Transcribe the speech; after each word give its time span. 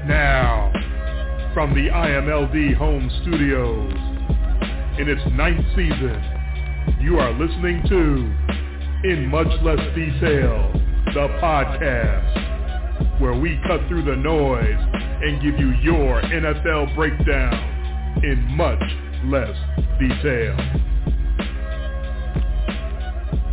Now, 0.07 0.71
from 1.53 1.75
the 1.75 1.89
IMLD 1.91 2.73
home 2.75 3.11
studios, 3.21 4.10
in 4.99 5.07
its 5.07 5.21
ninth 5.33 5.65
season, 5.75 6.21
you 6.99 7.17
are 7.19 7.31
listening 7.33 7.81
to 7.87 9.07
In 9.09 9.27
Much 9.27 9.47
Less 9.63 9.79
Detail, 9.95 10.71
the 11.13 11.27
podcast, 11.41 13.21
where 13.21 13.33
we 13.39 13.59
cut 13.67 13.79
through 13.87 14.03
the 14.03 14.15
noise 14.15 14.77
and 15.23 15.41
give 15.41 15.59
you 15.59 15.71
your 15.81 16.21
NFL 16.21 16.95
breakdown 16.95 18.21
in 18.23 18.43
much 18.57 18.81
less 19.25 19.55
detail. 19.99 20.57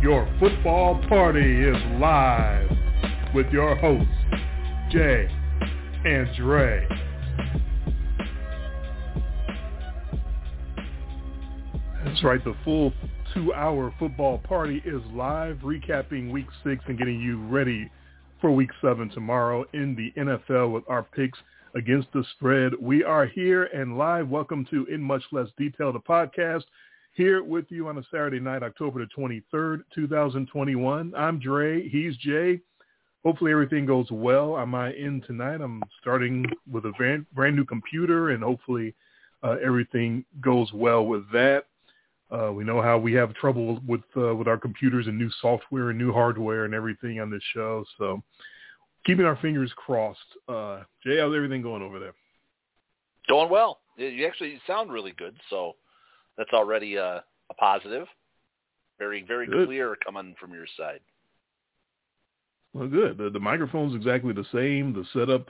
Your 0.01 0.27
football 0.39 1.01
party 1.07 1.63
is 1.63 1.77
live 1.99 2.69
with 3.33 3.47
your 3.47 3.75
hosts, 3.75 4.09
Jay 4.91 5.27
and 6.05 6.27
Dre. 6.35 6.98
That's 12.19 12.25
right. 12.25 12.43
The 12.43 12.55
full 12.65 12.91
two-hour 13.33 13.95
football 13.97 14.39
party 14.39 14.83
is 14.85 15.01
live, 15.13 15.55
recapping 15.63 16.29
Week 16.33 16.47
Six 16.65 16.83
and 16.87 16.97
getting 16.97 17.17
you 17.17 17.41
ready 17.47 17.89
for 18.41 18.51
Week 18.51 18.71
Seven 18.81 19.09
tomorrow 19.09 19.63
in 19.71 19.95
the 19.95 20.11
NFL 20.21 20.73
with 20.73 20.83
our 20.89 21.03
picks 21.03 21.39
against 21.75 22.11
the 22.11 22.25
spread. 22.35 22.73
We 22.77 23.05
are 23.05 23.25
here 23.25 23.69
and 23.73 23.97
live. 23.97 24.27
Welcome 24.27 24.67
to 24.69 24.85
In 24.87 25.01
Much 25.01 25.23
Less 25.31 25.47
Detail, 25.57 25.93
the 25.93 26.01
podcast. 26.01 26.63
Here 27.13 27.41
with 27.41 27.67
you 27.69 27.87
on 27.87 27.97
a 27.97 28.03
Saturday 28.11 28.41
night, 28.41 28.63
October 28.63 28.99
the 28.99 29.07
23rd, 29.53 29.83
2021. 29.95 31.13
I'm 31.15 31.39
Dre. 31.39 31.87
He's 31.87 32.17
Jay. 32.17 32.59
Hopefully 33.23 33.53
everything 33.53 33.85
goes 33.85 34.11
well 34.11 34.55
on 34.55 34.67
my 34.67 34.91
end 34.91 35.23
tonight. 35.25 35.61
I'm 35.61 35.81
starting 36.01 36.45
with 36.69 36.83
a 36.83 36.91
brand, 37.33 37.55
new 37.55 37.63
computer 37.63 38.31
and 38.31 38.43
hopefully 38.43 38.93
uh, 39.41 39.55
everything 39.63 40.25
goes 40.41 40.73
well 40.73 41.05
with 41.05 41.23
that. 41.31 41.68
Uh, 42.31 42.51
we 42.53 42.63
know 42.63 42.81
how 42.81 42.97
we 42.97 43.13
have 43.13 43.33
trouble 43.33 43.81
with 43.87 44.01
uh, 44.15 44.35
with 44.35 44.47
our 44.47 44.57
computers 44.57 45.07
and 45.07 45.17
new 45.17 45.31
software 45.41 45.89
and 45.89 45.97
new 45.97 46.13
hardware 46.13 46.65
and 46.65 46.73
everything 46.73 47.19
on 47.19 47.29
this 47.31 47.41
show. 47.53 47.83
So 47.97 48.21
keeping 49.05 49.25
our 49.25 49.37
fingers 49.37 49.71
crossed. 49.75 50.19
Uh, 50.47 50.81
Jay, 51.03 51.19
how's 51.19 51.35
everything 51.35 51.61
going 51.61 51.81
over 51.81 51.99
there? 51.99 52.13
Going 53.27 53.49
well. 53.49 53.79
You 53.97 54.25
actually 54.25 54.59
sound 54.65 54.91
really 54.91 55.13
good, 55.17 55.35
so 55.49 55.73
that's 56.37 56.53
already 56.53 56.95
a, 56.95 57.23
a 57.49 57.53
positive. 57.57 58.07
Very, 58.97 59.23
very 59.23 59.47
Good. 59.47 59.67
clear 59.67 59.95
coming 60.05 60.35
from 60.39 60.53
your 60.53 60.65
side. 60.77 60.99
Well, 62.73 62.87
good. 62.87 63.17
The, 63.17 63.29
the 63.29 63.39
microphone's 63.39 63.95
exactly 63.95 64.33
the 64.33 64.45
same. 64.53 64.93
The 64.93 65.05
setup 65.13 65.49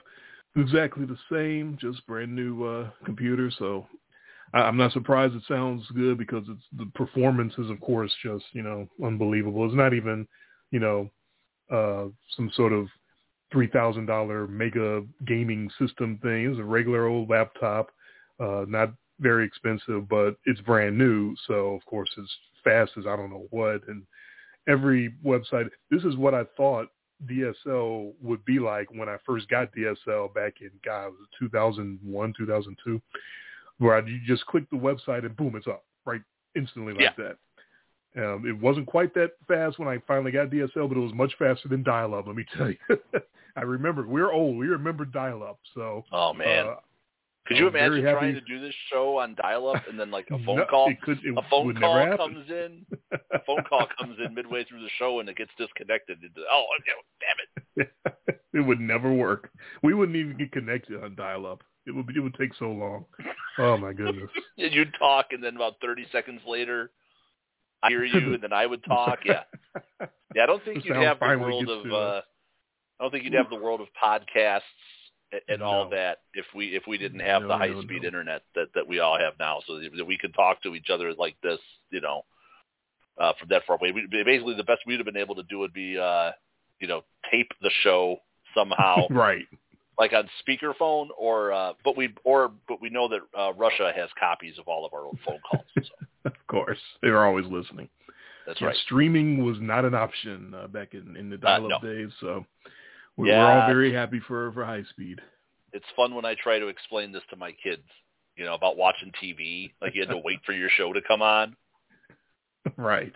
exactly 0.56 1.04
the 1.04 1.18
same. 1.30 1.76
Just 1.80 2.06
brand 2.06 2.34
new 2.34 2.64
uh, 2.64 2.90
computer. 3.04 3.50
So 3.58 3.86
I, 4.52 4.62
I'm 4.62 4.76
not 4.76 4.92
surprised 4.92 5.34
it 5.34 5.42
sounds 5.48 5.84
good 5.94 6.18
because 6.18 6.44
it's 6.48 6.64
the 6.76 6.86
performance 6.94 7.54
is, 7.58 7.70
of 7.70 7.80
course, 7.80 8.12
just 8.22 8.44
you 8.52 8.62
know 8.62 8.88
unbelievable. 9.04 9.66
It's 9.66 9.74
not 9.74 9.94
even 9.94 10.26
you 10.70 10.80
know 10.80 11.10
uh, 11.70 12.06
some 12.36 12.50
sort 12.54 12.72
of 12.72 12.88
three 13.52 13.68
thousand 13.68 14.06
dollar 14.06 14.46
mega 14.46 15.04
gaming 15.26 15.70
system 15.78 16.18
thing. 16.22 16.46
It's 16.50 16.60
a 16.60 16.64
regular 16.64 17.06
old 17.06 17.30
laptop, 17.30 17.90
uh, 18.38 18.64
not 18.68 18.92
very 19.20 19.44
expensive, 19.44 20.08
but 20.08 20.36
it's 20.46 20.60
brand 20.62 20.96
new. 20.96 21.34
So 21.46 21.74
of 21.74 21.84
course 21.86 22.10
it's 22.16 22.32
fast 22.64 22.92
as 22.98 23.06
I 23.06 23.16
don't 23.16 23.30
know 23.30 23.46
what. 23.50 23.86
And 23.88 24.02
every 24.68 25.14
website, 25.24 25.68
this 25.90 26.04
is 26.04 26.16
what 26.16 26.34
I 26.34 26.44
thought 26.56 26.88
DSL 27.28 28.12
would 28.22 28.44
be 28.44 28.58
like 28.58 28.90
when 28.90 29.08
I 29.08 29.16
first 29.26 29.48
got 29.48 29.74
DSL 29.74 30.32
back 30.34 30.54
in 30.60 30.70
God, 30.84 31.08
was 31.08 31.18
it 31.20 31.44
2001, 31.44 32.34
2002, 32.36 33.00
where 33.80 34.06
you 34.06 34.20
just 34.26 34.46
click 34.46 34.68
the 34.70 34.76
website 34.76 35.24
and 35.24 35.36
boom, 35.36 35.56
it's 35.56 35.66
up 35.66 35.84
right 36.04 36.22
instantly 36.54 36.92
like 36.92 37.16
that. 37.16 37.36
Um, 38.16 38.44
it 38.46 38.58
wasn't 38.58 38.86
quite 38.86 39.14
that 39.14 39.32
fast 39.46 39.78
when 39.78 39.88
I 39.88 39.98
finally 40.06 40.32
got 40.32 40.50
DSL, 40.50 40.88
but 40.88 40.96
it 40.96 41.00
was 41.00 41.14
much 41.14 41.32
faster 41.38 41.68
than 41.68 41.82
dial-up. 41.82 42.26
Let 42.26 42.36
me 42.36 42.44
tell 42.56 42.70
you. 42.70 42.76
I 43.56 43.62
remember 43.62 44.06
we're 44.06 44.32
old. 44.32 44.56
We 44.56 44.66
remember 44.66 45.04
dial-up. 45.04 45.58
So 45.74 46.04
Oh 46.12 46.32
man, 46.32 46.66
uh, 46.66 46.74
could 47.46 47.56
you 47.56 47.70
very 47.70 48.00
imagine 48.00 48.14
trying 48.14 48.34
to 48.34 48.40
do 48.42 48.60
this 48.60 48.74
show 48.92 49.18
on 49.18 49.34
dial-up 49.34 49.88
and 49.88 49.98
then 49.98 50.10
like 50.10 50.26
a 50.30 50.38
phone 50.44 50.58
No, 50.58 50.66
call? 50.66 50.90
It 50.90 51.00
could, 51.00 51.18
it 51.24 51.34
a 51.36 51.42
phone 51.48 51.74
call 51.74 52.16
comes 52.16 52.50
in. 52.50 52.84
A 53.12 53.38
phone 53.46 53.64
call 53.68 53.86
comes 53.98 54.16
in 54.24 54.34
midway 54.34 54.64
through 54.64 54.82
the 54.82 54.90
show 54.98 55.20
and 55.20 55.28
it 55.28 55.36
gets 55.36 55.50
disconnected. 55.56 56.18
Oh, 56.50 56.64
damn 56.86 57.86
it! 57.86 58.36
it 58.52 58.60
would 58.60 58.80
never 58.80 59.12
work. 59.12 59.50
We 59.82 59.94
wouldn't 59.94 60.16
even 60.16 60.36
get 60.36 60.52
connected 60.52 61.02
on 61.02 61.14
dial-up. 61.14 61.62
It 61.86 61.94
would 61.94 62.06
be, 62.06 62.14
it 62.16 62.20
would 62.20 62.34
take 62.34 62.54
so 62.58 62.66
long. 62.66 63.04
Oh 63.58 63.76
my 63.76 63.92
goodness. 63.92 64.30
And 64.58 64.74
you'd 64.74 64.94
talk, 64.98 65.28
and 65.30 65.42
then 65.42 65.56
about 65.56 65.74
thirty 65.80 66.06
seconds 66.12 66.40
later, 66.46 66.90
I 67.82 67.88
hear 67.88 68.04
you, 68.04 68.34
and 68.34 68.42
then 68.42 68.52
I 68.52 68.66
would 68.66 68.84
talk. 68.84 69.20
Yeah, 69.24 69.42
yeah. 70.34 70.42
I 70.42 70.46
don't 70.46 70.62
think 70.64 70.84
you'd 70.84 70.96
have 70.96 71.18
the 71.18 71.38
world 71.38 71.68
of. 71.68 71.92
Uh. 71.92 72.20
I 72.98 73.04
don't 73.04 73.10
think 73.10 73.24
you'd 73.24 73.32
have 73.32 73.48
the 73.48 73.56
world 73.56 73.80
of 73.80 73.86
podcasts 74.02 74.60
and, 75.32 75.40
and 75.48 75.62
all 75.62 75.88
that 75.90 76.18
if 76.34 76.44
we 76.54 76.76
if 76.76 76.82
we 76.86 76.98
didn't 76.98 77.20
have 77.20 77.42
No, 77.42 77.48
the 77.48 77.54
no, 77.54 77.58
high 77.58 77.82
speed 77.82 78.02
no. 78.02 78.08
internet 78.08 78.42
that 78.54 78.68
that 78.74 78.86
we 78.86 79.00
all 79.00 79.18
have 79.18 79.34
now, 79.38 79.60
so 79.66 79.78
that 79.78 80.06
we 80.06 80.18
could 80.18 80.34
talk 80.34 80.62
to 80.62 80.74
each 80.74 80.90
other 80.92 81.14
like 81.14 81.36
this, 81.42 81.58
you 81.90 82.00
know, 82.00 82.24
uh, 83.18 83.32
from 83.38 83.48
that 83.48 83.62
far 83.66 83.76
away. 83.76 83.92
We, 83.92 84.06
basically, 84.24 84.54
the 84.54 84.64
best 84.64 84.80
we'd 84.86 84.98
have 84.98 85.06
been 85.06 85.16
able 85.16 85.36
to 85.36 85.42
do 85.44 85.58
would 85.60 85.72
be, 85.72 85.98
uh, 85.98 86.32
you 86.80 86.88
know, 86.88 87.02
tape 87.30 87.50
the 87.62 87.70
show 87.82 88.18
somehow, 88.54 89.06
right. 89.10 89.46
Like 90.00 90.14
on 90.14 90.28
speakerphone, 90.42 91.08
or 91.16 91.52
uh, 91.52 91.74
but 91.84 91.96
we 91.96 92.08
or 92.24 92.50
but 92.66 92.80
we 92.80 92.88
know 92.88 93.06
that 93.06 93.20
uh, 93.38 93.52
Russia 93.52 93.92
has 93.94 94.08
copies 94.18 94.58
of 94.58 94.66
all 94.66 94.84
of 94.86 94.94
our 94.94 95.04
old 95.04 95.18
phone 95.24 95.38
calls. 95.48 95.64
So 95.76 96.06
Of 96.24 96.32
course. 96.48 96.78
They're 97.02 97.24
always 97.24 97.46
listening. 97.46 97.88
that's 98.46 98.60
Yeah, 98.60 98.68
right. 98.68 98.76
Streaming 98.84 99.44
was 99.44 99.56
not 99.60 99.84
an 99.84 99.94
option 99.94 100.54
uh, 100.54 100.66
back 100.66 100.94
in, 100.94 101.16
in 101.16 101.30
the 101.30 101.36
dial-up 101.36 101.82
no. 101.82 101.88
days, 101.88 102.10
so 102.20 102.44
we, 103.16 103.28
we're 103.28 103.38
all 103.38 103.66
very 103.66 103.92
happy 103.92 104.20
for, 104.26 104.52
for 104.52 104.64
high 104.64 104.82
speed. 104.90 105.20
It's 105.72 105.86
fun 105.94 106.14
when 106.14 106.24
I 106.24 106.34
try 106.34 106.58
to 106.58 106.68
explain 106.68 107.12
this 107.12 107.22
to 107.30 107.36
my 107.36 107.52
kids. 107.52 107.82
You 108.36 108.44
know 108.46 108.54
about 108.54 108.76
watching 108.76 109.12
TV, 109.22 109.72
like 109.82 109.94
you 109.94 110.00
had 110.00 110.10
to 110.10 110.18
wait 110.24 110.40
for 110.46 110.52
your 110.52 110.70
show 110.70 110.92
to 110.92 111.00
come 111.06 111.20
on. 111.20 111.56
right. 112.76 113.12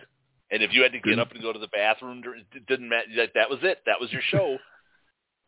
And 0.51 0.61
if 0.61 0.71
you 0.71 0.83
had 0.83 0.91
to 0.91 0.99
get 0.99 1.17
up 1.17 1.31
and 1.31 1.41
go 1.41 1.51
to 1.51 1.57
the 1.57 1.67
bathroom, 1.69 2.21
it 2.53 2.67
didn't 2.67 2.87
matter. 2.87 3.07
That, 3.17 3.31
that 3.33 3.49
was 3.49 3.59
it. 3.63 3.79
That 3.87 3.99
was 3.99 4.11
your 4.11 4.21
show. 4.29 4.57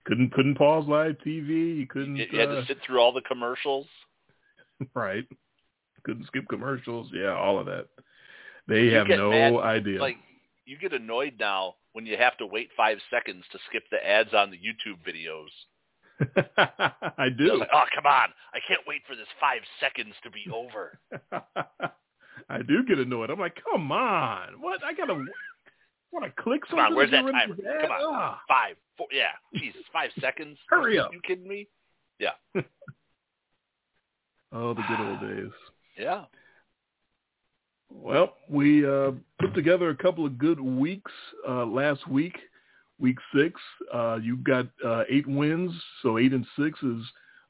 Couldn't 0.08 0.32
couldn't 0.32 0.56
pause 0.56 0.88
live 0.88 1.18
TV. 1.26 1.78
You 1.78 1.86
couldn't. 1.88 2.16
You, 2.16 2.28
had 2.32 2.50
uh, 2.50 2.62
to 2.62 2.66
sit 2.66 2.78
through 2.86 3.00
all 3.00 3.12
the 3.12 3.22
commercials. 3.22 3.86
right. 4.94 5.26
Couldn't 6.04 6.28
skip 6.28 6.48
commercials. 6.48 7.10
Yeah, 7.14 7.36
all 7.36 7.60
of 7.60 7.66
that. 7.66 7.88
They 8.70 8.84
You 8.84 8.96
have 8.96 9.08
no 9.08 9.32
mad, 9.32 9.56
idea. 9.56 10.00
Like 10.00 10.16
you 10.66 10.78
get 10.78 10.94
annoyed 10.94 11.34
now 11.40 11.76
when 11.92 12.06
you 12.06 12.16
have 12.18 12.38
to 12.38 12.46
wait 12.46 12.70
five 12.78 13.00
seconds 13.10 13.44
to 13.52 13.60
skip 13.68 13.84
the 13.92 14.06
ads 14.06 14.34
on 14.34 14.50
the 14.50 14.58
YouTube 14.58 14.98
videos. 15.06 15.50
I 17.18 17.28
do. 17.30 17.58
like, 17.60 17.70
oh 17.74 17.84
come 17.94 18.06
on! 18.06 18.30
I 18.54 18.60
can't 18.66 18.82
wait 18.88 19.02
for 19.06 19.16
this 19.16 19.28
five 19.42 19.62
seconds 19.82 20.16
to 20.24 20.32
be 20.32 20.46
over. 20.54 21.00
I 22.50 22.62
do 22.66 22.86
get 22.88 22.98
annoyed. 22.98 23.30
I'm 23.30 23.40
like, 23.40 23.58
come 23.72 23.92
on, 23.92 24.62
what? 24.62 24.84
I 24.86 24.94
gotta 24.94 25.26
want 26.22 26.36
to 26.36 26.42
click 26.42 26.62
Come 26.70 26.80
something. 26.80 26.86
on, 26.86 26.96
where's 26.96 27.12
that 27.12 27.26
get 27.26 27.26
rid 27.26 27.34
timer? 27.34 27.54
of? 27.54 27.82
Come 27.82 27.92
on, 27.92 28.14
Ah. 28.16 28.42
five, 28.48 28.76
four, 28.98 29.08
yeah, 29.12 29.32
Jesus, 29.56 29.82
five 29.94 30.10
seconds. 30.22 30.58
Hurry 30.70 30.98
Are 30.98 31.06
up. 31.06 31.14
You 31.14 31.22
kidding 31.22 31.48
me? 31.48 31.68
Yeah. 32.20 32.32
oh, 34.52 34.74
the 34.74 34.82
good 34.88 35.00
old 35.00 35.20
days. 35.22 35.52
Yeah. 36.00 36.26
Well, 37.90 38.36
we 38.48 38.86
uh, 38.86 39.12
put 39.40 39.56
together 39.56 39.90
a 39.90 39.96
couple 39.96 40.26
of 40.28 40.38
good 40.38 40.60
weeks 40.60 41.12
uh, 41.48 41.66
last 41.66 42.08
week. 42.08 42.38
Week 43.00 43.18
six, 43.36 43.60
uh, 43.94 44.20
you 44.22 44.38
got 44.38 44.68
uh, 44.86 45.04
eight 45.10 45.26
wins, 45.28 45.72
so 46.04 46.18
eight 46.20 46.34
and 46.34 46.46
six 46.60 46.78
is 46.84 47.02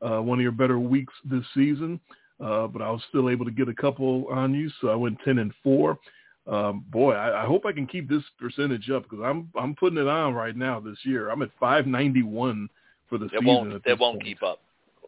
uh, 0.02 0.22
one 0.22 0.38
of 0.40 0.44
your 0.44 0.52
better 0.54 0.80
weeks 0.80 1.14
this 1.25 1.44
season. 1.54 2.00
Uh, 2.42 2.68
but 2.68 2.81
I 2.81 2.90
was 2.92 3.02
still 3.10 3.30
able 3.30 3.44
to 3.46 3.52
get 3.52 3.68
a 3.68 3.74
couple 3.74 4.28
on 4.31 4.54
you, 4.54 4.69
so 4.80 4.88
I 4.90 4.96
went 4.96 5.18
ten 5.25 5.40
and 5.40 5.52
four. 5.64 5.98
Um, 6.47 6.85
boy, 6.89 7.11
I, 7.13 7.44
I 7.44 7.45
hope 7.45 7.65
I 7.65 7.73
can 7.73 7.85
keep 7.88 8.07
this 8.07 8.23
percentage 8.39 8.89
up 8.89 9.03
because 9.03 9.19
I'm 9.23 9.49
I'm 9.59 9.75
putting 9.75 9.97
it 9.97 10.07
on 10.07 10.33
right 10.33 10.55
now 10.55 10.79
this 10.79 10.97
year. 11.03 11.29
I'm 11.29 11.41
at 11.41 11.49
591 11.59 12.69
for 13.09 13.17
the 13.17 13.25
It 13.25 13.31
season. 13.31 13.45
won't. 13.45 13.73
It 13.85 13.99
won't 13.99 14.15
point. 14.19 14.23
keep 14.23 14.44
up. 14.44 14.59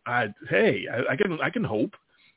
I 0.05 0.33
hey, 0.49 0.85
I, 0.91 1.13
I 1.13 1.15
can 1.15 1.39
I 1.41 1.49
can 1.49 1.63
hope. 1.63 1.95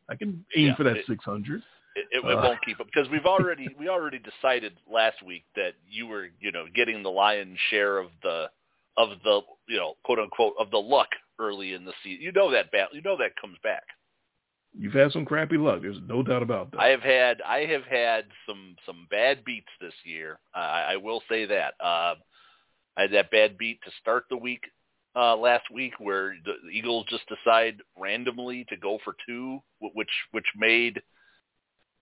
I 0.09 0.15
can 0.15 0.45
aim 0.57 0.67
Yeah, 0.69 0.75
for 0.77 0.85
that 0.85 0.99
it- 0.99 1.07
600. 1.07 1.63
It, 1.95 2.07
it, 2.11 2.25
it 2.25 2.39
Uh. 2.39 2.41
won't 2.43 2.59
keep 2.65 2.81
up 2.81 2.87
because 2.87 3.09
we've 3.11 3.27
already 3.37 3.69
we 3.79 3.89
already 3.89 4.19
decided 4.21 4.73
last 4.91 5.23
week 5.23 5.45
that 5.57 5.73
you 5.91 6.07
were 6.07 6.29
you 6.41 6.53
know 6.53 6.65
getting 6.75 7.03
the 7.03 7.11
lion's 7.11 7.59
share 7.71 7.99
of 7.99 8.09
the 8.23 8.51
of 8.97 9.11
the 9.25 9.41
you 9.69 9.79
know 9.79 9.95
quote 10.05 10.19
unquote 10.21 10.55
of 10.61 10.71
the 10.71 10.79
luck 10.79 11.09
early 11.39 11.73
in 11.75 11.85
the 11.85 11.93
season. 12.05 12.23
You 12.23 12.31
know 12.33 12.51
that 12.53 12.71
bat, 12.71 12.89
you 12.93 13.03
know 13.03 13.17
that 13.19 13.35
comes 13.41 13.57
back. 13.65 13.83
You've 14.79 14.95
had 14.95 15.13
some 15.13 15.25
crappy 15.25 15.59
luck. 15.59 15.83
There's 15.83 15.99
no 16.07 16.23
doubt 16.23 16.43
about 16.43 16.71
that. 16.71 16.81
I 16.81 16.89
have 16.89 17.03
had 17.03 17.43
I 17.43 17.67
have 17.67 17.85
had 17.85 18.25
some 18.47 18.77
some 18.87 19.07
bad 19.11 19.45
beats 19.45 19.69
this 19.81 19.95
year. 20.05 20.39
I, 20.55 20.93
I 20.93 20.97
will 20.97 21.23
say 21.29 21.45
that. 21.47 21.75
Uh, 21.79 22.15
I 22.97 23.03
had 23.03 23.13
that 23.13 23.31
bad 23.31 23.59
beat 23.59 23.81
to 23.85 23.91
start 24.01 24.25
the 24.31 24.37
week 24.37 24.63
uh, 25.15 25.37
last 25.37 25.65
week, 25.73 25.95
where 25.99 26.35
the, 26.45 26.69
Eagles 26.71 27.07
just 27.09 27.25
decide 27.29 27.81
randomly 27.99 28.65
to 28.71 28.77
go 28.77 28.99
for 29.05 29.15
two, 29.27 29.63
which 29.81 30.11
which 30.31 30.47
made 30.57 31.03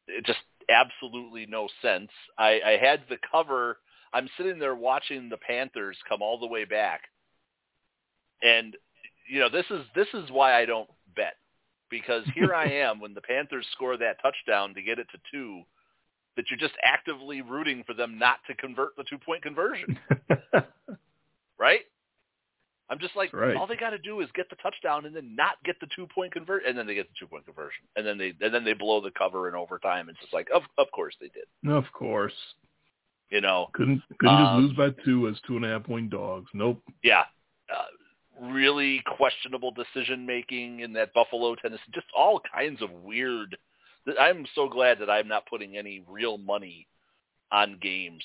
it 0.07 0.25
just 0.25 0.39
absolutely 0.69 1.47
no 1.47 1.69
sense. 1.83 2.11
I, 2.39 2.61
I 2.65 2.77
had 2.81 3.03
the 3.09 3.19
cover. 3.31 3.79
I'm 4.13 4.29
sitting 4.37 4.59
there 4.59 4.75
watching 4.75 5.29
the 5.29 5.39
Panthers 5.39 5.97
come 6.09 6.23
all 6.23 6.39
the 6.39 6.47
way 6.47 6.65
back, 6.65 7.03
and 8.43 8.77
you 9.29 9.41
know 9.41 9.49
this 9.49 9.67
is 9.71 9.85
this 9.97 10.09
is 10.15 10.31
why 10.31 10.55
I 10.55 10.67
don't 10.67 10.91
bet 11.17 11.35
because 11.91 12.25
here 12.35 12.55
I 12.55 12.67
am 12.67 13.01
when 13.01 13.15
the 13.15 13.21
Panthers 13.21 13.67
score 13.73 13.97
that 13.97 14.17
touchdown 14.23 14.75
to 14.75 14.83
get 14.83 14.99
it 14.99 15.09
to 15.13 15.19
two, 15.31 15.63
that 16.37 16.45
you're 16.51 16.59
just 16.59 16.75
actively 16.83 17.43
rooting 17.43 17.83
for 17.87 17.93
them 17.95 18.19
not 18.19 18.39
to 18.47 18.55
convert 18.55 18.97
the 18.97 19.05
two 19.11 19.19
point 19.19 19.43
conversion, 19.43 19.99
right? 21.59 21.81
I'm 22.89 22.99
just 22.99 23.15
like, 23.15 23.33
Right. 23.33 23.55
all 23.57 23.67
they 23.69 23.77
got 23.77 23.91
to 23.91 23.99
do 23.99 24.21
is 24.21 24.29
get 24.35 24.51
the 24.51 24.57
touchdown 24.57 25.07
and 25.07 25.15
then 25.15 25.37
not 25.37 25.63
get 25.65 25.79
the 25.81 25.87
two 25.95 26.07
point 26.13 26.33
convert, 26.33 26.65
and 26.67 26.77
then 26.77 26.87
they 26.87 26.95
get 26.95 27.07
the 27.09 27.15
two 27.19 27.27
point 27.27 27.45
conversion, 27.45 27.83
and 27.97 28.05
then 28.07 28.19
they 28.19 28.33
and 28.41 28.53
then 28.53 28.65
they 28.65 28.73
blow 28.73 29.01
the 29.01 29.13
cover 29.13 29.49
in 29.49 29.55
overtime. 29.55 30.09
It's 30.09 30.19
just 30.21 30.33
like, 30.35 30.49
of 30.55 30.63
of 30.79 30.91
course 30.93 31.15
they 31.21 31.29
did, 31.29 31.71
of 31.73 31.85
course. 31.93 32.33
you 33.31 33.41
know. 33.41 33.69
Couldn't 33.75 34.03
couldn't 34.19 34.39
just 34.39 34.51
Um, 34.51 34.63
lose 34.67 34.77
by 34.77 34.91
two 35.05 35.29
as 35.29 35.37
two 35.47 35.57
and 35.57 35.65
a 35.65 35.69
half 35.69 35.85
point 35.85 36.11
dogs. 36.11 36.51
Nope. 36.53 36.83
yeah, 37.05 37.25
really 38.41 39.03
questionable 39.17 39.73
decision 39.73 40.27
making 40.27 40.81
in 40.81 40.93
that 40.95 41.13
Buffalo, 41.15 41.55
Tennessee, 41.55 41.83
just 41.95 42.07
all 42.17 42.41
kinds 42.55 42.83
of 42.83 42.91
weird. 42.91 43.57
I'm 44.19 44.47
so 44.55 44.69
glad 44.69 44.99
that 45.01 45.11
I'm 45.11 45.29
not 45.29 45.47
putting 45.47 45.77
any 45.77 46.03
real 46.09 46.39
money 46.39 46.87
on 47.53 47.79
games 47.83 48.23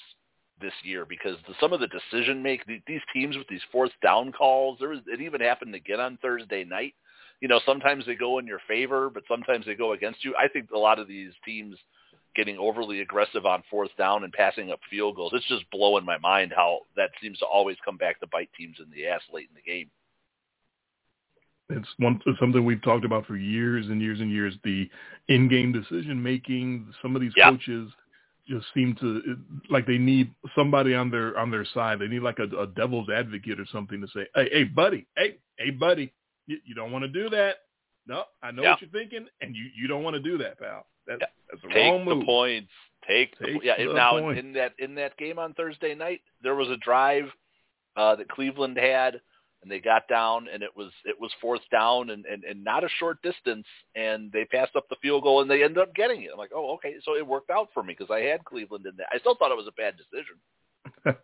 this 0.61 0.73
year 0.83 1.05
because 1.05 1.35
the, 1.47 1.53
some 1.59 1.73
of 1.73 1.79
the 1.79 1.87
decision 1.87 2.41
make 2.41 2.65
these 2.65 3.01
teams 3.13 3.35
with 3.35 3.47
these 3.47 3.61
fourth 3.71 3.91
down 4.01 4.31
calls. 4.31 4.77
There 4.79 4.89
was 4.89 4.99
it 5.07 5.21
even 5.21 5.41
happened 5.41 5.75
again 5.75 5.99
on 5.99 6.17
Thursday 6.21 6.63
night. 6.63 6.93
You 7.41 7.49
know, 7.49 7.59
sometimes 7.65 8.05
they 8.05 8.15
go 8.15 8.39
in 8.39 8.47
your 8.47 8.61
favor, 8.67 9.09
but 9.09 9.23
sometimes 9.27 9.65
they 9.65 9.75
go 9.75 9.91
against 9.91 10.23
you. 10.23 10.33
I 10.37 10.47
think 10.47 10.71
a 10.71 10.77
lot 10.77 10.99
of 10.99 11.07
these 11.07 11.31
teams 11.43 11.75
getting 12.35 12.57
overly 12.57 13.01
aggressive 13.01 13.45
on 13.45 13.63
fourth 13.69 13.91
down 13.97 14.23
and 14.23 14.33
passing 14.33 14.71
up 14.71 14.79
field 14.89 15.15
goals. 15.15 15.33
It's 15.35 15.47
just 15.47 15.69
blowing 15.71 16.05
my 16.05 16.17
mind 16.17 16.53
how 16.55 16.79
that 16.95 17.09
seems 17.21 17.39
to 17.39 17.45
always 17.45 17.77
come 17.83 17.97
back 17.97 18.19
to 18.19 18.27
bite 18.27 18.49
teams 18.57 18.77
in 18.79 18.89
the 18.91 19.07
ass 19.07 19.21
late 19.33 19.49
in 19.49 19.55
the 19.55 19.61
game. 19.61 19.89
It's 21.69 21.87
one 21.97 22.21
it's 22.25 22.39
something 22.39 22.63
we've 22.63 22.81
talked 22.83 23.05
about 23.05 23.25
for 23.25 23.35
years 23.35 23.87
and 23.87 24.01
years 24.01 24.19
and 24.19 24.31
years. 24.31 24.53
The 24.63 24.89
in-game 25.29 25.71
decision 25.71 26.21
making. 26.21 26.93
Some 27.01 27.15
of 27.15 27.21
these 27.21 27.33
Yeah. 27.35 27.49
coaches 27.49 27.91
just 28.47 28.67
seem 28.75 28.95
to 28.99 29.37
like 29.69 29.87
they 29.87 29.97
need 29.97 30.31
somebody 30.55 30.93
on 30.93 31.09
their 31.09 31.37
on 31.39 31.49
their 31.49 31.65
side. 31.65 31.97
They 31.99 32.07
need 32.07 32.21
like 32.21 32.37
a, 32.39 32.43
a 32.59 32.67
devil's 32.67 33.09
advocate 33.09 33.59
or 33.59 33.65
something 33.71 33.99
to 34.01 34.07
say, 34.09 34.27
"Hey, 34.35 34.49
hey, 34.51 34.63
buddy, 34.65 35.07
hey, 35.17 35.37
hey, 35.57 35.71
buddy, 35.71 36.13
you, 36.45 36.59
you 36.65 36.75
don't 36.75 36.91
want 36.91 37.03
to 37.03 37.07
do 37.09 37.29
that. 37.31 37.55
No, 38.07 38.25
I 38.43 38.51
know 38.51 38.61
Yeah. 38.61 38.71
what 38.71 38.81
you're 38.81 38.89
thinking, 38.91 39.27
and 39.41 39.55
you 39.55 39.65
you 39.75 39.87
don't 39.87 40.03
want 40.03 40.15
to 40.15 40.21
do 40.21 40.37
that, 40.37 40.59
pal. 40.59 40.85
That's 41.07 41.21
Yeah. 41.21 41.27
that's 41.49 41.61
the 41.63 41.69
Take 41.69 41.91
wrong 41.91 42.19
the 42.19 42.23
points. 42.25 42.71
Take, 43.07 43.37
the, 43.39 43.59
yeah. 43.63 43.77
the 43.83 43.93
now 43.93 44.29
in 44.29 44.53
that 44.53 44.73
in 44.77 44.93
that 44.95 45.17
game 45.17 45.39
on 45.39 45.55
Thursday 45.55 45.95
night, 45.95 46.21
there 46.41 46.55
was 46.55 46.69
a 46.69 46.77
drive 46.77 47.31
uh, 47.95 48.15
that 48.17 48.27
Cleveland 48.29 48.77
had, 48.77 49.21
and 49.65 49.71
they 49.71 49.79
got 49.79 50.07
down, 50.07 50.45
and 50.53 50.61
it 50.61 50.69
was 50.75 50.91
it 51.05 51.19
was 51.19 51.31
fourth 51.41 51.63
down, 51.71 52.11
and, 52.11 52.23
and 52.27 52.43
and 52.43 52.63
not 52.63 52.83
a 52.83 52.89
short 52.99 53.19
distance, 53.23 53.65
and 53.95 54.31
they 54.31 54.45
passed 54.45 54.75
up 54.75 54.87
the 54.89 54.95
field 55.01 55.23
goal, 55.23 55.41
and 55.41 55.49
they 55.49 55.63
ended 55.63 55.79
up 55.79 55.95
getting 55.95 56.21
it. 56.21 56.29
I'm 56.31 56.37
like, 56.37 56.51
oh, 56.53 56.75
okay, 56.75 56.93
so 57.03 57.15
it 57.15 57.25
worked 57.25 57.49
out 57.49 57.69
for 57.73 57.81
me 57.81 57.95
because 57.97 58.13
I 58.13 58.19
had 58.19 58.45
Cleveland 58.45 58.85
in 58.85 58.95
there. 58.95 59.07
I 59.11 59.17
still 59.17 59.33
thought 59.35 59.49
it 59.49 59.57
was 59.57 59.67
a 59.67 59.71
bad 59.71 59.95
decision. 59.97 60.35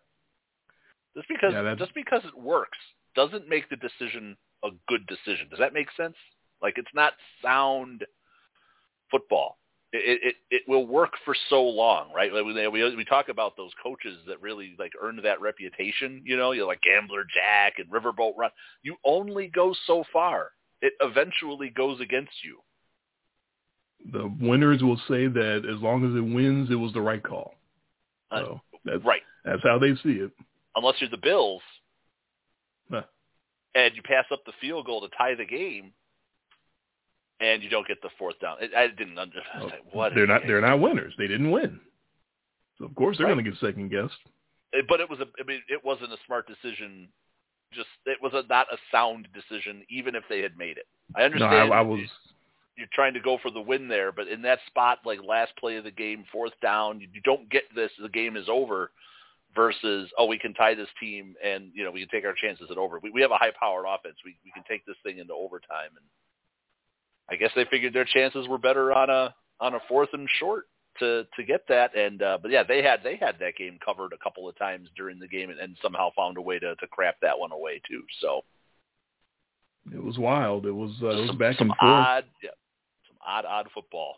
just 1.15 1.27
because 1.27 1.53
Yeah, 1.53 1.75
just 1.77 1.93
because 1.93 2.21
it 2.25 2.35
works 2.35 2.79
doesn't 3.15 3.47
make 3.47 3.69
the 3.69 3.75
decision 3.75 4.35
a 4.63 4.69
good 4.87 5.05
decision. 5.05 5.47
Does 5.51 5.59
that 5.59 5.73
make 5.73 5.89
sense? 5.95 6.15
Like 6.63 6.79
it's 6.79 6.95
not 6.95 7.13
sound 7.43 8.03
football. 9.11 9.59
It 9.93 10.19
it 10.23 10.35
it 10.49 10.61
will 10.69 10.87
work 10.87 11.11
for 11.25 11.35
so 11.49 11.61
long, 11.61 12.13
right? 12.15 12.31
Like 12.33 12.45
we 12.45 12.53
we 12.69 12.95
we 12.95 13.05
talk 13.05 13.27
about 13.27 13.57
those 13.57 13.71
coaches 13.83 14.17
that 14.27 14.41
really 14.41 14.73
like 14.79 14.93
earned 15.01 15.19
that 15.23 15.41
reputation. 15.41 16.21
You 16.25 16.37
know, 16.37 16.53
you're 16.53 16.65
like 16.67 16.81
Gambler 16.81 17.25
Jack 17.25 17.73
and 17.79 17.89
Riverboat 17.91 18.37
Ron. 18.37 18.51
You 18.83 18.95
only 19.03 19.47
go 19.47 19.75
so 19.87 20.03
far. 20.13 20.51
It 20.81 20.93
eventually 21.01 21.69
goes 21.69 21.99
against 21.99 22.31
you. 22.43 22.59
the 24.11 24.33
winners 24.41 24.81
will 24.81 24.97
say 25.07 25.27
that 25.27 25.63
as 25.71 25.79
long 25.81 26.03
as 26.09 26.15
it 26.15 26.21
wins, 26.35 26.71
it 26.71 26.75
was 26.75 26.91
the 26.93 27.01
right 27.01 27.21
call. 27.21 27.53
Uh, 28.31 28.39
So 28.39 28.61
that's 28.83 29.03
Right. 29.05 29.21
that's 29.45 29.61
how 29.61 29.77
they 29.77 29.93
see 29.97 30.19
it. 30.21 30.31
Unless 30.75 31.01
you're 31.01 31.09
the 31.11 31.17
Bills 31.17 31.61
Huh. 32.89 33.03
and 33.75 33.95
you 33.95 34.01
pass 34.01 34.25
up 34.31 34.43
the 34.45 34.53
field 34.53 34.85
goal 34.87 35.01
to 35.01 35.09
tie 35.15 35.35
the 35.35 35.45
game, 35.45 35.93
and 37.41 37.63
you 37.63 37.69
don't 37.69 37.87
get 37.87 38.01
the 38.01 38.09
fourth 38.17 38.39
down. 38.39 38.57
I, 38.77 38.87
didn't 38.87 39.17
understand 39.17 39.63
oh, 39.63 39.71
what 39.91 40.13
they're 40.15 40.27
not 40.27 40.43
they're 40.45 40.61
not 40.61 40.79
winners. 40.79 41.13
They 41.17 41.27
didn't 41.27 41.51
win. 41.51 41.79
So 42.77 42.85
of 42.85 42.95
course 42.95 43.17
they're 43.17 43.27
Right. 43.27 43.33
going 43.33 43.45
to 43.45 43.51
get 43.51 43.59
second 43.59 43.89
guessed. 43.89 44.13
It- 44.71 44.85
but 44.87 44.99
it 44.99 45.09
was 45.09 45.19
a 45.19 45.25
I 45.39 45.43
mean 45.45 45.61
it 45.67 45.83
wasn't 45.83 46.13
a 46.13 46.17
smart 46.25 46.47
decision. 46.47 47.09
Just 47.73 47.87
it 48.05 48.17
was 48.21 48.33
a, 48.33 48.43
not 48.47 48.67
a 48.71 48.77
sound 48.91 49.27
decision, 49.33 49.83
even 49.89 50.15
if 50.15 50.23
they 50.29 50.41
had 50.41 50.57
made 50.57 50.77
it. 50.77 50.85
I 51.15 51.19
No, 51.19 51.25
understand. 51.25 51.73
I, 51.73 51.77
I 51.77 51.81
was 51.81 51.99
you're 52.77 52.87
trying 52.93 53.13
to 53.13 53.19
go 53.19 53.37
for 53.41 53.51
the 53.51 53.61
win 53.61 53.87
there, 53.87 54.11
but 54.11 54.27
in 54.27 54.41
that 54.43 54.59
spot, 54.67 54.99
like 55.05 55.19
last 55.27 55.55
play 55.57 55.75
of 55.75 55.83
the 55.83 55.91
game, 55.91 56.23
fourth 56.31 56.53
down, 56.61 56.99
you, 57.01 57.07
you 57.13 57.21
don't 57.21 57.49
get 57.49 57.63
this. 57.75 57.91
The 58.01 58.09
game 58.09 58.37
is 58.37 58.47
over. 58.47 58.91
Versus, 59.53 60.09
oh, 60.17 60.27
we 60.27 60.39
can 60.39 60.53
tie 60.53 60.73
this 60.73 60.87
team, 60.97 61.35
and 61.43 61.71
you 61.73 61.83
know 61.83 61.91
we 61.91 61.99
can 61.99 62.07
take 62.07 62.23
our 62.23 62.33
chances 62.33 62.71
at 62.71 62.77
over. 62.77 62.99
We, 63.03 63.09
we 63.11 63.21
have 63.21 63.31
a 63.31 63.37
high-powered 63.37 63.83
offense. 63.85 64.15
We 64.23 64.37
we 64.45 64.51
can 64.53 64.63
take 64.65 64.85
this 64.85 64.95
thing 65.03 65.17
into 65.17 65.33
overtime, 65.33 65.89
and 65.97 66.05
I 67.31 67.35
guess 67.35 67.51
they 67.55 67.65
figured 67.65 67.93
their 67.93 68.05
chances 68.05 68.47
were 68.47 68.57
better 68.57 68.93
on 68.93 69.09
a 69.09 69.33
on 69.59 69.75
a 69.75 69.79
fourth 69.87 70.09
and 70.13 70.27
short 70.39 70.65
to 70.99 71.25
to 71.35 71.43
get 71.43 71.67
that. 71.69 71.95
And 71.95 72.21
uh, 72.21 72.37
but 72.41 72.51
yeah, 72.51 72.63
they 72.63 72.83
had 72.83 73.01
they 73.03 73.15
had 73.15 73.37
that 73.39 73.55
game 73.57 73.79
covered 73.83 74.13
a 74.13 74.23
couple 74.23 74.49
of 74.49 74.57
times 74.57 74.89
during 74.95 75.19
the 75.19 75.27
game, 75.27 75.49
and, 75.49 75.59
and 75.59 75.77
somehow 75.81 76.09
found 76.15 76.37
a 76.37 76.41
way 76.41 76.59
to 76.59 76.75
to 76.75 76.87
crap 76.87 77.15
that 77.21 77.39
one 77.39 77.51
away 77.51 77.81
too. 77.87 78.03
So 78.19 78.41
it 79.93 80.03
was 80.03 80.17
wild. 80.17 80.65
It 80.65 80.71
was 80.71 80.91
uh, 81.01 81.09
it 81.09 81.21
was 81.21 81.27
some, 81.27 81.37
back 81.37 81.57
some 81.57 81.69
and 81.69 81.77
forth. 81.79 81.91
odd, 81.91 82.25
yeah, 82.43 82.49
some 83.07 83.17
odd 83.25 83.45
odd 83.45 83.67
football. 83.73 84.15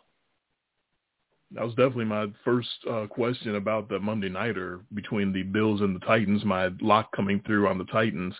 That 1.52 1.64
was 1.64 1.74
definitely 1.74 2.06
my 2.06 2.26
first 2.44 2.68
uh, 2.90 3.06
question 3.06 3.54
about 3.54 3.88
the 3.88 4.00
Monday 4.00 4.28
nighter 4.28 4.80
between 4.92 5.32
the 5.32 5.44
Bills 5.44 5.82
and 5.82 5.94
the 5.94 6.04
Titans. 6.04 6.44
My 6.44 6.70
lock 6.80 7.14
coming 7.14 7.40
through 7.46 7.68
on 7.68 7.78
the 7.78 7.84
Titans. 7.84 8.34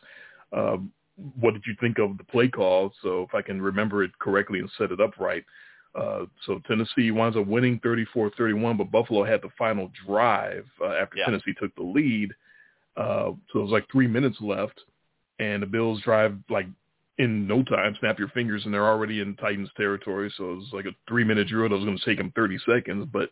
Uh, 0.52 0.78
what 1.16 1.54
did 1.54 1.62
you 1.66 1.74
think 1.80 1.98
of 1.98 2.18
the 2.18 2.24
play 2.24 2.48
call? 2.48 2.92
So 3.02 3.22
if 3.22 3.34
I 3.34 3.42
can 3.42 3.60
remember 3.62 4.02
it 4.02 4.10
correctly 4.18 4.58
and 4.60 4.70
set 4.76 4.92
it 4.92 5.00
up 5.00 5.18
right. 5.18 5.44
Uh, 5.94 6.24
so 6.44 6.60
Tennessee 6.66 7.12
winds 7.12 7.36
up 7.36 7.46
winning 7.46 7.78
34-31, 7.80 8.76
but 8.78 8.90
Buffalo 8.90 9.24
had 9.24 9.40
the 9.42 9.50
final 9.56 9.90
drive 10.06 10.66
uh, 10.80 10.88
after 10.88 11.18
Yeah. 11.18 11.26
Tennessee 11.26 11.54
took 11.58 11.74
the 11.76 11.84
lead. 11.84 12.32
Uh, 12.96 13.32
so 13.52 13.60
it 13.60 13.62
was 13.62 13.70
like 13.70 13.86
three 13.90 14.08
minutes 14.08 14.36
left, 14.40 14.80
and 15.38 15.62
the 15.62 15.66
Bills 15.66 16.00
drive 16.02 16.36
like 16.50 16.66
in 17.18 17.46
no 17.46 17.62
time, 17.62 17.96
snap 18.00 18.18
your 18.18 18.28
fingers, 18.28 18.64
and 18.64 18.74
they're 18.74 18.88
already 18.88 19.20
in 19.20 19.36
Titans 19.36 19.70
territory. 19.76 20.32
So 20.36 20.50
it 20.52 20.56
was 20.56 20.70
like 20.72 20.86
a 20.86 20.94
three-minute 21.08 21.46
drill 21.46 21.68
that 21.68 21.76
was 21.76 21.84
going 21.84 21.96
to 21.98 22.04
take 22.04 22.18
them 22.18 22.32
30 22.34 22.58
seconds. 22.66 23.08
But 23.12 23.30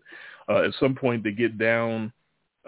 uh, 0.49 0.63
at 0.63 0.75
some 0.79 0.95
point, 0.95 1.25
they 1.25 1.33
get 1.33 1.59
down 1.59 2.13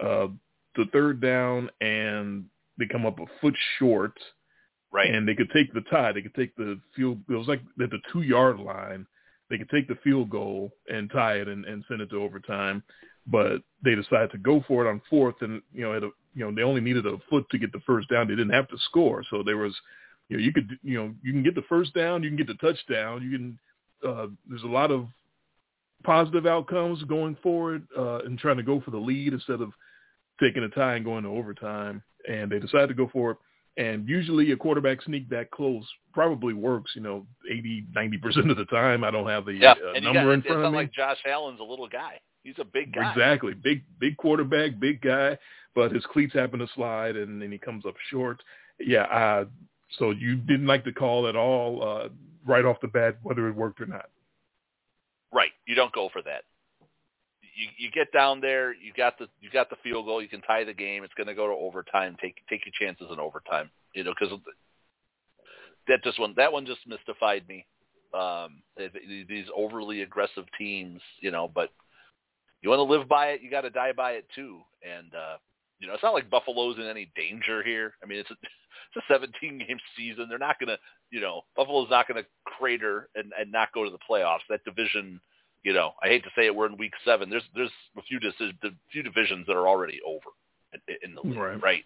uh, 0.01 0.27
to 0.75 0.85
third 0.91 1.21
down, 1.21 1.69
and 1.79 2.45
they 2.77 2.85
come 2.85 3.05
up 3.05 3.19
a 3.19 3.25
foot 3.39 3.55
short, 3.79 4.17
Right. 4.95 5.13
and 5.13 5.27
they 5.27 5.35
could 5.35 5.51
take 5.53 5.73
the 5.73 5.81
tie. 5.81 6.11
They 6.13 6.21
could 6.21 6.35
take 6.35 6.55
the 6.55 6.79
field. 6.95 7.19
It 7.29 7.33
was 7.33 7.47
like 7.47 7.61
at 7.81 7.89
the 7.89 7.99
two-yard 8.13 8.59
line. 8.59 9.05
They 9.49 9.57
could 9.57 9.69
take 9.69 9.87
the 9.87 9.97
field 10.03 10.29
goal 10.29 10.71
and 10.87 11.11
tie 11.11 11.35
it 11.35 11.47
and, 11.47 11.65
and 11.65 11.83
send 11.87 12.01
it 12.01 12.09
to 12.11 12.23
overtime, 12.23 12.81
but 13.27 13.57
they 13.83 13.93
decided 13.93 14.31
to 14.31 14.37
go 14.37 14.63
for 14.67 14.85
it 14.85 14.89
on 14.89 15.01
fourth, 15.09 15.35
and 15.41 15.61
you 15.73 15.83
know, 15.83 15.93
at 15.93 16.03
a, 16.03 16.09
you 16.33 16.43
know, 16.45 16.51
they 16.55 16.63
only 16.63 16.81
needed 16.81 17.05
a 17.05 17.17
foot 17.29 17.45
to 17.51 17.59
get 17.59 17.71
the 17.71 17.81
first 17.85 18.09
down. 18.09 18.27
They 18.27 18.35
didn't 18.35 18.53
have 18.53 18.67
to 18.69 18.77
score, 18.89 19.23
so 19.29 19.43
there 19.43 19.57
was 19.57 19.75
you 20.29 20.37
know, 20.37 20.43
you 20.43 20.51
could, 20.51 20.79
you 20.81 20.97
know, 20.97 21.13
you 21.21 21.31
can 21.31 21.43
get 21.43 21.55
the 21.55 21.61
first 21.69 21.93
down, 21.93 22.23
you 22.23 22.29
can 22.29 22.37
get 22.37 22.47
the 22.47 22.55
touchdown, 22.55 23.21
you 23.21 23.37
can. 23.37 23.59
Uh, 24.05 24.27
there's 24.47 24.63
a 24.63 24.67
lot 24.67 24.91
of 24.91 25.07
positive 26.03 26.45
outcomes 26.45 27.01
going 27.03 27.35
forward 27.41 27.87
uh, 27.97 28.19
and 28.19 28.37
trying 28.37 28.57
to 28.57 28.63
go 28.63 28.81
for 28.81 28.91
the 28.91 28.97
lead 28.97 29.33
instead 29.33 29.61
of 29.61 29.71
taking 30.39 30.63
a 30.63 30.69
tie 30.69 30.95
and 30.95 31.05
going 31.05 31.23
to 31.23 31.29
overtime. 31.29 32.03
And 32.29 32.51
they 32.51 32.59
decided 32.59 32.89
to 32.89 32.93
go 32.93 33.09
for 33.11 33.31
it. 33.31 33.37
And 33.77 34.07
usually 34.07 34.51
a 34.51 34.57
quarterback 34.57 35.01
sneak 35.01 35.29
that 35.29 35.51
close 35.51 35.85
probably 36.13 36.53
works, 36.53 36.91
you 36.95 37.01
know, 37.01 37.25
80, 37.51 37.87
90% 37.93 38.49
of 38.49 38.55
the 38.55 38.65
time. 38.65 39.03
I 39.03 39.11
don't 39.11 39.27
have 39.27 39.45
the 39.45 39.53
yeah. 39.53 39.73
uh, 39.73 39.99
number 39.99 40.23
got, 40.23 40.31
in 40.31 40.41
front 40.43 40.65
of 40.65 40.71
me. 40.71 40.77
like 40.77 40.93
Josh 40.93 41.17
Allen's 41.27 41.59
a 41.59 41.63
little 41.63 41.89
guy. 41.89 42.19
He's 42.43 42.55
a 42.59 42.63
big 42.63 42.93
guy. 42.93 43.11
Exactly. 43.11 43.53
Big 43.53 43.83
big 43.99 44.15
quarterback, 44.17 44.79
big 44.79 45.01
guy, 45.01 45.37
but 45.73 45.91
his 45.91 46.05
cleats 46.05 46.33
happen 46.33 46.59
to 46.59 46.67
slide 46.75 47.15
and 47.17 47.41
then 47.41 47.51
he 47.51 47.57
comes 47.57 47.85
up 47.85 47.95
short. 48.09 48.41
Yeah, 48.79 49.03
uh, 49.03 49.45
so 49.97 50.11
you 50.11 50.35
didn't 50.35 50.67
like 50.67 50.85
the 50.85 50.91
call 50.91 51.27
at 51.27 51.35
all 51.35 51.83
uh, 51.83 52.09
right 52.45 52.65
off 52.65 52.77
the 52.81 52.87
bat, 52.87 53.17
whether 53.23 53.47
it 53.47 53.55
worked 53.55 53.81
or 53.81 53.85
not. 53.85 54.09
Right. 55.33 55.51
You 55.67 55.75
don't 55.75 55.91
go 55.91 56.09
for 56.11 56.21
that. 56.21 56.43
You 57.55 57.67
you 57.77 57.91
get 57.91 58.11
down 58.11 58.41
there, 58.41 58.73
you 58.73 58.91
got 58.95 59.17
the 59.17 59.27
you 59.39 59.49
got 59.49 59.69
the 59.69 59.77
field 59.83 60.05
goal, 60.05 60.21
you 60.21 60.27
can 60.27 60.41
tie 60.41 60.63
the 60.63 60.73
game. 60.73 61.03
It's 61.03 61.13
going 61.13 61.27
to 61.27 61.33
go 61.33 61.47
to 61.47 61.53
overtime. 61.53 62.17
Take 62.21 62.35
take 62.49 62.61
your 62.65 62.73
chances 62.79 63.07
in 63.11 63.19
overtime. 63.19 63.69
You 63.93 64.03
know, 64.03 64.13
because 64.17 64.37
that 65.87 66.03
just 66.03 66.19
one 66.19 66.33
that 66.37 66.51
one 66.51 66.65
just 66.65 66.81
mystified 66.87 67.47
me. 67.47 67.65
Um, 68.13 68.61
these 69.27 69.47
overly 69.55 70.01
aggressive 70.01 70.45
teams, 70.57 71.01
you 71.19 71.31
know, 71.31 71.51
but 71.53 71.69
you 72.61 72.69
want 72.69 72.79
to 72.79 72.83
live 72.83 73.09
by 73.09 73.27
it, 73.27 73.41
you 73.41 73.51
got 73.51 73.61
to 73.61 73.69
die 73.69 73.91
by 73.91 74.13
it 74.13 74.25
too. 74.33 74.61
And 74.83 75.13
uh, 75.13 75.37
you 75.79 75.87
know, 75.87 75.93
it's 75.93 76.03
not 76.03 76.13
like 76.13 76.29
Buffalo's 76.29 76.77
in 76.77 76.87
any 76.87 77.11
danger 77.15 77.61
here. 77.63 77.93
I 78.03 78.05
mean, 78.05 78.19
it's 78.19 78.31
a 78.31 78.35
it's 78.95 79.05
a 79.09 79.13
17 79.13 79.59
game 79.59 79.77
season. 79.97 80.27
They're 80.29 80.37
not 80.37 80.59
going 80.59 80.69
to, 80.69 80.77
you 81.11 81.21
know, 81.21 81.41
Buffalo's 81.55 81.89
not 81.89 82.07
going 82.07 82.21
to 82.23 82.29
crater 82.45 83.09
and, 83.15 83.31
and 83.39 83.51
not 83.51 83.73
go 83.73 83.83
to 83.83 83.89
the 83.89 83.97
playoffs. 84.09 84.45
That 84.49 84.63
division, 84.63 85.19
you 85.65 85.73
know, 85.73 85.91
I 86.01 86.07
hate 86.07 86.23
to 86.23 86.29
say 86.37 86.45
it, 86.45 86.55
we're 86.55 86.67
in 86.67 86.77
week 86.77 86.93
seven. 87.03 87.29
There's 87.29 87.43
there's 87.55 87.71
a 87.97 88.01
few 88.03 88.19
decisions, 88.19 88.53
a 88.63 88.69
few 88.91 89.03
divisions 89.03 89.45
that 89.47 89.55
are 89.57 89.67
already 89.67 89.99
over 90.05 90.29
in, 91.03 91.15
the 91.15 91.21
league, 91.21 91.37
Right. 91.37 91.61
right? 91.61 91.83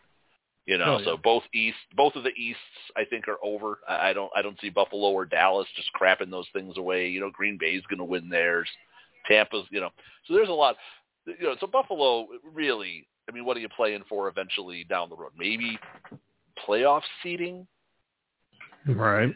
You 0.65 0.77
know, 0.77 0.95
Oh, 0.95 0.98
yeah. 1.00 1.05
so 1.05 1.17
both 1.17 1.43
east, 1.53 1.77
both 1.95 2.15
of 2.15 2.24
the 2.24 2.33
easts, 2.38 2.62
I 2.95 3.05
think, 3.05 3.27
are 3.27 3.38
over. 3.43 3.79
I, 3.88 4.09
I 4.09 4.13
don't, 4.13 4.29
I 4.36 4.41
don't 4.43 4.59
see 4.62 4.69
Buffalo 4.69 5.09
or 5.09 5.25
Dallas 5.25 5.67
just 5.75 5.89
crapping 6.00 6.29
those 6.29 6.48
things 6.53 6.77
away. 6.77 7.07
You 7.09 7.21
know, 7.21 7.31
Green 7.31 7.57
Bay's 7.59 7.81
going 7.89 7.98
to 8.00 8.03
win 8.05 8.29
theirs. 8.29 8.67
Tampa's, 9.27 9.65
you 9.71 9.79
know, 9.79 9.89
so 10.27 10.33
there's 10.36 10.50
a 10.50 10.51
lot. 10.51 10.75
You 11.25 11.36
know, 11.48 11.55
so 11.59 11.65
Buffalo 11.67 12.27
really. 12.53 13.07
I 13.27 13.31
mean, 13.31 13.45
what 13.45 13.55
are 13.57 13.59
you 13.62 13.69
playing 13.69 14.03
for 14.09 14.27
eventually 14.27 14.83
down 14.83 15.09
the 15.09 15.15
road? 15.15 15.31
Maybe 15.38 15.77
playoff 16.67 17.01
seeding. 17.24 17.65
Right. 18.88 19.33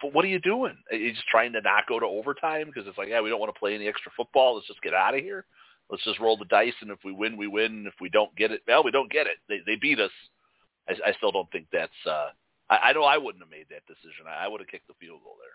But 0.00 0.14
what 0.14 0.24
are 0.24 0.28
you 0.28 0.38
doing? 0.38 0.76
Are 0.90 0.96
you 0.96 1.12
just 1.12 1.26
trying 1.28 1.52
to 1.52 1.60
not 1.60 1.86
go 1.86 1.98
to 1.98 2.06
overtime 2.06 2.66
because 2.66 2.88
it's 2.88 2.96
like, 2.96 3.08
yeah, 3.08 3.20
we 3.20 3.28
don't 3.28 3.40
want 3.40 3.52
to 3.54 3.58
play 3.58 3.74
any 3.74 3.88
extra 3.88 4.12
football. 4.16 4.54
Let's 4.54 4.66
just 4.66 4.82
get 4.82 4.94
out 4.94 5.14
of 5.14 5.20
here. 5.20 5.44
Let's 5.90 6.04
just 6.04 6.20
roll 6.20 6.36
the 6.36 6.46
dice, 6.46 6.72
and 6.80 6.90
if 6.90 6.98
we 7.04 7.12
win, 7.12 7.36
we 7.36 7.46
win. 7.46 7.72
And 7.72 7.86
if 7.86 7.94
we 8.00 8.08
don't 8.08 8.34
get 8.36 8.50
it, 8.50 8.62
well, 8.66 8.82
we 8.82 8.90
don't 8.90 9.12
get 9.12 9.26
it. 9.26 9.36
They 9.48 9.58
they 9.66 9.76
beat 9.76 10.00
us. 10.00 10.10
I, 10.88 10.92
I 11.10 11.12
still 11.14 11.32
don't 11.32 11.50
think 11.50 11.66
that's. 11.72 11.92
uh 12.06 12.28
I, 12.70 12.76
I 12.76 12.92
know 12.92 13.04
I 13.04 13.18
wouldn't 13.18 13.42
have 13.42 13.50
made 13.50 13.66
that 13.70 13.86
decision. 13.86 14.26
I, 14.26 14.44
I 14.44 14.48
would 14.48 14.60
have 14.60 14.68
kicked 14.68 14.88
the 14.88 14.94
field 14.98 15.20
goal 15.22 15.36
there. 15.40 15.54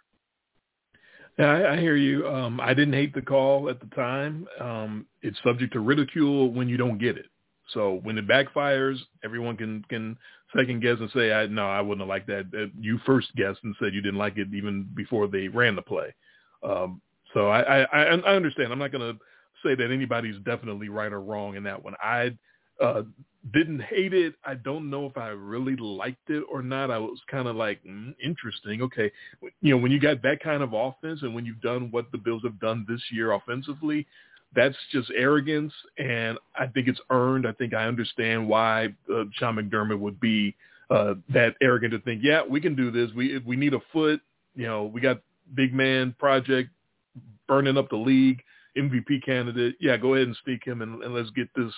Yeah, 1.39 1.69
I, 1.69 1.74
I 1.74 1.77
hear 1.77 1.96
you. 1.96 2.27
Um, 2.27 2.60
I 2.60 2.74
didn't 2.74 2.93
hate 2.93 3.13
the 3.13 3.22
call 3.22 3.69
at 3.69 3.79
the 3.79 3.88
time. 3.96 4.48
Um, 4.60 5.05
it's 5.22 5.38
subject 5.43 5.74
to 5.74 5.79
ridicule 5.79 6.51
when 6.51 6.69
you 6.69 6.77
don't 6.77 6.98
get 6.98 7.17
it. 7.17 7.27
So 7.74 8.00
when 8.03 8.17
it 8.17 8.27
backfires, 8.27 8.98
everyone 9.24 9.55
can 9.55 9.84
can 9.89 10.17
second 10.56 10.82
guess 10.82 10.98
and 11.00 11.10
say, 11.12 11.32
"I 11.32 11.48
no, 11.48 11.68
I 11.68 11.82
wouldn't 11.82 12.01
have 12.01 12.10
liked 12.10 12.27
that." 12.27 12.46
Uh, 12.56 12.68
You 12.79 13.00
first 13.06 13.34
guessed 13.36 13.60
and 13.63 13.75
said 13.79 13.94
you 13.94 14.01
didn't 14.01 14.20
like 14.20 14.38
it 14.38 14.48
even 14.53 14.88
before 14.96 15.27
they 15.27 15.48
ran 15.48 15.75
the 15.75 15.82
play. 15.82 16.13
Um, 16.63 17.01
so 17.34 17.50
I, 17.50 17.84
I 17.84 18.06
I 18.06 18.36
understand. 18.36 18.72
I'm 18.72 18.79
not 18.79 18.91
going 18.91 19.13
to 19.13 19.20
say 19.63 19.75
that 19.75 19.91
anybody's 19.91 20.39
definitely 20.44 20.89
right 20.89 21.12
or 21.12 21.22
wrong 21.22 21.56
in 21.56 21.63
that 21.63 21.84
one. 21.84 21.94
I 22.01 22.38
uh, 22.82 23.03
didn't 23.53 23.82
hate 23.82 24.13
it. 24.13 24.36
I 24.44 24.56
don't 24.56 24.89
know 24.89 25.06
if 25.06 25.18
I 25.18 25.29
really 25.29 25.75
liked 25.75 26.29
it 26.29 26.44
or 26.51 26.62
not. 26.62 26.91
I 26.91 26.98
was 26.98 27.20
kind 27.29 27.48
of 27.48 27.56
like, 27.56 27.84
mm, 27.84 28.13
interesting. 28.24 28.82
Okay, 28.82 29.12
you 29.62 29.72
know, 29.72 29.77
when 29.77 29.91
you 29.91 30.00
got 30.00 30.22
that 30.24 30.41
kind 30.41 30.63
of 30.63 30.74
offense 30.74 31.22
and 31.22 31.34
when 31.36 31.46
you've 31.46 31.62
done 31.62 31.89
what 31.91 32.12
the 32.12 32.18
Bills 32.18 32.41
have 32.44 32.60
done 32.60 32.86
this 32.88 33.01
year 33.12 33.34
offensively, 33.34 34.08
that's 34.56 34.75
just 34.91 35.12
arrogance, 35.15 35.74
and 35.98 36.38
I 36.58 36.68
think 36.68 36.88
it's 36.88 37.00
earned. 37.10 37.48
I 37.48 37.51
think 37.53 37.74
I 37.74 37.86
understand 37.86 38.48
why 38.48 38.96
uh, 39.13 39.25
Sean 39.34 39.56
McDermott 39.56 40.00
would 40.00 40.20
be 40.20 40.56
uh, 40.89 41.15
that 41.29 41.56
arrogant 41.62 41.94
to 41.94 42.00
think, 42.00 42.22
yeah, 42.24 42.41
we 42.48 42.60
can 42.60 42.75
do 42.75 42.89
this. 42.89 43.12
We 43.15 43.38
we 43.39 43.56
need 43.56 43.74
a 43.74 43.79
foot, 43.94 44.22
you 44.56 44.65
know, 44.65 44.86
we 44.86 45.01
got 45.01 45.22
big 45.53 45.74
man 45.74 46.15
project 46.18 46.70
burning 47.48 47.77
up 47.77 47.89
the 47.89 47.96
league, 47.96 48.41
MVP 48.77 49.24
candidate. 49.24 49.75
Yeah, 49.79 49.98
go 49.98 50.15
ahead 50.15 50.27
and 50.27 50.36
speak 50.38 50.65
him, 50.65 50.82
and, 50.82 51.03
and 51.03 51.13
let's 51.13 51.29
get 51.32 51.50
this 51.56 51.74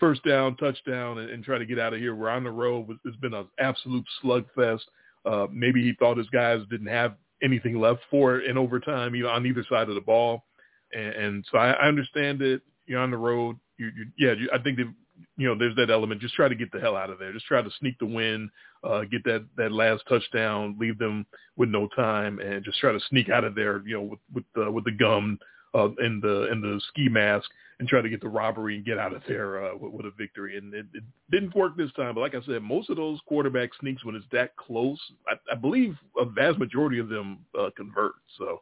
first 0.00 0.24
down, 0.24 0.56
touchdown, 0.56 1.18
and, 1.18 1.30
and 1.30 1.44
try 1.44 1.58
to 1.58 1.66
get 1.66 1.78
out 1.78 1.92
of 1.92 2.00
here. 2.00 2.14
We're 2.14 2.30
on 2.30 2.44
the 2.44 2.50
road. 2.50 2.88
It's 3.04 3.16
been 3.16 3.34
an 3.34 3.48
absolute 3.58 4.04
slugfest. 4.22 4.82
Uh, 5.26 5.46
maybe 5.52 5.82
he 5.82 5.92
thought 5.98 6.16
his 6.16 6.28
guys 6.30 6.60
didn't 6.70 6.86
have 6.86 7.16
anything 7.42 7.78
left 7.78 8.00
for 8.10 8.38
it 8.38 8.48
in 8.48 8.56
overtime, 8.56 9.14
you 9.14 9.24
know, 9.24 9.30
on 9.30 9.46
either 9.46 9.64
side 9.68 9.88
of 9.88 9.94
the 9.94 10.00
ball. 10.00 10.44
And, 10.92 11.14
and 11.14 11.44
so 11.50 11.58
I, 11.58 11.72
I 11.72 11.88
understand 11.88 12.42
it. 12.42 12.62
You're 12.86 13.00
on 13.00 13.10
the 13.10 13.16
road. 13.16 13.56
You, 13.76 13.86
you, 13.86 14.06
yeah, 14.18 14.32
you, 14.32 14.48
I 14.52 14.58
think 14.58 14.78
that 14.78 14.92
you 15.36 15.46
know 15.48 15.56
there's 15.58 15.76
that 15.76 15.90
element. 15.90 16.20
Just 16.20 16.34
try 16.34 16.48
to 16.48 16.54
get 16.54 16.72
the 16.72 16.80
hell 16.80 16.96
out 16.96 17.10
of 17.10 17.18
there. 17.18 17.32
Just 17.32 17.46
try 17.46 17.62
to 17.62 17.70
sneak 17.78 17.98
the 17.98 18.06
win, 18.06 18.50
uh, 18.84 19.02
get 19.02 19.24
that 19.24 19.46
that 19.56 19.72
last 19.72 20.04
touchdown, 20.08 20.76
leave 20.78 20.98
them 20.98 21.26
with 21.56 21.68
no 21.68 21.88
time, 21.88 22.38
and 22.40 22.64
just 22.64 22.78
try 22.78 22.92
to 22.92 23.00
sneak 23.08 23.28
out 23.28 23.44
of 23.44 23.54
there. 23.54 23.82
You 23.86 23.96
know, 23.96 24.02
with 24.02 24.20
with 24.34 24.44
the 24.54 24.70
with 24.70 24.84
the 24.84 24.92
gum 24.92 25.38
uh, 25.74 25.88
and 25.98 26.22
the 26.22 26.48
and 26.50 26.62
the 26.62 26.80
ski 26.88 27.08
mask, 27.08 27.48
and 27.78 27.88
try 27.88 28.00
to 28.00 28.08
get 28.08 28.20
the 28.20 28.28
robbery 28.28 28.76
and 28.76 28.84
get 28.84 28.98
out 28.98 29.14
of 29.14 29.22
there 29.28 29.64
uh, 29.64 29.76
with, 29.76 29.92
with 29.92 30.06
a 30.06 30.12
victory. 30.16 30.56
And 30.56 30.74
it, 30.74 30.86
it 30.94 31.04
didn't 31.30 31.54
work 31.54 31.76
this 31.76 31.92
time. 31.92 32.14
But 32.14 32.20
like 32.20 32.34
I 32.34 32.44
said, 32.44 32.62
most 32.62 32.90
of 32.90 32.96
those 32.96 33.20
quarterback 33.26 33.70
sneaks 33.80 34.04
when 34.04 34.16
it's 34.16 34.26
that 34.32 34.56
close, 34.56 34.98
I, 35.28 35.34
I 35.52 35.54
believe 35.54 35.96
a 36.18 36.24
vast 36.24 36.58
majority 36.58 36.98
of 36.98 37.08
them 37.08 37.38
uh, 37.58 37.70
convert. 37.76 38.14
So 38.36 38.60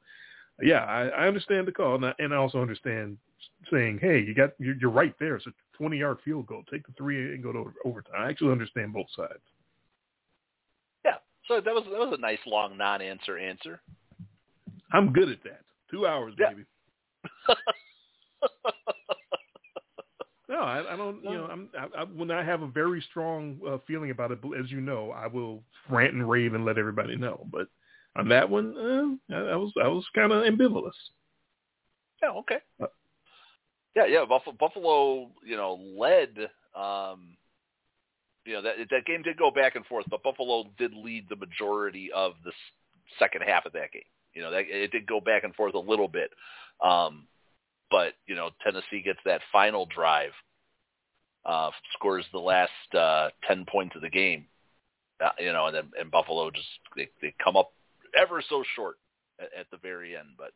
yeah, 0.62 0.84
I, 0.84 1.08
I 1.08 1.28
understand 1.28 1.66
the 1.66 1.72
call, 1.72 1.96
and 1.96 2.06
I, 2.06 2.14
and 2.18 2.32
I 2.32 2.36
also 2.36 2.60
understand 2.60 3.18
saying, 3.70 3.98
"Hey, 4.00 4.20
you 4.20 4.34
got 4.34 4.50
you're, 4.58 4.76
you're 4.76 4.90
right 4.90 5.14
there. 5.18 5.36
It's 5.36 5.46
a 5.46 5.52
20 5.76 5.98
yard 5.98 6.18
field 6.24 6.46
goal. 6.46 6.62
Take 6.70 6.86
the 6.86 6.92
three 6.96 7.34
and 7.34 7.42
go 7.42 7.52
to 7.52 7.72
overtime." 7.84 8.14
I 8.18 8.28
actually 8.30 8.52
understand 8.52 8.92
both 8.92 9.06
sides. 9.16 9.42
Yeah. 11.04 11.16
So 11.48 11.60
that 11.60 11.74
was 11.74 11.84
that 11.84 11.98
was 11.98 12.14
a 12.16 12.20
nice 12.20 12.38
long 12.46 12.76
non-answer 12.76 13.38
answer. 13.38 13.80
I'm 14.92 15.12
good 15.12 15.28
at 15.28 15.42
that. 15.44 15.60
Two 15.90 16.06
hours, 16.06 16.34
Yeah. 16.38 16.50
baby. 16.50 16.64
No, 20.48 20.60
I, 20.60 20.94
I 20.94 20.96
don't. 20.96 21.24
You 21.24 21.30
know, 21.30 21.48
I'm 21.50 21.68
I, 21.76 22.02
I, 22.02 22.04
when 22.04 22.30
I 22.30 22.44
have 22.44 22.62
a 22.62 22.68
very 22.68 23.04
strong 23.10 23.58
uh, 23.68 23.78
feeling 23.86 24.10
about 24.10 24.30
it, 24.30 24.38
as 24.58 24.70
you 24.70 24.80
know, 24.80 25.10
I 25.10 25.26
will 25.26 25.62
rant 25.90 26.14
and 26.14 26.28
rave 26.28 26.54
and 26.54 26.64
let 26.64 26.78
everybody 26.78 27.16
know. 27.16 27.46
But 27.50 27.66
on 28.16 28.28
that 28.28 28.48
one, 28.48 29.20
uh, 29.30 29.34
I, 29.34 29.52
I 29.52 29.56
was 29.56 29.72
I 29.82 29.88
was 29.88 30.04
kind 30.14 30.32
of 30.32 30.44
ambivalent. 30.44 30.92
Yeah. 32.22 32.30
Okay. 32.30 32.58
Uh, 32.80 32.86
Yeah. 33.94 34.06
Yeah. 34.06 34.24
Buffalo, 34.28 34.56
Buffalo, 34.58 35.30
you 35.44 35.56
know, 35.56 35.78
led. 35.96 36.50
Um, 36.74 37.36
you 38.46 38.52
know 38.52 38.62
that 38.62 38.76
that 38.90 39.06
game 39.06 39.22
did 39.22 39.36
go 39.36 39.50
back 39.50 39.74
and 39.74 39.84
forth, 39.86 40.06
but 40.08 40.22
Buffalo 40.22 40.64
did 40.78 40.94
lead 40.94 41.26
the 41.28 41.36
majority 41.36 42.10
of 42.14 42.34
the 42.44 42.52
second 43.18 43.42
half 43.42 43.66
of 43.66 43.72
that 43.72 43.92
game. 43.92 44.02
You 44.34 44.42
know, 44.42 44.50
that 44.50 44.64
it 44.68 44.92
did 44.92 45.06
go 45.06 45.20
back 45.20 45.44
and 45.44 45.54
forth 45.54 45.74
a 45.74 45.78
little 45.78 46.08
bit. 46.08 46.30
Um, 46.80 47.26
but 47.90 48.12
you 48.26 48.34
know, 48.34 48.50
Tennessee 48.62 49.02
gets 49.04 49.18
that 49.24 49.40
final 49.52 49.86
drive, 49.86 50.32
uh, 51.44 51.70
scores 51.94 52.24
the 52.32 52.38
last 52.38 52.94
uh, 52.96 53.30
ten 53.46 53.64
points 53.70 53.96
of 53.96 54.02
the 54.02 54.10
game. 54.10 54.46
Uh, 55.24 55.30
you 55.38 55.52
know, 55.52 55.66
and 55.66 55.74
then 55.74 55.90
and 55.98 56.10
Buffalo 56.10 56.50
just 56.50 56.68
they 56.94 57.08
they 57.20 57.34
come 57.42 57.56
up 57.56 57.72
ever 58.18 58.42
so 58.48 58.62
short 58.74 58.96
at, 59.40 59.48
at 59.58 59.66
the 59.70 59.78
very 59.78 60.16
end. 60.16 60.28
But 60.36 60.52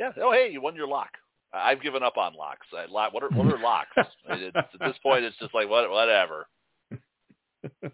yeah, 0.00 0.12
oh 0.22 0.32
hey, 0.32 0.50
you 0.50 0.60
won 0.60 0.76
your 0.76 0.88
lock. 0.88 1.10
I've 1.52 1.82
given 1.82 2.02
up 2.02 2.16
on 2.16 2.34
locks. 2.34 2.66
I, 2.76 2.86
lo- 2.86 3.08
what 3.12 3.22
are 3.22 3.30
what 3.30 3.52
are 3.52 3.58
locks? 3.58 3.90
It's, 4.28 4.56
at 4.56 4.68
this 4.80 4.96
point, 5.02 5.24
it's 5.24 5.38
just 5.38 5.54
like 5.54 5.68
what 5.68 5.90
whatever. 5.90 6.46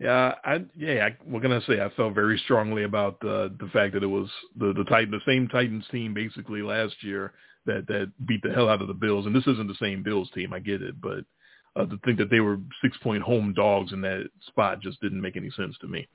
Yeah, 0.00 0.36
I 0.42 0.64
yeah, 0.74 1.08
I, 1.08 1.16
we're 1.26 1.40
gonna 1.40 1.60
say 1.66 1.78
I 1.78 1.90
felt 1.90 2.14
very 2.14 2.38
strongly 2.38 2.84
about 2.84 3.16
uh, 3.22 3.50
the 3.60 3.68
fact 3.70 3.92
that 3.92 4.02
it 4.02 4.06
was 4.06 4.30
the 4.56 4.72
the 4.72 4.84
Titan, 4.84 5.10
the 5.10 5.20
same 5.26 5.46
Titans 5.46 5.84
team 5.92 6.14
basically 6.14 6.62
last 6.62 6.94
year 7.02 7.34
that 7.66 7.86
that 7.88 8.10
beat 8.26 8.42
the 8.42 8.50
hell 8.50 8.70
out 8.70 8.80
of 8.80 8.88
the 8.88 8.94
Bills, 8.94 9.26
and 9.26 9.36
this 9.36 9.46
isn't 9.46 9.68
the 9.68 9.74
same 9.74 10.02
Bills 10.02 10.30
team. 10.34 10.54
I 10.54 10.58
get 10.58 10.80
it, 10.80 10.98
but 11.02 11.26
uh, 11.76 11.84
to 11.84 11.98
think 12.02 12.16
that 12.16 12.30
they 12.30 12.40
were 12.40 12.58
six 12.82 12.96
point 13.02 13.22
home 13.22 13.52
dogs 13.52 13.92
in 13.92 14.00
that 14.00 14.30
spot 14.46 14.80
just 14.80 14.98
didn't 15.02 15.20
make 15.20 15.36
any 15.36 15.50
sense 15.50 15.76
to 15.82 15.86
me. 15.86 16.08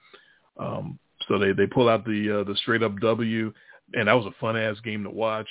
Um, 0.58 0.98
so 1.28 1.38
they 1.38 1.52
they 1.54 1.68
pull 1.68 1.90
out 1.90 2.06
the 2.06 2.42
uh, 2.42 2.44
the 2.44 2.56
straight 2.56 2.84
up 2.84 3.00
W, 3.00 3.54
and 3.94 4.08
that 4.08 4.14
was 4.14 4.26
a 4.26 4.40
fun 4.40 4.58
ass 4.58 4.80
game 4.84 5.04
to 5.04 5.10
watch. 5.10 5.48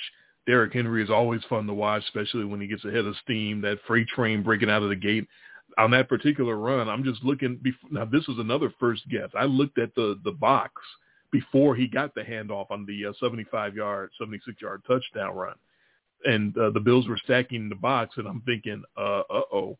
Derrick 0.47 0.73
Henry 0.73 1.03
is 1.03 1.09
always 1.09 1.41
fun 1.49 1.65
to 1.65 1.73
watch, 1.73 2.03
especially 2.03 2.45
when 2.45 2.61
he 2.61 2.67
gets 2.67 2.85
ahead 2.85 3.05
of 3.05 3.15
steam. 3.23 3.61
That 3.61 3.79
freight 3.87 4.07
train 4.07 4.43
breaking 4.43 4.69
out 4.69 4.83
of 4.83 4.89
the 4.89 4.95
gate 4.95 5.27
on 5.77 5.91
that 5.91 6.09
particular 6.09 6.55
run, 6.55 6.89
I'm 6.89 7.03
just 7.03 7.23
looking. 7.23 7.59
Before, 7.61 7.89
now, 7.91 8.05
this 8.05 8.23
is 8.23 8.37
another 8.37 8.73
first 8.79 9.07
guess. 9.09 9.29
I 9.37 9.45
looked 9.45 9.77
at 9.77 9.93
the 9.95 10.19
the 10.23 10.31
box 10.31 10.81
before 11.31 11.75
he 11.75 11.87
got 11.87 12.15
the 12.15 12.21
handoff 12.21 12.67
on 12.69 12.85
the 12.85 13.07
uh, 13.07 13.13
75 13.19 13.75
yard, 13.75 14.11
76 14.19 14.61
yard 14.61 14.83
touchdown 14.87 15.35
run, 15.35 15.55
and 16.23 16.57
uh, 16.57 16.69
the 16.71 16.79
Bills 16.79 17.07
were 17.07 17.19
stacking 17.23 17.67
the 17.67 17.75
box, 17.75 18.15
and 18.17 18.27
I'm 18.27 18.41
thinking, 18.41 18.83
uh 18.97 19.23
oh, 19.29 19.77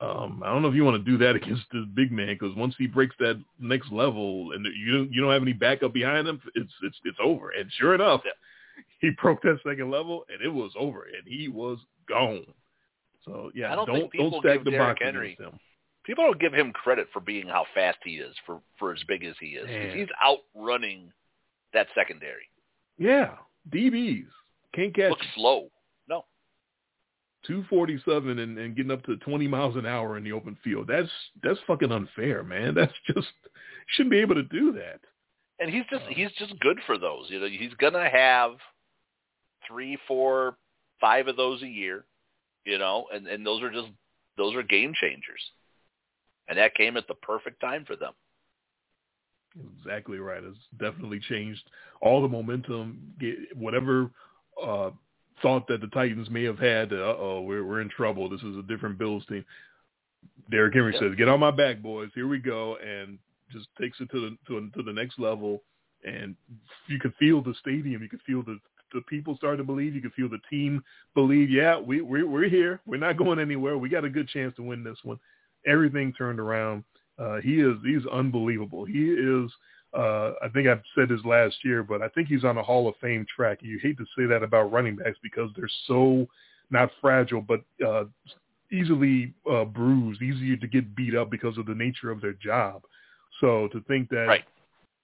Um, 0.00 0.42
I 0.44 0.52
don't 0.52 0.60
know 0.60 0.68
if 0.68 0.74
you 0.74 0.84
want 0.84 1.02
to 1.02 1.10
do 1.10 1.16
that 1.18 1.36
against 1.42 1.64
the 1.72 1.88
big 1.94 2.12
man 2.12 2.36
because 2.38 2.54
once 2.56 2.74
he 2.78 2.86
breaks 2.86 3.14
that 3.18 3.42
next 3.58 3.90
level 3.90 4.52
and 4.52 4.66
you 4.76 4.92
don't 4.92 5.12
you 5.12 5.22
don't 5.22 5.32
have 5.32 5.42
any 5.42 5.52
backup 5.52 5.92
behind 5.92 6.28
him, 6.28 6.40
it's 6.54 6.72
it's 6.82 6.96
it's 7.04 7.18
over. 7.22 7.50
And 7.50 7.70
sure 7.78 7.94
enough, 7.94 8.22
he 9.00 9.10
broke 9.22 9.42
that 9.42 9.58
second 9.66 9.90
level 9.90 10.24
and 10.32 10.42
it 10.42 10.52
was 10.52 10.72
over, 10.78 11.04
and 11.04 11.26
he 11.26 11.48
was 11.48 11.78
gone. 12.08 12.46
So 13.24 13.50
yeah, 13.54 13.72
I 13.72 13.76
don't 13.76 13.86
don't 13.86 14.00
think 14.00 14.12
people 14.12 14.40
stack 14.40 14.64
the 14.64 14.70
Derrick 14.70 14.96
box 14.96 15.00
Henry- 15.02 15.32
against 15.32 15.54
him. 15.54 15.60
People 16.04 16.22
don't 16.22 16.38
give 16.38 16.54
him 16.54 16.72
credit 16.72 17.08
for 17.12 17.18
being 17.18 17.48
how 17.48 17.64
fast 17.74 17.98
he 18.04 18.18
is 18.18 18.34
for 18.44 18.60
for 18.78 18.92
as 18.92 19.02
big 19.08 19.24
as 19.24 19.34
he 19.40 19.48
is. 19.48 19.66
Man. 19.66 19.98
He's 19.98 20.08
outrunning 20.24 21.12
that 21.72 21.88
secondary. 21.96 22.48
Yeah, 22.96 23.32
DBs 23.72 24.28
can't 24.72 24.94
catch 24.94 25.10
Looks 25.10 25.26
slow. 25.34 25.68
No, 27.48 27.54
247 27.54 28.38
and, 28.38 28.58
and 28.58 28.76
getting 28.76 28.92
up 28.92 29.04
to 29.04 29.16
20 29.16 29.48
miles 29.48 29.76
an 29.76 29.86
hour 29.86 30.16
in 30.16 30.24
the 30.24 30.32
open 30.32 30.56
field. 30.62 30.86
That's 30.88 31.10
that's 31.42 31.58
fucking 31.66 31.92
unfair, 31.92 32.42
man. 32.42 32.74
That's 32.76 32.92
just 33.14 33.28
shouldn't 33.88 34.10
be 34.10 34.18
able 34.20 34.34
to 34.34 34.42
do 34.42 34.72
that. 34.72 35.00
and 35.60 35.70
he's 35.70 35.84
just 35.90 36.04
Uh, 36.04 36.08
he's 36.10 36.32
just 36.38 36.58
good 36.60 36.78
for 36.86 36.98
those. 36.98 37.26
You 37.28 37.40
know, 37.40 37.48
he's 37.48 37.74
gonna 37.74 38.08
have 38.08 38.52
three, 39.66 39.98
four, 40.06 40.56
five 41.00 41.28
of 41.28 41.36
those 41.36 41.62
a 41.62 41.68
year. 41.68 42.04
You 42.64 42.78
know, 42.78 43.06
and 43.12 43.26
and 43.26 43.46
those 43.46 43.62
are 43.62 43.70
just 43.70 43.88
those 44.36 44.54
are 44.54 44.62
game 44.62 44.92
changers. 45.00 45.40
And 46.48 46.58
that 46.58 46.74
came 46.74 46.96
at 46.96 47.08
the 47.08 47.14
perfect 47.14 47.60
time 47.60 47.84
for 47.84 47.96
them. 47.96 48.12
Exactly 49.78 50.18
right. 50.18 50.44
It's 50.44 50.58
definitely 50.78 51.18
changed 51.28 51.62
all 52.00 52.22
the 52.22 52.28
momentum. 52.28 53.14
Get, 53.18 53.56
whatever 53.56 54.10
uh, 54.62 54.90
thought 55.42 55.66
that 55.68 55.80
the 55.80 55.88
Titans 55.88 56.30
may 56.30 56.44
have 56.44 56.58
had, 56.58 56.92
uh 56.92 57.16
oh, 57.18 57.42
we're 57.46 57.64
we're 57.64 57.80
in 57.80 57.88
trouble. 57.88 58.28
This 58.28 58.42
is 58.42 58.56
a 58.56 58.62
different 58.62 58.98
Bills 58.98 59.24
team. 59.26 59.44
Derrick 60.50 60.74
Henry 60.74 60.92
Yeah. 60.94 61.00
says, 61.00 61.14
"Get 61.16 61.28
on 61.28 61.40
my 61.40 61.50
back, 61.50 61.80
boys. 61.82 62.10
Here 62.14 62.28
we 62.28 62.38
go," 62.38 62.76
and 62.76 63.18
just 63.52 63.68
takes 63.80 64.00
it 64.00 64.10
to 64.10 64.20
the 64.20 64.38
to, 64.48 64.70
to 64.70 64.82
the 64.82 64.92
next 64.92 65.18
level. 65.18 65.62
And 66.04 66.36
you 66.88 66.98
could 66.98 67.14
feel 67.16 67.42
the 67.42 67.54
stadium. 67.54 68.02
You 68.02 68.08
could 68.08 68.22
feel 68.22 68.42
the 68.42 68.58
the 68.92 69.02
people 69.02 69.36
start 69.36 69.58
to 69.58 69.64
believe. 69.64 69.94
You 69.94 70.00
could 70.00 70.14
feel 70.14 70.28
the 70.28 70.40
team 70.48 70.82
believe. 71.14 71.50
Yeah, 71.50 71.78
we 71.78 72.00
we 72.00 72.22
we're 72.22 72.48
here. 72.48 72.80
We're 72.86 72.98
not 73.00 73.16
going 73.16 73.38
anywhere. 73.38 73.76
We 73.78 73.88
got 73.88 74.04
a 74.04 74.10
good 74.10 74.28
chance 74.28 74.54
to 74.56 74.62
win 74.62 74.84
this 74.84 74.98
one. 75.02 75.18
Everything 75.66 76.12
turned 76.12 76.38
around. 76.40 76.84
Uh, 77.18 77.40
he 77.40 77.60
is 77.60 77.76
he's 77.84 78.06
unbelievable. 78.06 78.84
He 78.84 79.10
is. 79.10 79.50
Uh, 79.94 80.32
I 80.42 80.48
think 80.52 80.68
I've 80.68 80.82
said 80.94 81.08
this 81.08 81.24
last 81.24 81.56
year, 81.64 81.82
but 81.82 82.02
I 82.02 82.08
think 82.08 82.28
he's 82.28 82.44
on 82.44 82.58
a 82.58 82.62
Hall 82.62 82.88
of 82.88 82.94
Fame 83.00 83.26
track. 83.34 83.58
You 83.62 83.78
hate 83.82 83.96
to 83.98 84.04
say 84.16 84.26
that 84.26 84.42
about 84.42 84.72
running 84.72 84.96
backs 84.96 85.18
because 85.22 85.50
they're 85.56 85.70
so 85.86 86.26
not 86.70 86.90
fragile, 87.00 87.40
but 87.40 87.62
uh, 87.86 88.04
easily 88.72 89.32
uh, 89.50 89.64
bruised, 89.64 90.20
easier 90.22 90.56
to 90.56 90.66
get 90.66 90.94
beat 90.96 91.14
up 91.14 91.30
because 91.30 91.56
of 91.56 91.66
the 91.66 91.74
nature 91.74 92.10
of 92.10 92.20
their 92.20 92.34
job. 92.34 92.82
So 93.40 93.68
to 93.68 93.80
think 93.82 94.08
that, 94.10 94.26
Right. 94.26 94.44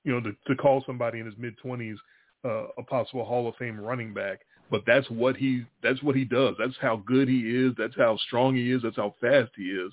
you 0.04 0.12
know, 0.12 0.20
to, 0.20 0.36
to 0.46 0.56
call 0.56 0.82
somebody 0.86 1.20
in 1.20 1.26
his 1.26 1.36
mid 1.38 1.56
twenties 1.58 1.98
uh, 2.44 2.66
a 2.76 2.82
possible 2.82 3.24
Hall 3.24 3.48
of 3.48 3.54
Fame 3.56 3.78
running 3.80 4.12
back, 4.12 4.40
but 4.70 4.82
that's 4.86 5.08
what 5.10 5.36
he 5.36 5.64
that's 5.82 6.02
what 6.02 6.16
he 6.16 6.24
does. 6.24 6.56
That's 6.58 6.76
how 6.80 6.96
good 7.06 7.28
he 7.28 7.40
is. 7.40 7.72
That's 7.78 7.96
how 7.96 8.16
strong 8.26 8.56
he 8.56 8.72
is. 8.72 8.82
That's 8.82 8.96
how 8.96 9.14
fast 9.20 9.50
he 9.56 9.64
is. 9.64 9.92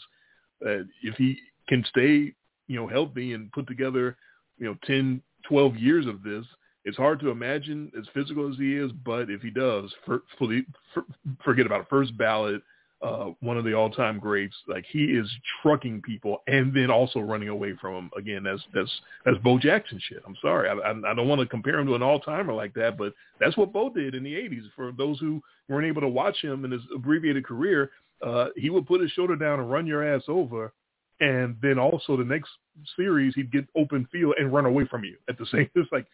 Uh, 0.66 0.84
if 1.04 1.16
he 1.18 1.38
can 1.68 1.86
stay, 1.90 2.34
you 2.68 2.76
know, 2.76 2.88
healthy 2.88 3.34
and 3.34 3.52
put 3.52 3.68
together, 3.68 4.18
you 4.60 4.66
know, 4.66 4.78
10, 4.86 5.22
12 5.48 5.76
years 5.78 6.06
of 6.06 6.24
this, 6.24 6.46
it's 6.86 6.98
hard 6.98 7.20
to 7.22 7.30
imagine 7.30 7.92
as 7.98 8.06
physical 8.14 8.50
as 8.50 8.58
he 8.58 8.76
is. 8.76 8.92
But 9.06 9.30
if 9.30 9.42
he 9.42 9.50
does, 9.50 9.94
for, 10.06 10.24
for 10.38 10.48
the, 10.48 10.66
for, 10.94 11.04
forget 11.44 11.66
about 11.66 11.82
it, 11.82 11.88
first 11.90 12.18
ballot, 12.18 12.62
uh, 13.02 13.28
one 13.40 13.58
of 13.58 13.64
the 13.64 13.74
all-time 13.74 14.20
greats. 14.20 14.56
Like 14.68 14.86
he 14.92 15.06
is 15.06 15.30
trucking 15.62 16.02
people 16.02 16.44
and 16.48 16.74
then 16.74 16.92
also 16.92 17.20
running 17.20 17.50
away 17.50 17.74
from 17.80 17.94
them. 17.94 18.12
Again, 18.18 18.44
that's 18.44 18.62
that's 18.74 18.92
that's 19.26 19.38
Bo 19.38 19.58
Jackson 19.58 20.02
shit. 20.10 20.22
I'm 20.28 20.36
sorry, 20.42 20.70
I, 20.70 20.74
I, 20.74 21.12
I 21.12 21.14
don't 21.14 21.28
want 21.28 21.40
to 21.42 21.48
compare 21.48 21.80
him 21.80 21.88
to 21.88 21.96
an 21.96 22.04
all-timer 22.04 22.54
like 22.54 22.74
that, 22.74 22.98
but 22.98 23.14
that's 23.40 23.56
what 23.58 23.72
Bo 23.72 23.90
did 23.90 24.16
in 24.16 24.24
the 24.24 24.34
'80s. 24.34 24.64
For 24.76 24.92
those 24.92 25.20
who 25.20 25.42
weren't 25.70 25.88
able 25.88 26.02
to 26.02 26.10
watch 26.10 26.42
him 26.42 26.66
in 26.66 26.72
his 26.72 26.82
abbreviated 26.94 27.46
career, 27.46 27.92
uh, 28.22 28.48
he 28.58 28.70
would 28.70 28.88
put 28.88 29.02
his 29.02 29.12
shoulder 29.12 29.36
down 29.36 29.60
and 29.60 29.72
run 29.72 29.88
your 29.88 30.04
ass 30.04 30.24
over, 30.28 30.74
and 31.20 31.56
then 31.62 31.78
also 31.78 32.16
the 32.16 32.24
next 32.24 32.50
series 32.96 33.36
he'd 33.36 33.52
get 33.52 33.66
open 33.76 34.08
field 34.12 34.36
and 34.38 34.54
run 34.54 34.66
away 34.66 34.86
from 34.86 35.04
you 35.04 35.18
at 35.28 35.38
the 35.38 35.46
same. 35.48 35.66
Time. 35.66 35.70
It's 35.76 35.92
like, 35.92 36.08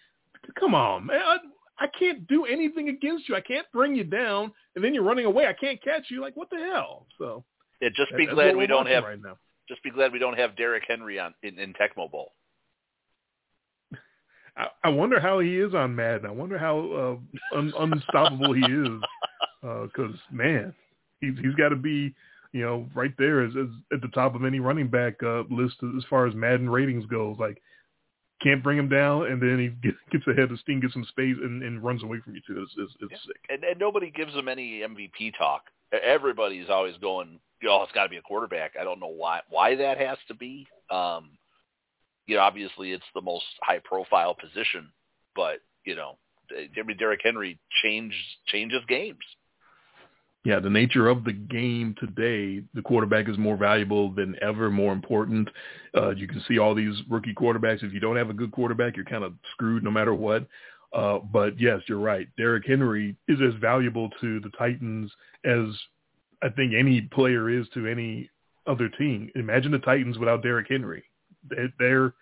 come 0.60 0.76
on, 0.76 1.08
man. 1.08 1.22
I, 1.24 1.38
I 1.78 1.88
can't 1.88 2.26
do 2.28 2.46
anything 2.46 2.90
against 2.90 3.28
you. 3.28 3.36
I 3.36 3.42
can't 3.42 3.68
bring 3.74 3.96
you 3.96 4.04
down, 4.04 4.52
and 4.76 4.84
then 4.84 4.94
you're 4.94 5.04
running 5.04 5.26
away. 5.26 5.48
I 5.48 5.54
can't 5.54 5.82
catch 5.84 6.06
you. 6.10 6.22
Like, 6.22 6.36
what 6.36 6.50
the 6.50 6.58
hell? 6.58 7.06
So 7.18 7.44
Yeah, 7.82 7.90
just 7.96 8.16
be 8.16 8.26
that's 8.26 8.36
glad 8.36 8.56
we 8.56 8.68
don't 8.68 8.88
have 8.88 9.04
right 9.04 9.22
now. 9.22 9.38
just 9.68 9.84
be 9.84 9.92
glad 9.92 10.12
we 10.14 10.20
don't 10.20 10.38
have 10.38 10.56
Derrick 10.56 10.84
Henry 10.88 11.20
on 11.20 11.34
in, 11.44 11.60
in 11.60 11.74
Tecmo 11.74 12.10
Bowl. 12.10 12.32
I, 14.58 14.68
I 14.84 14.90
wonder 14.90 15.20
how 15.20 15.40
he 15.40 15.58
is 15.58 15.74
on 15.74 15.96
Madden. 15.96 16.26
I 16.26 16.32
wonder 16.32 16.58
how 16.58 17.20
uh, 17.54 17.58
un, 17.58 17.74
unstoppable 17.78 18.54
he 18.54 18.62
is. 18.62 19.02
Because 19.62 20.16
man, 20.32 20.74
he's 21.20 21.38
he's 21.42 21.56
got 21.56 21.70
to 21.70 21.76
be 21.76 22.14
you 22.56 22.62
know 22.62 22.88
right 22.96 23.14
there 23.18 23.44
as, 23.44 23.52
as 23.60 23.68
at 23.92 24.02
the 24.02 24.08
top 24.08 24.34
of 24.34 24.46
any 24.46 24.62
running 24.62 24.88
back 24.88 25.16
uh, 25.22 25.44
list 25.50 25.76
as 25.98 26.04
far 26.10 26.26
as 26.26 26.34
Madden 26.34 26.70
ratings 26.70 27.06
goes. 27.08 27.36
Like 27.38 27.62
can't 28.42 28.64
bring 28.64 28.78
him 28.78 28.88
down, 28.88 29.28
and 29.28 29.42
then 29.42 29.60
he 29.60 29.68
gets, 29.68 29.98
gets 30.12 30.26
ahead 30.28 30.52
of 30.52 30.60
steam, 30.60 30.80
gets 30.80 30.94
some 30.94 31.04
space, 31.06 31.36
and, 31.42 31.62
and 31.64 31.84
runs 31.84 32.02
away 32.02 32.20
from 32.24 32.34
you 32.34 32.42
too. 32.48 32.62
It's, 32.64 32.72
it's, 32.78 32.94
it's 33.02 33.12
Yeah. 33.12 33.18
sick. 33.28 33.42
And, 33.50 33.64
and 33.66 33.78
nobody 33.80 34.10
gives 34.10 34.34
him 34.34 34.48
any 34.48 34.80
MVP 34.80 35.38
talk. 35.38 35.64
Everybody's 36.04 36.70
always 36.70 36.96
going, 36.98 37.40
oh, 37.68 37.84
it's 37.84 37.92
got 37.92 38.04
to 38.04 38.10
be 38.10 38.18
a 38.18 38.22
quarterback. 38.22 38.74
I 38.80 38.86
don't 38.86 39.00
know 39.02 39.08
why 39.08 39.42
why 39.50 39.76
that 39.76 39.98
has 39.98 40.18
to 40.30 40.34
be. 40.34 40.66
Um, 40.90 41.32
you 42.28 42.36
know, 42.36 42.42
obviously 42.42 42.92
it's 42.94 43.06
the 43.14 43.22
most 43.22 43.46
high 43.64 43.80
profile 43.84 44.34
position, 44.34 44.92
but 45.36 45.60
you 45.86 45.96
know, 45.96 46.18
I 46.52 46.84
mean, 46.84 46.98
Derrick 46.98 47.22
Henry 47.24 47.60
changed 47.84 48.16
changes 48.48 48.82
games. 48.88 49.24
Yeah, 50.46 50.60
the 50.60 50.70
nature 50.70 51.08
of 51.08 51.24
the 51.24 51.34
game 51.34 51.96
today, 52.00 52.64
the 52.76 52.82
quarterback 52.84 53.28
is 53.28 53.38
more 53.38 53.58
valuable 53.58 54.12
than 54.12 54.36
ever, 54.44 54.70
more 54.70 54.94
important. 54.94 55.50
Uh, 55.98 56.12
you 56.12 56.28
can 56.28 56.40
see 56.48 56.60
all 56.60 56.76
these 56.76 56.96
rookie 57.10 57.34
quarterbacks. 57.34 57.84
If 57.84 57.94
you 57.94 58.00
don't 58.00 58.16
have 58.16 58.30
a 58.30 58.34
good 58.34 58.52
quarterback, 58.52 58.96
you're 58.96 59.06
kind 59.06 59.24
of 59.24 59.34
screwed 59.54 59.84
no 59.84 59.90
matter 59.90 60.14
what. 60.14 60.46
Uh, 60.94 61.18
but 61.18 61.60
yes, 61.60 61.82
you're 61.88 62.00
right. 62.00 62.28
Derrick 62.38 62.64
Henry 62.66 63.16
is 63.28 63.40
as 63.42 63.60
valuable 63.60 64.10
to 64.22 64.40
the 64.40 64.52
Titans 64.58 65.12
as 65.44 65.66
I 66.44 66.50
think 66.50 66.74
any 66.74 67.02
player 67.02 67.50
is 67.50 67.68
to 67.74 67.88
any 67.88 68.30
other 68.68 68.88
team. 68.88 69.32
Imagine 69.36 69.72
the 69.72 69.80
Titans 69.80 70.20
without 70.20 70.44
Derrick 70.44 70.68
Henry. 70.70 71.04
They're, 71.50 71.74
they're 71.80 72.14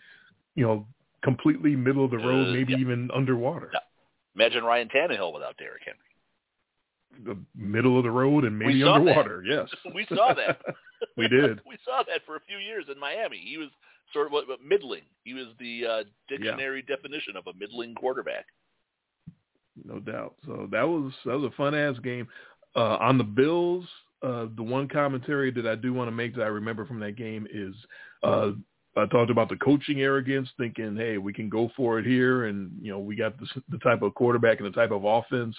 you 0.56 0.66
know, 0.66 0.88
completely 1.24 1.76
middle 1.76 2.06
of 2.06 2.12
the 2.12 2.18
road, 2.18 2.50
Uh, 2.50 2.54
maybe 2.54 2.72
yeah. 2.72 2.80
even 2.80 3.10
underwater. 3.14 3.70
Yeah. 3.74 3.80
Imagine 4.36 4.64
Ryan 4.64 4.88
Tannehill 4.88 5.34
without 5.34 5.58
Derrick 5.58 5.82
Henry. 5.86 6.00
The 7.26 7.38
middle 7.56 7.98
of 7.98 8.04
the 8.04 8.12
road 8.12 8.44
and 8.44 8.58
maybe 8.58 8.82
saw 8.82 8.94
that. 8.94 9.00
underwater. 9.00 9.44
Yes, 9.46 9.70
We 9.94 10.06
saw 10.10 10.34
that. 10.34 10.60
we 11.18 11.28
did. 11.28 11.62
we 11.68 11.78
saw 11.86 12.04
that 12.08 12.22
for 12.26 12.36
a 12.36 12.42
few 12.48 12.58
years 12.58 12.86
in 12.92 13.00
Miami. 13.00 13.38
He 13.44 13.58
was 13.58 13.70
sort 14.14 14.28
of 14.28 14.34
middling. 14.66 15.04
He 15.24 15.34
was 15.34 15.48
the 15.60 15.86
uh, 15.86 16.04
dictionary 16.28 16.82
definition 16.84 17.36
of 17.36 17.48
a 17.48 17.58
middling 17.58 17.96
quarterback. 17.96 18.46
no 19.86 20.00
doubt. 20.00 20.36
So 20.46 20.68
that 20.72 20.84
was 20.84 21.12
that 21.26 21.38
was 21.38 21.52
a 21.52 21.56
fun 21.56 21.76
ass 21.76 21.98
game. 22.00 22.28
Uh, 22.76 22.98
on 23.00 23.18
the 23.18 23.24
Bills, 23.24 23.86
uh, 24.24 24.48
the 24.56 24.64
one 24.64 24.88
commentary 24.88 25.52
that 25.52 25.68
I 25.68 25.76
do 25.76 25.94
want 25.94 26.08
to 26.08 26.12
make 26.12 26.36
that 26.36 26.44
I 26.44 26.48
remember 26.48 26.86
from 26.86 27.00
that 27.02 27.16
game 27.16 27.48
is 27.54 27.76
uh, 28.24 28.52
I 28.96 29.06
talked 29.08 29.32
about 29.32 29.50
the 29.50 29.56
coaching 29.58 30.02
arrogance, 30.02 30.50
thinking, 30.58 30.96
hey, 30.96 31.18
we 31.18 31.34
can 31.34 31.50
go 31.50 31.72
for 31.76 32.00
it 32.00 32.06
here, 32.06 32.46
and 32.46 32.72
you 32.82 32.92
know 32.92 33.00
we 33.00 33.16
got 33.16 33.38
the, 33.40 33.48
the 33.70 33.78
type 33.80 34.02
of 34.02 34.14
quarterback 34.14 34.60
and 34.60 34.68
the 34.68 34.76
type 34.76 34.92
of 34.92 35.04
offense 35.06 35.56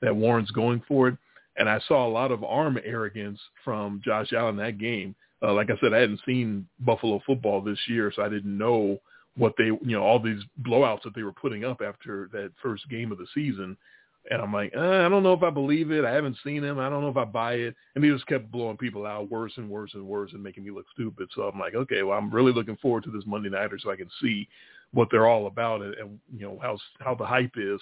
that 0.00 0.14
Warren's 0.14 0.50
going 0.50 0.82
for 0.86 1.08
it. 1.08 1.16
And 1.56 1.68
I 1.68 1.80
saw 1.86 2.06
a 2.06 2.10
lot 2.10 2.32
of 2.32 2.42
arm 2.42 2.78
arrogance 2.84 3.38
from 3.64 4.00
Josh 4.04 4.32
Allen 4.32 4.56
that 4.56 4.78
game. 4.78 5.14
Uh, 5.42 5.52
like 5.52 5.70
I 5.70 5.78
said, 5.80 5.92
I 5.92 5.98
hadn't 5.98 6.20
seen 6.26 6.66
Buffalo 6.80 7.20
football 7.26 7.60
this 7.60 7.78
year, 7.86 8.12
so 8.14 8.22
I 8.22 8.28
didn't 8.28 8.56
know 8.56 8.98
what 9.36 9.54
they, 9.58 9.66
you 9.66 9.80
know, 9.82 10.02
all 10.02 10.18
these 10.18 10.42
blowouts 10.62 11.02
that 11.02 11.14
they 11.14 11.22
were 11.22 11.32
putting 11.32 11.64
up 11.64 11.80
after 11.80 12.28
that 12.32 12.52
first 12.62 12.88
game 12.88 13.12
of 13.12 13.18
the 13.18 13.26
season. 13.34 13.76
And 14.30 14.40
I'm 14.40 14.52
like, 14.54 14.72
uh, 14.74 15.04
I 15.04 15.08
don't 15.08 15.22
know 15.22 15.34
if 15.34 15.42
I 15.42 15.50
believe 15.50 15.90
it. 15.90 16.04
I 16.04 16.12
haven't 16.12 16.38
seen 16.42 16.64
him. 16.64 16.78
I 16.78 16.88
don't 16.88 17.02
know 17.02 17.10
if 17.10 17.16
I 17.16 17.24
buy 17.24 17.54
it. 17.54 17.74
And 17.94 18.02
they 18.02 18.08
just 18.08 18.26
kept 18.26 18.50
blowing 18.50 18.78
people 18.78 19.04
out 19.04 19.30
worse 19.30 19.52
and 19.56 19.68
worse 19.68 19.90
and 19.92 20.06
worse 20.06 20.32
and 20.32 20.42
making 20.42 20.64
me 20.64 20.70
look 20.70 20.86
stupid. 20.94 21.28
So 21.34 21.42
I'm 21.42 21.60
like, 21.60 21.74
okay, 21.74 22.02
well, 22.02 22.16
I'm 22.16 22.30
really 22.30 22.52
looking 22.52 22.76
forward 22.76 23.04
to 23.04 23.10
this 23.10 23.26
Monday 23.26 23.50
nighter 23.50 23.78
so 23.78 23.90
I 23.90 23.96
can 23.96 24.08
see 24.22 24.48
what 24.94 25.08
they're 25.10 25.26
all 25.26 25.46
about 25.46 25.82
and, 25.82 25.94
and 25.94 26.18
you 26.34 26.46
know 26.46 26.58
how 26.62 26.78
how 27.00 27.14
the 27.14 27.26
hype 27.26 27.54
is. 27.56 27.80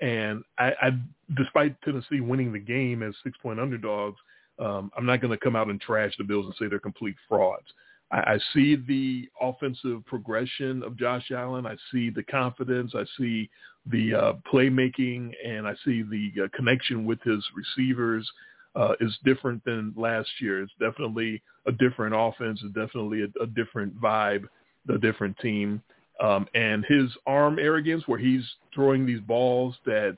And 0.00 0.44
I, 0.58 0.72
I, 0.80 0.90
despite 1.36 1.80
Tennessee 1.82 2.20
winning 2.20 2.52
the 2.52 2.58
game 2.58 3.02
as 3.02 3.14
six 3.24 3.36
point 3.42 3.58
underdogs, 3.60 4.18
um, 4.58 4.90
I'm 4.96 5.06
not 5.06 5.20
going 5.20 5.30
to 5.32 5.44
come 5.44 5.56
out 5.56 5.68
and 5.68 5.80
trash 5.80 6.12
the 6.18 6.24
Bills 6.24 6.46
and 6.46 6.54
say 6.58 6.68
they're 6.68 6.78
complete 6.78 7.16
frauds. 7.28 7.66
I, 8.10 8.16
I 8.34 8.38
see 8.54 8.76
the 8.76 9.28
offensive 9.40 10.04
progression 10.06 10.82
of 10.82 10.96
Josh 10.96 11.30
Allen. 11.30 11.66
I 11.66 11.76
see 11.92 12.10
the 12.10 12.22
confidence. 12.24 12.92
I 12.94 13.04
see 13.18 13.50
the 13.86 14.14
uh, 14.14 14.32
playmaking, 14.52 15.32
and 15.46 15.66
I 15.66 15.74
see 15.84 16.02
the 16.02 16.44
uh, 16.44 16.48
connection 16.56 17.04
with 17.04 17.20
his 17.22 17.44
receivers. 17.56 18.30
uh, 18.74 18.92
is 19.00 19.16
different 19.24 19.64
than 19.64 19.92
last 19.96 20.28
year. 20.40 20.62
It's 20.62 20.72
definitely 20.78 21.42
a 21.66 21.72
different 21.72 22.14
offense. 22.16 22.60
It's 22.64 22.74
definitely 22.74 23.22
a, 23.22 23.42
a 23.42 23.46
different 23.46 24.00
vibe, 24.00 24.44
a 24.88 24.98
different 24.98 25.36
team. 25.38 25.82
Um, 26.20 26.46
and 26.54 26.84
his 26.86 27.10
arm 27.26 27.58
arrogance, 27.58 28.02
where 28.06 28.18
he's 28.18 28.42
throwing 28.74 29.06
these 29.06 29.20
balls 29.20 29.76
that 29.86 30.16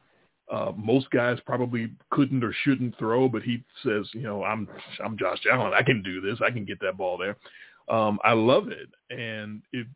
uh, 0.50 0.72
most 0.76 1.10
guys 1.10 1.38
probably 1.46 1.90
couldn't 2.10 2.42
or 2.42 2.52
shouldn't 2.64 2.98
throw, 2.98 3.28
but 3.28 3.42
he 3.42 3.62
says, 3.84 4.06
you 4.12 4.22
know, 4.22 4.42
I'm 4.42 4.68
I'm 5.04 5.16
Josh 5.16 5.38
Allen. 5.50 5.72
I 5.74 5.82
can 5.82 6.02
do 6.02 6.20
this. 6.20 6.40
I 6.44 6.50
can 6.50 6.64
get 6.64 6.80
that 6.80 6.96
ball 6.96 7.18
there. 7.18 7.36
Um, 7.88 8.18
I 8.24 8.32
love 8.32 8.68
it, 8.68 8.88
and 9.10 9.62
it 9.72 9.86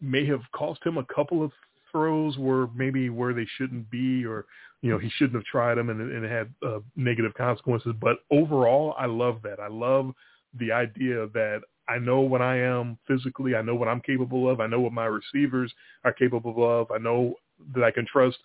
may 0.00 0.24
have 0.26 0.40
cost 0.52 0.80
him 0.84 0.96
a 0.96 1.04
couple 1.14 1.42
of 1.42 1.52
throws 1.90 2.38
where 2.38 2.68
maybe 2.74 3.10
where 3.10 3.34
they 3.34 3.46
shouldn't 3.58 3.90
be, 3.90 4.24
or 4.24 4.46
you 4.82 4.90
know, 4.90 4.98
he 4.98 5.10
shouldn't 5.16 5.34
have 5.34 5.44
tried 5.44 5.76
them, 5.76 5.90
and, 5.90 6.00
and 6.00 6.24
it 6.24 6.30
had 6.30 6.52
uh, 6.66 6.80
negative 6.96 7.34
consequences. 7.34 7.92
But 8.00 8.18
overall, 8.30 8.94
I 8.98 9.06
love 9.06 9.40
that. 9.42 9.60
I 9.60 9.68
love 9.68 10.12
the 10.58 10.72
idea 10.72 11.26
that 11.28 11.60
I 11.90 11.98
know 11.98 12.20
what 12.20 12.40
I 12.40 12.56
am 12.60 12.98
physically. 13.08 13.56
I 13.56 13.62
know 13.62 13.74
what 13.74 13.88
I'm 13.88 14.00
capable 14.00 14.48
of. 14.48 14.60
I 14.60 14.68
know 14.68 14.80
what 14.80 14.92
my 14.92 15.06
receivers 15.06 15.72
are 16.04 16.12
capable 16.12 16.80
of. 16.80 16.90
I 16.90 16.98
know 16.98 17.34
that 17.74 17.82
I 17.82 17.90
can 17.90 18.06
trust 18.06 18.38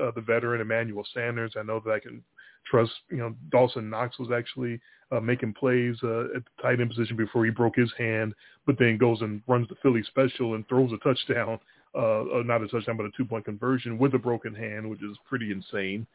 uh, 0.00 0.12
the 0.14 0.20
veteran 0.20 0.60
Emmanuel 0.60 1.04
Sanders. 1.12 1.54
I 1.58 1.62
know 1.64 1.80
that 1.84 1.90
I 1.90 1.98
can 1.98 2.22
trust, 2.70 2.92
you 3.10 3.16
know, 3.16 3.34
Dawson 3.50 3.90
Knox 3.90 4.18
was 4.20 4.28
actually 4.32 4.80
uh, 5.10 5.20
making 5.20 5.54
plays 5.54 5.96
uh, 6.04 6.36
at 6.36 6.44
the 6.44 6.62
tight 6.62 6.80
end 6.80 6.90
position 6.90 7.16
before 7.16 7.44
he 7.44 7.50
broke 7.50 7.76
his 7.76 7.92
hand, 7.98 8.34
but 8.66 8.78
then 8.78 8.96
goes 8.98 9.20
and 9.20 9.42
runs 9.48 9.68
the 9.68 9.74
Philly 9.82 10.02
special 10.04 10.54
and 10.54 10.66
throws 10.68 10.92
a 10.92 10.98
touchdown, 10.98 11.58
uh, 11.94 12.20
uh, 12.20 12.42
not 12.44 12.62
a 12.62 12.68
touchdown, 12.68 12.96
but 12.96 13.06
a 13.06 13.10
two-point 13.16 13.44
conversion 13.44 13.98
with 13.98 14.14
a 14.14 14.18
broken 14.18 14.54
hand, 14.54 14.88
which 14.88 15.02
is 15.02 15.16
pretty 15.28 15.50
insane. 15.50 16.06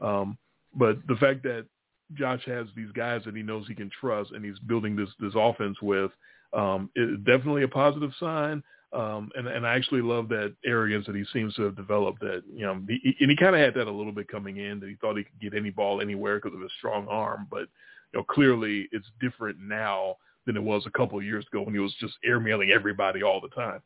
Um, 0.00 0.38
but 0.74 0.96
the 1.06 1.16
fact 1.16 1.42
that 1.42 1.66
Josh 2.14 2.42
has 2.46 2.66
these 2.74 2.90
guys 2.92 3.22
that 3.24 3.36
he 3.36 3.42
knows 3.42 3.66
he 3.66 3.74
can 3.74 3.90
trust 4.00 4.32
and 4.32 4.44
he's 4.44 4.58
building 4.60 4.96
this 4.96 5.08
this 5.20 5.32
offense 5.36 5.80
with 5.82 6.10
um, 6.52 6.90
definitely 7.24 7.62
a 7.62 7.68
positive 7.68 8.12
sign. 8.18 8.62
Um, 8.92 9.30
and, 9.36 9.46
and 9.46 9.64
I 9.64 9.76
actually 9.76 10.02
love 10.02 10.28
that 10.30 10.54
arrogance 10.64 11.06
that 11.06 11.14
he 11.14 11.24
seems 11.32 11.54
to 11.54 11.62
have 11.62 11.76
developed 11.76 12.20
that, 12.20 12.42
you 12.52 12.66
know, 12.66 12.82
he, 12.88 13.14
and 13.20 13.30
he 13.30 13.36
kind 13.36 13.54
of 13.54 13.60
had 13.60 13.74
that 13.74 13.86
a 13.86 13.92
little 13.92 14.10
bit 14.10 14.26
coming 14.26 14.56
in 14.56 14.80
that 14.80 14.88
he 14.88 14.96
thought 14.96 15.16
he 15.16 15.22
could 15.22 15.40
get 15.40 15.54
any 15.54 15.70
ball 15.70 16.00
anywhere 16.00 16.40
because 16.40 16.56
of 16.56 16.60
his 16.60 16.72
strong 16.78 17.06
arm. 17.08 17.46
But, 17.48 17.68
you 18.12 18.18
know, 18.18 18.24
clearly 18.24 18.88
it's 18.90 19.06
different 19.20 19.58
now 19.60 20.16
than 20.44 20.56
it 20.56 20.62
was 20.62 20.82
a 20.86 20.98
couple 20.98 21.18
of 21.18 21.24
years 21.24 21.46
ago 21.52 21.62
when 21.62 21.74
he 21.74 21.78
was 21.78 21.94
just 22.00 22.14
airmailing 22.28 22.70
everybody 22.70 23.22
all 23.22 23.40
the 23.40 23.48
time. 23.48 23.80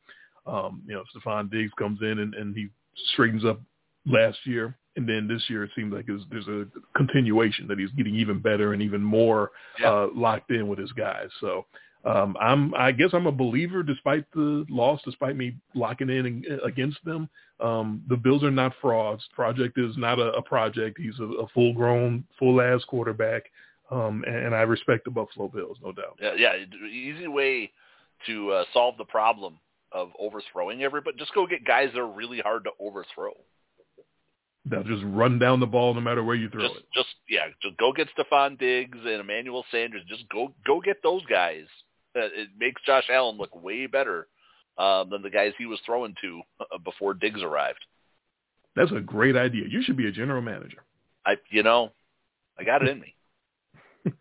Um, 0.47 0.83
you 0.87 0.95
know, 0.95 1.05
Stefon 1.15 1.51
Diggs 1.51 1.73
comes 1.79 2.01
in 2.01 2.21
and, 2.21 2.35
and 2.35 2.57
he 2.57 2.69
straightens 3.13 3.45
up 3.45 3.61
last 4.07 4.39
year. 4.45 4.77
And 4.97 5.09
then 5.09 5.27
this 5.27 5.43
year 5.49 5.65
it 5.65 5.71
seems 5.75 5.93
like 5.93 6.07
there's 6.07 6.47
a 6.47 6.67
continuation 6.97 7.67
that 7.67 7.79
he's 7.79 7.91
getting 7.91 8.15
even 8.15 8.39
better 8.39 8.75
and 8.75 8.83
even 8.83 9.03
more 9.03 9.51
yeah. 9.81 9.91
uh, 9.91 10.09
locked 10.15 10.51
in 10.51 10.69
with 10.69 10.79
his 10.79 10.93
guys. 10.93 11.29
So 11.41 11.67
um, 12.05 12.37
I'm, 12.41 12.75
I 12.75 12.93
guess 12.93 13.11
I'm 13.13 13.27
a 13.27 13.33
believer 13.33 13.83
despite 13.83 14.25
the 14.33 14.65
loss, 14.69 15.01
despite 15.05 15.37
me 15.37 15.57
locking 15.75 16.11
in 16.11 16.45
against 16.65 16.99
them. 17.05 17.29
Um, 17.61 18.03
the 18.09 18.17
Bills 18.17 18.45
are 18.45 18.51
not 18.51 18.73
frauds. 18.81 19.25
Project 19.33 19.79
is 19.79 19.97
not 19.97 20.19
a, 20.19 20.33
a 20.33 20.43
project. 20.43 20.99
He's 21.01 21.19
a, 21.19 21.25
a 21.25 21.49
full-grown, 21.49 22.25
full-ass 22.39 22.83
quarterback, 22.87 23.45
um, 23.91 24.23
and, 24.27 24.37
and 24.37 24.55
I 24.55 24.63
respect 24.63 25.05
the 25.05 25.11
Buffalo 25.11 25.49
Bills, 25.49 25.79
no 25.83 25.93
doubt. 25.93 26.19
Yeah, 26.21 26.35
yeah. 26.37 26.53
Easy 26.87 27.27
way 27.27 27.71
to 28.27 28.51
uh, 28.51 28.65
solve 28.73 28.97
the 28.97 29.05
problem 29.05 29.59
of 29.93 30.11
overthrowing 30.19 30.83
everybody. 30.83 31.17
Just 31.17 31.33
go 31.35 31.47
get 31.47 31.65
guys 31.65 31.91
that 31.95 32.01
are 32.01 32.07
really 32.07 32.41
hard 32.41 32.65
to 32.65 32.71
overthrow. 32.81 33.33
They'll 34.67 34.83
just 34.83 35.03
run 35.05 35.39
down 35.39 35.61
the 35.61 35.67
ball 35.67 35.93
no 35.93 36.01
matter 36.01 36.25
where 36.25 36.37
you 36.37 36.49
throw 36.49 36.63
just, 36.63 36.77
it. 36.77 36.87
Just 36.95 37.15
yeah, 37.29 37.47
just 37.63 37.77
go 37.77 37.93
get 37.93 38.09
Stefon 38.17 38.59
Diggs 38.59 38.99
and 38.99 39.21
Emmanuel 39.21 39.65
Sanders. 39.71 40.03
Just 40.09 40.29
go 40.31 40.55
go 40.67 40.81
get 40.81 41.03
those 41.03 41.25
guys 41.27 41.67
it 42.15 42.49
makes 42.59 42.83
Josh 42.83 43.05
Allen 43.13 43.37
look 43.37 43.63
way 43.63 43.87
better 43.87 44.29
um, 44.79 45.11
than 45.11 45.23
the 45.23 45.31
guys 45.31 45.53
he 45.59 45.67
was 45.67 45.81
throwing 45.85 46.15
to 46.23 46.41
uh, 46.61 46.79
before 46.79 47.15
Diggs 47.15 47.43
arrived. 47.43 47.85
That's 48.77 48.93
a 48.93 49.01
great 49.01 49.37
idea. 49.37 49.65
You 49.69 49.83
should 49.83 49.97
be 49.97 50.09
a 50.09 50.13
general 50.13 50.43
manager. 50.43 50.85
I, 51.25 51.37
you 51.51 51.63
know, 51.63 51.93
I 52.59 52.65
got 52.65 52.83
it 52.83 52.89
in 52.89 53.01
me. 53.01 53.15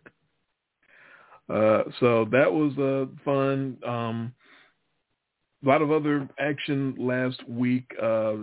uh, 1.50 1.84
so 2.00 2.26
that 2.32 2.52
was 2.52 2.78
uh, 2.78 3.06
fun. 3.26 3.78
Um, 3.86 4.34
a 5.66 5.68
lot 5.68 5.82
of 5.82 5.92
other 5.92 6.30
action 6.40 6.96
last 7.00 7.48
week. 7.48 7.92
Uh, 8.02 8.36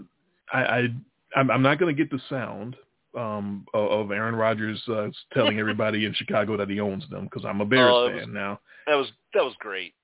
I, 0.53 0.63
I 0.63 0.89
I'm, 1.37 1.51
I'm 1.51 1.63
not 1.63 1.79
going 1.79 1.95
to 1.95 2.03
get 2.03 2.11
the 2.11 2.21
sound 2.29 2.77
um, 3.17 3.67
of 3.75 4.11
Aaron 4.11 4.35
Rodgers 4.35 4.81
uh, 4.89 5.09
telling 5.33 5.59
everybody 5.61 6.05
in 6.05 6.15
Chicago 6.15 6.57
that 6.57 6.71
he 6.71 6.81
owns 6.81 7.09
them 7.11 7.25
because 7.25 7.45
I'm 7.45 7.61
a 7.61 7.65
Bears 7.65 7.91
oh, 7.93 8.09
fan 8.09 8.17
was, 8.17 8.29
now. 8.31 8.61
That 8.87 8.95
was 8.95 9.09
that 9.35 9.45
was 9.45 9.55
great. 9.59 9.95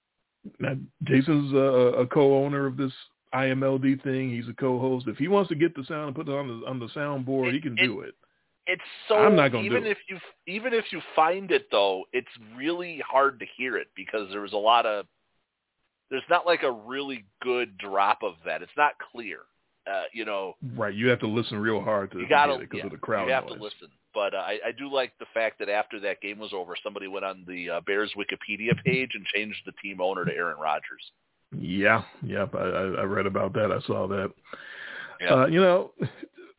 Now, 0.60 0.76
Jason's 1.04 1.52
a, 1.52 2.00
a 2.02 2.06
co-owner 2.06 2.66
of 2.66 2.76
this 2.76 2.92
IMLD 3.34 4.02
thing. 4.02 4.30
He's 4.30 4.48
a 4.48 4.54
co-host. 4.54 5.08
If 5.08 5.16
he 5.16 5.28
wants 5.28 5.48
to 5.48 5.56
get 5.56 5.74
the 5.74 5.84
sound 5.84 6.06
and 6.06 6.14
put 6.16 6.28
it 6.28 6.32
on 6.32 6.60
the 6.60 6.66
on 6.66 6.78
the 6.78 6.88
soundboard, 6.88 7.48
it, 7.48 7.54
he 7.54 7.60
can 7.60 7.76
it, 7.78 7.86
do 7.86 8.00
it. 8.00 8.14
It's 8.66 8.82
so 9.08 9.16
I'm 9.16 9.36
not 9.36 9.52
gonna 9.52 9.64
even 9.64 9.84
do 9.84 9.90
if 9.90 9.98
you 10.08 10.18
even 10.46 10.72
if 10.72 10.86
you 10.90 11.00
find 11.14 11.50
it 11.50 11.68
though, 11.70 12.04
it's 12.12 12.28
really 12.56 13.02
hard 13.08 13.38
to 13.40 13.46
hear 13.56 13.76
it 13.76 13.88
because 13.94 14.28
there 14.30 14.40
was 14.40 14.52
a 14.52 14.58
lot 14.58 14.86
of 14.86 15.06
there's 16.10 16.22
not 16.30 16.46
like 16.46 16.62
a 16.62 16.70
really 16.70 17.24
good 17.42 17.76
drop 17.78 18.22
of 18.22 18.34
that. 18.44 18.62
It's 18.62 18.72
not 18.76 18.92
clear. 19.12 19.40
Uh, 19.90 20.02
you 20.12 20.24
know, 20.24 20.54
right? 20.74 20.94
You 20.94 21.08
have 21.08 21.20
to 21.20 21.28
listen 21.28 21.58
real 21.58 21.80
hard 21.80 22.10
to, 22.12 22.18
you 22.18 22.28
gotta, 22.28 22.58
because 22.58 22.78
yeah, 22.78 22.86
of 22.86 22.90
the 22.90 22.98
crowd. 22.98 23.28
You 23.28 23.34
have 23.34 23.44
noise. 23.44 23.56
to 23.56 23.62
listen, 23.62 23.88
but 24.12 24.34
uh, 24.34 24.38
I, 24.38 24.58
I 24.66 24.72
do 24.76 24.92
like 24.92 25.12
the 25.20 25.26
fact 25.32 25.60
that 25.60 25.68
after 25.68 26.00
that 26.00 26.20
game 26.20 26.38
was 26.38 26.52
over, 26.52 26.74
somebody 26.82 27.06
went 27.06 27.24
on 27.24 27.44
the 27.46 27.70
uh, 27.70 27.80
Bears 27.82 28.12
Wikipedia 28.16 28.72
page 28.84 29.10
and 29.14 29.24
changed 29.26 29.58
the 29.64 29.72
team 29.82 30.00
owner 30.00 30.24
to 30.24 30.32
Aaron 30.32 30.58
Rodgers. 30.58 31.12
Yeah, 31.56 32.02
yep, 32.22 32.54
I, 32.54 32.58
I 32.58 33.02
read 33.02 33.26
about 33.26 33.52
that. 33.52 33.70
I 33.70 33.80
saw 33.86 34.08
that. 34.08 34.32
Yeah. 35.20 35.34
Uh, 35.34 35.46
you 35.46 35.60
know, 35.60 35.92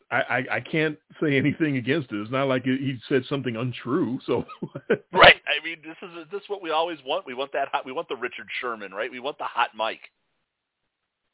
I, 0.10 0.22
I 0.22 0.46
I 0.54 0.60
can't 0.62 0.98
say 1.22 1.38
anything 1.38 1.78
against 1.78 2.12
it. 2.12 2.22
It's 2.22 2.32
not 2.32 2.48
like 2.48 2.64
he 2.64 2.98
said 3.10 3.24
something 3.28 3.56
untrue. 3.56 4.20
So 4.26 4.46
right. 5.12 5.36
I 5.48 5.64
mean, 5.64 5.78
this 5.84 5.98
is 6.02 6.28
this 6.32 6.42
is 6.42 6.50
what 6.50 6.62
we 6.62 6.72
always 6.72 7.00
want. 7.06 7.26
We 7.26 7.34
want 7.34 7.52
that 7.54 7.68
hot. 7.72 7.86
We 7.86 7.92
want 7.92 8.08
the 8.08 8.16
Richard 8.16 8.48
Sherman, 8.62 8.94
right? 8.94 9.12
We 9.12 9.20
want 9.20 9.38
the 9.38 9.44
hot 9.44 9.72
mic. 9.78 10.00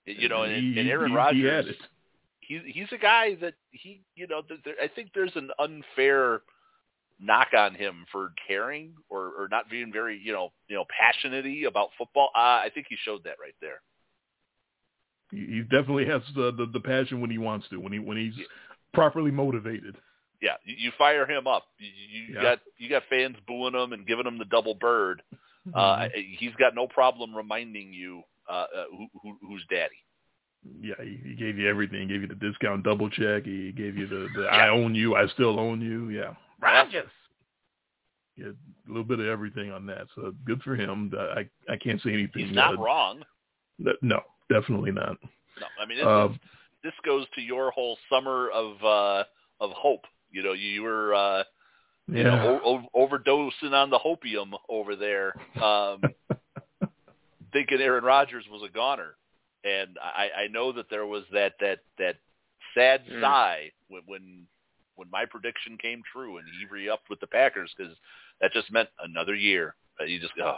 You 0.06 0.30
know, 0.30 0.44
and, 0.44 0.74
he, 0.74 0.80
and 0.80 0.90
Aaron 0.90 1.14
Rodgers. 1.14 1.76
He 2.42 2.58
he's 2.60 2.62
he's 2.74 2.88
a 2.92 2.98
guy 2.98 3.36
that 3.36 3.54
he 3.72 4.02
you 4.16 4.28
know 4.28 4.42
th- 4.42 4.60
there, 4.66 4.76
I 4.82 4.88
think 4.88 5.10
there's 5.14 5.36
an 5.36 5.50
unfair 5.60 6.42
knock 7.20 7.50
on 7.58 7.74
him 7.74 8.06
for 8.12 8.34
caring 8.48 8.94
or 9.10 9.28
or 9.38 9.48
not 9.50 9.70
being 9.70 9.92
very 9.94 10.20
you 10.22 10.34
know 10.34 10.52
you 10.68 10.76
know 10.76 10.86
passionate 11.00 11.46
about 11.66 11.90
football. 11.98 12.30
Uh, 12.36 12.40
I 12.40 12.70
think 12.74 12.88
he 12.90 12.98
showed 13.04 13.24
that 13.24 13.38
right 13.42 13.56
there. 13.62 13.82
He 15.32 15.62
definitely 15.62 16.06
has 16.06 16.22
the, 16.36 16.52
the 16.52 16.68
the 16.74 16.80
passion 16.80 17.22
when 17.22 17.32
he 17.32 17.38
wants 17.38 17.68
to 17.70 17.78
when 17.80 17.94
he 17.94 18.00
when 18.00 18.18
he's 18.18 18.36
yeah. 18.38 18.46
properly 18.94 19.32
motivated. 19.32 19.96
Yeah, 20.42 20.56
you, 20.66 20.76
you 20.78 20.92
fire 20.98 21.26
him 21.26 21.48
up. 21.48 21.64
You, 21.80 21.88
you 21.88 22.36
Yeah. 22.36 22.42
got 22.42 22.60
you 22.78 22.90
got 22.90 23.04
fans 23.10 23.38
booing 23.48 23.74
him 23.74 23.94
and 23.94 24.06
giving 24.06 24.28
him 24.28 24.38
the 24.38 24.46
double 24.46 24.76
bird. 24.76 25.24
Uh, 25.74 26.10
Mhm. 26.10 26.36
he's 26.40 26.54
got 26.60 26.76
no 26.76 26.88
problem 26.88 27.34
reminding 27.34 27.94
you 27.94 28.22
uh, 28.50 28.54
uh, 28.54 28.66
who, 28.92 29.08
who, 29.22 29.38
who's 29.48 29.64
daddy. 29.70 29.96
yeah, 30.82 30.96
he, 31.02 31.20
he 31.30 31.36
gave 31.36 31.58
you 31.58 31.68
everything. 31.70 32.02
He 32.02 32.08
gave 32.08 32.22
you 32.22 32.28
the 32.28 32.36
discount 32.36 32.84
double 32.84 33.10
check. 33.10 33.44
He 33.46 33.72
gave 33.72 33.98
you 33.98 34.08
the, 34.08 34.28
the 34.36 34.48
I 34.52 34.70
own 34.70 34.96
you, 34.96 35.16
I 35.16 35.28
still 35.28 35.60
own 35.60 35.82
you. 35.82 36.10
Yeah, 36.10 36.34
Rodgers. 36.62 37.10
yeah, 38.38 38.48
a 38.48 38.88
little 38.88 39.04
bit 39.04 39.20
of 39.20 39.28
everything 39.28 39.72
on 39.72 39.86
that. 39.88 40.08
So 40.16 40.34
good 40.46 40.62
for 40.64 40.76
him. 40.76 41.12
I 41.18 41.48
I 41.72 41.78
can't 41.78 42.02
say 42.02 42.14
anything. 42.14 42.48
He's 42.48 42.56
not 42.56 42.78
uh, 42.78 42.82
wrong. 42.82 43.24
No, 44.02 44.22
definitely 44.50 44.92
not. 44.92 45.18
No, 45.60 45.68
I 45.82 45.86
mean 45.86 45.98
this, 45.98 46.08
Uh, 46.08 46.30
is, 46.32 46.38
this 46.84 46.94
goes 47.06 47.26
to 47.36 47.42
your 47.42 47.72
whole 47.72 47.98
summer 48.10 48.50
of 48.50 48.84
uh, 48.84 49.24
of 49.60 49.72
hope. 49.72 50.06
You 50.32 50.44
know, 50.44 50.54
you 50.54 50.82
were 50.84 51.14
uh, 51.14 51.44
you 52.08 52.18
yeah. 52.18 52.24
know 52.24 52.60
o- 52.66 52.88
o- 52.96 53.08
overdosing 53.08 53.72
on 53.74 53.90
the 53.90 54.00
hopium 54.00 54.52
over 54.70 54.96
there, 54.96 55.34
um, 55.64 56.02
thinking 57.54 57.80
Aaron 57.80 58.04
Rodgers 58.04 58.46
was 58.52 58.62
a 58.68 58.74
goner, 58.74 59.16
and 59.64 59.98
I, 60.02 60.44
I 60.44 60.48
know 60.48 60.72
that 60.74 60.90
there 60.90 61.06
was 61.06 61.24
that 61.32 61.54
that 61.60 61.80
that 61.98 62.18
sad 62.76 63.02
Mm. 63.06 63.22
sigh 63.22 63.72
when 63.88 64.02
when 64.06 64.48
when 64.96 65.10
my 65.10 65.26
prediction 65.26 65.78
came 65.78 66.02
true 66.12 66.38
and 66.38 66.48
he 66.60 66.66
re-upped 66.66 67.10
with 67.10 67.20
the 67.20 67.28
Packers 67.28 67.74
because 67.78 67.96
that 68.42 68.52
just 68.54 68.72
meant 68.72 68.90
another 69.04 69.36
year. 69.36 69.76
Uh, 70.00 70.06
you 70.06 70.20
just 70.20 70.34
oh 70.44 70.58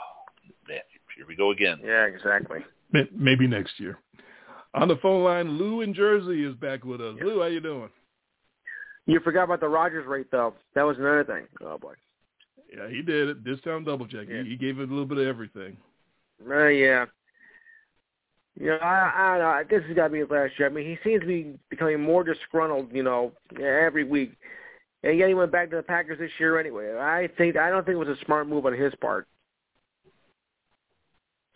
man, 0.67 0.79
here 1.15 1.25
we 1.27 1.35
go 1.35 1.51
again. 1.51 1.79
Yeah, 1.83 2.05
exactly. 2.05 2.59
Maybe 3.13 3.47
next 3.47 3.79
year. 3.79 3.99
On 4.73 4.87
the 4.87 4.97
phone 4.97 5.23
line, 5.23 5.57
Lou 5.57 5.81
in 5.81 5.93
Jersey 5.93 6.43
is 6.45 6.53
back 6.55 6.83
with 6.83 7.01
us. 7.01 7.15
Lou, 7.21 7.41
how 7.41 7.47
you 7.47 7.61
doing? 7.61 7.89
You 9.05 9.19
forgot 9.21 9.43
about 9.43 9.59
the 9.59 9.69
Rodgers 9.69 10.05
rate, 10.07 10.27
though. 10.31 10.53
That 10.73 10.83
was 10.83 10.97
another 10.97 11.23
thing. 11.23 11.47
Oh 11.61 11.77
boy. 11.77 11.93
Yeah, 12.75 12.89
he 12.89 13.01
did 13.01 13.29
it. 13.29 13.43
Discount 13.43 13.85
double 13.85 14.07
check. 14.07 14.27
Yeah. 14.29 14.43
He, 14.43 14.49
he 14.51 14.55
gave 14.55 14.79
it 14.79 14.89
a 14.89 14.91
little 14.91 15.05
bit 15.05 15.17
of 15.19 15.27
everything. 15.27 15.77
Uh, 16.43 16.67
yeah. 16.67 17.05
You 18.59 18.67
know, 18.67 18.77
I, 18.77 19.11
I 19.15 19.37
don't 19.37 19.69
know. 19.69 19.77
This 19.77 19.85
has 19.87 19.95
got 19.95 20.07
to 20.07 20.13
be 20.13 20.19
his 20.19 20.29
last 20.29 20.53
year. 20.57 20.69
I 20.69 20.71
mean, 20.71 20.85
he 20.85 20.97
seems 21.03 21.21
to 21.21 21.27
be 21.27 21.57
becoming 21.69 22.01
more 22.01 22.23
disgruntled, 22.23 22.87
you 22.93 23.03
know, 23.03 23.33
every 23.61 24.03
week. 24.05 24.31
and 25.03 25.17
yet 25.17 25.27
he 25.27 25.33
went 25.33 25.51
back 25.51 25.69
to 25.71 25.75
the 25.75 25.83
Packers 25.83 26.19
this 26.19 26.31
year 26.39 26.57
anyway. 26.59 26.95
I 26.97 27.27
think 27.37 27.57
I 27.57 27.69
don't 27.69 27.85
think 27.85 27.95
it 27.95 28.07
was 28.07 28.07
a 28.17 28.25
smart 28.25 28.47
move 28.47 28.65
on 28.65 28.73
his 28.73 28.93
part. 29.01 29.27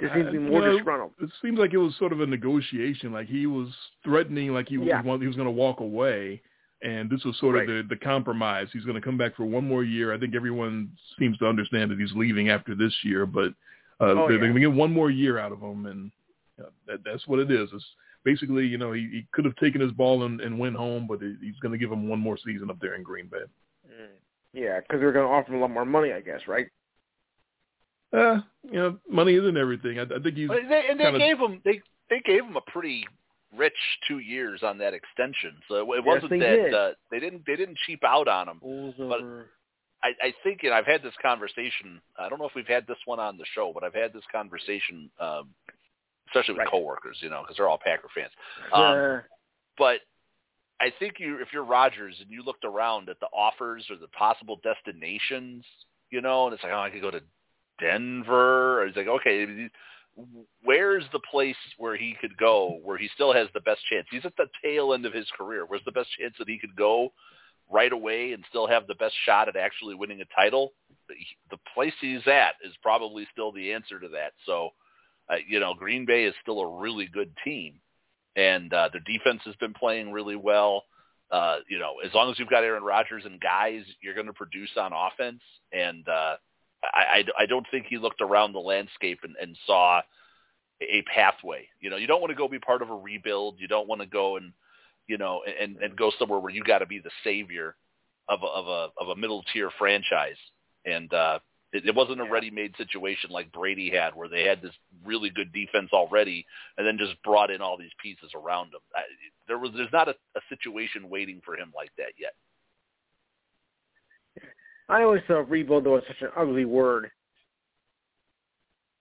Just 0.02 0.13
seems 0.13 0.26
to 0.28 0.32
be 0.32 0.38
Uh, 0.38 0.42
more 0.42 0.62
you 0.62 0.65
know, 0.68 0.74
disgruntled. 0.78 1.12
It 1.22 1.30
seems 1.42 1.58
like 1.60 1.74
it 1.74 1.78
was 1.78 1.96
sort 1.98 2.12
of 2.13 2.22
a 2.22 2.26
negotiation. 2.26 3.12
Like 3.12 3.28
he 3.28 3.48
was 3.48 3.70
threatening, 4.04 4.54
like 4.54 4.68
he 4.70 4.78
was 4.78 4.88
he 4.88 5.28
was 5.28 5.36
going 5.36 5.46
to 5.48 5.52
walk 5.52 5.80
away, 5.82 6.42
and 6.82 7.10
this 7.10 7.24
was 7.26 7.38
sort 7.39 7.56
Right. 7.56 7.70
of 7.70 7.88
the, 7.88 7.96
the 7.96 8.00
compromise. 8.00 8.68
He's 8.74 8.84
going 8.86 8.96
to 8.96 9.02
come 9.02 9.18
back 9.18 9.36
for 9.36 9.46
one 9.46 9.65
more 9.65 9.84
year. 9.84 10.13
I 10.13 10.18
think 10.20 10.36
everyone 10.36 10.89
seems 11.18 11.38
to 11.39 11.48
understand 11.48 11.92
that 11.92 12.00
he's 12.00 12.13
leaving 12.13 12.50
after 12.50 12.76
this 12.76 12.94
year, 13.04 13.26
but 13.26 13.54
Oh, 14.01 14.27
they're, 14.27 14.33
yeah. 14.33 14.39
going 14.39 14.53
to 14.53 14.59
get 14.59 14.71
one 14.71 14.93
more 14.93 15.09
year 15.12 15.38
out 15.38 15.51
of 15.51 15.59
him, 15.59 15.85
and 15.85 16.12
uh, 16.59 16.69
that, 16.88 16.99
that's 17.03 17.27
what 17.27 17.39
it 17.39 17.51
is. 17.51 17.69
It's 17.73 17.85
basically, 18.23 18.65
you 18.65 18.77
know, 18.77 18.91
he, 18.93 19.01
he 19.12 19.27
could 19.33 19.45
have 19.45 19.55
taken 19.57 19.81
his 19.81 19.91
ball 19.91 20.23
and, 20.23 20.39
and 20.41 20.57
went 20.57 20.75
home, 20.75 21.05
but 21.07 21.21
he- 21.21 21.35
he's 21.41 21.59
going 21.62 21.71
to 21.73 21.77
give 21.77 21.91
him 21.91 22.07
one 22.07 22.19
more 22.19 22.38
season 22.38 22.69
up 22.69 22.79
there 22.79 22.95
in 22.95 23.03
Green 23.03 23.27
Bay. 23.27 23.43
Yeah, 24.53 24.79
because 24.79 24.99
they're 24.99 25.12
going 25.12 25.27
to 25.27 25.31
offer 25.33 25.51
him 25.51 25.57
a 25.59 25.62
lot 25.62 25.71
more 25.71 25.85
money, 25.85 26.12
I 26.13 26.21
guess, 26.21 26.41
right? 26.47 26.67
Uh, 28.12 28.39
you 28.63 28.73
know, 28.73 28.97
money 29.07 29.35
isn't 29.35 29.57
everything. 29.57 29.99
I, 29.99 30.03
I 30.03 30.19
think 30.23 30.35
he's 30.35 30.47
But 30.47 30.62
they, 30.67 30.88
and 30.89 30.99
they 30.99 31.03
kinda- 31.03 31.19
gave 31.19 31.38
him 31.38 31.62
they 31.63 31.81
they 32.09 32.19
gave 32.25 32.43
him 32.43 32.55
a 32.55 32.62
pretty 32.71 33.05
rich 33.55 33.77
two 34.07 34.17
years 34.17 34.62
on 34.63 34.79
that 34.79 34.95
extension. 34.95 35.55
So 35.67 35.75
it 35.75 35.85
Yes, 35.97 36.03
wasn't 36.05 36.31
they 36.31 36.39
that 36.39 36.55
did. 36.55 36.73
uh, 36.73 36.91
they 37.12 37.19
didn't 37.19 37.43
they 37.45 37.55
didn't 37.55 37.77
cheap 37.85 38.03
out 38.03 38.27
on 38.27 38.49
him. 38.49 38.57
Bulls 38.59 38.95
But- 38.97 39.21
over. 39.21 39.45
I, 40.01 40.09
I 40.21 40.33
think, 40.43 40.63
and 40.63 40.73
I've 40.73 40.85
had 40.85 41.03
this 41.03 41.13
conversation. 41.21 42.01
I 42.17 42.29
don't 42.29 42.39
know 42.39 42.47
if 42.47 42.55
we've 42.55 42.67
had 42.67 42.88
this 42.88 42.97
one 43.05 43.19
on 43.19 43.38
the 43.38 43.45
show, 43.53 43.71
but 43.73 43.83
I've 43.83 43.93
had 43.93 44.13
this 44.13 44.23
conversation, 44.31 45.09
um, 45.19 45.49
especially 46.27 46.53
with 46.53 46.59
Right. 46.59 46.69
coworkers, 46.69 47.17
you 47.21 47.29
know, 47.29 47.41
because 47.41 47.57
they're 47.57 47.67
all 47.67 47.77
Packer 47.77 48.07
fans. 48.15 48.31
Um, 48.71 48.81
Uh, 48.81 49.19
but 49.77 50.01
I 50.79 50.91
think 50.99 51.15
you, 51.19 51.41
if 51.41 51.49
you're 51.51 51.63
Rodgers 51.63 52.15
and 52.21 52.29
you 52.29 52.43
looked 52.43 52.63
around 52.63 53.09
at 53.09 53.19
the 53.19 53.27
offers 53.27 53.85
or 53.89 53.97
the 53.97 54.07
possible 54.09 54.59
destinations, 54.63 55.65
you 56.09 56.21
know, 56.21 56.45
and 56.45 56.53
it's 56.53 56.63
like, 56.63 56.71
oh, 56.73 56.79
I 56.79 56.89
could 56.89 57.01
go 57.01 57.12
to 57.12 57.21
Denver. 57.79 58.81
Or 58.81 58.85
it's 58.85 58.95
like, 58.95 59.07
okay, 59.07 59.69
where's 60.63 61.03
the 61.12 61.19
place 61.31 61.55
where 61.77 61.97
he 61.97 62.15
could 62.19 62.38
go 62.38 62.79
where 62.83 62.97
he 62.97 63.09
still 63.13 63.33
has 63.33 63.47
the 63.53 63.62
best 63.62 63.81
chance? 63.91 64.07
He's 64.09 64.25
at 64.25 64.35
the 64.38 64.47
tail 64.63 64.93
end 64.93 65.05
of 65.05 65.13
his 65.13 65.29
career. 65.38 65.65
Where's 65.65 65.83
the 65.85 65.91
best 65.91 66.09
chance 66.17 66.35
that 66.39 66.47
he 66.47 66.57
could 66.57 66.75
go 66.75 67.12
right 67.69 67.91
away 67.91 68.34
and 68.34 68.43
still 68.49 68.67
have 68.67 68.88
the 68.88 68.95
best 68.95 69.15
shot 69.25 69.47
at 69.47 69.55
actually 69.55 69.95
winning 69.95 70.21
a 70.21 70.36
title? 70.36 70.73
The 71.49 71.58
place 71.73 71.93
he's 72.01 72.27
at 72.27 72.55
is 72.63 72.73
probably 72.82 73.27
still 73.32 73.51
the 73.51 73.73
answer 73.73 73.99
to 73.99 74.10
that. 74.10 74.34
So, 74.45 74.69
uh, 75.29 75.38
you 75.47 75.60
know, 75.60 75.73
Green 75.73 76.05
Bay 76.05 76.25
is 76.25 76.34
still 76.41 76.60
a 76.60 76.79
really 76.79 77.08
good 77.08 77.32
team 77.43 77.79
and 78.36 78.73
uh, 78.73 78.89
their 78.91 79.01
defense 79.01 79.41
has 79.45 79.55
been 79.55 79.73
playing 79.73 80.12
really 80.12 80.36
well. 80.36 80.84
Uh, 81.32 81.58
you 81.69 81.77
know, 81.77 81.95
as 82.05 82.13
long 82.13 82.32
as 82.32 82.39
you've 82.39 82.49
got 82.49 82.63
Aaron 82.63 82.84
Rodgers 82.84 83.23
and 83.25 83.39
guys, 83.39 83.84
you're 84.01 84.15
going 84.15 84.27
to 84.27 84.34
produce 84.34 84.71
on 84.77 84.91
offense. 84.93 85.41
And 85.71 86.08
uh, 86.08 86.36
I, 86.84 87.03
I, 87.03 87.23
I 87.39 87.45
don't 87.45 87.65
think 87.69 87.86
he 87.88 87.97
looked 87.97 88.21
around 88.21 88.53
the 88.53 88.60
landscape 88.60 89.19
and, 89.23 89.36
and 89.39 89.58
saw 89.67 90.01
a 90.82 91.03
pathway. 91.13 91.67
You 91.82 91.89
know, 91.89 91.97
you 91.97 92.08
don't 92.08 92.21
want 92.21 92.32
to 92.32 92.38
go 92.38 92.47
be 92.47 92.60
part 92.60 92.82
of 92.82 92.89
a 92.89 92.95
rebuild. 92.95 93.55
You 93.60 93.67
don't 93.67 93.88
want 93.88 94.01
to 94.01 94.08
go 94.08 94.38
and 94.38 94.53
you 95.10 95.17
know 95.17 95.41
and 95.62 95.76
and 95.78 95.98
go 95.98 96.12
somewhere 96.17 96.39
where 96.39 96.54
you 96.54 96.63
got 96.63 96.80
to 96.80 96.86
be 96.86 97.00
the 97.00 97.12
savior 97.26 97.76
of 98.30 98.39
a, 98.43 98.45
of 98.45 98.67
a 98.67 98.88
of 99.02 99.10
a 99.10 99.15
middle 99.15 99.43
tier 99.52 99.69
franchise. 99.78 100.38
And 100.86 101.13
uh, 101.13 101.39
it, 101.74 101.86
it 101.86 101.93
wasn't 101.93 102.22
a 102.22 102.32
ready-made 102.32 102.74
situation 102.78 103.30
like 103.32 103.52
Brady 103.52 103.89
had, 103.89 104.15
where 104.15 104.30
they 104.30 104.43
had 104.43 104.62
this 104.62 104.72
really 105.04 105.30
good 105.30 105.52
defense 105.52 105.89
already, 105.91 106.45
and 106.78 106.88
then 106.88 106.98
just 106.98 107.22
brought 107.24 107.52
in 107.52 107.62
all 107.62 107.78
these 107.78 107.91
pieces 108.02 108.32
around 108.34 108.72
them. 108.72 108.80
I, 108.95 109.02
there 109.48 109.58
was 109.58 109.72
there's 109.76 109.91
not 109.91 110.08
a, 110.08 110.15
a 110.36 110.41
situation 110.48 111.10
waiting 111.10 111.41
for 111.43 111.56
him 111.56 111.74
like 111.76 111.91
that 111.98 112.13
yet. 112.17 112.34
I 114.88 115.04
always 115.04 115.22
thought 115.28 115.50
rebuild 115.50 115.86
was 115.86 116.04
such 116.08 116.22
an 116.22 116.30
ugly 116.38 116.65
word. 116.65 117.12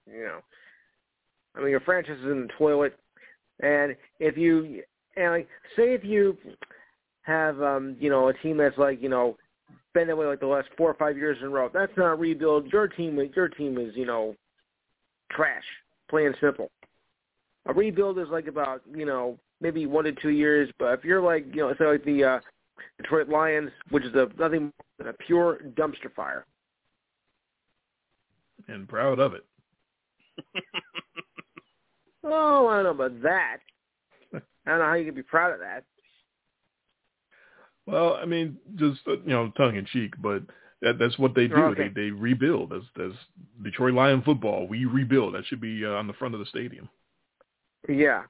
You 0.06 0.24
know, 0.24 0.40
I 1.54 1.60
mean, 1.60 1.70
your 1.70 1.80
franchise 1.80 2.18
is 2.18 2.24
in 2.24 2.42
the 2.42 2.52
toilet, 2.58 2.98
and 3.60 3.94
if 4.20 4.36
you 4.36 4.82
and 5.18 5.32
like 5.32 5.48
say 5.76 5.94
if 5.94 6.04
you 6.04 6.36
have 7.22 7.60
um 7.60 7.96
you 7.98 8.10
know 8.10 8.28
a 8.28 8.34
team 8.34 8.56
that's 8.56 8.78
like 8.78 9.02
you 9.02 9.08
know 9.08 9.36
been 9.94 10.06
that 10.08 10.16
way 10.16 10.26
like 10.26 10.40
the 10.40 10.46
last 10.46 10.68
four 10.76 10.90
or 10.90 10.94
five 10.94 11.16
years 11.16 11.38
in 11.40 11.46
a 11.46 11.50
row, 11.50 11.70
that's 11.72 11.96
not 11.96 12.12
a 12.12 12.14
rebuild. 12.14 12.70
Your 12.72 12.88
team, 12.88 13.18
your 13.34 13.48
team 13.48 13.78
is 13.78 13.94
you 13.96 14.06
know 14.06 14.34
trash, 15.30 15.64
plain 16.08 16.26
and 16.26 16.36
simple. 16.40 16.70
A 17.66 17.72
rebuild 17.72 18.18
is 18.18 18.28
like 18.30 18.46
about 18.46 18.82
you 18.94 19.04
know 19.04 19.38
maybe 19.60 19.86
one 19.86 20.04
to 20.04 20.12
two 20.12 20.30
years, 20.30 20.70
but 20.78 20.98
if 20.98 21.04
you're 21.04 21.20
like 21.20 21.46
you 21.52 21.62
know 21.62 21.74
say 21.78 21.86
like 21.86 22.04
the 22.04 22.24
uh, 22.24 22.40
Detroit 22.98 23.28
Lions, 23.28 23.70
which 23.90 24.04
is 24.04 24.14
a 24.14 24.28
nothing 24.38 24.62
more 24.62 24.72
than 24.98 25.08
a 25.08 25.12
pure 25.12 25.60
dumpster 25.76 26.12
fire. 26.14 26.46
and 28.68 28.88
proud 28.88 29.18
of 29.18 29.34
it. 29.34 29.44
Oh, 32.24 32.66
I 32.66 32.82
don't 32.82 32.84
know 32.84 33.04
about 33.04 33.22
that. 33.22 33.58
I 34.68 34.72
don't 34.72 34.80
know 34.80 34.84
how 34.84 34.94
you 34.94 35.06
can 35.06 35.14
be 35.14 35.22
proud 35.22 35.54
of 35.54 35.60
that. 35.60 35.84
Well, 37.86 38.18
I 38.20 38.26
mean, 38.26 38.58
just 38.74 39.00
uh, 39.06 39.12
you 39.24 39.30
know, 39.30 39.50
tongue 39.56 39.76
in 39.76 39.86
cheek, 39.86 40.12
but 40.20 40.42
that, 40.82 40.98
that's 40.98 41.18
what 41.18 41.34
they 41.34 41.48
do. 41.48 41.54
Okay. 41.54 41.88
They 41.88 42.02
they 42.02 42.10
rebuild. 42.10 42.74
As 42.74 42.82
as 43.02 43.12
Detroit 43.64 43.94
Lion 43.94 44.20
football, 44.22 44.68
we 44.68 44.84
rebuild. 44.84 45.34
That 45.34 45.46
should 45.46 45.62
be 45.62 45.86
uh, 45.86 45.90
on 45.90 46.06
the 46.06 46.12
front 46.12 46.34
of 46.34 46.40
the 46.40 46.46
stadium. 46.46 46.88
Yeah, 47.88 48.24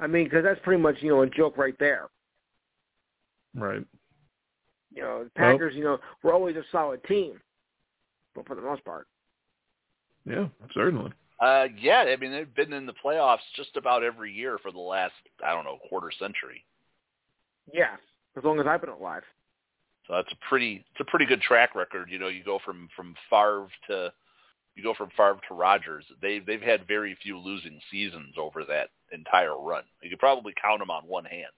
I 0.00 0.08
mean, 0.08 0.24
because 0.24 0.42
that's 0.42 0.60
pretty 0.64 0.82
much 0.82 0.96
you 1.00 1.10
know 1.10 1.22
a 1.22 1.30
joke 1.30 1.56
right 1.56 1.78
there. 1.78 2.08
Right. 3.54 3.84
You 4.92 5.02
know, 5.02 5.24
the 5.24 5.30
Packers, 5.30 5.74
you 5.74 5.84
know, 5.84 5.98
we're 6.22 6.32
always 6.32 6.56
a 6.56 6.62
solid 6.70 7.02
team, 7.04 7.40
but 8.34 8.46
for 8.46 8.54
the 8.54 8.62
most 8.62 8.84
part, 8.84 9.06
Yeah, 10.24 10.48
certainly. 10.72 11.12
Uh, 11.44 11.66
yeah, 11.78 12.04
I 12.08 12.16
mean 12.16 12.32
they've 12.32 12.54
been 12.54 12.72
in 12.72 12.86
the 12.86 12.94
playoffs 13.04 13.38
just 13.56 13.76
about 13.76 14.02
every 14.02 14.32
year 14.32 14.56
for 14.62 14.72
the 14.72 14.78
last 14.78 15.12
I 15.44 15.52
don't 15.52 15.64
know 15.64 15.78
quarter 15.88 16.10
century. 16.18 16.64
yeah, 17.72 17.96
as 18.36 18.44
long 18.44 18.60
as 18.60 18.66
I've 18.66 18.80
been 18.80 18.90
alive. 18.90 19.24
So 20.06 20.14
that's 20.14 20.32
a 20.32 20.48
pretty 20.48 20.84
it's 20.92 21.00
a 21.00 21.10
pretty 21.10 21.26
good 21.26 21.40
track 21.42 21.74
record. 21.74 22.08
You 22.10 22.18
know, 22.18 22.28
you 22.28 22.44
go 22.44 22.58
from 22.64 22.88
from 22.96 23.14
Favre 23.28 23.68
to 23.88 24.12
you 24.74 24.82
go 24.82 24.94
from 24.94 25.10
Favre 25.16 25.40
to 25.48 25.54
Rodgers. 25.54 26.04
They've 26.22 26.44
they've 26.44 26.60
had 26.62 26.86
very 26.86 27.16
few 27.22 27.38
losing 27.38 27.80
seasons 27.90 28.34
over 28.38 28.64
that 28.64 28.88
entire 29.12 29.58
run. 29.58 29.84
You 30.02 30.10
could 30.10 30.18
probably 30.20 30.54
count 30.60 30.80
them 30.80 30.90
on 30.90 31.02
one 31.04 31.24
hand. 31.24 31.52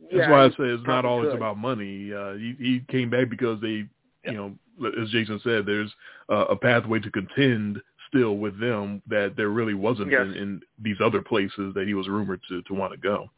That's 0.00 0.14
yeah, 0.14 0.30
why 0.30 0.44
I 0.44 0.48
say 0.50 0.54
it's 0.60 0.86
not 0.86 1.04
always 1.04 1.28
could. 1.30 1.36
about 1.36 1.58
money. 1.58 2.12
Uh, 2.12 2.32
he, 2.34 2.54
he 2.58 2.80
came 2.88 3.10
back 3.10 3.28
because 3.28 3.60
they, 3.60 3.68
Yeah. 3.68 3.84
You 4.24 4.32
know, 4.32 4.54
as 5.02 5.08
Jason 5.10 5.40
said, 5.42 5.66
there's 5.66 5.92
uh, 6.30 6.46
a 6.46 6.56
pathway 6.56 6.98
to 7.00 7.10
contend 7.10 7.80
still 8.08 8.36
with 8.38 8.58
them 8.60 9.00
that 9.06 9.34
there 9.36 9.50
really 9.50 9.74
wasn't 9.74 10.10
Yes. 10.10 10.22
in, 10.22 10.34
in 10.34 10.60
these 10.82 10.96
other 11.02 11.22
places 11.22 11.72
that 11.74 11.86
he 11.86 11.94
was 11.94 12.08
rumored 12.08 12.40
to 12.48 12.60
to 12.62 12.74
want 12.74 12.92
to 12.92 12.98
go. 12.98 13.30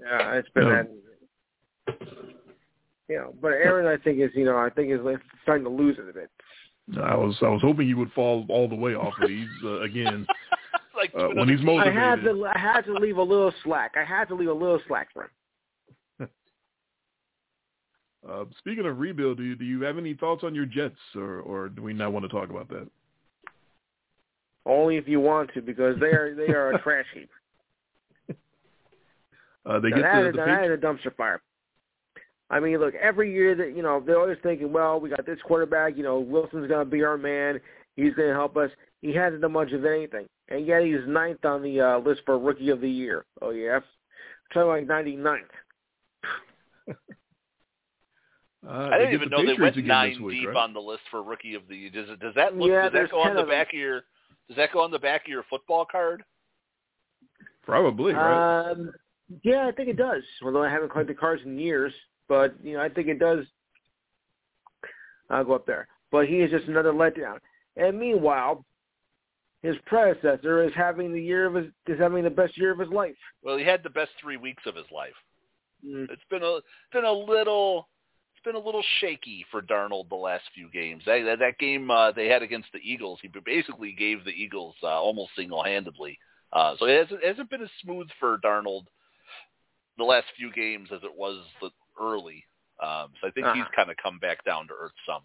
Yeah, 0.00 0.34
it's 0.34 0.48
been 0.50 0.66
Yeah. 0.66 0.82
that. 0.82 1.98
You 3.08 3.16
know, 3.16 3.34
but 3.40 3.48
Aaron, 3.52 3.86
I 3.86 3.96
think 4.02 4.20
is 4.20 4.30
you 4.34 4.44
know 4.44 4.56
I 4.58 4.68
think 4.68 4.90
is 4.92 5.00
starting 5.42 5.64
to 5.64 5.70
lose 5.70 5.96
it 5.98 6.08
a 6.08 6.12
bit. 6.12 6.30
I 7.02 7.14
was 7.16 7.36
I 7.42 7.48
was 7.48 7.62
hoping 7.62 7.86
he 7.86 7.94
would 7.94 8.12
fall 8.12 8.44
all 8.50 8.68
the 8.68 8.74
way 8.74 8.94
off. 8.94 9.14
But 9.18 9.30
he's 9.30 9.48
uh, 9.64 9.80
again 9.80 10.26
like 10.96 11.12
Uh, 11.14 11.28
when 11.34 11.48
he's 11.48 11.60
another- 11.60 11.90
I 11.90 11.90
had 11.90 12.22
to 12.24 12.46
I 12.54 12.58
had 12.58 12.82
to 12.82 12.92
leave 12.94 13.16
a 13.16 13.22
little 13.22 13.52
slack. 13.64 13.92
I 13.96 14.04
had 14.04 14.28
to 14.28 14.34
leave 14.34 14.48
a 14.50 14.52
little 14.52 14.80
slack 14.86 15.08
for 15.14 15.24
him. 15.24 15.30
Uh, 18.30 18.44
speaking 18.58 18.84
of 18.84 18.98
rebuild, 18.98 19.38
do 19.38 19.42
you, 19.42 19.56
do 19.56 19.64
you 19.64 19.82
have 19.82 19.96
any 19.96 20.14
thoughts 20.14 20.44
on 20.44 20.54
your 20.54 20.66
Jets, 20.66 20.98
or 21.14 21.40
or 21.40 21.68
do 21.68 21.82
we 21.82 21.94
not 21.94 22.12
want 22.12 22.24
to 22.24 22.28
talk 22.28 22.50
about 22.50 22.68
that? 22.68 22.86
Only 24.66 24.96
if 24.96 25.08
you 25.08 25.18
want 25.20 25.50
to, 25.54 25.62
because 25.62 25.98
they 25.98 26.08
are 26.08 26.34
they 26.34 26.52
are 26.52 26.72
a 26.72 26.82
trash 26.82 27.06
heap. 27.14 27.30
Uh, 29.64 29.80
they 29.80 29.90
Now, 29.90 29.96
get 29.96 30.02
that, 30.02 30.22
the, 30.24 30.30
the 30.32 30.36
that 30.38 30.46
Patri- 30.46 30.74
a 30.74 30.78
dumpster 30.78 31.14
fire. 31.16 31.40
I 32.50 32.60
mean, 32.60 32.78
look, 32.78 32.94
every 32.94 33.32
year 33.32 33.54
that 33.54 33.76
you 33.76 33.82
know 33.82 34.02
they're 34.04 34.20
always 34.20 34.38
thinking, 34.42 34.72
well, 34.72 35.00
we 35.00 35.10
got 35.10 35.24
this 35.26 35.38
quarterback. 35.44 35.96
You 35.96 36.02
know, 36.02 36.18
Wilson's 36.18 36.68
going 36.68 36.84
to 36.84 36.90
be 36.90 37.02
our 37.02 37.18
man. 37.18 37.60
He's 37.96 38.14
going 38.14 38.28
to 38.28 38.34
help 38.34 38.56
us. 38.56 38.70
He 39.02 39.14
hasn't 39.14 39.42
done 39.42 39.52
much 39.52 39.72
of 39.72 39.84
anything, 39.84 40.26
and 40.48 40.66
yet 40.66 40.82
he's 40.82 41.06
ninth 41.06 41.44
on 41.44 41.62
the 41.62 41.80
uh, 41.80 41.98
list 41.98 42.22
for 42.26 42.38
Rookie 42.38 42.70
of 42.70 42.80
the 42.80 42.90
Year. 42.90 43.24
Oh 43.40 43.50
yeah, 43.50 43.80
something 44.52 44.68
like 44.68 44.86
ninety 44.86 45.16
ninth. 45.16 45.50
Uh, 48.66 48.90
I 48.92 48.98
didn't 48.98 49.14
even 49.14 49.30
the 49.30 49.36
know 49.36 49.46
they 49.46 49.60
went 49.60 49.76
nine 49.86 50.22
week, 50.22 50.40
deep 50.40 50.48
right? 50.48 50.56
on 50.56 50.72
the 50.72 50.80
list 50.80 51.02
for 51.10 51.22
rookie 51.22 51.54
of 51.54 51.62
the 51.68 51.76
year. 51.76 51.90
Does 51.90 52.08
does 52.20 52.34
that 52.34 52.56
look, 52.56 52.68
Yeah, 52.68 52.84
does 52.84 52.92
that 52.92 53.10
go 53.10 53.20
on 53.20 53.34
the 53.34 53.42
of 53.42 53.46
them. 53.46 53.56
back 53.56 53.68
of 53.72 53.78
your 53.78 54.02
does 54.48 54.56
that 54.56 54.72
go 54.72 54.80
on 54.82 54.90
the 54.90 54.98
back 54.98 55.22
of 55.22 55.28
your 55.28 55.44
football 55.48 55.84
card? 55.84 56.24
Probably, 57.62 58.14
right? 58.14 58.70
Um, 58.70 58.90
yeah, 59.44 59.68
I 59.68 59.72
think 59.72 59.88
it 59.88 59.96
does. 59.96 60.22
Although 60.42 60.64
I 60.64 60.70
haven't 60.70 60.90
collected 60.90 61.18
cards 61.18 61.42
in 61.44 61.58
years, 61.58 61.92
but 62.28 62.54
you 62.62 62.74
know, 62.74 62.82
I 62.82 62.88
think 62.88 63.08
it 63.08 63.18
does. 63.18 63.44
I'll 65.30 65.44
go 65.44 65.54
up 65.54 65.66
there. 65.66 65.86
But 66.10 66.26
he 66.26 66.36
is 66.36 66.50
just 66.50 66.66
another 66.66 66.92
letdown. 66.92 67.38
And 67.76 67.98
meanwhile, 67.98 68.64
his 69.62 69.76
predecessor 69.86 70.64
is 70.64 70.72
having 70.74 71.12
the 71.12 71.22
year 71.22 71.46
of 71.46 71.54
his 71.54 71.66
is 71.86 71.98
having 71.98 72.24
the 72.24 72.30
best 72.30 72.56
year 72.56 72.72
of 72.72 72.78
his 72.78 72.88
life. 72.88 73.16
Well, 73.42 73.56
he 73.56 73.64
had 73.64 73.82
the 73.82 73.90
best 73.90 74.10
three 74.20 74.36
weeks 74.36 74.64
of 74.66 74.74
his 74.74 74.86
life. 74.90 75.14
Mm. 75.86 76.10
It's 76.10 76.22
been 76.30 76.42
a 76.42 76.56
it's 76.56 76.66
been 76.92 77.04
a 77.04 77.12
little 77.12 77.80
it's 77.80 77.97
been 78.48 78.60
a 78.60 78.64
little 78.64 78.84
shaky 79.00 79.44
for 79.50 79.60
Darnold 79.60 80.08
the 80.08 80.14
last 80.14 80.44
few 80.54 80.70
games. 80.70 81.02
That 81.04 81.22
that, 81.26 81.38
that 81.40 81.58
game 81.58 81.90
uh, 81.90 82.12
they 82.12 82.28
had 82.28 82.42
against 82.42 82.68
the 82.72 82.78
Eagles, 82.78 83.18
he 83.20 83.28
basically 83.44 83.92
gave 83.92 84.24
the 84.24 84.30
Eagles 84.30 84.74
uh, 84.82 84.86
almost 84.86 85.32
single 85.36 85.62
handedly. 85.62 86.18
Uh, 86.50 86.74
so 86.78 86.86
it 86.86 86.98
hasn't, 86.98 87.22
it 87.22 87.28
hasn't 87.28 87.50
been 87.50 87.60
as 87.62 87.68
smooth 87.82 88.08
for 88.18 88.38
Darnold 88.38 88.84
the 89.98 90.04
last 90.04 90.24
few 90.34 90.50
games 90.50 90.88
as 90.94 91.00
it 91.02 91.14
was 91.14 91.44
the 91.60 91.68
early. 92.00 92.42
Um, 92.82 93.08
so 93.20 93.28
I 93.28 93.30
think 93.32 93.46
Uh-huh. 93.46 93.56
he's 93.56 93.66
kind 93.76 93.90
of 93.90 93.96
come 94.02 94.18
back 94.18 94.42
down 94.46 94.66
to 94.68 94.72
earth 94.80 94.92
some. 95.06 95.22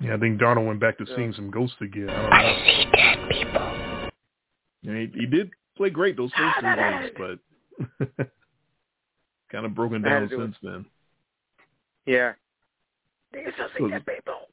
Yeah, 0.00 0.14
I 0.14 0.18
think 0.18 0.40
Darnold 0.40 0.66
went 0.66 0.80
back 0.80 0.96
to 0.96 1.04
Yeah. 1.06 1.16
seeing 1.16 1.34
some 1.34 1.50
ghosts 1.50 1.76
again. 1.82 2.08
I 2.08 2.22
don't 2.22 2.30
know. 2.30 2.36
I 2.38 2.66
see 2.66 2.84
dead 2.96 3.18
people. 3.30 4.10
Yeah, 4.82 4.98
he, 5.00 5.20
he 5.20 5.26
did 5.26 5.50
play 5.76 5.90
great 5.90 6.16
those 6.16 6.32
first 6.32 6.56
three 6.58 6.74
games, 6.74 7.10
but 7.18 8.18
kind 9.50 9.66
of 9.66 9.74
broken 9.74 10.00
down 10.00 10.22
to 10.22 10.28
do 10.28 10.36
since 10.38 10.56
then. 10.62 10.86
Yeah. 12.06 12.32
These 13.32 13.46
are 13.58 13.68
So- 13.78 13.88
the 13.88 14.00
people. 14.00 14.48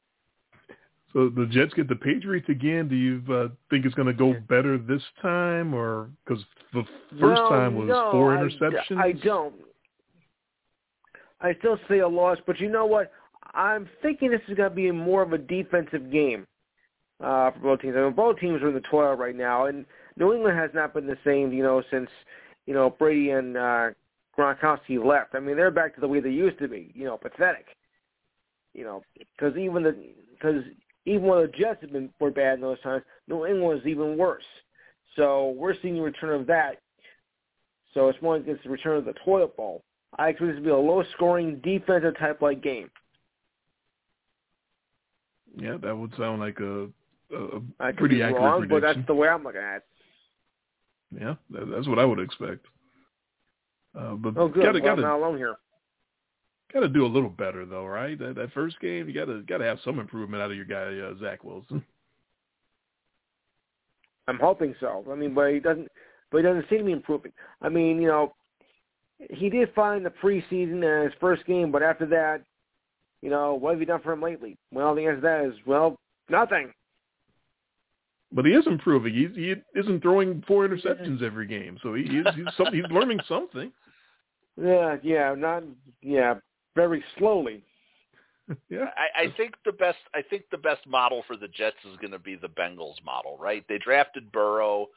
So 1.12 1.28
the 1.28 1.46
Jets 1.46 1.74
get 1.74 1.88
the 1.88 1.96
Patriots 1.96 2.48
again. 2.48 2.86
Do 2.86 2.94
you 2.94 3.20
uh, 3.34 3.48
think 3.68 3.84
it's 3.84 3.96
going 3.96 4.06
to 4.06 4.12
go 4.14 4.32
better 4.48 4.78
this 4.78 5.02
time, 5.20 5.74
or 5.74 6.08
because 6.24 6.44
the 6.72 6.84
first 7.18 7.42
No, 7.42 7.48
time 7.48 7.74
was 7.74 7.88
no, 7.88 8.12
four 8.12 8.32
I- 8.38 8.42
interceptions? 8.42 8.96
I, 8.96 9.10
don't. 9.12 9.54
I 11.40 11.54
still 11.54 11.78
see 11.88 11.98
a 11.98 12.06
loss, 12.08 12.38
but 12.46 12.60
you 12.60 12.68
know 12.70 12.86
what? 12.86 13.10
I'm 13.54 13.88
thinking 14.02 14.30
this 14.30 14.40
is 14.46 14.56
going 14.56 14.70
to 14.70 14.74
be 14.74 14.88
more 14.92 15.22
of 15.22 15.32
a 15.32 15.38
defensive 15.38 16.12
game 16.12 16.46
uh, 17.20 17.50
for 17.50 17.58
both 17.60 17.80
teams. 17.80 17.96
I 17.96 18.02
mean, 18.02 18.12
both 18.12 18.38
teams 18.38 18.62
are 18.62 18.68
in 18.68 18.74
the 18.74 18.80
toilet 18.82 19.16
right 19.16 19.34
now, 19.34 19.66
and 19.66 19.84
New 20.16 20.32
England 20.32 20.56
has 20.56 20.70
not 20.74 20.94
been 20.94 21.08
the 21.08 21.18
same, 21.24 21.52
you 21.52 21.64
know, 21.64 21.82
since 21.90 22.08
you 22.66 22.74
know 22.74 22.90
Brady 22.90 23.30
and 23.30 23.56
uh, 23.56 23.90
Gronkowski 24.40 25.04
left. 25.04 25.34
I 25.34 25.40
mean, 25.40 25.56
they're 25.56 25.70
back 25.70 25.94
to 25.94 26.00
the 26.00 26.08
way 26.08 26.20
they 26.20 26.30
used 26.30 26.58
to 26.58 26.68
be. 26.68 26.92
You 26.94 27.04
know, 27.04 27.16
pathetic. 27.16 27.66
You 28.74 28.84
know, 28.84 29.02
because 29.18 29.56
even 29.56 29.82
the 29.82 29.96
because 30.32 30.62
even 31.04 31.24
when 31.24 31.42
the 31.42 31.48
Jets 31.48 31.80
have 31.82 31.92
been 31.92 32.10
were 32.20 32.30
bad 32.30 32.54
in 32.54 32.60
those 32.60 32.80
times, 32.80 33.02
New 33.28 33.46
England 33.46 33.62
was 33.62 33.86
even 33.86 34.16
worse. 34.16 34.44
So 35.16 35.50
we're 35.56 35.74
seeing 35.82 35.96
the 35.96 36.02
return 36.02 36.40
of 36.40 36.46
that. 36.46 36.80
So 37.94 38.08
it's 38.08 38.22
more 38.22 38.36
against 38.36 38.62
the 38.62 38.70
return 38.70 38.98
of 38.98 39.04
the 39.04 39.14
toilet 39.24 39.56
bowl. 39.56 39.82
I 40.18 40.28
expect 40.28 40.52
this 40.52 40.58
to 40.58 40.62
be 40.62 40.70
a 40.70 40.76
low-scoring, 40.76 41.60
defensive 41.62 42.16
type 42.18 42.40
like 42.40 42.62
game. 42.62 42.90
Yeah, 45.56 45.76
that 45.82 45.96
would 45.96 46.14
sound 46.16 46.40
like 46.40 46.60
a, 46.60 46.84
a 47.34 47.60
I 47.80 47.88
could 47.90 47.96
pretty 47.98 48.22
accurate 48.22 48.42
wrong, 48.42 48.68
but 48.68 48.82
that's 48.82 48.98
the 49.06 49.14
way 49.14 49.28
I'm 49.28 49.42
looking 49.42 49.60
at 49.60 49.76
it. 49.76 49.84
Yeah, 51.20 51.34
that, 51.50 51.68
that's 51.70 51.88
what 51.88 51.98
I 51.98 52.04
would 52.04 52.20
expect. 52.20 52.66
Uh, 53.96 54.14
but 54.14 54.36
Oh, 54.36 54.48
good. 54.48 54.62
gotta 54.64 54.78
well, 54.80 54.96
gotta 54.96 55.02
I'm 55.02 55.08
not 55.08 55.16
alone 55.16 55.36
here. 55.36 55.56
gotta 56.72 56.88
do 56.88 57.04
a 57.04 57.08
little 57.08 57.30
better 57.30 57.66
though, 57.66 57.86
right? 57.86 58.18
That 58.18 58.36
that 58.36 58.52
first 58.52 58.80
game, 58.80 59.08
you 59.08 59.14
gotta 59.14 59.42
gotta 59.42 59.64
have 59.64 59.78
some 59.84 59.98
improvement 59.98 60.42
out 60.42 60.50
of 60.50 60.56
your 60.56 60.66
guy 60.66 60.98
uh, 60.98 61.14
Zach 61.20 61.44
Wilson. 61.44 61.84
I'm 64.28 64.38
hoping 64.38 64.74
so. 64.78 65.04
I 65.10 65.14
mean, 65.16 65.34
but 65.34 65.52
he 65.52 65.58
doesn't. 65.58 65.88
But 66.30 66.38
he 66.38 66.42
doesn't 66.44 66.68
seem 66.70 66.78
to 66.78 66.84
be 66.84 66.92
improving. 66.92 67.32
I 67.60 67.68
mean, 67.68 68.00
you 68.00 68.06
know, 68.06 68.32
he 69.30 69.50
did 69.50 69.74
fine 69.74 70.04
the 70.04 70.10
preseason 70.10 70.84
and 70.84 71.04
his 71.04 71.20
first 71.20 71.44
game, 71.46 71.72
but 71.72 71.82
after 71.82 72.06
that, 72.06 72.42
you 73.20 73.30
know, 73.30 73.54
what 73.54 73.72
have 73.72 73.80
you 73.80 73.86
done 73.86 74.00
for 74.00 74.12
him 74.12 74.22
lately? 74.22 74.56
Well, 74.72 74.94
the 74.94 75.02
answer 75.02 75.16
to 75.16 75.20
that 75.22 75.44
is 75.46 75.66
well, 75.66 75.98
nothing. 76.28 76.72
But 78.32 78.44
he 78.44 78.52
is 78.52 78.66
improving. 78.66 79.12
He's, 79.12 79.34
he 79.34 79.54
isn't 79.74 80.02
throwing 80.02 80.42
four 80.46 80.66
interceptions 80.66 81.22
every 81.22 81.46
game, 81.46 81.78
so 81.82 81.94
he, 81.94 82.04
he's 82.04 82.24
he's, 82.36 82.46
some, 82.56 82.72
he's 82.72 82.84
learning 82.90 83.20
something. 83.28 83.72
Yeah, 84.60 84.96
yeah, 85.02 85.34
not 85.38 85.62
yeah, 86.02 86.34
very 86.76 87.02
slowly. 87.18 87.62
Yeah, 88.68 88.86
I, 88.96 89.26
I 89.26 89.34
think 89.36 89.54
the 89.64 89.70
best 89.70 89.98
I 90.12 90.22
think 90.22 90.42
the 90.50 90.58
best 90.58 90.84
model 90.84 91.22
for 91.28 91.36
the 91.36 91.46
Jets 91.46 91.76
is 91.88 91.96
going 91.98 92.10
to 92.10 92.18
be 92.18 92.34
the 92.34 92.48
Bengals 92.48 92.96
model, 93.04 93.38
right? 93.38 93.64
They 93.68 93.78
drafted 93.78 94.32
Burrow. 94.32 94.88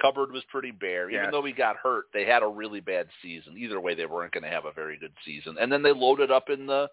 Cupboard 0.00 0.30
was 0.30 0.42
pretty 0.50 0.72
bare. 0.72 1.08
Even 1.08 1.22
Yes. 1.24 1.32
though 1.32 1.42
he 1.42 1.52
got 1.52 1.76
hurt, 1.76 2.04
they 2.12 2.26
had 2.26 2.42
a 2.42 2.46
really 2.46 2.80
bad 2.80 3.08
season. 3.22 3.56
Either 3.56 3.80
way, 3.80 3.94
they 3.94 4.04
weren't 4.04 4.32
going 4.32 4.44
to 4.44 4.50
have 4.50 4.66
a 4.66 4.72
very 4.72 4.98
good 4.98 5.14
season. 5.24 5.56
And 5.58 5.72
then 5.72 5.82
they 5.82 5.92
loaded 5.92 6.30
up 6.30 6.50
in 6.50 6.66
the 6.66 6.86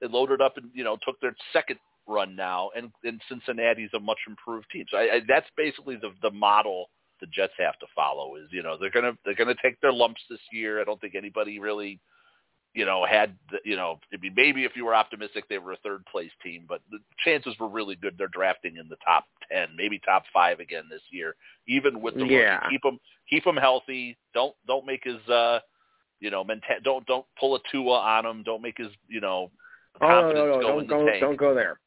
they 0.00 0.08
loaded 0.08 0.40
up 0.40 0.56
and 0.56 0.70
you 0.72 0.82
know 0.82 0.96
took 1.04 1.20
their 1.20 1.36
second 1.52 1.78
run 2.10 2.36
now, 2.36 2.70
and 2.76 2.90
and 3.04 3.20
Cincinnati's 3.28 3.90
a 3.94 4.00
much 4.00 4.18
improved 4.28 4.66
team. 4.72 4.84
So 4.90 4.98
I, 4.98 5.16
I, 5.16 5.20
that's 5.26 5.48
basically 5.56 5.96
the 5.96 6.10
the 6.22 6.30
model 6.30 6.90
the 7.20 7.26
Jets 7.26 7.52
have 7.58 7.78
to 7.78 7.86
follow. 7.94 8.36
Is 8.36 8.48
you 8.50 8.62
know 8.62 8.76
they're 8.78 8.90
gonna 8.90 9.12
they're 9.24 9.34
gonna 9.34 9.54
take 9.62 9.80
their 9.80 9.92
lumps 9.92 10.22
this 10.28 10.40
year. 10.52 10.80
I 10.80 10.84
don't 10.84 11.00
think 11.00 11.14
anybody 11.14 11.58
really 11.58 12.00
you 12.72 12.84
know, 12.84 13.04
had 13.04 13.34
the, 13.50 13.58
you 13.64 13.74
know, 13.74 13.98
it'd 14.12 14.20
be 14.20 14.30
maybe 14.30 14.64
if 14.64 14.76
you 14.76 14.84
were 14.84 14.94
optimistic 14.94 15.44
they 15.48 15.58
were 15.58 15.72
a 15.72 15.76
third 15.78 16.04
place 16.06 16.30
team, 16.42 16.66
but 16.68 16.80
the 16.90 16.98
chances 17.24 17.54
were 17.58 17.68
really 17.68 17.96
good. 17.96 18.14
They're 18.16 18.28
drafting 18.28 18.76
in 18.76 18.88
the 18.88 18.96
top 19.04 19.24
ten, 19.50 19.68
maybe 19.76 20.00
top 20.04 20.22
five 20.32 20.60
again 20.60 20.84
this 20.88 21.02
year, 21.10 21.34
even 21.66 22.00
with 22.00 22.14
the 22.14 22.22
rookie. 22.22 22.34
Yeah. 22.34 22.60
Keep 22.70 22.84
him 22.84 22.98
keep 23.28 23.44
him 23.44 23.56
healthy. 23.56 24.16
Don't 24.34 24.54
don't 24.68 24.86
make 24.86 25.02
his 25.02 25.18
uh, 25.28 25.58
you 26.20 26.30
know, 26.30 26.44
menta- 26.44 26.82
don't 26.84 27.04
don't 27.06 27.26
pull 27.38 27.56
a 27.56 27.60
Tua 27.72 27.98
on 27.98 28.24
him. 28.24 28.42
Don't 28.44 28.62
make 28.62 28.78
his 28.78 28.88
you 29.08 29.20
know 29.20 29.50
Oh 30.00 30.06
no, 30.06 30.14
confidence 30.14 30.38
no, 30.38 30.46
no! 30.46 30.60
go 30.60 30.60
Don't 30.60 30.80
in 30.80 30.86
the 30.86 30.94
go, 30.94 31.06
tank. 31.06 31.20
don't 31.20 31.36
go 31.36 31.54
there. 31.54 31.80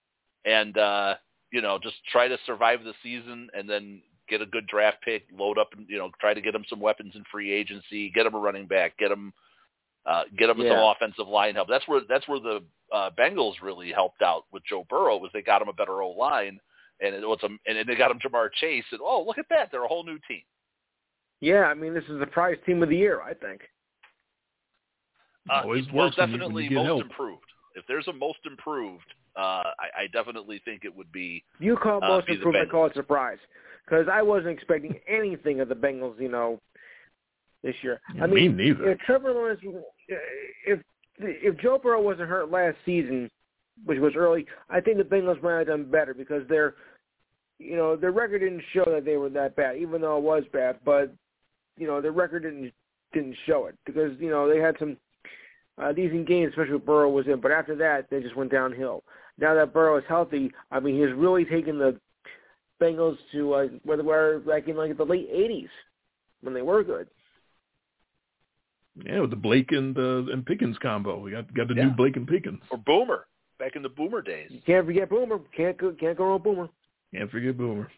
And 0.46 0.78
uh, 0.78 1.16
you 1.52 1.62
know, 1.62 1.80
just 1.82 1.96
try 2.12 2.28
to 2.28 2.38
survive 2.46 2.84
the 2.84 2.94
season 3.04 3.50
and 3.54 3.70
then 3.70 4.02
get 4.30 4.42
a 4.42 4.46
good 4.46 4.66
draft 4.68 4.98
pick, 5.04 5.24
load 5.38 5.58
up 5.58 5.70
and 5.76 5.86
you 5.90 5.98
know, 5.98 6.10
try 6.20 6.34
to 6.34 6.42
get 6.42 6.56
him 6.56 6.66
some 6.70 6.80
weapons 6.80 7.14
in 7.16 7.24
free 7.32 7.52
agency, 7.52 8.10
get 8.12 8.26
him 8.26 8.34
a 8.36 8.40
running 8.40 8.66
back, 8.68 8.98
get 8.98 9.12
him 9.12 9.34
uh, 10.06 10.24
get 10.38 10.48
them 10.48 10.58
some 10.58 10.68
Yeah. 10.68 10.92
offensive 10.92 11.28
line 11.28 11.56
help. 11.56 11.70
That's 11.70 11.88
where 11.88 12.02
that's 12.10 12.28
where 12.28 12.40
the 12.40 12.62
uh, 12.92 13.10
Bengals 13.18 13.56
really 13.62 13.92
helped 13.92 14.22
out 14.22 14.46
with 14.52 14.64
Joe 14.66 14.86
Burrow 14.90 15.18
was 15.18 15.32
they 15.34 15.42
got 15.42 15.62
him 15.62 15.70
a 15.70 15.74
better 15.74 16.02
O 16.04 16.10
line 16.12 16.60
and 17.02 17.16
it 17.16 17.28
was 17.28 17.40
a, 17.44 17.48
and 17.48 17.78
then 17.78 17.86
they 17.88 17.96
got 17.96 18.12
him 18.12 18.20
Ja'Marr 18.20 18.52
Chase 18.54 18.84
and 18.92 19.00
oh 19.02 19.24
look 19.26 19.38
at 19.38 19.46
that 19.50 19.70
they're 19.72 19.84
a 19.86 19.88
whole 19.88 20.04
new 20.04 20.20
team. 20.28 20.42
Yeah, 21.40 21.64
I 21.66 21.74
mean, 21.74 21.94
this 21.94 22.04
is 22.10 22.20
the 22.20 22.28
prize 22.28 22.58
team 22.66 22.82
of 22.84 22.90
the 22.90 22.96
year, 22.98 23.22
I 23.22 23.34
think. 23.34 23.62
Uh, 25.50 25.62
Always 25.64 25.86
well, 25.92 26.06
works 26.06 26.18
when 26.18 26.30
you- 26.30 26.34
when 26.38 26.42
definitely 26.42 26.70
most 26.70 26.86
help. 26.86 27.02
improved. 27.02 27.46
If 27.76 27.86
there's 27.88 28.08
a 28.08 28.14
most 28.14 28.40
improved, 28.46 29.14
uh, 29.36 29.64
I, 29.80 30.04
I 30.04 30.08
definitely 30.12 30.62
think 30.64 30.86
it 30.86 30.96
would 30.96 31.12
be 31.12 31.44
You 31.60 31.76
call 31.76 32.04
Uh, 32.04 32.08
most 32.08 32.28
be 32.28 32.36
the 32.36 32.60
I 32.60 32.66
call 32.66 32.86
it 32.86 32.94
surprise, 32.94 33.40
because 33.86 34.08
I 34.12 34.22
wasn't 34.22 34.50
expecting 34.50 35.00
anything 35.08 35.60
of 35.60 35.70
the 35.70 35.76
Bengals, 35.76 36.20
you 36.20 36.30
know, 36.30 36.60
this 37.64 37.76
year. 37.82 38.00
Yeah, 38.16 38.24
I 38.24 38.28
mean, 38.28 38.56
me 38.56 38.66
neither. 38.66 38.92
if 38.92 39.00
Trevor 39.00 39.34
Lawrence, 39.34 39.62
if 40.66 40.80
if 41.20 41.58
Joe 41.60 41.80
Burrow 41.82 42.02
wasn't 42.02 42.30
hurt 42.30 42.52
last 42.52 42.78
season, 42.86 43.30
which 43.86 44.00
was 44.00 44.14
early, 44.16 44.46
I 44.70 44.82
think 44.82 44.98
the 44.98 45.04
Bengals 45.04 45.42
might 45.42 45.60
have 45.60 45.68
done 45.68 45.90
better 45.90 46.14
because 46.14 46.48
their, 46.48 46.76
you 47.60 47.76
know, 47.76 47.96
their 47.96 48.12
record 48.12 48.40
didn't 48.40 48.64
show 48.74 48.86
that 48.86 49.06
they 49.06 49.18
were 49.18 49.30
that 49.30 49.56
bad, 49.56 49.78
even 49.78 50.02
though 50.02 50.18
it 50.18 50.24
was 50.24 50.44
bad. 50.52 50.78
But 50.86 51.14
you 51.78 51.88
know, 51.88 52.02
their 52.02 52.12
record 52.12 52.44
didn't 52.44 52.72
didn't 53.14 53.36
show 53.46 53.66
it 53.68 53.76
because 53.86 54.12
you 54.20 54.30
know 54.30 54.48
they 54.48 54.60
had 54.60 54.76
some 54.80 54.98
uh, 55.82 55.92
decent 55.92 56.28
games, 56.28 56.50
especially 56.50 56.74
with 56.74 56.86
Burrow 56.86 57.10
was 57.10 57.28
in. 57.28 57.40
But 57.40 57.52
after 57.52 57.76
that, 57.78 58.10
they 58.10 58.22
just 58.22 58.36
went 58.36 58.52
downhill. 58.52 59.04
Now 59.40 59.56
that 59.56 59.74
Burrow 59.74 59.98
is 59.98 60.04
healthy, 60.08 60.52
I 60.72 60.80
mean, 60.80 60.96
he's 60.96 61.14
really 61.16 61.46
taken 61.46 61.78
the 61.80 62.00
Bengals 62.82 63.18
to 63.32 63.54
uh, 63.54 63.68
where 63.84 63.98
they 63.98 64.04
were 64.04 64.42
like 64.46 64.68
in 64.68 64.76
like 64.76 64.96
the 64.98 65.04
late 65.06 65.32
'80s 65.32 65.70
when 66.42 66.54
they 66.54 66.62
were 66.62 66.84
good. 66.84 67.08
Yeah, 69.04 69.22
with 69.22 69.32
the 69.32 69.36
Blake 69.36 69.72
and 69.72 69.98
uh, 69.98 70.32
and 70.32 70.46
Pickens 70.46 70.78
combo, 70.82 71.20
we 71.20 71.32
got 71.32 71.52
got 71.54 71.68
the 71.68 71.74
Yeah. 71.76 71.86
new 71.86 71.92
Blake 71.92 72.16
and 72.16 72.28
Pickens. 72.28 72.62
or 72.70 72.78
Boomer 72.78 73.26
back 73.58 73.76
in 73.76 73.82
the 73.82 73.90
Boomer 73.90 74.22
days. 74.22 74.50
You 74.52 74.62
can't 74.66 74.86
forget 74.86 75.10
Boomer. 75.10 75.40
Can't 75.56 75.78
go, 75.78 75.94
can't 76.00 76.18
go 76.18 76.26
wrong 76.26 76.34
with 76.36 76.44
Boomer. 76.44 76.70
Can't 77.14 77.32
forget 77.32 77.58
Boomer. 77.58 77.90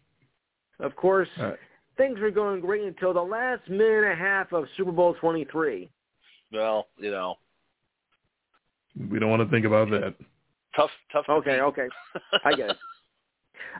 Of 0.79 0.95
course, 0.95 1.29
All 1.39 1.45
right. 1.47 1.59
things 1.97 2.19
were 2.19 2.31
going 2.31 2.59
great 2.61 2.83
until 2.83 3.13
the 3.13 3.21
last 3.21 3.67
minute 3.69 4.03
and 4.03 4.11
a 4.11 4.15
half 4.15 4.51
of 4.53 4.65
Super 4.77 4.91
Bowl 4.91 5.15
23. 5.19 5.89
Well, 6.51 6.87
you 6.97 7.11
know, 7.11 7.35
We 9.09 9.19
don't 9.19 9.29
want 9.29 9.41
to 9.41 9.49
think 9.49 9.65
about 9.65 9.89
that. 9.91 10.15
Tough 10.75 10.91
tough. 11.11 11.25
Okay, 11.29 11.55
beat. 11.55 11.61
okay, 11.61 11.87
I 12.43 12.53
get 12.53 12.69
it. 12.71 12.77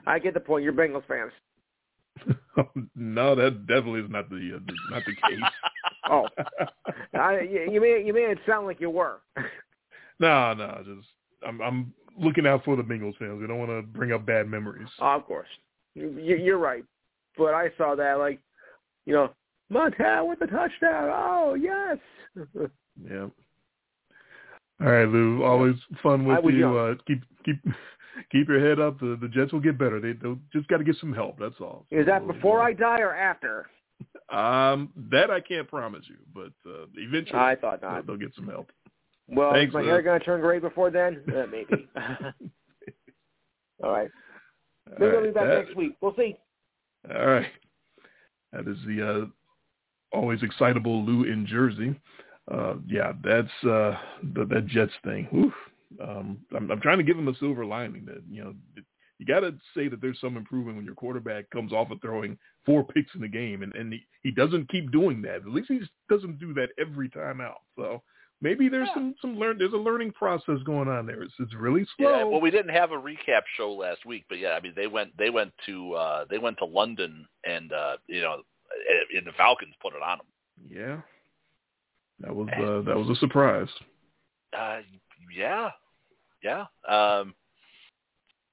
I 0.06 0.18
get 0.18 0.34
the 0.34 0.40
point. 0.40 0.64
You're 0.64 0.72
Bengals 0.72 1.06
fans. 1.06 1.32
no, 2.94 3.34
that 3.34 3.66
definitely 3.66 4.00
is 4.00 4.10
not 4.10 4.28
the 4.30 4.56
uh, 4.56 4.72
not 4.90 5.02
the 5.04 5.14
case. 5.14 5.40
Oh, 6.08 6.28
I, 7.14 7.40
you 7.40 7.68
you 7.72 7.80
made 7.80 8.06
you 8.06 8.12
made 8.12 8.30
it 8.30 8.38
sound 8.46 8.64
like 8.64 8.80
you 8.80 8.90
were. 8.90 9.22
no, 10.20 10.54
no, 10.54 10.80
just 10.84 11.08
I'm 11.44 11.60
I'm 11.60 11.92
looking 12.16 12.46
out 12.46 12.64
for 12.64 12.76
the 12.76 12.82
Bengals 12.84 13.16
fans. 13.18 13.40
We 13.40 13.48
don't 13.48 13.58
want 13.58 13.72
to 13.72 13.82
bring 13.82 14.12
up 14.12 14.24
bad 14.24 14.46
memories. 14.46 14.86
Oh, 15.00 15.16
of 15.16 15.26
course, 15.26 15.48
you, 15.96 16.10
you're 16.10 16.58
right. 16.58 16.84
But 17.36 17.54
I 17.54 17.70
saw 17.76 17.96
that 17.96 18.18
like, 18.18 18.38
you 19.04 19.14
know, 19.14 19.30
Montana 19.68 20.24
with 20.24 20.38
the 20.38 20.46
touchdown. 20.46 21.10
Oh 21.12 21.54
yes. 21.54 21.98
Yeah. 23.02 23.26
All 24.80 24.90
right, 24.92 25.08
Lou. 25.08 25.42
Always 25.42 25.76
fun 26.02 26.26
with 26.26 26.44
you. 26.54 26.76
Uh, 26.76 26.94
keep 27.06 27.22
keep 27.44 27.56
keep 28.32 28.48
your 28.48 28.60
head 28.60 28.78
up. 28.78 29.00
The, 29.00 29.16
the 29.20 29.28
Jets 29.28 29.52
will 29.52 29.60
get 29.60 29.78
better. 29.78 30.00
They 30.00 30.12
they'll 30.12 30.38
just 30.52 30.68
got 30.68 30.78
to 30.78 30.84
get 30.84 30.96
some 31.00 31.12
help. 31.12 31.38
That's 31.38 31.54
all. 31.60 31.86
Is 31.90 32.06
that 32.06 32.26
before 32.26 32.60
I 32.62 32.72
die 32.72 33.00
or 33.00 33.14
after? 33.14 33.66
Um, 34.30 34.92
that 35.10 35.30
I 35.30 35.40
can't 35.40 35.66
promise 35.68 36.04
you, 36.08 36.16
but 36.34 36.52
uh, 36.70 36.86
eventually 36.96 37.38
I 37.38 37.54
thought 37.54 37.80
not. 37.80 38.06
They'll, 38.06 38.16
they'll 38.18 38.26
get 38.26 38.34
some 38.36 38.48
help. 38.48 38.70
Well, 39.28 39.52
Thanks, 39.52 39.70
is 39.70 39.74
my 39.74 39.82
hair 39.82 40.02
going 40.02 40.18
to 40.20 40.24
turn 40.24 40.40
gray 40.40 40.58
before 40.58 40.90
then? 40.90 41.22
Uh, 41.34 41.46
maybe. 41.50 41.88
All 43.82 43.90
right. 43.92 44.08
Maybe 44.98 45.04
All 45.04 45.16
I'll 45.16 45.20
be 45.22 45.26
right, 45.28 45.34
back 45.34 45.44
that- 45.48 45.64
next 45.66 45.76
week. 45.76 45.96
We'll 46.00 46.14
see. 46.16 46.36
All 47.14 47.26
right. 47.26 47.46
That 48.52 48.68
is 48.68 48.78
the 48.86 49.08
uh, 49.08 50.16
always 50.16 50.42
excitable 50.42 51.04
Lou 51.04 51.24
in 51.24 51.46
Jersey. 51.46 51.98
Uh, 52.50 52.74
yeah, 52.86 53.12
that's 53.24 53.64
uh, 53.64 53.96
the, 54.34 54.44
that 54.48 54.66
Jets 54.66 54.92
thing. 55.04 55.28
Oof. 55.34 55.52
Um, 56.00 56.38
I'm, 56.54 56.70
I'm 56.70 56.80
trying 56.80 56.98
to 56.98 57.04
give 57.04 57.18
him 57.18 57.28
a 57.28 57.36
silver 57.36 57.64
lining 57.64 58.04
that 58.06 58.22
you 58.30 58.42
know 58.44 58.54
it, 58.76 58.84
you 59.18 59.24
got 59.26 59.40
to 59.40 59.54
say 59.74 59.88
that 59.88 60.00
there's 60.02 60.20
some 60.20 60.36
improvement 60.36 60.76
when 60.76 60.84
your 60.84 60.94
quarterback 60.94 61.48
comes 61.50 61.72
off 61.72 61.90
of 61.90 62.00
throwing 62.02 62.36
four 62.66 62.84
picks 62.84 63.14
in 63.14 63.20
the 63.22 63.28
game, 63.28 63.62
and, 63.62 63.74
and 63.74 63.92
he, 63.92 64.06
he 64.22 64.30
doesn't 64.30 64.68
keep 64.68 64.90
doing 64.92 65.22
that. 65.22 65.36
At 65.36 65.46
least 65.46 65.68
he 65.68 65.80
doesn't 66.10 66.38
do 66.38 66.52
that 66.54 66.68
every 66.78 67.08
time 67.08 67.40
out. 67.40 67.62
So 67.76 68.02
maybe 68.42 68.68
there's 68.68 68.88
Yeah. 68.88 68.94
some 68.94 69.14
some 69.22 69.38
learn 69.38 69.58
there's 69.58 69.72
a 69.72 69.76
learning 69.76 70.12
process 70.12 70.58
going 70.64 70.88
on 70.88 71.06
there. 71.06 71.22
It's 71.22 71.34
it's 71.38 71.54
really 71.54 71.86
slow. 71.96 72.10
Yeah, 72.18 72.24
well, 72.24 72.40
we 72.40 72.50
didn't 72.50 72.74
have 72.74 72.92
a 72.92 72.96
recap 72.96 73.42
show 73.56 73.72
last 73.72 74.04
week, 74.04 74.24
but 74.28 74.38
yeah, 74.38 74.50
I 74.50 74.60
mean 74.60 74.74
they 74.76 74.86
went 74.86 75.16
they 75.16 75.30
went 75.30 75.52
to 75.66 75.94
uh 75.94 76.24
they 76.28 76.38
went 76.38 76.58
to 76.58 76.64
London 76.66 77.26
and 77.44 77.72
uh 77.72 77.96
you 78.08 78.20
know 78.20 78.42
and 79.16 79.26
the 79.26 79.32
Falcons 79.32 79.74
put 79.80 79.94
it 79.94 80.02
on 80.02 80.18
them. 80.18 80.26
yeah, 80.68 81.00
that 82.20 82.34
was 82.34 82.48
uh, 82.56 82.82
that 82.88 82.96
was 82.96 83.08
a 83.10 83.16
surprise. 83.20 83.68
Uh, 84.56 84.78
yeah, 85.36 85.70
yeah. 86.42 86.64
Um, 86.88 87.34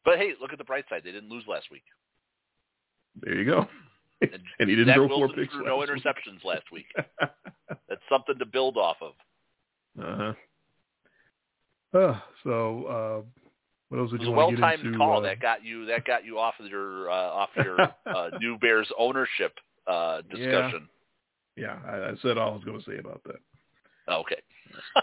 but 0.05 0.17
hey, 0.17 0.33
look 0.41 0.51
at 0.51 0.57
the 0.57 0.63
bright 0.65 0.85
side. 0.89 1.01
They 1.05 1.11
didn't 1.11 1.29
lose 1.29 1.45
last 1.47 1.67
week. 1.71 1.83
There 3.21 3.35
you 3.35 3.45
go. 3.45 3.67
And, 4.21 4.31
And 4.59 4.69
he 4.69 4.75
didn't 4.75 4.87
Zach 4.87 4.95
throw 4.95 5.07
Wilson 5.07 5.27
four 5.27 5.35
picks. 5.35 5.53
no 5.63 5.77
interceptions 5.79 6.43
last 6.43 6.71
week. 6.71 6.85
That's 7.19 8.01
something 8.09 8.37
to 8.39 8.45
build 8.45 8.77
off 8.77 8.97
of. 9.01 9.13
uh-huh. 10.01 10.33
Uh, 11.97 12.19
so 12.43 12.85
uh, 12.85 13.41
what 13.89 13.99
else 13.99 14.11
It 14.13 14.17
did 14.17 14.27
you 14.27 14.31
want 14.31 14.55
to 14.55 14.61
get 14.61 14.73
into? 14.73 14.83
well-timed 14.89 14.97
call 14.97 15.17
uh, 15.17 15.21
that 15.21 15.39
got 15.39 15.63
you 15.63 15.85
that 15.85 16.05
got 16.05 16.25
you 16.25 16.39
off 16.39 16.55
of 16.59 16.65
your 16.65 17.09
uh, 17.11 17.13
off 17.13 17.49
your 17.55 17.79
uh, 17.81 18.29
new 18.39 18.57
Bears 18.57 18.89
ownership 18.97 19.53
uh, 19.85 20.21
discussion. 20.31 20.89
yeah, 21.55 21.77
I, 21.85 22.09
I 22.09 22.13
said 22.23 22.37
all 22.39 22.51
I 22.51 22.55
was 22.55 22.63
going 22.63 22.79
to 22.79 22.85
say 22.85 22.97
about 22.97 23.21
that. 23.25 23.35
Okay. 24.09 24.41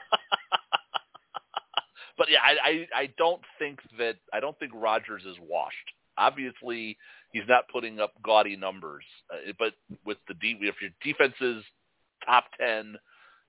but 2.19 2.29
yeah, 2.31 2.39
I, 2.43 2.69
I 2.69 2.87
I 3.03 3.09
don't 3.17 3.43
think 3.59 3.81
that 3.99 4.17
I 4.33 4.41
don't 4.41 4.59
think 4.59 4.73
Rodgers 4.75 5.23
is 5.27 5.37
washed. 5.41 5.77
Obviously, 6.19 6.99
he's 7.33 7.49
not 7.49 7.65
putting 7.73 8.01
up 8.01 8.13
gaudy 8.23 8.57
numbers, 8.57 9.05
uh, 9.33 9.53
but 9.59 9.75
with 10.05 10.19
the 10.29 10.35
de- 10.35 10.59
if 10.61 10.77
your 10.81 10.91
defense 11.03 11.35
is 11.41 11.63
top 12.27 12.45
ten, 12.59 12.97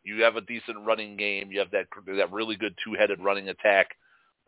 you 0.04 0.24
have 0.24 0.36
a 0.36 0.42
decent 0.42 0.86
running 0.86 1.18
game. 1.18 1.52
You 1.52 1.60
have 1.60 1.72
that 1.72 1.88
that 2.18 2.32
really 2.32 2.56
good 2.56 2.76
two-headed 2.84 3.20
running 3.20 3.50
attack 3.50 3.90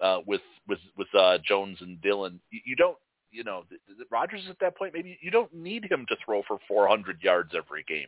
uh, 0.02 0.20
with 0.26 0.42
with 0.68 0.80
with 0.98 1.08
uh, 1.18 1.38
Jones 1.46 1.78
and 1.82 2.02
Dillon. 2.02 2.40
You, 2.52 2.60
you 2.66 2.76
don't. 2.76 2.98
You 3.32 3.44
know, 3.44 3.64
Rodgers 4.12 4.44
at 4.48 4.60
that 4.60 4.78
point. 4.78 4.94
Maybe 4.94 5.18
you 5.20 5.32
don't 5.32 5.52
need 5.52 5.86
him 5.90 6.06
to 6.08 6.16
throw 6.24 6.44
for 6.48 6.60
400 6.68 7.24
yards 7.24 7.54
every 7.58 7.84
game 7.84 8.06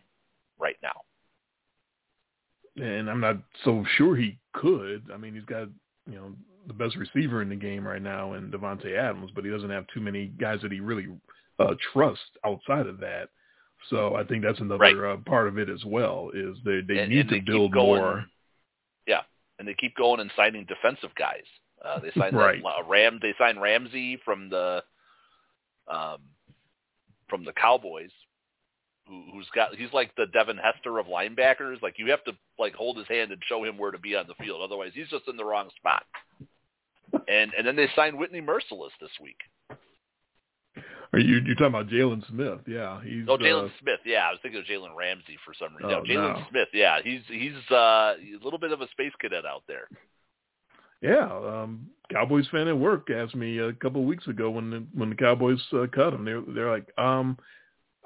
right 0.59 0.75
now. 0.83 1.01
And 2.81 3.09
I'm 3.09 3.19
not 3.21 3.37
so 3.63 3.85
sure 3.97 4.15
he 4.15 4.37
could. 4.53 5.03
I 5.13 5.17
mean, 5.17 5.33
he's 5.33 5.45
got 5.45 5.67
you 6.07 6.15
know 6.15 6.33
the 6.67 6.73
best 6.73 6.95
receiver 6.95 7.41
in 7.41 7.49
the 7.49 7.55
game 7.55 7.87
right 7.87 8.01
now 8.01 8.33
in 8.33 8.51
Davante 8.51 8.97
Adams, 8.97 9.31
but 9.35 9.45
he 9.45 9.51
doesn't 9.51 9.69
have 9.69 9.85
too 9.93 10.01
many 10.01 10.27
guys 10.27 10.59
that 10.61 10.71
he 10.71 10.79
really 10.79 11.07
uh, 11.59 11.75
trusts 11.93 12.23
outside 12.45 12.87
of 12.87 12.99
that. 12.99 13.29
So 13.89 14.15
I 14.15 14.23
think 14.23 14.43
that's 14.43 14.59
another 14.59 14.79
Right. 14.79 14.97
uh, 14.97 15.17
part 15.25 15.47
of 15.47 15.57
it 15.59 15.69
as 15.69 15.83
well. 15.85 16.31
Is 16.33 16.57
they 16.65 16.81
they 16.81 16.99
And- 16.99 17.09
need 17.11 17.19
and 17.21 17.29
to 17.29 17.35
they 17.35 17.39
build 17.41 17.71
going- 17.71 18.01
more. 18.01 18.25
Yeah, 19.07 19.21
and 19.59 19.67
they 19.67 19.75
keep 19.75 19.95
going 19.95 20.19
and 20.19 20.31
signing 20.35 20.65
defensive 20.65 21.13
guys. 21.15 21.43
Uh, 21.83 21.99
they 21.99 22.11
signed 22.17 22.35
Right. 22.35 22.61
that, 22.63 22.67
uh, 22.79 22.83
Ram. 22.87 23.19
They 23.21 23.33
signed 23.37 23.61
Ramsey 23.61 24.17
from 24.25 24.49
the 24.49 24.83
um, 25.87 26.17
from 27.29 27.43
the 27.45 27.53
Cowboys, 27.53 28.11
who, 29.07 29.23
who's 29.33 29.47
got 29.53 29.75
he's 29.75 29.93
like 29.93 30.15
the 30.15 30.25
Devin 30.33 30.57
Hester 30.57 30.97
of 30.97 31.07
linebackers. 31.07 31.81
Like 31.81 31.95
you 31.97 32.09
have 32.11 32.23
to 32.25 32.33
like 32.59 32.73
hold 32.73 32.97
his 32.97 33.07
hand 33.07 33.31
and 33.31 33.41
show 33.47 33.63
him 33.63 33.77
where 33.77 33.91
to 33.91 33.99
be 33.99 34.15
on 34.15 34.27
the 34.27 34.43
field. 34.43 34.61
Otherwise, 34.63 34.91
he's 34.93 35.09
just 35.09 35.27
in 35.27 35.37
the 35.37 35.45
wrong 35.45 35.69
spot. 35.77 36.03
And 37.27 37.51
and 37.57 37.65
then 37.65 37.75
they 37.75 37.87
signed 37.95 38.17
Whitney 38.17 38.41
Merciless 38.41 38.93
this 38.99 39.11
week. 39.21 39.37
Are 41.13 41.19
you 41.19 41.39
you're 41.45 41.55
talking 41.55 41.67
about 41.67 41.87
Jaylon 41.87 42.27
Smith? 42.27 42.59
Yeah, 42.67 43.01
he's 43.03 43.25
Oh, 43.27 43.37
Jaylon 43.37 43.67
uh, 43.69 43.73
Smith. 43.79 43.99
Yeah, 44.05 44.27
I 44.27 44.31
was 44.31 44.39
thinking 44.41 44.59
of 44.59 44.65
Jalen 44.65 44.95
Ramsey 44.95 45.37
for 45.45 45.53
some 45.57 45.75
reason. 45.75 45.91
Oh, 45.91 46.01
no, 46.01 46.03
Jaylon 46.03 46.39
no. 46.39 46.45
Smith. 46.49 46.67
Yeah, 46.73 46.99
he's 47.03 47.21
he's 47.27 47.53
uh, 47.71 48.15
a 48.17 48.43
little 48.43 48.59
bit 48.59 48.71
of 48.71 48.81
a 48.81 48.89
space 48.89 49.13
cadet 49.21 49.45
out 49.45 49.63
there. 49.67 49.87
Yeah, 51.01 51.31
um, 51.31 51.87
Cowboys 52.11 52.47
fan 52.51 52.67
at 52.67 52.77
work 52.77 53.09
asked 53.11 53.35
me 53.35 53.59
a 53.59 53.73
couple 53.73 54.01
of 54.01 54.07
weeks 54.07 54.27
ago 54.27 54.49
when 54.49 54.71
the, 54.71 54.83
when 54.93 55.09
the 55.09 55.15
Cowboys 55.15 55.61
uh, 55.73 55.85
cut 55.93 56.13
him. 56.13 56.25
They're 56.25 56.41
they're 56.41 56.71
like, 56.71 56.87
um, 56.97 57.37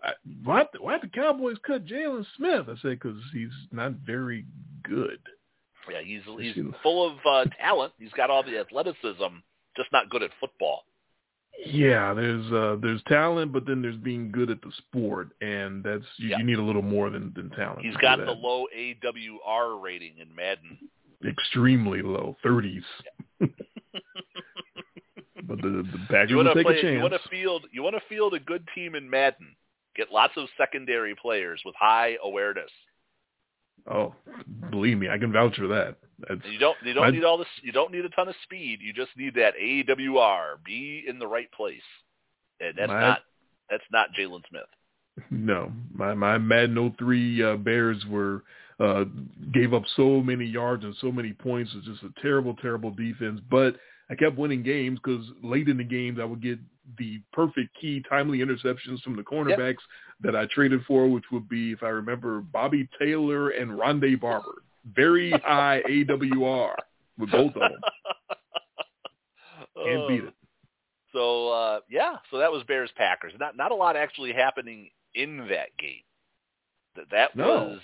I, 0.03 0.11
why 0.43 0.65
why 0.79 0.97
the 0.99 1.07
Cowboys 1.07 1.57
cut 1.65 1.85
Jaylon 1.85 2.25
Smith? 2.37 2.65
I 2.67 2.75
said 2.81 2.99
because 2.99 3.17
he's 3.33 3.49
not 3.71 3.93
very 4.05 4.45
good. 4.83 5.19
Yeah, 5.91 6.01
he's 6.03 6.21
he's 6.39 6.55
full 6.83 7.07
of 7.09 7.17
uh, 7.25 7.45
talent. 7.59 7.93
He's 7.99 8.11
got 8.13 8.29
all 8.29 8.43
the 8.43 8.57
athleticism, 8.59 9.37
just 9.75 9.91
not 9.91 10.09
good 10.09 10.23
at 10.23 10.31
football. 10.39 10.83
Yeah, 11.65 12.13
there's 12.13 12.45
uh, 12.53 12.77
there's 12.81 13.01
talent, 13.07 13.51
but 13.51 13.65
then 13.65 13.81
there's 13.81 13.97
being 13.97 14.31
good 14.31 14.49
at 14.49 14.61
the 14.61 14.71
sport, 14.77 15.29
and 15.41 15.83
that's 15.83 16.05
you, 16.17 16.29
Yeah. 16.29 16.37
you 16.37 16.43
need 16.45 16.57
a 16.59 16.61
little 16.63 16.81
more 16.83 17.09
than 17.09 17.33
than 17.35 17.49
talent. 17.51 17.81
He's 17.85 17.97
got 17.97 18.17
do 18.17 18.25
the 18.25 18.31
low 18.31 18.65
AWR 18.77 19.81
rating 19.81 20.19
in 20.19 20.33
Madden. 20.33 20.77
extremely 21.27 22.01
low, 22.01 22.37
thirties. 22.43 22.83
but 23.39 23.51
the 25.61 25.83
the 25.91 25.99
Packers 26.09 26.29
You 26.29 26.37
will 26.37 26.53
take 26.53 26.65
play? 26.65 26.79
a 26.79 26.81
chance. 26.81 26.93
You 26.95 27.01
want 27.01 27.13
to 27.13 27.29
field? 27.29 27.65
You 27.71 27.83
want 27.83 27.95
to 27.95 28.01
field 28.07 28.33
a 28.35 28.39
good 28.39 28.65
team 28.75 28.95
in 28.95 29.09
Madden? 29.09 29.55
Get 29.95 30.11
lots 30.11 30.33
of 30.37 30.47
secondary 30.57 31.15
players 31.15 31.61
with 31.65 31.75
high 31.77 32.17
awareness. 32.23 32.71
Oh, 33.89 34.13
believe 34.69 34.97
me, 34.97 35.09
I 35.09 35.17
can 35.17 35.31
vouch 35.31 35.55
for 35.55 35.67
that. 35.67 35.95
That's 36.27 36.41
you 36.51 36.59
don't 36.59 36.77
you 36.83 36.93
don't 36.93 37.05
My- 37.05 37.11
need 37.11 37.23
all 37.23 37.37
this. 37.37 37.47
You 37.61 37.71
don't 37.71 37.91
need 37.91 38.05
a 38.05 38.09
ton 38.09 38.27
of 38.27 38.35
speed. 38.43 38.79
You 38.81 38.93
just 38.93 39.11
need 39.17 39.35
that 39.35 39.53
AWR. 39.57 40.57
Be 40.65 41.03
in 41.07 41.17
the 41.17 41.27
right 41.27 41.51
place, 41.51 41.81
and 42.59 42.73
that's 42.77 42.89
My- 42.89 42.99
not 42.99 43.19
that's 43.69 43.83
not 43.91 44.09
Jaylon 44.17 44.41
Smith. 44.49 44.63
No, 45.31 45.71
my 45.93 46.13
my 46.13 46.37
Madden 46.37 46.93
03 46.97 47.43
uh, 47.43 47.55
Bears 47.57 48.05
were 48.09 48.43
uh, 48.79 49.05
gave 49.53 49.73
up 49.73 49.83
so 49.95 50.21
many 50.21 50.45
yards 50.45 50.83
and 50.83 50.95
so 51.01 51.11
many 51.11 51.33
points. 51.33 51.71
It's 51.75 51.85
just 51.87 52.03
a 52.03 52.21
terrible, 52.21 52.55
terrible 52.55 52.91
defense. 52.91 53.41
But 53.49 53.75
I 54.11 54.15
kept 54.15 54.37
winning 54.37 54.63
games 54.63 54.99
because 55.03 55.25
late 55.43 55.67
in 55.67 55.77
the 55.77 55.83
games 55.83 56.17
I 56.19 56.25
would 56.25 56.41
get 56.41 56.57
the 56.97 57.21
perfect 57.31 57.69
key 57.79 58.03
timely 58.09 58.39
interceptions 58.39 59.01
from 59.03 59.15
the 59.15 59.21
cornerbacks 59.21 59.77
that 60.21 60.35
I 60.35 60.47
traded 60.47 60.83
for, 60.85 61.07
which 61.07 61.25
would 61.31 61.47
be, 61.47 61.71
if 61.71 61.83
I 61.83 61.89
remember, 61.89 62.41
Bobby 62.41 62.89
Taylor 62.99 63.49
and 63.49 63.71
Rondé 63.71 64.19
Barber. 64.19 64.63
Very 64.95 65.31
high 65.31 65.83
AWR 65.89 66.73
with 67.19 67.31
both 67.31 67.55
of 67.55 67.61
them. 67.61 67.71
Can't 69.85 70.07
beat 70.07 70.23
it. 70.23 70.33
So 71.13 71.49
uh, 71.49 71.79
yeah, 71.89 72.17
so 72.29 72.37
that 72.37 72.51
was 72.51 72.63
Bears 72.63 72.91
Packers. 72.95 73.33
Not 73.39 73.57
not 73.57 73.71
a 73.71 73.75
lot 73.75 73.95
actually 73.95 74.31
happening 74.31 74.89
in 75.15 75.37
that 75.49 75.69
game. 75.79 76.03
That 76.95 77.05
that 77.11 77.35
No. 77.35 77.47
was 77.47 77.79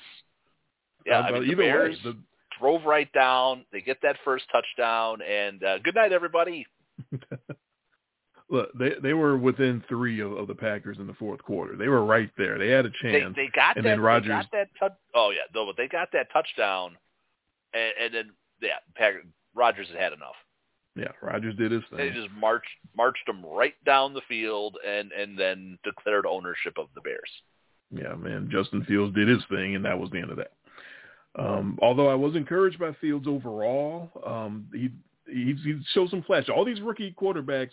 yeah. 1.05 1.19
Uh, 1.19 1.23
I 1.23 1.32
mean, 1.32 1.47
the 1.47 1.55
Bears 1.55 1.97
way, 2.03 2.13
drove 2.60 2.84
right 2.86 3.12
down. 3.14 3.66
They 3.72 3.82
get 3.82 4.01
that 4.03 4.18
first 4.26 4.45
touchdown, 4.51 5.20
and 5.22 5.64
uh, 5.64 5.80
good 5.80 5.95
night, 5.95 6.12
everybody. 6.14 6.66
look, 8.49 8.70
they 8.78 8.93
they 9.01 9.14
were 9.14 9.38
within 9.38 9.84
three 9.88 10.20
of, 10.20 10.32
of 10.34 10.47
the 10.47 10.56
Packers 10.56 10.97
in 10.99 11.08
the 11.08 11.14
fourth 11.14 11.41
quarter. 11.43 11.76
They 11.76 11.88
were 11.88 12.06
right 12.06 12.30
there. 12.38 12.58
They 12.58 12.70
had 12.70 12.86
a 12.86 12.91
chance. 13.01 13.36
they 13.36 13.49
got 13.56 13.78
And 13.78 13.86
that. 13.86 13.89
then 13.89 13.97
They 13.97 14.03
Rodgers- 14.03 14.30
got 14.30 14.51
that. 14.51 14.68
Touch, 14.80 14.93
oh 15.14 15.32
yeah, 15.32 15.41
no, 15.53 15.66
but 15.66 15.78
they 15.78 15.88
got 15.88 16.10
that 16.14 16.28
touchdown, 16.32 16.95
and, 17.74 17.93
and 18.01 18.14
then 18.14 18.32
yeah, 18.62 18.78
Packer, 18.95 19.24
Rodgers 19.53 19.88
had 19.89 19.99
had 19.99 20.14
enough. 20.14 20.36
yeah, 20.95 21.12
Rodgers 21.22 21.56
did 21.56 21.72
his 21.72 21.82
thing. 21.89 21.97
They 21.97 22.10
thing. 22.12 22.24
just 22.24 22.34
marched 22.39 22.70
marched 22.95 23.26
them 23.28 23.43
right 23.45 23.76
down 23.86 24.14
the 24.14 24.22
field, 24.28 24.78
and 24.88 25.12
and 25.12 25.38
then 25.38 25.78
declared 25.84 26.26
ownership 26.26 26.78
of 26.78 26.88
the 26.95 27.01
Bears. 27.01 27.30
Yeah, 27.91 28.16
man. 28.16 28.49
Justin 28.51 28.84
Fields 28.86 29.14
did 29.16 29.28
his 29.28 29.43
thing, 29.49 29.76
and 29.76 29.86
that 29.86 29.97
was 29.99 30.10
the 30.12 30.20
end 30.20 30.32
of 30.32 30.38
that. 30.38 30.51
Um, 31.38 31.77
although 31.81 32.07
I 32.07 32.15
was 32.15 32.36
encouraged 32.36 32.79
by 32.79 32.93
Fields 33.01 33.27
overall, 33.27 34.09
um, 34.25 34.67
he 34.73 34.89
he 35.27 35.55
he 35.63 35.79
showed 35.93 36.09
some 36.09 36.23
flash. 36.23 36.47
All 36.49 36.63
these 36.65 36.81
rookie 36.81 37.13
quarterbacks 37.19 37.71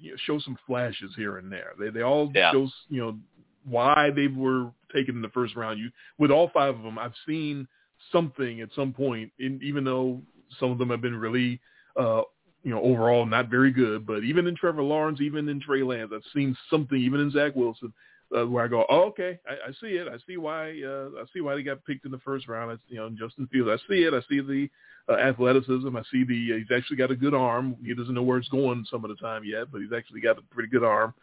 you 0.00 0.12
know, 0.12 0.16
show 0.24 0.38
some 0.38 0.58
flashes 0.66 1.12
here 1.16 1.38
and 1.38 1.50
there. 1.50 1.72
They 1.78 1.90
they 1.90 2.02
all 2.02 2.30
Yeah. 2.34 2.52
show 2.52 2.68
you 2.88 3.00
know 3.00 3.18
why 3.64 4.10
they 4.10 4.28
were 4.28 4.70
taken 4.92 5.16
in 5.16 5.22
the 5.22 5.28
first 5.28 5.56
round. 5.56 5.78
You 5.78 5.90
with 6.18 6.30
all 6.30 6.48
five 6.48 6.74
of 6.74 6.82
them, 6.82 6.98
I've 6.98 7.14
seen 7.26 7.68
something 8.10 8.60
at 8.60 8.72
some 8.74 8.92
point. 8.92 9.30
In, 9.38 9.60
even 9.62 9.84
though 9.84 10.22
some 10.58 10.70
of 10.70 10.78
them 10.78 10.90
have 10.90 11.00
been 11.00 11.16
really 11.16 11.60
uh, 11.96 12.22
you 12.62 12.70
know, 12.70 12.80
overall 12.80 13.26
not 13.26 13.48
very 13.48 13.72
good. 13.72 14.06
But 14.06 14.24
even 14.24 14.46
in 14.46 14.54
Trevor 14.56 14.82
Lawrence, 14.82 15.20
even 15.20 15.48
in 15.48 15.60
Trey 15.60 15.82
Lance, 15.82 16.12
I've 16.14 16.22
seen 16.34 16.56
something. 16.70 16.98
Even 16.98 17.20
in 17.20 17.30
Zach 17.30 17.54
Wilson, 17.54 17.92
uh, 18.36 18.46
where 18.46 18.64
I 18.64 18.68
go, 18.68 18.84
oh, 18.88 19.02
okay, 19.08 19.38
I, 19.46 19.68
I 19.68 19.72
see 19.80 19.94
it. 19.96 20.08
I 20.08 20.16
see 20.26 20.36
why. 20.36 20.70
Uh, 20.82 21.20
I 21.20 21.24
see 21.32 21.40
why 21.40 21.54
they 21.54 21.62
got 21.62 21.84
picked 21.84 22.04
in 22.04 22.10
the 22.10 22.18
first 22.18 22.48
round. 22.48 22.72
I, 22.72 22.76
you 22.88 22.96
know, 22.96 23.10
Justin 23.10 23.46
Fields. 23.52 23.70
I 23.70 23.76
see 23.88 24.02
it. 24.02 24.14
I 24.14 24.20
see 24.28 24.40
the 24.40 24.68
uh, 25.08 25.16
athleticism. 25.16 25.96
I 25.96 26.02
see 26.10 26.24
the. 26.24 26.54
Uh, 26.54 26.56
he's 26.58 26.76
actually 26.76 26.96
got 26.96 27.10
a 27.10 27.16
good 27.16 27.34
arm. 27.34 27.76
He 27.84 27.94
doesn't 27.94 28.14
know 28.14 28.22
where 28.22 28.38
it's 28.38 28.48
going 28.48 28.86
some 28.90 29.04
of 29.04 29.10
the 29.10 29.16
time 29.16 29.44
yet, 29.44 29.70
but 29.70 29.80
he's 29.80 29.92
actually 29.92 30.20
got 30.20 30.38
a 30.38 30.42
pretty 30.54 30.68
good 30.68 30.84
arm. 30.84 31.14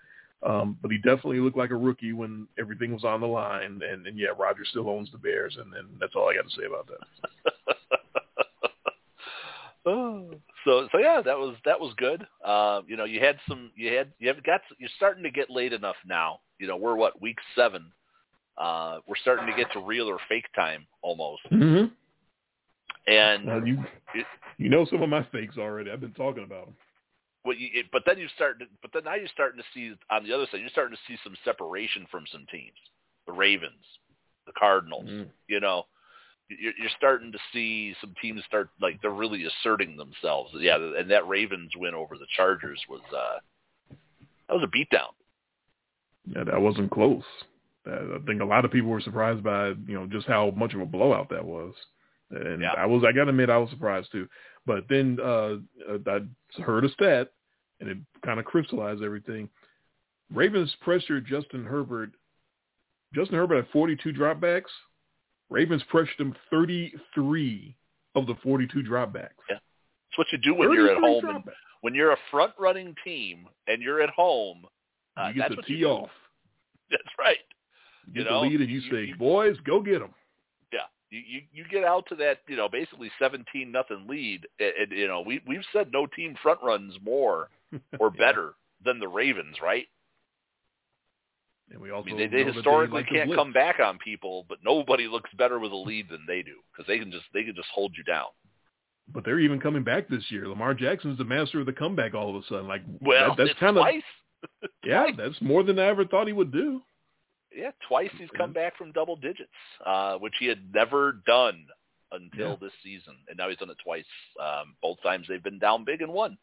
Um, 0.41 0.77
but 0.81 0.91
he 0.91 0.97
definitely 0.97 1.39
looked 1.39 1.57
like 1.57 1.71
a 1.71 1.75
rookie 1.75 2.13
when 2.13 2.47
everything 2.57 2.93
was 2.93 3.03
on 3.03 3.19
the 3.19 3.27
line. 3.27 3.81
And, 3.83 4.07
and 4.07 4.17
yeah, 4.17 4.29
Roger 4.37 4.63
still 4.63 4.89
owns 4.89 5.11
the 5.11 5.17
Bears, 5.17 5.57
and, 5.59 5.73
and 5.73 5.87
that's 5.99 6.13
all 6.15 6.29
I 6.29 6.35
got 6.35 6.45
to 6.49 6.55
say 6.55 6.65
about 6.65 6.87
that. 6.87 7.75
oh, 9.85 10.31
so 10.63 10.87
so 10.91 10.97
yeah, 10.97 11.21
that 11.21 11.37
was 11.37 11.55
that 11.65 11.79
was 11.79 11.93
good. 11.97 12.25
Uh, 12.45 12.81
you 12.87 12.95
know, 12.95 13.03
you 13.03 13.19
had 13.19 13.37
some, 13.49 13.71
you 13.75 13.93
had 13.93 14.13
you 14.19 14.29
have 14.29 14.41
got 14.43 14.61
you're 14.77 14.89
starting 14.95 15.23
to 15.23 15.31
get 15.31 15.49
late 15.49 15.73
enough 15.73 15.97
now. 16.05 16.39
You 16.59 16.67
know, 16.67 16.77
we're 16.77 16.95
what 16.95 17.21
week 17.21 17.37
seven. 17.55 17.91
Uh, 18.57 18.99
we're 19.07 19.15
starting 19.21 19.47
to 19.47 19.53
get 19.55 19.71
to 19.71 19.79
real 19.79 20.07
or 20.07 20.17
fake 20.27 20.47
time 20.55 20.85
almost. 21.01 21.41
Mm-hmm. 21.51 21.93
And 23.07 23.45
now 23.45 23.63
you 23.63 23.83
you 24.57 24.69
know 24.69 24.85
some 24.85 25.01
of 25.01 25.09
my 25.09 25.25
fakes 25.31 25.57
already. 25.57 25.89
I've 25.89 26.01
been 26.01 26.13
talking 26.13 26.43
about 26.43 26.65
them. 26.65 26.75
Well, 27.45 27.55
you, 27.55 27.69
it, 27.73 27.85
but 27.91 28.03
then 28.05 28.17
you 28.17 28.27
start, 28.35 28.59
to, 28.59 28.65
but 28.81 28.91
then 28.93 29.05
now 29.05 29.15
you're 29.15 29.29
starting 29.33 29.59
to 29.59 29.65
see 29.73 29.93
on 30.11 30.23
the 30.23 30.33
other 30.33 30.45
side, 30.51 30.59
you're 30.59 30.69
starting 30.69 30.95
to 30.95 31.11
see 31.11 31.17
some 31.23 31.35
separation 31.45 32.05
from 32.11 32.25
some 32.31 32.45
teams, 32.51 32.75
the 33.25 33.31
Ravens, 33.31 33.85
the 34.45 34.51
Cardinals. 34.59 35.05
Mm. 35.07 35.27
You 35.47 35.61
know, 35.61 35.85
you're, 36.49 36.73
you're 36.77 36.91
starting 36.97 37.31
to 37.31 37.39
see 37.53 37.95
some 38.01 38.13
teams 38.21 38.43
start 38.45 38.69
like 38.81 39.01
they're 39.01 39.11
really 39.11 39.45
asserting 39.45 39.95
themselves. 39.95 40.51
Yeah, 40.59 40.75
and 40.75 41.09
that 41.09 41.27
Ravens 41.27 41.71
win 41.77 41.95
over 41.95 42.17
the 42.17 42.27
Chargers 42.35 42.81
was 42.89 43.01
uh 43.15 43.37
that 44.47 44.53
was 44.53 44.63
a 44.63 44.67
beatdown. 44.67 45.13
Yeah, 46.35 46.43
that 46.45 46.61
wasn't 46.61 46.91
close. 46.91 47.23
I 47.85 48.19
think 48.27 48.41
a 48.41 48.45
lot 48.45 48.65
of 48.65 48.71
people 48.71 48.89
were 48.89 49.01
surprised 49.01 49.43
by 49.43 49.69
you 49.69 49.93
know 49.93 50.05
just 50.05 50.27
how 50.27 50.51
much 50.51 50.73
of 50.73 50.81
a 50.81 50.85
blowout 50.85 51.29
that 51.29 51.43
was, 51.43 51.73
and 52.31 52.61
yeah. 52.61 52.73
I 52.77 52.85
was 52.85 53.03
I 53.03 53.11
got 53.11 53.25
to 53.25 53.29
admit 53.29 53.49
I 53.49 53.57
was 53.57 53.69
surprised 53.69 54.11
too. 54.11 54.27
But 54.65 54.85
then 54.89 55.17
uh, 55.23 55.55
I 56.07 56.19
heard 56.61 56.85
a 56.85 56.89
stat, 56.89 57.31
and 57.79 57.89
it 57.89 57.97
kind 58.23 58.39
of 58.39 58.45
crystallized 58.45 59.01
everything. 59.01 59.49
Ravens 60.33 60.73
pressured 60.81 61.25
Justin 61.25 61.65
Herbert. 61.65 62.11
Justin 63.15 63.37
Herbert 63.37 63.55
had 63.55 63.71
42 63.71 64.11
dropbacks. 64.11 64.69
Ravens 65.49 65.81
pressured 65.89 66.19
him 66.19 66.35
33 66.51 67.75
of 68.15 68.27
the 68.27 68.35
42 68.43 68.83
dropbacks. 68.83 69.29
Yeah, 69.49 69.57
it's 70.09 70.17
what 70.17 70.27
you 70.31 70.37
do 70.37 70.53
when 70.53 70.71
you're 70.73 70.91
at 70.91 71.01
home. 71.01 71.25
And, 71.25 71.43
when 71.81 71.95
you're 71.95 72.11
a 72.11 72.17
front-running 72.29 72.93
team 73.05 73.47
and 73.67 73.81
you're 73.81 74.01
at 74.01 74.09
home, 74.09 74.65
uh, 75.19 75.27
you 75.27 75.33
get 75.35 75.49
that's 75.49 75.55
to 75.55 75.61
tee 75.67 75.85
off. 75.85 76.09
That's 76.91 77.03
right. 77.19 77.37
You, 78.07 78.13
you 78.13 78.23
get 78.23 78.31
know, 78.31 78.41
the 78.41 78.47
lead 78.49 78.61
and 78.61 78.69
you, 78.69 78.79
you 78.79 78.91
say, 78.91 79.09
you, 79.09 79.15
"Boys, 79.15 79.55
go 79.65 79.81
get 79.81 79.99
them." 79.99 80.13
Yeah, 80.73 80.79
you, 81.11 81.19
you 81.19 81.41
you 81.53 81.65
get 81.69 81.83
out 81.83 82.05
to 82.09 82.15
that 82.15 82.39
you 82.47 82.55
know 82.55 82.67
basically 82.67 83.11
seventeen 83.19 83.71
nothing 83.71 84.07
lead, 84.07 84.47
and, 84.59 84.71
and 84.81 84.91
you 84.91 85.07
know 85.07 85.21
we 85.21 85.41
we've 85.45 85.65
said 85.71 85.91
no 85.91 86.07
team 86.07 86.35
front 86.41 86.59
runs 86.63 86.95
more 87.03 87.49
or 87.99 88.11
Yeah. 88.15 88.25
better 88.25 88.53
than 88.83 88.99
the 88.99 89.07
Ravens, 89.07 89.57
right? 89.61 89.87
And 91.71 91.79
we 91.79 91.91
also 91.91 92.09
I 92.09 92.13
mean, 92.13 92.17
they, 92.17 92.43
they 92.43 92.51
historically 92.51 93.01
like 93.01 93.09
can't 93.09 93.33
come 93.35 93.53
back 93.53 93.79
on 93.79 93.99
people, 93.99 94.45
but 94.49 94.57
nobody 94.63 95.07
looks 95.07 95.29
better 95.37 95.59
with 95.59 95.71
a 95.71 95.75
lead 95.75 96.09
than 96.09 96.25
they 96.27 96.41
do 96.41 96.55
because 96.71 96.87
they 96.87 96.97
can 96.97 97.11
just 97.11 97.25
they 97.33 97.43
can 97.43 97.55
just 97.55 97.67
hold 97.73 97.93
you 97.95 98.03
down. 98.03 98.27
But 99.13 99.25
they're 99.25 99.39
even 99.39 99.59
coming 99.59 99.83
back 99.83 100.07
this 100.07 100.23
year. 100.29 100.47
Lamar 100.47 100.73
Jackson's 100.73 101.17
the 101.17 101.25
master 101.25 101.59
of 101.59 101.65
the 101.65 101.73
comeback 101.73 102.13
all 102.13 102.29
of 102.29 102.43
a 102.43 102.47
sudden. 102.47 102.67
Like 102.67 102.81
Well, 103.01 103.35
that, 103.35 103.45
that's 103.45 103.59
kind 103.59 103.77
of. 103.77 103.85
yeah, 104.85 105.07
that's 105.17 105.41
more 105.41 105.63
than 105.63 105.79
I 105.79 105.85
ever 105.87 106.05
thought 106.05 106.27
he 106.27 106.33
would 106.33 106.51
do. 106.51 106.81
Yeah, 107.55 107.71
twice 107.87 108.11
he's 108.17 108.29
come 108.37 108.53
back 108.53 108.77
from 108.77 108.91
double 108.91 109.15
digits, 109.15 109.49
uh, 109.85 110.15
which 110.17 110.35
he 110.39 110.45
had 110.45 110.71
never 110.73 111.13
done 111.25 111.65
until 112.11 112.51
Yeah. 112.51 112.55
this 112.61 112.73
season, 112.83 113.15
and 113.27 113.37
now 113.37 113.49
he's 113.49 113.57
done 113.57 113.69
it 113.71 113.77
twice. 113.83 114.05
Um, 114.39 114.75
both 114.81 115.01
times 115.01 115.25
they've 115.27 115.43
been 115.43 115.59
down 115.59 115.83
big 115.83 116.01
and 116.01 116.13
won. 116.13 116.37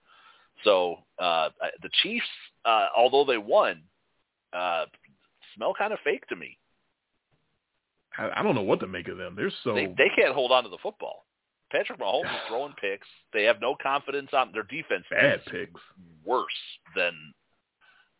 So 0.65 0.97
uh, 1.19 1.51
the 1.83 1.91
Chiefs, 2.03 2.27
uh, 2.65 2.87
although 2.97 3.25
they 3.25 3.39
won, 3.39 3.83
uh, 4.53 4.87
smell 5.55 5.75
kind 5.75 5.93
of 5.93 5.99
fake 6.05 6.27
to 6.29 6.37
me. 6.37 6.59
I, 8.19 8.41
I 8.41 8.43
don't 8.43 8.55
know 8.55 8.63
what 8.63 8.81
to 8.81 8.87
make 8.87 9.09
of 9.09 9.19
them. 9.19 9.35
They're 9.37 9.53
so 9.65 9.75
They 9.75 9.87
they 9.87 10.11
can't 10.17 10.35
hold 10.35 10.53
on 10.53 10.65
to 10.65 10.71
the 10.71 10.79
football. 10.83 11.25
Patrick 11.71 11.99
Mahomes 12.01 12.25
is 12.25 12.41
throwing 12.49 12.73
picks. 12.81 13.07
They 13.33 13.45
have 13.45 13.61
no 13.61 13.77
confidence 13.81 14.31
on 14.33 14.51
their 14.53 14.63
defense. 14.65 15.05
bad 15.11 15.41
picks. 15.47 15.81
worse 16.25 16.47
than 16.95 17.13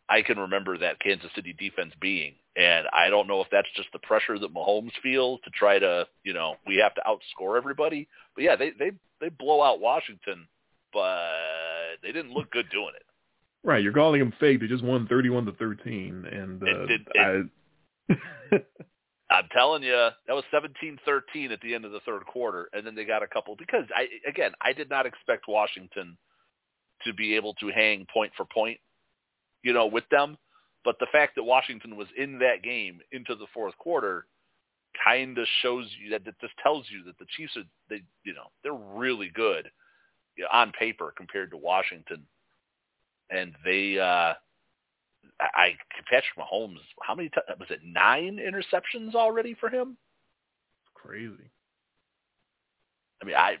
I 0.09 0.21
can 0.21 0.39
remember 0.39 0.77
that 0.77 0.99
Kansas 0.99 1.29
City 1.35 1.53
defense 1.57 1.93
being. 1.99 2.35
And 2.55 2.87
I 2.93 3.09
don't 3.09 3.27
know 3.27 3.41
if 3.41 3.47
that's 3.51 3.67
just 3.75 3.89
the 3.93 3.99
pressure 3.99 4.39
that 4.39 4.53
Mahomes 4.53 4.91
feels 5.03 5.39
to 5.43 5.49
try 5.51 5.77
to, 5.79 6.07
you 6.23 6.33
know, 6.33 6.55
we 6.65 6.77
have 6.77 6.95
to 6.95 7.01
outscore 7.05 7.57
everybody. 7.57 8.07
But 8.35 8.43
yeah, 8.45 8.55
they 8.55 8.71
they 8.71 8.91
they 9.21 9.29
blow 9.29 9.61
out 9.61 9.79
Washington, 9.79 10.47
but 10.93 11.99
they 12.01 12.11
didn't 12.11 12.31
look 12.31 12.49
good 12.51 12.69
doing 12.71 12.93
it. 12.95 13.03
Right, 13.63 13.83
you're 13.83 13.93
calling 13.93 14.19
them 14.19 14.33
fake. 14.39 14.61
They 14.61 14.67
just 14.67 14.83
won 14.83 15.07
31 15.07 15.45
to 15.47 15.51
13, 15.53 16.25
and 16.31 16.63
uh, 16.63 16.65
It- 16.65 17.01
it- 17.13 17.49
I, 18.09 18.15
I'm 19.29 19.49
telling 19.51 19.83
you, 19.83 19.91
that 19.91 20.33
was 20.33 20.45
17-13 20.53 21.51
at 21.51 21.59
the 21.59 21.75
end 21.75 21.83
of 21.83 21.91
the 21.91 21.99
third 22.05 22.25
quarter, 22.25 22.69
and 22.71 22.87
then 22.87 22.95
they 22.95 23.03
got 23.03 23.23
a 23.23 23.27
couple 23.27 23.57
because 23.57 23.83
I 23.93 24.07
again 24.27 24.51
I 24.61 24.71
did 24.71 24.89
not 24.89 25.05
expect 25.05 25.45
Washington 25.49 26.17
to 27.03 27.13
be 27.13 27.35
able 27.35 27.53
to 27.55 27.67
hang 27.67 28.07
point 28.11 28.31
for 28.37 28.45
point, 28.45 28.79
you 29.63 29.73
know, 29.73 29.85
with 29.87 30.07
them. 30.09 30.37
But 30.83 30.97
the 30.99 31.07
fact 31.11 31.35
that 31.35 31.43
Washington 31.43 31.97
was 31.97 32.07
in 32.17 32.39
that 32.39 32.63
game 32.63 33.01
into 33.11 33.35
the 33.35 33.47
fourth 33.53 33.77
quarter 33.77 34.25
kind 35.03 35.37
of 35.37 35.45
shows 35.61 35.85
you 36.01 36.09
that, 36.11 36.25
that 36.25 36.35
this 36.41 36.51
tells 36.63 36.85
you 36.89 37.03
that 37.03 37.17
the 37.19 37.25
Chiefs 37.35 37.57
are 37.57 37.63
they 37.89 38.01
you 38.23 38.33
know 38.33 38.47
they're 38.63 38.73
really 38.73 39.29
good 39.33 39.69
you 40.37 40.43
know, 40.43 40.49
on 40.51 40.71
paper 40.71 41.13
compared 41.15 41.51
to 41.51 41.57
Washington, 41.57 42.23
and 43.29 43.53
they 43.65 43.99
uh 43.99 44.33
I 45.39 45.75
Patrick 46.09 46.37
Mahomes. 46.37 46.79
How 47.01 47.15
many 47.15 47.29
t- 47.29 47.41
was 47.59 47.69
it? 47.69 47.79
Nine 47.83 48.37
interceptions 48.37 49.13
already 49.13 49.55
for 49.59 49.69
him. 49.69 49.97
crazy. 50.93 51.51
I 53.21 53.25
mean, 53.25 53.35
I 53.35 53.57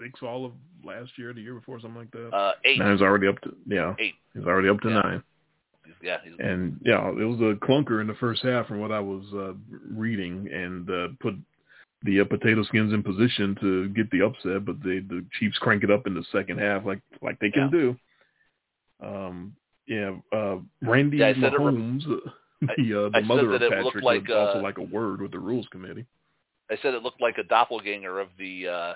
six 0.00 0.20
all 0.22 0.44
of 0.44 0.52
last 0.84 1.10
year, 1.16 1.32
the 1.32 1.40
year 1.40 1.54
before, 1.54 1.80
something 1.80 1.98
like 2.00 2.10
that. 2.12 2.34
uh 2.34 2.52
eight, 2.64 2.78
Now 2.78 2.92
he's 2.92 3.02
already 3.02 3.26
up 3.26 3.40
to 3.42 3.54
yeah. 3.66 3.94
eight. 3.98 4.14
He's 4.34 4.44
already 4.44 4.68
up 4.68 4.80
to 4.80 4.88
Yeah. 4.88 5.00
nine. 5.00 5.22
Yeah, 6.02 6.18
he's 6.22 6.34
And 6.38 6.78
yeah, 6.84 7.08
it 7.08 7.24
was 7.24 7.40
a 7.40 7.54
clunker 7.64 8.00
in 8.00 8.06
the 8.06 8.14
first 8.14 8.42
half 8.42 8.68
from 8.68 8.78
what 8.78 8.92
I 8.92 9.00
was 9.00 9.24
uh, 9.34 9.54
reading, 9.90 10.48
and 10.52 10.88
uh, 10.88 11.08
put 11.18 11.34
the 12.02 12.20
uh, 12.20 12.24
potato 12.24 12.62
skins 12.64 12.92
in 12.92 13.02
position 13.02 13.56
to 13.60 13.88
get 13.88 14.10
the 14.10 14.24
upset. 14.24 14.64
But 14.64 14.82
they, 14.82 15.00
the 15.00 15.24
Chiefs 15.38 15.58
crank 15.58 15.82
it 15.84 15.90
up 15.90 16.06
in 16.06 16.14
the 16.14 16.24
second 16.30 16.58
half, 16.58 16.84
like 16.84 17.00
like 17.22 17.38
they 17.40 17.50
can 17.50 17.70
do. 17.70 17.96
Um, 19.02 19.56
yeah, 19.86 20.16
uh, 20.32 20.58
Randi 20.82 21.16
Yeah, 21.18 21.28
I 21.28 21.34
said 21.34 21.54
it 21.54 21.58
re- 21.58 21.72
Mahomes, 21.72 22.02
uh, 22.10 22.30
the 22.76 22.94
uh, 22.94 23.06
I 23.06 23.08
the 23.08 23.12
said 23.14 23.24
mother 23.26 23.48
that 23.48 23.62
of 23.62 23.72
it 23.72 23.82
looked 23.82 23.86
Patrick, 23.86 24.04
like, 24.04 24.28
would 24.28 24.36
also 24.36 24.58
uh, 24.58 24.62
like 24.62 24.78
a 24.78 24.82
word 24.82 25.20
with 25.22 25.32
the 25.32 25.38
rules 25.38 25.66
committee. 25.70 26.04
I 26.70 26.76
said 26.82 26.94
it 26.94 27.02
looked 27.02 27.20
like 27.22 27.38
a 27.38 27.44
doppelganger 27.44 28.20
of 28.20 28.28
the 28.38 28.68
uh 28.68 28.94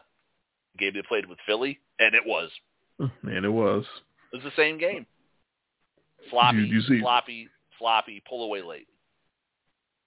game 0.78 0.92
they 0.94 1.02
played 1.02 1.26
with 1.26 1.38
Philly, 1.46 1.78
and 1.98 2.14
it 2.14 2.22
was. 2.26 2.50
And 3.22 3.44
it 3.44 3.48
was. 3.52 3.84
It 4.32 4.36
was 4.36 4.44
the 4.44 4.52
same 4.62 4.78
game. 4.78 5.06
Sloppy, 6.30 6.58
You- 6.58 6.64
you 6.64 6.82
see- 6.82 7.00
sloppy, 7.00 7.48
sloppy, 7.78 8.22
pull 8.28 8.44
away 8.44 8.62
late. 8.62 8.86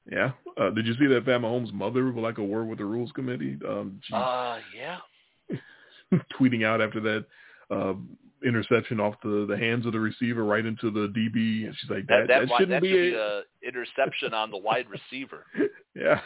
Yeah. 0.10 0.32
Uh, 0.56 0.70
did 0.70 0.86
you 0.86 0.94
see 0.94 1.08
that 1.08 1.26
Pat 1.26 1.42
Mahomes' 1.42 1.74
mother 1.74 2.10
would 2.12 2.22
like 2.22 2.38
a 2.38 2.44
word 2.44 2.68
with 2.70 2.78
the 2.78 2.86
rules 2.86 3.12
committee? 3.12 3.58
Um, 3.68 4.00
she 4.04 4.14
Uh, 4.14 4.60
yeah. 4.76 4.98
tweeting 6.40 6.64
out 6.66 6.80
after 6.82 7.00
that 7.02 7.26
uh, 7.72 7.96
interception 8.46 9.00
off 9.00 9.16
the, 9.24 9.46
the 9.50 9.58
hands 9.58 9.86
of 9.86 9.92
the 9.94 10.00
receiver 10.00 10.46
right 10.46 10.66
into 10.66 10.92
the 10.92 11.08
DB. 11.08 11.66
And 11.66 11.76
she's 11.78 11.90
like, 11.90 12.06
that, 12.08 12.28
That 12.28 12.28
that, 12.28 12.48
that, 12.48 12.58
shouldn't 12.60 12.70
that 12.70 12.88
should 12.88 12.94
be 12.94 13.10
be 13.12 13.16
a... 13.16 13.42
interception 13.68 14.34
on 14.34 14.52
the 14.52 14.58
wide 14.58 14.86
receiver. 14.90 15.46
yeah. 15.96 16.22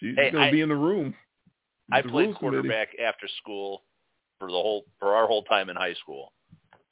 she's 0.00 0.16
Hey, 0.16 0.30
going 0.30 0.34
to 0.34 0.40
I- 0.40 0.50
be 0.50 0.60
in 0.60 0.68
the 0.68 0.74
room. 0.76 1.14
I 1.92 2.02
played 2.02 2.12
rules 2.12 2.36
committee. 2.38 2.68
quarterback 2.68 2.88
after 3.02 3.28
school 3.40 3.82
for 4.38 4.48
the 4.48 4.54
whole 4.54 4.84
for 4.98 5.14
our 5.14 5.26
whole 5.26 5.44
time 5.44 5.70
in 5.70 5.76
high 5.76 5.94
school. 5.94 6.32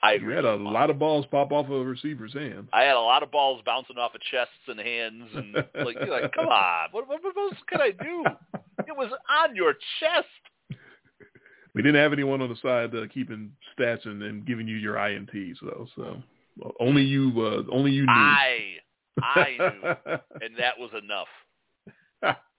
I 0.02 0.14
You 0.14 0.30
had 0.30 0.44
a 0.44 0.54
lot 0.54 0.88
of 0.88 0.98
balls 0.98 1.26
pop 1.30 1.52
off 1.52 1.66
of 1.66 1.72
a 1.72 1.84
receiver's 1.84 2.32
hand. 2.32 2.68
I 2.72 2.82
had 2.82 2.96
a 2.96 3.00
lot 3.00 3.22
of 3.22 3.30
balls 3.30 3.60
bouncing 3.66 3.98
off 3.98 4.14
of 4.14 4.20
chests 4.22 4.54
and 4.66 4.80
hands, 4.80 5.24
and 5.34 5.52
like, 5.54 5.96
you're 6.00 6.20
like, 6.20 6.32
come 6.32 6.46
on, 6.46 6.88
what, 6.92 7.06
what, 7.06 7.22
what 7.22 7.36
else 7.36 7.58
could 7.66 7.82
I 7.82 7.90
do? 7.90 8.24
It 8.86 8.96
was 8.96 9.12
on 9.28 9.54
your 9.54 9.74
chest. 10.00 10.78
We 11.74 11.82
didn't 11.82 12.00
have 12.00 12.12
anyone 12.12 12.40
on 12.40 12.48
the 12.48 12.56
side 12.56 12.94
uh, 12.94 13.06
keeping 13.12 13.52
stats 13.78 14.06
and, 14.06 14.22
and 14.22 14.46
giving 14.46 14.66
you 14.66 14.76
your 14.76 14.94
INTs 14.94 15.58
though. 15.62 15.86
So 15.94 16.22
only 16.80 17.02
you, 17.02 17.32
uh, 17.36 17.62
only 17.70 17.92
you 17.92 18.02
knew. 18.02 18.08
I, 18.08 18.76
I 19.22 19.56
knew, 19.58 20.16
and 20.40 20.56
that 20.58 20.78
was 20.78 20.90
enough. 21.00 22.36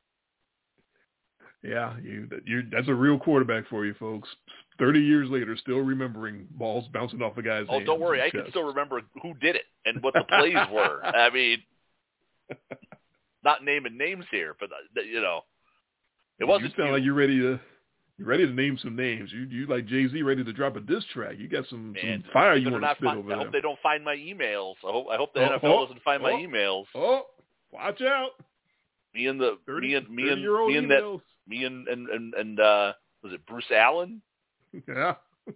yeah, 1.64 1.96
you, 2.02 2.28
you. 2.46 2.64
That's 2.72 2.88
a 2.88 2.94
real 2.94 3.20
quarterback 3.20 3.68
for 3.70 3.86
you, 3.86 3.94
folks. 4.00 4.28
thirty 4.80 5.00
years 5.00 5.30
later, 5.30 5.56
still 5.58 5.80
remembering 5.80 6.48
balls 6.52 6.86
bouncing 6.92 7.22
off 7.22 7.38
a 7.38 7.44
guy's. 7.44 7.66
Oh, 7.70 7.84
don't 7.84 8.00
worry, 8.00 8.22
I 8.22 8.30
can 8.32 8.46
still 8.50 8.64
remember 8.64 9.02
who 9.22 9.34
did 9.36 9.56
it 9.56 9.66
and 9.86 10.02
what 10.02 10.14
the 10.14 10.24
plays 10.28 10.56
were. 10.72 11.06
I 11.06 11.30
mean, 11.30 11.60
not 13.44 13.64
naming 13.64 13.98
names 13.98 14.26
here, 14.32 14.56
but 14.60 14.70
uh, 14.72 15.02
you 15.02 15.22
know, 15.22 15.42
it 16.40 16.46
wasn't. 16.46 16.72
You 16.72 16.78
sound 16.78 16.90
you. 16.90 16.94
like 16.96 17.04
you're 17.04 17.14
ready 17.14 17.40
to. 17.40 17.60
You're 18.18 18.28
ready 18.28 18.46
to 18.46 18.54
name 18.54 18.78
some 18.82 18.96
names. 18.96 19.32
You 19.32 19.42
you 19.42 19.68
like 19.68 19.88
Jay 19.88 20.08
Z 20.08 20.22
ready 20.22 20.44
to 20.44 20.54
drop 20.54 20.76
a 20.76 20.80
diss 20.80 21.04
track. 21.14 21.36
You 21.40 21.48
got 21.48 21.68
some, 21.70 21.94
Man, 21.94 22.24
some 22.24 22.32
fire 22.34 22.56
you 22.56 22.70
want 22.70 22.84
to 22.84 22.92
spit 22.92 23.06
find, 23.06 23.20
over 23.20 23.34
I 23.34 23.38
hope 23.38 23.52
they 23.52 23.62
don't 23.62 23.80
find 23.82 24.04
my 24.04 24.16
emails. 24.16 24.76
I 24.88 24.92
hope 24.92 25.08
I 25.12 25.16
hope 25.16 25.34
the 25.34 25.42
Oh, 25.42 25.50
NFL 25.50 25.64
oh, 25.64 25.86
doesn't 25.86 26.04
find 26.04 26.22
my 26.22 26.32
oh. 26.32 26.36
emails. 26.36 26.86
Oh, 26.94 27.22
watch 27.72 28.02
out! 28.02 28.32
Me 29.14 29.28
and 29.28 29.40
the 29.40 29.58
30, 29.66 29.88
me 29.88 29.96
and 29.96 30.10
me 30.10 30.30
and 30.30 30.42
me 30.42 30.78
and 30.78 30.92
that 30.92 31.20
me 31.48 31.66
and 31.66 31.88
and 31.88 32.08
and, 32.10 32.34
and 32.34 32.60
uh 32.60 32.94
was 33.24 33.34
it 33.34 33.46
Bruce 33.46 33.70
Allen? 33.72 34.22
Yeah. 34.88 35.16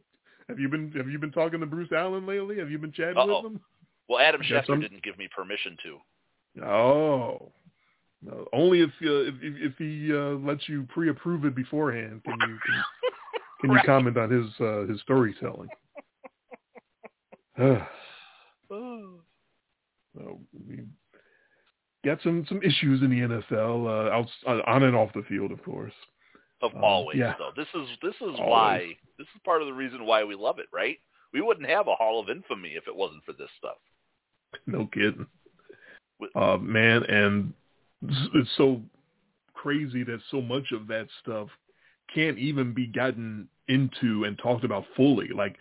Have 0.50 0.60
you 0.60 0.70
been 0.70 0.92
Have 0.92 1.10
you 1.10 1.20
been 1.20 1.32
talking 1.32 1.60
to 1.62 1.66
Bruce 1.66 1.92
Allen 1.92 2.26
lately? 2.26 2.60
Have 2.60 2.70
you 2.70 2.78
been 2.78 2.92
chatting 2.92 3.18
Uh-oh. 3.18 3.42
with 3.44 3.54
him? 3.54 3.62
Well, 4.08 4.20
Adam 4.20 4.42
Schefter 4.42 4.68
some- 4.68 4.82
didn't 4.82 5.04
give 5.04 5.18
me 5.18 5.28
permission 5.36 5.78
to. 5.84 5.98
Oh, 6.64 7.52
no, 8.22 8.48
only 8.54 8.80
if 8.82 8.90
uh, 9.04 9.28
if 9.28 9.36
if 9.42 9.78
he 9.78 10.14
uh, 10.14 10.38
lets 10.46 10.70
you 10.70 10.84
pre-approve 10.90 11.44
it 11.46 11.54
beforehand. 11.56 12.22
Can 12.24 12.34
you 12.34 12.58
can, 12.66 12.84
can 13.62 13.72
you 13.72 13.80
comment 13.86 14.18
on 14.18 14.30
his 14.30 14.46
uh, 14.62 14.86
his 14.86 15.02
storytelling? 15.02 15.70
So 20.16 20.40
we 20.68 20.84
got 22.06 22.22
some 22.22 22.46
some 22.48 22.62
issues 22.64 23.02
in 23.02 23.10
the 23.10 23.20
NFL, 23.22 23.88
uh, 23.88 24.12
out, 24.12 24.28
uh, 24.48 24.62
on 24.70 24.84
and 24.84 24.96
off 24.96 25.12
the 25.14 25.24
field, 25.24 25.52
of 25.52 25.64
course. 25.64 25.94
Of 26.62 26.74
Um, 26.76 26.84
always 26.84 27.18
yeah. 27.18 27.34
though. 27.38 27.52
This 27.56 27.68
is 27.76 27.88
this 28.02 28.16
is 28.16 28.40
Always. 28.40 28.40
why 28.40 28.98
this 29.18 29.28
is 29.36 29.42
part 29.44 29.62
of 29.62 29.68
the 29.68 29.74
reason 29.74 30.06
why 30.06 30.24
we 30.24 30.36
love 30.36 30.60
it, 30.60 30.68
right? 30.72 30.98
We 31.34 31.42
wouldn't 31.42 31.68
have 31.68 31.88
a 31.88 31.96
Hall 31.96 32.20
of 32.22 32.30
Infamy 32.30 32.70
if 32.70 32.88
it 32.88 32.96
wasn't 32.96 33.26
for 33.26 33.34
this 33.34 33.50
stuff. 33.58 33.78
No 34.68 34.86
kidding. 34.88 35.28
Uh, 36.34 36.58
man, 36.58 37.04
and 37.04 37.54
it's 38.34 38.50
so 38.56 38.82
crazy 39.54 40.04
that 40.04 40.22
so 40.32 40.40
much 40.42 40.72
of 40.72 40.88
that 40.88 41.08
stuff 41.22 41.50
can't 42.14 42.38
even 42.38 42.74
be 42.74 42.88
gotten 42.88 43.50
into 43.68 44.24
and 44.24 44.38
talked 44.38 44.64
about 44.64 44.86
fully. 44.96 45.28
Like 45.36 45.58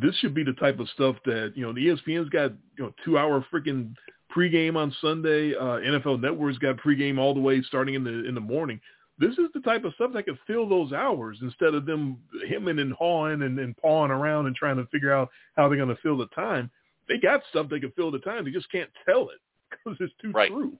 this 0.00 0.14
should 0.16 0.32
be 0.34 0.44
the 0.44 0.52
type 0.52 0.78
of 0.78 0.88
stuff 0.90 1.16
that 1.24 1.54
you 1.56 1.64
know 1.64 1.72
the 1.72 1.86
ESPN's 1.88 2.28
got 2.28 2.52
you 2.78 2.84
know 2.84 2.94
two 3.04 3.18
hour 3.18 3.44
freaking 3.52 3.94
pregame 4.36 4.76
on 4.76 4.94
Sunday. 5.00 5.54
Uh, 5.54 5.78
NFL 5.80 6.20
Network's 6.20 6.58
got 6.58 6.76
pregame 6.76 7.18
all 7.18 7.34
the 7.34 7.40
way 7.40 7.62
starting 7.62 7.94
in 7.94 8.04
the 8.04 8.26
in 8.26 8.34
the 8.34 8.40
morning. 8.40 8.80
This 9.18 9.32
is 9.32 9.48
the 9.52 9.60
type 9.60 9.84
of 9.84 9.92
stuff 9.94 10.12
that 10.14 10.24
could 10.24 10.38
fill 10.46 10.66
those 10.66 10.92
hours 10.92 11.38
instead 11.42 11.74
of 11.74 11.84
them 11.84 12.16
hemming 12.48 12.78
and 12.78 12.94
hawing 12.94 13.42
and, 13.42 13.58
and 13.58 13.76
pawing 13.76 14.10
around 14.10 14.46
and 14.46 14.56
trying 14.56 14.76
to 14.76 14.86
figure 14.86 15.12
out 15.12 15.28
how 15.56 15.68
they're 15.68 15.76
going 15.76 15.94
to 15.94 16.02
fill 16.02 16.16
the 16.16 16.26
time. 16.28 16.70
They 17.06 17.18
got 17.18 17.42
stuff 17.50 17.66
they 17.68 17.80
can 17.80 17.92
fill 17.92 18.10
the 18.10 18.20
time. 18.20 18.44
They 18.46 18.50
just 18.50 18.70
can't 18.72 18.88
tell 19.04 19.28
it 19.28 19.38
because 19.68 19.98
it's 20.00 20.14
too 20.22 20.32
Right. 20.32 20.50
true. 20.50 20.78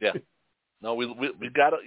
Yeah. 0.00 0.12
No, 0.80 0.94
we 0.94 1.06
we 1.06 1.32
we 1.40 1.48
got 1.48 1.70
to 1.70 1.78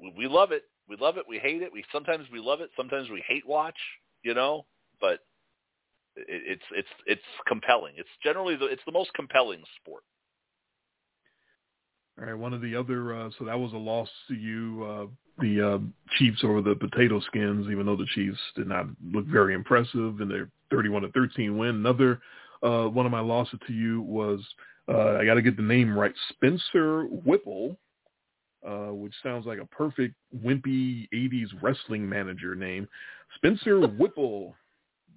we, 0.00 0.14
we 0.16 0.26
love 0.26 0.52
it. 0.52 0.62
We 0.88 0.96
love 0.96 1.18
it. 1.18 1.26
We 1.28 1.38
hate 1.38 1.60
it. 1.60 1.70
We 1.70 1.84
sometimes 1.92 2.24
we 2.32 2.38
love 2.38 2.62
it. 2.62 2.70
Sometimes 2.78 3.10
we 3.10 3.22
hate 3.28 3.46
watch. 3.46 3.76
You 4.22 4.32
know, 4.32 4.64
but 4.98 5.20
it's 6.26 6.62
it's 6.72 6.88
it's 7.06 7.22
compelling. 7.46 7.94
It's 7.96 8.08
generally 8.22 8.56
the 8.56 8.66
it's 8.66 8.82
the 8.86 8.92
most 8.92 9.10
compelling 9.14 9.62
sport. 9.80 10.02
All 12.18 12.26
right, 12.26 12.34
one 12.34 12.52
of 12.52 12.60
the 12.60 12.74
other, 12.74 13.14
uh, 13.14 13.30
so 13.38 13.44
that 13.44 13.58
was 13.58 13.72
a 13.74 13.76
loss 13.76 14.08
to 14.26 14.34
you, 14.34 14.84
uh, 14.84 15.06
the 15.40 15.74
uh, 15.74 15.78
Chiefs 16.18 16.40
over 16.42 16.60
the 16.60 16.74
Potato 16.74 17.20
Skins, 17.20 17.68
even 17.70 17.86
though 17.86 17.96
the 17.96 18.08
Chiefs 18.12 18.38
did 18.56 18.66
not 18.66 18.86
look 19.12 19.24
very 19.26 19.54
impressive 19.54 20.20
in 20.20 20.28
their 20.28 20.50
31 20.72 21.02
to 21.02 21.12
13 21.12 21.56
win. 21.56 21.76
Another 21.76 22.20
uh, 22.62 22.86
one 22.86 23.06
of 23.06 23.12
my 23.12 23.20
losses 23.20 23.60
to 23.68 23.72
you 23.72 24.02
was, 24.02 24.40
uh, 24.88 25.16
I 25.16 25.24
got 25.24 25.34
to 25.34 25.42
get 25.42 25.56
the 25.56 25.62
name 25.62 25.96
right, 25.96 26.12
Spencer 26.30 27.04
Whipple, 27.04 27.76
uh, 28.66 28.92
which 28.92 29.14
sounds 29.22 29.46
like 29.46 29.60
a 29.60 29.66
perfect 29.66 30.14
wimpy 30.44 31.08
80s 31.14 31.50
wrestling 31.62 32.08
manager 32.08 32.56
name. 32.56 32.88
Spencer 33.36 33.86
Whipple 33.86 34.56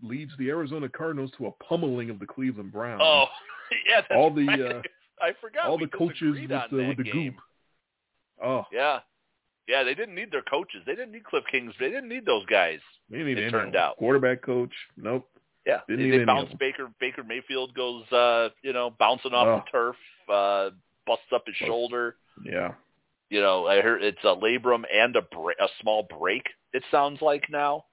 leads 0.01 0.31
the 0.37 0.49
Arizona 0.49 0.89
Cardinals 0.89 1.31
to 1.37 1.47
a 1.47 1.51
pummeling 1.63 2.09
of 2.09 2.19
the 2.19 2.25
Cleveland 2.25 2.71
Browns. 2.71 3.01
Oh, 3.03 3.25
yeah. 3.87 4.01
That's 4.01 4.07
all 4.15 4.33
the 4.33 4.47
right. 4.47 4.61
uh, 4.61 4.81
I 5.21 5.33
forgot 5.39 5.67
all 5.67 5.77
the 5.77 5.87
coaches 5.87 6.35
with 6.39 6.49
the 6.49 6.67
with 6.87 6.97
the 6.97 7.03
game. 7.03 7.31
goop. 7.33 7.35
Oh, 8.43 8.65
Yeah, 8.71 8.99
yeah. 9.67 9.83
They 9.83 9.93
didn't 9.93 10.15
need 10.15 10.31
their 10.31 10.41
coaches. 10.41 10.81
They 10.85 10.93
didn't 10.95 11.11
need 11.11 11.23
Cliff 11.25 11.43
Kings. 11.51 11.73
They 11.79 11.89
didn't 11.89 12.09
need 12.09 12.25
those 12.25 12.45
guys. 12.47 12.79
They 13.09 13.17
didn't 13.19 13.35
need 13.35 13.37
It 13.39 13.43
any 13.43 13.51
turned 13.51 13.75
out. 13.75 13.97
quarterback 13.97 14.41
coach. 14.41 14.73
Nope. 14.97 15.27
Yeah, 15.67 15.81
Didn't 15.87 16.05
they, 16.05 16.09
need 16.11 16.21
they 16.21 16.25
bounce. 16.25 16.49
Baker. 16.59 16.89
Baker 16.99 17.23
Mayfield 17.23 17.75
goes, 17.75 18.03
uh, 18.11 18.49
you 18.63 18.73
know, 18.73 18.89
bouncing 18.97 19.31
off 19.33 19.45
Oh. 19.47 19.63
the 19.63 19.71
turf, 19.71 19.95
uh, 20.27 20.69
busts 21.05 21.25
up 21.31 21.43
his 21.45 21.55
shoulder. 21.55 22.15
Yeah. 22.43 22.73
You 23.29 23.41
know, 23.41 23.67
I 23.67 23.79
heard 23.81 24.01
it's 24.03 24.17
a 24.23 24.35
labrum 24.35 24.85
and 24.91 25.15
a 25.15 25.21
bra- 25.21 25.53
a 25.59 25.67
small 25.79 26.07
break. 26.19 26.47
It 26.73 26.83
sounds 26.89 27.21
like 27.21 27.43
now 27.51 27.85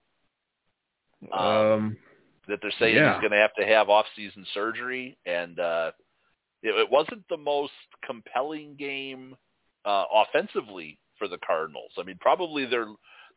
Um, 1.33 1.41
Um. 1.41 1.97
that 2.49 2.61
they're 2.62 2.73
saying 2.79 2.95
Yeah. 2.97 3.12
he's 3.12 3.21
going 3.21 3.33
to 3.33 3.39
have 3.39 3.55
to 3.55 3.66
have 3.66 3.91
off-season 3.91 4.47
surgery, 4.55 5.19
and 5.27 5.59
uh, 5.61 5.93
it, 6.62 6.71
it 6.71 6.91
wasn't 6.91 7.23
the 7.29 7.37
most 7.37 7.73
compelling 8.07 8.75
game 8.77 9.37
uh, 9.85 10.05
offensively 10.12 10.99
for 11.19 11.29
the 11.29 11.39
Cardinals. 11.47 11.93
I 11.99 12.05
mean, 12.05 12.16
probably 12.21 12.64
their 12.64 12.87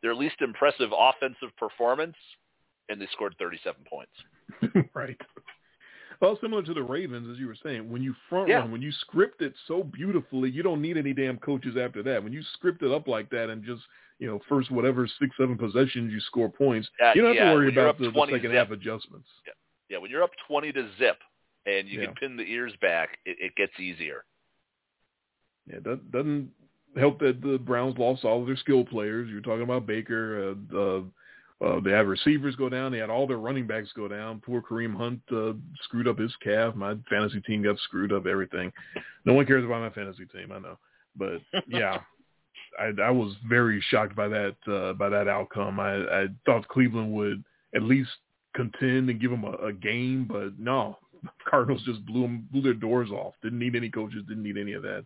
their 0.02 0.14
least 0.14 0.36
impressive 0.40 0.90
offensive 0.96 1.54
performance, 1.58 2.16
and 2.88 3.00
they 3.00 3.06
scored 3.12 3.34
37 3.38 3.84
points. 3.88 4.88
right. 4.94 5.16
Well, 6.20 6.38
similar 6.40 6.62
to 6.62 6.74
the 6.74 6.82
Ravens, 6.82 7.28
as 7.32 7.38
you 7.38 7.46
were 7.48 7.56
saying, 7.62 7.90
when 7.90 8.02
you 8.02 8.14
front 8.28 8.48
Yeah. 8.48 8.58
run, 8.60 8.70
when 8.72 8.82
you 8.82 8.92
script 8.92 9.42
it 9.42 9.54
so 9.66 9.82
beautifully, 9.82 10.50
you 10.50 10.62
don't 10.62 10.80
need 10.80 10.96
any 10.96 11.12
damn 11.12 11.36
coaches 11.38 11.76
after 11.76 12.02
that. 12.04 12.22
When 12.22 12.32
you 12.32 12.42
script 12.54 12.82
it 12.82 12.92
up 12.92 13.08
like 13.08 13.28
that 13.30 13.50
and 13.50 13.64
just 13.64 13.82
you 14.22 14.28
know 14.28 14.40
first 14.48 14.70
whatever 14.70 15.08
six 15.18 15.36
seven 15.36 15.58
possessions 15.58 16.12
you 16.12 16.20
score 16.20 16.48
points, 16.48 16.88
Uh, 17.04 17.10
you 17.16 17.22
don't 17.22 17.30
have 17.34 17.36
yeah, 17.44 17.50
to 17.50 17.56
worry 17.56 17.72
about 17.72 17.98
the, 17.98 18.04
the 18.04 18.12
20 18.12 18.32
second 18.34 18.50
zip. 18.52 18.56
half 18.58 18.70
adjustments. 18.70 19.28
Yeah, 19.90 19.98
when 19.98 20.10
you're 20.12 20.22
up 20.22 20.30
20 20.46 20.70
to 20.72 20.88
zip 20.96 21.18
and 21.66 21.88
you 21.88 21.98
Yeah. 21.98 22.06
can 22.06 22.14
pin 22.14 22.36
the 22.36 22.44
ears 22.44 22.72
back, 22.80 23.18
it, 23.26 23.36
it 23.40 23.56
gets 23.56 23.72
easier. 23.80 24.24
Yeah, 25.66 25.80
that 25.84 26.12
doesn't 26.12 26.50
help 26.96 27.18
that 27.18 27.40
the 27.42 27.58
Browns 27.58 27.98
lost 27.98 28.24
all 28.24 28.40
of 28.40 28.46
their 28.46 28.56
skill 28.56 28.84
players. 28.84 29.28
You're 29.28 29.40
talking 29.40 29.62
about 29.62 29.86
Baker. 29.86 30.54
Uh, 30.72 30.76
uh, 30.78 31.02
uh, 31.66 31.80
they 31.80 31.90
had 31.90 32.06
receivers 32.06 32.54
go 32.56 32.68
down. 32.68 32.92
They 32.92 32.98
had 32.98 33.10
all 33.10 33.26
their 33.26 33.38
running 33.38 33.66
backs 33.66 33.90
go 33.96 34.06
down. 34.08 34.40
Poor 34.40 34.62
Kareem 34.62 34.96
Hunt 34.96 35.20
uh, 35.32 35.52
screwed 35.82 36.06
up 36.08 36.18
his 36.18 36.34
calf. 36.36 36.74
My 36.76 36.94
fantasy 37.10 37.40
team 37.40 37.62
got 37.62 37.78
screwed 37.80 38.12
up. 38.12 38.26
Everything. 38.26 38.72
No 39.24 39.34
one 39.34 39.46
cares 39.46 39.64
about 39.64 39.80
my 39.80 39.90
fantasy 39.90 40.26
team. 40.26 40.52
I 40.52 40.58
know, 40.60 40.78
but 41.16 41.40
yeah, 41.68 42.00
I, 42.78 42.92
I 43.02 43.10
was 43.10 43.34
very 43.48 43.82
shocked 43.88 44.16
by 44.16 44.28
that 44.28 44.56
uh, 44.66 44.92
by 44.94 45.08
that 45.08 45.28
outcome. 45.28 45.80
I, 45.80 45.96
I 45.96 46.26
thought 46.46 46.68
Cleveland 46.68 47.12
would 47.12 47.44
at 47.74 47.82
least 47.82 48.10
contend 48.54 49.08
and 49.08 49.20
give 49.20 49.30
them 49.30 49.44
a, 49.44 49.52
a 49.66 49.72
game, 49.72 50.26
but 50.28 50.58
no, 50.58 50.98
Cardinals 51.48 51.82
just 51.84 52.04
blew 52.06 52.22
them, 52.22 52.48
blew 52.52 52.62
their 52.62 52.74
doors 52.74 53.10
off. 53.10 53.34
Didn't 53.42 53.58
need 53.58 53.76
any 53.76 53.90
coaches. 53.90 54.24
Didn't 54.28 54.42
need 54.42 54.58
any 54.58 54.72
of 54.72 54.82
that. 54.82 55.04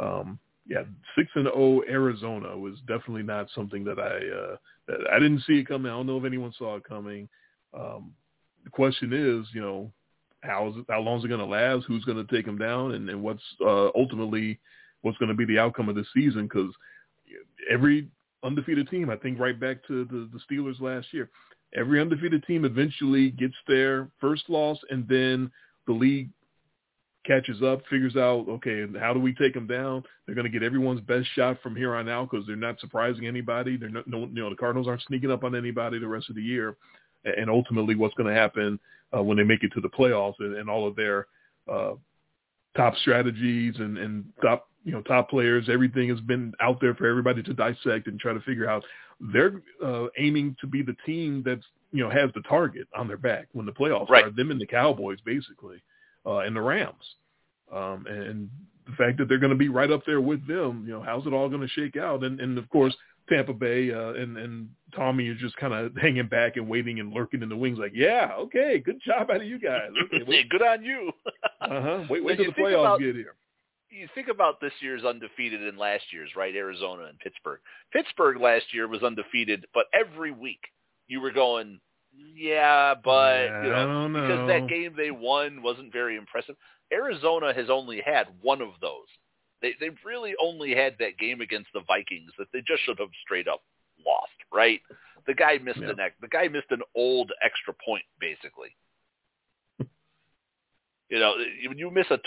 Um, 0.00 0.38
yeah, 0.66 0.84
six 1.16 1.28
and 1.34 1.46
zero 1.46 1.82
Arizona 1.88 2.56
was 2.56 2.76
definitely 2.86 3.24
not 3.24 3.48
something 3.54 3.84
that 3.84 3.98
I 3.98 4.94
uh, 4.94 4.96
I 5.12 5.18
didn't 5.18 5.42
see 5.46 5.54
it 5.54 5.68
coming. 5.68 5.90
I 5.90 5.94
don't 5.94 6.06
know 6.06 6.18
if 6.18 6.24
anyone 6.24 6.52
saw 6.56 6.76
it 6.76 6.84
coming. 6.84 7.28
Um, 7.74 8.12
the 8.64 8.70
question 8.70 9.12
is, 9.12 9.46
you 9.52 9.60
know, 9.60 9.92
how 10.42 10.68
is 10.68 10.76
it, 10.76 10.84
how 10.88 11.00
long 11.00 11.18
is 11.18 11.24
it 11.24 11.28
going 11.28 11.40
to 11.40 11.46
last? 11.46 11.86
Who's 11.86 12.04
going 12.04 12.24
to 12.24 12.34
take 12.34 12.46
them 12.46 12.58
down, 12.58 12.92
and, 12.92 13.08
and 13.08 13.22
what's 13.22 13.42
uh, 13.60 13.88
ultimately 13.96 14.60
what's 15.02 15.18
going 15.18 15.28
to 15.28 15.34
be 15.34 15.44
the 15.44 15.58
outcome 15.58 15.88
of 15.88 15.94
this 15.94 16.06
season? 16.14 16.44
Because 16.44 16.72
every 17.70 18.08
undefeated 18.42 18.88
team, 18.88 19.10
I 19.10 19.16
think, 19.16 19.38
right 19.38 19.58
back 19.58 19.86
to 19.88 20.04
the, 20.06 20.28
the 20.32 20.40
Steelers 20.50 20.80
last 20.80 21.08
year, 21.12 21.30
every 21.74 22.00
undefeated 22.00 22.44
team 22.44 22.64
eventually 22.64 23.30
gets 23.30 23.54
their 23.68 24.08
first 24.20 24.44
loss, 24.48 24.78
and 24.90 25.06
then 25.08 25.50
the 25.86 25.92
league 25.92 26.30
catches 27.24 27.62
up, 27.62 27.82
figures 27.88 28.16
out, 28.16 28.46
okay, 28.48 28.84
how 28.98 29.12
do 29.12 29.20
we 29.20 29.32
take 29.34 29.54
them 29.54 29.66
down? 29.66 30.02
They're 30.26 30.34
going 30.34 30.50
to 30.50 30.58
get 30.58 30.64
everyone's 30.64 31.00
best 31.00 31.28
shot 31.34 31.58
from 31.62 31.76
here 31.76 31.94
on 31.94 32.08
out 32.08 32.30
because 32.30 32.46
they're 32.46 32.56
not 32.56 32.80
surprising 32.80 33.26
anybody. 33.26 33.76
They're 33.76 33.88
not, 33.88 34.06
no, 34.06 34.20
you 34.20 34.42
know, 34.42 34.50
the 34.50 34.56
Cardinals 34.56 34.88
aren't 34.88 35.02
sneaking 35.02 35.30
up 35.30 35.44
on 35.44 35.54
anybody 35.54 35.98
the 35.98 36.08
rest 36.08 36.30
of 36.30 36.36
the 36.36 36.42
year. 36.42 36.76
And 37.24 37.48
ultimately, 37.48 37.94
what's 37.94 38.14
going 38.14 38.32
to 38.32 38.38
happen 38.38 38.80
uh, 39.16 39.22
when 39.22 39.36
they 39.36 39.44
make 39.44 39.62
it 39.62 39.70
to 39.74 39.80
the 39.80 39.88
playoffs 39.88 40.34
and, 40.40 40.56
and 40.56 40.68
all 40.68 40.86
of 40.86 40.96
their 40.96 41.26
uh, 41.72 41.92
top 42.76 42.96
strategies 42.96 43.74
and, 43.78 43.98
and 43.98 44.24
top, 44.42 44.68
you 44.84 44.92
know, 44.92 45.02
top 45.02 45.30
players, 45.30 45.68
everything 45.70 46.08
has 46.08 46.20
been 46.20 46.52
out 46.60 46.80
there 46.80 46.94
for 46.94 47.06
everybody 47.06 47.42
to 47.42 47.54
dissect 47.54 48.06
and 48.06 48.18
try 48.18 48.32
to 48.32 48.40
figure 48.40 48.68
out. 48.68 48.84
They're 49.32 49.62
uh, 49.84 50.06
aiming 50.18 50.56
to 50.60 50.66
be 50.66 50.82
the 50.82 50.96
team 51.06 51.42
that's, 51.46 51.64
you 51.92 52.02
know, 52.02 52.10
has 52.10 52.30
the 52.34 52.42
target 52.42 52.88
on 52.96 53.06
their 53.06 53.16
back 53.18 53.46
when 53.52 53.66
the 53.66 53.72
playoffs 53.72 54.08
Right. 54.10 54.24
are. 54.24 54.30
Them 54.30 54.50
and 54.50 54.60
the 54.60 54.66
Cowboys, 54.66 55.18
basically 55.24 55.80
uh, 56.26 56.38
and 56.38 56.56
the 56.56 56.60
Rams. 56.60 57.04
Um, 57.72 58.06
and 58.08 58.50
the 58.86 58.92
fact 58.96 59.18
that 59.18 59.28
they're 59.28 59.38
going 59.38 59.52
to 59.52 59.56
be 59.56 59.68
right 59.68 59.90
up 59.92 60.02
there 60.06 60.20
with 60.20 60.44
them, 60.48 60.84
you 60.86 60.92
know, 60.92 61.02
how's 61.02 61.26
it 61.26 61.32
all 61.32 61.48
going 61.48 61.60
to 61.62 61.68
shake 61.68 61.96
out? 61.96 62.24
And, 62.24 62.40
and 62.40 62.58
of 62.58 62.68
course, 62.68 62.94
Tampa 63.28 63.52
Bay, 63.52 63.92
uh, 63.92 64.14
and 64.14 64.36
and 64.36 64.68
Tommy 64.96 65.28
is 65.28 65.38
just 65.38 65.54
kind 65.56 65.72
of 65.72 65.96
hanging 66.02 66.26
back 66.26 66.56
and 66.56 66.68
waiting 66.68 66.98
and 66.98 67.12
lurking 67.12 67.42
in 67.42 67.48
the 67.48 67.56
wings, 67.56 67.78
like, 67.78 67.92
yeah, 67.94 68.32
okay, 68.36 68.82
good 68.84 69.00
job 69.00 69.30
out 69.30 69.36
of 69.36 69.44
you 69.46 69.60
guys. 69.60 69.90
Okay, 70.06 70.24
wait. 70.26 70.48
good 70.48 70.62
on 70.62 70.84
you. 70.84 71.12
uh 71.60 71.80
huh. 71.80 72.04
Wait, 72.10 72.24
wait 72.24 72.36
till 72.36 72.46
the 72.46 72.52
playoffs 72.52 72.80
about, 72.80 73.00
get 73.00 73.14
here. 73.14 73.34
You 73.92 74.08
think 74.14 74.28
about 74.28 74.58
this 74.58 74.72
year's 74.80 75.04
undefeated 75.04 75.62
and 75.62 75.76
last 75.76 76.04
year's, 76.12 76.30
right? 76.34 76.54
Arizona 76.56 77.04
and 77.04 77.18
Pittsburgh. 77.18 77.60
Pittsburgh 77.92 78.40
last 78.40 78.72
year 78.72 78.88
was 78.88 79.02
undefeated, 79.02 79.66
but 79.74 79.84
every 79.92 80.30
week 80.32 80.60
you 81.08 81.20
were 81.20 81.30
going, 81.30 81.78
yeah, 82.34 82.94
but 82.94 83.44
yeah, 83.44 83.62
you 83.64 83.70
know, 83.70 84.08
know, 84.08 84.20
because 84.20 84.48
that 84.48 84.66
game 84.68 84.94
they 84.96 85.10
won 85.10 85.62
wasn't 85.62 85.92
very 85.92 86.16
impressive. 86.16 86.56
Arizona 86.90 87.52
has 87.52 87.68
only 87.68 88.00
had 88.04 88.28
one 88.40 88.62
of 88.62 88.70
those. 88.80 89.06
They 89.60 89.74
they 89.78 89.90
really 90.04 90.32
only 90.40 90.74
had 90.74 90.96
that 90.98 91.18
game 91.18 91.42
against 91.42 91.68
the 91.74 91.82
Vikings 91.86 92.32
that 92.38 92.48
they 92.52 92.60
just 92.66 92.82
should 92.84 92.98
have 92.98 93.10
straight 93.22 93.46
up 93.48 93.62
lost, 94.06 94.32
right? 94.52 94.80
The 95.26 95.34
guy 95.34 95.58
missed 95.58 95.80
Yeah. 95.80 95.90
an 95.90 96.00
ex- 96.00 96.16
the 96.20 96.28
guy 96.28 96.48
missed 96.48 96.70
an 96.70 96.82
old 96.94 97.30
extra 97.42 97.74
point 97.74 98.04
basically. 98.18 98.74
you 101.08 101.18
know, 101.18 101.34
when 101.68 101.78
you 101.78 101.90
miss 101.90 102.06
a 102.10 102.18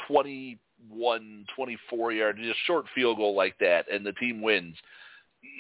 21, 0.90 1.46
24 1.56 2.12
yard 2.14 2.38
just 2.42 2.60
short 2.66 2.86
field 2.94 3.18
goal 3.18 3.36
like 3.36 3.58
that 3.60 3.86
and 3.92 4.06
the 4.06 4.14
team 4.14 4.42
wins, 4.42 4.76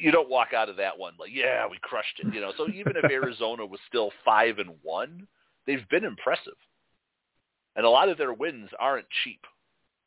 you 0.01 0.11
don't 0.11 0.29
walk 0.29 0.49
out 0.53 0.69
of 0.69 0.77
that 0.77 0.97
one 0.97 1.13
like, 1.19 1.31
yeah, 1.33 1.67
we 1.69 1.77
crushed 1.81 2.19
it, 2.19 2.33
you 2.33 2.41
know. 2.41 2.51
So 2.57 2.67
even 2.69 2.93
if 2.95 3.03
Arizona 3.11 3.65
was 3.65 3.79
still 3.87 4.11
5 4.23 4.59
and 4.59 4.71
1, 4.81 5.27
they've 5.67 5.87
been 5.89 6.03
impressive. 6.03 6.53
And 7.75 7.85
a 7.85 7.89
lot 7.89 8.09
of 8.09 8.17
their 8.17 8.33
wins 8.33 8.69
aren't 8.79 9.07
cheap. 9.23 9.41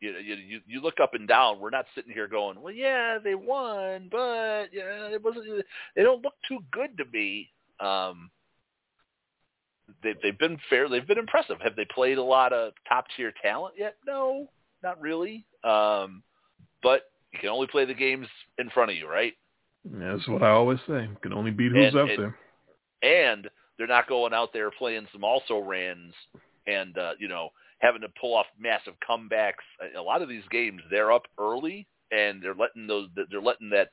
You 0.00 0.12
know, 0.12 0.18
you 0.20 0.34
you, 0.36 0.61
you 0.66 0.80
look 0.80 1.00
up 1.02 1.14
and 1.14 1.26
down. 1.26 1.59
We're 1.59 1.70
not 1.70 1.86
sitting 1.94 2.12
here 2.12 2.28
going, 2.28 2.61
well, 2.61 2.72
yeah, 2.72 3.18
they 3.22 3.34
won, 3.34 4.09
but 4.11 4.66
yeah, 4.72 5.09
it 5.09 5.22
wasn't. 5.22 5.64
They 5.96 6.02
don't 6.02 6.22
look 6.22 6.34
too 6.46 6.59
good 6.70 6.96
to 6.98 7.04
me. 7.12 7.50
Um, 7.80 8.30
they 10.02 10.14
they've 10.22 10.38
been 10.38 10.59
fair. 10.70 10.88
They've 10.88 11.06
been 11.06 11.18
impressive. 11.18 11.56
Have 11.62 11.74
they 11.74 11.86
played 11.92 12.18
a 12.18 12.22
lot 12.22 12.52
of 12.52 12.74
top 12.88 13.06
tier 13.16 13.32
talent 13.42 13.74
yet? 13.76 13.96
No, 14.06 14.48
not 14.83 15.01
really. 15.01 15.45
Um, 15.64 16.22
but 16.83 17.03
you 17.33 17.39
can 17.41 17.49
only 17.51 17.66
play 17.66 17.85
the 17.85 17.95
games 17.95 18.26
in 18.59 18.70
front 18.70 18.91
of 18.91 18.97
you, 18.97 19.09
right? 19.09 19.35
That's 19.85 20.26
what 20.29 20.43
I 20.43 20.51
always 20.51 20.79
say. 20.87 21.03
You 21.03 21.16
Can 21.22 21.33
only 21.33 21.51
beat 21.51 21.72
who's 21.72 21.87
And- 21.87 21.97
out 21.97 22.11
and- 22.11 22.18
there. 22.18 22.39
and 23.03 23.51
they're 23.76 23.87
not 23.87 24.09
going 24.09 24.35
out 24.35 24.53
there 24.53 24.70
playing 24.72 25.07
some 25.12 25.22
also 25.24 25.59
rans 25.59 26.14
and 26.66 26.97
uh, 26.99 27.12
you 27.18 27.29
know 27.29 27.51
having 27.79 28.01
to 28.03 28.09
pull 28.20 28.35
off 28.35 28.47
massive 28.59 28.95
comebacks. 29.09 29.62
A 29.97 30.01
lot 30.03 30.20
of 30.22 30.29
these 30.29 30.43
games 30.51 30.83
they're 30.91 31.12
up 31.12 31.26
early 31.39 31.87
and 32.11 32.43
they're 32.43 32.55
letting 32.55 32.87
those 32.89 33.09
they're 33.31 33.41
letting 33.41 33.70
that 33.70 33.91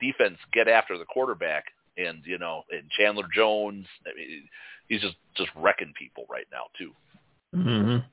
defense 0.00 0.38
get 0.52 0.68
after 0.68 0.96
the 0.98 1.04
quarterback 1.04 1.64
and 1.98 2.22
you 2.24 2.38
know 2.38 2.62
and 2.70 2.90
Chandler 2.90 3.28
Jones. 3.34 3.86
I 4.06 4.14
mean, 4.16 4.48
he's 4.88 5.02
just 5.02 5.16
just 5.36 5.50
wrecking 5.54 5.92
people 5.98 6.24
right 6.30 6.46
now 6.50 6.64
too. 6.78 6.92
Mm-hmm. 7.54 8.06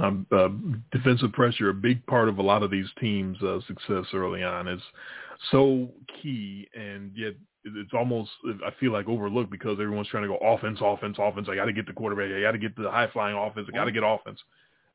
Um, 0.00 0.26
uh, 0.32 0.48
defensive 0.96 1.32
pressure, 1.32 1.70
a 1.70 1.74
big 1.74 2.04
part 2.06 2.28
of 2.28 2.38
a 2.38 2.42
lot 2.42 2.62
of 2.62 2.70
these 2.70 2.86
teams' 3.00 3.40
uh, 3.42 3.60
success 3.66 4.06
early 4.14 4.42
on, 4.42 4.68
is 4.68 4.80
so 5.50 5.88
key, 6.22 6.68
and 6.74 7.10
yet 7.14 7.34
it's 7.64 7.92
almost 7.92 8.30
I 8.64 8.70
feel 8.80 8.92
like 8.92 9.08
overlooked 9.08 9.50
because 9.50 9.78
everyone's 9.80 10.08
trying 10.08 10.24
to 10.24 10.28
go 10.28 10.36
offense, 10.36 10.78
offense, 10.80 11.16
offense. 11.18 11.48
I 11.50 11.54
got 11.54 11.66
to 11.66 11.72
get 11.72 11.86
the 11.86 11.92
quarterback. 11.92 12.30
I 12.32 12.40
got 12.40 12.52
to 12.52 12.58
get 12.58 12.76
the 12.76 12.90
high 12.90 13.08
flying 13.12 13.36
offense. 13.36 13.68
I 13.68 13.76
got 13.76 13.84
to 13.84 13.92
get 13.92 14.02
offense, 14.04 14.40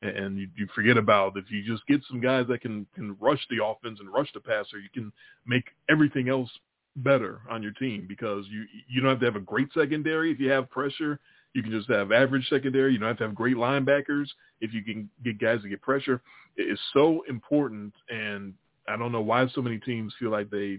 and, 0.02 0.16
and 0.16 0.38
you, 0.38 0.48
you 0.56 0.66
forget 0.74 0.96
about 0.96 1.36
if 1.36 1.50
you 1.50 1.62
just 1.64 1.86
get 1.86 2.00
some 2.08 2.20
guys 2.20 2.46
that 2.48 2.60
can 2.60 2.86
can 2.94 3.16
rush 3.20 3.44
the 3.50 3.64
offense 3.64 4.00
and 4.00 4.12
rush 4.12 4.32
the 4.32 4.40
passer, 4.40 4.78
you 4.78 4.90
can 4.92 5.12
make 5.46 5.64
everything 5.88 6.28
else 6.28 6.50
better 6.96 7.40
on 7.50 7.62
your 7.62 7.72
team 7.72 8.06
because 8.08 8.44
you 8.50 8.64
you 8.88 9.00
don't 9.00 9.10
have 9.10 9.20
to 9.20 9.26
have 9.26 9.36
a 9.36 9.40
great 9.40 9.68
secondary 9.72 10.32
if 10.32 10.40
you 10.40 10.50
have 10.50 10.70
pressure. 10.70 11.20
You 11.58 11.64
can 11.64 11.72
just 11.72 11.90
have 11.90 12.12
average 12.12 12.48
secondary. 12.48 12.92
You 12.92 13.00
don't 13.00 13.08
have 13.08 13.18
to 13.18 13.24
have 13.24 13.34
great 13.34 13.56
linebackers 13.56 14.28
if 14.60 14.72
you 14.72 14.84
can 14.84 15.10
get 15.24 15.40
guys 15.40 15.60
to 15.62 15.68
get 15.68 15.82
pressure. 15.82 16.22
It 16.56 16.70
is 16.70 16.78
so 16.92 17.24
important, 17.28 17.92
and 18.08 18.54
I 18.86 18.96
don't 18.96 19.10
know 19.10 19.22
why 19.22 19.44
so 19.48 19.60
many 19.60 19.78
teams 19.78 20.14
feel 20.20 20.30
like 20.30 20.50
they 20.50 20.78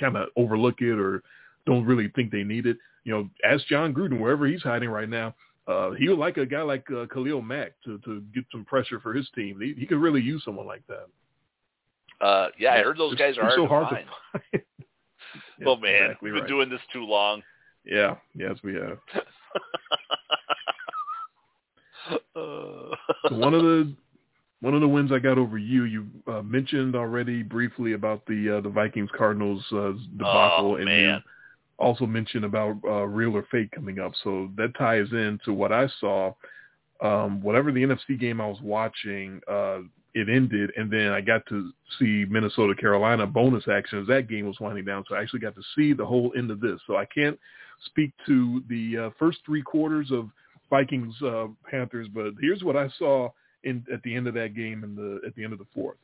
kind 0.00 0.16
of 0.16 0.30
overlook 0.34 0.80
it 0.80 0.98
or 0.98 1.22
don't 1.66 1.84
really 1.84 2.08
think 2.16 2.30
they 2.32 2.44
need 2.44 2.64
it. 2.64 2.78
You 3.04 3.12
know, 3.12 3.30
ask 3.44 3.66
Jon 3.66 3.92
Gruden 3.92 4.18
wherever 4.18 4.46
he's 4.46 4.62
hiding 4.62 4.88
right 4.88 5.08
now. 5.08 5.34
Uh, 5.68 5.90
he 5.90 6.08
would 6.08 6.18
like 6.18 6.38
a 6.38 6.46
guy 6.46 6.62
like 6.62 6.86
uh, 6.90 7.04
Khalil 7.12 7.42
Mack 7.42 7.72
to 7.84 7.98
to 7.98 8.22
get 8.34 8.44
some 8.50 8.64
pressure 8.64 8.98
for 8.98 9.12
his 9.12 9.28
team. 9.34 9.60
He, 9.60 9.74
he 9.78 9.84
could 9.84 9.98
really 9.98 10.22
use 10.22 10.42
someone 10.46 10.66
like 10.66 10.82
that. 10.86 12.24
Uh, 12.26 12.48
yeah, 12.58 12.72
I 12.72 12.78
heard 12.78 12.96
those 12.96 13.12
It's- 13.12 13.34
guys 13.34 13.36
are 13.36 13.48
it's 13.48 13.56
hard, 13.56 13.58
so 13.58 13.66
hard 13.66 13.88
to 13.90 13.94
find. 13.96 14.06
to 14.06 14.40
find. 14.50 14.64
well, 15.66 15.76
man, 15.76 16.04
exactly 16.04 16.16
we've 16.22 16.32
been 16.32 16.42
right. 16.44 16.48
doing 16.48 16.70
this 16.70 16.80
too 16.90 17.04
long. 17.04 17.42
Yeah, 17.84 18.16
yes, 18.34 18.56
we 18.64 18.72
have. 18.76 18.98
So 23.28 23.34
one 23.34 23.54
of 23.54 23.62
the 23.62 23.92
one 24.60 24.74
of 24.74 24.80
the 24.80 24.88
wins 24.88 25.12
I 25.12 25.18
got 25.18 25.38
over 25.38 25.58
you, 25.58 25.84
you 25.84 26.06
uh, 26.26 26.42
mentioned 26.42 26.96
already 26.96 27.42
briefly 27.42 27.92
about 27.92 28.24
the 28.26 28.58
uh, 28.58 28.60
the 28.60 28.68
Vikings 28.68 29.10
Cardinals 29.16 29.64
uh, 29.72 29.92
debacle, 30.16 30.72
Oh, 30.72 30.76
and 30.76 30.88
you 30.88 31.18
also 31.78 32.06
mentioned 32.06 32.44
about 32.44 32.76
uh, 32.84 33.06
real 33.06 33.36
or 33.36 33.46
fake 33.50 33.70
coming 33.72 33.98
up. 33.98 34.12
So 34.24 34.50
that 34.56 34.76
ties 34.76 35.08
into 35.12 35.52
what 35.52 35.72
I 35.72 35.88
saw. 36.00 36.32
Um, 37.02 37.42
whatever 37.42 37.72
the 37.72 37.82
NFC 37.82 38.18
game 38.18 38.40
I 38.40 38.46
was 38.46 38.60
watching, 38.62 39.42
uh, 39.46 39.80
it 40.14 40.30
ended, 40.30 40.72
and 40.78 40.90
then 40.90 41.08
I 41.08 41.20
got 41.20 41.44
to 41.50 41.70
see 41.98 42.24
Minnesota 42.26 42.74
Carolina 42.74 43.26
bonus 43.26 43.68
action 43.68 44.00
as 44.00 44.06
that 44.06 44.28
game 44.28 44.46
was 44.46 44.58
winding 44.60 44.86
down. 44.86 45.04
So 45.06 45.14
I 45.14 45.20
actually 45.20 45.40
got 45.40 45.54
to 45.56 45.62
see 45.76 45.92
the 45.92 46.06
whole 46.06 46.32
end 46.34 46.50
of 46.50 46.60
this. 46.60 46.80
So 46.86 46.96
I 46.96 47.04
can't 47.04 47.38
speak 47.84 48.12
to 48.26 48.62
the 48.68 49.06
uh, 49.06 49.10
first 49.18 49.38
three 49.44 49.62
quarters 49.62 50.10
of 50.10 50.30
Vikings 50.70 51.14
uh, 51.22 51.46
Panthers, 51.70 52.08
but 52.12 52.32
here's 52.40 52.62
what 52.62 52.76
I 52.76 52.88
saw 52.98 53.30
in 53.64 53.84
at 53.92 54.02
the 54.02 54.14
end 54.14 54.26
of 54.26 54.34
that 54.34 54.54
game 54.54 54.84
in 54.84 54.94
the 54.96 55.20
at 55.26 55.34
the 55.34 55.44
end 55.44 55.52
of 55.52 55.58
the 55.58 55.66
fourth. 55.74 55.96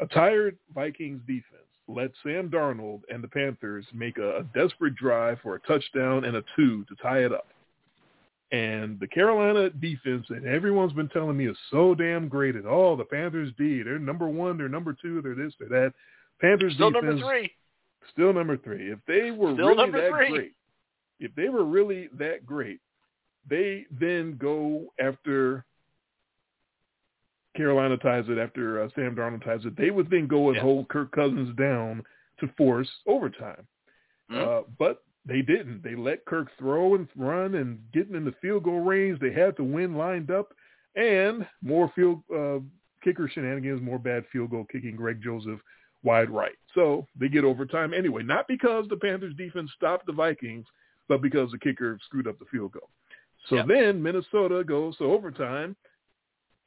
A 0.00 0.06
tired 0.06 0.56
Vikings 0.74 1.20
defense 1.26 1.64
let 1.88 2.10
Sam 2.22 2.48
Darnold 2.48 3.02
and 3.12 3.22
the 3.22 3.28
Panthers 3.28 3.84
make 3.92 4.18
a, 4.18 4.38
a 4.38 4.42
desperate 4.54 4.94
drive 4.94 5.38
for 5.42 5.56
a 5.56 5.60
touchdown 5.60 6.24
and 6.24 6.36
a 6.36 6.44
two 6.56 6.84
to 6.84 6.94
tie 7.02 7.24
it 7.24 7.32
up. 7.32 7.48
And 8.52 8.98
the 8.98 9.06
Carolina 9.06 9.70
defense 9.70 10.26
that 10.28 10.44
everyone's 10.44 10.92
been 10.92 11.08
telling 11.08 11.36
me 11.36 11.48
is 11.48 11.56
so 11.70 11.94
damn 11.94 12.28
great 12.28 12.56
at 12.56 12.66
oh 12.66 12.96
the 12.96 13.04
Panthers 13.04 13.52
D 13.56 13.82
they're 13.82 13.98
number 13.98 14.28
one 14.28 14.58
they're 14.58 14.68
number 14.68 14.96
two 15.00 15.22
they're 15.22 15.36
this 15.36 15.52
they're 15.60 15.68
that 15.68 15.92
Panthers 16.40 16.74
Still 16.74 16.90
defense 16.90 17.20
number 17.20 17.28
three. 17.28 17.50
still 18.12 18.32
number 18.32 18.56
three 18.56 18.90
if 18.90 18.98
they 19.06 19.30
were 19.30 19.54
Still 19.54 19.68
really 19.68 19.90
that 19.92 20.10
three. 20.10 20.28
great 20.28 20.52
if 21.20 21.34
they 21.36 21.48
were 21.48 21.64
really 21.64 22.08
that 22.18 22.44
great 22.44 22.80
they 23.48 23.86
then 23.90 24.36
go 24.36 24.86
after 25.00 25.64
Carolina 27.56 27.96
ties 27.96 28.24
it 28.28 28.38
after 28.38 28.82
uh, 28.82 28.88
Sam 28.94 29.16
Darnold 29.16 29.44
ties 29.44 29.64
it. 29.64 29.76
They 29.76 29.90
would 29.90 30.08
then 30.10 30.26
go 30.26 30.48
and 30.48 30.56
Yeah. 30.56 30.62
hold 30.62 30.88
Kirk 30.88 31.10
Cousins 31.12 31.54
down 31.56 32.02
to 32.38 32.48
force 32.56 32.88
overtime. 33.06 33.66
Mhm. 34.30 34.36
Uh, 34.36 34.62
but 34.78 35.02
they 35.26 35.42
didn't. 35.42 35.82
They 35.82 35.94
let 35.96 36.24
Kirk 36.26 36.48
throw 36.56 36.94
and 36.94 37.08
run 37.16 37.56
and 37.56 37.80
getting 37.92 38.14
in 38.14 38.24
the 38.24 38.32
field 38.40 38.62
goal 38.64 38.80
range. 38.80 39.18
They 39.18 39.32
had 39.32 39.56
the 39.56 39.64
win 39.64 39.94
lined 39.96 40.30
up, 40.30 40.54
and 40.94 41.46
more 41.60 41.88
field 41.90 42.22
uh, 42.34 42.60
kicker 43.02 43.28
shenanigans, 43.28 43.82
more 43.82 43.98
bad 43.98 44.26
field 44.28 44.50
goal 44.50 44.64
kicking. 44.70 44.96
Greg 44.96 45.20
Joseph 45.20 45.60
wide 46.02 46.30
right. 46.30 46.56
So 46.74 47.06
they 47.16 47.28
get 47.28 47.44
overtime 47.44 47.92
anyway. 47.92 48.22
Not 48.22 48.46
because 48.48 48.86
the 48.88 48.96
Panthers 48.96 49.34
defense 49.34 49.70
stopped 49.72 50.06
the 50.06 50.12
Vikings, 50.12 50.66
but 51.10 51.20
because 51.20 51.50
the 51.50 51.58
kicker 51.58 51.98
screwed 52.04 52.28
up 52.28 52.38
the 52.38 52.44
field 52.46 52.70
goal. 52.70 52.88
So 53.48 53.56
Yep. 53.56 53.66
then 53.66 54.02
Minnesota 54.02 54.62
goes 54.62 54.96
to 54.98 55.04
overtime, 55.04 55.74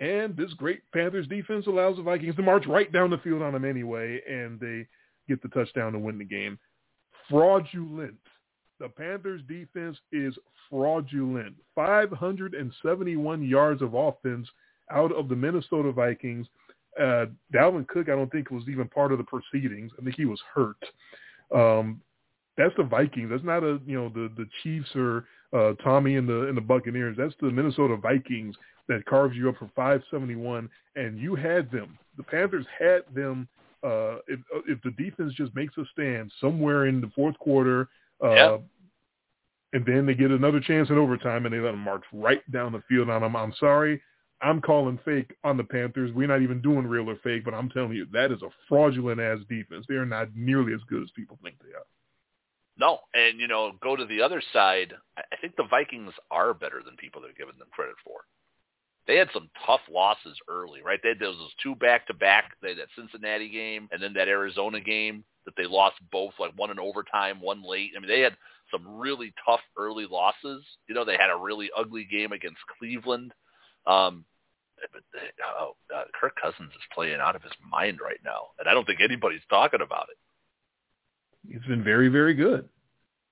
and 0.01 0.35
this 0.35 0.53
great 0.55 0.81
Panthers 0.91 1.27
defense 1.27 1.65
allows 1.65 1.95
the 1.95 2.03
Vikings 2.03 2.35
to 2.35 2.41
march 2.41 2.67
right 2.67 2.91
down 2.91 3.09
the 3.09 3.17
field 3.19 3.41
on 3.41 3.53
them 3.53 3.63
anyway, 3.63 4.21
and 4.29 4.59
they 4.59 4.85
get 5.29 5.41
the 5.41 5.47
touchdown 5.47 5.93
to 5.93 5.99
win 5.99 6.17
the 6.17 6.25
game. 6.25 6.59
Fraudulent. 7.29 8.19
The 8.79 8.89
Panthers 8.89 9.41
defense 9.47 9.97
is 10.11 10.37
fraudulent. 10.69 11.55
571 11.73 13.43
yards 13.43 13.81
of 13.81 13.93
offense 13.93 14.49
out 14.91 15.13
of 15.13 15.29
the 15.29 15.37
Minnesota 15.37 15.93
Vikings. 15.93 16.47
Uh, 16.99 17.27
Dalvin 17.53 17.87
Cook, 17.87 18.09
I 18.09 18.15
don't 18.15 18.29
think 18.29 18.51
was 18.51 18.67
even 18.67 18.89
part 18.89 19.13
of 19.13 19.19
the 19.19 19.23
proceedings. 19.23 19.93
I 19.97 20.03
think 20.03 20.17
he 20.17 20.25
was 20.25 20.41
hurt. 20.53 20.83
Um, 21.55 22.01
that's 22.57 22.75
the 22.77 22.83
Vikings. 22.83 23.29
That's 23.31 23.43
not 23.43 23.63
a 23.63 23.79
you 23.85 23.95
know 23.95 24.09
the 24.09 24.31
the 24.37 24.47
Chiefs 24.61 24.89
or 24.95 25.25
uh, 25.53 25.73
Tommy 25.83 26.15
and 26.15 26.27
the 26.27 26.47
and 26.47 26.57
the 26.57 26.61
Buccaneers. 26.61 27.15
That's 27.17 27.33
the 27.41 27.51
Minnesota 27.51 27.97
Vikings 27.97 28.55
that 28.87 29.05
carves 29.05 29.35
you 29.35 29.49
up 29.49 29.55
for 29.57 29.69
571, 29.75 30.69
and 30.95 31.17
you 31.17 31.35
had 31.35 31.71
them. 31.71 31.97
The 32.17 32.23
Panthers 32.23 32.65
had 32.77 33.03
them. 33.15 33.47
Uh, 33.83 34.17
if 34.27 34.39
if 34.67 34.81
the 34.83 34.91
defense 34.91 35.33
just 35.33 35.53
makes 35.55 35.77
a 35.77 35.85
stand 35.91 36.31
somewhere 36.39 36.85
in 36.85 37.01
the 37.01 37.11
fourth 37.15 37.37
quarter, 37.39 37.89
uh, 38.23 38.33
Yeah. 38.33 38.57
and 39.73 39.85
then 39.85 40.05
they 40.05 40.13
get 40.13 40.31
another 40.31 40.59
chance 40.59 40.89
in 40.89 40.97
overtime, 40.97 41.45
and 41.45 41.53
they 41.53 41.59
let 41.59 41.71
them 41.71 41.79
march 41.79 42.03
right 42.13 42.49
down 42.51 42.71
the 42.71 42.81
field 42.87 43.09
on 43.09 43.21
them. 43.21 43.35
I'm 43.35 43.53
sorry, 43.53 44.01
I'm 44.41 44.61
calling 44.61 44.99
fake 45.03 45.35
on 45.43 45.57
the 45.57 45.63
Panthers. 45.63 46.11
We're 46.13 46.27
not 46.27 46.41
even 46.41 46.61
doing 46.61 46.85
real 46.87 47.09
or 47.09 47.15
fake, 47.23 47.43
but 47.43 47.53
I'm 47.53 47.69
telling 47.69 47.93
you 47.93 48.05
that 48.13 48.31
is 48.31 48.41
a 48.41 48.49
fraudulent 48.69 49.19
ass 49.19 49.39
defense. 49.49 49.85
They 49.87 49.95
are 49.95 50.05
not 50.05 50.29
nearly 50.35 50.73
as 50.73 50.81
good 50.87 51.03
as 51.03 51.09
people 51.11 51.37
think 51.43 51.55
they 51.59 51.73
are. 51.73 51.85
No, 52.77 52.99
and 53.13 53.39
you 53.39 53.47
know, 53.47 53.73
go 53.81 53.95
to 53.95 54.05
the 54.05 54.21
other 54.21 54.41
side. 54.51 54.93
I 55.17 55.35
think 55.39 55.55
the 55.55 55.67
Vikings 55.69 56.13
are 56.31 56.53
better 56.53 56.81
than 56.83 56.95
people 56.97 57.23
are 57.25 57.33
giving 57.37 57.57
them 57.59 57.67
credit 57.71 57.95
for. 58.03 58.21
They 59.05 59.17
had 59.17 59.29
some 59.33 59.49
tough 59.65 59.81
losses 59.91 60.37
early, 60.47 60.81
right? 60.81 60.99
They 61.03 61.09
had 61.09 61.19
those, 61.19 61.35
two 61.61 61.75
back 61.75 62.07
to 62.07 62.13
back. 62.13 62.53
They 62.61 62.69
had 62.69 62.77
that 62.77 62.87
Cincinnati 62.95 63.49
game 63.49 63.89
and 63.91 64.01
then 64.01 64.13
that 64.13 64.29
Arizona 64.29 64.79
game 64.79 65.25
that 65.45 65.55
they 65.57 65.65
lost 65.65 65.95
both, 66.09 66.33
like 66.39 66.53
one 66.55 66.71
in 66.71 66.79
overtime, 66.79 67.41
one 67.41 67.63
late. 67.67 67.91
I 67.95 67.99
mean, 67.99 68.07
they 68.07 68.21
had 68.21 68.37
some 68.71 68.97
really 68.97 69.33
tough 69.45 69.59
early 69.77 70.07
losses. 70.09 70.63
You 70.87 70.95
know, 70.95 71.03
they 71.03 71.17
had 71.17 71.29
a 71.29 71.37
really 71.37 71.69
ugly 71.77 72.07
game 72.09 72.31
against 72.31 72.59
Cleveland. 72.79 73.33
Um, 73.85 74.23
but 74.91 75.01
oh, 75.59 75.75
uh, 75.93 76.03
Kirk 76.19 76.35
Cousins 76.41 76.71
is 76.71 76.81
playing 76.93 77.19
out 77.19 77.35
of 77.35 77.43
his 77.43 77.51
mind 77.69 77.99
right 78.01 78.19
now, 78.23 78.47
and 78.59 78.67
I 78.67 78.73
don't 78.73 78.85
think 78.85 78.99
anybody's 79.01 79.45
talking 79.49 79.81
about 79.81 80.07
it. 80.09 80.17
He's 81.47 81.61
been 81.67 81.83
very, 81.83 82.07
very 82.07 82.33
good. 82.33 82.67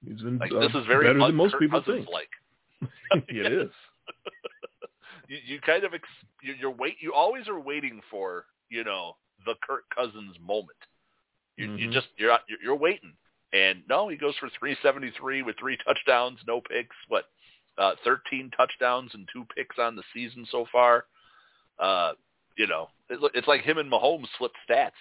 He's 0.06 0.22
been 0.22 0.38
like, 0.38 0.52
uh, 0.52 0.60
this 0.60 0.76
is 0.76 0.86
very 0.88 1.06
better 1.08 1.20
than 1.20 1.36
most 1.36 1.54
Kirk 1.54 1.62
people 1.62 1.82
Cousins 1.82 2.06
think. 2.06 2.10
like. 2.10 3.24
it 3.30 3.52
is. 3.52 3.70
you, 5.28 5.38
you 5.46 5.62
kind 5.62 5.84
of 5.84 5.94
ex- 5.94 6.08
you're, 6.42 6.56
you're 6.56 6.72
wait. 6.72 6.96
You 7.00 7.14
always 7.14 7.48
are 7.48 7.60
waiting 7.60 8.02
for 8.10 8.46
you 8.70 8.84
know 8.84 9.16
the 9.46 9.56
Kirk 9.66 9.84
Cousins 9.96 10.36
moment. 10.46 10.78
You, 11.58 11.74
you 11.76 11.90
Mhm. 11.90 11.94
just 11.94 12.08
you're, 12.18 12.38
you're 12.48 12.60
you're 12.64 12.76
waiting, 12.76 13.14
and 13.54 13.84
no, 13.88 14.08
he 14.08 14.18
goes 14.18 14.36
for 14.38 14.50
373 14.60 15.44
with 15.44 15.58
three 15.60 15.78
touchdowns, 15.86 16.40
no 16.48 16.62
picks. 16.62 16.96
What, 17.08 17.26
uh, 17.78 17.94
13 18.04 18.52
touchdowns 18.56 19.12
and 19.14 19.28
two 19.32 19.46
picks 19.56 19.78
on 19.78 19.96
the 19.96 20.04
season 20.14 20.46
so 20.50 20.66
far. 20.72 21.06
Uh, 21.80 22.14
you 22.58 22.68
know, 22.68 22.90
it, 23.10 23.20
it's 23.34 23.48
like 23.48 23.62
him 23.62 23.78
and 23.78 23.92
Mahomes 23.92 24.28
flipped 24.38 24.58
stats. 24.70 24.92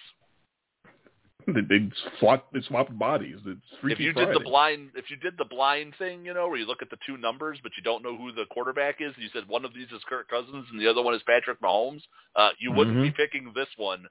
They, 1.53 1.61
they 1.61 1.89
swapped 2.19 2.53
they 2.53 2.61
swapped 2.61 2.97
bodies. 2.97 3.37
It's 3.45 3.59
Freaky 3.81 3.93
if 3.93 3.99
you 3.99 4.13
Friday. 4.13 4.33
did 4.33 4.41
the 4.41 4.43
blind, 4.49 4.89
if 4.95 5.09
you 5.09 5.17
did 5.17 5.33
the 5.37 5.45
blind 5.45 5.93
thing, 5.97 6.25
you 6.25 6.33
know, 6.33 6.47
where 6.47 6.57
you 6.57 6.65
look 6.65 6.81
at 6.81 6.89
the 6.89 6.97
two 7.05 7.17
numbers, 7.17 7.59
but 7.63 7.71
you 7.77 7.83
don't 7.83 8.03
know 8.03 8.15
who 8.17 8.31
the 8.31 8.45
quarterback 8.51 8.95
is, 8.99 9.13
and 9.15 9.23
you 9.23 9.29
said 9.33 9.47
one 9.47 9.65
of 9.65 9.73
these 9.73 9.87
is 9.91 10.01
Kirk 10.07 10.29
Cousins 10.29 10.65
and 10.71 10.79
the 10.79 10.87
other 10.87 11.01
one 11.01 11.13
is 11.13 11.21
Patrick 11.27 11.59
Mahomes, 11.61 12.01
uh, 12.35 12.49
you 12.59 12.71
wouldn't 12.71 12.97
Mhm. 12.97 13.03
be 13.03 13.11
picking 13.11 13.51
this 13.53 13.67
one 13.77 14.05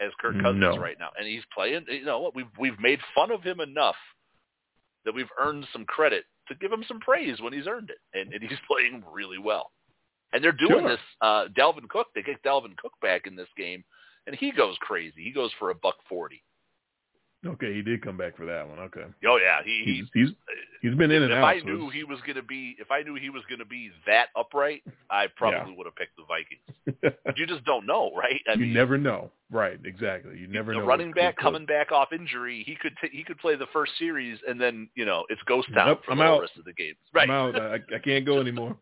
as 0.00 0.10
Kirk 0.20 0.40
Cousins 0.40 0.60
No. 0.60 0.76
right 0.78 0.98
now. 0.98 1.10
And 1.18 1.26
he's 1.26 1.44
playing. 1.54 1.84
You 1.88 2.04
know 2.04 2.20
what? 2.20 2.34
We've 2.34 2.50
we've 2.58 2.78
made 2.80 3.00
fun 3.14 3.30
of 3.30 3.42
him 3.42 3.60
enough 3.60 3.96
that 5.04 5.14
we've 5.14 5.30
earned 5.38 5.66
some 5.72 5.84
credit 5.86 6.24
to 6.48 6.54
give 6.56 6.72
him 6.72 6.84
some 6.84 7.00
praise 7.00 7.40
when 7.40 7.52
he's 7.52 7.66
earned 7.66 7.90
it, 7.90 7.98
and, 8.18 8.32
and 8.32 8.42
he's 8.42 8.58
playing 8.68 9.04
really 9.12 9.38
well. 9.38 9.72
And 10.32 10.42
they're 10.44 10.52
doing 10.52 10.80
Sure. 10.80 10.88
this. 10.88 11.00
Uh, 11.20 11.46
Dalvin 11.56 11.88
Cook, 11.88 12.08
they 12.14 12.22
get 12.22 12.42
Dalvin 12.42 12.76
Cook 12.76 12.92
back 13.02 13.26
in 13.26 13.34
this 13.34 13.48
game, 13.56 13.84
and 14.26 14.36
he 14.36 14.52
goes 14.52 14.76
crazy. 14.80 15.22
He 15.22 15.32
goes 15.32 15.50
for 15.58 15.70
a 15.70 15.74
buck 15.74 15.96
forty. 16.08 16.42
Okay, 17.46 17.72
he 17.72 17.80
did 17.80 18.02
come 18.02 18.18
back 18.18 18.36
for 18.36 18.44
that 18.44 18.68
one. 18.68 18.78
Okay, 18.80 19.04
Oh 19.26 19.38
yeah, 19.42 19.60
he, 19.64 19.82
he 19.86 19.94
he's 19.94 20.06
he's, 20.12 20.28
he's 20.82 20.94
been 20.94 21.10
in 21.10 21.22
and 21.22 21.32
if 21.32 21.38
out. 21.38 21.44
I 21.44 21.60
so 21.60 21.64
knew 21.64 21.88
he 21.88 22.04
was 22.04 22.18
going 22.26 22.36
to 22.36 22.42
be, 22.42 22.76
if 22.78 22.90
I 22.90 23.00
knew 23.02 23.14
he 23.14 23.30
was 23.30 23.42
going 23.48 23.60
to 23.60 23.64
be 23.64 23.90
that 24.06 24.26
upright, 24.36 24.82
I 25.08 25.26
probably 25.36 25.74
would 25.74 25.86
have 25.86 25.96
picked 25.96 26.16
the 26.18 26.24
Vikings. 26.28 27.16
But 27.24 27.38
you 27.38 27.46
just 27.46 27.64
don't 27.64 27.86
know, 27.86 28.10
right? 28.14 28.38
I 28.46 28.52
you 28.54 28.66
mean, 28.66 28.74
never 28.74 28.98
know, 28.98 29.30
right? 29.50 29.80
Exactly. 29.86 30.36
You 30.36 30.48
never 30.48 30.74
the 30.74 30.80
know. 30.80 30.84
running 30.84 31.12
back 31.12 31.38
coming 31.38 31.64
back 31.64 31.92
off 31.92 32.12
injury, 32.12 32.62
he 32.66 32.74
could 32.74 32.92
t- 33.00 33.08
he 33.16 33.24
could 33.24 33.38
play 33.38 33.56
the 33.56 33.68
first 33.72 33.92
series, 33.98 34.38
and 34.46 34.60
then 34.60 34.90
you 34.94 35.06
know 35.06 35.24
it's 35.30 35.40
ghost 35.46 35.68
town 35.72 35.86
Nope, 35.86 36.02
for 36.04 36.10
I'm 36.12 36.18
the 36.18 36.24
out. 36.24 36.40
rest 36.42 36.58
of 36.58 36.66
the 36.66 36.74
games. 36.74 36.98
Right, 37.14 37.30
I'm 37.30 37.54
out. 37.54 37.58
I, 37.58 37.76
I 37.94 37.98
can't 38.04 38.26
go 38.26 38.38
anymore. 38.42 38.76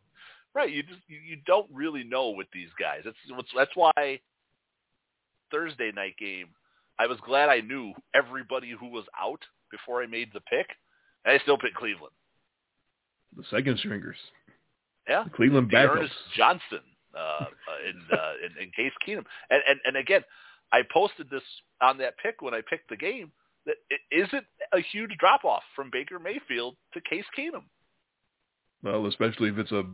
right. 0.52 0.68
You 0.72 0.82
just 0.82 0.98
you, 1.06 1.18
you 1.24 1.36
don't 1.46 1.68
really 1.72 2.02
know 2.02 2.30
with 2.30 2.48
these 2.52 2.70
guys. 2.80 3.02
That's 3.04 3.16
that's 3.56 3.70
why 3.76 4.18
Thursday 5.50 5.92
night 5.94 6.14
game. 6.18 6.48
I 6.98 7.06
was 7.06 7.18
glad 7.24 7.48
I 7.48 7.60
knew 7.60 7.92
everybody 8.14 8.74
who 8.78 8.88
was 8.88 9.04
out 9.20 9.40
before 9.70 10.02
I 10.02 10.06
made 10.06 10.30
the 10.32 10.40
pick. 10.40 10.66
And 11.24 11.34
I 11.34 11.42
still 11.42 11.58
picked 11.58 11.76
Cleveland. 11.76 12.12
The 13.36 13.44
second 13.50 13.78
stringers, 13.78 14.16
Yeah, 15.08 15.24
the 15.24 15.30
Cleveland 15.30 15.70
backups. 15.70 15.98
Ernest 15.98 16.14
Johnson 16.36 16.80
uh, 17.14 17.18
uh, 17.18 17.44
in, 17.88 18.18
uh, 18.18 18.32
in 18.46 18.62
in 18.64 18.70
Case 18.70 18.92
Keenum, 19.06 19.24
and, 19.50 19.62
and 19.68 19.78
and 19.84 19.96
again, 19.96 20.22
I 20.72 20.80
posted 20.92 21.28
this 21.30 21.42
on 21.82 21.98
that 21.98 22.14
pick 22.18 22.40
when 22.40 22.54
I 22.54 22.62
picked 22.68 22.88
the 22.88 22.96
game. 22.96 23.30
That 23.66 23.76
it 23.90 24.00
isn't 24.10 24.44
a 24.72 24.80
huge 24.80 25.10
drop 25.18 25.44
off 25.44 25.62
from 25.76 25.90
Baker 25.92 26.18
Mayfield 26.18 26.76
to 26.94 27.00
Case 27.02 27.26
Keenum. 27.38 27.64
Well, 28.82 29.06
especially 29.06 29.50
if 29.50 29.58
it's 29.58 29.72
a, 29.72 29.84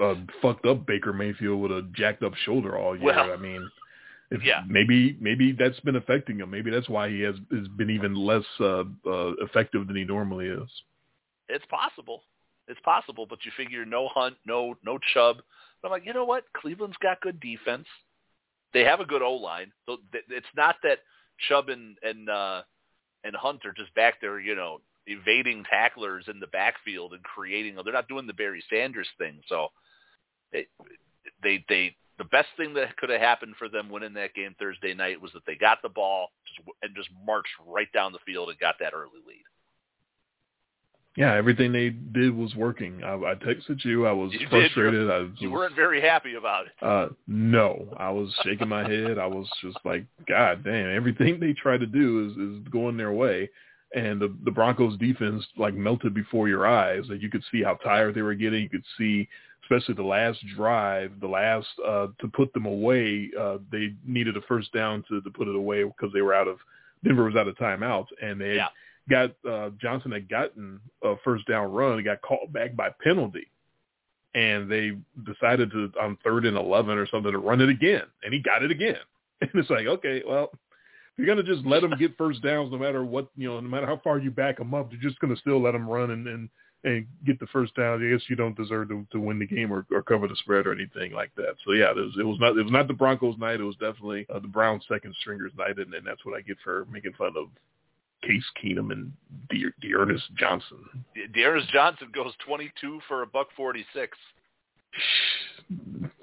a 0.00 0.14
fucked 0.42 0.66
up 0.66 0.86
Baker 0.86 1.12
Mayfield 1.12 1.60
with 1.60 1.72
a 1.72 1.88
jacked 1.94 2.22
up 2.22 2.34
shoulder 2.34 2.78
all 2.78 2.94
year. 2.94 3.06
Well, 3.06 3.32
I 3.32 3.36
mean, 3.36 3.68
if 4.30 4.44
yeah. 4.44 4.62
maybe 4.68 5.16
maybe 5.20 5.52
that's 5.52 5.78
been 5.80 5.96
affecting 5.96 6.38
him. 6.38 6.50
Maybe 6.50 6.70
that's 6.70 6.88
why 6.88 7.08
he 7.08 7.20
has 7.22 7.36
has 7.52 7.68
been 7.68 7.90
even 7.90 8.14
less 8.14 8.44
uh, 8.60 8.84
uh, 9.06 9.32
effective 9.40 9.86
than 9.86 9.96
he 9.96 10.04
normally 10.04 10.46
is. 10.46 10.68
It's 11.48 11.64
possible. 11.66 12.22
It's 12.68 12.80
possible, 12.80 13.26
but 13.26 13.44
you 13.44 13.52
figure 13.56 13.84
no 13.84 14.08
Hunt, 14.08 14.36
no 14.44 14.74
no 14.84 14.98
Chubb. 15.14 15.36
But 15.80 15.88
I'm 15.88 15.92
like, 15.92 16.06
you 16.06 16.12
know 16.12 16.24
what? 16.24 16.44
Cleveland's 16.56 16.96
got 17.00 17.20
good 17.20 17.38
defense. 17.40 17.86
They 18.72 18.82
have 18.82 19.00
a 19.00 19.04
good 19.04 19.22
O 19.22 19.34
line. 19.34 19.72
So 19.86 19.98
th- 20.10 20.24
it's 20.28 20.46
not 20.56 20.76
that 20.82 20.98
Chubb 21.48 21.68
and 21.68 21.96
and 22.02 22.28
uh, 22.28 22.62
and 23.22 23.36
Hunt 23.36 23.64
are 23.64 23.72
just 23.72 23.94
back 23.94 24.20
there, 24.20 24.40
you 24.40 24.56
know, 24.56 24.80
evading 25.06 25.64
tacklers 25.70 26.24
in 26.28 26.40
the 26.40 26.48
backfield 26.48 27.12
and 27.12 27.22
creating. 27.22 27.76
They're 27.82 27.92
not 27.92 28.08
doing 28.08 28.26
the 28.26 28.32
Barry 28.32 28.62
Sanders 28.68 29.08
thing. 29.18 29.40
So 29.48 29.68
they 30.52 30.66
they 31.42 31.64
they 31.68 31.96
the 32.18 32.24
best 32.24 32.48
thing 32.56 32.74
that 32.74 32.96
could 32.96 33.10
have 33.10 33.20
happened 33.20 33.54
for 33.58 33.68
them 33.68 33.90
winning 33.90 34.14
that 34.14 34.34
game 34.34 34.54
Thursday 34.58 34.94
night 34.94 35.20
was 35.20 35.32
that 35.32 35.44
they 35.46 35.54
got 35.54 35.82
the 35.82 35.88
ball 35.88 36.28
and 36.82 36.94
just 36.96 37.08
marched 37.26 37.52
right 37.66 37.92
down 37.92 38.12
the 38.12 38.18
field 38.24 38.48
and 38.48 38.58
got 38.58 38.76
that 38.80 38.94
early 38.94 39.20
lead. 39.26 39.44
Yeah, 41.16 41.34
everything 41.34 41.72
they 41.72 41.88
did 41.88 42.36
was 42.36 42.54
working. 42.54 43.02
I, 43.02 43.14
I 43.14 43.34
texted 43.34 43.82
you. 43.84 44.06
I 44.06 44.12
was 44.12 44.32
You 44.34 44.46
frustrated. 44.50 45.10
I 45.10 45.20
was, 45.20 45.30
You 45.38 45.50
weren't 45.50 45.74
very 45.74 46.00
happy 46.00 46.34
about 46.34 46.66
it. 46.66 46.72
Uh, 46.82 47.08
no, 47.26 47.88
I 47.96 48.10
was 48.10 48.34
shaking 48.44 48.68
my 48.68 48.86
head. 48.86 49.18
I 49.18 49.26
was 49.26 49.48
just 49.62 49.78
like, 49.84 50.04
God 50.28 50.62
damn! 50.62 50.94
Everything 50.94 51.40
they 51.40 51.54
try 51.54 51.78
to 51.78 51.86
do 51.86 52.26
is 52.26 52.32
is 52.36 52.68
going 52.68 52.98
their 52.98 53.12
way, 53.12 53.48
and 53.94 54.20
the 54.20 54.36
the 54.44 54.50
Broncos 54.50 54.98
defense 54.98 55.42
like 55.56 55.72
melted 55.72 56.12
before 56.12 56.48
your 56.48 56.66
eyes. 56.66 57.04
That 57.08 57.22
you 57.22 57.30
could 57.30 57.44
see 57.50 57.62
how 57.62 57.74
tired 57.76 58.14
they 58.14 58.22
were 58.22 58.34
getting. 58.34 58.62
You 58.62 58.68
could 58.68 58.84
see, 58.98 59.26
especially 59.66 59.94
the 59.94 60.02
last 60.02 60.38
drive, 60.56 61.12
the 61.20 61.26
last 61.26 61.66
uh, 61.86 62.06
to 62.20 62.28
put 62.28 62.52
them 62.54 62.66
away. 62.66 63.30
Uh, 63.38 63.58
they 63.70 63.94
needed 64.04 64.36
a 64.36 64.40
first 64.42 64.72
down 64.72 65.04
to 65.08 65.20
to 65.20 65.30
put 65.30 65.48
it 65.48 65.54
away 65.56 65.84
because 65.84 66.12
they 66.12 66.22
were 66.22 66.34
out 66.34 66.48
of 66.48 66.58
Denver 67.04 67.24
was 67.24 67.36
out 67.36 67.48
of 67.48 67.56
timeouts, 67.56 68.06
and 68.22 68.40
they 68.40 68.56
Yeah. 68.56 68.68
got 69.08 69.32
uh, 69.48 69.70
Johnson 69.80 70.12
had 70.12 70.28
gotten 70.28 70.80
a 71.02 71.14
first 71.24 71.46
down 71.46 71.70
run. 71.72 71.98
He 71.98 72.04
got 72.04 72.22
called 72.22 72.52
back 72.52 72.74
by 72.74 72.90
penalty 73.02 73.48
and 74.34 74.70
they 74.70 74.92
decided 75.24 75.70
to 75.70 75.90
on 76.00 76.16
third 76.22 76.44
and 76.44 76.56
eleven 76.56 76.98
or 76.98 77.06
something 77.06 77.32
to 77.32 77.38
run 77.38 77.60
it 77.60 77.70
again, 77.70 78.02
and 78.22 78.32
he 78.32 78.40
got 78.40 78.62
it 78.62 78.70
again. 78.70 78.96
And 79.42 79.50
it's 79.54 79.68
like, 79.68 79.86
okay, 79.86 80.22
well, 80.26 80.50
you're 81.16 81.26
gonna 81.26 81.42
just 81.42 81.66
let 81.66 81.82
them 81.82 81.94
get 81.98 82.16
first 82.16 82.42
downs, 82.42 82.72
no 82.72 82.78
matter 82.78 83.04
what, 83.04 83.28
you 83.36 83.48
know, 83.48 83.60
no 83.60 83.68
matter 83.68 83.86
how 83.86 84.00
far 84.02 84.18
you 84.18 84.30
back 84.30 84.56
them 84.58 84.72
up, 84.74 84.90
you're 84.90 85.00
just 85.00 85.20
gonna 85.20 85.36
still 85.36 85.60
let 85.62 85.72
them 85.72 85.86
run 85.88 86.10
and 86.10 86.26
and, 86.26 86.48
and 86.86 87.06
get 87.26 87.40
the 87.40 87.46
first 87.48 87.74
down. 87.74 88.02
I 88.02 88.10
guess 88.10 88.22
you 88.28 88.36
don't 88.36 88.56
deserve 88.56 88.88
to, 88.88 89.06
to 89.10 89.20
win 89.20 89.38
the 89.38 89.46
game 89.46 89.72
or, 89.72 89.84
or 89.90 90.02
cover 90.02 90.28
the 90.28 90.36
spread 90.36 90.66
or 90.66 90.72
anything 90.72 91.12
like 91.12 91.34
that. 91.36 91.56
So 91.64 91.72
yeah, 91.72 91.90
it 91.90 91.96
was, 91.96 92.16
it 92.18 92.22
was 92.22 92.38
not 92.40 92.56
it 92.56 92.62
was 92.62 92.72
not 92.72 92.86
the 92.88 92.94
Broncos' 92.94 93.36
night. 93.38 93.60
It 93.60 93.64
was 93.64 93.76
definitely 93.76 94.26
uh, 94.32 94.38
the 94.38 94.48
Browns' 94.48 94.84
second 94.88 95.14
stringers' 95.20 95.52
night, 95.58 95.78
and, 95.78 95.92
and 95.92 96.06
that's 96.06 96.24
what 96.24 96.38
I 96.38 96.40
get 96.40 96.56
for 96.62 96.86
making 96.90 97.12
fun 97.18 97.34
of 97.36 97.48
Case 98.22 98.44
Keenum 98.62 98.92
and 98.92 99.12
De- 99.50 99.72
D'Ernest 99.80 100.24
Johnson. 100.36 100.78
D'Ernest 101.34 101.68
Johnson 101.70 102.08
goes 102.14 102.32
22 102.46 103.00
for 103.08 103.22
a 103.22 103.26
buck 103.26 103.48
46. 103.56 104.16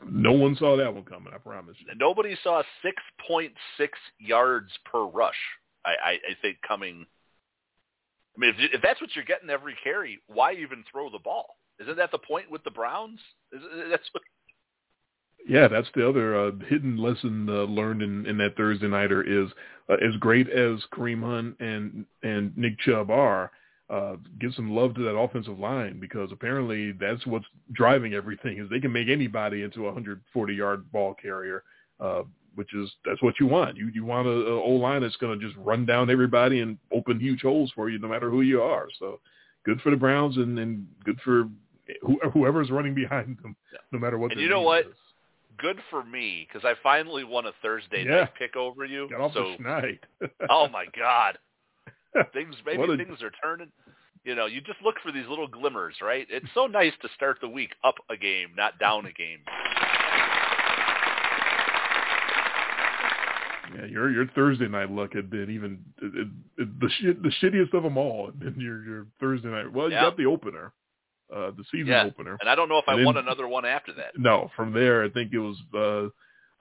No 0.10 0.32
one 0.32 0.56
saw 0.56 0.78
that 0.78 0.94
one 0.94 1.04
coming. 1.04 1.34
I 1.34 1.38
promise 1.38 1.76
you. 1.80 1.88
Nobody 1.98 2.38
saw 2.44 2.64
6.6 3.30 3.50
yards 4.20 4.72
per 4.86 5.04
rush. 5.06 5.36
I, 5.86 5.90
I, 5.90 6.12
I 6.12 6.36
think 6.42 6.58
coming. 6.66 7.06
I 8.36 8.40
mean, 8.40 8.54
if, 8.58 8.74
if 8.74 8.82
that's 8.82 9.00
what 9.00 9.12
you're 9.16 9.26
getting 9.26 9.50
every 9.50 9.76
carry, 9.84 10.20
why 10.28 10.54
even 10.54 10.84
throw 10.92 11.10
the 11.10 11.20
ball? 11.20 11.46
Isn't 11.80 11.98
that 11.98 12.12
the 12.12 12.20
point 12.20 12.50
with 12.50 12.64
the 12.64 12.72
Browns? 12.72 13.20
Is, 13.52 13.62
that's 13.90 14.08
what, 14.12 14.24
Yeah, 15.48 15.68
that's 15.68 15.88
the 15.96 16.08
other 16.08 16.48
uh, 16.48 16.52
hidden 16.68 16.98
lesson 16.98 17.48
uh, 17.50 17.64
learned 17.64 18.02
in, 18.02 18.26
in 18.26 18.38
that 18.38 18.56
Thursday 18.56 18.88
nighter 18.88 19.22
is 19.22 19.52
uh, 19.90 19.96
as 19.96 20.16
great 20.20 20.50
as 20.50 20.80
Kareem 20.94 21.24
Hunt 21.24 21.58
and 21.60 22.06
and 22.24 22.56
Nick 22.58 22.80
Chubb 22.80 23.10
are, 23.12 23.52
uh, 23.90 24.16
give 24.40 24.54
some 24.56 24.74
love 24.74 24.96
to 24.96 25.04
that 25.04 25.16
offensive 25.16 25.60
line 25.60 26.00
because 26.00 26.32
apparently 26.32 26.94
that's 26.94 27.26
what's 27.28 27.46
driving 27.74 28.14
everything 28.14 28.58
is 28.58 28.70
they 28.70 28.80
can 28.80 28.94
make 28.94 29.10
anybody 29.10 29.62
into 29.62 29.82
a 29.82 29.86
140 29.86 30.54
yard 30.54 30.92
ball 30.92 31.14
carrier, 31.14 31.64
uh, 32.00 32.24
which 32.56 32.74
is 32.74 32.92
that's 33.06 33.22
what 33.22 33.40
you 33.40 33.48
want. 33.48 33.78
You 33.78 33.90
you 33.94 34.06
want 34.06 34.28
a, 34.28 34.32
a 34.32 34.62
O 34.62 34.72
line 34.72 35.02
that's 35.02 35.16
going 35.18 35.40
to 35.40 35.46
just 35.46 35.58
run 35.58 35.86
down 35.86 36.10
everybody 36.10 36.62
and 36.62 36.78
open 36.92 37.20
huge 37.20 37.42
holes 37.42 37.72
for 37.76 37.90
you 37.90 38.00
no 38.00 38.08
matter 38.08 38.30
who 38.30 38.42
you 38.42 38.62
are. 38.62 38.88
So 39.00 39.20
good 39.66 39.82
for 39.82 39.90
the 39.90 39.98
Browns 39.98 40.38
and, 40.38 40.58
and 40.60 40.88
good 41.04 41.20
for 41.24 41.48
who, 42.02 42.20
whoever's 42.34 42.72
running 42.72 42.94
behind 42.94 43.38
them, 43.42 43.56
no 43.92 44.00
matter 44.00 44.18
what. 44.18 44.32
And 44.32 44.42
you 44.42 44.50
know 44.50 44.62
what? 44.62 44.86
is. 44.88 44.94
good 45.58 45.78
for 45.90 46.04
me 46.04 46.48
because 46.48 46.66
I 46.66 46.74
finally 46.82 47.24
won 47.24 47.46
a 47.46 47.52
Thursday 47.62 48.04
Yeah. 48.06 48.22
night 48.22 48.30
pick 48.38 48.56
over 48.56 48.86
you. 48.86 49.10
Got 49.10 49.22
off 49.22 49.34
so, 49.34 49.56
the 49.58 49.64
schneid. 49.64 50.00
oh 50.50 50.68
my 50.70 50.86
god, 50.98 51.38
things 52.34 52.56
maybe 52.66 52.84
a- 52.84 52.98
things 52.98 53.22
are 53.22 53.32
turning. 53.42 53.72
You 54.26 54.36
know, 54.36 54.46
you 54.46 54.62
just 54.62 54.82
look 54.82 54.96
for 55.04 55.12
these 55.12 55.28
little 55.28 55.50
glimmers, 55.50 55.96
right? 56.02 56.26
It's 56.30 56.46
so 56.54 56.66
nice 56.66 56.94
to 57.02 57.10
start 57.14 57.40
the 57.42 57.50
week 57.50 57.72
up 57.84 57.96
a 58.10 58.16
game, 58.16 58.52
not 58.56 58.80
down 58.80 59.06
a 59.06 59.12
game. 59.12 59.40
Yeah, 63.76 63.86
your 63.86 64.12
your 64.12 64.28
Thursday 64.36 64.68
night 64.68 64.92
luck 64.92 65.14
had 65.14 65.30
been 65.30 65.50
even 65.50 65.80
it, 66.02 66.14
it, 66.16 66.28
it, 66.64 66.80
the 66.80 66.90
shit 67.00 67.22
the 67.24 67.32
shittiest 67.42 67.74
of 67.74 67.84
them 67.84 67.98
all. 67.98 68.26
had 68.28 68.40
been 68.40 68.60
your 68.60 68.84
your 68.84 69.08
Thursday 69.20 69.50
night. 69.50 69.72
Well, 69.72 69.88
you 69.90 69.96
Yeah. 69.96 70.04
got 70.04 70.18
the 70.18 70.26
opener, 70.26 70.72
uh, 71.36 71.52
the 71.52 71.64
season 71.72 71.88
Yeah. 71.88 72.06
opener. 72.06 72.38
And 72.42 72.50
I 72.50 72.56
don't 72.56 72.70
know 72.70 72.78
if 72.78 72.86
I 72.88 72.92
And 72.94 73.00
then- 73.00 73.06
won 73.06 73.18
another 73.18 73.48
one 73.48 73.66
after 73.66 73.94
that. 73.94 74.18
No, 74.18 74.52
from 74.56 74.74
there 74.74 75.04
I 75.04 75.10
think 75.10 75.34
it 75.34 75.40
was 75.40 75.58
uh 75.74 76.10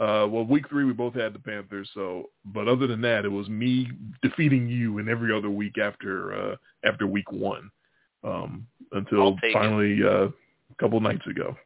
uh 0.03 0.27
well 0.27 0.45
week 0.45 0.69
three 0.69 0.85
we 0.85 0.93
both 0.93 1.15
had 1.15 1.35
the 1.35 1.39
Panthers, 1.39 1.91
so 1.95 2.31
but 2.45 2.67
other 2.69 2.87
than 2.87 3.01
that 3.03 3.25
it 3.25 3.31
was 3.33 3.49
me 3.49 3.89
defeating 4.23 4.69
you 4.69 4.99
in 4.99 5.09
every 5.09 5.33
other 5.37 5.51
week 5.51 5.77
after 5.79 6.33
uh 6.53 6.57
after 6.85 7.07
week 7.07 7.31
one. 7.31 7.71
Um 8.25 8.67
until 8.93 9.23
I'll 9.23 9.37
take 9.37 9.51
it. 9.51 9.53
finally 9.55 10.03
uh 10.03 10.29
a 10.29 10.75
couple 10.79 10.99
nights 11.01 11.27
ago. 11.27 11.57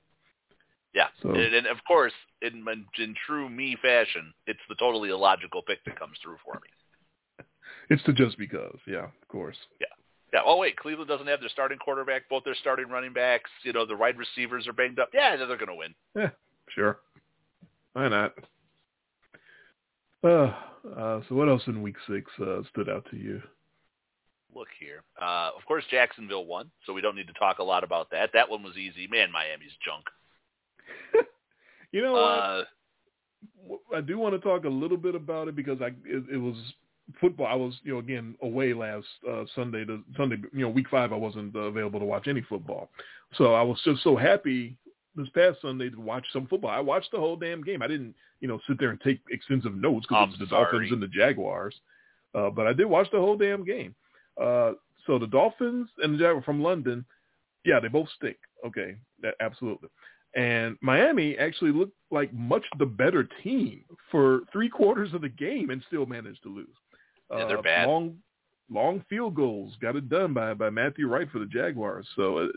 Yeah, 0.96 1.08
So- 1.22 1.28
and, 1.34 1.54
and 1.54 1.66
of 1.66 1.76
course, 1.86 2.14
in 2.40 2.64
in 2.98 3.14
true 3.26 3.48
me 3.50 3.76
fashion, 3.80 4.32
it's 4.46 4.58
the 4.68 4.74
totally 4.76 5.10
illogical 5.10 5.62
pick 5.62 5.84
that 5.84 5.98
comes 5.98 6.16
through 6.22 6.38
for 6.44 6.54
me. 6.54 7.44
It's 7.88 8.02
to 8.02 8.12
just 8.12 8.36
because, 8.36 8.78
yeah, 8.88 9.04
of 9.04 9.28
course. 9.28 9.56
Yeah. 9.80 10.40
Oh 10.44 10.56
wait, 10.56 10.76
Cleveland 10.76 11.08
doesn't 11.08 11.28
have 11.28 11.38
their 11.38 11.48
starting 11.50 11.78
quarterback. 11.78 12.28
Both 12.28 12.42
their 12.42 12.56
starting 12.56 12.88
running 12.88 13.12
backs. 13.12 13.48
You 13.62 13.72
know, 13.72 13.86
the 13.86 13.94
wide 13.96 14.18
receivers 14.18 14.66
are 14.66 14.72
banged 14.72 14.98
up. 14.98 15.10
Yeah, 15.14 15.36
they're 15.36 15.46
going 15.56 15.68
to 15.68 15.74
win. 15.74 15.94
Yeah, 16.16 16.30
sure. 16.74 16.98
Why 17.92 18.08
not? 18.08 18.34
Uh, 20.24 20.52
uh, 20.96 21.20
so 21.28 21.34
what 21.36 21.48
else 21.48 21.62
in 21.68 21.80
week 21.80 21.96
six 22.08 22.30
uh, 22.40 22.62
stood 22.70 22.88
out 22.88 23.06
to 23.12 23.16
you? 23.16 23.40
Look 24.54 24.68
here. 24.80 25.02
Uh, 25.20 25.50
of 25.56 25.64
course, 25.66 25.84
Jacksonville 25.90 26.46
won, 26.46 26.70
so 26.86 26.92
we 26.92 27.00
don't 27.02 27.14
need 27.16 27.28
to 27.28 27.32
talk 27.34 27.58
a 27.60 27.64
lot 27.64 27.84
about 27.84 28.10
that. 28.10 28.30
That 28.32 28.48
one 28.50 28.62
was 28.64 28.76
easy. 28.76 29.06
Man, 29.06 29.30
Miami's 29.30 29.76
junk. 29.84 30.06
You 31.92 32.02
know 32.02 32.12
what? 32.12 32.20
Uh, 32.20 32.64
I 33.96 34.00
do 34.00 34.18
want 34.18 34.34
to 34.34 34.40
talk 34.40 34.64
a 34.64 34.68
little 34.68 34.96
bit 34.96 35.14
about 35.14 35.48
it 35.48 35.56
because 35.56 35.80
I 35.80 35.86
it, 36.04 36.24
it 36.32 36.36
was 36.36 36.56
football. 37.20 37.46
I 37.46 37.54
was 37.54 37.74
you 37.84 37.94
know 37.94 38.00
again 38.00 38.34
away 38.42 38.74
last 38.74 39.06
uh, 39.28 39.44
Sunday 39.54 39.84
to 39.84 40.02
Sunday 40.16 40.36
you 40.52 40.60
know 40.60 40.68
week 40.68 40.88
five. 40.90 41.12
I 41.12 41.16
wasn't 41.16 41.54
uh, 41.56 41.60
available 41.60 42.00
to 42.00 42.06
watch 42.06 42.28
any 42.28 42.42
football, 42.42 42.90
so 43.36 43.54
I 43.54 43.62
was 43.62 43.80
just 43.84 44.02
so 44.02 44.16
happy 44.16 44.76
this 45.14 45.28
past 45.30 45.62
Sunday 45.62 45.88
to 45.90 46.00
watch 46.00 46.26
some 46.32 46.46
football. 46.46 46.70
I 46.70 46.80
watched 46.80 47.12
the 47.12 47.18
whole 47.18 47.36
damn 47.36 47.62
game. 47.62 47.82
I 47.82 47.86
didn't 47.86 48.14
you 48.40 48.48
know 48.48 48.60
sit 48.68 48.78
there 48.78 48.90
and 48.90 49.00
take 49.00 49.20
extensive 49.30 49.74
notes 49.74 50.06
because 50.06 50.24
I'm 50.24 50.30
it's 50.30 50.38
the. 50.38 50.46
Dolphins 50.46 50.92
and 50.92 51.02
the 51.02 51.08
Jaguars, 51.08 51.74
uh, 52.34 52.50
but 52.50 52.66
I 52.66 52.72
did 52.72 52.86
watch 52.86 53.08
the 53.10 53.20
whole 53.20 53.36
damn 53.36 53.64
game. 53.64 53.94
Uh, 54.40 54.72
so 55.06 55.18
the 55.18 55.28
Dolphins 55.28 55.88
and 56.02 56.14
the 56.14 56.18
Jaguars 56.18 56.44
from 56.44 56.62
London, 56.62 57.04
yeah, 57.64 57.80
they 57.80 57.88
both 57.88 58.08
stink. 58.16 58.36
Okay, 58.66 58.96
that, 59.22 59.34
absolutely. 59.40 59.88
And 60.36 60.76
Miami 60.82 61.36
actually 61.38 61.72
looked 61.72 61.96
like 62.10 62.32
much 62.32 62.62
the 62.78 62.86
better 62.86 63.26
team 63.42 63.84
for 64.10 64.40
three 64.52 64.68
quarters 64.68 65.14
of 65.14 65.22
the 65.22 65.30
game 65.30 65.70
and 65.70 65.82
still 65.88 66.04
managed 66.04 66.42
to 66.42 66.54
lose. 66.54 66.68
Yeah, 67.30 67.46
they're 67.46 67.58
Uh, 67.58 67.62
bad. 67.62 67.88
Long, 67.88 68.18
long 68.70 69.00
field 69.08 69.34
goals 69.34 69.74
got 69.80 69.96
it 69.96 70.08
done 70.08 70.34
by 70.34 70.52
by 70.54 70.70
Matthew 70.70 71.08
Wright 71.08 71.28
for 71.30 71.38
the 71.38 71.46
Jaguars. 71.46 72.06
So 72.16 72.38
uh, 72.38 72.48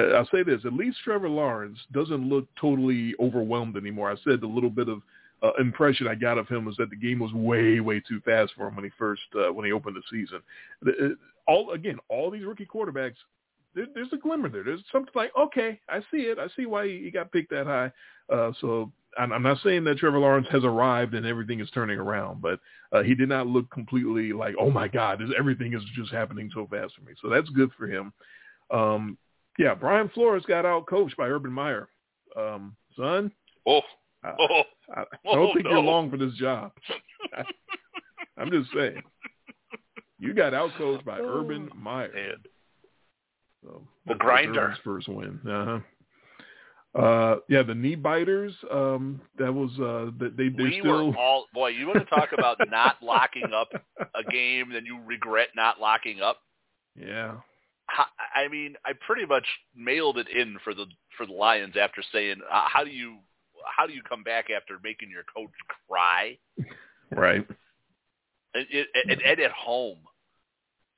uh, 0.00 0.02
I'll 0.16 0.28
say 0.32 0.44
this: 0.44 0.64
at 0.64 0.72
least 0.74 0.98
Trevor 1.02 1.28
Lawrence 1.28 1.78
doesn't 1.92 2.28
look 2.28 2.46
totally 2.58 3.14
overwhelmed 3.20 3.76
anymore. 3.76 4.10
I 4.10 4.16
said 4.22 4.40
the 4.40 4.46
little 4.46 4.70
bit 4.70 4.88
of 4.88 5.02
uh, 5.42 5.52
impression 5.58 6.06
I 6.06 6.14
got 6.14 6.38
of 6.38 6.48
him 6.48 6.64
was 6.64 6.76
that 6.76 6.90
the 6.90 6.96
game 6.96 7.18
was 7.18 7.32
way 7.32 7.80
way 7.80 8.00
too 8.00 8.20
fast 8.20 8.52
for 8.56 8.68
him 8.68 8.76
when 8.76 8.84
he 8.84 8.90
first 8.96 9.22
uh, 9.34 9.52
when 9.52 9.66
he 9.66 9.72
opened 9.72 9.96
the 9.96 10.02
season. 10.08 10.40
Uh, 10.86 11.14
All 11.46 11.72
again, 11.72 11.98
all 12.08 12.30
these 12.30 12.44
rookie 12.44 12.64
quarterbacks 12.64 13.16
there, 13.74 13.86
there's 13.94 14.12
a 14.12 14.16
glimmer 14.16 14.48
there. 14.48 14.64
There's 14.64 14.84
something 14.92 15.12
like, 15.14 15.32
okay, 15.38 15.80
I 15.88 16.00
see 16.10 16.22
it. 16.22 16.38
I 16.38 16.46
see 16.56 16.66
why 16.66 16.86
he 16.86 17.10
got 17.10 17.32
picked 17.32 17.50
that 17.50 17.66
high. 17.66 17.90
Uh, 18.32 18.52
so 18.60 18.92
I'm, 19.18 19.32
I'm 19.32 19.42
not 19.42 19.58
saying 19.62 19.84
that 19.84 19.98
Trevor 19.98 20.18
Lawrence 20.18 20.46
has 20.50 20.64
arrived 20.64 21.14
and 21.14 21.26
everything 21.26 21.60
is 21.60 21.70
turning 21.70 21.98
around, 21.98 22.40
but 22.40 22.60
uh, 22.92 23.02
he 23.02 23.14
did 23.14 23.28
not 23.28 23.46
look 23.46 23.70
completely 23.70 24.32
like, 24.32 24.54
oh 24.58 24.70
my 24.70 24.88
God, 24.88 25.20
this, 25.20 25.30
everything 25.38 25.74
is 25.74 25.82
just 25.94 26.12
happening 26.12 26.50
so 26.54 26.66
fast 26.70 26.94
for 26.94 27.02
me. 27.02 27.12
So 27.20 27.28
that's 27.28 27.48
good 27.50 27.70
for 27.76 27.86
him. 27.86 28.12
Um, 28.70 29.18
yeah, 29.58 29.74
Brian 29.74 30.08
Flores 30.14 30.44
got 30.46 30.64
out 30.66 30.86
coached 30.86 31.16
by 31.16 31.26
Urban 31.28 31.52
Meyer. 31.52 31.88
Um, 32.36 32.74
son, 32.96 33.30
oh, 33.66 33.80
I, 34.24 34.32
oh, 34.38 34.62
I, 34.96 35.00
I 35.00 35.04
Oh, 35.26 35.34
don't 35.36 35.52
think 35.54 35.64
no. 35.64 35.70
you're 35.72 35.80
long 35.80 36.10
for 36.10 36.16
this 36.16 36.34
job. 36.34 36.72
I'm 38.36 38.50
just 38.50 38.70
saying. 38.74 39.02
You 40.18 40.32
got 40.34 40.54
out 40.54 40.70
coached 40.78 41.04
by 41.04 41.20
Urban 41.20 41.68
Meyer. 41.76 42.10
man. 42.14 42.36
So 43.64 43.82
The 44.06 44.14
grinder. 44.14 44.76
First 44.84 45.08
win. 45.08 45.40
Uh-huh. 45.48 45.80
Uh 46.94 47.36
yeah, 47.48 47.62
the 47.64 47.74
knee 47.74 47.96
biters. 47.96 48.54
Um, 48.70 49.20
that 49.38 49.52
was 49.52 49.70
uh, 49.80 50.12
that 50.20 50.36
they 50.36 50.48
they 50.48 50.62
we 50.62 50.78
still. 50.80 51.08
were 51.08 51.16
all 51.18 51.46
boy. 51.52 51.70
You 51.70 51.88
want 51.88 51.98
to 51.98 52.04
talk 52.04 52.28
about 52.32 52.56
not 52.70 53.02
locking 53.02 53.52
up 53.52 53.68
a 54.14 54.30
game, 54.30 54.70
then 54.72 54.86
you 54.86 55.00
regret 55.04 55.48
not 55.56 55.80
locking 55.80 56.20
up. 56.20 56.38
yeah, 56.96 57.34
I 58.34 58.46
mean, 58.48 58.74
I 58.84 58.92
pretty 59.04 59.26
much 59.26 59.46
mailed 59.74 60.18
it 60.18 60.28
in 60.28 60.56
for 60.62 60.72
the 60.72 60.86
for 61.16 61.26
the 61.26 61.32
Lions 61.32 61.74
after 61.76 62.00
saying, 62.12 62.36
uh, 62.48 62.68
"How 62.68 62.84
do 62.84 62.90
you 62.90 63.18
how 63.76 63.86
do 63.86 63.92
you 63.92 64.02
come 64.02 64.22
back 64.22 64.46
after 64.50 64.78
making 64.82 65.10
your 65.10 65.24
coach 65.34 65.50
cry 65.88 66.36
right. 67.10 67.46
and, 68.54 68.66
and, 69.08 69.20
and 69.20 69.40
at 69.40 69.50
home, 69.50 69.98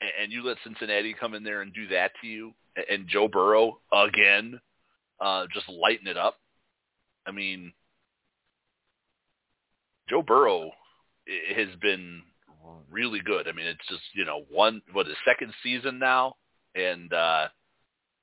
and, 0.01 0.33
you 0.33 0.43
let 0.43 0.59
Cincinnati 0.65 1.15
come 1.19 1.35
in 1.35 1.45
there 1.45 1.63
and 1.63 1.73
do 1.73 1.89
that 1.89 2.13
to 2.21 2.27
you, 2.27 2.53
and, 2.91 3.09
Joe 3.09 3.29
Burrow 3.29 3.79
again, 3.93 4.61
uh, 5.21 5.47
just 5.53 5.69
lighten 5.69 6.07
it 6.07 6.17
up. 6.17 6.37
I 7.27 7.33
mean, 7.33 7.73
Joe 10.09 10.23
Burrow 10.23 10.71
has 11.55 11.69
been 11.81 12.23
really 12.91 13.21
good. 13.21 13.49
I 13.49 13.53
mean, 13.53 13.67
it's 13.67 13.87
just 13.89 14.03
you 14.15 14.25
know 14.25 14.45
one 14.51 14.83
what 14.93 15.07
his 15.07 15.17
second 15.27 15.53
season 15.63 15.99
now, 15.99 16.37
and 16.75 17.13
uh, 17.13 17.49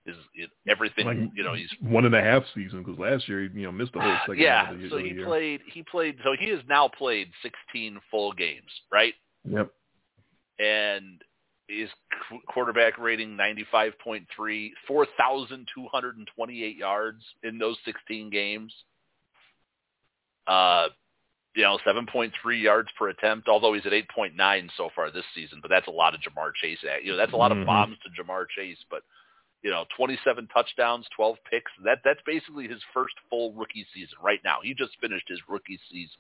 is 0.06 0.16
it, 0.36 0.50
everything 0.68 1.06
Like 1.06 1.18
you 1.34 1.44
know 1.44 1.54
he's 1.54 1.70
one 1.82 2.06
and 2.06 2.16
a 2.16 2.22
half 2.22 2.44
season 2.54 2.84
because 2.84 3.00
last 3.00 3.28
year 3.28 3.44
he 3.44 3.60
you 3.60 3.66
know 3.66 3.72
missed 3.72 3.94
the 3.94 4.02
whole 4.02 4.16
second 4.28 4.40
yeah. 4.42 4.66
half 4.66 4.76
of 4.76 4.82
the, 4.82 4.90
So 4.90 4.98
he 4.98 5.10
year. 5.10 5.26
played. 5.26 5.62
He 5.72 5.84
played. 5.84 6.18
So 6.24 6.36
he 6.38 6.50
has 6.50 6.60
now 6.68 6.88
played 6.90 7.30
16 7.42 8.00
full 8.12 8.34
games, 8.34 8.70
right? 8.92 9.14
Yep. 9.46 9.72
And 10.60 11.22
his 11.80 11.90
quarterback 12.48 12.98
rating 12.98 13.38
95.3, 13.38 14.72
4,228 14.88 16.78
yards 16.78 17.24
in 17.44 17.58
those 17.58 17.78
16 17.86 18.30
games. 18.30 18.74
Uh, 20.48 20.88
you 21.56 21.62
know, 21.64 21.78
7.3 21.86 22.32
yards 22.62 22.90
per 22.98 23.10
attempt, 23.10 23.48
although 23.48 23.74
he's 23.74 23.86
at 23.86 23.92
8.9 23.92 24.70
so 24.76 24.90
far 24.96 25.12
this 25.12 25.26
season, 25.36 25.60
but 25.62 25.70
that's 25.70 25.88
a 25.88 25.92
lot 25.92 26.16
of 26.16 26.22
Ja'Marr 26.22 26.52
Chase. 26.60 26.80
At 26.92 27.04
you 27.04 27.12
know, 27.12 27.18
that's 27.18 27.34
a 27.34 27.38
lot 27.38 27.52
Mhm. 27.52 27.62
of 27.62 27.68
bombs 27.68 27.98
to 28.00 28.10
Ja'Marr 28.10 28.50
Chase, 28.50 28.84
but 28.90 29.04
you 29.62 29.70
know, 29.70 29.86
27 29.96 30.48
touchdowns, 30.48 31.08
12 31.16 31.38
picks. 31.50 31.72
That 31.84 32.00
that's 32.04 32.22
basically 32.26 32.68
his 32.68 32.84
first 32.94 33.16
full 33.30 33.54
rookie 33.54 33.86
season 33.94 34.18
right 34.22 34.44
now. 34.44 34.60
He 34.62 34.74
just 34.74 35.00
finished 35.00 35.28
his 35.30 35.40
rookie 35.48 35.80
season. 35.90 36.20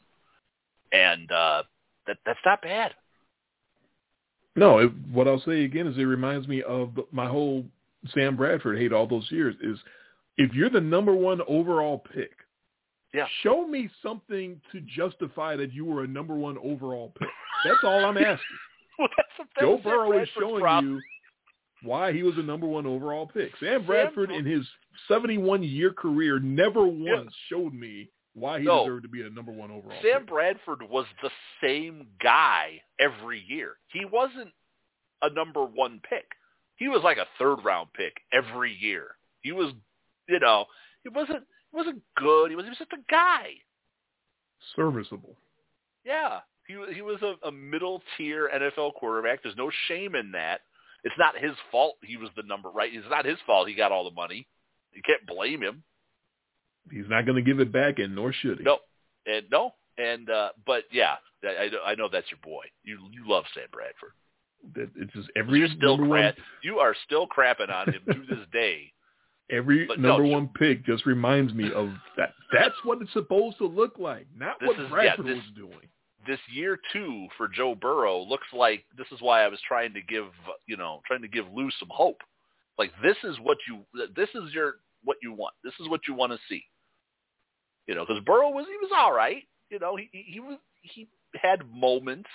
And 0.93 1.29
uh 1.31 1.63
that 2.05 2.17
that's 2.25 2.39
not 2.45 2.61
bad. 2.61 2.95
No, 4.55 4.79
it, 4.79 4.91
what 5.11 5.27
I'll 5.27 5.41
say 5.41 5.63
again 5.65 5.87
is 5.87 5.97
it 5.97 6.03
reminds 6.03 6.47
me 6.47 6.61
of 6.63 6.91
my 7.11 7.27
whole 7.27 7.65
Sam 8.13 8.35
Bradford 8.35 8.77
hate 8.77 8.93
all 8.93 9.07
those 9.07 9.27
years. 9.31 9.55
Is 9.61 9.77
if 10.37 10.53
you're 10.53 10.69
the 10.69 10.81
number 10.81 11.13
one 11.15 11.41
overall 11.47 11.97
pick, 12.13 12.31
Yeah. 13.13 13.25
show 13.41 13.65
me 13.67 13.89
something 14.01 14.59
to 14.71 14.81
justify 14.81 15.55
that 15.55 15.73
you 15.73 15.85
were 15.85 16.03
a 16.03 16.07
number 16.07 16.35
one 16.35 16.57
overall 16.59 17.13
pick. 17.17 17.29
That's 17.65 17.83
all 17.83 18.05
I'm 18.05 18.17
asking. 18.17 18.37
Well, 18.99 19.07
that's 19.17 19.29
that's 19.39 19.49
Joe 19.59 19.77
Sam 19.77 19.83
Burrow 19.91 20.21
is 20.21 20.29
showing 20.39 20.61
problem. 20.61 21.01
you 21.81 21.89
why 21.89 22.13
he 22.13 22.21
was 22.21 22.35
a 22.37 22.43
number 22.43 22.67
one 22.67 22.85
overall 22.85 23.25
pick. 23.25 23.49
Sam 23.59 23.83
Bradford, 23.87 24.29
in 24.29 24.45
his 24.45 24.67
71 25.07 25.63
year 25.63 25.91
career, 25.91 26.37
never 26.39 26.85
once 26.85 27.33
showed 27.49 27.73
me 27.73 28.09
why 28.33 28.59
he 28.59 28.65
No. 28.65 28.83
deserved 28.83 29.03
to 29.03 29.09
be 29.09 29.21
a 29.21 29.29
number 29.29 29.51
one 29.51 29.71
overall 29.71 29.97
Sam 30.01 30.21
pick. 30.21 30.27
Bradford 30.27 30.81
was 30.83 31.05
the 31.21 31.29
same 31.61 32.07
guy 32.21 32.81
every 32.99 33.39
year. 33.47 33.77
He 33.87 34.05
wasn't 34.05 34.51
a 35.21 35.29
number 35.29 35.63
one 35.63 36.01
pick. 36.09 36.25
He 36.77 36.87
was 36.87 37.01
like 37.03 37.17
a 37.17 37.27
third 37.37 37.63
round 37.63 37.93
pick 37.93 38.13
every 38.31 38.73
year. 38.73 39.15
He 39.41 39.51
was, 39.51 39.73
you 40.27 40.39
know, 40.39 40.65
he 41.03 41.09
wasn't 41.09 41.43
he 41.71 41.77
wasn't 41.77 42.01
good. 42.15 42.49
He 42.49 42.55
was 42.55 42.65
he 42.65 42.69
was 42.69 42.77
just 42.79 42.93
a 42.93 43.11
guy. 43.11 43.49
Serviceable. 44.75 45.35
Yeah, 46.05 46.39
he 46.67 46.75
he 46.93 47.01
was 47.01 47.21
a, 47.21 47.35
a 47.47 47.51
middle 47.51 48.01
tier 48.17 48.49
NFL 48.53 48.95
quarterback. 48.95 49.43
There's 49.43 49.55
no 49.57 49.69
shame 49.87 50.15
in 50.15 50.31
that. 50.31 50.61
It's 51.03 51.15
not 51.17 51.37
his 51.37 51.53
fault 51.71 51.95
he 52.01 52.17
was 52.17 52.29
the 52.35 52.43
number 52.43 52.69
right. 52.69 52.91
It's 52.93 53.05
not 53.09 53.25
his 53.25 53.37
fault 53.45 53.67
he 53.67 53.75
got 53.75 53.91
all 53.91 54.03
the 54.05 54.15
money. 54.15 54.47
You 54.93 55.01
can't 55.05 55.25
blame 55.27 55.61
him. 55.61 55.83
He's 56.91 57.07
not 57.07 57.25
going 57.25 57.35
to 57.35 57.41
give 57.41 57.59
it 57.59 57.71
back, 57.71 57.99
and 57.99 58.15
nor 58.15 58.33
should 58.33 58.59
he. 58.59 58.63
No, 58.63 58.79
and 59.25 59.45
no, 59.51 59.73
and 59.97 60.29
uh, 60.29 60.49
but 60.65 60.83
yeah, 60.91 61.15
I, 61.43 61.69
I 61.85 61.95
know 61.95 62.09
that's 62.11 62.29
your 62.29 62.39
boy. 62.43 62.65
You 62.83 62.99
you 63.11 63.23
love 63.27 63.45
Sam 63.53 63.65
Bradford. 63.71 64.11
That 64.75 64.89
it's 64.95 65.13
just 65.13 65.29
every 65.35 65.59
You're 65.59 65.67
still 65.69 65.97
number 65.97 66.15
crap, 66.15 66.35
one, 66.37 66.45
You 66.63 66.79
are 66.79 66.95
still 67.05 67.27
crapping 67.27 67.69
on 67.69 67.93
him 67.93 68.01
to 68.07 68.35
this 68.35 68.45
day. 68.51 68.91
every 69.51 69.85
but 69.85 69.99
number 69.99 70.23
ju- 70.23 70.31
one 70.31 70.49
pick 70.57 70.85
just 70.85 71.05
reminds 71.05 71.53
me 71.53 71.71
of 71.73 71.89
that. 72.17 72.33
That's 72.53 72.75
what 72.83 73.01
it's 73.01 73.11
supposed 73.13 73.57
to 73.57 73.67
look 73.67 73.99
like, 73.99 74.25
not 74.37 74.55
what 74.61 74.77
is- 74.79 74.83
yeah, 74.83 74.89
Bradford 74.89 75.25
this- 75.25 75.35
was 75.35 75.51
doing. 75.55 75.87
This 76.25 76.39
year 76.53 76.79
two 76.93 77.27
for 77.37 77.49
Joe 77.49 77.75
Burrow 77.75 78.21
looks 78.21 78.47
like 78.53 78.85
this 78.97 79.07
is 79.11 79.19
why 79.21 79.43
I 79.43 79.49
was 79.49 79.59
trying 79.67 79.93
to 79.93 80.01
give 80.01 80.27
you 80.65 80.77
know 80.77 81.01
trying 81.05 81.21
to 81.21 81.27
give 81.27 81.45
Lou 81.53 81.69
some 81.79 81.89
hope. 81.91 82.21
Like 82.79 82.91
this 83.03 83.17
is 83.25 83.37
what 83.41 83.57
you 83.67 83.81
this 84.15 84.29
is 84.33 84.53
your 84.53 84.75
what 85.03 85.17
you 85.21 85.33
want. 85.33 85.53
This 85.65 85.73
is 85.81 85.89
what 85.89 86.01
you 86.07 86.13
want 86.13 86.31
to 86.31 86.39
see. 86.47 86.63
You 87.87 87.95
know, 87.95 88.05
because 88.05 88.23
Burrow 88.23 88.49
was 88.49 88.65
he 88.67 88.77
was 88.77 88.91
all 88.95 89.13
right. 89.13 89.43
You 89.69 89.79
know, 89.79 89.95
he 89.95 90.09
he- 90.11 90.39
was 90.39 90.57
he 90.81 91.07
had 91.41 91.69
moments 91.71 92.29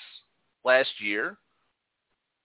last 0.64 0.90
year. 1.00 1.38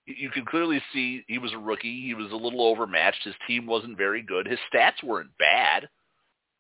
You- 0.06 0.16
You 0.16 0.30
can 0.30 0.46
clearly 0.46 0.82
see 0.94 1.24
he 1.28 1.38
was 1.38 1.54
a 1.54 1.58
rookie. 1.58 2.02
He 2.06 2.14
was 2.14 2.32
a 2.32 2.36
little 2.36 2.62
overmatched. 2.66 3.24
His 3.24 3.36
team 3.48 3.66
wasn't 3.66 3.98
very 3.98 4.22
good. 4.22 4.46
His 4.48 4.60
stats 4.74 5.02
weren't 5.04 5.36
bad, 5.38 5.90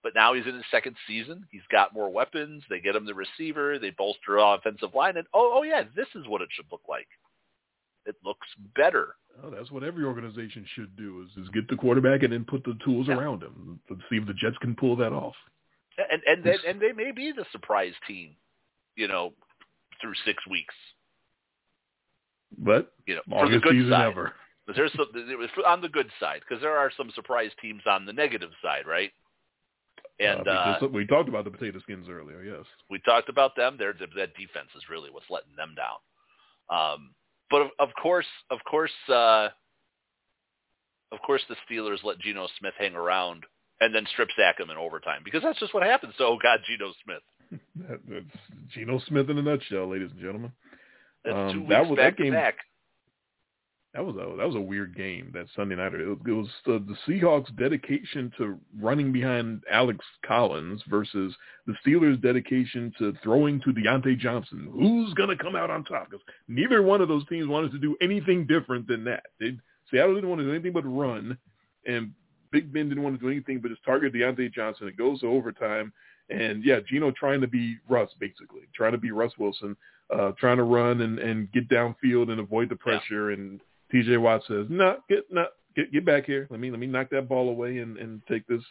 but 0.01 0.15
now 0.15 0.33
he's 0.33 0.47
in 0.47 0.55
his 0.55 0.65
second 0.71 0.95
season. 1.07 1.45
He's 1.51 1.61
got 1.71 1.93
more 1.93 2.09
weapons. 2.09 2.63
They 2.69 2.79
get 2.79 2.95
him 2.95 3.05
the 3.05 3.13
receiver. 3.13 3.79
They 3.79 3.91
bolster 3.91 4.37
offensive 4.37 4.93
line, 4.95 5.17
and 5.17 5.27
oh, 5.33 5.51
oh 5.59 5.63
yeah, 5.63 5.83
this 5.95 6.07
is 6.15 6.27
what 6.27 6.41
it 6.41 6.49
should 6.51 6.71
look 6.71 6.83
like. 6.89 7.07
It 8.05 8.15
looks 8.25 8.47
better. 8.75 9.15
Oh, 9.41 9.49
that's 9.49 9.71
what 9.71 9.83
every 9.83 10.03
organization 10.03 10.65
should 10.75 10.95
do: 10.97 11.21
is, 11.23 11.43
is 11.43 11.49
get 11.49 11.67
the 11.69 11.77
quarterback 11.77 12.23
and 12.23 12.33
then 12.33 12.43
put 12.45 12.63
the 12.65 12.77
tools 12.83 13.07
Yeah. 13.07 13.15
around 13.15 13.43
him. 13.43 13.79
Let's 13.89 14.01
see 14.09 14.17
if 14.17 14.25
the 14.27 14.33
Jets 14.33 14.57
can 14.59 14.75
pull 14.75 14.95
that 14.97 15.13
off. 15.13 15.35
And 15.97 16.21
and 16.25 16.43
they, 16.43 16.57
and 16.67 16.79
they 16.81 16.91
may 16.91 17.11
be 17.11 17.31
the 17.31 17.45
surprise 17.51 17.93
team, 18.07 18.35
you 18.95 19.07
know, 19.07 19.33
through 20.01 20.13
six 20.25 20.45
weeks. 20.47 20.73
But 22.57 22.93
You 23.05 23.15
know, 23.15 23.21
for 23.29 23.49
the 23.49 23.59
good 23.59 23.89
side. 23.89 24.07
ever. 24.07 24.33
But 24.65 24.75
there's 24.75 24.91
some 24.93 25.07
on 25.65 25.81
the 25.81 25.89
good 25.89 26.09
side 26.19 26.41
because 26.47 26.61
there 26.61 26.77
are 26.77 26.91
some 26.95 27.11
surprise 27.15 27.51
teams 27.61 27.81
on 27.85 28.05
the 28.05 28.13
negative 28.13 28.51
side, 28.61 28.87
right? 28.87 29.11
And 30.19 30.47
uh, 30.47 30.51
uh, 30.51 30.77
we, 30.83 30.87
we 30.87 31.07
talked 31.07 31.27
about 31.27 31.43
the 31.43 31.51
potato 31.51 31.79
skins 31.79 32.07
earlier. 32.09 32.43
Yes. 32.43 32.65
we 32.89 32.99
talked 32.99 33.29
about 33.29 33.55
them. 33.55 33.77
Their 33.77 33.93
that 33.93 34.35
defense 34.35 34.69
is 34.75 34.83
really 34.89 35.09
what's 35.09 35.29
letting 35.29 35.55
them 35.57 35.75
down. 35.75 35.99
Um, 36.69 37.13
but 37.49 37.63
of, 37.63 37.67
of 37.79 37.89
course, 38.01 38.27
of 38.51 38.59
course, 38.69 38.91
uh, 39.09 39.49
of 41.11 41.19
course, 41.25 41.41
the 41.49 41.55
Steelers 41.69 42.03
let 42.03 42.19
Geno 42.19 42.47
Smith 42.59 42.73
hang 42.77 42.95
around 42.95 43.43
and 43.84 43.93
then 43.95 44.05
strip 44.11 44.29
sack 44.38 44.59
him 44.59 44.69
in 44.69 44.77
overtime 44.77 45.21
because 45.23 45.41
that's 45.43 45.59
just 45.59 45.73
what 45.73 45.84
happens. 45.84 46.13
So, 46.17 46.25
oh 46.25 46.38
God, 46.41 46.59
Geno 46.67 46.91
Smith. 47.03 47.59
That, 47.88 47.99
that's 48.07 48.38
Geno 48.73 48.99
Smith 49.07 49.29
in 49.29 49.38
a 49.38 49.41
nutshell, 49.41 49.89
ladies 49.91 50.09
and 50.11 50.19
gentlemen. 50.21 50.51
That's 51.23 51.36
Um, 51.55 51.67
that 51.69 51.86
was- 51.88 51.97
that 51.97 52.17
game- 52.17 52.34
back. 52.34 52.55
That 53.93 54.03
was 54.03 54.15
a 54.15 54.36
that 54.38 54.47
was 54.47 54.55
a 54.55 54.59
weird 54.59 54.95
game 54.95 55.29
that 55.36 55.45
Sunday 55.55 55.75
night. 55.75 55.93
It 55.93 56.07
was, 56.07 56.17
it 56.25 56.31
was 56.31 56.49
the, 56.65 56.79
the 56.79 56.95
Seahawks' 57.07 57.55
dedication 57.55 58.34
to 58.39 58.57
running 58.81 59.11
behind 59.11 59.61
Alex 59.71 60.03
Collins 60.25 60.81
versus 60.89 61.36
the 61.67 61.75
Steelers' 61.86 62.19
dedication 62.19 62.91
to 62.97 63.13
throwing 63.21 63.61
to 63.61 63.69
Diontae 63.71 64.17
Johnson. 64.17 64.67
Who's 64.73 65.13
gonna 65.13 65.38
come 65.38 65.55
out 65.55 65.69
on 65.69 65.84
top? 65.84 66.09
Because 66.09 66.25
neither 66.47 66.81
one 66.81 67.01
of 67.01 67.07
those 67.07 67.23
teams 67.27 67.45
wanted 67.47 67.71
to 67.73 67.77
do 67.77 67.95
anything 68.01 68.47
different 68.47 68.88
than 68.88 69.03
that. 69.03 69.27
They, 69.39 69.57
Seattle 69.91 70.15
didn't 70.15 70.29
want 70.31 70.39
to 70.39 70.45
do 70.45 70.51
anything 70.53 70.73
but 70.73 70.86
run, 70.88 71.38
and 71.86 72.13
Big 72.54 72.72
Ben 72.72 72.88
didn't 72.88 73.04
want 73.04 73.20
to 73.20 73.22
do 73.22 73.30
anything 73.30 73.60
but 73.60 73.72
just 73.72 73.84
target 73.84 74.14
Diontae 74.14 74.54
Johnson. 74.54 74.88
It 74.88 74.95
goes 74.95 75.20
to 75.20 75.28
overtime, 75.28 75.91
and 76.30 76.64
yeah, 76.64 76.80
Geno 76.88 77.12
trying 77.12 77.41
to 77.41 77.47
be 77.47 77.78
Russ 77.89 78.12
basically, 78.20 78.62
trying 78.74 78.93
to 78.93 78.97
be 78.97 79.12
Russ 79.12 79.34
Wilson, 79.38 79.76
uh, 80.16 80.32
trying 80.39 80.58
to 80.58 80.64
run 80.64 81.01
and, 81.01 81.20
and 81.20 81.51
get 81.51 81.68
downfield 81.68 82.32
and 82.32 82.39
avoid 82.39 82.70
the 82.70 82.76
pressure 82.78 83.32
and 83.32 83.60
TJ 83.93 84.20
Watt 84.20 84.41
says, 84.47 84.68
"No, 84.70 84.97
get 85.08 85.26
no, 85.32 85.45
get 85.76 85.91
get 85.91 86.06
back 86.06 86.26
here. 86.26 86.47
Let 86.49 86.60
me 86.60 86.72
let 86.72 86.80
me 86.80 86.88
knock 86.88 87.10
that 87.12 87.30
ball 87.30 87.49
away 87.49 87.80
and 87.80 87.97
and 87.97 88.22
take 88.28 88.47
this 88.47 88.64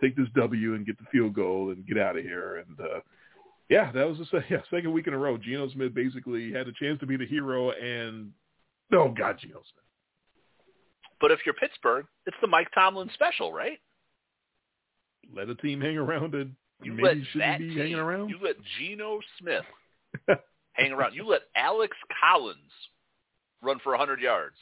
take 0.00 0.16
this 0.16 0.28
W 0.34 0.74
and 0.74 0.86
get 0.86 0.98
the 0.98 1.04
field 1.12 1.34
goal 1.34 1.70
and 1.70 1.86
get 1.86 1.98
out 1.98 2.16
of 2.16 2.22
here." 2.22 2.64
And 2.66 2.80
uh 2.80 3.00
yeah, 3.68 3.92
that 3.92 4.08
was 4.08 4.18
the 4.18 4.44
yeah, 4.50 4.62
second 4.70 4.92
week 4.92 5.06
in 5.06 5.14
a 5.14 5.18
row. 5.18 5.36
Geno 5.36 5.68
Smith 5.70 5.94
basically 5.94 6.52
had 6.52 6.66
a 6.66 6.72
chance 6.72 6.98
to 7.00 7.06
be 7.06 7.16
the 7.16 7.26
hero, 7.26 7.70
and 7.70 8.32
oh 8.92 9.14
god, 9.16 9.38
Geno 9.40 9.60
Smith. 9.60 9.84
But 11.20 11.30
if 11.30 11.40
you're 11.44 11.54
Pittsburgh, 11.54 12.06
it's 12.26 12.36
the 12.40 12.46
Mike 12.46 12.68
Tomlin 12.74 13.10
special, 13.14 13.52
right? 13.52 13.78
Let 15.34 15.48
a 15.48 15.54
team 15.54 15.80
hang 15.80 15.96
around 15.98 16.34
and 16.34 16.54
You 16.82 16.92
maybe 16.92 17.02
let 17.20 17.26
shouldn't 17.32 17.58
be 17.58 17.68
team, 17.68 17.78
hanging 17.78 17.94
around. 17.96 18.28
You 18.30 18.38
let 18.42 18.56
Geno 18.78 19.20
Smith 19.38 19.64
hang 20.72 20.92
around. 20.92 21.14
You 21.14 21.26
let 21.26 21.42
Alex 21.54 21.96
Collins 22.22 22.58
run 23.62 23.78
for 23.84 23.90
100 23.90 24.20
yards. 24.20 24.56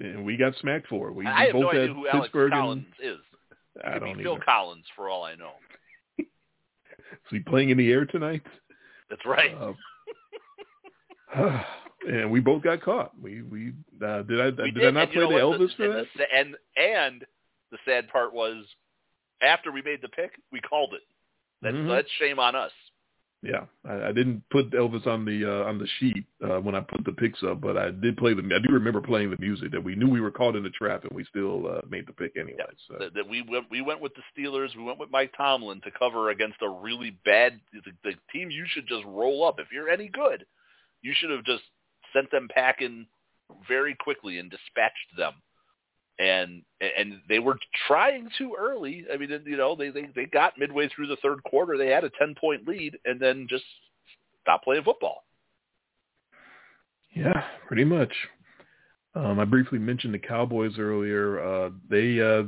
and 0.00 0.24
we 0.24 0.36
got 0.36 0.54
smacked 0.60 0.88
for 0.88 1.08
it. 1.08 1.14
We, 1.14 1.26
I 1.26 1.46
have 1.46 1.54
no 1.54 1.70
idea 1.70 1.86
who 1.94 2.08
Alex 2.08 2.26
Pittsburgh 2.26 2.50
Collins 2.52 2.86
is. 3.02 3.18
and 3.82 3.94
I 3.94 3.98
Could 3.98 4.04
don't 4.06 4.18
be 4.18 4.24
Phil. 4.24 4.38
Collins 4.44 4.84
for 4.96 5.08
all 5.08 5.22
I 5.24 5.36
know. 5.36 5.52
Is 6.18 6.26
he 7.30 7.38
playing 7.38 7.70
in 7.70 7.78
the 7.78 7.90
air 7.92 8.04
tonight? 8.04 8.42
That's 9.08 9.24
right. 9.24 9.54
Uh, 9.54 9.72
and 12.08 12.30
we 12.30 12.40
both 12.40 12.62
got 12.62 12.82
caught. 12.82 13.12
We 13.20 13.42
we 13.42 13.72
uh, 14.04 14.22
did 14.22 14.40
I 14.40 14.62
we 14.62 14.70
did, 14.70 14.86
I 14.86 14.90
not 14.90 15.12
play 15.12 15.22
the? 15.22 15.32
Elvis 15.34 15.76
for 15.76 15.84
and 15.84 15.94
that? 15.94 16.06
The, 16.16 16.24
and 16.34 16.56
and 16.76 17.24
the 17.70 17.78
sad 17.84 18.08
part 18.08 18.32
was 18.32 18.64
after 19.42 19.72
we 19.72 19.82
made 19.82 20.00
the 20.02 20.08
pick, 20.08 20.32
we 20.50 20.60
called 20.60 20.94
it. 20.94 21.02
That's 21.62 21.74
Mhm. 21.74 21.88
that's 21.88 22.10
shame 22.18 22.38
on 22.38 22.54
us. 22.56 22.72
Yeah, 23.44 23.64
I, 23.84 24.08
I 24.08 24.12
didn't 24.12 24.48
put 24.50 24.70
Elvis 24.70 25.04
on 25.08 25.24
the 25.24 25.44
uh, 25.44 25.64
on 25.68 25.76
the 25.78 25.86
sheet 25.98 26.24
uh, 26.44 26.60
when 26.60 26.76
I 26.76 26.80
put 26.80 27.04
the 27.04 27.10
picks 27.12 27.42
up, 27.42 27.60
but 27.60 27.76
I 27.76 27.90
did 27.90 28.16
play 28.16 28.34
the. 28.34 28.42
I 28.42 28.60
do 28.64 28.72
remember 28.72 29.00
playing 29.00 29.30
the 29.30 29.36
music 29.40 29.72
that 29.72 29.82
we 29.82 29.96
knew 29.96 30.08
we 30.08 30.20
were 30.20 30.30
caught 30.30 30.54
in 30.54 30.62
the 30.62 30.70
trap, 30.70 31.02
and 31.02 31.10
we 31.12 31.24
still 31.24 31.66
uh, 31.66 31.80
made 31.90 32.06
the 32.06 32.12
pick 32.12 32.36
anyway. 32.36 32.62
So 32.86 32.98
That, 33.00 33.14
that 33.14 33.28
we 33.28 33.42
went 33.42 33.68
we 33.68 33.80
went 33.80 34.00
with 34.00 34.12
the 34.14 34.22
Steelers. 34.32 34.76
We 34.76 34.84
went 34.84 35.00
with 35.00 35.10
Mike 35.10 35.32
Tomlin 35.36 35.80
to 35.80 35.90
cover 35.90 36.30
against 36.30 36.62
a 36.62 36.68
really 36.68 37.18
bad 37.24 37.60
the, 37.72 37.90
the 38.04 38.14
team. 38.32 38.48
You 38.48 38.64
should 38.68 38.86
just 38.86 39.04
roll 39.06 39.44
up 39.44 39.58
if 39.58 39.72
you're 39.72 39.90
any 39.90 40.06
good. 40.06 40.46
You 41.02 41.12
should 41.12 41.30
have 41.30 41.44
just 41.44 41.64
sent 42.12 42.30
them 42.30 42.48
packing 42.52 43.06
very 43.68 43.94
quickly 43.94 44.38
and 44.38 44.50
dispatched 44.50 45.16
them. 45.16 45.34
And 46.18 46.62
and 46.80 47.20
they 47.28 47.38
were 47.38 47.58
trying 47.86 48.28
too 48.36 48.54
early. 48.58 49.06
I 49.12 49.16
mean, 49.16 49.30
you 49.46 49.56
know, 49.56 49.74
they 49.74 49.90
they 49.90 50.08
they 50.14 50.26
got 50.26 50.58
midway 50.58 50.88
through 50.88 51.06
the 51.06 51.16
third 51.16 51.42
quarter. 51.42 51.78
They 51.78 51.88
had 51.88 52.04
a 52.04 52.10
ten 52.18 52.34
point 52.38 52.68
lead, 52.68 52.98
and 53.04 53.18
then 53.18 53.46
just 53.48 53.64
stopped 54.42 54.64
playing 54.64 54.84
football. 54.84 55.24
yeah, 57.14 57.44
pretty 57.66 57.84
much. 57.84 58.12
Um, 59.14 59.38
I 59.40 59.44
briefly 59.44 59.78
mentioned 59.78 60.14
the 60.14 60.18
Cowboys 60.18 60.78
earlier. 60.78 61.40
Uh, 61.40 61.70
they 61.90 62.20
uh, 62.20 62.44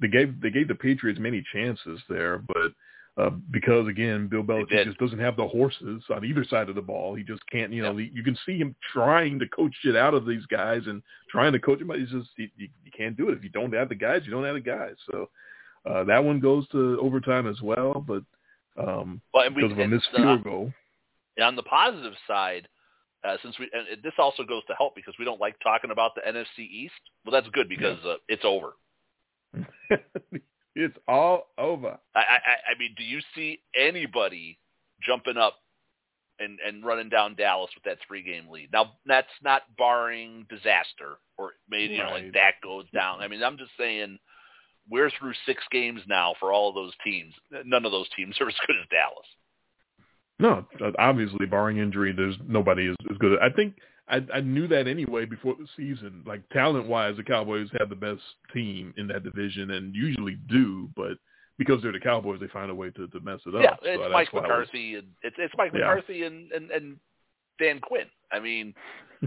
they 0.00 0.08
gave 0.08 0.40
they 0.40 0.50
gave 0.50 0.68
the 0.68 0.74
Patriots 0.74 1.20
many 1.20 1.44
chances 1.52 2.00
there, 2.08 2.38
but 2.38 2.72
uh, 3.18 3.30
because 3.50 3.86
again, 3.88 4.26
Bill 4.26 4.42
Belichick 4.42 4.84
just 4.86 4.98
doesn't 4.98 5.18
have 5.18 5.36
the 5.36 5.46
horses 5.46 6.02
on 6.10 6.24
either 6.24 6.44
side 6.44 6.70
of 6.70 6.74
the 6.74 6.82
ball. 6.82 7.14
He 7.14 7.22
just 7.22 7.42
can't. 7.50 7.70
You 7.70 7.82
know, 7.82 7.96
he, 7.96 8.10
you 8.14 8.22
can 8.22 8.36
see 8.46 8.56
him 8.56 8.74
trying 8.92 9.38
to 9.38 9.48
coach 9.48 9.74
it 9.84 9.96
out 9.96 10.14
of 10.14 10.26
these 10.26 10.46
guys 10.46 10.82
and 10.86 11.02
trying 11.30 11.52
to 11.52 11.58
coach 11.58 11.78
them. 11.78 11.88
But 11.88 11.98
he's 11.98 12.08
just 12.08 12.30
you, 12.38 12.48
you, 12.56 12.68
you 12.84 12.90
can't 12.96 13.16
do 13.16 13.28
it 13.28 13.36
if 13.36 13.44
you 13.44 13.50
don't 13.50 13.74
have 13.74 13.90
the 13.90 13.94
guys. 13.94 14.22
You 14.24 14.30
don't 14.30 14.44
have 14.44 14.54
the 14.54 14.60
guys. 14.60 14.94
So 15.10 15.28
uh, 15.84 16.04
that 16.04 16.24
one 16.24 16.40
goes 16.40 16.66
to 16.68 16.98
overtime 17.02 17.46
as 17.46 17.60
well. 17.60 18.02
But 18.06 18.22
um, 18.78 19.20
Well, 19.34 19.44
and 19.44 19.54
we, 19.54 19.62
because 19.62 19.72
of 19.72 19.84
a 19.84 19.88
missed 19.88 20.08
uh, 20.14 20.16
field 20.16 20.44
goal. 20.44 20.72
And 21.36 21.44
on 21.44 21.56
the 21.56 21.62
positive 21.64 22.14
side, 22.26 22.66
uh, 23.24 23.36
since 23.42 23.58
we 23.58 23.70
and 23.74 24.02
this 24.02 24.14
also 24.18 24.42
goes 24.42 24.62
to 24.68 24.74
help 24.74 24.94
because 24.94 25.14
we 25.18 25.26
don't 25.26 25.40
like 25.40 25.56
talking 25.62 25.90
about 25.90 26.12
the 26.14 26.22
NFC 26.22 26.66
East. 26.66 26.94
Well, 27.26 27.32
that's 27.32 27.52
good 27.52 27.68
because 27.68 27.98
uh, 28.06 28.14
it's 28.28 28.44
over. 28.44 28.72
it's 30.74 30.96
all 31.06 31.48
over. 31.58 31.98
I, 32.14 32.20
I, 32.20 32.72
I 32.74 32.78
mean, 32.78 32.94
do 32.96 33.04
you 33.04 33.20
see 33.34 33.60
anybody 33.74 34.58
jumping 35.02 35.36
up 35.36 35.54
and 36.38 36.58
and 36.66 36.84
running 36.84 37.08
down 37.08 37.34
Dallas 37.34 37.70
with 37.74 37.84
that 37.84 37.98
three 38.06 38.22
game 38.22 38.48
lead? 38.48 38.70
Now, 38.72 38.92
that's 39.06 39.28
not 39.42 39.62
barring 39.76 40.46
disaster 40.48 41.18
or 41.38 41.52
maybe 41.68 41.94
you 41.94 42.02
know 42.02 42.10
like 42.10 42.32
that 42.32 42.54
goes 42.62 42.84
down. 42.92 43.20
I 43.20 43.28
mean, 43.28 43.42
I'm 43.42 43.58
just 43.58 43.72
saying 43.78 44.18
we're 44.90 45.10
through 45.18 45.34
six 45.46 45.62
games 45.70 46.00
now 46.08 46.34
for 46.40 46.52
all 46.52 46.68
of 46.68 46.74
those 46.74 46.92
teams. 47.04 47.34
None 47.64 47.84
of 47.84 47.92
those 47.92 48.08
teams 48.16 48.36
are 48.40 48.48
as 48.48 48.54
good 48.66 48.76
as 48.80 48.88
Dallas. 48.90 49.26
No, 50.38 50.66
obviously, 50.98 51.46
barring 51.46 51.78
injury, 51.78 52.12
there's 52.12 52.34
nobody 52.46 52.88
as, 52.88 52.96
as 53.10 53.16
good. 53.18 53.38
I 53.40 53.48
think 53.50 53.76
I, 54.12 54.20
I 54.34 54.40
knew 54.40 54.68
that 54.68 54.86
anyway 54.86 55.24
before 55.24 55.54
the 55.58 55.66
season. 55.76 56.22
Like 56.26 56.46
talent 56.50 56.86
wise, 56.86 57.16
the 57.16 57.22
Cowboys 57.24 57.68
have 57.78 57.88
the 57.88 57.96
best 57.96 58.20
team 58.54 58.92
in 58.96 59.06
that 59.08 59.24
division, 59.24 59.70
and 59.72 59.94
usually 59.94 60.36
do. 60.48 60.88
But 60.94 61.12
because 61.58 61.82
they're 61.82 61.92
the 61.92 62.00
Cowboys, 62.00 62.38
they 62.40 62.48
find 62.48 62.70
a 62.70 62.74
way 62.74 62.90
to, 62.90 63.08
to 63.08 63.20
mess 63.20 63.40
it 63.46 63.54
up. 63.54 63.62
Yeah, 63.62 63.74
it's 63.82 64.00
that's 64.02 64.12
Mike 64.12 64.28
I 64.32 64.36
was- 64.36 64.42
McCarthy 64.42 64.94
and 64.96 65.06
it's 65.22 65.36
it's 65.38 65.54
Mike 65.56 65.72
Yeah. 65.74 65.80
McCarthy 65.80 66.22
and, 66.24 66.52
and 66.52 66.70
and 66.70 66.96
Dan 67.58 67.80
Quinn. 67.80 68.06
I 68.30 68.38
mean, 68.38 68.74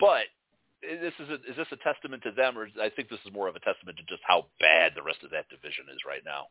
but 0.00 0.24
this 0.82 1.12
is 1.20 1.28
a, 1.28 1.34
is 1.50 1.56
this 1.56 1.66
a 1.72 1.76
testament 1.76 2.22
to 2.24 2.32
them, 2.32 2.56
or 2.58 2.68
I 2.80 2.88
think 2.90 3.08
this 3.08 3.20
is 3.26 3.32
more 3.32 3.48
of 3.48 3.56
a 3.56 3.60
testament 3.60 3.98
to 3.98 4.04
just 4.04 4.22
how 4.26 4.46
bad 4.60 4.92
the 4.96 5.02
rest 5.02 5.18
of 5.24 5.30
that 5.30 5.48
division 5.48 5.84
is 5.92 6.00
right 6.06 6.22
now. 6.24 6.46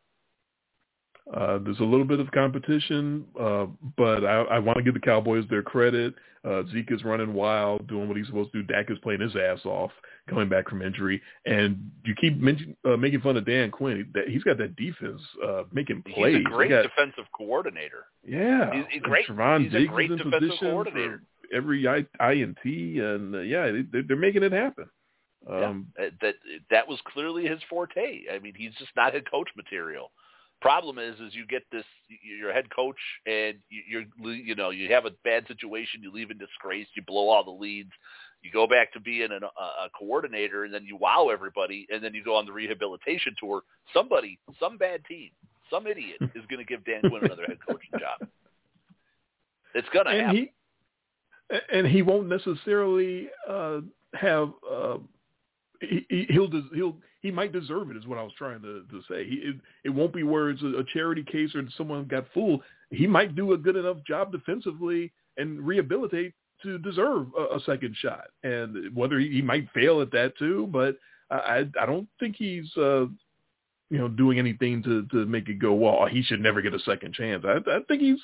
Uh, 1.32 1.58
there's 1.62 1.78
a 1.78 1.84
little 1.84 2.04
bit 2.04 2.18
of 2.18 2.30
competition, 2.32 3.24
uh, 3.38 3.66
but 3.96 4.24
I, 4.24 4.42
I 4.42 4.58
want 4.58 4.78
to 4.78 4.82
give 4.82 4.94
the 4.94 5.00
Cowboys 5.00 5.44
their 5.48 5.62
credit. 5.62 6.14
Uh, 6.42 6.62
Zeke 6.72 6.90
is 6.90 7.04
running 7.04 7.34
wild, 7.34 7.86
doing 7.86 8.08
what 8.08 8.16
he's 8.16 8.26
supposed 8.26 8.50
to 8.52 8.62
do. 8.62 8.72
Dak 8.72 8.90
is 8.90 8.98
playing 9.02 9.20
his 9.20 9.36
ass 9.36 9.60
off, 9.64 9.90
coming 10.28 10.48
back 10.48 10.68
from 10.68 10.82
injury, 10.82 11.20
and 11.44 11.90
you 12.04 12.14
keep 12.20 12.38
mention, 12.38 12.76
uh, 12.84 12.96
making 12.96 13.20
fun 13.20 13.36
of 13.36 13.44
Dan 13.44 13.70
Quinn. 13.70 14.10
That 14.14 14.28
he's 14.28 14.42
got 14.42 14.56
that 14.58 14.74
defense 14.74 15.20
uh, 15.46 15.64
making 15.70 16.02
plays. 16.02 16.38
He's 16.38 16.46
a 16.46 16.48
great 16.48 16.70
got, 16.70 16.82
defensive 16.82 17.26
coordinator. 17.36 18.06
Yeah, 18.26 18.72
he's, 18.72 18.84
he's 18.90 19.02
great. 19.02 19.28
Trevon 19.28 19.64
he's 19.64 19.72
Diggs 19.72 19.84
a 19.84 19.92
great 19.92 20.10
is 20.10 20.20
in 20.20 20.30
defensive 20.30 20.58
coordinator. 20.60 21.22
every 21.54 21.86
I, 21.86 21.98
INT, 22.32 22.64
and 22.64 23.34
uh, 23.34 23.40
yeah, 23.40 23.70
they, 23.70 24.00
they're 24.00 24.16
making 24.16 24.42
it 24.42 24.52
happen. 24.52 24.86
Um, 25.48 25.88
yeah, 25.98 26.08
that 26.22 26.34
that 26.70 26.88
was 26.88 26.98
clearly 27.12 27.46
his 27.46 27.60
forte. 27.68 28.22
I 28.32 28.38
mean, 28.38 28.54
he's 28.56 28.72
just 28.78 28.90
not 28.96 29.12
head 29.12 29.30
coach 29.30 29.48
material. 29.56 30.10
Problem 30.60 30.98
is, 30.98 31.18
is 31.20 31.34
you 31.34 31.46
get 31.46 31.62
this, 31.72 31.84
you're 32.08 32.52
head 32.52 32.74
coach, 32.74 32.98
and 33.26 33.56
you're, 33.68 34.04
you 34.34 34.54
know, 34.54 34.70
you 34.70 34.92
have 34.92 35.06
a 35.06 35.10
bad 35.24 35.46
situation, 35.48 36.02
you 36.02 36.12
leave 36.12 36.30
in 36.30 36.36
disgrace, 36.38 36.86
you 36.94 37.02
blow 37.06 37.30
all 37.30 37.42
the 37.42 37.50
leads, 37.50 37.92
you 38.42 38.50
go 38.50 38.66
back 38.66 38.92
to 38.92 39.00
being 39.00 39.32
an, 39.32 39.42
a, 39.42 39.46
a 39.46 39.88
coordinator, 39.98 40.64
and 40.64 40.74
then 40.74 40.84
you 40.84 40.96
wow 40.96 41.28
everybody, 41.32 41.86
and 41.90 42.04
then 42.04 42.12
you 42.12 42.22
go 42.22 42.36
on 42.36 42.44
the 42.44 42.52
rehabilitation 42.52 43.34
tour. 43.40 43.62
Somebody, 43.94 44.38
some 44.58 44.76
bad 44.76 45.04
team, 45.06 45.30
some 45.70 45.86
idiot 45.86 46.18
is 46.20 46.44
going 46.50 46.58
to 46.58 46.64
give 46.64 46.84
Dan 46.84 47.00
Quinn 47.08 47.24
another 47.24 47.44
head 47.46 47.58
coaching 47.66 47.90
job. 47.98 48.28
It's 49.74 49.88
going 49.94 50.06
to 50.06 50.12
happen. 50.12 50.36
He, 50.36 50.50
and 51.72 51.86
he 51.86 52.02
won't 52.02 52.28
necessarily 52.28 53.28
uh, 53.48 53.80
have. 54.14 54.52
Uh, 54.70 54.98
he, 55.80 56.26
he'll 56.28 56.50
he'll 56.74 56.96
he 57.20 57.30
might 57.30 57.52
deserve 57.52 57.90
it 57.90 57.96
is 57.96 58.06
what 58.06 58.18
I 58.18 58.22
was 58.22 58.32
trying 58.36 58.62
to, 58.62 58.84
to 58.90 59.02
say. 59.08 59.28
He, 59.28 59.36
it, 59.36 59.56
it 59.84 59.90
won't 59.90 60.12
be 60.12 60.22
where 60.22 60.50
it's 60.50 60.62
a, 60.62 60.78
a 60.78 60.84
charity 60.92 61.22
case 61.22 61.54
or 61.54 61.62
someone 61.76 62.04
got 62.04 62.26
fooled. 62.32 62.62
He 62.90 63.06
might 63.06 63.36
do 63.36 63.52
a 63.52 63.58
good 63.58 63.76
enough 63.76 63.98
job 64.06 64.32
defensively 64.32 65.12
and 65.36 65.60
rehabilitate 65.60 66.34
to 66.62 66.78
deserve 66.78 67.26
a, 67.38 67.56
a 67.56 67.60
second 67.66 67.94
shot. 67.96 68.28
And 68.42 68.94
whether 68.94 69.18
he, 69.18 69.30
he 69.30 69.42
might 69.42 69.70
fail 69.72 70.00
at 70.00 70.10
that 70.12 70.36
too, 70.38 70.68
but 70.72 70.96
I 71.30 71.66
I 71.80 71.86
don't 71.86 72.08
think 72.18 72.36
he's 72.36 72.68
uh, 72.76 73.06
you 73.90 73.98
know 73.98 74.08
doing 74.08 74.38
anything 74.38 74.82
to 74.82 75.06
to 75.06 75.26
make 75.26 75.48
it 75.48 75.58
go 75.58 75.72
well. 75.74 76.06
He 76.06 76.22
should 76.22 76.40
never 76.40 76.60
get 76.60 76.74
a 76.74 76.80
second 76.80 77.14
chance. 77.14 77.44
I, 77.46 77.58
I 77.70 77.80
think 77.86 78.02
he's 78.02 78.20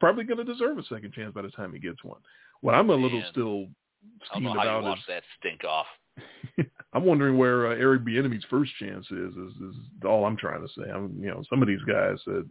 probably 0.00 0.24
going 0.24 0.38
to 0.38 0.44
deserve 0.44 0.78
a 0.78 0.84
second 0.84 1.12
chance 1.12 1.32
by 1.34 1.42
the 1.42 1.50
time 1.50 1.72
he 1.72 1.78
gets 1.78 2.02
one. 2.02 2.20
What 2.60 2.74
I'm 2.74 2.90
a 2.90 2.94
Man. 2.94 3.02
little 3.02 3.22
still 3.30 3.66
steamed 4.30 4.48
I 4.48 4.54
don't 4.54 4.54
know 4.54 4.60
how 4.60 4.78
about 4.80 4.98
is 4.98 5.04
that 5.08 5.22
stink 5.38 5.64
off. 5.64 5.86
I'm 6.92 7.04
wondering 7.04 7.36
where 7.36 7.68
uh, 7.68 7.76
Eric 7.76 8.02
Bieniemy's 8.02 8.44
first 8.50 8.72
chance 8.78 9.06
is, 9.10 9.34
is. 9.34 9.52
Is 9.62 9.74
all 10.04 10.24
I'm 10.24 10.36
trying 10.36 10.62
to 10.62 10.68
say. 10.68 10.90
I'm, 10.90 11.18
you 11.20 11.28
know, 11.28 11.42
some 11.50 11.62
of 11.62 11.68
these 11.68 11.82
guys 11.86 12.18
that 12.26 12.46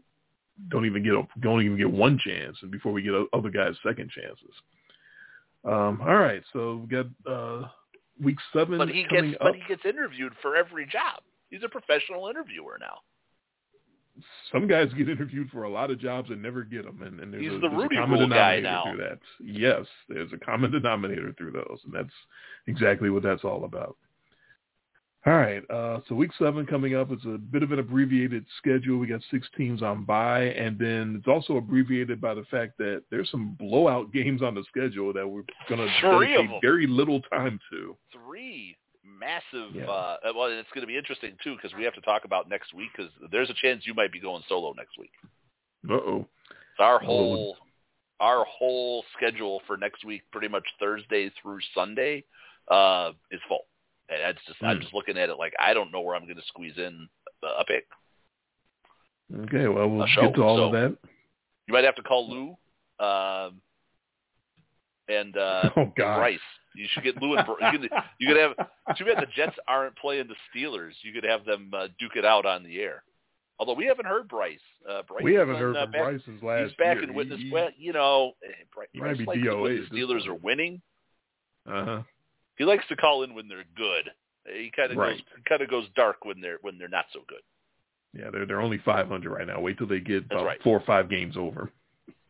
don't 0.69 0.85
even 0.85 1.03
get 1.03 1.13
a, 1.13 1.23
don't 1.41 1.61
even 1.61 1.77
get 1.77 1.89
one 1.89 2.19
chance, 2.23 2.57
and 2.61 2.71
before 2.71 2.91
we 2.91 3.01
get 3.01 3.13
other 3.33 3.49
guys' 3.49 3.75
second 3.85 4.09
chances. 4.09 4.53
Um, 5.65 5.99
all 6.01 6.15
right, 6.15 6.43
so 6.53 6.77
we've 6.77 6.89
got 6.89 7.31
uh, 7.31 7.67
week 8.23 8.37
seven 8.53 8.77
But 8.77 8.89
he 8.89 9.05
coming 9.05 9.31
gets 9.31 9.41
up. 9.41 9.47
but 9.47 9.55
he 9.55 9.61
gets 9.67 9.85
interviewed 9.85 10.33
for 10.41 10.55
every 10.55 10.85
job. 10.85 11.21
He's 11.49 11.63
a 11.63 11.69
professional 11.69 12.27
interviewer 12.27 12.77
now. 12.79 12.99
Some 14.51 14.67
guys 14.67 14.87
get 14.97 15.09
interviewed 15.09 15.49
for 15.49 15.63
a 15.63 15.69
lot 15.69 15.91
of 15.91 15.99
jobs 15.99 16.29
and 16.29 16.41
never 16.41 16.63
get 16.63 16.85
them, 16.85 17.01
and, 17.01 17.19
and 17.19 17.33
there's 17.33 17.43
He's 17.43 17.51
a, 17.51 17.59
the 17.59 17.69
there's 17.69 17.89
a 17.91 17.95
common 17.95 18.19
denominator 18.19 18.61
now. 18.61 18.83
through 18.83 18.97
that. 18.97 19.19
Yes, 19.39 19.85
there's 20.09 20.33
a 20.33 20.37
common 20.37 20.71
denominator 20.71 21.33
through 21.37 21.51
those, 21.51 21.79
and 21.85 21.93
that's 21.93 22.13
exactly 22.67 23.09
what 23.09 23.23
that's 23.23 23.43
all 23.43 23.65
about. 23.65 23.97
All 25.25 25.33
right, 25.33 25.61
uh, 25.69 25.99
so 26.07 26.15
week 26.15 26.31
seven 26.39 26.65
coming 26.65 26.95
up. 26.95 27.11
It's 27.11 27.25
a 27.25 27.37
bit 27.37 27.61
of 27.61 27.73
an 27.73 27.79
abbreviated 27.79 28.45
schedule. 28.59 28.97
We 28.97 29.07
got 29.07 29.19
six 29.29 29.45
teams 29.57 29.83
on 29.83 30.05
bye, 30.05 30.43
and 30.43 30.79
then 30.79 31.15
it's 31.17 31.27
also 31.27 31.57
abbreviated 31.57 32.21
by 32.21 32.33
the 32.33 32.45
fact 32.49 32.77
that 32.77 33.03
there's 33.11 33.29
some 33.29 33.57
blowout 33.59 34.13
games 34.13 34.41
on 34.41 34.55
the 34.55 34.63
schedule 34.69 35.11
that 35.11 35.27
we're 35.27 35.43
going 35.67 35.85
to 35.85 36.01
dedicate 36.01 36.49
very 36.61 36.87
little 36.87 37.19
time 37.23 37.59
to. 37.71 37.97
Three 38.13 38.76
massive. 39.19 39.73
Yeah. 39.75 39.85
Uh, 39.85 40.17
well, 40.35 40.45
and 40.47 40.59
it's 40.59 40.69
going 40.73 40.81
to 40.81 40.87
be 40.87 40.97
interesting 40.97 41.35
too 41.43 41.55
because 41.55 41.75
we 41.77 41.83
have 41.83 41.93
to 41.95 42.01
talk 42.01 42.25
about 42.25 42.49
next 42.49 42.73
week 42.73 42.89
because 42.95 43.11
there's 43.31 43.49
a 43.49 43.53
chance 43.61 43.83
you 43.85 43.93
might 43.93 44.11
be 44.11 44.19
going 44.19 44.43
solo 44.47 44.73
next 44.77 44.97
week. 44.97 45.11
Uh-oh. 45.89 46.27
So 46.77 46.83
our 46.83 47.01
Oh. 47.03 47.05
whole 47.05 47.57
our 48.19 48.45
whole 48.45 49.03
schedule 49.15 49.61
for 49.67 49.77
next 49.77 50.03
week, 50.03 50.23
pretty 50.31 50.47
much 50.47 50.63
Thursday 50.79 51.29
through 51.41 51.59
Sunday, 51.75 52.23
uh, 52.67 53.11
is 53.29 53.39
full. 53.47 53.65
And 54.09 54.19
that's 54.21 54.45
just 54.47 54.61
I'm 54.63 54.77
Hmm. 54.77 54.81
just 54.81 54.93
looking 54.93 55.17
at 55.17 55.29
it 55.29 55.35
like 55.37 55.53
I 55.59 55.73
don't 55.73 55.91
know 55.91 56.01
where 56.01 56.15
I'm 56.15 56.23
going 56.23 56.37
to 56.37 56.45
squeeze 56.47 56.77
in 56.77 57.07
a 57.43 57.63
pick. 57.65 57.85
Okay, 59.43 59.67
well, 59.67 59.87
we'll 59.89 60.05
get 60.07 60.33
to 60.35 60.43
all 60.43 60.57
so- 60.57 60.63
of 60.65 60.71
that. 60.73 60.97
You 61.67 61.73
might 61.73 61.83
have 61.83 61.95
to 61.95 62.01
call 62.01 62.29
Lou 62.29 63.05
um, 63.05 63.61
and 65.09 65.35
uh, 65.37 65.69
Oh, 65.75 65.91
God. 65.97 66.17
Bryce. 66.19 66.39
You 66.77 66.87
should 66.91 67.03
get 67.03 67.21
Lou 67.21 67.35
and 67.35 67.45
Br- 67.45 67.63
you 67.73 67.79
could 67.79 67.89
you 68.19 68.27
could 68.27 68.37
have. 68.37 68.51
Too 68.97 69.05
bad 69.05 69.17
the 69.21 69.27
Jets 69.35 69.55
aren't 69.67 69.95
playing 69.97 70.27
the 70.27 70.35
Steelers. 70.53 70.91
You 71.03 71.11
could 71.13 71.23
have 71.23 71.43
them 71.45 71.71
uh, 71.75 71.87
duke 71.99 72.15
it 72.15 72.25
out 72.25 72.45
on 72.45 72.63
the 72.63 72.79
air. 72.79 73.03
Although 73.59 73.73
we 73.73 73.85
haven't 73.87 74.05
heard 74.05 74.27
Bryce. 74.27 74.59
Uh, 74.87 75.01
Bryce 75.07 75.23
we 75.23 75.33
haven't 75.33 75.55
on, 75.55 75.61
heard 75.61 75.75
uh, 75.75 75.83
from 75.85 75.91
back, 75.91 76.01
Bryce 76.03 76.21
since 76.25 76.43
last 76.43 76.67
He's 76.69 76.77
back 76.77 76.95
year. 76.97 77.03
in 77.05 77.13
witness. 77.15 77.39
He, 77.41 77.49
well, 77.51 77.69
you 77.77 77.91
know, 77.93 78.33
eh, 78.45 78.51
Bryce, 78.73 78.87
he 78.93 78.99
might 79.01 79.17
be 79.17 79.25
likes 79.25 79.39
DOA 79.41 79.89
the 79.89 79.97
Steelers 79.97 80.27
are 80.27 80.35
winning. 80.35 80.81
uh-huh. 81.65 82.03
He 82.57 82.63
likes 82.65 82.85
to 82.89 82.95
call 82.95 83.23
in 83.23 83.33
when 83.33 83.47
they're 83.47 83.65
good. 83.75 84.09
He 84.45 84.71
kind 84.75 84.91
of 84.91 84.97
Right. 84.97 85.17
goes 85.17 85.21
kind 85.49 85.61
of 85.61 85.69
goes 85.69 85.85
dark 85.95 86.23
when 86.25 86.39
they're 86.39 86.57
when 86.61 86.77
they're 86.77 86.87
not 86.87 87.05
so 87.13 87.21
good. 87.27 87.41
Yeah, 88.13 88.29
they're 88.31 88.45
they're 88.45 88.61
only 88.61 88.77
500 88.85 89.29
right 89.31 89.45
now. 89.47 89.59
Wait 89.59 89.77
till 89.77 89.87
they 89.87 89.99
get 89.99 90.29
That's 90.29 90.39
about 90.39 90.45
right. 90.45 90.63
four 90.63 90.77
or 90.77 90.85
five 90.85 91.09
games 91.09 91.35
over. 91.37 91.71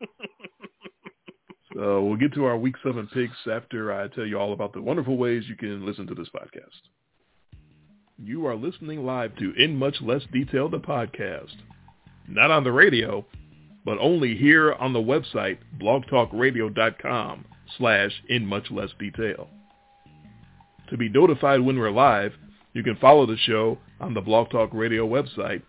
so 1.78 2.02
we'll 2.02 2.16
get 2.16 2.34
to 2.34 2.44
our 2.44 2.58
week 2.58 2.74
seven 2.82 3.08
picks 3.14 3.36
after 3.48 3.92
I 3.92 4.08
tell 4.08 4.26
you 4.26 4.36
all 4.36 4.52
about 4.52 4.72
the 4.72 4.82
wonderful 4.82 5.16
ways 5.16 5.44
you 5.48 5.54
can 5.54 5.86
listen 5.86 6.08
to 6.08 6.14
this 6.14 6.28
podcast. 6.34 6.88
You 8.18 8.46
are 8.46 8.56
listening 8.56 9.06
live 9.06 9.36
to 9.36 9.52
In 9.56 9.76
Much 9.76 9.94
Less 10.00 10.22
Detail, 10.32 10.68
the 10.68 10.80
podcast. 10.80 11.54
Not 12.26 12.50
on 12.50 12.64
the 12.64 12.72
radio, 12.72 13.24
but 13.84 13.96
only 14.00 14.34
here 14.36 14.72
on 14.72 14.92
the 14.92 14.98
website, 14.98 15.58
blogtalkradio.com 15.80 17.44
slash 17.76 18.10
In 18.28 18.44
Much 18.44 18.72
Less 18.72 18.90
Detail. 18.98 19.48
To 20.90 20.96
be 20.96 21.08
notified 21.08 21.60
when 21.60 21.78
we're 21.78 21.92
live, 21.92 22.32
you 22.72 22.82
can 22.82 22.96
follow 22.96 23.24
the 23.24 23.36
show 23.36 23.78
on 24.00 24.14
the 24.14 24.20
Blog 24.20 24.50
Talk 24.50 24.70
Radio 24.72 25.06
website, 25.06 25.62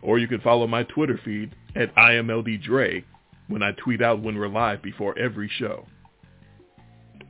or 0.00 0.18
you 0.18 0.26
can 0.26 0.40
follow 0.40 0.66
my 0.66 0.84
Twitter 0.84 1.20
feed 1.22 1.54
at 1.76 1.94
IMLDDre 1.96 3.04
when 3.50 3.62
I 3.62 3.72
tweet 3.72 4.00
out 4.00 4.22
when 4.22 4.38
we're 4.38 4.48
live 4.48 4.80
before 4.82 5.18
every 5.18 5.50
show. 5.58 5.86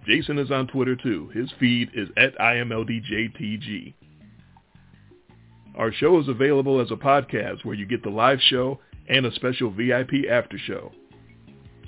Jason 0.07 0.39
is 0.39 0.51
on 0.51 0.67
Twitter 0.67 0.95
too. 0.95 1.31
His 1.35 1.51
feed 1.59 1.91
is 1.95 2.09
at 2.17 2.39
IMLDJTG. 2.39 3.95
Our 5.77 5.93
show 5.93 6.21
is 6.21 6.29
available 6.29 6.81
as 6.81 6.91
a 6.91 6.97
podcast 6.97 7.65
where 7.65 7.75
you 7.75 7.87
get 7.87 8.03
the 8.03 8.11
live 8.11 8.41
show 8.41 8.81
and 9.09 9.25
a 9.25 9.35
special 9.35 9.71
VIP 9.71 10.29
after 10.31 10.59
show. 10.59 10.93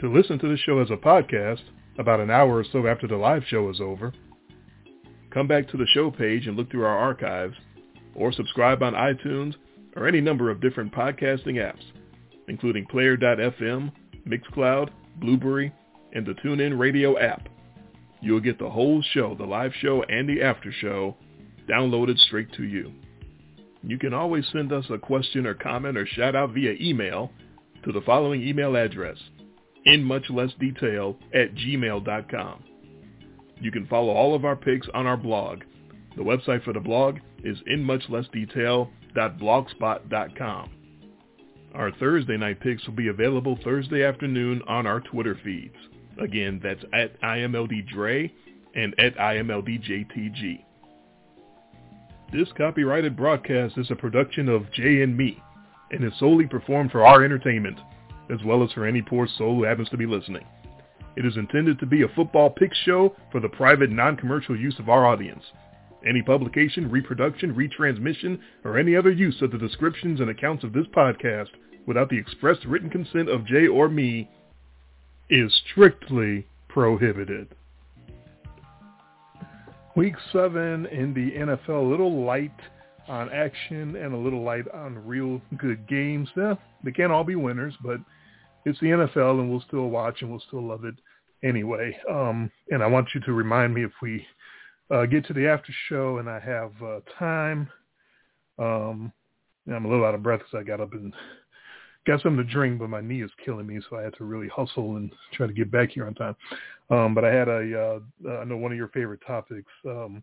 To 0.01 0.13
listen 0.13 0.39
to 0.39 0.49
the 0.49 0.57
show 0.57 0.79
as 0.81 0.91
a 0.91 0.97
podcast, 0.97 1.63
about 1.99 2.21
an 2.21 2.31
hour 2.31 2.59
or 2.59 2.65
so 2.73 2.87
after 2.87 3.07
the 3.07 3.17
live 3.17 3.43
show 3.49 3.69
is 3.71 3.81
over, 3.81 4.13
come 5.31 5.47
back 5.47 5.69
to 5.69 5.77
the 5.77 5.87
show 5.93 6.11
page 6.11 6.47
and 6.47 6.57
look 6.57 6.71
through 6.71 6.85
our 6.85 6.99
archives, 6.99 7.57
or 8.15 8.33
subscribe 8.33 8.83
on 8.83 8.95
iTunes 8.95 9.55
or 9.97 10.07
any 10.07 10.21
number 10.21 10.51
of 10.51 10.61
different 10.61 10.93
podcasting 10.93 11.57
apps, 11.57 11.83
including 12.49 12.87
Player.fm, 12.87 13.93
Mixcloud, 14.27 14.91
Blubrry, 15.17 15.73
and 16.13 16.27
the 16.27 16.35
TuneIn 16.35 16.79
Radio 16.79 17.19
app. 17.19 17.49
You'll 18.21 18.41
get 18.41 18.59
the 18.59 18.71
whole 18.71 19.03
show, 19.13 19.35
the 19.35 19.45
live 19.45 19.73
show 19.81 20.03
and 20.05 20.29
the 20.29 20.43
after 20.43 20.73
show, 20.73 21.17
downloaded 21.69 22.19
straight 22.19 22.53
to 22.55 22.65
you. 22.65 22.93
You 23.83 23.99
can 23.99 24.15
always 24.15 24.47
send 24.53 24.73
us 24.73 24.85
a 24.91 24.99
question 24.99 25.47
or 25.47 25.55
comment 25.55 25.99
or 25.99 26.07
shout 26.07 26.37
out 26.37 26.53
via 26.53 26.75
email 26.81 27.33
to 27.85 27.93
the 27.93 28.01
following 28.03 28.43
email 28.43 28.77
address, 28.77 29.17
in 29.85 30.05
much 30.05 30.31
less 30.31 30.51
detail 30.61 31.17
at 31.35 31.53
gmail.com. 31.55 32.63
You 33.61 33.73
can 33.73 33.87
follow 33.87 34.13
all 34.13 34.35
of 34.35 34.45
our 34.45 34.57
picks 34.57 34.89
on 34.95 35.07
our 35.07 35.17
blog. 35.17 35.63
The 36.17 36.23
website 36.23 36.65
for 36.65 36.73
the 36.73 36.81
blog 36.81 37.19
is 37.43 37.59
inmuchlessdetail.blogspot.com. 37.71 40.71
Our 41.75 41.91
Thursday 41.93 42.37
night 42.37 42.61
picks 42.61 42.87
will 42.87 42.95
be 42.95 43.09
available 43.09 43.59
Thursday 43.65 44.05
afternoon 44.05 44.61
on 44.67 44.87
our 44.87 45.01
Twitter 45.01 45.39
feeds. 45.43 45.77
Again, 46.21 46.61
that's 46.63 46.85
at 46.93 47.19
IMLDDre 47.23 48.31
and 48.75 48.95
at 48.99 49.17
IMLDJTG. 49.17 50.65
This 52.31 52.49
copyrighted 52.59 53.17
broadcast 53.17 53.79
is 53.79 53.91
a 53.91 53.97
production 53.97 54.51
of 54.51 54.71
Jay 54.73 55.03
and 55.03 55.17
Me 55.17 55.43
and 55.91 56.05
is 56.05 56.13
solely 56.19 56.47
performed 56.47 56.91
for 56.91 57.07
our 57.07 57.25
entertainment, 57.25 57.79
as 58.31 58.39
well 58.45 58.63
as 58.63 58.73
for 58.73 58.85
any 58.85 59.01
poor 59.01 59.27
soul 59.39 59.57
who 59.57 59.65
happens 59.65 59.89
to 59.91 59.97
be 59.97 60.07
listening. 60.07 60.45
It 61.17 61.25
is 61.25 61.37
intended 61.37 61.79
to 61.79 61.87
be 61.87 62.03
a 62.03 62.09
football 62.09 62.51
pick 62.51 62.73
show 62.85 63.17
for 63.31 63.41
the 63.41 63.49
private 63.49 63.91
non-commercial 63.91 64.59
use 64.59 64.79
of 64.79 64.91
our 64.91 65.07
audience. 65.07 65.43
Any 66.07 66.23
publication, 66.23 66.91
reproduction, 66.91 67.55
retransmission, 67.55 68.39
or 68.65 68.79
any 68.79 68.97
other 68.97 69.11
use 69.11 69.41
of 69.41 69.53
the 69.53 69.59
descriptions 69.59 70.21
and 70.21 70.31
accounts 70.31 70.65
of 70.65 70.73
this 70.73 70.87
podcast 70.95 71.49
without 71.87 72.09
the 72.09 72.19
express 72.19 72.59
written 72.67 72.91
consent 72.91 73.29
of 73.29 73.47
Jay 73.47 73.67
or 73.67 73.89
me 73.89 74.29
is 75.31 75.53
strictly 75.71 76.47
prohibited. 76.69 77.49
Week 79.95 80.15
seven 80.33 80.87
in 80.87 81.13
the 81.13 81.33
NFL, 81.33 81.87
a 81.87 81.89
little 81.89 82.25
light 82.25 82.51
on 83.09 83.31
action 83.31 83.97
and 83.97 84.15
a 84.15 84.17
little 84.17 84.43
light 84.43 84.65
on 84.73 85.07
real 85.07 85.41
good 85.59 85.87
games. 85.87 86.29
Yeah, 86.37 86.55
they 86.83 86.93
can't 86.93 87.13
all 87.13 87.25
be 87.25 87.35
winners, 87.35 87.75
but 87.83 87.99
it's 88.65 88.79
the 88.81 88.87
NFL 88.87 89.41
and 89.41 89.51
we'll 89.51 89.65
still 89.67 89.89
watch 89.89 90.23
and 90.23 90.31
we'll 90.31 90.43
still 90.47 90.67
love 90.67 90.85
it 90.85 90.95
anyway. 91.43 91.97
Um, 92.11 92.51
and 92.71 92.83
I 92.83 92.87
want 92.87 93.09
you 93.15 93.21
to 93.23 93.33
remind 93.33 93.75
me 93.75 93.85
if 93.85 93.93
we 94.01 94.25
uh, 94.93 95.07
get 95.07 95.25
to 95.27 95.33
the 95.33 95.49
after 95.49 95.73
show 95.89 96.19
and 96.19 96.29
I 96.29 96.39
have 96.39 96.73
uh, 96.83 97.01
time. 97.19 97.69
Um, 98.59 99.13
I'm 99.73 99.85
a 99.85 99.89
little 99.89 100.05
out 100.05 100.15
of 100.15 100.23
breath 100.23 100.41
because 100.41 100.61
I 100.61 100.63
got 100.63 100.81
up 100.81 100.93
and 100.93 101.15
got 102.07 102.21
something 102.23 102.45
to 102.45 102.53
drink, 102.53 102.79
but 102.79 102.91
my 102.91 103.01
knee 103.01 103.23
is 103.23 103.31
killing 103.45 103.67
me, 103.67 103.81
so 103.89 103.97
I 103.97 104.03
had 104.03 104.15
to 104.19 104.25
really 104.25 104.49
hustle 104.49 104.97
and 104.97 105.11
try 105.33 105.47
to 105.47 105.53
get 105.53 105.71
back 105.71 105.91
here 105.91 106.07
on 106.07 106.15
time. 106.15 106.37
Um, 106.91 107.15
but 107.15 107.25
I 107.25 107.33
had 107.33 107.49
a, 107.49 108.01
uh, 108.27 108.31
I 108.41 108.45
know 108.45 108.57
one 108.57 108.73
of 108.73 108.79
your 108.79 108.89
favorite 108.89 109.21
topics 109.27 109.71
um, 109.87 110.23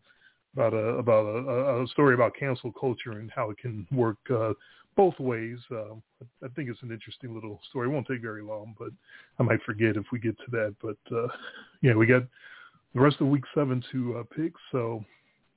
about 0.53 0.73
a 0.73 0.97
about 0.97 1.25
a, 1.25 1.83
a 1.83 1.87
story 1.87 2.13
about 2.13 2.35
cancel 2.37 2.71
culture 2.71 3.13
and 3.13 3.31
how 3.31 3.49
it 3.49 3.57
can 3.57 3.87
work 3.91 4.17
uh, 4.29 4.53
both 4.95 5.17
ways. 5.19 5.57
Uh, 5.71 5.95
I 6.43 6.47
think 6.55 6.69
it's 6.69 6.81
an 6.83 6.91
interesting 6.91 7.33
little 7.33 7.59
story. 7.69 7.87
It 7.87 7.91
won't 7.91 8.07
take 8.07 8.21
very 8.21 8.43
long, 8.43 8.75
but 8.77 8.89
I 9.39 9.43
might 9.43 9.63
forget 9.63 9.95
if 9.95 10.05
we 10.11 10.19
get 10.19 10.37
to 10.39 10.51
that. 10.51 10.75
But 10.81 11.15
uh, 11.15 11.27
yeah, 11.81 11.95
we 11.95 12.05
got 12.05 12.23
the 12.93 12.99
rest 12.99 13.17
of 13.21 13.27
week 13.27 13.43
seven 13.53 13.83
to 13.91 14.17
uh, 14.17 14.23
pick. 14.35 14.53
So 14.71 15.03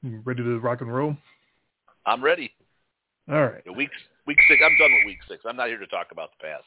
ready 0.03 0.43
to 0.43 0.59
rock 0.59 0.81
and 0.81 0.95
roll? 0.95 1.17
I'm 2.07 2.23
ready. 2.23 2.53
All 3.31 3.43
right. 3.43 3.63
Week 3.77 3.91
week 4.27 4.39
six. 4.49 4.61
I'm 4.65 4.77
done 4.79 4.93
with 4.93 5.07
week 5.07 5.19
six. 5.29 5.43
I'm 5.47 5.57
not 5.57 5.69
here 5.69 5.79
to 5.79 5.87
talk 5.87 6.09
about 6.11 6.31
the 6.39 6.47
past. 6.47 6.65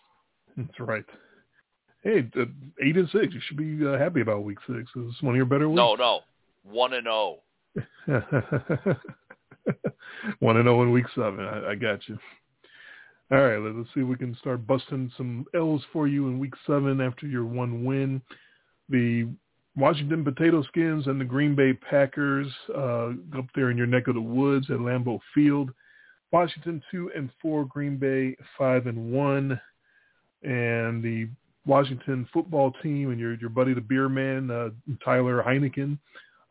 That's 0.57 0.79
right. 0.79 1.05
Hey, 2.01 2.29
uh, 2.39 2.45
eight 2.83 2.97
and 2.97 3.09
six. 3.09 3.33
You 3.33 3.41
should 3.47 3.57
be 3.57 3.85
uh, 3.85 3.97
happy 3.97 4.21
about 4.21 4.43
week 4.43 4.59
six. 4.67 4.89
It's 4.95 5.21
one 5.21 5.33
of 5.33 5.37
your 5.37 5.45
better 5.45 5.67
weeks. 5.67 5.77
No, 5.77 5.95
no, 5.95 6.19
one 6.63 6.93
and 6.93 7.03
zero. 7.03 7.39
one 10.39 10.57
and 10.57 10.65
zero 10.65 10.83
in 10.83 10.91
week 10.91 11.07
seven. 11.15 11.41
I, 11.41 11.71
I 11.71 11.75
got 11.75 12.07
you. 12.07 12.17
All 13.31 13.43
right, 13.43 13.57
let's 13.57 13.89
see 13.95 14.01
if 14.01 14.07
we 14.07 14.15
can 14.15 14.37
start 14.39 14.67
busting 14.67 15.11
some 15.17 15.45
L's 15.55 15.81
for 15.91 16.07
you 16.07 16.27
in 16.27 16.37
week 16.37 16.53
seven 16.67 17.01
after 17.01 17.25
your 17.25 17.43
one 17.43 17.83
win. 17.83 18.21
The 18.89 19.27
Washington 19.77 20.23
Potato 20.23 20.63
Skins 20.63 21.07
and 21.07 21.19
the 21.19 21.25
Green 21.25 21.53
Bay 21.53 21.73
Packers 21.73 22.47
uh, 22.75 23.09
up 23.37 23.45
there 23.55 23.71
in 23.71 23.77
your 23.77 23.87
neck 23.87 24.07
of 24.07 24.15
the 24.15 24.21
woods 24.21 24.69
at 24.69 24.77
Lambeau 24.77 25.19
Field. 25.33 25.71
Washington 26.31 26.81
two 26.91 27.11
and 27.15 27.29
four, 27.41 27.65
Green 27.65 27.97
Bay 27.97 28.35
five 28.57 28.87
and 28.87 29.11
one, 29.11 29.59
and 30.43 31.03
the 31.03 31.29
Washington 31.65 32.27
football 32.31 32.71
team 32.83 33.11
and 33.11 33.19
your 33.19 33.35
your 33.35 33.49
buddy 33.49 33.73
the 33.73 33.81
beer 33.81 34.09
man 34.09 34.49
uh, 34.49 34.69
Tyler 35.03 35.43
Heineken. 35.43 35.97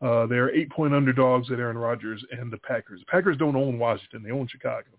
Uh, 0.01 0.27
they're 0.27 0.53
eight 0.53 0.69
point 0.71 0.93
underdogs 0.93 1.51
at 1.51 1.59
Aaron 1.59 1.77
Rodgers 1.77 2.23
and 2.31 2.51
the 2.51 2.57
Packers. 2.57 2.99
The 2.99 3.05
Packers 3.11 3.37
don't 3.37 3.55
own 3.55 3.79
Washington; 3.79 4.23
they 4.23 4.31
own 4.31 4.47
Chicago. 4.47 4.89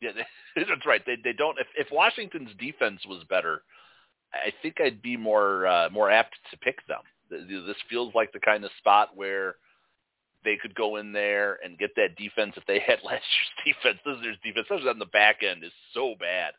Yeah, 0.00 0.10
that's 0.56 0.86
right. 0.86 1.02
They 1.06 1.16
they 1.22 1.32
don't. 1.32 1.58
If, 1.58 1.66
if 1.76 1.88
Washington's 1.90 2.50
defense 2.58 3.00
was 3.08 3.24
better, 3.28 3.62
I 4.32 4.52
think 4.62 4.80
I'd 4.80 5.02
be 5.02 5.16
more 5.16 5.66
uh, 5.66 5.88
more 5.90 6.10
apt 6.10 6.34
to 6.50 6.58
pick 6.58 6.86
them. 6.86 7.00
This 7.48 7.76
feels 7.88 8.14
like 8.14 8.32
the 8.32 8.40
kind 8.40 8.64
of 8.64 8.70
spot 8.78 9.10
where 9.14 9.56
they 10.44 10.56
could 10.56 10.74
go 10.74 10.96
in 10.96 11.12
there 11.12 11.58
and 11.64 11.78
get 11.78 11.90
that 11.96 12.16
defense 12.16 12.52
if 12.56 12.64
they 12.66 12.78
had 12.78 12.98
last 13.04 13.24
year's 13.64 13.76
defense. 13.76 13.98
This 14.04 14.22
year's 14.22 14.38
defense, 14.44 14.66
especially 14.70 14.90
on 14.90 14.98
the 14.98 15.06
back 15.06 15.42
end, 15.42 15.64
is 15.64 15.72
so 15.92 16.14
bad. 16.20 16.52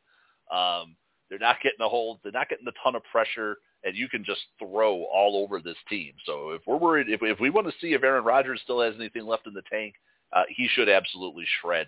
Um, 0.52 0.96
they're 1.30 1.40
not 1.40 1.62
getting 1.62 1.82
a 1.82 1.90
hold. 1.90 2.20
They're 2.24 2.32
not 2.32 2.50
getting 2.50 2.68
a 2.68 2.84
ton 2.84 2.96
of 2.96 3.04
pressure, 3.12 3.58
and 3.84 3.96
you 3.96 4.10
can 4.10 4.24
just 4.24 4.42
throw 4.60 5.04
all 5.06 5.44
over 5.44 5.60
this 5.60 5.78
team. 5.90 6.14
So 6.26 6.52
if 6.52 6.62
we're 6.68 6.78
worried, 6.78 7.10
if, 7.10 7.22
if 7.24 7.40
we 7.40 7.50
want 7.50 7.68
to 7.68 7.74
see 7.82 7.94
if 7.94 8.04
Aaron 8.04 8.24
Rodgers 8.24 8.62
still 8.64 8.82
has 8.82 8.96
anything 8.96 9.26
left 9.26 9.48
in 9.48 9.54
the 9.54 9.64
tank, 9.72 9.96
uh, 10.34 10.44
he 10.50 10.68
should 10.74 10.90
absolutely 10.90 11.46
shred 11.62 11.88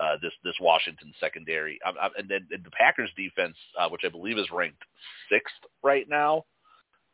uh, 0.00 0.16
this 0.22 0.32
this 0.44 0.54
Washington 0.60 1.12
secondary. 1.20 1.78
I'm, 1.84 1.94
and 2.18 2.28
then 2.28 2.46
and 2.50 2.64
the 2.64 2.70
Packers 2.70 3.10
defense, 3.16 3.56
uh, 3.78 3.88
which 3.88 4.02
I 4.04 4.08
believe 4.08 4.38
is 4.38 4.50
ranked 4.52 4.82
sixth 5.30 5.54
right 5.82 6.08
now 6.08 6.44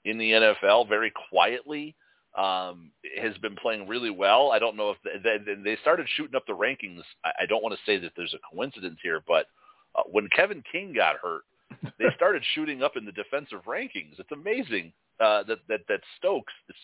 in 0.05 0.19
the 0.19 0.33
NFL, 0.33 0.89
very 0.89 1.13
quietly 1.31 1.95
um, 2.37 2.91
has 3.21 3.37
been 3.39 3.57
playing 3.57 3.87
really 3.87 4.11
well. 4.11 4.53
I 4.53 4.59
don't 4.59 4.77
know 4.77 4.91
if 4.91 4.97
they, 5.23 5.39
they, 5.39 5.63
they 5.63 5.77
started 5.83 6.07
shooting 6.17 6.35
up 6.35 6.47
the 6.47 6.55
rankings. 6.55 7.03
I, 7.25 7.47
don't 7.47 7.63
want 7.63 7.75
to 7.75 7.81
say 7.85 7.99
that 7.99 8.13
there's 8.17 8.35
a 8.35 8.55
coincidence 8.55 8.99
here, 9.03 9.23
but 9.27 9.47
uh, 9.95 10.03
when 10.11 10.29
Kevin 10.35 10.63
King 10.71 10.95
got 10.95 11.17
hurt, 11.17 11.43
they 11.99 12.07
started 12.17 12.43
shooting 12.55 12.83
up 12.83 12.97
in 12.97 13.05
the 13.05 13.13
defensive 13.13 13.61
rankings. 13.67 14.19
It's 14.19 14.33
amazing 14.33 14.93
uh, 15.21 15.43
that 15.45 15.59
that 15.69 15.81
that 15.89 16.01
Stokes 16.19 16.53
is 16.69 16.77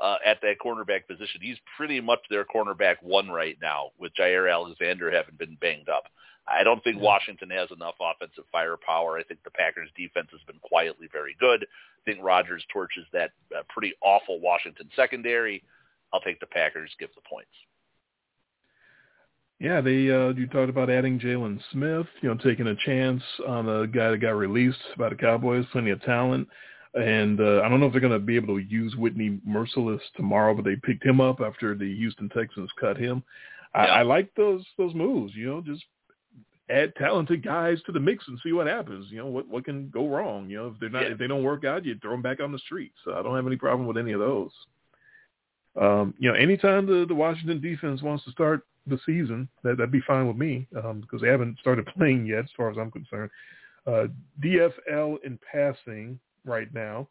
uh, 0.00 0.16
at 0.24 0.40
that 0.42 0.56
cornerback 0.64 1.06
position. 1.06 1.40
He's 1.40 1.58
pretty 1.76 2.00
much 2.00 2.20
their 2.30 2.44
cornerback 2.44 2.96
one 3.02 3.28
right 3.28 3.56
now, 3.60 3.90
with 3.98 4.12
Jaire 4.18 4.52
Alexander 4.52 5.10
having 5.10 5.34
been 5.36 5.56
banged 5.60 5.88
up. 5.88 6.04
I 6.48 6.62
don't 6.62 6.82
think 6.84 7.00
Washington 7.00 7.50
has 7.50 7.68
enough 7.70 7.96
offensive 8.00 8.44
firepower. 8.52 9.18
I 9.18 9.24
think 9.24 9.42
the 9.42 9.50
Packers' 9.50 9.90
defense 9.96 10.28
has 10.30 10.40
been 10.46 10.60
quietly 10.62 11.08
very 11.12 11.36
good. 11.40 11.64
I 11.64 12.02
think 12.04 12.22
Rodgers 12.22 12.64
torches 12.72 13.04
that 13.12 13.32
uh, 13.56 13.62
pretty 13.68 13.94
awful 14.00 14.40
Washington 14.40 14.88
secondary. 14.94 15.62
I'll 16.12 16.20
take 16.20 16.38
the 16.40 16.46
Packers. 16.46 16.90
Give 17.00 17.10
the 17.14 17.28
points. 17.28 17.50
Yeah, 19.58 19.80
they 19.80 20.10
uh, 20.10 20.28
you 20.34 20.46
talked 20.46 20.68
about 20.68 20.90
adding 20.90 21.18
Jaylon 21.18 21.58
Smith, 21.72 22.06
you 22.20 22.28
know, 22.28 22.36
taking 22.36 22.66
a 22.66 22.76
chance 22.76 23.22
on 23.48 23.68
a 23.68 23.86
guy 23.86 24.10
that 24.10 24.18
got 24.18 24.30
released 24.36 24.78
by 24.98 25.08
the 25.08 25.14
Cowboys, 25.14 25.64
plenty 25.72 25.90
of 25.90 26.02
talent. 26.02 26.46
And 26.94 27.40
uh, 27.40 27.62
I 27.62 27.68
don't 27.68 27.80
know 27.80 27.86
if 27.86 27.92
they're 27.92 28.00
going 28.00 28.12
to 28.12 28.18
be 28.18 28.36
able 28.36 28.58
to 28.58 28.66
use 28.66 28.94
Whitney 28.96 29.38
Mercilus 29.46 30.00
tomorrow, 30.14 30.54
but 30.54 30.64
they 30.64 30.76
picked 30.76 31.04
him 31.04 31.20
up 31.20 31.40
after 31.40 31.74
the 31.74 31.94
Houston 31.96 32.28
Texans 32.30 32.70
cut 32.80 32.96
him. 32.96 33.22
I, 33.74 33.86
I 33.86 34.02
like 34.02 34.30
those 34.34 34.64
those 34.78 34.94
moves. 34.94 35.34
You 35.34 35.46
know, 35.46 35.60
just 35.60 35.84
add 36.68 36.94
talented 36.96 37.44
guys 37.44 37.78
to 37.86 37.92
the 37.92 38.00
mix 38.00 38.24
and 38.26 38.38
see 38.42 38.52
what 38.52 38.66
happens. 38.66 39.06
You 39.10 39.18
know, 39.18 39.26
what 39.26 39.48
what 39.48 39.64
can 39.64 39.88
go 39.90 40.08
wrong? 40.08 40.48
You 40.50 40.58
know, 40.58 40.66
if 40.68 40.80
they're 40.80 40.90
not 40.90 41.02
yeah. 41.02 41.12
if 41.12 41.18
they 41.18 41.26
don't 41.26 41.44
work 41.44 41.64
out, 41.64 41.84
you 41.84 41.96
throw 42.00 42.12
them 42.12 42.22
back 42.22 42.40
on 42.40 42.52
the 42.52 42.58
street. 42.58 42.92
So 43.04 43.14
I 43.14 43.22
don't 43.22 43.36
have 43.36 43.46
any 43.46 43.56
problem 43.56 43.86
with 43.86 43.98
any 43.98 44.12
of 44.12 44.20
those. 44.20 44.50
Um, 45.80 46.14
you 46.18 46.30
know, 46.30 46.36
anytime 46.36 46.86
the 46.86 47.06
the 47.06 47.14
Washington 47.14 47.60
defense 47.60 48.02
wants 48.02 48.24
to 48.24 48.30
start 48.30 48.66
the 48.86 48.98
season, 49.06 49.48
that 49.62 49.76
that'd 49.76 49.90
be 49.90 50.02
fine 50.06 50.26
with 50.26 50.36
me 50.36 50.66
um, 50.82 51.00
because 51.00 51.20
they 51.20 51.28
haven't 51.28 51.58
started 51.60 51.86
playing 51.96 52.26
yet, 52.26 52.40
as 52.44 52.50
far 52.56 52.70
as 52.70 52.76
I'm 52.78 52.90
concerned. 52.90 53.30
Uh, 53.86 54.06
DFL 54.42 55.18
in 55.24 55.38
passing 55.50 56.18
right 56.44 56.72
now, 56.74 57.08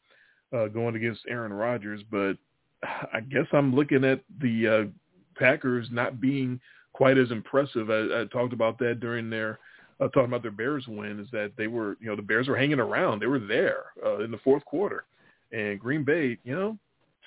uh, 0.54 0.68
going 0.68 0.96
against 0.96 1.22
Aaron 1.30 1.54
Rodgers, 1.54 2.02
but 2.12 2.34
I 2.84 3.22
guess 3.22 3.46
I'm 3.54 3.74
looking 3.74 4.04
at 4.04 4.22
the 4.42 4.68
uh, 4.68 5.40
Packers 5.40 5.88
not 5.92 6.20
being 6.20 6.60
quite 6.96 7.18
as 7.18 7.30
impressive. 7.30 7.90
I, 7.90 8.22
I 8.22 8.26
talked 8.32 8.54
about 8.54 8.80
that 8.80 9.02
during 9.02 9.30
their 9.30 9.60
uh, 10.00 10.08
talking 10.10 10.26
about 10.26 10.42
their 10.42 10.52
Bears 10.52 10.86
win 10.88 11.20
is 11.20 11.28
that 11.32 11.52
they 11.58 11.68
were, 11.68 11.98
you 12.00 12.08
know, 12.08 12.16
the 12.16 12.22
Bears 12.22 12.48
were 12.48 12.58
hanging 12.58 12.80
around. 12.80 13.20
They 13.20 13.28
were 13.28 13.40
there 13.40 13.86
uh, 14.04 14.20
in 14.20 14.32
the 14.32 14.38
fourth 14.40 14.64
quarter, 14.66 15.06
and 15.52 15.80
Green 15.80 16.04
Bay, 16.04 16.38
you 16.44 16.56
know, 16.56 16.78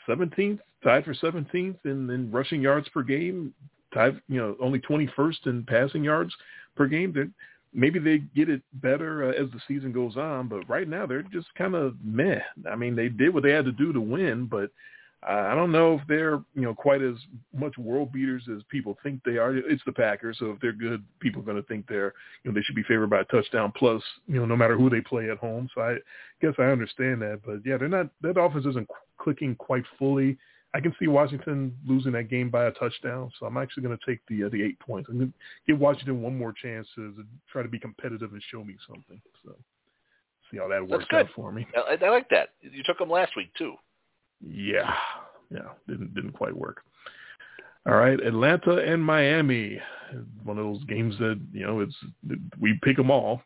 17th, 0.08 0.58
tied 0.82 1.04
for 1.04 1.14
17th 1.14 1.76
in, 1.84 2.10
in 2.10 2.30
rushing 2.30 2.62
yards 2.62 2.88
per 2.88 3.02
game, 3.02 3.52
tied, 3.92 4.20
you 4.28 4.38
know, 4.38 4.56
only 4.60 4.80
21st 4.80 5.46
in 5.46 5.64
passing 5.64 6.02
yards 6.02 6.34
per 6.76 6.86
game. 6.86 7.12
They're, 7.12 7.28
maybe 7.74 7.98
they 7.98 8.18
get 8.18 8.48
it 8.48 8.62
better 8.74 9.30
uh, 9.30 9.32
as 9.32 9.50
the 9.50 9.60
season 9.66 9.92
goes 9.92 10.16
on, 10.16 10.48
but 10.48 10.68
right 10.68 10.88
now 10.88 11.06
they're 11.06 11.22
just 11.22 11.48
kind 11.56 11.74
of 11.74 11.94
meh. 12.02 12.40
I 12.70 12.76
mean, 12.76 12.96
they 12.96 13.08
did 13.08 13.32
what 13.32 13.42
they 13.42 13.52
had 13.52 13.66
to 13.66 13.72
do 13.72 13.92
to 13.92 14.00
win, 14.00 14.46
but 14.46 14.70
I 15.22 15.54
don't 15.56 15.72
know 15.72 15.94
if 15.94 16.00
they're 16.06 16.40
you 16.54 16.62
know 16.62 16.74
quite 16.74 17.02
as 17.02 17.14
much 17.52 17.76
world 17.76 18.12
beaters 18.12 18.44
as 18.54 18.62
people 18.70 18.96
think 19.02 19.20
they 19.24 19.36
are. 19.36 19.56
It's 19.56 19.82
the 19.84 19.92
Packers, 19.92 20.36
so 20.38 20.52
if 20.52 20.60
they're 20.60 20.72
good, 20.72 21.04
people 21.18 21.42
are 21.42 21.44
going 21.44 21.60
to 21.60 21.66
think 21.66 21.88
they're 21.88 22.14
you 22.44 22.50
know 22.50 22.54
they 22.54 22.62
should 22.62 22.76
be 22.76 22.84
favored 22.84 23.10
by 23.10 23.20
a 23.20 23.24
touchdown 23.24 23.72
plus 23.76 24.02
you 24.28 24.36
know 24.36 24.46
no 24.46 24.56
matter 24.56 24.76
who 24.76 24.88
they 24.88 25.00
play 25.00 25.28
at 25.30 25.38
home. 25.38 25.68
So 25.74 25.80
I 25.80 25.96
guess 26.40 26.54
I 26.58 26.64
understand 26.64 27.20
that, 27.22 27.40
but 27.44 27.60
yeah, 27.64 27.76
they're 27.78 27.88
not 27.88 28.10
that 28.22 28.38
offense 28.40 28.66
isn't 28.66 28.88
clicking 29.18 29.56
quite 29.56 29.84
fully. 29.98 30.38
I 30.74 30.80
can 30.80 30.94
see 31.00 31.08
Washington 31.08 31.74
losing 31.86 32.12
that 32.12 32.28
game 32.28 32.50
by 32.50 32.66
a 32.66 32.70
touchdown, 32.72 33.32
so 33.40 33.46
I'm 33.46 33.56
actually 33.56 33.82
going 33.82 33.98
to 33.98 34.06
take 34.06 34.20
the 34.28 34.44
uh, 34.44 34.48
the 34.50 34.62
eight 34.62 34.78
points. 34.78 35.08
I'm 35.10 35.18
going 35.18 35.32
to 35.32 35.34
give 35.66 35.80
Washington 35.80 36.22
one 36.22 36.38
more 36.38 36.52
chance 36.52 36.86
to, 36.94 37.12
to 37.12 37.24
try 37.50 37.62
to 37.62 37.68
be 37.68 37.78
competitive 37.78 38.32
and 38.32 38.42
show 38.52 38.62
me 38.62 38.76
something. 38.86 39.20
So 39.44 39.56
see 40.50 40.58
how 40.58 40.68
that 40.68 40.86
works 40.86 41.06
out 41.12 41.26
for 41.34 41.50
me. 41.50 41.66
I, 41.74 41.96
I 42.00 42.10
like 42.10 42.28
that. 42.30 42.50
You 42.60 42.82
took 42.84 42.98
them 42.98 43.10
last 43.10 43.34
week 43.36 43.50
too. 43.58 43.74
Yeah, 44.40 44.94
yeah, 45.50 45.68
didn't 45.88 46.14
didn't 46.14 46.32
quite 46.32 46.56
work. 46.56 46.82
All 47.86 47.96
right, 47.96 48.20
Atlanta 48.20 48.76
and 48.76 49.02
Miami, 49.02 49.80
one 50.44 50.58
of 50.58 50.64
those 50.64 50.84
games 50.84 51.16
that 51.18 51.40
you 51.52 51.66
know 51.66 51.80
it's 51.80 51.96
we 52.60 52.78
pick 52.82 52.96
them 52.96 53.10
all. 53.10 53.42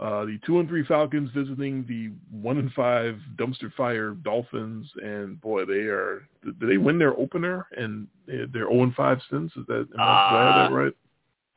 Uh, 0.00 0.24
the 0.24 0.38
two 0.44 0.58
and 0.58 0.68
three 0.68 0.84
Falcons 0.84 1.30
visiting 1.34 1.84
the 1.86 2.10
one 2.36 2.58
and 2.58 2.72
five 2.72 3.16
dumpster 3.36 3.72
fire 3.74 4.10
Dolphins, 4.10 4.90
and 4.96 5.40
boy, 5.40 5.64
they 5.64 5.82
are. 5.82 6.26
Did 6.44 6.68
they 6.68 6.78
win 6.78 6.98
their 6.98 7.16
opener 7.16 7.66
and 7.76 8.08
they're 8.26 8.48
zero 8.50 8.70
oh 8.72 8.82
and 8.82 8.94
five 8.94 9.18
since? 9.30 9.52
Is 9.56 9.64
that 9.68 9.86
am 9.94 10.00
I 10.00 10.60
uh, 10.60 10.68
that 10.68 10.74
right? 10.74 10.92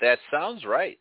That 0.02 0.20
sounds 0.30 0.66
right. 0.66 1.00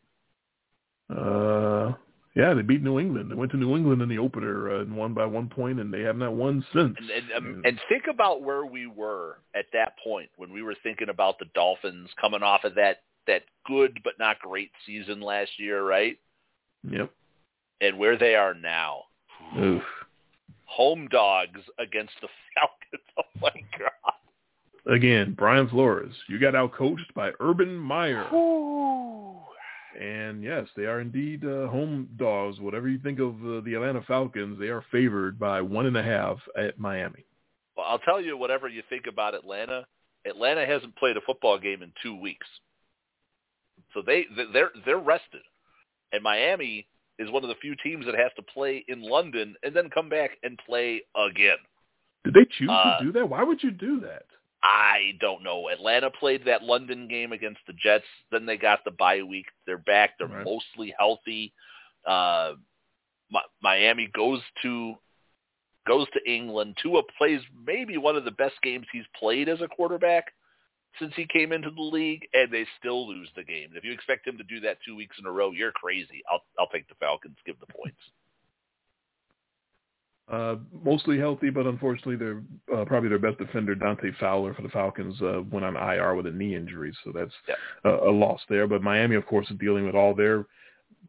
Uh, 1.11 1.93
yeah, 2.37 2.55
they 2.55 2.63
beat 2.63 2.83
New 2.83 3.01
England. 3.01 3.31
They 3.31 3.35
went 3.35 3.51
to 3.53 3.57
New 3.57 3.75
England 3.77 4.03
in 4.03 4.09
the 4.09 4.19
opener 4.19 4.77
uh, 4.77 4.83
and 4.83 4.97
won 4.97 5.15
by 5.15 5.27
one 5.27 5.49
point, 5.49 5.81
and 5.81 5.93
they 5.93 6.03
have 6.03 6.17
not 6.17 6.35
won 6.35 6.65
since. 6.73 6.95
And, 6.99 7.11
and, 7.11 7.33
um, 7.37 7.63
and 7.65 7.81
think 7.89 8.05
about 8.09 8.43
where 8.43 8.65
we 8.65 8.87
were 8.87 9.39
at 9.57 9.67
that 9.73 9.95
point 10.05 10.29
when 10.37 10.53
we 10.53 10.63
were 10.63 10.77
thinking 10.85 11.09
about 11.09 11.39
the 11.41 11.47
Dolphins 11.55 12.11
coming 12.21 12.45
off 12.45 12.63
of 12.63 12.75
that 12.77 12.99
that 13.27 13.43
good 13.67 13.99
but 14.05 14.13
not 14.21 14.39
great 14.39 14.71
season 14.87 15.21
last 15.21 15.51
year, 15.59 15.85
right? 15.85 16.17
Yep 16.89 17.11
and 17.81 17.99
where 17.99 18.19
they 18.19 18.35
are 18.35 18.55
now. 18.55 19.03
Oof. 19.59 19.83
Home 20.65 21.09
dogs 21.11 21.61
against 21.79 22.15
the 22.21 22.29
Falcons. 22.55 23.09
Oh 23.19 23.41
my 23.41 23.63
god! 23.79 24.95
Again, 24.95 25.35
Brian 25.37 25.69
Flores, 25.69 26.15
you 26.29 26.39
got 26.39 26.55
outcoached 26.55 27.13
by 27.15 27.33
Urban 27.41 27.77
Meyer. 27.77 28.27
Ooh. 28.33 29.41
And 29.99 30.43
yes, 30.43 30.67
they 30.77 30.85
are 30.85 31.01
indeed 31.01 31.45
uh, 31.45 31.69
home 31.69 32.09
dogs. 32.17 32.61
Whatever 32.61 32.89
you 32.89 32.99
think 32.99 33.19
of 33.19 33.35
uh, 33.45 33.61
the 33.65 33.75
Atlanta 33.75 34.03
Falcons, 34.03 34.59
they 34.59 34.69
are 34.69 34.85
favored 34.93 35.39
by 35.39 35.63
one 35.63 35.87
and 35.87 35.97
a 35.97 36.03
half 36.03 36.39
at 36.57 36.79
Miami. 36.79 37.25
Well, 37.77 37.87
I'll 37.89 37.99
tell 37.99 38.21
you, 38.21 38.37
whatever 38.37 38.69
you 38.69 38.83
think 38.91 39.07
about 39.07 39.35
Atlanta, 39.35 39.87
Atlanta 40.27 40.67
hasn't 40.67 40.97
played 40.97 41.17
a 41.17 41.21
football 41.23 41.59
game 41.59 41.83
in 41.83 41.93
two 42.03 42.19
weeks, 42.19 42.47
so 43.95 44.03
they 44.05 44.27
they're 44.53 44.71
they're 44.85 44.99
rested, 44.99 45.43
and 46.13 46.23
Miami 46.23 46.87
is 47.19 47.31
one 47.31 47.43
of 47.43 47.49
the 47.49 47.55
few 47.61 47.75
teams 47.83 48.05
that 48.07 48.15
has 48.15 48.31
to 48.37 48.43
play 48.43 48.85
in 48.89 49.03
London 49.03 49.55
and 49.63 49.75
then 49.75 49.89
come 49.91 50.09
back 50.09 50.33
and 50.43 50.59
play 50.67 51.03
again. 51.17 51.57
Did 52.25 52.35
they 52.35 52.47
choose 52.59 52.69
uh, 52.71 52.99
to 52.99 53.05
do 53.05 53.13
that? 53.13 53.29
Why 53.29 53.43
would 53.43 53.63
you 53.63 53.71
do 53.71 54.01
that? 54.01 54.25
I 54.67 55.13
don't 55.21 55.45
know. 55.45 55.69
Atlanta 55.69 56.11
played 56.11 56.45
that 56.47 56.65
London 56.65 57.07
game 57.07 57.31
against 57.31 57.61
the 57.69 57.73
Jets. 57.73 58.05
Then 58.33 58.47
they 58.47 58.57
got 58.57 58.81
the 58.85 58.91
bye 58.91 59.23
week. 59.23 59.47
They're 59.65 59.79
back. 59.79 60.15
They're 60.19 60.27
right. 60.27 60.45
mostly 60.45 60.93
healthy. 60.99 61.53
Uh, 62.05 62.55
Miami 63.63 64.09
goes 64.13 64.41
to 64.63 64.95
goes 65.87 66.09
to 66.15 66.33
England. 66.33 66.77
Tua 66.83 67.03
plays 67.17 67.41
maybe 67.65 67.97
one 67.97 68.17
of 68.17 68.25
the 68.25 68.33
best 68.33 68.55
games 68.61 68.87
he's 68.91 69.05
played 69.17 69.49
as 69.49 69.61
a 69.61 69.69
quarterback 69.69 70.25
since 70.99 71.13
he 71.15 71.27
came 71.27 71.53
into 71.53 71.71
the 71.71 71.83
league, 71.83 72.27
and 72.33 72.51
they 72.51 72.67
still 72.81 73.07
lose 73.07 73.29
the 73.37 73.45
game. 73.45 73.69
If 73.75 73.85
you 73.85 73.93
expect 73.93 74.27
him 74.27 74.37
to 74.37 74.45
do 74.45 74.59
that 74.61 74.79
two 74.85 74.97
weeks 74.97 75.17
in 75.21 75.27
a 75.27 75.31
row, 75.31 75.53
you're 75.53 75.73
crazy. 75.73 76.23
I'll 76.29 76.43
I'll 76.59 76.71
take 76.71 76.89
the 76.89 76.97
Falcons. 76.97 77.37
Give 77.47 77.59
the 77.61 77.73
points. 77.73 78.01
Uh, 80.29 80.57
mostly 80.85 81.19
healthy, 81.19 81.51
but 81.51 81.67
unfortunately, 81.67 82.17
they're 82.17 82.43
uh, 82.77 82.85
probably 82.85 83.09
their 83.09 83.19
best 83.19 83.39
defender, 83.39 83.77
Dante 83.77 84.11
Fowler, 84.19 84.55
for 84.55 84.63
the 84.63 84.69
Falcons, 84.71 85.15
uh, 85.23 85.41
went 85.53 85.65
on 85.65 85.77
IR 85.77 86.17
with 86.17 86.27
a 86.27 86.33
knee 86.33 86.57
injury, 86.57 86.93
so 87.05 87.13
that's 87.15 87.33
yeah. 87.49 87.55
a, 87.85 88.11
a 88.11 88.13
loss 88.13 88.41
there. 88.49 88.67
But 88.67 88.83
Miami, 88.83 89.15
of 89.15 89.25
course, 89.25 89.49
is 89.51 89.59
dealing 89.59 89.87
with 89.87 89.95
all 89.95 90.15
their 90.15 90.47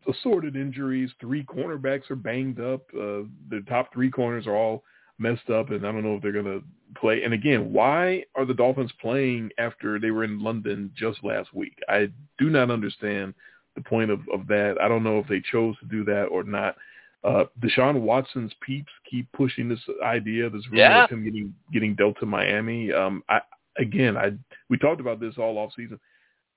assorted 0.07 0.55
injuries. 0.55 1.09
Three 1.19 1.43
cornerbacks 1.43 2.11
are 2.11 2.15
banged 2.15 2.59
up. 2.59 2.81
Uh, 2.93 3.25
the 3.49 3.63
top 3.67 3.91
three 3.91 4.11
corners 4.11 4.45
are 4.45 4.55
all 4.55 4.83
messed 5.17 5.49
up, 5.49 5.71
and 5.71 5.85
I 5.85 5.91
don't 5.91 6.03
know 6.03 6.15
if 6.15 6.21
they're 6.21 6.31
going 6.31 6.45
to 6.45 6.63
play. 6.99 7.23
And 7.23 7.33
again, 7.33 7.73
why 7.73 8.23
are 8.35 8.45
the 8.45 8.53
Dolphins 8.53 8.91
playing 9.01 9.49
after 9.57 9.99
they 9.99 10.11
were 10.11 10.23
in 10.23 10.39
London 10.39 10.91
just 10.95 11.23
last 11.23 11.53
week? 11.53 11.77
I 11.89 12.09
do 12.37 12.49
not 12.49 12.71
understand 12.71 13.33
the 13.75 13.81
point 13.81 14.11
of, 14.11 14.19
of 14.31 14.47
that. 14.47 14.75
I 14.81 14.87
don't 14.87 15.03
know 15.03 15.19
if 15.19 15.27
they 15.27 15.41
chose 15.51 15.75
to 15.79 15.85
do 15.85 16.03
that 16.05 16.25
or 16.25 16.43
not. 16.43 16.75
Uh, 17.23 17.45
Deshaun 17.59 18.01
Watson's 18.01 18.53
peeps 18.61 18.91
keep 19.09 19.31
pushing 19.31 19.67
this 19.67 19.81
idea, 20.03 20.49
this 20.49 20.65
rumor 20.67 20.81
yeah. 20.81 21.03
of 21.03 21.09
him 21.09 21.23
getting 21.23 21.53
getting 21.73 21.95
dealt 21.95 22.19
to 22.19 22.25
Miami. 22.25 22.93
Um, 22.93 23.23
I 23.27 23.41
again, 23.77 24.17
I 24.17 24.33
we 24.69 24.77
talked 24.77 25.01
about 25.01 25.19
this 25.19 25.35
all 25.37 25.57
off 25.57 25.71
season. 25.75 25.99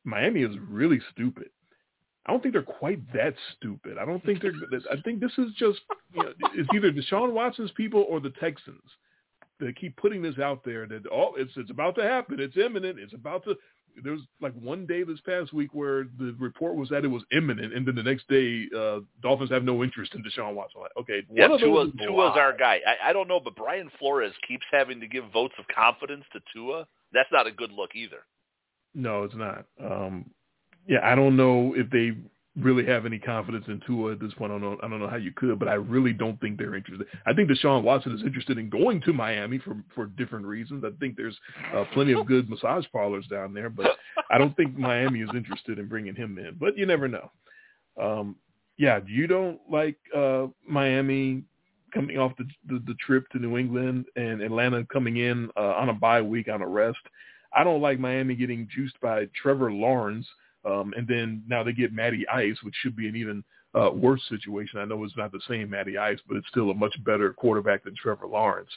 Miami 0.04 0.42
is 0.42 0.56
really 0.68 1.00
stupid. 1.12 1.50
I 2.26 2.32
don't 2.32 2.42
think 2.42 2.52
they're 2.52 2.62
quite 2.62 3.00
that 3.12 3.34
stupid. 3.56 3.96
I 3.98 4.04
don't 4.04 4.24
think 4.24 4.42
they're. 4.42 4.52
I 4.90 5.00
think 5.00 5.20
this 5.20 5.32
is 5.38 5.52
just 5.58 5.80
you 6.14 6.22
know, 6.22 6.32
it's 6.54 6.68
either 6.74 6.92
Deshaun 6.92 7.32
Watson's 7.32 7.72
people 7.72 8.06
or 8.08 8.20
the 8.20 8.30
Texans. 8.40 8.82
They 9.58 9.72
keep 9.72 9.96
putting 9.96 10.22
this 10.22 10.38
out 10.38 10.64
there 10.64 10.86
that 10.86 11.02
oh, 11.12 11.34
it's 11.36 11.52
it's 11.56 11.70
about 11.70 11.94
to 11.96 12.02
happen. 12.02 12.38
It's 12.38 12.56
imminent. 12.56 12.98
It's 12.98 13.14
about 13.14 13.44
to. 13.44 13.56
There 14.02 14.12
was 14.12 14.22
like 14.40 14.54
one 14.54 14.86
day 14.86 15.02
this 15.02 15.20
past 15.20 15.52
week 15.52 15.74
where 15.74 16.04
the 16.18 16.34
report 16.38 16.76
was 16.76 16.88
that 16.90 17.04
it 17.04 17.08
was 17.08 17.22
imminent, 17.32 17.74
and 17.74 17.86
then 17.86 17.94
the 17.94 18.02
next 18.02 18.28
day, 18.28 18.66
uh, 18.76 19.00
Dolphins 19.22 19.50
have 19.50 19.64
no 19.64 19.82
interest 19.82 20.14
in 20.14 20.22
Deshaun 20.22 20.54
Watson. 20.54 20.80
Like, 20.80 20.92
okay, 20.98 21.22
yeah, 21.32 21.48
Tua, 21.48 21.90
Tua's 21.92 22.36
our 22.36 22.56
guy. 22.56 22.80
I, 22.86 23.10
I 23.10 23.12
don't 23.12 23.28
know, 23.28 23.40
but 23.40 23.56
Brian 23.56 23.90
Flores 23.98 24.32
keeps 24.46 24.64
having 24.70 25.00
to 25.00 25.06
give 25.06 25.24
votes 25.32 25.54
of 25.58 25.66
confidence 25.74 26.24
to 26.32 26.40
Tua. 26.54 26.86
That's 27.12 27.30
not 27.32 27.46
a 27.46 27.52
good 27.52 27.72
look 27.72 27.90
either. 27.94 28.24
No, 28.94 29.24
it's 29.24 29.34
not. 29.34 29.66
Um, 29.82 30.30
yeah, 30.86 31.00
I 31.02 31.14
don't 31.14 31.36
know 31.36 31.74
if 31.76 31.90
they 31.90 32.12
really 32.62 32.86
have 32.86 33.06
any 33.06 33.18
confidence 33.18 33.64
in 33.68 33.80
Tua 33.86 34.12
at 34.12 34.20
this 34.20 34.32
point. 34.34 34.52
I 34.52 34.58
don't 34.58 34.62
know. 34.62 34.78
I 34.82 34.88
don't 34.88 35.00
know 35.00 35.08
how 35.08 35.16
you 35.16 35.32
could, 35.32 35.58
but 35.58 35.68
I 35.68 35.74
really 35.74 36.12
don't 36.12 36.40
think 36.40 36.58
they're 36.58 36.74
interested. 36.74 37.06
I 37.26 37.32
think 37.32 37.50
Deshaun 37.50 37.82
Watson 37.82 38.12
is 38.12 38.22
interested 38.22 38.58
in 38.58 38.70
going 38.70 39.00
to 39.02 39.12
Miami 39.12 39.58
for 39.58 39.76
for 39.94 40.06
different 40.06 40.46
reasons. 40.46 40.84
I 40.84 40.90
think 40.98 41.16
there's 41.16 41.38
uh, 41.74 41.84
plenty 41.92 42.12
of 42.12 42.26
good 42.26 42.48
massage 42.48 42.84
parlors 42.92 43.26
down 43.28 43.54
there, 43.54 43.70
but 43.70 43.96
I 44.30 44.38
don't 44.38 44.56
think 44.56 44.76
Miami 44.76 45.20
is 45.20 45.30
interested 45.34 45.78
in 45.78 45.88
bringing 45.88 46.14
him 46.14 46.38
in. 46.38 46.56
But 46.58 46.76
you 46.76 46.86
never 46.86 47.08
know. 47.08 47.30
Um, 48.00 48.36
yeah, 48.78 49.00
you 49.06 49.26
don't 49.26 49.60
like 49.70 49.96
uh, 50.16 50.46
Miami 50.66 51.44
coming 51.92 52.18
off 52.18 52.32
the, 52.38 52.46
the 52.68 52.82
the 52.86 52.94
trip 52.94 53.28
to 53.30 53.38
New 53.38 53.58
England 53.58 54.06
and 54.16 54.40
Atlanta 54.40 54.86
coming 54.92 55.18
in 55.18 55.50
uh, 55.56 55.74
on 55.76 55.88
a 55.88 55.94
bye 55.94 56.22
week 56.22 56.48
on 56.48 56.62
a 56.62 56.66
rest. 56.66 56.98
I 57.52 57.64
don't 57.64 57.82
like 57.82 57.98
Miami 57.98 58.36
getting 58.36 58.68
juiced 58.74 59.00
by 59.00 59.26
Trevor 59.34 59.72
Lawrence 59.72 60.26
um, 60.64 60.92
and 60.96 61.06
then 61.06 61.42
now 61.48 61.62
they 61.62 61.72
get 61.72 61.92
Matty 61.92 62.26
Ice, 62.28 62.56
which 62.62 62.74
should 62.80 62.96
be 62.96 63.08
an 63.08 63.16
even 63.16 63.44
uh, 63.74 63.90
worse 63.92 64.22
situation. 64.28 64.78
I 64.78 64.84
know 64.84 65.02
it's 65.04 65.16
not 65.16 65.32
the 65.32 65.40
same 65.48 65.70
Matty 65.70 65.96
Ice, 65.96 66.18
but 66.28 66.36
it's 66.36 66.48
still 66.48 66.70
a 66.70 66.74
much 66.74 66.94
better 67.04 67.32
quarterback 67.32 67.84
than 67.84 67.94
Trevor 67.94 68.26
Lawrence. 68.26 68.70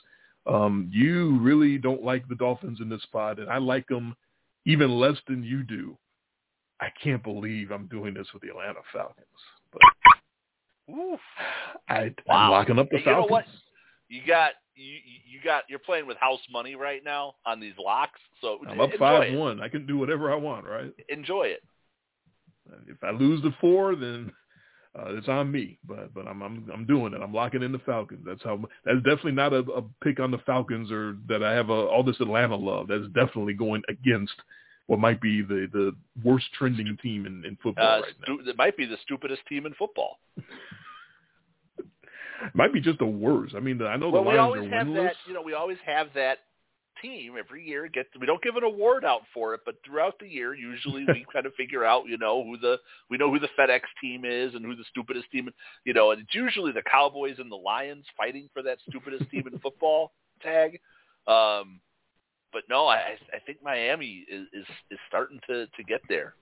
Um, 0.45 0.89
you 0.91 1.39
really 1.39 1.77
don't 1.77 2.03
like 2.03 2.27
the 2.27 2.35
Dolphins 2.35 2.79
in 2.81 2.89
this 2.89 3.01
spot, 3.03 3.39
and 3.39 3.49
I 3.49 3.57
like 3.57 3.87
them 3.87 4.15
even 4.65 4.91
less 4.91 5.17
than 5.27 5.43
you 5.43 5.63
do. 5.63 5.97
I 6.81 6.87
can't 7.01 7.23
believe 7.23 7.71
I'm 7.71 7.87
doing 7.87 8.13
this 8.13 8.27
with 8.33 8.43
the 8.43 8.49
Atlanta 8.49 8.79
Falcons. 8.91 9.25
But 9.71 9.81
Oof. 10.93 11.19
I, 11.87 12.13
wow. 12.27 12.35
I'm 12.35 12.51
locking 12.51 12.79
up 12.79 12.89
the 12.89 12.97
hey, 12.97 13.05
Falcons. 13.05 13.23
You, 13.23 13.29
know 13.29 13.33
what? 13.33 13.45
you 14.09 14.21
got 14.27 14.51
you 14.75 14.95
you 15.25 15.39
got 15.43 15.63
you're 15.69 15.79
playing 15.79 16.07
with 16.07 16.17
house 16.17 16.39
money 16.51 16.75
right 16.75 17.03
now 17.03 17.35
on 17.45 17.59
these 17.59 17.73
locks. 17.79 18.19
So 18.41 18.59
I'm 18.67 18.79
up 18.79 18.91
five 18.99 19.33
one. 19.33 19.61
I 19.61 19.69
can 19.69 19.85
do 19.85 19.97
whatever 19.97 20.31
I 20.31 20.35
want, 20.35 20.65
right? 20.65 20.91
Enjoy 21.09 21.43
it. 21.43 21.63
If 22.87 23.03
I 23.03 23.11
lose 23.11 23.41
the 23.41 23.53
four, 23.59 23.95
then 23.95 24.31
uh, 24.97 25.15
it's 25.15 25.27
on 25.27 25.51
me. 25.51 25.79
But 25.87 26.13
but 26.13 26.27
I'm 26.27 26.41
I'm 26.41 26.69
I'm 26.73 26.85
doing 26.85 27.13
it. 27.13 27.21
I'm 27.21 27.33
locking 27.33 27.63
in 27.63 27.71
the 27.71 27.79
Falcons. 27.79 28.23
That's 28.25 28.43
how. 28.43 28.63
That's 28.85 28.97
definitely 28.97 29.33
not 29.33 29.53
a, 29.53 29.59
a 29.59 29.83
pick 30.03 30.19
on 30.19 30.31
the 30.31 30.37
Falcons 30.39 30.91
or 30.91 31.17
that 31.27 31.43
I 31.43 31.53
have 31.53 31.69
a, 31.69 31.73
all 31.73 32.03
this 32.03 32.19
Atlanta 32.19 32.55
love. 32.55 32.87
That's 32.87 33.07
definitely 33.13 33.53
going 33.53 33.81
against 33.89 34.33
what 34.87 34.99
might 34.99 35.21
be 35.21 35.41
the 35.41 35.67
the 35.71 35.95
worst 36.23 36.45
trending 36.57 36.97
team 37.01 37.25
in, 37.25 37.43
in 37.45 37.57
football 37.61 37.85
uh, 37.85 38.01
right 38.01 38.13
stu- 38.23 38.37
now. 38.43 38.49
It 38.49 38.57
might 38.57 38.77
be 38.77 38.85
the 38.85 38.97
stupidest 39.03 39.41
team 39.47 39.65
in 39.65 39.73
football. 39.73 40.19
might 42.53 42.73
be 42.73 42.81
just 42.81 42.99
the 42.99 43.05
worst. 43.05 43.55
I 43.55 43.59
mean, 43.59 43.81
I 43.81 43.95
know 43.95 44.09
well, 44.09 44.23
the 44.23 44.29
Lions 44.29 44.35
we 44.35 44.59
always 44.59 44.71
are 44.71 44.75
have 44.75 44.87
winless. 44.87 45.03
that. 45.05 45.15
You 45.27 45.33
know, 45.33 45.41
we 45.41 45.53
always 45.53 45.77
have 45.85 46.07
that 46.15 46.39
team 47.01 47.33
every 47.37 47.65
year 47.65 47.87
gets 47.87 48.09
we 48.19 48.25
don't 48.25 48.41
give 48.41 48.55
an 48.55 48.63
award 48.63 49.05
out 49.05 49.21
for 49.33 49.53
it, 49.53 49.61
but 49.65 49.75
throughout 49.85 50.15
the 50.19 50.27
year 50.27 50.53
usually 50.53 51.05
we 51.05 51.25
kind 51.33 51.45
of 51.45 51.53
figure 51.55 51.85
out, 51.85 52.07
you 52.07 52.17
know, 52.17 52.43
who 52.43 52.57
the 52.57 52.77
we 53.09 53.17
know 53.17 53.31
who 53.31 53.39
the 53.39 53.49
FedEx 53.59 53.81
team 54.01 54.23
is 54.25 54.53
and 54.53 54.65
who 54.65 54.75
the 54.75 54.85
stupidest 54.89 55.29
team 55.31 55.49
you 55.85 55.93
know, 55.93 56.11
and 56.11 56.21
it's 56.21 56.35
usually 56.35 56.71
the 56.71 56.83
Cowboys 56.83 57.35
and 57.39 57.51
the 57.51 57.55
Lions 57.55 58.05
fighting 58.17 58.49
for 58.53 58.61
that 58.63 58.77
stupidest 58.89 59.29
team 59.29 59.43
in 59.51 59.59
football 59.59 60.11
tag. 60.41 60.79
Um 61.27 61.79
but 62.51 62.63
no, 62.69 62.87
I 62.87 63.17
I 63.33 63.39
think 63.45 63.59
Miami 63.63 64.25
is 64.29 64.47
is, 64.53 64.65
is 64.91 64.99
starting 65.07 65.39
to 65.47 65.67
to 65.67 65.83
get 65.83 66.01
there. 66.09 66.35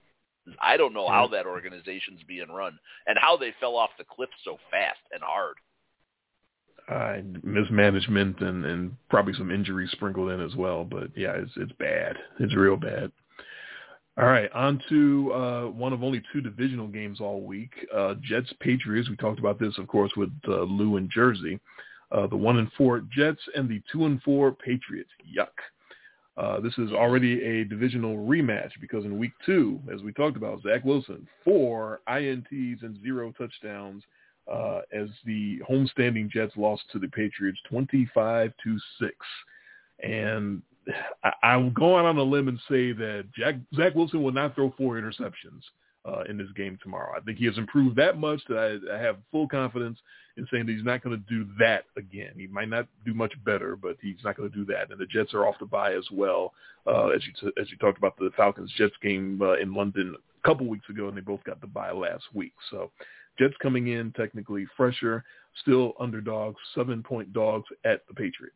I 0.60 0.76
don't 0.76 0.94
know 0.94 1.07
how 1.07 1.28
that 1.28 1.45
organization's 1.45 2.22
being 2.28 2.49
run 2.49 2.80
and 3.06 3.18
how 3.19 3.38
they 3.38 3.53
fell 3.60 3.76
off 3.76 3.91
the 3.99 4.03
cliff 4.03 4.30
so 4.44 4.57
fast 4.72 4.99
and 5.11 5.22
hard 5.22 5.56
uh, 6.92 7.18
mismanagement 7.44 8.42
and, 8.42 8.66
and 8.66 8.96
probably 9.10 9.34
some 9.34 9.52
injuries 9.52 9.92
sprinkled 9.92 10.32
in 10.32 10.42
as 10.42 10.56
well. 10.56 10.84
But 10.84 11.10
yeah, 11.16 11.34
it's 11.34 11.52
it's 11.56 11.72
bad. 11.74 12.18
It's 12.40 12.56
real 12.56 12.78
bad. 12.78 13.12
All 14.18 14.26
right, 14.26 14.52
on 14.52 14.82
to 14.90 15.32
uh, 15.34 15.64
one 15.68 15.94
of 15.94 16.04
only 16.04 16.22
two 16.34 16.42
divisional 16.42 16.88
games 16.88 17.22
all 17.22 17.42
week. 17.42 17.72
Uh, 17.96 18.16
Jets 18.22 18.54
Patriots. 18.60 19.10
We 19.10 19.16
talked 19.16 19.40
about 19.40 19.58
this, 19.58 19.78
of 19.78 19.88
course, 19.88 20.12
with 20.18 20.32
uh, 20.48 20.64
Lou 20.64 20.98
in 20.98 21.10
Jersey. 21.10 21.60
Uh, 22.12 22.28
the 22.28 22.36
one 22.36 22.58
and 22.58 22.70
four 22.78 23.02
Jets 23.16 23.40
and 23.56 23.70
the 23.70 23.82
two 23.90 24.06
and 24.06 24.22
four 24.22 24.52
Patriots. 24.52 25.10
Yuck. 25.38 25.48
Uh, 26.36 26.60
this 26.60 26.78
is 26.78 26.92
already 26.92 27.42
a 27.44 27.64
divisional 27.64 28.18
rematch 28.18 28.72
because 28.82 29.06
in 29.06 29.18
week 29.18 29.34
two, 29.46 29.80
as 29.94 30.02
we 30.02 30.12
talked 30.12 30.38
about, 30.38 30.62
Zach 30.62 30.84
Wilson, 30.84 31.28
four 31.44 32.02
INTs 32.10 32.84
and 32.84 33.02
zero 33.02 33.34
touchdowns 33.38 34.04
uh, 34.52 34.82
as 34.94 35.10
the 35.26 35.60
homestanding 35.70 36.30
Jets 36.30 36.54
lost 36.56 36.84
to 36.92 37.00
the 37.00 37.08
Patriots 37.08 37.60
25 37.70 38.54
to 38.64 38.78
6. 39.00 39.16
And 40.04 40.62
I, 41.24 41.32
I'll 41.44 41.70
go 41.72 41.98
out 41.98 42.06
on 42.06 42.18
a 42.18 42.24
limb 42.24 42.48
and 42.48 42.60
say 42.70 42.92
that 42.94 43.26
Jack, 43.36 43.56
Zach 43.76 43.96
Wilson 43.96 44.24
will 44.24 44.32
not 44.32 44.56
throw 44.56 44.74
four 44.78 44.96
interceptions 44.96 45.62
uh, 46.06 46.24
in 46.28 46.38
this 46.38 46.52
game 46.56 46.80
tomorrow. 46.82 47.16
I 47.16 47.22
think 47.22 47.38
he 47.38 47.46
has 47.46 47.58
improved 47.58 47.96
that 47.98 48.18
much 48.18 48.42
that 48.50 48.58
I, 48.58 48.96
I 48.96 49.02
have 49.02 49.18
full 49.32 49.48
confidence 49.48 50.00
in 50.38 50.48
saying 50.52 50.66
that 50.66 50.72
he's 50.72 50.86
not 50.86 51.04
going 51.04 51.18
to 51.18 51.30
do 51.30 51.48
that 51.60 51.86
again. 51.98 52.34
He 52.38 52.48
might 52.48 52.70
not 52.70 52.88
do 53.06 53.14
much 53.14 53.34
better, 53.46 53.76
but 53.76 53.98
he's 54.02 54.24
not 54.24 54.38
going 54.38 54.50
to 54.50 54.56
do 54.56 54.66
that. 54.66 54.92
And 54.92 55.00
the 55.00 55.06
Jets 55.06 55.34
are 55.34 55.46
off 55.46 55.60
the 55.60 55.66
bye 55.66 55.94
as 55.94 56.06
well, 56.12 56.54
uh, 56.88 57.08
as 57.10 57.22
you 57.26 57.52
as 57.62 57.70
you 57.70 57.78
talked 57.78 57.98
about 57.98 58.18
the 58.18 58.32
Falcons 58.36 58.72
Jets 58.78 58.96
game 59.02 59.40
uh, 59.42 59.58
in 59.58 59.74
London 59.74 60.16
a 60.16 60.48
couple 60.48 60.66
weeks 60.68 60.90
ago, 60.90 61.08
and 61.08 61.18
they 61.18 61.22
both 61.22 61.44
got 61.44 61.62
the 61.62 61.68
bye 61.68 61.92
last 61.92 62.24
week. 62.34 62.54
So 62.72 62.92
Jets 63.40 63.56
coming 63.62 63.88
in 63.88 64.12
technically 64.14 64.66
fresher, 64.78 65.24
still 65.62 65.94
underdogs, 65.99 66.58
seven 66.76 67.03
point 67.03 67.34
dogs 67.34 67.66
at 67.86 68.02
the 68.08 68.14
Patriots. 68.14 68.56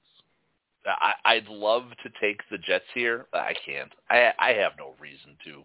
I, 0.85 1.14
I'd 1.26 1.47
love 1.47 1.85
to 2.03 2.10
take 2.22 2.41
the 2.52 2.57
Jets 2.57 2.85
here. 2.93 3.26
I 3.34 3.53
can't. 3.65 3.91
I 4.10 4.31
I 4.39 4.49
have 4.53 4.73
no 4.77 4.93
reason 4.99 5.35
to. 5.45 5.64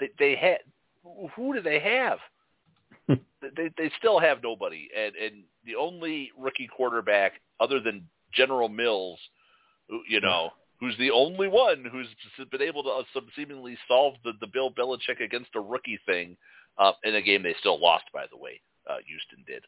They 0.00 0.10
they 0.18 0.36
had 0.36 0.58
who 1.34 1.54
do 1.54 1.60
they 1.60 1.80
have? 1.80 2.18
they 3.42 3.70
they 3.76 3.90
still 3.98 4.20
have 4.20 4.42
nobody, 4.42 4.88
and 4.96 5.14
and 5.16 5.42
the 5.64 5.76
only 5.76 6.30
rookie 6.38 6.68
quarterback 6.74 7.32
other 7.60 7.80
than 7.80 8.08
General 8.32 8.68
Mills, 8.68 9.18
you 10.08 10.20
know, 10.20 10.50
who's 10.80 10.96
the 10.98 11.10
only 11.10 11.48
one 11.48 11.84
who's 11.90 12.08
been 12.50 12.62
able 12.62 12.82
to 12.82 12.90
uh, 12.90 13.20
seemingly 13.36 13.76
solve 13.88 14.14
the 14.24 14.32
the 14.40 14.46
Bill 14.46 14.70
Belichick 14.70 15.20
against 15.22 15.50
a 15.54 15.60
rookie 15.60 15.98
thing 16.06 16.36
uh, 16.78 16.92
in 17.04 17.14
a 17.14 17.22
game 17.22 17.42
they 17.42 17.54
still 17.60 17.80
lost, 17.80 18.04
by 18.12 18.24
the 18.30 18.36
way. 18.36 18.60
Uh, 18.88 18.96
Houston 19.06 19.44
did. 19.46 19.64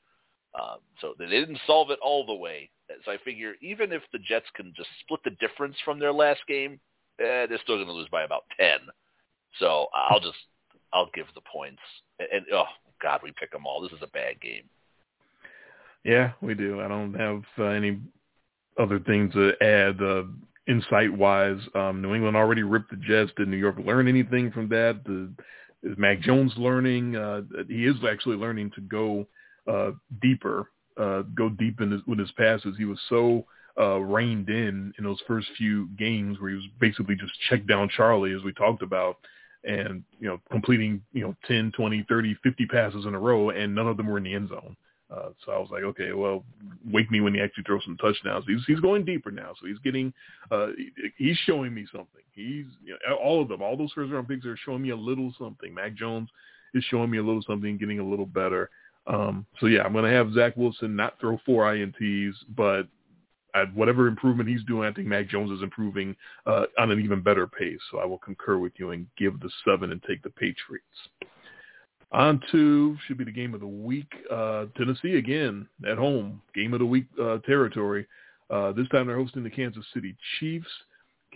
Um, 0.54 0.78
so 1.00 1.14
they 1.18 1.26
didn't 1.26 1.58
solve 1.66 1.90
it 1.90 1.98
all 2.02 2.24
the 2.24 2.34
way. 2.34 2.70
So 3.04 3.12
I 3.12 3.18
figure 3.24 3.54
even 3.60 3.92
if 3.92 4.02
the 4.12 4.18
Jets 4.18 4.46
can 4.54 4.72
just 4.76 4.88
split 5.00 5.20
the 5.24 5.30
difference 5.46 5.76
from 5.84 5.98
their 5.98 6.12
last 6.12 6.40
game, 6.46 6.78
eh, 7.20 7.46
they're 7.46 7.58
still 7.62 7.76
going 7.76 7.88
to 7.88 7.92
lose 7.92 8.08
by 8.10 8.22
about 8.22 8.44
ten. 8.58 8.78
So 9.58 9.86
I'll 9.94 10.20
just 10.20 10.38
I'll 10.92 11.10
give 11.14 11.26
the 11.34 11.40
points. 11.40 11.80
And, 12.18 12.28
and 12.32 12.44
oh 12.52 12.66
God, 13.02 13.20
we 13.22 13.32
pick 13.38 13.50
them 13.50 13.66
all. 13.66 13.80
This 13.80 13.92
is 13.92 14.02
a 14.02 14.08
bad 14.08 14.40
game. 14.40 14.64
Yeah, 16.04 16.32
we 16.40 16.54
do. 16.54 16.80
I 16.80 16.88
don't 16.88 17.14
have 17.14 17.42
uh, 17.58 17.64
any 17.64 17.98
other 18.78 19.00
things 19.00 19.32
to 19.32 19.52
add. 19.62 20.00
Uh, 20.02 20.24
insight-wise, 20.66 21.60
um, 21.74 22.02
New 22.02 22.14
England 22.14 22.36
already 22.36 22.62
ripped 22.62 22.90
the 22.90 22.96
Jets. 22.96 23.32
Did 23.36 23.48
New 23.48 23.56
York 23.56 23.76
learn 23.84 24.08
anything 24.08 24.50
from 24.50 24.68
that? 24.68 25.00
The, 25.04 25.30
is 25.84 25.98
Mac 25.98 26.20
Jones 26.20 26.52
learning? 26.56 27.16
Uh, 27.16 27.42
he 27.68 27.86
is 27.86 27.96
actually 28.08 28.36
learning 28.36 28.72
to 28.74 28.80
go 28.80 29.26
uh, 29.70 29.92
deeper, 30.20 30.70
uh, 30.96 31.22
go 31.34 31.48
deep 31.48 31.80
in 31.80 31.92
his, 31.92 32.00
with 32.06 32.18
his 32.18 32.32
passes. 32.32 32.74
He 32.76 32.84
was 32.84 32.98
so 33.08 33.44
uh, 33.78 33.98
reined 33.98 34.48
in 34.48 34.92
in 34.98 35.04
those 35.04 35.20
first 35.26 35.48
few 35.56 35.88
games 35.98 36.40
where 36.40 36.50
he 36.50 36.56
was 36.56 36.66
basically 36.80 37.16
just 37.16 37.32
check 37.48 37.66
down 37.66 37.88
Charlie, 37.88 38.32
as 38.32 38.42
we 38.42 38.52
talked 38.52 38.82
about, 38.82 39.18
and 39.64 40.02
you 40.18 40.28
know 40.28 40.40
completing 40.50 41.02
you 41.12 41.22
know 41.22 41.36
10, 41.46 41.72
20, 41.76 42.06
30, 42.08 42.34
50 42.42 42.66
passes 42.66 43.06
in 43.06 43.14
a 43.14 43.18
row, 43.18 43.50
and 43.50 43.74
none 43.74 43.88
of 43.88 43.96
them 43.96 44.06
were 44.06 44.18
in 44.18 44.24
the 44.24 44.34
end 44.34 44.48
zone. 44.48 44.76
Uh, 45.14 45.28
so 45.44 45.52
I 45.52 45.58
was 45.58 45.68
like, 45.70 45.82
okay, 45.82 46.12
well, 46.12 46.44
wake 46.90 47.10
me 47.10 47.20
when 47.20 47.34
he 47.34 47.40
actually 47.40 47.64
throws 47.64 47.82
some 47.84 47.96
touchdowns. 47.98 48.44
He's 48.46 48.64
he's 48.66 48.80
going 48.80 49.04
deeper 49.04 49.30
now, 49.30 49.52
so 49.60 49.66
he's 49.66 49.78
getting, 49.78 50.12
uh, 50.50 50.68
he's 51.16 51.36
showing 51.44 51.74
me 51.74 51.86
something. 51.92 52.22
He's 52.32 52.66
you 52.84 52.96
know, 53.08 53.16
all 53.16 53.40
of 53.40 53.48
them, 53.48 53.62
all 53.62 53.76
those 53.76 53.92
first 53.92 54.12
round 54.12 54.28
picks 54.28 54.46
are 54.46 54.56
showing 54.64 54.82
me 54.82 54.90
a 54.90 54.96
little 54.96 55.32
something. 55.38 55.72
Mac 55.72 55.94
Jones 55.94 56.28
is 56.74 56.84
showing 56.90 57.10
me 57.10 57.18
a 57.18 57.22
little 57.22 57.42
something, 57.46 57.78
getting 57.78 58.00
a 58.00 58.04
little 58.04 58.26
better. 58.26 58.70
Um, 59.06 59.46
so 59.60 59.66
yeah, 59.66 59.82
I'm 59.82 59.92
going 59.92 60.04
to 60.04 60.10
have 60.10 60.32
Zach 60.32 60.56
Wilson 60.56 60.96
not 60.96 61.20
throw 61.20 61.38
four 61.44 61.64
ints, 61.64 62.34
but 62.56 62.88
at 63.54 63.72
whatever 63.74 64.08
improvement 64.08 64.48
he's 64.48 64.64
doing, 64.64 64.88
I 64.88 64.92
think 64.92 65.06
Mac 65.06 65.28
Jones 65.28 65.50
is 65.52 65.62
improving 65.62 66.16
uh, 66.46 66.64
on 66.78 66.90
an 66.90 67.00
even 67.00 67.20
better 67.20 67.46
pace. 67.46 67.78
So 67.90 67.98
I 67.98 68.04
will 68.04 68.18
concur 68.18 68.58
with 68.58 68.72
you 68.76 68.90
and 68.90 69.06
give 69.16 69.38
the 69.40 69.50
seven 69.64 69.92
and 69.92 70.02
take 70.02 70.22
the 70.22 70.30
Patriots. 70.30 70.86
On 72.14 72.40
to 72.52 72.96
should 73.06 73.18
be 73.18 73.24
the 73.24 73.32
game 73.32 73.54
of 73.54 73.60
the 73.60 73.66
week. 73.66 74.06
Uh, 74.30 74.66
Tennessee 74.76 75.16
again 75.16 75.66
at 75.90 75.98
home, 75.98 76.40
game 76.54 76.72
of 76.72 76.78
the 76.78 76.86
week 76.86 77.06
uh, 77.20 77.38
territory. 77.38 78.06
Uh, 78.48 78.70
this 78.70 78.88
time 78.90 79.08
they're 79.08 79.16
hosting 79.16 79.42
the 79.42 79.50
Kansas 79.50 79.84
City 79.92 80.14
Chiefs. 80.38 80.68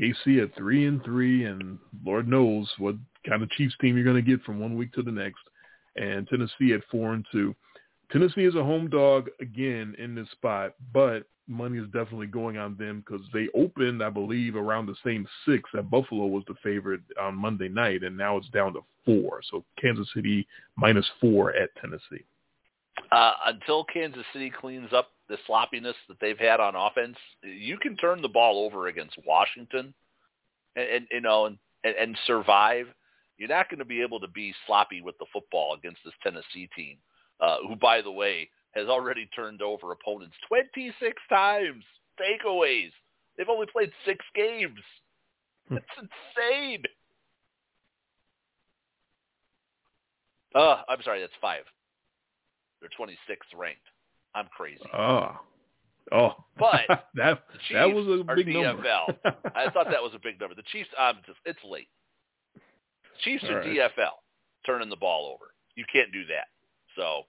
KC 0.01 0.41
at 0.41 0.55
three 0.57 0.87
and 0.87 1.03
three, 1.05 1.47
and 1.47 1.81
Lord 2.07 2.29
knows 2.29 2.71
what 2.79 2.95
kind 3.29 3.43
of 3.43 3.51
Chiefs 3.51 3.75
team 3.81 3.97
you're 3.97 4.05
going 4.05 4.25
to 4.25 4.31
get 4.31 4.41
from 4.45 4.61
one 4.61 4.77
week 4.77 4.93
to 4.93 5.03
the 5.03 5.11
next. 5.11 5.41
And 5.97 6.29
Tennessee 6.29 6.73
at 6.75 6.89
four 6.93 7.15
and 7.15 7.27
two. 7.33 7.57
Tennessee 8.11 8.45
is 8.45 8.55
a 8.55 8.65
home 8.65 8.89
dog 8.89 9.29
again 9.41 9.95
in 9.99 10.15
this 10.15 10.31
spot, 10.31 10.75
but 10.93 11.25
money 11.47 11.79
is 11.79 11.87
definitely 11.87 12.27
going 12.27 12.59
on 12.59 12.77
them 12.77 13.05
because 13.05 13.25
they 13.33 13.49
opened, 13.55 14.03
I 14.03 14.11
believe, 14.11 14.57
around 14.57 14.87
the 14.87 14.97
same 15.05 15.27
six 15.47 15.69
that 15.75 15.91
Buffalo 15.91 16.27
was 16.27 16.45
the 16.47 16.55
favorite 16.63 17.01
on 17.21 17.35
Monday 17.35 17.69
night, 17.69 18.03
and 18.03 18.17
now 18.17 18.37
it's 18.37 18.49
down 18.51 18.75
to 18.75 18.81
four. 19.05 19.41
So 19.51 19.65
Kansas 19.81 20.09
City 20.15 20.47
minus 20.77 21.07
four 21.21 21.55
at 21.55 21.71
Tennessee. 21.81 22.25
Uh, 23.13 23.33
until 23.47 23.85
Kansas 23.85 24.25
City 24.33 24.51
cleans 24.51 24.93
up 24.93 25.11
the 25.29 25.39
sloppiness 25.47 25.97
that 26.09 26.19
they've 26.21 26.39
had 26.39 26.61
on 26.61 26.75
offense, 26.75 27.17
you 27.43 27.79
can 27.79 27.97
turn 27.97 28.23
the 28.23 28.29
ball 28.29 28.65
over 28.65 28.89
against 28.89 29.17
Washington, 29.27 29.95
and, 30.77 30.89
and 30.89 31.07
you 31.11 31.21
know, 31.21 31.47
and, 31.47 31.59
and 31.85 32.19
survive. 32.27 32.87
You're 33.37 33.49
not 33.49 33.71
going 33.71 33.79
to 33.79 33.85
be 33.85 34.03
able 34.03 34.19
to 34.21 34.29
be 34.29 34.53
sloppy 34.67 35.01
with 35.01 35.17
the 35.19 35.27
football 35.33 35.75
against 35.75 36.01
this 36.05 36.15
Tennessee 36.23 36.69
team, 36.75 36.97
uh, 37.41 37.59
who, 37.67 37.77
by 37.77 38.01
the 38.03 38.11
way, 38.11 38.49
has 38.73 38.89
already 38.89 39.27
turned 39.35 39.63
over 39.63 39.93
opponents 39.93 40.37
26 40.49 41.17
times. 41.29 41.85
Takeaways. 42.21 42.91
They've 43.37 43.49
only 43.49 43.67
played 43.73 43.93
six 44.05 44.25
games. 44.35 44.81
Hmm. 45.69 45.75
That's 45.75 46.09
insane. 46.37 46.83
Uh, 50.55 50.83
I'm 50.89 51.03
sorry, 51.03 51.21
that's 51.21 51.33
five. 51.41 51.63
They're 52.81 52.91
26th 52.99 53.57
ranked. 53.57 53.81
I'm 54.35 54.47
crazy. 54.57 54.81
Oh. 54.95 55.37
Oh. 56.13 56.33
But 56.59 56.87
that 57.15 57.43
that 57.73 57.87
was 57.93 58.07
a 58.07 58.35
big 58.35 58.47
DFL. 58.47 58.63
number. 58.63 58.89
I 59.55 59.71
thought 59.71 59.87
that 59.91 60.03
was 60.03 60.13
a 60.15 60.19
big 60.23 60.41
number. 60.41 60.55
The 60.55 60.63
Chiefs, 60.73 60.89
I'm 60.99 61.17
just, 61.27 61.39
it's 61.45 61.59
late. 61.65 61.89
Chiefs 63.25 63.45
All 63.49 63.57
are 63.57 63.59
right. 63.61 63.93
DFL, 63.97 64.17
turning 64.65 64.89
the 64.89 64.97
ball 64.97 65.33
over. 65.35 65.53
You 65.75 65.85
can't 65.93 66.13
do 66.13 66.25
that. 66.27 66.47
So 66.99 67.23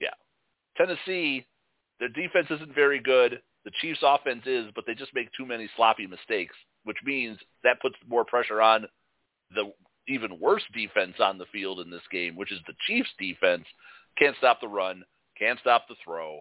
yeah, 0.00 0.10
Tennessee, 0.76 1.46
their 2.00 2.08
defense 2.08 2.48
isn't 2.50 2.74
very 2.74 3.00
good. 3.00 3.40
The 3.64 3.70
Chiefs' 3.80 4.00
offense 4.02 4.42
is, 4.46 4.66
but 4.74 4.84
they 4.86 4.94
just 4.94 5.14
make 5.14 5.28
too 5.32 5.46
many 5.46 5.68
sloppy 5.76 6.06
mistakes, 6.06 6.54
which 6.84 6.98
means 7.04 7.38
that 7.64 7.80
puts 7.80 7.96
more 8.08 8.24
pressure 8.24 8.60
on 8.60 8.86
the 9.54 9.72
even 10.08 10.38
worse 10.40 10.62
defense 10.74 11.14
on 11.20 11.38
the 11.38 11.46
field 11.52 11.80
in 11.80 11.90
this 11.90 12.06
game, 12.12 12.36
which 12.36 12.52
is 12.52 12.60
the 12.66 12.74
Chiefs' 12.86 13.08
defense. 13.18 13.64
Can't 14.18 14.36
stop 14.38 14.60
the 14.60 14.68
run, 14.68 15.04
can't 15.38 15.58
stop 15.60 15.86
the 15.88 15.96
throw. 16.04 16.40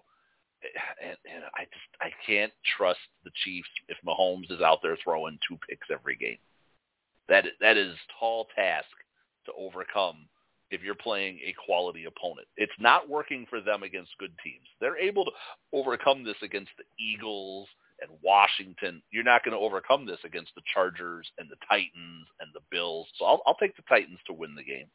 And, 1.03 1.17
and 1.31 1.43
I 1.53 1.65
just 1.65 2.01
I 2.01 2.09
can't 2.25 2.53
trust 2.77 2.99
the 3.23 3.31
Chiefs 3.43 3.69
if 3.87 3.97
Mahomes 4.05 4.51
is 4.51 4.61
out 4.61 4.79
there 4.81 4.97
throwing 5.03 5.37
two 5.47 5.57
picks 5.69 5.87
every 5.91 6.15
game. 6.15 6.39
That 7.29 7.45
that 7.61 7.77
is 7.77 7.95
tall 8.19 8.47
task 8.55 8.87
to 9.45 9.51
overcome 9.57 10.27
if 10.71 10.81
you're 10.81 10.95
playing 10.95 11.39
a 11.45 11.53
quality 11.65 12.05
opponent. 12.05 12.47
It's 12.57 12.73
not 12.79 13.09
working 13.09 13.45
for 13.49 13.61
them 13.61 13.83
against 13.83 14.17
good 14.19 14.33
teams. 14.43 14.67
They're 14.81 14.97
able 14.97 15.25
to 15.25 15.31
overcome 15.73 16.23
this 16.23 16.37
against 16.41 16.71
the 16.77 16.85
Eagles 17.03 17.67
and 18.01 18.11
Washington. 18.23 19.01
You're 19.11 19.23
not 19.23 19.43
going 19.43 19.57
to 19.57 19.63
overcome 19.63 20.05
this 20.05 20.19
against 20.25 20.51
the 20.55 20.61
Chargers 20.73 21.29
and 21.37 21.49
the 21.49 21.55
Titans 21.67 22.27
and 22.39 22.49
the 22.53 22.61
Bills. 22.71 23.07
So 23.17 23.25
I'll, 23.25 23.41
I'll 23.45 23.55
take 23.55 23.75
the 23.75 23.83
Titans 23.87 24.19
to 24.27 24.33
win 24.33 24.55
the 24.55 24.63
game. 24.63 24.87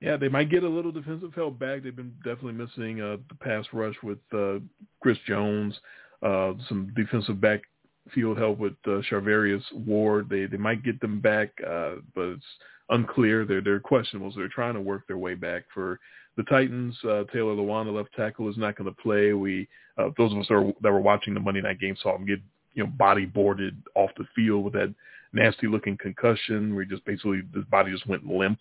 Yeah, 0.00 0.16
they 0.16 0.28
might 0.28 0.50
get 0.50 0.64
a 0.64 0.68
little 0.68 0.90
defensive 0.90 1.32
help 1.32 1.60
back. 1.60 1.82
They've 1.82 1.94
been 1.94 2.14
definitely 2.24 2.54
missing 2.54 3.00
uh, 3.00 3.18
the 3.28 3.36
pass 3.36 3.64
rush 3.72 3.94
with 4.02 4.18
uh, 4.34 4.58
Chris 5.00 5.16
Jones, 5.28 5.78
uh, 6.22 6.54
some 6.68 6.92
defensive 6.96 7.40
backfield 7.40 8.36
help 8.36 8.58
with 8.58 8.72
uh, 8.84 9.00
Charvarius 9.08 9.62
Ward. 9.72 10.28
They 10.28 10.46
they 10.46 10.56
might 10.56 10.82
get 10.82 11.00
them 11.00 11.20
back, 11.20 11.50
uh, 11.64 11.96
but 12.16 12.30
it's 12.30 12.44
unclear. 12.92 13.44
They're 13.44 13.60
they're 13.60 13.80
questionable. 13.80 14.32
They're 14.34 14.48
trying 14.48 14.74
to 14.74 14.80
work 14.80 15.06
their 15.06 15.18
way 15.18 15.34
back. 15.34 15.64
For 15.74 15.98
the 16.36 16.44
Titans, 16.44 16.96
uh, 17.04 17.24
Taylor 17.32 17.54
Lewan, 17.54 17.92
left 17.94 18.14
tackle, 18.14 18.48
is 18.48 18.56
not 18.56 18.76
going 18.76 18.88
to 18.88 19.02
play. 19.02 19.32
We 19.32 19.68
uh, 19.98 20.10
those 20.16 20.32
of 20.32 20.38
us 20.38 20.46
that 20.48 20.60
were, 20.60 20.72
that 20.82 20.92
were 20.92 21.00
watching 21.00 21.34
the 21.34 21.40
Monday 21.40 21.60
night 21.60 21.80
game 21.80 21.96
saw 22.02 22.16
him 22.16 22.26
get 22.26 22.40
you 22.74 22.84
know 22.84 22.90
body 22.90 23.26
boarded 23.26 23.82
off 23.94 24.10
the 24.16 24.24
field 24.34 24.64
with 24.64 24.74
that 24.74 24.94
nasty 25.32 25.66
looking 25.66 25.96
concussion 25.96 26.74
where 26.74 26.84
he 26.84 26.90
just 26.90 27.04
basically 27.04 27.42
his 27.54 27.64
body 27.64 27.90
just 27.90 28.06
went 28.06 28.26
limp 28.26 28.60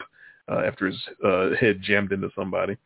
uh, 0.49 0.61
after 0.65 0.87
his 0.87 0.97
uh, 1.23 1.49
head 1.59 1.81
jammed 1.81 2.11
into 2.11 2.29
somebody. 2.35 2.77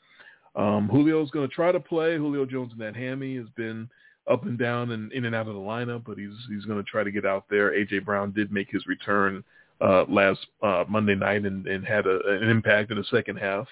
Um, 0.56 0.90
Julio's 0.92 1.32
going 1.32 1.48
to 1.48 1.54
try 1.54 1.72
to 1.72 1.80
play. 1.80 2.18
Julio 2.18 2.46
Jones 2.46 2.72
in 2.72 2.80
that 2.80 2.96
hammy 2.96 3.36
has 3.38 3.48
been 3.58 3.90
up 4.30 4.46
and 4.46 4.58
down 4.58 4.92
and 4.92 5.12
in 5.12 5.26
and 5.26 5.36
out 5.36 5.48
of 5.48 5.54
the 5.54 5.60
lineup, 5.60 6.04
but 6.06 6.18
he's 6.18 6.34
he's 6.50 6.66
going 6.66 6.84
to 6.84 6.90
try 6.90 7.04
to 7.04 7.12
get 7.12 7.26
out 7.26 7.46
there. 7.50 7.72
AJ 7.72 8.06
Brown 8.06 8.32
did 8.32 8.52
make 8.52 8.70
his 8.72 8.86
return 8.88 9.44
uh, 9.82 10.06
last 10.08 10.40
uh, 10.64 10.86
Monday 10.88 11.16
night 11.16 11.46
and, 11.46 11.68
and 11.68 11.86
had 11.86 12.06
a, 12.06 12.20
an 12.28 12.50
impact 12.50 12.92
in 12.92 12.98
the 12.98 13.04
second 13.06 13.38
half. 13.38 13.68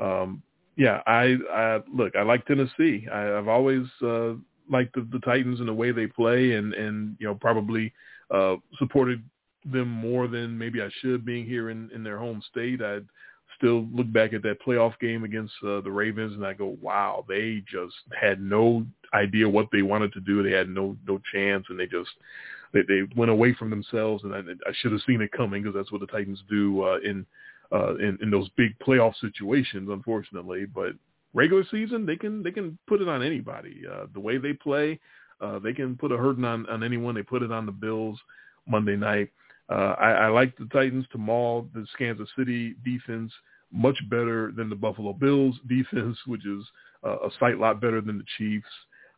Um, 0.00 0.42
yeah, 0.76 1.00
I, 1.06 1.36
I 1.50 1.80
look. 1.92 2.14
I 2.16 2.22
like 2.22 2.44
Tennessee. 2.46 3.06
I, 3.10 3.38
I've 3.38 3.48
always 3.48 3.86
uh, 4.02 4.34
liked 4.70 4.94
the, 4.94 5.08
the 5.10 5.20
Titans 5.24 5.60
and 5.60 5.68
the 5.68 5.74
way 5.74 5.90
they 5.90 6.06
play, 6.06 6.52
and 6.52 6.74
and 6.74 7.16
you 7.18 7.26
know 7.26 7.34
probably 7.34 7.92
uh, 8.30 8.56
supported 8.78 9.22
them 9.64 9.88
more 9.88 10.28
than 10.28 10.56
maybe 10.56 10.82
I 10.82 10.88
should, 11.00 11.24
being 11.24 11.46
here 11.46 11.70
in 11.70 11.90
in 11.94 12.04
their 12.04 12.18
home 12.18 12.42
state. 12.50 12.82
I 12.82 13.00
still 13.56 13.86
look 13.92 14.12
back 14.12 14.32
at 14.32 14.42
that 14.42 14.62
playoff 14.62 14.98
game 15.00 15.24
against 15.24 15.54
uh, 15.66 15.80
the 15.80 15.90
Ravens, 15.90 16.34
and 16.34 16.44
I 16.44 16.52
go, 16.52 16.76
wow, 16.82 17.24
they 17.26 17.62
just 17.70 17.94
had 18.20 18.40
no 18.40 18.84
idea 19.14 19.48
what 19.48 19.68
they 19.72 19.82
wanted 19.82 20.12
to 20.12 20.20
do. 20.20 20.42
They 20.42 20.52
had 20.52 20.68
no 20.68 20.96
no 21.06 21.20
chance, 21.32 21.64
and 21.68 21.78
they 21.78 21.86
just 21.86 22.10
they, 22.76 22.82
they 22.94 23.02
went 23.16 23.30
away 23.30 23.54
from 23.54 23.70
themselves. 23.70 24.24
And 24.24 24.34
I, 24.34 24.38
I 24.38 24.72
should 24.80 24.92
have 24.92 25.00
seen 25.06 25.20
it 25.20 25.32
coming 25.32 25.62
because 25.62 25.74
that's 25.74 25.92
what 25.92 26.00
the 26.00 26.06
Titans 26.06 26.42
do 26.48 26.82
uh, 26.82 26.98
in 27.04 27.26
uh, 27.72 27.96
in, 27.96 28.18
in 28.22 28.30
those 28.30 28.48
big 28.56 28.78
playoff 28.78 29.14
situations, 29.20 29.88
unfortunately. 29.90 30.66
But 30.66 30.92
regular 31.34 31.64
season, 31.70 32.06
they 32.06 32.16
can 32.16 32.42
they 32.42 32.52
can 32.52 32.78
put 32.86 33.00
it 33.00 33.08
on 33.08 33.22
anybody. 33.22 33.82
Uh, 33.90 34.06
the 34.14 34.20
way 34.20 34.38
they 34.38 34.52
play, 34.52 35.00
uh, 35.40 35.58
they 35.58 35.72
can 35.72 35.96
put 35.96 36.12
a 36.12 36.16
hurting 36.16 36.44
on, 36.44 36.68
on 36.68 36.84
anyone. 36.84 37.14
They 37.14 37.22
put 37.22 37.42
it 37.42 37.52
on 37.52 37.66
the 37.66 37.72
Bills 37.72 38.18
Monday 38.66 38.96
night. 38.96 39.30
Uh, 39.68 39.94
I, 39.98 40.10
I 40.10 40.28
like 40.28 40.56
the 40.56 40.66
Titans 40.66 41.06
to 41.12 41.18
maul 41.18 41.68
the 41.74 41.86
Kansas 41.98 42.28
City 42.38 42.76
defense 42.84 43.32
much 43.72 43.98
better 44.08 44.52
than 44.56 44.68
the 44.70 44.76
Buffalo 44.76 45.12
Bills 45.12 45.56
defense, 45.68 46.16
which 46.26 46.46
is 46.46 46.64
uh, 47.04 47.18
a 47.18 47.30
sight 47.40 47.58
lot 47.58 47.80
better 47.80 48.00
than 48.00 48.18
the 48.18 48.24
Chiefs. 48.38 48.66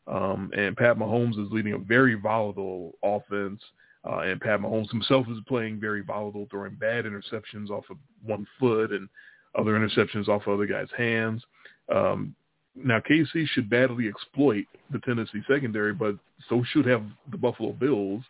Um, 0.08 0.50
and 0.56 0.76
Pat 0.76 0.96
Mahomes 0.96 1.38
is 1.38 1.52
leading 1.52 1.74
a 1.74 1.78
very 1.78 2.14
volatile 2.14 2.96
offense. 3.02 3.62
Uh, 4.08 4.20
and 4.20 4.40
Pat 4.40 4.60
Mahomes 4.60 4.90
himself 4.90 5.26
is 5.28 5.38
playing 5.46 5.80
very 5.80 6.02
volatile, 6.02 6.46
throwing 6.50 6.74
bad 6.74 7.04
interceptions 7.04 7.68
off 7.68 7.84
of 7.90 7.96
one 8.24 8.46
foot 8.58 8.92
and 8.92 9.08
other 9.58 9.72
interceptions 9.72 10.28
off 10.28 10.46
of 10.46 10.54
other 10.54 10.66
guys' 10.66 10.88
hands. 10.96 11.42
Um, 11.94 12.34
now 12.74 13.00
KC 13.00 13.46
should 13.48 13.68
badly 13.68 14.08
exploit 14.08 14.64
the 14.90 15.00
Tennessee 15.00 15.42
secondary, 15.50 15.92
but 15.92 16.16
so 16.48 16.62
should 16.72 16.86
have 16.86 17.02
the 17.30 17.36
Buffalo 17.36 17.72
Bills, 17.72 18.22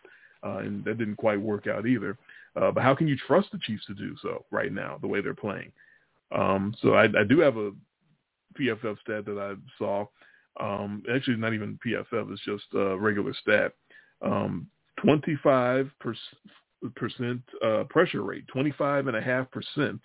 uh, 0.43 0.57
and 0.57 0.83
that 0.85 0.97
didn't 0.97 1.17
quite 1.17 1.39
work 1.39 1.67
out 1.67 1.85
either. 1.85 2.17
Uh, 2.55 2.71
but 2.71 2.83
how 2.83 2.95
can 2.95 3.07
you 3.07 3.15
trust 3.27 3.49
the 3.51 3.59
Chiefs 3.59 3.85
to 3.85 3.93
do 3.93 4.15
so 4.21 4.43
right 4.51 4.73
now, 4.73 4.97
the 5.01 5.07
way 5.07 5.21
they're 5.21 5.33
playing? 5.33 5.71
Um, 6.31 6.75
so 6.81 6.93
I, 6.93 7.03
I 7.03 7.23
do 7.27 7.39
have 7.39 7.57
a 7.57 7.71
PFF 8.59 8.99
stat 9.01 9.25
that 9.25 9.37
I 9.37 9.53
saw. 9.77 10.05
Um, 10.59 11.03
actually, 11.13 11.37
not 11.37 11.53
even 11.53 11.79
PFF; 11.85 12.31
it's 12.31 12.41
just 12.43 12.65
a 12.73 12.97
regular 12.97 13.33
stat. 13.33 13.73
Um, 14.21 14.67
25 15.01 15.89
percent 15.99 17.41
uh, 17.65 17.83
pressure 17.89 18.23
rate, 18.23 18.47
25 18.47 19.07
and 19.07 19.17
a 19.17 19.21
half 19.21 19.49
percent 19.51 20.01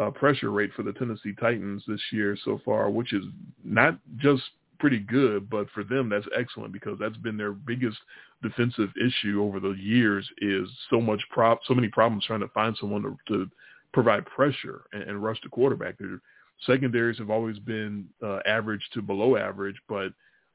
uh, 0.00 0.10
pressure 0.10 0.50
rate 0.50 0.70
for 0.74 0.82
the 0.82 0.92
Tennessee 0.92 1.34
Titans 1.40 1.82
this 1.86 2.00
year 2.12 2.36
so 2.44 2.60
far, 2.64 2.90
which 2.90 3.12
is 3.12 3.24
not 3.64 3.98
just 4.16 4.42
pretty 4.78 4.98
good, 4.98 5.48
but 5.48 5.68
for 5.70 5.84
them 5.84 6.08
that's 6.08 6.26
excellent 6.36 6.72
because 6.72 6.98
that's 6.98 7.16
been 7.18 7.36
their 7.36 7.52
biggest 7.52 7.96
defensive 8.42 8.90
issue 9.04 9.42
over 9.42 9.60
the 9.60 9.70
years 9.70 10.28
is 10.38 10.68
so 10.90 11.00
much 11.00 11.22
prop, 11.30 11.60
so 11.66 11.74
many 11.74 11.88
problems 11.88 12.24
trying 12.26 12.40
to 12.40 12.48
find 12.48 12.76
someone 12.78 13.02
to, 13.02 13.16
to 13.28 13.50
provide 13.92 14.26
pressure 14.26 14.84
and, 14.92 15.02
and 15.04 15.22
rush 15.22 15.40
the 15.42 15.48
quarterback. 15.48 15.96
Their 15.98 16.20
secondaries 16.66 17.18
have 17.18 17.30
always 17.30 17.58
been 17.58 18.06
uh, 18.22 18.38
average 18.46 18.82
to 18.94 19.02
below 19.02 19.36
average, 19.36 19.76
but 19.88 20.12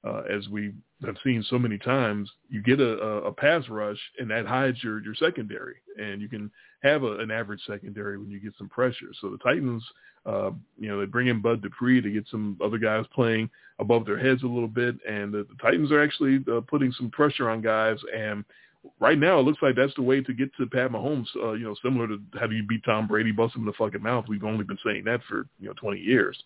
uh, 0.07 0.21
as 0.31 0.47
we 0.47 0.73
have 1.05 1.15
seen 1.23 1.43
so 1.49 1.59
many 1.59 1.77
times, 1.77 2.29
you 2.49 2.61
get 2.61 2.79
a, 2.79 2.93
a 3.25 3.31
pass 3.33 3.67
rush 3.67 3.99
and 4.17 4.31
that 4.31 4.45
hides 4.45 4.81
your, 4.81 5.03
your 5.03 5.15
secondary, 5.15 5.75
and 5.97 6.21
you 6.21 6.29
can 6.29 6.49
have 6.83 7.03
a, 7.03 7.17
an 7.19 7.31
average 7.31 7.59
secondary 7.67 8.17
when 8.17 8.29
you 8.29 8.39
get 8.39 8.53
some 8.57 8.69
pressure. 8.69 9.07
So 9.19 9.29
the 9.29 9.37
Titans, 9.39 9.83
uh, 10.25 10.51
you 10.77 10.87
know, 10.87 10.99
they 10.99 11.05
bring 11.05 11.27
in 11.27 11.41
Bud 11.41 11.61
Dupree 11.61 12.01
to 12.01 12.11
get 12.11 12.25
some 12.31 12.57
other 12.63 12.77
guys 12.77 13.05
playing 13.13 13.49
above 13.79 14.05
their 14.05 14.17
heads 14.17 14.43
a 14.43 14.47
little 14.47 14.69
bit, 14.69 14.95
and 15.07 15.33
the, 15.33 15.39
the 15.39 15.55
Titans 15.61 15.91
are 15.91 16.01
actually 16.01 16.43
uh, 16.51 16.61
putting 16.61 16.93
some 16.93 17.09
pressure 17.09 17.49
on 17.49 17.61
guys. 17.61 17.97
And 18.15 18.45
right 18.99 19.17
now, 19.17 19.39
it 19.39 19.43
looks 19.43 19.61
like 19.61 19.75
that's 19.75 19.93
the 19.95 20.01
way 20.01 20.21
to 20.21 20.33
get 20.33 20.49
to 20.55 20.65
Pat 20.65 20.91
Mahomes. 20.91 21.27
Uh, 21.35 21.53
you 21.53 21.65
know, 21.65 21.75
similar 21.83 22.07
to 22.07 22.19
how 22.39 22.47
do 22.47 22.55
you 22.55 22.63
beat 22.63 22.83
Tom 22.85 23.07
Brady, 23.07 23.31
bust 23.31 23.55
him 23.55 23.61
in 23.61 23.67
the 23.67 23.73
fucking 23.73 24.01
mouth. 24.01 24.25
We've 24.27 24.43
only 24.43 24.63
been 24.63 24.79
saying 24.85 25.03
that 25.05 25.21
for 25.27 25.47
you 25.59 25.67
know 25.67 25.73
20 25.73 25.99
years. 25.99 26.41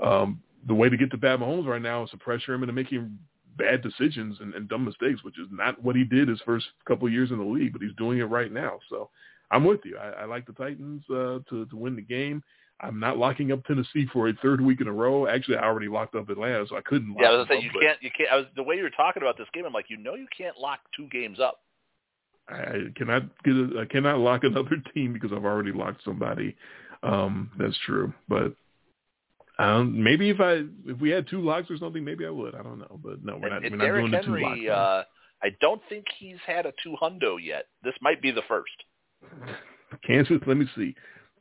Um, 0.00 0.42
the 0.66 0.74
way 0.74 0.88
to 0.88 0.96
get 0.96 1.10
to 1.10 1.18
Pat 1.18 1.40
Mahomes 1.40 1.66
right 1.66 1.82
now 1.82 2.04
is 2.04 2.10
to 2.10 2.16
pressure 2.16 2.54
him 2.54 2.62
into 2.62 2.72
making 2.72 3.18
bad 3.56 3.82
decisions 3.82 4.38
and, 4.40 4.54
and 4.54 4.68
dumb 4.68 4.84
mistakes, 4.84 5.22
which 5.24 5.38
is 5.38 5.48
not 5.50 5.82
what 5.82 5.96
he 5.96 6.04
did 6.04 6.28
his 6.28 6.40
first 6.46 6.66
couple 6.86 7.06
of 7.06 7.12
years 7.12 7.30
in 7.30 7.38
the 7.38 7.44
league, 7.44 7.72
but 7.72 7.82
he's 7.82 7.94
doing 7.96 8.18
it 8.18 8.24
right 8.24 8.52
now. 8.52 8.78
So 8.88 9.10
I'm 9.50 9.64
with 9.64 9.80
you. 9.84 9.98
I, 9.98 10.22
I 10.22 10.24
like 10.24 10.46
the 10.46 10.52
Titans 10.52 11.02
uh, 11.10 11.38
to 11.50 11.66
to 11.66 11.76
win 11.76 11.96
the 11.96 12.02
game. 12.02 12.42
I'm 12.80 12.98
not 12.98 13.16
locking 13.16 13.52
up 13.52 13.64
Tennessee 13.64 14.06
for 14.12 14.28
a 14.28 14.32
third 14.42 14.60
week 14.60 14.80
in 14.80 14.88
a 14.88 14.92
row. 14.92 15.28
Actually, 15.28 15.58
I 15.58 15.64
already 15.64 15.88
locked 15.88 16.16
up 16.16 16.28
Atlanta, 16.28 16.66
so 16.68 16.76
I 16.76 16.80
couldn't. 16.80 17.10
Lock 17.10 17.18
Yeah, 17.20 17.28
I 17.28 17.36
was 17.36 17.46
saying 17.48 17.62
you 17.62 17.70
can't. 17.80 18.02
You 18.02 18.10
can't. 18.16 18.30
I 18.30 18.36
was 18.36 18.46
the 18.56 18.62
way 18.62 18.76
you 18.76 18.82
were 18.82 18.90
talking 18.90 19.22
about 19.22 19.38
this 19.38 19.46
game. 19.54 19.64
I'm 19.64 19.72
like, 19.72 19.86
you 19.88 19.96
know, 19.96 20.14
you 20.14 20.26
can't 20.36 20.58
lock 20.58 20.80
two 20.96 21.06
games 21.08 21.38
up. 21.38 21.60
I 22.52 22.78
cannot 22.96 23.22
get. 23.44 23.54
A, 23.54 23.80
I 23.80 23.84
cannot 23.86 24.18
lock 24.18 24.44
another 24.44 24.76
team 24.94 25.12
because 25.12 25.30
I've 25.32 25.44
already 25.44 25.72
locked 25.72 26.04
somebody. 26.04 26.56
Um, 27.02 27.50
that's 27.58 27.76
true, 27.84 28.12
but 28.28 28.54
um, 29.58 30.02
maybe 30.02 30.30
if 30.30 30.40
I 30.40 30.62
if 30.86 31.00
we 31.00 31.10
had 31.10 31.28
two 31.28 31.40
locks 31.40 31.70
or 31.70 31.76
something, 31.78 32.04
maybe 32.04 32.26
I 32.26 32.30
would. 32.30 32.54
I 32.54 32.62
don't 32.62 32.78
know, 32.78 33.00
but 33.02 33.24
no, 33.24 33.36
we're 33.36 33.50
not. 33.50 33.64
And, 33.64 33.78
we're 33.78 33.78
not 33.78 33.98
doing 33.98 34.10
the 34.10 34.16
Henry, 34.18 34.42
two 34.42 34.68
locks. 34.68 34.78
Uh, 34.78 35.02
I 35.42 35.56
don't 35.60 35.82
think 35.88 36.06
he's 36.18 36.38
had 36.46 36.66
a 36.66 36.72
two 36.82 36.96
hundo 37.02 37.36
yet. 37.40 37.66
This 37.82 37.94
might 38.00 38.22
be 38.22 38.30
the 38.30 38.42
first. 38.48 38.70
Kansas, 40.06 40.40
let 40.46 40.56
me 40.56 40.66
see. 40.76 40.94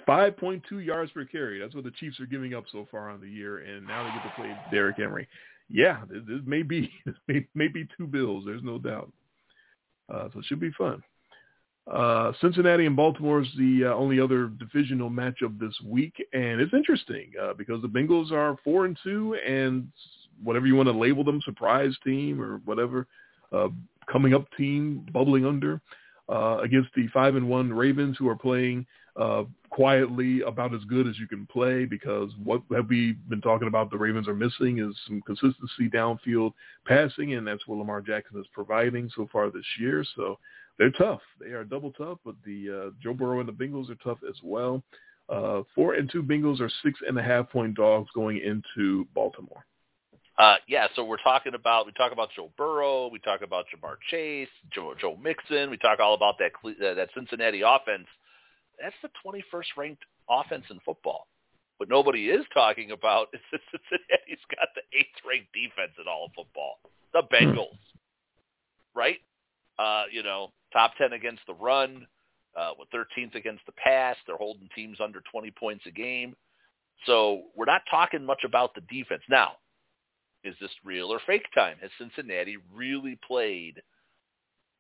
5.2 0.08 0.84
yards 0.84 1.12
per 1.12 1.26
carry. 1.26 1.60
That's 1.60 1.76
what 1.76 1.84
the 1.84 1.92
Chiefs 1.92 2.20
are 2.20 2.26
giving 2.26 2.54
up 2.54 2.66
so 2.72 2.88
far 2.90 3.10
on 3.10 3.22
the 3.22 3.30
year, 3.30 3.60
and 3.60 3.86
now 3.86 4.04
they 4.04 4.10
get 4.10 4.24
to 4.24 4.34
play 4.36 4.58
Derrick 4.72 4.98
Henry. 4.98 5.28
Yeah, 5.70 6.02
this, 6.10 6.22
this 6.28 6.42
may 6.46 6.64
be 6.64 6.92
this 7.06 7.16
may, 7.28 7.48
may 7.56 7.68
be 7.68 7.88
two 7.98 8.08
bills. 8.08 8.44
There's 8.46 8.64
no 8.64 8.78
doubt. 8.78 9.12
Uh, 10.12 10.28
so 10.34 10.40
it 10.40 10.46
should 10.46 10.60
be 10.60 10.72
fun. 10.72 11.02
Uh, 11.92 12.32
Cincinnati 12.42 12.86
and 12.86 12.96
Baltimore 12.96 13.42
is 13.42 13.48
the 13.58 13.86
uh, 13.86 13.94
only 13.94 14.20
other 14.20 14.48
divisional 14.48 15.10
matchup 15.10 15.60
this 15.60 15.76
week, 15.84 16.14
and 16.32 16.62
it's 16.62 16.74
interesting 16.74 17.32
uh, 17.42 17.54
because 17.54 17.82
the 17.82 17.88
Bengals 17.88 18.32
are 18.32 18.58
four 18.64 18.86
and 18.86 18.98
two, 19.04 19.36
and 19.48 19.92
whatever 20.44 20.68
you 20.68 20.76
want 20.76 20.88
to 20.88 20.98
label 20.98 21.24
them, 21.24 21.42
surprise 21.44 21.96
team 22.04 22.40
or 22.42 22.62
whatever, 22.66 23.08
uh, 23.52 23.70
coming 24.12 24.34
up 24.34 24.46
team, 24.58 25.06
bubbling 25.12 25.46
under 25.46 25.82
uh, 26.30 26.60
against 26.60 26.90
the 26.96 27.08
five 27.14 27.36
and 27.36 27.50
one 27.50 27.74
Ravens, 27.74 28.16
who 28.18 28.30
are 28.30 28.38
playing 28.38 28.86
uh, 29.16 29.44
quietly 29.70 30.42
about 30.42 30.74
as 30.74 30.84
good 30.86 31.08
as 31.08 31.18
you 31.20 31.28
can 31.28 31.46
play 31.48 31.86
because 31.86 32.32
what 32.44 32.62
have 32.74 32.88
we 32.90 33.14
been 33.30 33.42
talking 33.42 33.68
about 33.68 33.90
the 33.90 33.98
Ravens 33.98 34.28
are 34.28 34.36
missing 34.36 34.80
is 34.80 34.96
some 35.08 35.22
consistency 35.22 35.90
downfield 35.90 36.54
passing, 36.86 37.34
and 37.34 37.46
that's 37.46 37.68
what 37.68 37.78
Lamar 37.78 38.02
Jackson 38.02 38.40
is 38.40 38.48
providing 38.54 39.10
so 39.16 39.28
far 39.32 39.50
this 39.50 39.66
year. 39.80 40.04
So 40.16 40.38
they're 40.78 40.92
tough. 40.92 41.22
They 41.40 41.52
are 41.52 41.64
double 41.64 41.92
tough, 41.92 42.20
but 42.26 42.36
the 42.46 42.88
uh, 42.88 42.92
Joe 43.02 43.14
Burrow 43.14 43.40
and 43.40 43.48
the 43.48 43.54
Bengals 43.54 43.90
are 43.90 43.96
tough 43.96 44.20
as 44.28 44.36
well. 44.44 44.84
Uh, 45.30 45.64
four 45.76 45.94
and 45.94 46.10
two 46.12 46.24
Bengals 46.24 46.60
are 46.60 46.72
six 46.84 47.00
and 47.08 47.18
a 47.18 47.24
half 47.24 47.50
point 47.50 47.76
dogs 47.76 48.10
going 48.14 48.38
into 48.38 49.08
Baltimore. 49.14 49.66
Uh, 50.38 50.56
yeah, 50.68 50.88
so 50.96 51.06
we're 51.06 51.22
talking 51.24 51.54
about 51.54 51.86
we 51.86 51.92
talk 51.94 52.12
about 52.12 52.30
Joe 52.36 52.50
Burrow, 52.58 53.10
we 53.10 53.20
talk 53.20 53.42
about 53.42 53.66
Ja'Marr 53.66 53.98
Chase, 54.10 54.50
Joe 54.74 54.94
Joe 55.00 55.18
Mixon, 55.22 55.70
we 55.70 55.78
talk 55.78 56.00
all 56.00 56.16
about 56.16 56.40
that 56.40 56.52
that 56.80 57.10
Cincinnati 57.14 57.62
offense. 57.62 58.08
That's 58.82 58.95
the 59.02 59.10
21st 59.26 59.78
ranked 59.78 60.03
offense 60.30 60.66
in 60.70 60.80
football. 60.86 61.28
What 61.78 61.90
nobody 61.90 62.30
is 62.30 62.45
talking 62.53 62.91
about 62.91 63.28
is 63.34 63.41
that 63.52 63.62
Cincinnati's 63.72 64.44
got 64.49 64.70
the 64.76 64.82
eighth 64.98 65.18
ranked 65.28 65.53
defense 65.53 65.94
in 65.99 66.08
all 66.08 66.26
of 66.26 66.32
football. 66.36 66.80
The 67.14 67.24
Bengals, 67.34 67.78
right? 68.95 69.18
Uh, 69.78 70.03
you 70.12 70.24
know, 70.24 70.52
top 70.74 70.94
10 70.98 71.14
against 71.14 71.41
the 71.48 71.53
run, 71.53 72.06
uh, 72.56 72.72
with 72.78 72.90
13th 72.91 73.36
against 73.36 73.66
the 73.66 73.72
pass. 73.74 74.16
They're 74.26 74.38
holding 74.38 74.70
teams 74.76 74.99
under 75.02 75.22
20 75.32 75.52
points 75.52 75.86
a 75.88 75.91
game. 75.91 76.36
So 77.06 77.44
we're 77.56 77.66
not 77.66 77.82
talking 77.90 78.26
much 78.26 78.44
about 78.45 78.76
the 78.76 78.82
defense. 78.82 79.24
Now, 79.30 79.53
is 80.44 80.56
this 80.60 80.72
real 80.84 81.12
or 81.12 81.20
fake 81.26 81.48
time? 81.53 81.78
Has 81.82 81.91
Cincinnati 81.98 82.58
really 82.74 83.18
played, 83.28 83.82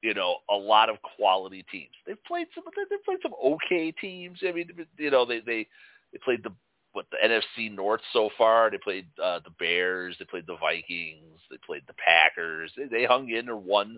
you 0.01 0.13
know, 0.13 0.37
a 0.49 0.55
lot 0.55 0.89
of 0.89 0.97
quality 1.15 1.65
teams? 1.71 1.91
They've 2.05 2.23
played 2.25 2.47
some. 2.55 2.63
They've 2.89 3.03
played 3.03 3.19
some 3.21 3.33
okay 3.43 3.91
teams. 3.91 4.39
I 4.47 4.51
mean, 4.51 4.69
you 4.97 5.11
know, 5.11 5.25
they 5.25 5.39
they 5.39 5.67
they 6.11 6.19
played 6.23 6.43
the 6.43 6.51
what 6.93 7.05
the 7.11 7.17
NFC 7.25 7.73
North 7.73 8.01
so 8.11 8.29
far. 8.37 8.69
They 8.69 8.77
played 8.77 9.07
uh, 9.21 9.39
the 9.43 9.51
Bears. 9.59 10.15
They 10.19 10.25
played 10.25 10.47
the 10.47 10.57
Vikings. 10.57 11.39
They 11.49 11.57
played 11.65 11.83
the 11.87 11.93
Packers. 11.93 12.71
They, 12.75 12.85
they 12.85 13.05
hung 13.05 13.29
in 13.29 13.49
or 13.49 13.57
won 13.57 13.97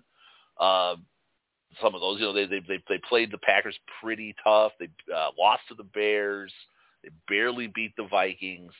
um, 0.60 1.04
some 1.80 1.94
of 1.94 2.00
those. 2.00 2.20
You 2.20 2.26
know, 2.26 2.32
they 2.32 2.46
they 2.46 2.60
they, 2.60 2.82
they 2.88 3.00
played 3.08 3.32
the 3.32 3.38
Packers 3.38 3.76
pretty 4.02 4.34
tough. 4.44 4.72
They 4.78 4.88
uh, 5.14 5.30
lost 5.38 5.62
to 5.68 5.74
the 5.74 5.84
Bears. 5.84 6.52
They 7.02 7.10
barely 7.28 7.66
beat 7.66 7.96
the 7.96 8.06
Vikings. 8.06 8.72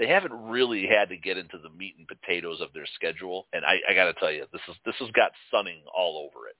They 0.00 0.08
haven't 0.08 0.32
really 0.32 0.86
had 0.86 1.10
to 1.10 1.18
get 1.18 1.36
into 1.36 1.58
the 1.58 1.68
meat 1.68 1.94
and 1.98 2.08
potatoes 2.08 2.62
of 2.62 2.72
their 2.72 2.86
schedule, 2.94 3.46
and 3.52 3.66
I, 3.66 3.80
I 3.86 3.92
got 3.92 4.06
to 4.06 4.14
tell 4.14 4.32
you, 4.32 4.46
this 4.50 4.62
is 4.66 4.74
this 4.86 4.94
has 4.98 5.10
got 5.10 5.30
sunning 5.50 5.82
all 5.94 6.26
over 6.26 6.48
it. 6.48 6.56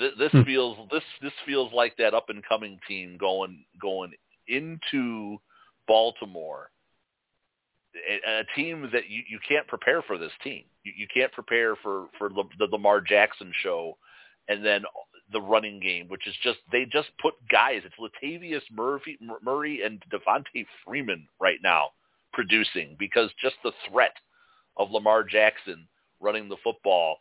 This, 0.00 0.12
this 0.18 0.32
hmm. 0.32 0.42
feels 0.42 0.76
this 0.90 1.04
this 1.22 1.32
feels 1.46 1.72
like 1.72 1.96
that 1.98 2.12
up 2.12 2.28
and 2.28 2.42
coming 2.48 2.80
team 2.88 3.16
going 3.16 3.64
going 3.80 4.10
into 4.48 5.38
Baltimore 5.86 6.70
a, 7.94 8.40
a 8.40 8.44
team 8.56 8.90
that 8.92 9.08
you, 9.08 9.22
you 9.28 9.38
can't 9.48 9.68
prepare 9.68 10.02
for 10.02 10.18
this 10.18 10.32
team. 10.42 10.64
You, 10.82 10.92
you 10.96 11.06
can't 11.14 11.30
prepare 11.30 11.76
for 11.76 12.06
for 12.18 12.28
the, 12.28 12.42
the 12.58 12.66
Lamar 12.72 13.00
Jackson 13.00 13.52
show, 13.62 13.96
and 14.48 14.66
then 14.66 14.82
the 15.32 15.40
running 15.40 15.78
game, 15.78 16.08
which 16.08 16.26
is 16.26 16.34
just 16.42 16.58
they 16.72 16.86
just 16.86 17.10
put 17.22 17.34
guys. 17.48 17.82
It's 17.84 17.94
Latavius 18.00 18.62
Murphy, 18.72 19.16
Murray 19.44 19.82
and 19.84 20.02
Devonta 20.12 20.66
Freeman 20.84 21.28
right 21.38 21.58
now 21.62 21.90
producing 22.32 22.96
because 22.98 23.30
just 23.40 23.56
the 23.62 23.72
threat 23.88 24.14
of 24.76 24.90
Lamar 24.90 25.24
Jackson 25.24 25.86
running 26.20 26.48
the 26.48 26.56
football 26.62 27.18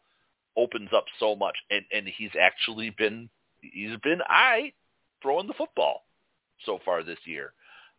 opens 0.57 0.89
up 0.95 1.05
so 1.19 1.35
much, 1.35 1.55
and 1.69 1.83
and 1.93 2.07
he's 2.07 2.31
actually 2.39 2.89
been 2.91 3.29
he's 3.61 3.97
been 4.03 4.19
I 4.27 4.73
throwing 5.21 5.47
the 5.47 5.53
football 5.53 6.05
so 6.65 6.79
far 6.83 7.03
this 7.03 7.19
year. 7.25 7.53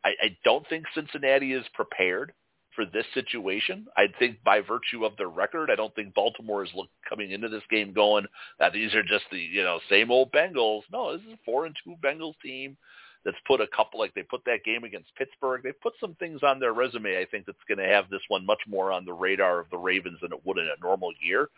I, 0.05 0.11
I 0.23 0.37
don't 0.45 0.67
think 0.69 0.87
Cincinnati 0.95 1.53
is 1.53 1.65
prepared 1.75 2.33
for 2.75 2.87
this 2.87 3.05
situation. 3.15 3.87
I 3.97 4.07
think 4.19 4.43
by 4.45 4.61
virtue 4.61 5.05
of 5.05 5.17
their 5.17 5.29
record, 5.29 5.71
I 5.71 5.75
don't 5.75 5.95
think 5.95 6.15
Baltimore 6.15 6.65
is 6.65 6.71
look, 6.75 6.89
coming 7.09 7.33
into 7.33 7.49
this 7.49 7.63
game 7.71 7.93
going 7.93 8.27
that 8.59 8.73
these 8.73 8.95
are 8.95 9.03
just 9.03 9.25
the 9.31 9.39
you 9.39 9.63
know 9.63 9.81
same 9.89 10.11
old 10.11 10.33
Bengals. 10.33 10.83
No, 10.93 11.13
this 11.13 11.27
is 11.27 11.35
a 11.35 11.39
four 11.45 11.67
and 11.67 11.77
two 11.85 11.97
Bengals 12.03 12.35
team 12.43 12.77
that's 13.25 13.37
put 13.47 13.61
a 13.61 13.67
couple 13.67 14.01
like 14.01 14.15
they 14.15 14.23
put 14.23 14.45
that 14.47 14.65
game 14.65 14.85
against 14.85 15.15
Pittsburgh. 15.17 15.63
They 15.63 15.73
put 15.73 15.93
some 16.01 16.15
things 16.15 16.41
on 16.43 16.59
their 16.59 16.73
resume. 16.73 17.19
I 17.19 17.27
think 17.27 17.47
that's 17.47 17.59
going 17.69 17.79
to 17.79 17.93
have 17.93 18.09
this 18.09 18.23
one 18.29 18.47
much 18.47 18.61
more 18.67 18.93
on 18.93 19.05
the 19.05 19.13
radar 19.13 19.61
of 19.61 19.71
the 19.71 19.79
Ravens 19.79 20.19
than 20.23 20.33
it 20.33 20.41
would 20.45 20.59
in 20.59 20.65
a 20.67 20.83
normal 20.83 21.13
year. 21.21 21.49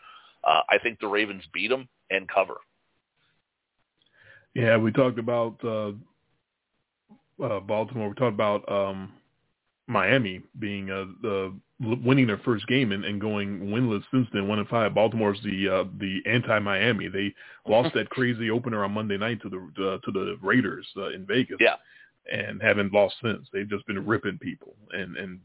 Uh, 0.45 0.61
I 0.69 0.79
think 0.79 0.99
the 0.99 1.07
Ravens 1.07 1.45
beat 1.53 1.69
them 1.69 1.89
and 2.11 2.29
cover. 2.29 2.57
Yeah, 4.55 4.77
we 4.77 4.93
talked 4.93 5.19
about 5.19 5.59
uh, 5.65 5.93
uh, 7.43 7.61
Baltimore. 7.61 8.09
We 8.09 8.15
talked 8.15 8.35
about 8.35 8.71
um, 8.71 9.13
Miami 9.87 10.43
being 10.59 10.91
uh, 10.91 11.05
the 11.23 11.55
winning 11.83 12.27
their 12.27 12.39
first 12.39 12.67
game 12.67 12.93
and, 12.93 13.05
and 13.05 13.21
going 13.21 13.61
winless 13.61 14.05
since 14.11 14.27
then, 14.33 14.49
one 14.49 14.59
and 14.59 14.69
five. 14.69 14.95
Baltimore's 14.95 15.41
the 15.43 15.69
uh, 15.69 15.85
the 15.99 16.21
anti-Miami. 16.27 17.09
They 17.09 17.35
lost 17.71 17.95
that 17.95 18.11
crazy 18.11 18.51
opener 18.51 18.85
on 18.85 18.93
Monday 18.93 19.19
night 19.19 19.41
to 19.43 19.49
the 19.49 19.59
uh, 19.85 19.99
to 19.99 20.13
the 20.13 20.37
Raiders 20.43 20.87
uh, 20.97 21.11
in 21.11 21.27
Vegas. 21.27 21.59
Yeah, 21.61 21.77
and 22.33 22.63
haven't 22.63 22.93
lost 22.93 23.17
since. 23.23 23.49
They've 23.53 23.69
just 23.69 23.87
been 23.87 24.07
ripping 24.07 24.39
people 24.39 24.75
and 24.93 25.17
and 25.17 25.41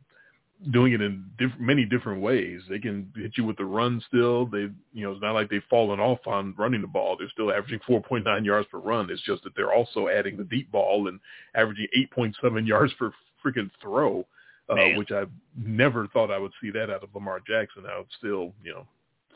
doing 0.72 0.94
it 0.94 1.02
in 1.02 1.26
diff- 1.38 1.60
many 1.60 1.86
different 1.86 2.22
ways. 2.22 2.62
They 2.70 2.80
can 2.80 3.12
hit 3.16 3.34
you 3.38 3.44
with 3.44 3.58
the 3.58 3.66
run 3.66 4.02
still. 4.08 4.46
They, 4.48 4.70
you 4.92 5.04
know, 5.04 5.12
it's 5.12 5.22
not 5.22 5.34
like 5.34 5.50
they've 5.50 5.62
fallen 5.70 6.00
off 6.00 6.20
on 6.26 6.56
running 6.58 6.82
the 6.82 6.88
ball. 6.88 7.16
They're 7.18 7.30
still 7.30 7.52
averaging 7.52 7.80
4.9 7.88 8.46
yards 8.46 8.68
per 8.72 8.80
run. 8.80 9.10
It's 9.12 9.22
just 9.22 9.44
that 9.44 9.56
they're 9.56 9.74
also 9.74 10.08
adding 10.08 10.36
the 10.36 10.44
deep 10.44 10.72
ball 10.72 11.08
and 11.08 11.20
averaging 11.56 11.88
8.7 12.18 12.68
yards 12.68 12.94
per 12.94 13.12
freaking 13.46 13.70
throw, 13.82 14.26
uh, 14.70 14.76
which 14.98 15.12
I 15.12 15.24
never 15.58 16.08
thought 16.08 16.32
I 16.32 16.38
would 16.38 16.52
see 16.62 16.72
that 16.72 16.90
out 16.90 17.04
of 17.04 17.14
Lamar 17.14 17.40
Jackson. 17.46 17.84
Now 17.84 18.02
it's 18.02 18.16
still, 18.18 18.54
you 18.64 18.74
know, 18.74 18.88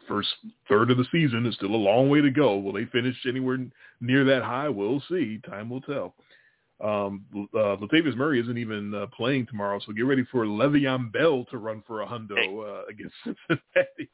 first 0.08 0.30
third 0.68 0.92
of 0.92 0.98
the 0.98 1.06
season 1.12 1.46
is 1.46 1.56
still 1.56 1.74
a 1.74 1.76
long 1.76 2.10
way 2.10 2.22
to 2.22 2.32
go. 2.32 2.58
Will 2.58 2.74
they 2.74 2.86
finish 2.86 3.16
anywhere 3.28 3.58
near 4.00 4.26
that 4.26 4.44
high? 4.44 4.70
We'll 4.70 5.02
see. 5.10 5.40
Time 5.46 5.70
will 5.70 5.82
tell. 5.82 6.16
Um, 6.84 7.26
uh, 7.54 7.78
Latavius 7.78 8.16
Murray 8.16 8.42
isn't 8.42 8.58
even 8.58 8.94
uh, 8.94 9.06
playing 9.16 9.46
tomorrow, 9.46 9.80
so 9.86 9.94
get 9.94 10.06
ready 10.06 10.26
for 10.32 10.46
Le'Veon 10.46 11.12
Bell 11.12 11.46
to 11.52 11.58
run 11.58 11.84
for 11.86 12.02
a 12.02 12.08
hundo 12.08 12.34
uh, 12.34 12.86
against 12.90 13.14
Cincinnati. 13.24 14.10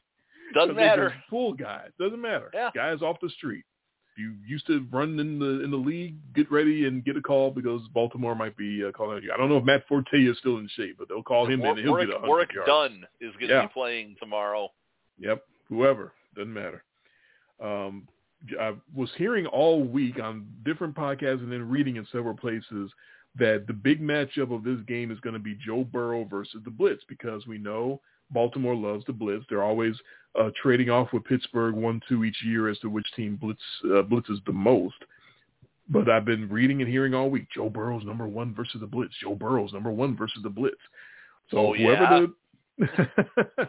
Doesn't 0.54 0.76
matter. 0.76 1.14
Full 1.30 1.54
guy. 1.54 1.86
Doesn't 1.98 2.20
matter. 2.20 2.50
Yeah. 2.52 2.70
Guys 2.74 3.02
off 3.02 3.16
the 3.22 3.30
street. 3.30 3.64
You 4.18 4.34
used 4.46 4.66
to 4.66 4.84
run 4.90 5.18
in 5.20 5.38
the 5.38 5.62
in 5.64 5.70
the 5.70 5.76
league, 5.76 6.16
get 6.34 6.50
ready 6.50 6.86
and 6.86 7.04
get 7.04 7.16
a 7.16 7.22
call 7.22 7.50
because 7.52 7.80
Baltimore 7.94 8.34
might 8.34 8.56
be 8.56 8.84
uh, 8.84 8.90
calling 8.92 9.22
you. 9.22 9.30
I 9.32 9.36
don't 9.36 9.48
know 9.48 9.58
if 9.58 9.64
Matt 9.64 9.86
Forte 9.88 10.12
is 10.12 10.36
still 10.38 10.58
in 10.58 10.68
shape, 10.74 10.96
but 10.98 11.08
they'll 11.08 11.22
call 11.22 11.46
him 11.46 11.60
War- 11.60 11.70
and 11.70 11.78
he'll 11.78 11.92
Warrick, 11.92 12.10
get 12.10 12.22
Warrick 12.22 12.52
yards. 12.52 12.68
Dunn 12.68 13.06
is 13.20 13.32
going 13.36 13.48
to 13.48 13.54
Yeah. 13.54 13.62
be 13.66 13.72
playing 13.72 14.16
tomorrow. 14.18 14.68
Yep, 15.18 15.44
whoever 15.68 16.12
doesn't 16.34 16.52
matter. 16.52 16.82
Um, 17.62 18.08
I 18.60 18.74
was 18.94 19.10
hearing 19.16 19.46
all 19.46 19.82
week 19.82 20.20
on 20.20 20.46
different 20.64 20.94
podcasts 20.94 21.42
and 21.42 21.50
then 21.50 21.68
reading 21.68 21.96
in 21.96 22.06
several 22.12 22.36
places 22.36 22.90
that 23.36 23.66
the 23.66 23.72
big 23.72 24.00
matchup 24.00 24.52
of 24.54 24.64
this 24.64 24.80
game 24.86 25.10
is 25.10 25.20
going 25.20 25.34
to 25.34 25.40
be 25.40 25.56
Joe 25.64 25.84
Burrow 25.84 26.24
versus 26.24 26.60
the 26.64 26.70
Blitz 26.70 27.02
because 27.08 27.46
we 27.46 27.58
know 27.58 28.00
Baltimore 28.30 28.74
loves 28.74 29.04
the 29.06 29.12
Blitz. 29.12 29.44
They're 29.48 29.62
always 29.62 29.94
uh, 30.38 30.50
trading 30.60 30.90
off 30.90 31.12
with 31.12 31.24
Pittsburgh 31.24 31.74
one 31.74 32.00
two 32.08 32.24
each 32.24 32.42
year 32.44 32.68
as 32.68 32.78
to 32.80 32.90
which 32.90 33.06
team 33.16 33.36
blitz 33.36 33.62
uh, 33.84 34.02
blitzes 34.02 34.44
the 34.46 34.52
most. 34.52 34.96
But 35.88 36.10
I've 36.10 36.26
been 36.26 36.48
reading 36.48 36.82
and 36.82 36.90
hearing 36.90 37.14
all 37.14 37.30
week 37.30 37.46
Joe 37.54 37.70
Burrow's 37.70 38.04
number 38.04 38.28
one 38.28 38.54
versus 38.54 38.80
the 38.80 38.86
Blitz. 38.86 39.14
Joe 39.22 39.34
Burrow's 39.34 39.72
number 39.72 39.90
one 39.90 40.16
versus 40.16 40.42
the 40.42 40.50
Blitz. 40.50 40.76
So 41.50 41.58
Oh, 41.58 41.74
whoever 41.74 42.28
the 42.78 43.68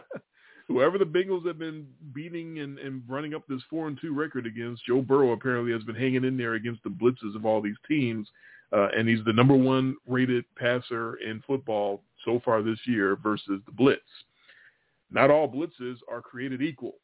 whoever 0.68 0.98
the 0.98 1.04
Bengals 1.04 1.46
have 1.46 1.58
been 1.58 1.86
beating 2.12 2.60
and, 2.60 2.78
and 2.78 3.02
running 3.08 3.34
up 3.34 3.42
this 3.48 3.62
four 3.70 3.88
and 3.88 3.98
two 4.00 4.14
record 4.14 4.46
against, 4.46 4.84
Joe 4.84 5.00
Burrow 5.00 5.32
apparently 5.32 5.72
has 5.72 5.82
been 5.82 5.96
hanging 5.96 6.24
in 6.24 6.36
there 6.36 6.54
against 6.54 6.82
the 6.84 6.90
blitzes 6.90 7.34
of 7.34 7.46
all 7.46 7.60
these 7.62 7.76
teams, 7.88 8.28
uh, 8.72 8.88
and 8.96 9.08
he's 9.08 9.24
the 9.24 9.32
number 9.32 9.56
one 9.56 9.96
rated 10.06 10.44
passer 10.56 11.16
in 11.16 11.42
football 11.46 12.02
so 12.24 12.40
far 12.44 12.62
this 12.62 12.78
year 12.86 13.16
versus 13.16 13.60
the 13.66 13.72
blitz. 13.72 14.02
Not 15.10 15.30
all 15.30 15.48
blitzes 15.48 15.96
are 16.08 16.22
created 16.22 16.62
equal. 16.62 16.94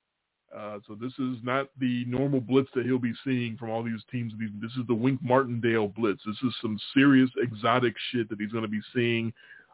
Uh, 0.57 0.78
so 0.87 0.95
this 0.95 1.12
is 1.19 1.39
not 1.43 1.69
the 1.78 2.05
normal 2.07 2.41
blitz 2.41 2.70
that 2.74 2.87
he'll 2.87 2.99
be 2.99 3.12
seeing 3.24 3.57
from 3.57 3.70
all 3.70 3.83
these 3.83 4.03
teams. 4.11 4.33
This 4.61 4.70
is 4.73 4.87
the 4.87 4.95
Wink 4.95 5.20
Martindale 5.23 5.89
blitz. 5.89 6.23
This 6.24 6.37
is 6.43 6.55
some 6.62 6.78
serious 6.95 7.31
exotic 7.39 7.95
shit 8.11 8.28
that 8.28 8.41
he's 8.41 8.53
going 8.53 8.62
to 8.62 8.69
be 8.69 8.81
seeing. 8.95 9.33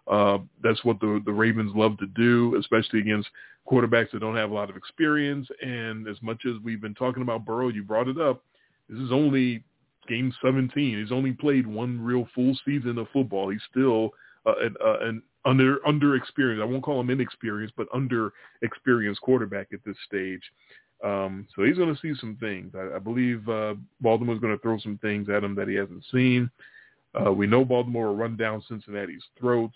Uh, 0.09 0.39
that's 0.63 0.85
what 0.85 0.99
the 0.99 1.23
the 1.25 1.33
Ravens 1.33 1.73
love 1.77 1.97
to 1.99 2.07
do, 2.07 2.57
especially 2.59 3.01
against 3.01 3.29
quarterbacks 3.71 4.11
that 4.11 4.21
don't 4.21 4.37
have 4.37 4.51
a 4.51 4.55
lot 4.55 4.71
of 4.71 4.77
experience. 4.77 5.47
And 5.61 6.09
as 6.09 6.21
much 6.23 6.43
as 6.47 6.55
we've 6.65 6.81
been 6.81 6.95
talking 6.95 7.23
about 7.23 7.45
Burrow, 7.45 7.69
you 7.69 7.85
brought 7.85 8.09
it 8.09 8.21
up. 8.21 8.43
This 8.89 8.99
is 8.99 9.13
only 9.13 9.63
game 10.09 10.33
17. 10.43 10.99
He's 10.99 11.13
only 11.13 11.33
played 11.33 11.67
one 11.67 12.01
real 12.01 12.27
full 12.35 12.59
season 12.65 12.99
of 12.99 13.07
football. 13.13 13.51
He's 13.51 13.61
still 13.71 14.11
uh, 14.45 14.55
an, 14.61 14.75
uh, 14.85 14.99
an 15.01 15.23
under 15.45 15.87
under 15.87 16.17
experienced. 16.17 16.63
I 16.63 16.67
won't 16.67 16.83
call 16.83 17.01
him 17.01 17.11
inexperienced, 17.11 17.75
but 17.77 17.89
under 17.93 18.33
experienced 18.63 19.21
quarterback 19.21 19.69
at 19.73 19.85
this 19.85 19.97
stage. 20.07 20.43
Um, 21.03 21.49
so 21.55 21.65
he's 21.65 21.77
going 21.77 21.93
to 21.93 22.01
see 22.01 22.19
some 22.21 22.37
things. 22.39 22.73
I, 22.77 22.97
I 22.97 22.99
believe 22.99 23.49
uh, 23.49 23.75
Baltimore's 24.01 24.39
going 24.39 24.57
to 24.57 24.63
throw 24.63 24.79
some 24.79 24.99
things 24.99 25.29
at 25.29 25.43
him 25.43 25.55
that 25.57 25.69
he 25.69 25.75
hasn't 25.75 26.05
seen. 26.13 26.49
Uh, 27.15 27.33
we 27.33 27.47
know 27.47 27.65
Baltimore 27.65 28.07
will 28.07 28.17
run 28.17 28.37
down 28.37 28.63
Cincinnati's 28.69 29.25
throats. 29.39 29.75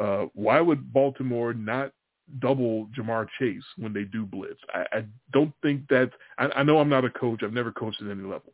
Uh, 0.00 0.26
why 0.34 0.60
would 0.60 0.92
Baltimore 0.92 1.52
not 1.52 1.92
double 2.38 2.88
Ja'Marr 2.98 3.26
Chase 3.38 3.62
when 3.76 3.92
they 3.92 4.04
do 4.04 4.24
blitz? 4.24 4.60
I, 4.72 4.86
I 4.92 5.04
don't 5.32 5.52
think 5.62 5.86
that. 5.88 6.10
I, 6.38 6.46
I 6.56 6.62
know 6.62 6.78
I'm 6.78 6.88
not 6.88 7.04
a 7.04 7.10
coach. 7.10 7.42
I've 7.42 7.52
never 7.52 7.70
coached 7.70 8.00
at 8.00 8.10
any 8.10 8.22
level, 8.22 8.52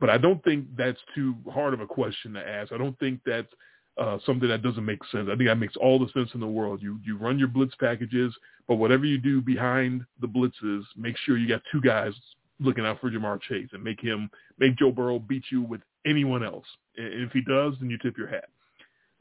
but 0.00 0.10
I 0.10 0.18
don't 0.18 0.44
think 0.44 0.66
that's 0.76 1.00
too 1.14 1.34
hard 1.50 1.72
of 1.72 1.80
a 1.80 1.86
question 1.86 2.34
to 2.34 2.46
ask. 2.46 2.72
I 2.72 2.78
don't 2.78 2.98
think 2.98 3.20
that's 3.24 3.48
uh, 3.96 4.18
something 4.26 4.48
that 4.48 4.62
doesn't 4.62 4.84
make 4.84 5.04
sense. 5.12 5.28
I 5.30 5.36
think 5.36 5.48
that 5.48 5.58
makes 5.58 5.76
all 5.76 5.98
the 5.98 6.10
sense 6.12 6.30
in 6.34 6.40
the 6.40 6.46
world. 6.46 6.82
You 6.82 6.98
you 7.04 7.16
run 7.16 7.38
your 7.38 7.48
blitz 7.48 7.74
packages, 7.76 8.34
but 8.66 8.76
whatever 8.76 9.04
you 9.04 9.18
do 9.18 9.40
behind 9.40 10.04
the 10.20 10.26
blitzes, 10.26 10.82
make 10.96 11.16
sure 11.18 11.36
you 11.36 11.48
got 11.48 11.62
two 11.70 11.80
guys 11.80 12.12
looking 12.60 12.86
out 12.86 13.00
for 13.00 13.10
Ja'Marr 13.10 13.40
Chase 13.42 13.68
and 13.72 13.82
make 13.82 14.00
him 14.00 14.30
make 14.58 14.76
Joe 14.76 14.90
Burrow 14.90 15.18
beat 15.18 15.44
you 15.50 15.62
with 15.62 15.80
anyone 16.06 16.44
else. 16.44 16.66
And 16.96 17.22
if 17.22 17.32
he 17.32 17.40
does, 17.40 17.74
then 17.80 17.90
you 17.90 17.98
tip 17.98 18.16
your 18.16 18.28
hat. 18.28 18.48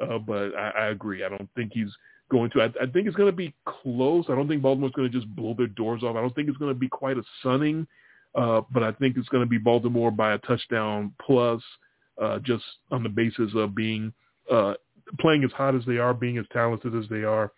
Uh, 0.02 0.18
but 0.18 0.56
I, 0.56 0.70
I 0.70 0.86
agree. 0.88 1.24
I 1.24 1.30
don't 1.30 1.50
think 1.56 1.72
he's 1.74 1.92
going 2.32 2.50
to. 2.52 2.62
I, 2.62 2.66
I 2.82 2.88
think 2.88 3.08
it's 3.08 3.16
going 3.16 3.32
to 3.32 3.36
be 3.36 3.54
close. 3.66 4.26
I 4.30 4.36
don't 4.36 4.48
think 4.48 4.62
Baltimore's 4.62 4.94
going 4.94 5.12
to 5.12 5.18
just 5.18 5.34
blow 5.36 5.54
their 5.56 5.68
doors 5.68 6.04
off. 6.04 6.16
I 6.16 6.22
don't 6.22 6.34
think 6.34 6.50
it's 6.50 6.58
going 6.58 6.74
to 6.74 6.80
be 6.80 6.90
quite 6.90 7.18
a 7.18 7.24
sunning, 7.44 7.88
uh, 8.36 8.62
but 8.72 8.82
I 8.84 8.92
think 8.94 9.18
it's 9.18 9.30
going 9.30 9.44
to 9.44 9.50
be 9.50 9.60
Baltimore 9.60 10.12
by 10.12 10.34
a 10.34 10.40
touchdown 10.40 11.14
plus, 11.22 11.62
uh, 12.22 12.40
just 12.40 12.64
on 12.92 13.04
the 13.04 13.10
basis 13.10 13.52
of 13.56 13.76
being 13.76 14.14
uh, 14.54 14.74
playing 15.20 15.44
as 15.44 15.52
hot 15.52 15.76
as 15.76 15.82
they 15.86 15.98
are, 15.98 16.14
being 16.14 16.38
as 16.38 16.46
talented 16.54 16.96
as 16.96 17.10
they 17.10 17.24
are, 17.24 17.52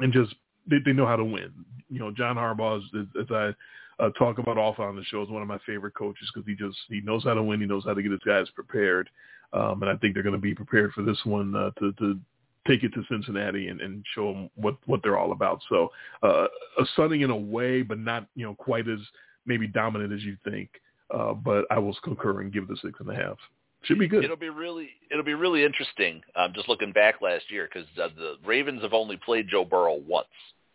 and 0.00 0.12
just 0.12 0.34
they, 0.68 0.76
they 0.84 0.92
know 0.92 1.06
how 1.06 1.16
to 1.16 1.24
win. 1.24 1.52
You 1.88 2.00
know, 2.00 2.10
John 2.10 2.36
Harbaugh, 2.36 2.78
is, 2.78 3.06
as 3.20 3.26
I 3.30 3.54
uh, 4.02 4.10
talk 4.18 4.38
about 4.38 4.58
often 4.58 4.84
on 4.84 4.96
the 4.96 5.04
show, 5.04 5.22
is 5.22 5.30
one 5.30 5.42
of 5.42 5.48
my 5.48 5.58
favorite 5.64 5.94
coaches 5.94 6.30
because 6.32 6.46
he 6.46 6.54
just 6.54 6.76
he 6.88 7.00
knows 7.00 7.24
how 7.24 7.34
to 7.34 7.42
win. 7.42 7.60
He 7.60 7.66
knows 7.66 7.84
how 7.84 7.94
to 7.94 8.02
get 8.02 8.12
his 8.12 8.20
guys 8.26 8.46
prepared, 8.54 9.08
um, 9.52 9.82
and 9.82 9.90
I 9.90 9.96
think 9.96 10.14
they're 10.14 10.22
going 10.22 10.34
to 10.34 10.40
be 10.40 10.54
prepared 10.54 10.92
for 10.92 11.02
this 11.02 11.18
one 11.24 11.54
uh, 11.54 11.70
to, 11.78 11.92
to 11.92 12.18
take 12.66 12.82
it 12.82 12.92
to 12.94 13.02
Cincinnati 13.10 13.68
and, 13.68 13.80
and 13.80 14.04
show 14.14 14.32
them 14.32 14.50
what 14.56 14.76
what 14.86 15.00
they're 15.02 15.18
all 15.18 15.32
about. 15.32 15.60
So 15.68 15.90
uh, 16.22 16.46
a 16.78 16.84
sunning 16.96 17.22
in 17.22 17.30
a 17.30 17.36
way, 17.36 17.82
but 17.82 17.98
not 17.98 18.26
you 18.34 18.44
know 18.44 18.54
quite 18.54 18.88
as 18.88 18.98
maybe 19.46 19.66
dominant 19.66 20.12
as 20.12 20.22
you 20.22 20.36
think. 20.44 20.68
Uh, 21.12 21.32
but 21.32 21.64
I 21.70 21.78
will 21.78 21.96
concur 22.04 22.42
and 22.42 22.52
give 22.52 22.68
the 22.68 22.76
six 22.82 23.00
and 23.00 23.08
a 23.08 23.14
half. 23.14 23.38
Should 23.82 23.98
be 23.98 24.08
good. 24.08 24.24
It'll 24.24 24.36
be 24.36 24.48
really 24.48 24.90
it'll 25.10 25.22
be 25.24 25.34
really 25.34 25.64
interesting. 25.64 26.22
Um, 26.34 26.52
just 26.54 26.68
looking 26.68 26.92
back 26.92 27.22
last 27.22 27.50
year 27.50 27.68
because 27.72 27.88
uh, 28.02 28.08
the 28.16 28.36
Ravens 28.44 28.82
have 28.82 28.92
only 28.92 29.16
played 29.16 29.48
Joe 29.48 29.64
Burrow 29.64 29.94
once 30.06 30.26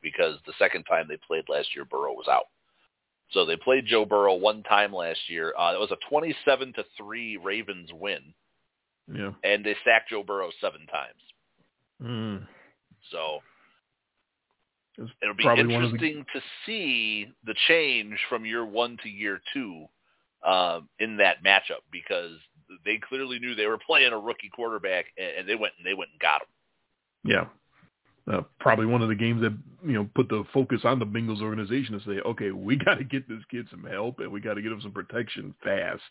because 0.01 0.37
the 0.45 0.53
second 0.57 0.83
time 0.85 1.07
they 1.09 1.17
played 1.27 1.43
last 1.49 1.75
year 1.75 1.85
Burrow 1.85 2.13
was 2.13 2.27
out. 2.29 2.45
So 3.31 3.45
they 3.45 3.55
played 3.57 3.85
Joe 3.87 4.05
Burrow 4.05 4.35
one 4.35 4.63
time 4.63 4.93
last 4.93 5.19
year. 5.27 5.53
Uh, 5.57 5.73
it 5.73 5.79
was 5.79 5.91
a 5.91 5.97
twenty-seven 6.09 6.73
to 6.73 6.85
three 6.97 7.35
Ravens 7.37 7.89
win, 7.93 8.33
Yeah. 9.13 9.31
and 9.43 9.65
they 9.65 9.75
sacked 9.83 10.09
Joe 10.09 10.23
Burrow 10.23 10.49
seven 10.61 10.87
times. 10.87 11.19
Mm. 12.01 12.47
So 13.11 13.39
It's 14.97 15.11
It'll 15.21 15.33
be 15.35 15.47
of 15.47 15.57
the- 15.57 15.61
interesting 15.73 16.25
to 16.33 16.41
see 16.65 17.27
the 17.43 17.55
change 17.67 18.17
from 18.29 18.45
year 18.45 18.63
one 18.65 18.97
to 19.03 19.09
year 19.09 19.41
two 19.53 19.87
um, 20.45 20.87
in 20.99 21.17
that 21.17 21.43
matchup 21.43 21.81
because 21.91 22.37
they 22.85 22.97
clearly 22.97 23.39
knew 23.39 23.55
they 23.55 23.67
were 23.67 23.77
playing 23.77 24.13
a 24.13 24.19
rookie 24.19 24.49
quarterback, 24.53 25.05
and, 25.17 25.39
and 25.39 25.49
they 25.49 25.55
went 25.55 25.73
and 25.77 25.85
they 25.85 25.93
went 25.93 26.11
and 26.11 26.19
got 26.19 26.41
him. 26.41 26.47
Yeah. 27.25 27.45
Uh, 28.31 28.41
probably 28.59 28.85
one 28.85 29.01
of 29.01 29.09
the 29.09 29.15
games 29.15 29.41
that 29.41 29.51
you 29.85 29.93
know 29.93 30.09
put 30.15 30.29
the 30.29 30.45
focus 30.53 30.81
on 30.85 30.97
the 30.97 31.05
Bengals 31.05 31.41
organization 31.41 31.99
to 31.99 32.05
say, 32.05 32.21
okay, 32.21 32.51
we 32.51 32.75
got 32.85 32.95
to 32.95 33.03
get 33.03 33.27
this 33.27 33.43
kid 33.51 33.67
some 33.69 33.83
help 33.83 34.19
and 34.19 34.31
we 34.31 34.39
got 34.39 34.53
to 34.53 34.61
get 34.61 34.71
him 34.71 34.81
some 34.81 34.91
protection 34.91 35.53
fast, 35.63 36.01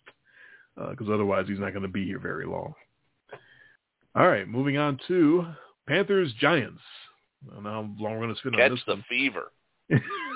because 0.90 1.09
otherwise 1.10 1.47
he's 1.48 1.59
not 1.59 1.70
going 1.70 1.82
to 1.82 1.89
be 1.89 2.05
here 2.05 2.18
very 2.18 2.47
long. 2.47 2.74
All 4.14 4.28
right, 4.28 4.47
moving 4.47 4.76
on 4.76 4.98
to 5.09 5.47
Panthers 5.89 6.32
Giants. 6.39 6.82
I 7.51 7.55
don't 7.55 7.64
know 7.64 7.70
how 7.70 7.80
long 7.98 8.12
we're 8.12 8.24
going 8.24 8.34
to 8.34 8.40
spend 8.40 8.55
on 8.56 8.60
Catch 8.60 8.86
the 8.86 8.94
one. 8.94 9.05
fever. 9.09 9.52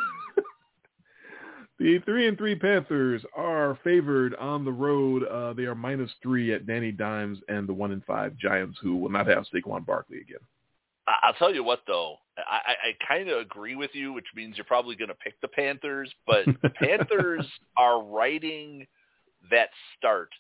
the 1.79 1.99
three 2.01 2.27
and 2.27 2.39
three 2.39 2.55
Panthers 2.55 3.23
are 3.37 3.79
favored 3.85 4.35
on 4.37 4.65
the 4.65 4.73
road. 4.73 5.25
Uh, 5.25 5.53
they 5.53 5.65
are 5.65 5.75
minus 5.75 6.11
three 6.23 6.55
at 6.55 6.67
Danny 6.67 6.91
Dimes 6.91 7.39
and 7.49 7.69
the 7.69 7.75
one 7.75 7.93
and 7.93 8.05
five 8.05 8.37
Giants, 8.37 8.79
who 8.83 8.97
will 8.97 9.11
not 9.11 9.27
have 9.27 9.45
Saquon 9.53 9.85
Barkley 9.85 10.19
again. 10.19 10.41
I'll 11.23 11.35
tell 11.35 11.55
you 11.55 11.63
what, 11.63 11.83
though, 11.87 12.17
I, 12.39 12.61
I, 12.67 12.89
I 12.89 13.07
kind 13.07 13.29
of 13.29 13.39
agree 13.39 13.77
with 13.77 13.91
you, 13.95 14.13
which 14.13 14.27
means 14.35 14.57
you're 14.57 14.65
probably 14.65 14.97
going 14.97 15.09
to 15.09 15.15
pick 15.15 15.41
the 15.41 15.49
Panthers. 15.49 16.13
But 16.27 16.47
the 16.63 16.71
Panthers 16.75 17.47
are 17.77 18.03
riding 18.03 18.87
that 19.51 19.69
start, 19.97 20.31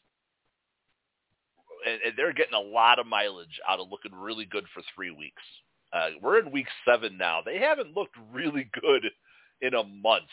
and, 1.86 2.00
and 2.04 2.14
they're 2.16 2.32
getting 2.32 2.54
a 2.54 2.60
lot 2.60 2.98
of 2.98 3.06
mileage 3.06 3.60
out 3.68 3.78
of 3.78 3.88
looking 3.90 4.12
really 4.12 4.44
good 4.44 4.64
for 4.74 4.82
three 4.94 5.10
weeks. 5.10 5.42
Uh, 5.92 6.08
we're 6.20 6.40
in 6.40 6.50
week 6.50 6.66
seven 6.84 7.16
now. 7.16 7.42
They 7.44 7.58
haven't 7.58 7.94
looked 7.94 8.16
really 8.32 8.68
good 8.80 9.04
in 9.60 9.74
a 9.74 9.84
month, 9.84 10.24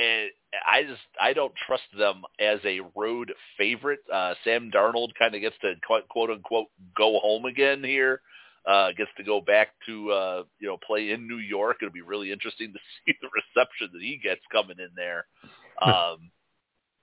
and 0.00 0.30
I 0.66 0.82
just 0.84 1.00
I 1.20 1.32
don't 1.32 1.52
trust 1.66 1.84
them 1.98 2.22
as 2.40 2.58
a 2.64 2.80
road 2.96 3.32
favorite. 3.58 4.00
Uh, 4.12 4.34
Sam 4.44 4.70
Darnold 4.70 5.10
kind 5.18 5.34
of 5.34 5.40
gets 5.40 5.56
to 5.62 5.74
quote, 5.86 6.08
quote 6.08 6.30
unquote 6.30 6.68
go 6.96 7.18
home 7.20 7.44
again 7.44 7.84
here 7.84 8.20
uh, 8.66 8.88
gets 8.92 9.10
to 9.16 9.24
go 9.24 9.40
back 9.40 9.68
to 9.86 10.10
uh, 10.10 10.42
you 10.58 10.68
know 10.68 10.78
play 10.86 11.10
in 11.10 11.26
New 11.26 11.38
York. 11.38 11.78
It'll 11.80 11.92
be 11.92 12.02
really 12.02 12.32
interesting 12.32 12.72
to 12.72 12.78
see 12.78 13.14
the 13.20 13.28
reception 13.28 13.90
that 13.92 14.02
he 14.02 14.20
gets 14.22 14.42
coming 14.52 14.78
in 14.78 14.90
there. 14.96 15.26
Um, 15.82 16.30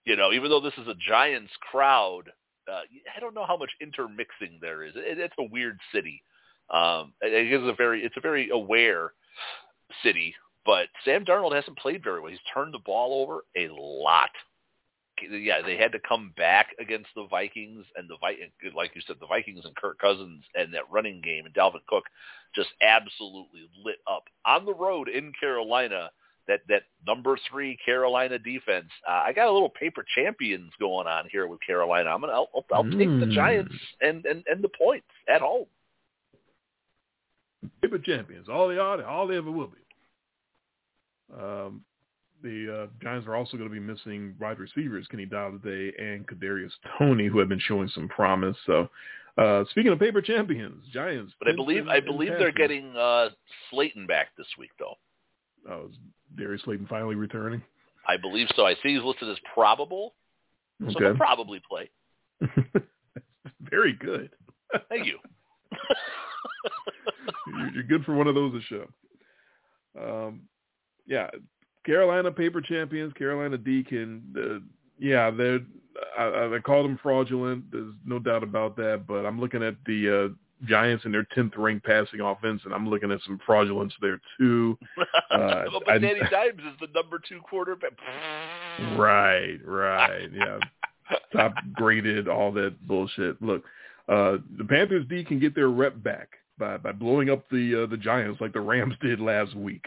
you 0.05 0.15
know, 0.15 0.31
even 0.31 0.51
though 0.51 0.59
this 0.59 0.77
is 0.77 0.87
a 0.87 0.93
Giants 0.93 1.51
crowd, 1.71 2.29
uh, 2.71 2.81
I 3.15 3.19
don't 3.19 3.33
know 3.33 3.47
how 3.47 3.57
much 3.57 3.71
intermixing 3.81 4.59
there 4.61 4.83
is. 4.83 4.93
It, 4.95 5.17
it's 5.17 5.33
a 5.39 5.49
weird 5.51 5.79
city. 5.91 6.21
Um, 6.69 7.11
it 7.19 7.33
it 7.33 7.51
is 7.51 7.67
a 7.67 7.73
very 7.73 8.03
it's 8.03 8.17
a 8.17 8.21
very 8.21 8.51
aware 8.51 9.13
city, 10.03 10.35
but 10.67 10.87
Sam 11.03 11.25
Darnold 11.25 11.55
hasn't 11.55 11.79
played 11.79 12.03
very 12.03 12.19
well. 12.21 12.29
He's 12.29 12.39
turned 12.53 12.75
the 12.75 12.79
ball 12.85 13.23
over 13.23 13.41
a 13.55 13.73
lot 13.73 14.29
yeah, 15.21 15.61
they 15.65 15.77
had 15.77 15.91
to 15.91 15.99
come 16.07 16.33
back 16.37 16.67
against 16.79 17.09
the 17.15 17.27
Vikings 17.27 17.85
and 17.95 18.09
the 18.09 18.17
Vi- 18.21 18.71
like 18.75 18.91
you 18.95 19.01
said, 19.05 19.17
the 19.19 19.27
Vikings 19.27 19.65
and 19.65 19.75
Kirk 19.75 19.99
Cousins 19.99 20.43
and 20.55 20.73
that 20.73 20.89
running 20.91 21.21
game 21.21 21.45
and 21.45 21.53
Dalvin 21.53 21.85
Cook 21.87 22.03
just 22.55 22.69
absolutely 22.81 23.69
lit 23.83 23.97
up 24.09 24.23
on 24.45 24.65
the 24.65 24.73
road 24.73 25.09
in 25.09 25.31
Carolina. 25.39 26.09
That 26.47 26.61
that 26.69 26.83
number 27.05 27.37
three 27.49 27.77
Carolina 27.83 28.39
defense. 28.39 28.87
Uh, 29.07 29.23
I 29.25 29.33
got 29.33 29.49
a 29.49 29.51
little 29.51 29.69
paper 29.69 30.05
champions 30.15 30.71
going 30.79 31.05
on 31.05 31.25
here 31.29 31.45
with 31.47 31.59
Carolina. 31.65 32.09
I'm 32.09 32.21
gonna 32.21 32.31
I'll, 32.33 32.49
I'll, 32.55 32.65
I'll 32.71 32.83
take 32.83 32.99
the 33.19 33.25
Mm. 33.25 33.31
Giants 33.33 33.75
and, 33.99 34.25
and 34.25 34.43
and 34.47 34.63
the 34.63 34.69
points 34.69 35.07
at 35.27 35.41
home. 35.41 35.65
Paper 37.81 37.99
champions, 37.99 38.47
all 38.47 38.69
they 38.69 38.77
are, 38.77 39.03
all 39.03 39.27
they 39.27 39.35
ever 39.35 39.51
will 39.51 39.67
be. 39.67 39.86
Um, 41.33 41.81
the 42.43 42.83
uh, 42.83 42.87
Giants 43.01 43.27
are 43.27 43.35
also 43.35 43.57
going 43.57 43.69
to 43.69 43.73
be 43.73 43.79
missing 43.79 44.35
wide 44.39 44.59
receivers 44.59 45.07
Kenny 45.09 45.25
Golladay 45.25 45.91
and 45.99 46.27
Kadarius 46.27 46.71
Toney, 46.97 47.27
who 47.27 47.39
have 47.39 47.49
been 47.49 47.59
showing 47.59 47.89
some 47.89 48.07
promise. 48.07 48.55
So, 48.65 48.89
uh, 49.37 49.63
speaking 49.71 49.91
of 49.91 49.99
paper 49.99 50.21
champions, 50.21 50.85
Giants. 50.93 51.33
But 51.39 51.49
I 51.49 51.55
believe 51.55 51.87
I 51.87 51.99
believe 51.99 52.31
they're 52.37 52.51
getting 52.51 52.95
uh, 52.95 53.29
Slayton 53.69 54.07
back 54.07 54.29
this 54.37 54.47
week 54.57 54.71
though. 54.79 54.95
Oh, 55.69 55.87
is 55.89 55.95
Darius 56.37 56.61
Slayton 56.63 56.87
finally 56.87 57.15
returning? 57.15 57.61
I 58.07 58.17
believe 58.17 58.47
so. 58.55 58.65
I 58.65 58.73
see 58.75 58.95
he's 58.95 59.03
listed 59.03 59.29
as 59.29 59.37
probable, 59.53 60.13
so 60.79 60.99
he'll 60.99 61.15
probably 61.15 61.61
play. 61.67 61.89
very 63.61 63.93
good. 63.93 64.29
Thank 64.89 65.05
you. 65.05 65.17
you're, 67.47 67.73
you're 67.73 67.83
good 67.83 68.05
for 68.05 68.13
one 68.13 68.27
of 68.27 68.35
those 68.35 68.53
a 68.53 68.61
show. 68.61 68.87
Um, 69.99 70.41
yeah, 71.07 71.29
Carolina 71.85 72.31
paper 72.31 72.61
champions, 72.61 73.13
Carolina 73.13 73.57
Deacon. 73.57 74.21
Uh, 74.37 74.59
yeah, 74.99 75.31
they're. 75.31 75.59
I, 76.17 76.55
I 76.55 76.59
call 76.63 76.83
them 76.83 76.99
fraudulent. 77.01 77.71
There's 77.71 77.93
no 78.05 78.19
doubt 78.19 78.43
about 78.43 78.75
that. 78.75 79.05
But 79.07 79.25
I'm 79.25 79.39
looking 79.39 79.63
at 79.63 79.75
the 79.87 80.29
uh, 80.31 80.67
Giants 80.67 81.05
and 81.05 81.13
their 81.13 81.25
10th 81.35 81.57
ranked 81.57 81.85
passing 81.85 82.19
offense, 82.19 82.61
and 82.65 82.73
I'm 82.73 82.87
looking 82.89 83.11
at 83.11 83.19
some 83.25 83.39
fraudulence 83.45 83.93
there 84.01 84.19
too. 84.37 84.77
Uh, 85.29 85.65
but 85.85 85.89
I- 85.89 85.97
Danny 85.97 86.19
Dimes 86.31 86.59
is 86.59 86.79
the 86.79 86.87
number 86.95 87.19
two 87.27 87.41
quarterback. 87.41 87.91
Right, 88.97 89.57
right, 89.65 90.29
yeah. 90.33 90.59
Top 91.33 91.53
graded, 91.73 92.27
all 92.29 92.51
that 92.53 92.75
bullshit. 92.87 93.39
Look, 93.41 93.63
uh, 94.07 94.37
the 94.57 94.63
Panthers 94.67 95.05
D 95.09 95.23
can 95.25 95.37
get 95.39 95.53
their 95.53 95.67
rep 95.69 96.01
back 96.01 96.29
by 96.57 96.77
by 96.77 96.93
blowing 96.93 97.29
up 97.29 97.43
the 97.51 97.83
uh, 97.83 97.87
the 97.87 97.97
Giants 97.97 98.39
like 98.39 98.53
the 98.53 98.61
Rams 98.61 98.95
did 99.01 99.19
last 99.19 99.53
week. 99.53 99.85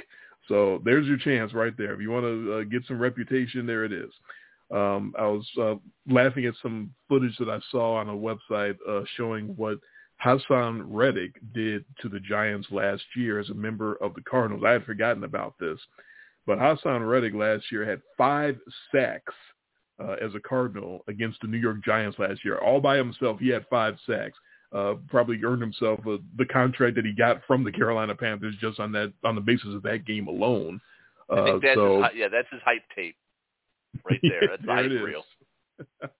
So 0.51 0.82
there's 0.85 1.06
your 1.06 1.16
chance 1.16 1.55
right 1.55 1.72
there. 1.78 1.94
If 1.94 2.01
you 2.01 2.10
want 2.10 2.24
to 2.24 2.55
uh, 2.55 2.62
get 2.64 2.85
some 2.86 2.98
reputation, 2.98 3.66
there 3.66 3.85
it 3.85 3.93
is. 3.93 4.10
Um, 4.72 5.14
I 5.16 5.27
was 5.27 5.48
uh, 5.60 5.74
laughing 6.12 6.44
at 6.47 6.55
some 6.60 6.93
footage 7.09 7.36
that 7.39 7.48
I 7.48 7.60
saw 7.70 7.94
on 7.94 8.09
a 8.09 8.12
website 8.12 8.77
uh, 8.89 9.02
showing 9.16 9.55
what 9.56 9.78
Haason 10.24 10.82
Reddick 10.86 11.36
did 11.55 11.85
to 12.02 12.09
the 12.09 12.18
Giants 12.18 12.66
last 12.72 13.05
year 13.16 13.39
as 13.39 13.48
a 13.51 13.55
member 13.55 13.94
of 14.02 14.12
the 14.14 14.22
Cardinals. 14.22 14.64
I 14.66 14.72
had 14.72 14.85
forgotten 14.85 15.22
about 15.22 15.55
this, 15.60 15.78
but 16.47 16.59
Haason 16.59 17.09
Reddick 17.09 17.35
last 17.35 17.70
year 17.70 17.89
had 17.89 18.02
five 18.18 18.59
sacks 18.93 19.35
uh, 20.02 20.16
as 20.20 20.35
a 20.35 20.40
Cardinal 20.40 21.05
against 21.06 21.40
the 21.40 21.48
New 21.48 21.59
York 21.59 21.85
Giants 21.85 22.18
last 22.18 22.44
year. 22.44 22.59
All 22.59 22.81
by 22.81 22.97
himself, 22.97 23.39
he 23.39 23.48
had 23.51 23.66
five 23.70 23.97
sacks. 24.05 24.39
Uh, 24.73 24.95
probably 25.09 25.37
earned 25.45 25.61
himself 25.61 25.99
uh, 26.07 26.17
the 26.39 26.47
contract 26.47 26.95
that 26.95 27.05
he 27.05 27.13
got 27.13 27.41
from 27.45 27.65
the 27.65 27.73
Carolina 27.73 28.15
Panthers 28.15 28.55
just 28.61 28.79
on 28.79 28.93
that 28.93 29.13
on 29.25 29.35
the 29.35 29.41
basis 29.41 29.75
of 29.75 29.83
that 29.83 30.05
game 30.07 30.29
alone. 30.29 30.81
I 31.29 31.35
Uh, 31.35 31.45
think 31.45 31.63
that's 31.63 31.75
so 31.77 32.03
his, 32.05 32.13
yeah, 32.15 32.29
that's 32.29 32.47
his 32.53 32.61
hype 32.65 32.85
tape 32.95 33.17
right 34.09 34.21
there. 34.23 34.43
That's 34.49 34.61
the 34.63 34.67
There 34.67 34.77
hype 34.77 34.91
reel. 34.91 35.25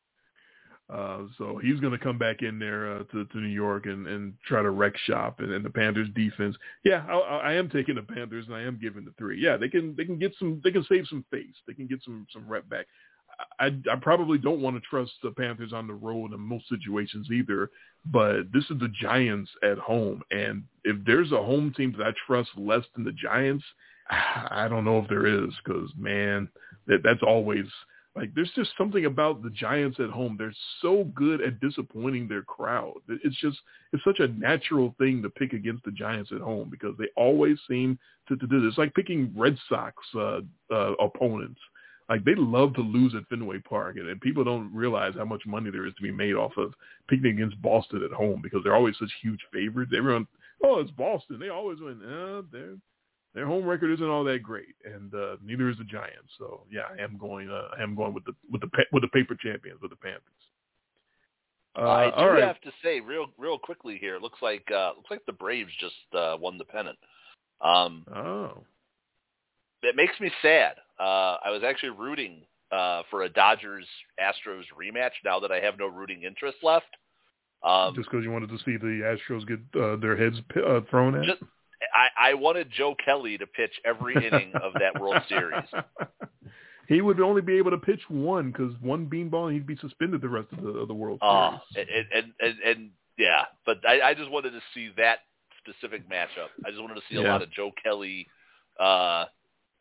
Uh, 0.93 1.27
so 1.39 1.61
he's 1.63 1.79
going 1.79 1.93
to 1.93 1.99
come 2.03 2.19
back 2.19 2.43
in 2.43 2.59
there 2.59 2.97
uh, 2.97 3.05
to, 3.13 3.25
to 3.27 3.39
New 3.39 3.47
York 3.47 3.87
and, 3.87 4.09
and 4.09 4.35
try 4.45 4.61
to 4.61 4.71
wreck 4.71 4.97
shop. 5.07 5.39
And, 5.39 5.53
and 5.53 5.65
the 5.65 5.71
Panthers 5.71 6.09
defense, 6.17 6.57
yeah, 6.85 7.07
I, 7.09 7.13
I 7.19 7.53
am 7.53 7.71
taking 7.71 7.95
the 7.95 8.03
Panthers 8.03 8.47
and 8.47 8.57
I 8.57 8.63
am 8.63 8.77
giving 8.81 9.05
the 9.05 9.13
three. 9.17 9.41
Yeah, 9.41 9.57
they 9.57 9.69
can 9.69 9.95
they 9.97 10.05
can 10.05 10.19
get 10.19 10.35
some 10.39 10.61
they 10.65 10.73
can 10.73 10.85
save 10.89 11.07
some 11.07 11.25
face. 11.31 11.55
They 11.69 11.75
can 11.75 11.87
get 11.87 12.03
some 12.03 12.27
some 12.33 12.49
rep 12.49 12.69
back. 12.69 12.87
I, 13.59 13.67
I 13.91 13.97
probably 14.01 14.39
don't 14.39 14.61
want 14.61 14.77
to 14.77 14.83
trust 14.89 15.13
the 15.23 15.31
Panthers 15.31 15.73
on 15.73 15.87
the 15.87 15.95
road 15.95 16.33
in 16.33 16.41
most 16.41 16.69
situations 16.69 17.29
either. 17.33 17.71
But 18.07 18.53
this 18.53 18.65
is 18.65 18.79
the 18.81 18.93
Giants 19.01 19.51
at 19.63 19.79
home, 19.79 20.23
and 20.31 20.65
if 20.85 20.97
there's 21.05 21.33
a 21.33 21.43
home 21.43 21.73
team 21.77 21.95
that 21.99 22.07
I 22.07 22.13
trust 22.27 22.51
less 22.57 22.85
than 22.95 23.05
the 23.05 23.13
Giants, 23.13 23.65
I 24.11 24.67
don't 24.69 24.85
know 24.85 24.99
if 24.99 25.09
there 25.09 25.27
is 25.27 25.51
because 25.65 25.91
man, 25.99 26.49
that 26.87 27.03
that's 27.03 27.23
always 27.23 27.67
like 28.17 28.35
there's 28.35 28.51
just 28.57 28.71
something 28.77 29.05
about 29.05 29.43
the 29.43 29.51
Giants 29.51 30.01
at 30.01 30.11
home. 30.11 30.37
They're 30.39 30.55
so 30.83 31.05
good 31.15 31.41
at 31.41 31.61
disappointing 31.61 32.27
their 32.27 32.43
crowd. 32.43 32.95
It's 33.09 33.41
just 33.41 33.59
it's 33.93 34.03
such 34.05 34.19
a 34.19 34.29
natural 34.29 34.95
thing 34.99 35.23
to 35.23 35.31
pick 35.31 35.53
against 35.53 35.85
the 35.85 35.93
Giants 35.93 36.31
at 36.35 36.41
home 36.41 36.69
because 36.71 36.95
they 36.99 37.09
always 37.17 37.59
seem 37.69 37.99
to, 38.29 38.37
to 38.37 38.47
do 38.47 38.61
this. 38.61 38.71
It's 38.71 38.79
like 38.79 38.95
picking 38.95 39.33
Red 39.37 39.57
Sox 39.69 39.95
uh, 40.17 40.41
uh, 40.73 40.95
opponents. 41.01 41.61
Like 42.11 42.25
they 42.25 42.35
love 42.35 42.75
to 42.75 42.81
lose 42.81 43.15
at 43.15 43.27
Fenway 43.29 43.61
Park, 43.61 43.97
and, 43.97 44.09
and 44.09 44.21
people 44.21 44.45
don't 44.45 44.75
realize 44.75 45.15
how 45.17 45.25
much 45.25 45.43
money 45.47 45.71
there 45.71 45.87
is 45.87 45.95
to 45.95 46.03
be 46.03 46.11
made 46.11 46.35
off 46.35 46.53
of 46.57 46.75
picking 47.09 47.31
against 47.31 47.63
Boston 47.63 48.03
at 48.05 48.11
home 48.11 48.41
because 48.43 48.61
they're 48.65 48.75
always 48.75 48.97
such 48.99 49.11
huge 49.23 49.41
favorites. 49.53 49.93
Everyone, 49.97 50.27
oh, 50.65 50.81
it's 50.81 50.91
Boston. 50.91 51.39
They 51.39 51.51
always 51.51 51.79
win. 51.81 52.03
Uh, 52.03 52.43
they're 52.53 52.75
their 53.35 53.47
home 53.47 53.65
record 53.65 53.93
isn't 53.93 54.09
all 54.09 54.25
that 54.25 54.43
great, 54.43 54.75
and 54.85 55.15
uh, 55.15 55.37
neither 55.45 55.71
is 55.71 55.79
the 55.79 55.85
Giants. 55.85 56.33
So 56.37 56.63
yeah, 56.71 56.83
I 56.99 57.03
am 57.03 57.17
going. 57.17 57.49
Uh, 57.49 57.69
I 57.79 57.83
am 57.83 57.95
going 57.95 58.13
with 58.13 58.25
the 58.25 58.33
with 58.51 58.61
the 58.61 58.69
with 58.93 59.03
the 59.03 59.09
paper 59.09 59.37
champions 59.41 59.81
with 59.81 59.93
the 59.93 59.97
Panthers. 59.97 60.23
Uh, 61.79 61.89
I 61.89 62.11
do 62.11 62.27
right. 62.27 62.43
have 62.43 62.61
to 62.63 62.73
say, 62.83 62.99
real 62.99 63.27
real 63.39 63.57
quickly 63.57 63.99
here, 64.01 64.17
it 64.17 64.23
looks 64.23 64.43
like 64.43 64.69
uh, 64.75 64.93
looks 64.97 65.11
like 65.11 65.25
the 65.27 65.33
Braves 65.33 65.71
just 65.79 65.95
uh, 66.13 66.37
won 66.41 66.59
the 66.59 66.65
pennant. 66.65 66.99
Um, 67.61 68.05
Oh, 68.13 68.65
it 69.83 69.97
makes 69.97 70.19
me 70.21 70.31
sad. 70.43 70.75
Uh, 70.99 71.37
I 71.45 71.51
was 71.51 71.63
actually 71.67 71.91
rooting 71.91 72.43
uh, 72.71 73.03
for 73.11 73.23
a 73.23 73.29
Dodgers 73.29 73.87
Astros 74.21 74.65
rematch. 74.79 75.13
Now 75.25 75.41
that 75.41 75.51
I 75.51 75.61
have 75.61 75.79
no 75.79 75.87
rooting 75.87 76.23
interest 76.23 76.59
left, 76.63 76.87
um, 77.63 77.95
just 77.95 78.11
because 78.11 78.25
you 78.25 78.31
wanted 78.31 78.51
to 78.51 78.59
see 78.59 78.77
the 78.77 79.17
Astros 79.17 79.47
get 79.47 79.61
uh, 79.81 79.97
their 79.97 80.17
heads 80.17 80.37
uh, 80.57 80.81
thrown 80.91 81.15
at. 81.17 81.25
just 81.25 81.43
I, 81.95 82.31
I 82.31 82.35
wanted 82.35 82.71
Joe 82.77 82.95
Kelly 83.03 83.39
to 83.39 83.47
pitch 83.47 83.73
every 83.85 84.15
inning 84.15 84.53
of 84.63 84.73
that 84.75 85.01
World 85.01 85.23
Series. 85.29 85.65
he 86.89 87.01
would 87.01 87.21
only 87.21 87.43
be 87.43 87.57
able 87.57 87.71
to 87.71 87.79
pitch 87.79 88.01
one 88.09 88.51
because 88.51 88.75
one 88.81 89.07
beanball 89.07 89.47
and 89.47 89.55
he'd 89.55 89.67
be 89.67 89.77
suspended 89.77 90.21
the 90.21 90.29
rest 90.29 90.49
of 90.53 90.63
the, 90.63 90.71
of 90.71 90.89
the 90.89 90.95
World 90.95 91.21
Series. 91.21 91.35
Uh, 91.35 91.59
and, 91.77 92.07
and, 92.15 92.33
and, 92.41 92.59
and 92.65 92.91
yeah, 93.19 93.45
but 93.67 93.79
I, 93.87 94.11
I 94.11 94.15
just 94.15 94.31
wanted 94.31 94.51
to 94.51 94.61
see 94.75 94.91
that 94.97 95.21
specific 95.59 96.09
matchup. 96.09 96.49
I 96.67 96.71
just 96.71 96.81
wanted 96.81 96.95
to 96.95 97.03
see 97.11 97.17
a 97.17 97.23
lot 97.23 97.43
of 97.43 97.51
Joe 97.51 97.71
Kelly 97.83 98.27
uh, 98.79 99.27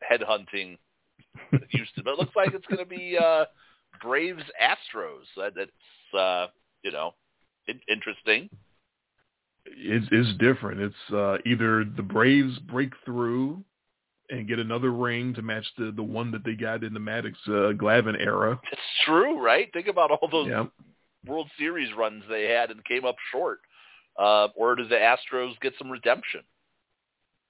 headhunting 0.08 0.78
Houston. 1.70 2.02
but 2.04 2.12
it 2.12 2.18
looks 2.18 2.36
like 2.36 2.54
it's 2.54 2.66
going 2.66 2.78
to 2.78 2.86
be 2.86 3.16
uh, 3.18 3.44
Braves 4.02 4.42
Astros. 4.60 5.24
That, 5.36 5.54
that's 5.56 6.20
uh, 6.20 6.46
you 6.82 6.92
know 6.92 7.14
interesting. 7.88 8.50
It's, 9.66 10.06
it's 10.10 10.38
different. 10.38 10.80
It's 10.80 11.12
uh, 11.14 11.36
either 11.46 11.84
the 11.84 12.02
Braves 12.02 12.58
break 12.60 12.92
through 13.04 13.62
and 14.30 14.48
get 14.48 14.58
another 14.58 14.90
ring 14.90 15.34
to 15.34 15.42
match 15.42 15.66
the 15.76 15.92
the 15.94 16.02
one 16.02 16.30
that 16.30 16.44
they 16.44 16.54
got 16.54 16.84
in 16.84 16.94
the 16.94 17.00
Maddux 17.00 17.34
uh, 17.48 17.72
Glavine 17.76 18.18
era. 18.18 18.60
It's 18.72 18.80
true, 19.04 19.40
right? 19.42 19.70
Think 19.72 19.88
about 19.88 20.10
all 20.10 20.28
those 20.30 20.48
yeah. 20.48 20.66
World 21.26 21.50
Series 21.58 21.90
runs 21.96 22.22
they 22.28 22.44
had 22.44 22.70
and 22.70 22.84
came 22.84 23.04
up 23.04 23.16
short. 23.32 23.60
Uh, 24.18 24.48
or 24.56 24.74
do 24.74 24.86
the 24.86 24.96
Astros 24.96 25.58
get 25.60 25.72
some 25.78 25.90
redemption? 25.90 26.40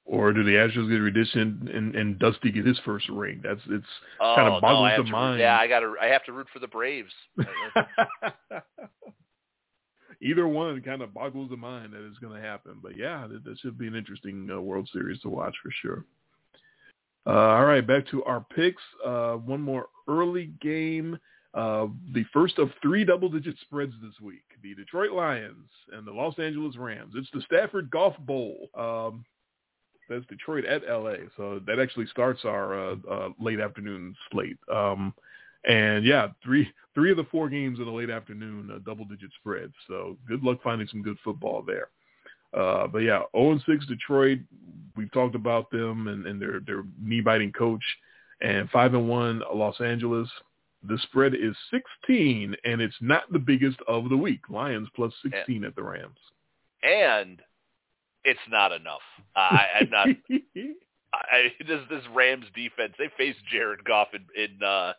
Or 0.07 0.33
do 0.33 0.43
the 0.43 0.53
Astros 0.53 0.89
get 0.89 0.97
redemption 0.97 1.71
and, 1.73 1.95
and 1.95 2.19
Dusty 2.19 2.51
get 2.51 2.67
his 2.67 2.81
first 2.85 3.09
ring? 3.09 3.41
That's 3.45 3.61
it's 3.69 3.87
oh, 4.21 4.35
kind 4.37 4.53
of 4.53 4.61
boggles 4.61 4.93
no, 4.97 5.05
the 5.05 5.11
mind. 5.11 5.41
Yeah, 5.41 5.57
I 5.57 5.69
got 5.69 5.81
to. 5.81 5.95
I 6.03 6.07
have 6.07 6.25
to 6.25 6.33
root 6.33 6.49
for 6.53 6.59
the 6.59 6.67
Braves. 6.67 7.13
Either 10.23 10.49
one 10.49 10.83
kind 10.83 11.01
of 11.01 11.15
boggles 11.15 11.49
the 11.51 11.57
mind 11.57 11.93
that 11.93 12.07
it's 12.07 12.19
going 12.19 12.35
to 12.35 12.47
happen. 12.47 12.79
But 12.83 12.97
yeah, 12.97 13.27
that, 13.29 13.45
that 13.45 13.59
should 13.61 13.79
be 13.79 13.87
an 13.87 13.95
interesting 13.95 14.49
uh, 14.53 14.61
World 14.61 14.89
Series 14.93 15.21
to 15.21 15.29
watch 15.29 15.55
for 15.63 15.71
sure. 15.81 16.05
Uh, 17.27 17.31
all 17.31 17.65
right, 17.67 17.87
back 17.87 18.07
to 18.09 18.25
our 18.25 18.45
picks. 18.55 18.83
Uh, 19.05 19.35
one 19.35 19.61
more 19.61 19.87
early 20.09 20.51
game. 20.61 21.19
Uh, 21.53 21.87
the 22.13 22.25
first 22.33 22.59
of 22.59 22.71
three 22.81 23.05
double-digit 23.05 23.57
spreads 23.61 23.93
this 24.03 24.19
week. 24.21 24.45
The 24.63 24.75
Detroit 24.75 25.13
Lions 25.13 25.69
and 25.93 26.07
the 26.07 26.13
Los 26.13 26.39
Angeles 26.39 26.77
Rams. 26.77 27.15
It's 27.17 27.31
the 27.33 27.43
Stafford 27.43 27.91
Goff 27.91 28.17
Bowl. 28.21 28.69
Um, 28.75 29.25
that's 30.11 30.27
Detroit 30.27 30.65
at 30.65 30.83
LA. 30.87 31.15
So 31.37 31.61
that 31.67 31.79
actually 31.79 32.07
starts 32.07 32.45
our 32.45 32.91
uh, 32.91 32.97
uh, 33.11 33.29
late 33.39 33.61
afternoon 33.61 34.15
slate. 34.31 34.59
Um, 34.71 35.15
and 35.67 36.05
yeah, 36.05 36.29
three 36.43 36.69
three 36.95 37.11
of 37.11 37.17
the 37.17 37.27
four 37.31 37.49
games 37.49 37.79
in 37.79 37.85
the 37.85 37.91
late 37.91 38.11
afternoon, 38.11 38.71
uh, 38.75 38.79
double 38.85 39.05
digit 39.05 39.31
spreads. 39.41 39.75
So 39.89 40.19
good 40.27 40.43
luck 40.43 40.59
finding 40.63 40.89
some 40.89 41.03
good 41.03 41.19
football 41.25 41.63
there. 41.63 41.89
Uh, 42.53 42.89
but 42.89 42.99
yeah, 42.99 43.23
0 43.37 43.53
and 43.53 43.63
6 43.65 43.87
Detroit. 43.87 44.39
We've 44.97 45.13
talked 45.13 45.37
about 45.37 45.71
them 45.71 46.09
and, 46.09 46.27
and 46.27 46.43
their 46.43 46.61
their 46.61 46.83
knee 47.01 47.21
biting 47.21 47.53
coach, 47.53 47.85
and 48.41 48.69
five 48.71 48.95
and 48.95 49.09
one 49.09 49.43
Los 49.55 49.81
Angeles. 49.81 50.29
The 50.83 50.99
spread 51.03 51.35
is 51.35 51.55
16, 51.71 52.57
and 52.65 52.81
it's 52.81 52.97
not 53.03 53.31
the 53.31 53.39
biggest 53.39 53.77
of 53.87 54.09
the 54.09 54.17
week. 54.17 54.41
Lions 54.49 54.89
plus 54.97 55.13
16 55.23 55.57
and, 55.57 55.65
at 55.67 55.77
the 55.77 55.83
Rams. 55.83 56.17
And 56.83 57.43
it's 58.25 58.41
not 58.51 58.73
enough. 58.73 59.01
I, 59.35 59.67
I'm 59.81 59.91
not. 59.91 60.09
I, 61.13 61.53
this 61.67 61.81
this 61.91 62.05
Rams 62.15 62.47
defense. 62.55 62.95
They 62.99 63.11
faced 63.17 63.41
Jared 63.51 63.85
Goff 63.85 64.09
in 64.15 64.25
in, 64.37 64.63
uh, 64.63 64.93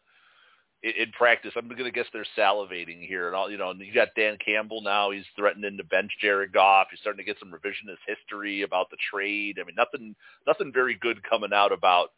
in, 0.84 0.92
in 1.04 1.12
practice. 1.12 1.54
I'm 1.56 1.68
going 1.68 1.84
to 1.84 1.92
guess 1.92 2.08
they're 2.12 2.26
salivating 2.38 3.06
here, 3.06 3.28
and 3.28 3.36
all 3.36 3.50
you 3.50 3.58
know. 3.58 3.70
And 3.70 3.80
you 3.80 3.94
got 3.94 4.10
Dan 4.16 4.38
Campbell 4.44 4.82
now. 4.82 5.12
He's 5.12 5.26
threatening 5.36 5.78
to 5.78 5.84
bench 5.84 6.12
Jared 6.20 6.52
Goff. 6.52 6.88
He's 6.92 7.00
starting 7.00 7.24
to 7.24 7.32
get 7.32 7.40
some 7.40 7.52
revisionist 7.52 8.02
history 8.06 8.64
about 8.64 8.90
the 8.90 8.98
trade. 9.10 9.58
I 9.62 9.66
mean, 9.66 9.76
nothing 9.76 10.16
nothing 10.46 10.72
very 10.74 10.96
good 10.96 11.22
coming 11.24 11.54
out 11.54 11.72
about 11.72 12.10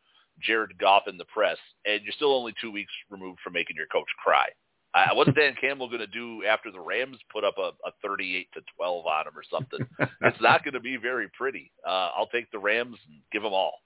Jared 0.42 0.78
Goff 0.78 1.04
in 1.08 1.18
the 1.18 1.26
press, 1.26 1.58
and 1.86 2.02
you're 2.04 2.14
still 2.14 2.36
only 2.36 2.54
two 2.60 2.72
weeks 2.72 2.92
removed 3.10 3.40
from 3.44 3.54
making 3.54 3.76
your 3.76 3.88
coach 3.88 4.10
cry. 4.24 4.48
Uh, 4.94 5.08
what's 5.14 5.34
Dan 5.34 5.56
Campbell 5.60 5.88
going 5.88 6.00
to 6.00 6.08
do 6.08 6.44
after 6.48 6.72
the 6.72 6.80
Rams 6.80 7.18
put 7.32 7.44
up 7.44 7.56
a, 7.58 7.72
a 7.88 7.92
38 8.04 8.48
to 8.54 8.62
12 8.76 9.06
on 9.06 9.28
him 9.28 9.34
or 9.36 9.44
something? 9.50 9.80
it's 10.22 10.42
not 10.42 10.64
going 10.64 10.76
to 10.76 10.80
be 10.80 10.98
very 10.98 11.30
pretty. 11.30 11.72
Uh, 11.86 12.12
I'll 12.16 12.28
take 12.28 12.52
the 12.52 12.60
Rams 12.60 12.98
and 13.08 13.20
give 13.32 13.42
them 13.42 13.54
all. 13.54 13.80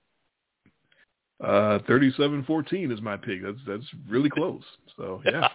Uh, 1.41 1.79
37-14 1.87 2.91
is 2.91 3.01
my 3.01 3.15
pick. 3.15 3.43
That's 3.43 3.59
that's 3.67 3.85
really 4.09 4.29
close. 4.29 4.63
So 4.97 5.21
yeah, 5.25 5.49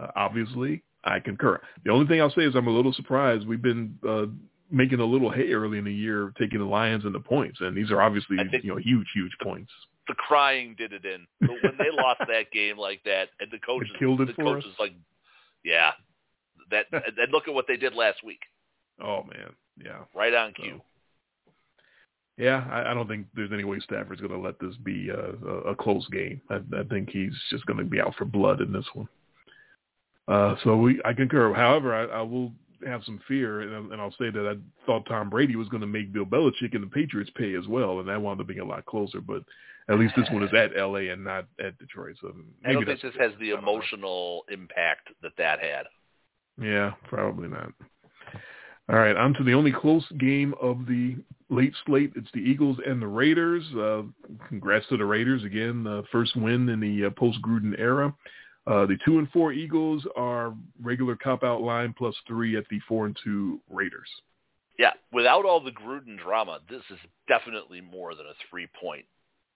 uh, 0.00 0.06
obviously 0.16 0.82
I 1.04 1.20
concur. 1.20 1.60
The 1.84 1.92
only 1.92 2.06
thing 2.06 2.20
I'll 2.20 2.30
say 2.30 2.42
is 2.42 2.54
I'm 2.54 2.66
a 2.66 2.70
little 2.70 2.94
surprised. 2.94 3.46
We've 3.46 3.60
been 3.60 3.98
uh, 4.08 4.26
making 4.70 5.00
a 5.00 5.04
little 5.04 5.30
hay 5.30 5.52
early 5.52 5.78
in 5.78 5.84
the 5.84 5.92
year, 5.92 6.32
taking 6.38 6.58
the 6.58 6.64
Lions 6.64 7.04
and 7.04 7.14
the 7.14 7.20
points, 7.20 7.58
and 7.60 7.76
these 7.76 7.90
are 7.90 8.00
obviously 8.00 8.36
you 8.62 8.70
know 8.70 8.76
huge, 8.76 9.06
huge 9.14 9.32
points 9.42 9.70
the 10.10 10.14
crying 10.14 10.74
did 10.76 10.92
it 10.92 11.04
in. 11.04 11.26
But 11.40 11.50
when 11.62 11.78
they 11.78 11.90
lost 11.92 12.20
that 12.26 12.50
game 12.52 12.76
like 12.76 13.00
that, 13.04 13.28
and 13.38 13.50
the 13.50 13.58
coaches, 13.58 13.90
killed 13.98 14.20
it 14.20 14.26
the 14.26 14.32
for 14.34 14.44
coaches 14.44 14.70
us? 14.72 14.80
like, 14.80 14.92
yeah, 15.64 15.92
that 16.70 16.86
and 16.92 17.32
look 17.32 17.46
at 17.46 17.54
what 17.54 17.66
they 17.68 17.76
did 17.76 17.94
last 17.94 18.24
week. 18.24 18.40
Oh 19.00 19.22
man, 19.22 19.52
yeah, 19.82 20.00
right 20.14 20.34
on 20.34 20.52
cue. 20.52 20.80
So, 21.46 21.52
yeah, 22.36 22.66
I, 22.70 22.90
I 22.90 22.94
don't 22.94 23.06
think 23.06 23.26
there's 23.34 23.52
any 23.52 23.64
way 23.64 23.78
Stafford's 23.80 24.20
going 24.20 24.32
to 24.32 24.38
let 24.38 24.58
this 24.58 24.74
be 24.82 25.10
a, 25.10 25.34
a, 25.46 25.54
a 25.70 25.76
close 25.76 26.06
game. 26.08 26.40
I, 26.50 26.56
I 26.76 26.82
think 26.88 27.10
he's 27.10 27.34
just 27.50 27.66
going 27.66 27.78
to 27.78 27.84
be 27.84 28.00
out 28.00 28.14
for 28.16 28.24
blood 28.24 28.60
in 28.60 28.72
this 28.72 28.86
one. 28.94 29.08
Uh, 30.26 30.56
so 30.64 30.76
we, 30.76 31.00
I 31.04 31.12
concur. 31.12 31.52
However, 31.54 31.94
I, 31.94 32.20
I 32.20 32.22
will 32.22 32.52
have 32.86 33.02
some 33.04 33.20
fear, 33.28 33.60
and, 33.60 33.92
and 33.92 34.00
I'll 34.00 34.12
say 34.12 34.30
that 34.30 34.46
I 34.46 34.86
thought 34.86 35.06
Tom 35.06 35.30
Brady 35.30 35.56
was 35.56 35.68
going 35.68 35.80
to 35.80 35.86
make 35.86 36.12
Bill 36.12 36.24
Belichick 36.24 36.74
and 36.74 36.82
the 36.82 36.88
Patriots 36.88 37.30
pay 37.34 37.54
as 37.54 37.66
well, 37.66 38.00
and 38.00 38.08
that 38.08 38.20
wound 38.20 38.40
up 38.40 38.46
being 38.46 38.60
a 38.60 38.64
lot 38.64 38.86
closer. 38.86 39.20
But 39.20 39.42
at 39.88 39.98
least 39.98 40.14
this 40.16 40.28
one 40.30 40.42
is 40.42 40.54
at 40.54 40.76
L.A. 40.78 41.08
and 41.08 41.24
not 41.24 41.46
at 41.64 41.78
Detroit. 41.78 42.16
So 42.20 42.32
I 42.64 42.72
don't 42.72 42.84
think 42.84 43.02
this 43.02 43.14
has 43.18 43.32
the 43.40 43.50
emotional 43.50 44.44
impact 44.50 45.08
that 45.22 45.32
that 45.38 45.60
had. 45.60 45.86
Yeah, 46.60 46.92
probably 47.08 47.48
not. 47.48 47.72
All 48.88 48.98
right, 48.98 49.16
on 49.16 49.34
to 49.34 49.44
the 49.44 49.54
only 49.54 49.72
close 49.72 50.04
game 50.18 50.54
of 50.60 50.86
the 50.86 51.16
late 51.48 51.74
slate. 51.86 52.12
It's 52.16 52.30
the 52.32 52.40
Eagles 52.40 52.78
and 52.84 53.00
the 53.00 53.06
Raiders. 53.06 53.64
Uh, 53.72 54.02
congrats 54.48 54.86
to 54.88 54.96
the 54.96 55.04
Raiders 55.04 55.44
again, 55.44 55.84
the 55.84 56.02
first 56.10 56.36
win 56.36 56.68
in 56.68 56.80
the 56.80 57.06
uh, 57.06 57.10
post 57.10 57.38
Gruden 57.42 57.78
era. 57.78 58.14
Uh, 58.66 58.86
the 58.86 58.98
two 59.04 59.18
and 59.18 59.30
four 59.30 59.52
Eagles 59.52 60.06
are 60.16 60.54
regular 60.82 61.16
cop 61.16 61.42
out 61.42 61.62
line 61.62 61.94
plus 61.96 62.14
three 62.26 62.56
at 62.56 62.64
the 62.70 62.78
four 62.86 63.06
and 63.06 63.16
two 63.24 63.60
Raiders. 63.70 64.08
Yeah, 64.78 64.92
without 65.12 65.44
all 65.44 65.60
the 65.60 65.72
Gruden 65.72 66.18
drama, 66.18 66.60
this 66.68 66.82
is 66.90 66.98
definitely 67.28 67.80
more 67.80 68.14
than 68.14 68.26
a 68.26 68.34
three 68.50 68.68
point 68.80 69.04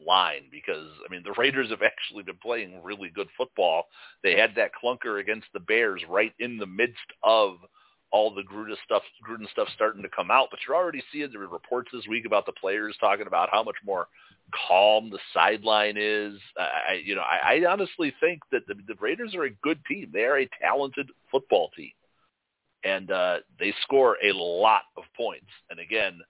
line 0.05 0.45
because 0.51 0.89
I 1.07 1.11
mean 1.11 1.23
the 1.25 1.35
Raiders 1.39 1.71
have 1.71 1.83
actually 1.83 2.25
been 2.25 2.39
playing 2.43 2.83
really 2.83 3.11
good 3.11 3.29
football. 3.37 3.85
They 4.23 4.39
had 4.39 4.55
that 4.57 4.73
clunker 4.83 5.21
against 5.21 5.47
the 5.53 5.61
Bears 5.61 6.03
right 6.09 6.33
in 6.39 6.59
the 6.59 6.67
midst 6.67 6.99
of 7.23 7.57
all 8.11 8.35
the 8.35 8.43
Gruden 8.43 8.77
stuff 8.85 9.03
Gruden 9.27 9.51
stuff 9.51 9.69
starting 9.75 10.03
to 10.03 10.09
come 10.09 10.31
out, 10.31 10.49
but 10.51 10.61
you're 10.67 10.77
already 10.77 11.03
seeing 11.13 11.31
the 11.33 11.39
reports 11.39 11.91
this 11.93 12.07
week 12.09 12.27
about 12.27 12.47
the 12.47 12.53
players 12.53 12.97
talking 13.01 13.27
about 13.27 13.49
how 13.53 13.63
much 13.63 13.77
more 13.85 14.09
calm 14.69 15.11
the 15.11 15.19
sideline 15.33 15.97
is. 15.99 16.35
I 16.59 17.01
you 17.05 17.15
know 17.15 17.23
I, 17.23 17.57
I 17.57 17.71
honestly 17.71 18.13
think 18.21 18.41
that 18.53 18.67
the, 18.67 18.75
the 18.87 18.95
Raiders 19.01 19.35
are 19.35 19.45
a 19.45 19.51
good 19.63 19.79
team. 19.87 20.11
They 20.13 20.25
are 20.25 20.41
a 20.41 20.49
talented 20.61 21.11
football 21.31 21.71
team, 21.77 21.93
and 22.85 23.11
uh, 23.11 23.39
they 23.59 23.75
score 23.83 24.17
a 24.23 24.33
lot 24.33 24.83
of 24.97 25.05
points. 25.17 25.51
And 25.71 25.81
again, 25.81 26.21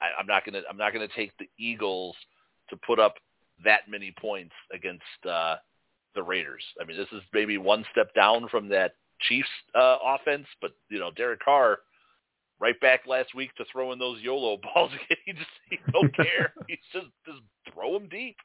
I, 0.00 0.06
I'm 0.18 0.26
not 0.26 0.44
gonna 0.44 0.62
I'm 0.70 0.76
not 0.76 0.92
gonna 0.92 1.08
take 1.14 1.32
the 1.38 1.48
Eagles 1.58 2.16
to 2.70 2.76
put 2.76 2.98
up 2.98 3.14
that 3.64 3.82
many 3.88 4.14
points 4.20 4.54
against 4.72 5.02
uh, 5.28 5.56
the 6.14 6.22
Raiders. 6.22 6.62
I 6.80 6.84
mean, 6.84 6.96
this 6.96 7.08
is 7.12 7.22
maybe 7.32 7.58
one 7.58 7.84
step 7.92 8.14
down 8.14 8.48
from 8.48 8.68
that 8.68 8.92
Chiefs 9.20 9.48
uh, 9.74 9.96
offense, 10.04 10.46
but 10.60 10.72
you 10.90 10.98
know, 10.98 11.10
Derek 11.10 11.40
Carr 11.40 11.78
right 12.60 12.78
back 12.80 13.00
last 13.06 13.34
week 13.34 13.54
to 13.56 13.64
throwing 13.70 13.98
those 13.98 14.20
YOLO 14.20 14.58
balls. 14.74 14.90
again. 14.92 15.18
he 15.24 15.32
just 15.32 15.50
he 15.70 15.78
don't 15.92 16.14
care. 16.16 16.52
He's 16.66 16.78
just 16.92 17.06
just 17.26 17.40
throw 17.72 17.98
them 17.98 18.08
deep. 18.08 18.36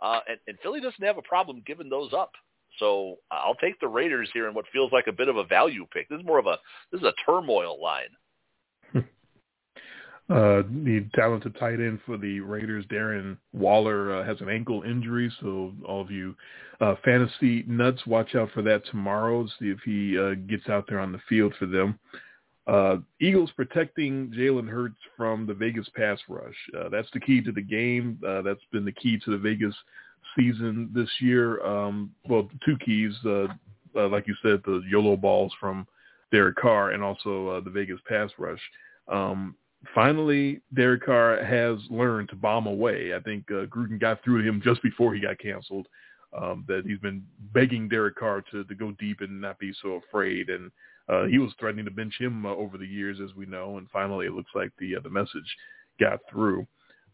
Uh, 0.00 0.20
and, 0.28 0.38
and 0.46 0.58
Philly 0.62 0.80
doesn't 0.80 1.02
have 1.02 1.18
a 1.18 1.22
problem 1.22 1.62
giving 1.66 1.88
those 1.88 2.12
up. 2.12 2.30
So 2.78 3.16
I'll 3.30 3.56
take 3.56 3.80
the 3.80 3.88
Raiders 3.88 4.30
here 4.32 4.48
in 4.48 4.54
what 4.54 4.66
feels 4.72 4.92
like 4.92 5.06
a 5.08 5.12
bit 5.12 5.28
of 5.28 5.36
a 5.36 5.44
value 5.44 5.86
pick. 5.92 6.08
This 6.08 6.20
is 6.20 6.26
more 6.26 6.38
of 6.38 6.46
a 6.46 6.58
this 6.92 7.00
is 7.00 7.06
a 7.06 7.14
turmoil 7.26 7.80
line. 7.82 9.04
Uh, 10.30 10.60
the 10.84 11.08
talented 11.14 11.56
tight 11.58 11.80
end 11.80 11.98
for 12.04 12.18
the 12.18 12.38
Raiders, 12.40 12.84
Darren 12.92 13.38
Waller, 13.54 14.14
uh, 14.14 14.24
has 14.26 14.38
an 14.42 14.50
ankle 14.50 14.82
injury. 14.82 15.32
So 15.40 15.72
all 15.86 16.02
of 16.02 16.10
you 16.10 16.36
uh, 16.82 16.96
fantasy 17.02 17.64
nuts, 17.66 18.06
watch 18.06 18.34
out 18.34 18.50
for 18.52 18.60
that 18.60 18.84
tomorrow. 18.90 19.46
See 19.58 19.70
if 19.70 19.78
he 19.86 20.18
uh, 20.18 20.34
gets 20.46 20.68
out 20.68 20.84
there 20.86 21.00
on 21.00 21.12
the 21.12 21.20
field 21.30 21.54
for 21.58 21.64
them. 21.64 21.98
Uh, 22.68 22.98
Eagles 23.18 23.50
protecting 23.56 24.30
Jalen 24.36 24.68
Hurts 24.68 24.98
from 25.16 25.46
the 25.46 25.54
Vegas 25.54 25.88
pass 25.96 26.18
rush. 26.28 26.54
Uh, 26.78 26.90
that's 26.90 27.08
the 27.14 27.20
key 27.20 27.40
to 27.40 27.50
the 27.50 27.62
game. 27.62 28.20
Uh, 28.26 28.42
that's 28.42 28.60
been 28.70 28.84
the 28.84 28.92
key 28.92 29.18
to 29.24 29.30
the 29.30 29.38
Vegas 29.38 29.74
season 30.36 30.90
this 30.94 31.08
year. 31.18 31.64
Um, 31.64 32.12
well, 32.28 32.48
two 32.66 32.76
keys, 32.84 33.14
uh, 33.24 33.46
uh, 33.96 34.08
like 34.08 34.28
you 34.28 34.34
said, 34.42 34.60
the 34.66 34.82
YOLO 34.86 35.16
balls 35.16 35.52
from 35.58 35.86
Derek 36.30 36.56
Carr 36.56 36.90
and 36.90 37.02
also 37.02 37.48
uh, 37.48 37.60
the 37.60 37.70
Vegas 37.70 38.00
pass 38.06 38.30
rush. 38.36 38.60
Um, 39.10 39.56
finally, 39.94 40.60
Derek 40.74 41.06
Carr 41.06 41.42
has 41.42 41.78
learned 41.88 42.28
to 42.28 42.36
bomb 42.36 42.66
away. 42.66 43.14
I 43.14 43.20
think 43.20 43.46
Gruden 43.46 43.98
got 43.98 44.22
through 44.22 44.42
to 44.42 44.48
him 44.48 44.60
just 44.62 44.82
before 44.82 45.14
he 45.14 45.20
got 45.20 45.38
canceled. 45.38 45.86
Um, 46.38 46.66
that 46.68 46.82
he's 46.84 46.98
been 46.98 47.24
begging 47.54 47.88
Derek 47.88 48.16
Carr 48.16 48.44
to, 48.50 48.62
to 48.62 48.74
go 48.74 48.92
deep 49.00 49.22
and 49.22 49.40
not 49.40 49.58
be 49.58 49.72
so 49.80 50.02
afraid. 50.06 50.50
And 50.50 50.70
uh, 51.08 51.24
he 51.24 51.38
was 51.38 51.52
threatening 51.58 51.84
to 51.86 51.90
bench 51.90 52.14
him 52.18 52.46
uh, 52.46 52.50
over 52.50 52.78
the 52.78 52.86
years, 52.86 53.18
as 53.22 53.34
we 53.34 53.46
know. 53.46 53.78
And 53.78 53.88
finally, 53.90 54.26
it 54.26 54.32
looks 54.32 54.50
like 54.54 54.70
the 54.78 54.96
uh, 54.96 55.00
the 55.00 55.10
message 55.10 55.56
got 56.00 56.20
through. 56.30 56.66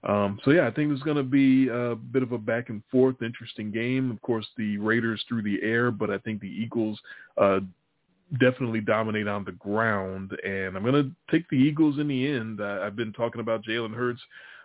Um, 0.06 0.38
so 0.44 0.50
yeah, 0.50 0.66
I 0.66 0.70
think 0.70 0.92
it's 0.92 1.02
going 1.02 1.16
to 1.16 1.22
be 1.22 1.68
a 1.68 1.94
bit 1.94 2.22
of 2.22 2.32
a 2.32 2.38
back 2.38 2.68
and 2.68 2.82
forth, 2.90 3.22
interesting 3.22 3.70
game. 3.70 4.10
Of 4.10 4.20
course, 4.20 4.46
the 4.56 4.76
Raiders 4.78 5.24
through 5.28 5.42
the 5.42 5.62
air, 5.62 5.90
but 5.90 6.10
I 6.10 6.18
think 6.18 6.40
the 6.40 6.48
Eagles 6.48 7.00
uh, 7.38 7.60
definitely 8.38 8.80
dominate 8.80 9.28
on 9.28 9.44
the 9.44 9.52
ground, 9.52 10.32
and 10.44 10.76
I'm 10.76 10.82
going 10.82 11.04
to 11.04 11.10
take 11.30 11.48
the 11.48 11.56
Eagles 11.56 11.98
in 11.98 12.08
the 12.08 12.26
end. 12.26 12.60
I, 12.62 12.86
I've 12.86 12.96
been 12.96 13.12
talking 13.12 13.40
about 13.40 13.64
Jalen 13.64 13.94
Hurts 13.94 14.20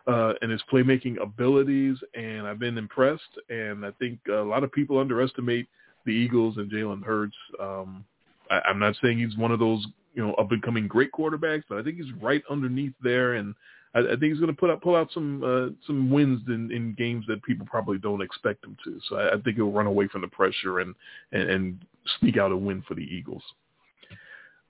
uh, 0.07 0.33
and 0.41 0.51
his 0.51 0.61
playmaking 0.71 1.21
abilities, 1.21 1.97
and 2.15 2.45
I've 2.45 2.59
been 2.59 2.77
impressed. 2.77 3.39
And 3.49 3.85
I 3.85 3.91
think 3.91 4.19
a 4.29 4.41
lot 4.41 4.63
of 4.63 4.71
people 4.71 4.99
underestimate 4.99 5.67
the 6.05 6.11
Eagles 6.11 6.57
and 6.57 6.71
Jalen 6.71 7.03
Hurts. 7.03 7.35
Um, 7.61 8.03
I, 8.49 8.61
I'm 8.67 8.79
not 8.79 8.95
saying 9.01 9.19
he's 9.19 9.37
one 9.37 9.51
of 9.51 9.59
those 9.59 9.85
you 10.13 10.25
know 10.25 10.33
up 10.35 10.51
and 10.51 10.61
coming 10.61 10.87
great 10.87 11.11
quarterbacks, 11.11 11.63
but 11.69 11.77
I 11.77 11.83
think 11.83 11.97
he's 11.97 12.13
right 12.21 12.43
underneath 12.49 12.93
there, 13.01 13.35
and 13.35 13.55
I, 13.95 13.99
I 13.99 14.09
think 14.09 14.23
he's 14.23 14.39
going 14.39 14.53
to 14.53 14.59
put 14.59 14.69
out 14.69 14.81
pull 14.81 14.95
out 14.95 15.09
some 15.13 15.43
uh, 15.43 15.73
some 15.85 16.09
wins 16.09 16.41
in, 16.47 16.71
in 16.71 16.95
games 16.97 17.25
that 17.27 17.43
people 17.43 17.65
probably 17.65 17.97
don't 17.97 18.21
expect 18.21 18.63
him 18.63 18.77
to. 18.83 18.99
So 19.07 19.17
I, 19.17 19.35
I 19.35 19.41
think 19.41 19.55
he'll 19.55 19.71
run 19.71 19.87
away 19.87 20.07
from 20.07 20.21
the 20.21 20.27
pressure 20.27 20.79
and, 20.79 20.95
and 21.31 21.49
and 21.49 21.85
sneak 22.19 22.37
out 22.37 22.51
a 22.51 22.57
win 22.57 22.83
for 22.87 22.95
the 22.95 23.03
Eagles. 23.03 23.43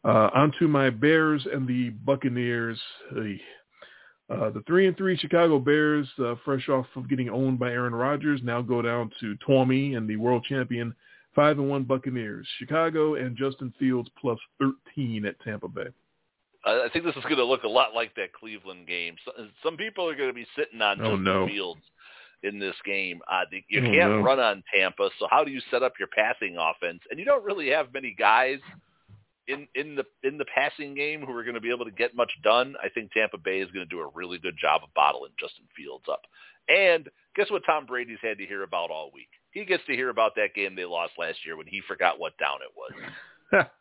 Uh, 0.03 0.29
on 0.33 0.53
to 0.59 0.67
my 0.67 0.89
Bears 0.89 1.45
and 1.51 1.67
the 1.67 1.89
Buccaneers. 1.89 2.79
Uh, 4.29 4.51
the 4.51 4.61
three 4.67 4.85
and 4.85 4.95
three 4.95 5.17
Chicago 5.17 5.57
Bears, 5.57 6.07
uh, 6.23 6.35
fresh 6.45 6.69
off 6.69 6.85
of 6.95 7.09
getting 7.09 7.29
owned 7.29 7.57
by 7.57 7.71
Aaron 7.71 7.95
Rodgers, 7.95 8.39
now 8.43 8.61
go 8.61 8.79
down 8.79 9.09
to 9.19 9.35
Tommy 9.45 9.95
and 9.95 10.07
the 10.07 10.17
world 10.17 10.45
champion 10.47 10.93
five 11.35 11.59
and 11.59 11.69
one 11.69 11.83
Buccaneers. 11.83 12.47
Chicago 12.57 13.15
and 13.15 13.37
Justin 13.37 13.73
Fields 13.79 14.09
plus 14.19 14.39
thirteen 14.59 15.25
at 15.25 15.39
Tampa 15.41 15.67
Bay. 15.67 15.87
I 16.65 16.87
think 16.91 17.05
this 17.05 17.15
is 17.15 17.23
going 17.23 17.37
to 17.37 17.45
look 17.45 17.63
a 17.63 17.69
lot 17.69 17.95
like 17.95 18.13
that 18.15 18.33
Cleveland 18.33 18.85
game. 18.85 19.15
Some 19.63 19.77
people 19.77 20.09
are 20.09 20.15
going 20.15 20.29
to 20.29 20.33
be 20.33 20.45
sitting 20.57 20.81
on 20.81 20.99
oh, 20.99 21.11
Justin 21.11 21.23
no. 21.23 21.47
Fields 21.47 21.81
in 22.43 22.59
this 22.59 22.75
game. 22.85 23.21
Uh, 23.31 23.43
you 23.69 23.79
Oh, 23.79 23.85
can't 23.85 24.11
no. 24.11 24.19
run 24.21 24.39
on 24.39 24.61
Tampa, 24.73 25.09
so 25.19 25.27
how 25.31 25.43
do 25.45 25.51
you 25.51 25.61
set 25.71 25.83
up 25.83 25.93
your 25.97 26.09
passing 26.09 26.57
offense? 26.57 26.99
And 27.09 27.17
you 27.19 27.25
don't 27.25 27.45
really 27.45 27.69
have 27.69 27.93
many 27.93 28.13
guys 28.17 28.59
in 29.47 29.67
in 29.75 29.95
the 29.95 30.03
in 30.23 30.37
the 30.37 30.45
passing 30.53 30.93
game 30.93 31.21
who 31.21 31.33
are 31.35 31.43
going 31.43 31.55
to 31.55 31.61
be 31.61 31.71
able 31.71 31.85
to 31.85 31.91
get 31.91 32.15
much 32.15 32.31
done. 32.43 32.75
I 32.83 32.89
think 32.89 33.11
Tampa 33.11 33.37
Bay 33.37 33.59
is 33.61 33.71
going 33.71 33.87
to 33.87 33.89
do 33.89 34.01
a 34.01 34.11
really 34.13 34.37
good 34.37 34.55
job 34.59 34.81
of 34.83 34.93
bottling 34.93 35.31
Justin 35.39 35.65
Fields 35.75 36.05
up. 36.09 36.21
And 36.67 37.09
guess 37.35 37.49
what 37.49 37.63
Tom 37.65 37.85
Brady's 37.85 38.19
had 38.21 38.37
to 38.37 38.45
hear 38.45 38.63
about 38.63 38.91
all 38.91 39.11
week? 39.13 39.29
He 39.51 39.65
gets 39.65 39.85
to 39.87 39.93
hear 39.93 40.09
about 40.09 40.35
that 40.35 40.53
game 40.55 40.75
they 40.75 40.85
lost 40.85 41.13
last 41.17 41.39
year 41.45 41.57
when 41.57 41.67
he 41.67 41.81
forgot 41.87 42.19
what 42.19 42.37
down 42.37 42.59
it 42.61 42.73
was. 42.75 43.65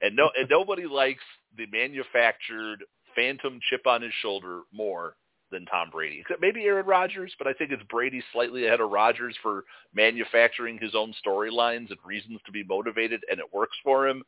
And 0.00 0.14
no, 0.14 0.30
and 0.38 0.48
nobody 0.48 0.86
likes 0.86 1.22
the 1.56 1.66
manufactured 1.66 2.84
phantom 3.16 3.58
chip 3.68 3.86
on 3.86 4.02
his 4.02 4.12
shoulder 4.22 4.60
more 4.72 5.16
than 5.50 5.64
Tom 5.66 5.88
Brady. 5.90 6.20
Except 6.20 6.40
maybe 6.40 6.64
Aaron 6.64 6.86
Rodgers, 6.86 7.34
but 7.38 7.46
I 7.46 7.52
think 7.52 7.72
it's 7.72 7.82
Brady 7.90 8.22
slightly 8.32 8.66
ahead 8.66 8.80
of 8.80 8.90
Rodgers 8.90 9.36
for 9.42 9.64
manufacturing 9.94 10.78
his 10.80 10.94
own 10.94 11.14
storylines 11.24 11.90
and 11.90 11.98
reasons 12.04 12.40
to 12.46 12.52
be 12.52 12.64
motivated, 12.64 13.22
and 13.30 13.40
it 13.40 13.46
works 13.52 13.76
for 13.82 14.06
him. 14.06 14.22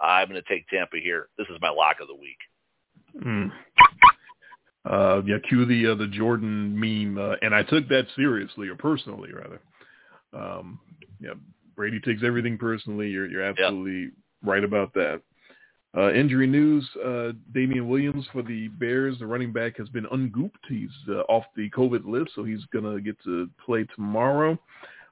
I'm 0.00 0.28
going 0.28 0.40
to 0.40 0.48
take 0.48 0.68
Tampa 0.68 0.98
here. 0.98 1.28
This 1.38 1.46
is 1.48 1.56
my 1.60 1.70
lock 1.70 1.96
of 2.00 2.08
the 2.08 2.14
week. 2.14 2.38
Mm. 3.24 3.50
Uh, 4.84 5.22
yeah, 5.26 5.38
cue 5.48 5.64
the 5.64 5.92
uh, 5.92 5.94
the 5.96 6.06
Jordan 6.06 6.78
meme, 6.78 7.18
uh, 7.18 7.36
and 7.42 7.54
I 7.54 7.62
took 7.62 7.88
that 7.88 8.06
seriously 8.14 8.68
or 8.68 8.76
personally 8.76 9.32
rather. 9.32 9.60
Um, 10.36 10.78
yeah, 11.20 11.34
Brady 11.74 12.00
takes 12.00 12.22
everything 12.24 12.58
personally. 12.58 13.08
You're 13.08 13.26
you're 13.26 13.42
absolutely 13.42 14.12
right 14.44 14.64
about 14.64 14.92
that. 14.94 15.22
Uh, 15.96 16.12
injury 16.12 16.46
news: 16.46 16.88
uh, 17.04 17.32
Damien 17.54 17.88
Williams 17.88 18.26
for 18.32 18.42
the 18.42 18.68
Bears, 18.68 19.18
the 19.18 19.26
running 19.26 19.52
back, 19.52 19.76
has 19.78 19.88
been 19.88 20.06
ungooped. 20.12 20.64
He's 20.68 20.90
uh, 21.08 21.20
off 21.28 21.44
the 21.56 21.70
COVID 21.70 22.04
list, 22.04 22.32
so 22.34 22.44
he's 22.44 22.64
gonna 22.72 23.00
get 23.00 23.16
to 23.24 23.48
play 23.64 23.84
tomorrow. 23.94 24.58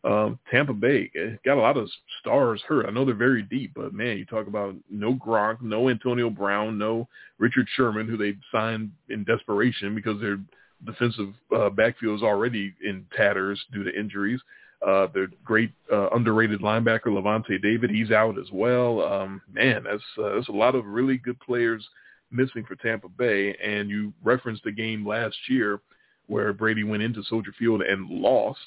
Um, 0.05 0.39
Tampa 0.51 0.75
Bay 0.75 1.11
eh, 1.17 1.37
got 1.47 1.57
a 1.57 1.63
lot 1.63 1.79
of 1.79 1.89
stars 2.21 2.63
hurt. 2.69 2.85
I 2.87 2.91
know 2.91 3.07
they're 3.07 3.15
very 3.15 3.43
deep, 3.43 3.73
but 3.75 3.95
man, 3.95 4.19
you 4.19 4.27
talk 4.27 4.47
about 4.47 4.75
no 4.91 5.15
Gronk, 5.15 5.63
no 5.63 5.89
Antonio 5.89 6.29
Brown, 6.29 6.77
no 6.77 7.09
Richard 7.39 7.67
Sherman, 7.75 8.07
who 8.07 8.19
they 8.19 8.37
signed 8.53 8.91
in 9.09 9.25
desperation 9.25 9.95
because 9.95 10.21
their 10.21 10.39
defensive 10.85 11.33
uh, 11.57 11.71
backfield 11.71 12.19
is 12.19 12.23
already 12.23 12.75
in 12.85 13.07
tatters 13.17 13.59
due 13.73 13.83
to 13.83 13.99
injuries. 13.99 14.41
Uh, 14.85 15.07
their 15.15 15.29
great 15.45 15.73
uh, 15.91 16.11
underrated 16.11 16.61
linebacker 16.61 17.07
Lavonte 17.07 17.63
David, 17.63 17.91
he's 17.91 18.11
out 18.11 18.39
as 18.39 18.51
well. 18.53 19.03
Um, 19.03 19.41
man, 19.51 19.85
that's 19.85 20.03
uh, 20.19 20.35
that's 20.35 20.49
a 20.49 20.53
lot 20.53 20.75
of 20.75 20.85
really 20.85 21.17
good 21.17 21.41
players 21.41 21.87
missing 22.31 22.65
for 22.65 22.77
Tampa 22.77 23.09
Bay. 23.09 23.57
And 23.63 23.89
you 23.89 24.13
referenced 24.23 24.65
the 24.65 24.73
game 24.73 25.07
last 25.07 25.37
year 25.49 25.81
where 26.27 26.53
Brady 26.53 26.85
went 26.85 27.03
into 27.03 27.23
Soldier 27.25 27.55
Field 27.59 27.83
and 27.83 28.11
lost. 28.11 28.59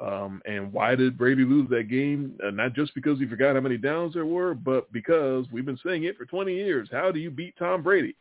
Um, 0.00 0.42
and 0.46 0.72
why 0.72 0.94
did 0.94 1.18
Brady 1.18 1.44
lose 1.44 1.68
that 1.70 1.88
game? 1.88 2.38
Uh, 2.44 2.50
not 2.50 2.74
just 2.74 2.94
because 2.94 3.18
he 3.18 3.26
forgot 3.26 3.56
how 3.56 3.60
many 3.60 3.76
downs 3.76 4.14
there 4.14 4.26
were, 4.26 4.54
but 4.54 4.92
because 4.92 5.46
we've 5.50 5.66
been 5.66 5.80
saying 5.84 6.04
it 6.04 6.16
for 6.16 6.24
20 6.24 6.54
years. 6.54 6.88
How 6.92 7.10
do 7.10 7.18
you 7.18 7.30
beat 7.30 7.54
Tom 7.58 7.82
Brady? 7.82 8.14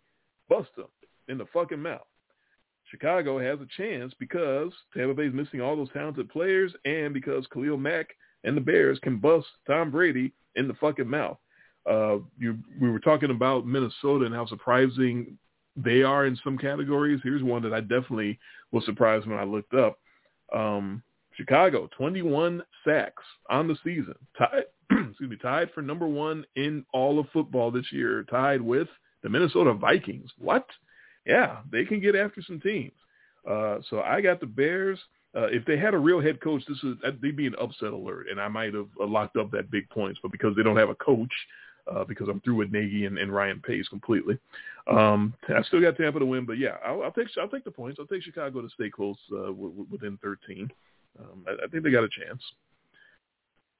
Bust 0.49 0.69
him 0.75 0.85
in 1.27 1.37
the 1.37 1.45
fucking 1.53 1.81
mouth. 1.81 2.07
Chicago 2.89 3.39
has 3.39 3.59
a 3.59 3.67
chance 3.75 4.13
because 4.19 4.71
Tampa 4.93 5.13
Bay's 5.13 5.33
missing 5.33 5.61
all 5.61 5.75
those 5.75 5.91
talented 5.91 6.29
players 6.29 6.73
and 6.85 7.13
because 7.13 7.45
Khalil 7.53 7.77
Mack 7.77 8.07
and 8.43 8.55
the 8.55 8.61
Bears 8.61 8.99
can 8.99 9.17
bust 9.17 9.47
Tom 9.65 9.91
Brady 9.91 10.31
in 10.55 10.67
the 10.67 10.73
fucking 10.75 11.07
mouth. 11.07 11.37
Uh, 11.89 12.17
you, 12.37 12.57
we 12.81 12.89
were 12.89 12.99
talking 12.99 13.31
about 13.31 13.65
Minnesota 13.65 14.25
and 14.25 14.35
how 14.35 14.45
surprising 14.45 15.37
they 15.75 16.03
are 16.03 16.25
in 16.25 16.37
some 16.43 16.57
categories. 16.57 17.19
Here's 17.23 17.43
one 17.43 17.61
that 17.63 17.73
I 17.73 17.81
definitely 17.81 18.39
was 18.71 18.85
surprised 18.85 19.27
when 19.27 19.39
I 19.39 19.43
looked 19.43 19.73
up. 19.73 19.99
Um, 20.53 21.03
Chicago, 21.35 21.87
21 21.95 22.63
sacks 22.85 23.23
on 23.49 23.67
the 23.67 23.77
season, 23.83 24.15
tied, 24.37 24.63
excuse 24.91 25.29
me, 25.29 25.37
tied 25.37 25.71
for 25.71 25.81
number 25.81 26.07
one 26.07 26.45
in 26.55 26.83
all 26.93 27.19
of 27.19 27.29
football 27.31 27.69
this 27.69 27.91
year, 27.91 28.23
tied 28.23 28.61
with 28.61 28.87
the 29.23 29.29
Minnesota 29.29 29.73
Vikings. 29.73 30.31
What? 30.39 30.65
Yeah, 31.27 31.57
they 31.69 31.83
can 31.83 31.99
get 31.99 32.15
after 32.15 32.41
some 32.41 32.59
teams. 32.59 32.93
Uh, 33.47 33.79
so 33.89 33.99
I 33.99 34.21
got 34.21 34.39
the 34.39 34.45
Bears. 34.45 34.97
Uh, 35.35 35.47
if 35.47 35.65
they 35.65 35.77
had 35.77 35.93
a 35.93 35.97
real 35.97 36.21
head 36.21 36.41
coach, 36.41 36.63
this 36.67 36.77
is 36.83 36.95
they'd 37.21 37.35
be 37.35 37.45
an 37.45 37.55
upset 37.61 37.91
alert, 37.93 38.27
and 38.29 38.39
I 38.39 38.47
might 38.47 38.73
have 38.73 38.87
uh, 38.99 39.05
locked 39.05 39.35
up 39.35 39.51
that 39.51 39.69
big 39.69 39.89
points. 39.89 40.19
But 40.23 40.31
because 40.31 40.55
they 40.55 40.63
don't 40.63 40.77
have 40.77 40.89
a 40.89 40.95
coach, 40.95 41.31
uh, 41.93 42.05
because 42.05 42.29
I'm 42.29 42.39
through 42.41 42.55
with 42.55 42.71
Nagy 42.71 43.05
and, 43.05 43.17
and 43.17 43.31
Ryan 43.31 43.61
Pace 43.61 43.87
completely, 43.89 44.39
um, 44.89 45.33
I 45.49 45.61
still 45.63 45.81
got 45.81 45.97
Tampa 45.97 46.19
to 46.19 46.25
win. 46.25 46.45
But 46.45 46.57
yeah, 46.57 46.77
I'll, 46.83 47.03
I'll 47.03 47.11
take 47.11 47.27
I'll 47.39 47.49
take 47.49 47.65
the 47.65 47.71
points. 47.71 47.99
I'll 47.99 48.07
take 48.07 48.23
Chicago 48.23 48.61
to 48.61 48.69
stay 48.69 48.89
close 48.89 49.17
uh, 49.33 49.47
w- 49.47 49.85
within 49.91 50.17
13. 50.23 50.71
Um, 51.19 51.45
I, 51.47 51.65
I 51.65 51.67
think 51.67 51.83
they 51.83 51.91
got 51.91 52.05
a 52.05 52.09
chance. 52.09 52.41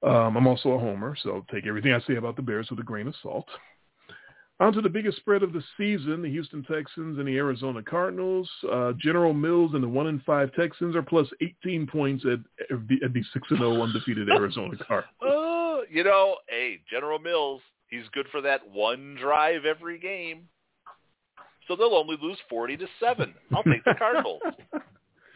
Um, 0.04 0.38
I'm 0.38 0.48
also 0.48 0.72
a 0.72 0.80
homer, 0.80 1.16
so 1.24 1.44
take 1.50 1.66
everything 1.66 1.94
I 1.94 2.02
say 2.02 2.18
about 2.18 2.36
the 2.36 2.42
Bears 2.42 2.68
with 2.70 2.80
a 2.80 2.84
grain 2.84 3.08
of 3.08 3.16
salt. 3.24 3.48
On 4.60 4.74
to 4.74 4.82
the 4.82 4.90
biggest 4.90 5.18
spread 5.18 5.44
of 5.44 5.54
the 5.54 5.64
season, 5.78 6.24
the 6.24 6.30
Houston 6.30 6.64
Texans 6.64 7.20
and 7.20 7.28
the 7.28 7.38
Arizona 7.38 7.84
Cardinals. 7.84 8.50
Uh, 8.72 8.94
General 9.00 9.34
Mills 9.34 9.72
and 9.76 9.84
the 9.84 9.88
1 9.88 10.08
and 10.08 10.24
5 10.24 10.52
Texans 10.54 10.96
are 10.96 11.04
plus 11.04 11.28
18 11.42 11.86
points 11.86 12.26
at, 12.26 12.40
at 12.72 12.88
the, 12.88 12.98
at 13.06 13.14
the 13.14 13.22
6 13.34 13.48
and 13.52 13.60
0 13.60 13.84
undefeated 13.84 14.30
Arizona 14.30 14.76
Cardinals. 14.88 15.14
Oh, 15.22 15.84
you 15.92 16.04
know, 16.04 16.38
hey, 16.50 16.80
General 16.90 17.20
Mills, 17.20 17.62
he's 17.90 18.06
good 18.14 18.26
for 18.32 18.42
that 18.42 18.68
one 18.68 19.16
drive 19.22 19.66
every 19.66 20.00
game. 20.00 20.48
So 21.68 21.76
they'll 21.76 21.94
only 21.94 22.18
lose 22.20 22.38
40 22.50 22.78
to 22.78 22.88
7. 23.00 23.36
I'll 23.54 23.64
take 23.64 23.84
the 23.84 23.94
Cardinals. 23.98 24.42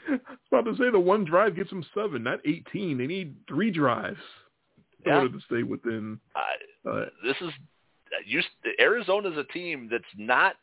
I 0.07 0.13
was 0.13 0.19
about 0.51 0.65
to 0.65 0.75
say 0.77 0.89
the 0.89 0.99
one 0.99 1.25
drive 1.25 1.55
gets 1.55 1.69
them 1.69 1.85
seven, 1.93 2.23
not 2.23 2.39
18. 2.45 2.97
They 2.97 3.05
need 3.05 3.35
three 3.47 3.69
drives 3.69 4.17
in 5.05 5.11
order 5.11 5.29
to 5.29 5.39
stay 5.45 5.63
within. 5.63 6.19
Uh, 6.89 7.05
this 7.23 7.35
is 7.41 7.51
you, 8.25 8.41
Arizona's 8.79 9.37
a 9.37 9.43
team 9.53 9.87
that's 9.91 10.03
not 10.17 10.55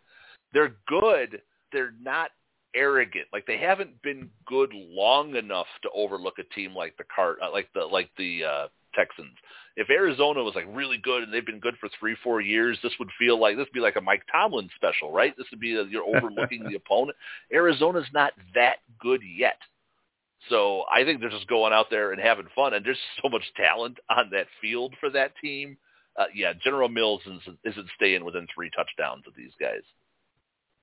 they're 0.52 0.76
good 0.86 1.40
they're 1.72 1.94
not 2.00 2.30
arrogant. 2.74 3.26
Like 3.32 3.46
they 3.46 3.58
haven't 3.58 4.00
been 4.02 4.30
good 4.46 4.70
long 4.72 5.36
enough 5.36 5.66
to 5.82 5.90
overlook 5.94 6.38
a 6.38 6.54
team 6.54 6.74
like 6.74 6.96
the 6.96 7.04
cart 7.14 7.38
uh, 7.42 7.50
like 7.50 7.68
the 7.74 7.80
like 7.80 8.10
the 8.16 8.44
uh 8.44 8.68
Texans. 8.94 9.36
If 9.76 9.90
Arizona 9.90 10.42
was 10.42 10.54
like 10.54 10.66
really 10.70 10.98
good 10.98 11.22
and 11.22 11.32
they've 11.32 11.44
been 11.44 11.60
good 11.60 11.76
for 11.78 11.88
3 12.00 12.16
4 12.22 12.40
years 12.40 12.78
this 12.82 12.92
would 12.98 13.10
feel 13.18 13.38
like 13.38 13.56
this 13.56 13.66
would 13.66 13.72
be 13.72 13.80
like 13.80 13.96
a 13.96 14.00
Mike 14.00 14.22
Tomlin 14.32 14.68
special 14.74 15.12
right? 15.12 15.36
This 15.36 15.46
would 15.50 15.60
be 15.60 15.76
a, 15.76 15.84
you're 15.84 16.04
overlooking 16.04 16.64
the 16.64 16.74
opponent. 16.86 17.16
Arizona's 17.52 18.08
not 18.12 18.32
that 18.54 18.78
good 18.98 19.22
yet. 19.22 19.58
So 20.48 20.84
I 20.92 21.04
think 21.04 21.20
they're 21.20 21.28
just 21.28 21.48
going 21.48 21.72
out 21.72 21.86
there 21.90 22.12
and 22.12 22.20
having 22.20 22.46
fun 22.54 22.74
and 22.74 22.84
there's 22.84 22.98
so 23.22 23.28
much 23.28 23.44
talent 23.56 23.98
on 24.10 24.30
that 24.30 24.46
field 24.60 24.94
for 25.00 25.10
that 25.10 25.32
team 25.40 25.76
uh, 26.19 26.24
yeah, 26.35 26.53
General 26.62 26.89
Mills 26.89 27.23
isn't, 27.27 27.59
isn't 27.65 27.89
staying 27.95 28.24
within 28.24 28.47
three 28.55 28.70
touchdowns 28.77 29.24
of 29.27 29.35
these 29.36 29.53
guys. 29.61 29.82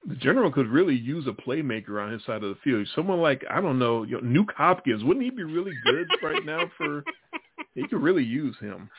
the 0.07 0.15
general 0.15 0.51
could 0.51 0.67
really 0.67 0.95
use 0.95 1.27
a 1.27 1.31
playmaker 1.31 2.01
on 2.01 2.11
his 2.11 2.23
side 2.25 2.43
of 2.43 2.49
the 2.49 2.57
field. 2.63 2.87
Someone 2.95 3.19
like 3.21 3.43
I 3.49 3.59
don't 3.61 3.77
know, 3.77 4.03
you 4.03 4.21
know 4.21 4.41
Nuke 4.41 4.53
Hopkins. 4.55 5.03
Wouldn't 5.03 5.23
he 5.25 5.31
be 5.31 5.43
really 5.43 5.73
good 5.83 6.07
right 6.23 6.45
now 6.45 6.71
for? 6.77 7.03
He 7.73 7.85
could 7.87 8.01
really 8.01 8.23
use 8.23 8.55
him. 8.61 8.89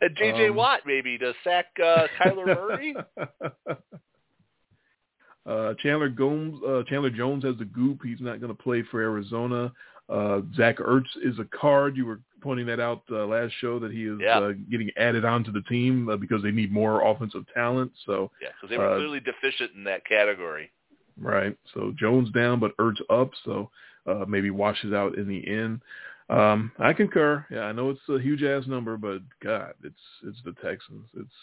And 0.00 0.16
J.J. 0.16 0.48
Um, 0.48 0.56
Watt 0.56 0.80
maybe 0.86 1.18
to 1.18 1.34
sack 1.44 1.66
uh, 1.78 2.06
Kyler 2.18 2.46
Murray. 2.46 2.94
uh, 5.46 5.74
Chandler 5.82 6.08
Gomes, 6.08 6.58
uh, 6.66 6.82
Chandler 6.88 7.10
Jones 7.10 7.44
has 7.44 7.58
the 7.58 7.66
goop. 7.66 8.00
He's 8.02 8.20
not 8.20 8.40
going 8.40 8.54
to 8.54 8.62
play 8.62 8.82
for 8.90 9.02
Arizona. 9.02 9.70
Uh, 10.08 10.40
Zach 10.56 10.78
Ertz 10.78 11.06
is 11.22 11.38
a 11.38 11.44
card. 11.56 11.96
You 11.96 12.06
were 12.06 12.20
pointing 12.42 12.66
that 12.66 12.80
out 12.80 13.02
uh, 13.10 13.24
last 13.26 13.52
show 13.60 13.78
that 13.78 13.92
he 13.92 14.04
is 14.06 14.18
Yeah. 14.20 14.38
uh, 14.40 14.52
getting 14.70 14.90
added 14.96 15.24
onto 15.24 15.52
the 15.52 15.62
team 15.62 16.08
uh, 16.08 16.16
because 16.16 16.42
they 16.42 16.50
need 16.50 16.72
more 16.72 17.02
offensive 17.08 17.44
talent. 17.54 17.92
So 18.04 18.30
Yeah, 18.40 18.48
because 18.54 18.70
they 18.70 18.78
were 18.78 18.90
Uh, 18.92 18.96
clearly 18.96 19.20
deficient 19.20 19.72
in 19.74 19.84
that 19.84 20.04
category. 20.04 20.70
right, 21.20 21.56
so 21.72 21.92
Jones 21.96 22.30
down, 22.32 22.58
but 22.58 22.76
Ertz 22.78 23.00
up. 23.10 23.30
So 23.44 23.70
uh, 24.06 24.24
maybe 24.26 24.50
washes 24.50 24.92
out 24.92 25.16
in 25.16 25.28
the 25.28 25.46
end. 25.46 25.80
Um, 26.28 26.72
I 26.78 26.92
concur. 26.92 27.46
Yeah, 27.50 27.62
I 27.64 27.72
know 27.72 27.90
it's 27.90 28.08
a 28.08 28.18
huge 28.18 28.42
ass 28.42 28.66
number, 28.66 28.96
but 28.96 29.20
God, 29.42 29.74
it's 29.84 30.00
it's 30.24 30.42
the 30.44 30.52
Texans. 30.62 31.06
It's 31.14 31.34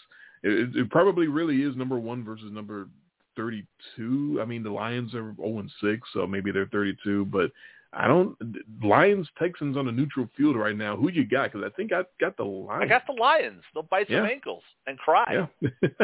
it, 0.43 0.75
it 0.75 0.89
probably 0.89 1.27
really 1.27 1.61
is 1.63 1.75
number 1.75 1.97
one 1.99 2.23
versus 2.23 2.51
number 2.51 2.87
thirty-two. 3.35 4.39
I 4.41 4.45
mean, 4.45 4.63
the 4.63 4.69
Lions 4.71 5.13
are 5.13 5.33
zero 5.35 5.59
and 5.59 5.71
six, 5.81 6.07
so 6.13 6.25
maybe 6.27 6.51
they're 6.51 6.67
thirty-two. 6.67 7.25
But 7.25 7.51
I 7.91 8.07
don't 8.07 8.35
Lions 8.83 9.27
Texans 9.39 9.75
on 9.75 9.87
a 9.87 9.91
neutral 9.91 10.27
field 10.37 10.55
right 10.55 10.77
now. 10.77 10.95
Who 10.95 11.09
you 11.09 11.25
got? 11.25 11.51
Because 11.51 11.65
I 11.65 11.75
think 11.75 11.91
I 11.91 12.03
got 12.19 12.37
the 12.37 12.43
Lions. 12.43 12.83
I 12.83 12.87
got 12.87 13.07
the 13.07 13.13
Lions. 13.19 13.63
They'll 13.73 13.83
bite 13.83 14.07
some 14.07 14.17
Yeah. 14.17 14.25
ankles 14.29 14.63
and 14.85 14.97
cry. 14.99 15.47
Yeah. 15.61 15.69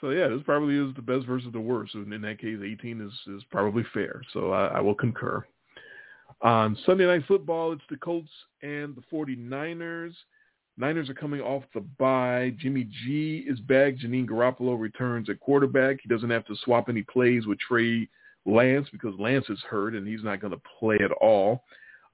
so 0.00 0.10
yeah, 0.10 0.28
this 0.28 0.42
probably 0.44 0.76
is 0.76 0.94
the 0.96 1.02
best 1.02 1.26
versus 1.26 1.52
the 1.52 1.60
worst. 1.60 1.94
And 1.94 2.12
in 2.12 2.22
that 2.22 2.40
case, 2.40 2.58
18 2.62 3.00
is 3.00 3.34
is 3.34 3.44
probably 3.50 3.84
fair. 3.94 4.22
So 4.32 4.52
I, 4.52 4.66
I 4.66 4.80
will 4.80 4.94
concur. 4.94 5.44
On 6.42 6.76
Sunday 6.84 7.06
Night 7.06 7.22
Football, 7.28 7.72
it's 7.72 7.82
the 7.88 7.96
Colts 7.96 8.28
and 8.62 8.96
the 8.96 9.02
49ers. 9.12 10.12
Niners 10.76 11.08
are 11.08 11.14
coming 11.14 11.40
off 11.40 11.62
the 11.72 11.80
bye. 11.98 12.52
Jimmy 12.58 12.88
G 13.04 13.44
is 13.48 13.60
back. 13.60 13.94
Janine 13.94 14.26
Garoppolo 14.28 14.78
returns 14.78 15.30
at 15.30 15.38
quarterback. 15.38 15.98
He 16.02 16.08
doesn't 16.08 16.30
have 16.30 16.44
to 16.46 16.56
swap 16.64 16.88
any 16.88 17.02
plays 17.02 17.46
with 17.46 17.60
Trey 17.60 18.08
Lance 18.46 18.88
because 18.92 19.14
Lance 19.18 19.46
is 19.48 19.60
hurt 19.68 19.94
and 19.94 20.06
he's 20.06 20.24
not 20.24 20.40
going 20.40 20.52
to 20.52 20.60
play 20.78 20.98
at 21.02 21.12
all. 21.12 21.64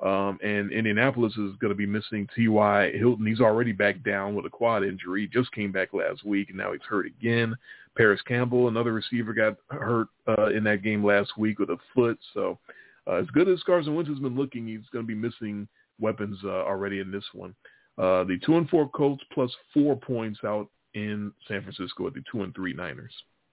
Um, 0.01 0.39
and 0.43 0.73
Indianapolis 0.73 1.32
is 1.32 1.57
going 1.61 1.70
to 1.70 1.74
be 1.74 1.86
missing 1.86 2.27
T.Y. 2.35 2.93
Hilton. 2.93 3.27
He's 3.27 3.40
already 3.40 3.73
back 3.73 4.02
down 4.02 4.35
with 4.35 4.47
a 4.47 4.51
quad 4.51 4.82
injury. 4.82 5.28
Just 5.31 5.52
came 5.52 5.73
back 5.73 5.93
last 5.93 6.24
week, 6.24 6.48
and 6.48 6.57
now 6.57 6.73
he's 6.73 6.81
hurt 6.89 7.07
again. 7.07 7.55
Parris 7.97 8.23
Campbell, 8.23 8.69
another 8.69 8.94
receiver, 8.94 9.35
got 9.35 9.57
hurt 9.69 10.09
uh, 10.27 10.47
in 10.47 10.65
that 10.65 10.82
game 10.82 11.05
last 11.05 11.36
week 11.36 11.59
with 11.59 11.69
a 11.69 11.77
foot. 11.94 12.19
So 12.32 12.59
uh, 13.07 13.16
as 13.16 13.27
good 13.27 13.48
as 13.48 13.62
Carson 13.65 13.94
Wentz 13.94 14.09
has 14.09 14.20
been 14.20 14.36
looking, 14.36 14.66
he's 14.66 14.89
going 14.90 15.05
to 15.05 15.09
be 15.09 15.15
missing 15.15 15.69
weapons 16.01 16.39
uh, 16.44 16.65
already 16.65 17.01
in 17.01 17.11
this 17.11 17.24
one. 17.35 17.55
Uh, 17.98 18.24
the 18.24 18.39
two 18.47 18.57
and 18.57 18.69
four 18.70 18.89
Colts 18.89 19.23
plus 19.35 19.51
four 19.74 19.97
points 19.97 20.40
out 20.44 20.69
in 20.94 21.31
San 21.47 21.62
Francisco 21.62 22.07
at 22.07 22.15
the 22.15 22.23
two 22.31 22.43
and 22.43 22.55
three 22.55 22.73
Niners. 22.73 23.12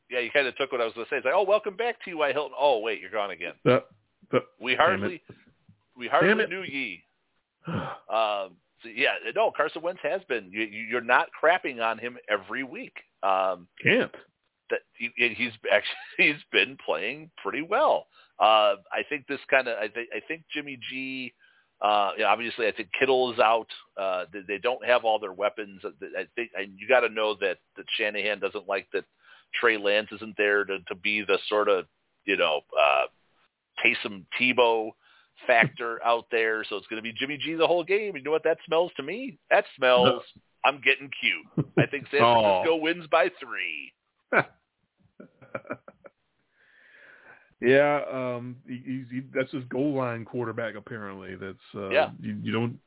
Yeah, 0.09 0.19
you 0.19 0.31
kind 0.31 0.47
of 0.47 0.55
took 0.55 0.71
what 0.71 0.81
I 0.81 0.85
was 0.85 0.93
going 0.93 1.05
to 1.05 1.09
say. 1.09 1.17
It's 1.17 1.25
like, 1.25 1.33
oh, 1.35 1.43
welcome 1.43 1.75
back, 1.75 1.97
T.Y. 2.05 2.31
Hilton. 2.31 2.53
Oh, 2.57 2.79
wait, 2.79 3.01
you're 3.01 3.11
gone 3.11 3.31
again. 3.31 3.53
Uh, 3.65 3.79
uh, 4.33 4.39
We 4.61 4.73
hardly, 4.75 5.21
we 5.97 6.07
hardly 6.07 6.29
knew 6.49 6.63
ye. 6.63 7.03
Um, 7.67 8.55
so 8.83 8.89
yeah, 8.95 9.15
no, 9.35 9.51
Carson 9.51 9.81
Wentz 9.81 9.99
has 10.03 10.21
been. 10.29 10.49
You, 10.51 10.61
you- 10.61 10.83
you're 10.89 11.01
not 11.01 11.27
crapping 11.43 11.81
on 11.83 11.97
him 11.97 12.17
every 12.29 12.63
week. 12.63 12.93
Um, 13.23 13.67
can't. 13.83 14.11
that 14.69 14.79
he, 14.97 15.09
he's 15.17 15.51
actually 15.71 15.95
he's 16.17 16.41
been 16.51 16.77
playing 16.85 17.29
pretty 17.43 17.61
well. 17.63 18.07
Uh, 18.39 18.75
I 18.93 19.01
think 19.09 19.25
this 19.27 19.39
kind 19.49 19.67
of 19.67 19.77
I 19.77 19.87
think 19.89 20.09
I 20.15 20.21
think 20.27 20.43
Jimmy 20.53 20.79
G. 20.89 21.33
Uh, 21.81 22.11
yeah, 22.17 22.25
obviously, 22.27 22.67
I 22.67 22.71
think 22.71 22.89
Kittle 22.97 23.33
is 23.33 23.39
out. 23.39 23.67
Uh, 23.99 24.25
they, 24.31 24.39
they 24.47 24.57
don't 24.57 24.83
have 24.85 25.03
all 25.05 25.19
their 25.19 25.33
weapons. 25.33 25.81
I 25.83 26.25
think 26.35 26.51
and 26.57 26.71
you 26.79 26.87
got 26.87 27.01
to 27.01 27.09
know 27.09 27.35
that 27.41 27.57
that 27.75 27.85
Shanahan 27.97 28.39
doesn't 28.39 28.67
like 28.67 28.87
that 28.93 29.03
Trey 29.53 29.77
Lance 29.77 30.09
isn't 30.11 30.35
there 30.37 30.65
to 30.65 30.79
to 30.87 30.95
be 30.95 31.21
the 31.21 31.37
sort 31.47 31.69
of 31.69 31.85
you 32.25 32.37
know 32.37 32.61
uh, 32.79 33.05
Taysom 33.83 34.25
Tebow 34.39 34.91
factor 35.45 36.03
out 36.05 36.25
there. 36.31 36.63
So 36.67 36.75
it's 36.75 36.87
going 36.87 37.01
to 37.01 37.03
be 37.03 37.13
Jimmy 37.13 37.37
G 37.37 37.53
the 37.55 37.67
whole 37.67 37.83
game. 37.83 38.15
You 38.15 38.23
know 38.23 38.31
what 38.31 38.43
that 38.43 38.57
smells 38.65 38.91
to 38.97 39.03
me? 39.03 39.37
That 39.49 39.65
smells. 39.75 40.21
I'm 40.65 40.81
getting 40.81 41.09
cute. 41.21 41.67
I 41.77 41.85
think 41.85 42.07
San 42.11 42.21
Oh. 42.23 42.61
Francisco 42.63 42.75
wins 42.77 43.07
by 43.07 43.29
three. 43.39 43.93
yeah, 47.61 48.01
um, 48.11 48.57
he, 48.67 48.81
he's, 48.85 49.05
he, 49.11 49.21
that's 49.33 49.51
his 49.51 49.63
goal 49.65 49.93
line 49.93 50.25
quarterback. 50.25 50.75
Apparently, 50.75 51.35
that's 51.35 51.57
uh, 51.75 51.89
Yeah. 51.89 52.09
You, 52.19 52.37
you 52.41 52.51
don't. 52.51 52.79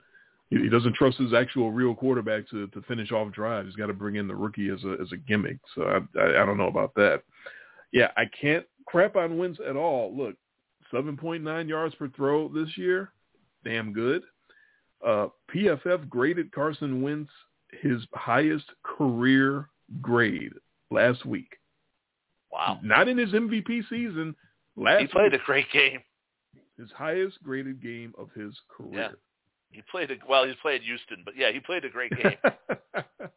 He 0.50 0.68
doesn't 0.68 0.96
trust 0.96 1.18
his 1.18 1.32
actual 1.32 1.70
real 1.70 1.94
quarterback 1.94 2.48
to 2.50 2.66
to 2.68 2.82
finish 2.82 3.12
off 3.12 3.32
drives. 3.32 3.68
He's 3.68 3.76
got 3.76 3.86
to 3.86 3.92
bring 3.92 4.16
in 4.16 4.26
the 4.26 4.34
rookie 4.34 4.68
as 4.68 4.82
a 4.84 4.96
as 5.00 5.12
a 5.12 5.16
gimmick. 5.16 5.58
So 5.74 5.82
I, 5.84 6.20
I 6.20 6.42
I 6.42 6.46
don't 6.46 6.58
know 6.58 6.68
about 6.68 6.92
that. 6.96 7.22
Yeah, 7.92 8.10
I 8.16 8.24
can't 8.40 8.66
crap 8.86 9.16
on 9.16 9.38
Wentz 9.38 9.60
at 9.68 9.76
all. 9.76 10.16
Look, 10.16 10.34
seven 10.90 11.16
point 11.16 11.44
nine 11.44 11.68
yards 11.68 11.94
per 11.94 12.08
throw 12.08 12.48
this 12.48 12.76
year, 12.76 13.12
damn 13.64 13.92
good. 13.92 14.22
Uh, 15.06 15.28
PFF 15.54 16.08
graded 16.08 16.52
Carson 16.52 17.00
Wentz 17.00 17.30
his 17.80 18.02
highest 18.12 18.66
career 18.82 19.68
grade 20.00 20.52
last 20.90 21.24
week. 21.24 21.56
Wow. 22.52 22.80
Not 22.82 23.08
in 23.08 23.16
his 23.16 23.30
MVP 23.30 23.88
season. 23.88 24.34
Last 24.76 25.00
He 25.02 25.06
played 25.06 25.32
week, 25.32 25.40
a 25.40 25.44
great 25.44 25.70
game. 25.72 26.00
his 26.76 26.90
highest 26.90 27.40
graded 27.42 27.80
game 27.80 28.12
of 28.18 28.28
his 28.34 28.52
career. 28.76 29.14
He 29.70 29.82
played 29.90 30.10
a 30.10 30.14
well. 30.28 30.46
He's 30.46 30.56
played 30.60 30.82
Houston, 30.82 31.22
but 31.24 31.36
yeah, 31.36 31.52
he 31.52 31.60
played 31.60 31.84
a 31.84 31.90
great 31.90 32.12
game. 32.16 32.36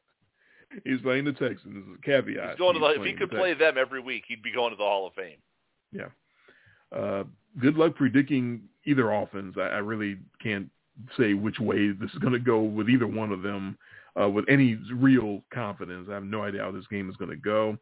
He's 0.84 1.02
playing 1.02 1.26
the 1.26 1.34
Texans. 1.34 1.86
Caveat. 2.04 2.50
He's 2.50 2.58
going 2.58 2.74
to 2.74 2.80
the, 2.80 3.02
if 3.02 3.06
he 3.06 3.14
could 3.14 3.30
play 3.30 3.54
them 3.54 3.78
every 3.78 4.02
week, 4.02 4.24
he'd 4.28 4.42
be 4.42 4.52
going 4.52 4.72
to 4.72 4.76
the 4.76 4.84
Hall 4.84 5.06
of 5.06 5.14
Fame. 5.14 5.38
Yeah. 5.92 6.08
Uh, 6.92 7.26
good 7.60 7.76
luck 7.76 7.96
predicting 7.96 8.64
either 8.86 9.12
offense. 9.12 9.56
I, 9.58 9.68
I 9.68 9.78
really 9.78 10.18
can't 10.42 10.68
say 11.18 11.34
which 11.34 11.60
way 11.60 11.92
this 11.92 12.12
is 12.12 12.20
going 12.20 12.34
to 12.34 12.40
go 12.40 12.62
with 12.62 12.90
either 12.90 13.08
one 13.08 13.32
of 13.32 13.42
them 13.42 13.78
uh, 14.20 14.30
with 14.30 14.46
any 14.50 14.78
real 14.94 15.42
confidence. 15.54 16.08
I 16.10 16.16
have 16.16 16.24
no 16.24 16.44
idea 16.44 16.62
how 16.62 16.72
this 16.72 16.88
game 16.88 17.10
is 17.10 17.16
going 17.18 17.32
to 17.32 17.38
go. 17.38 17.78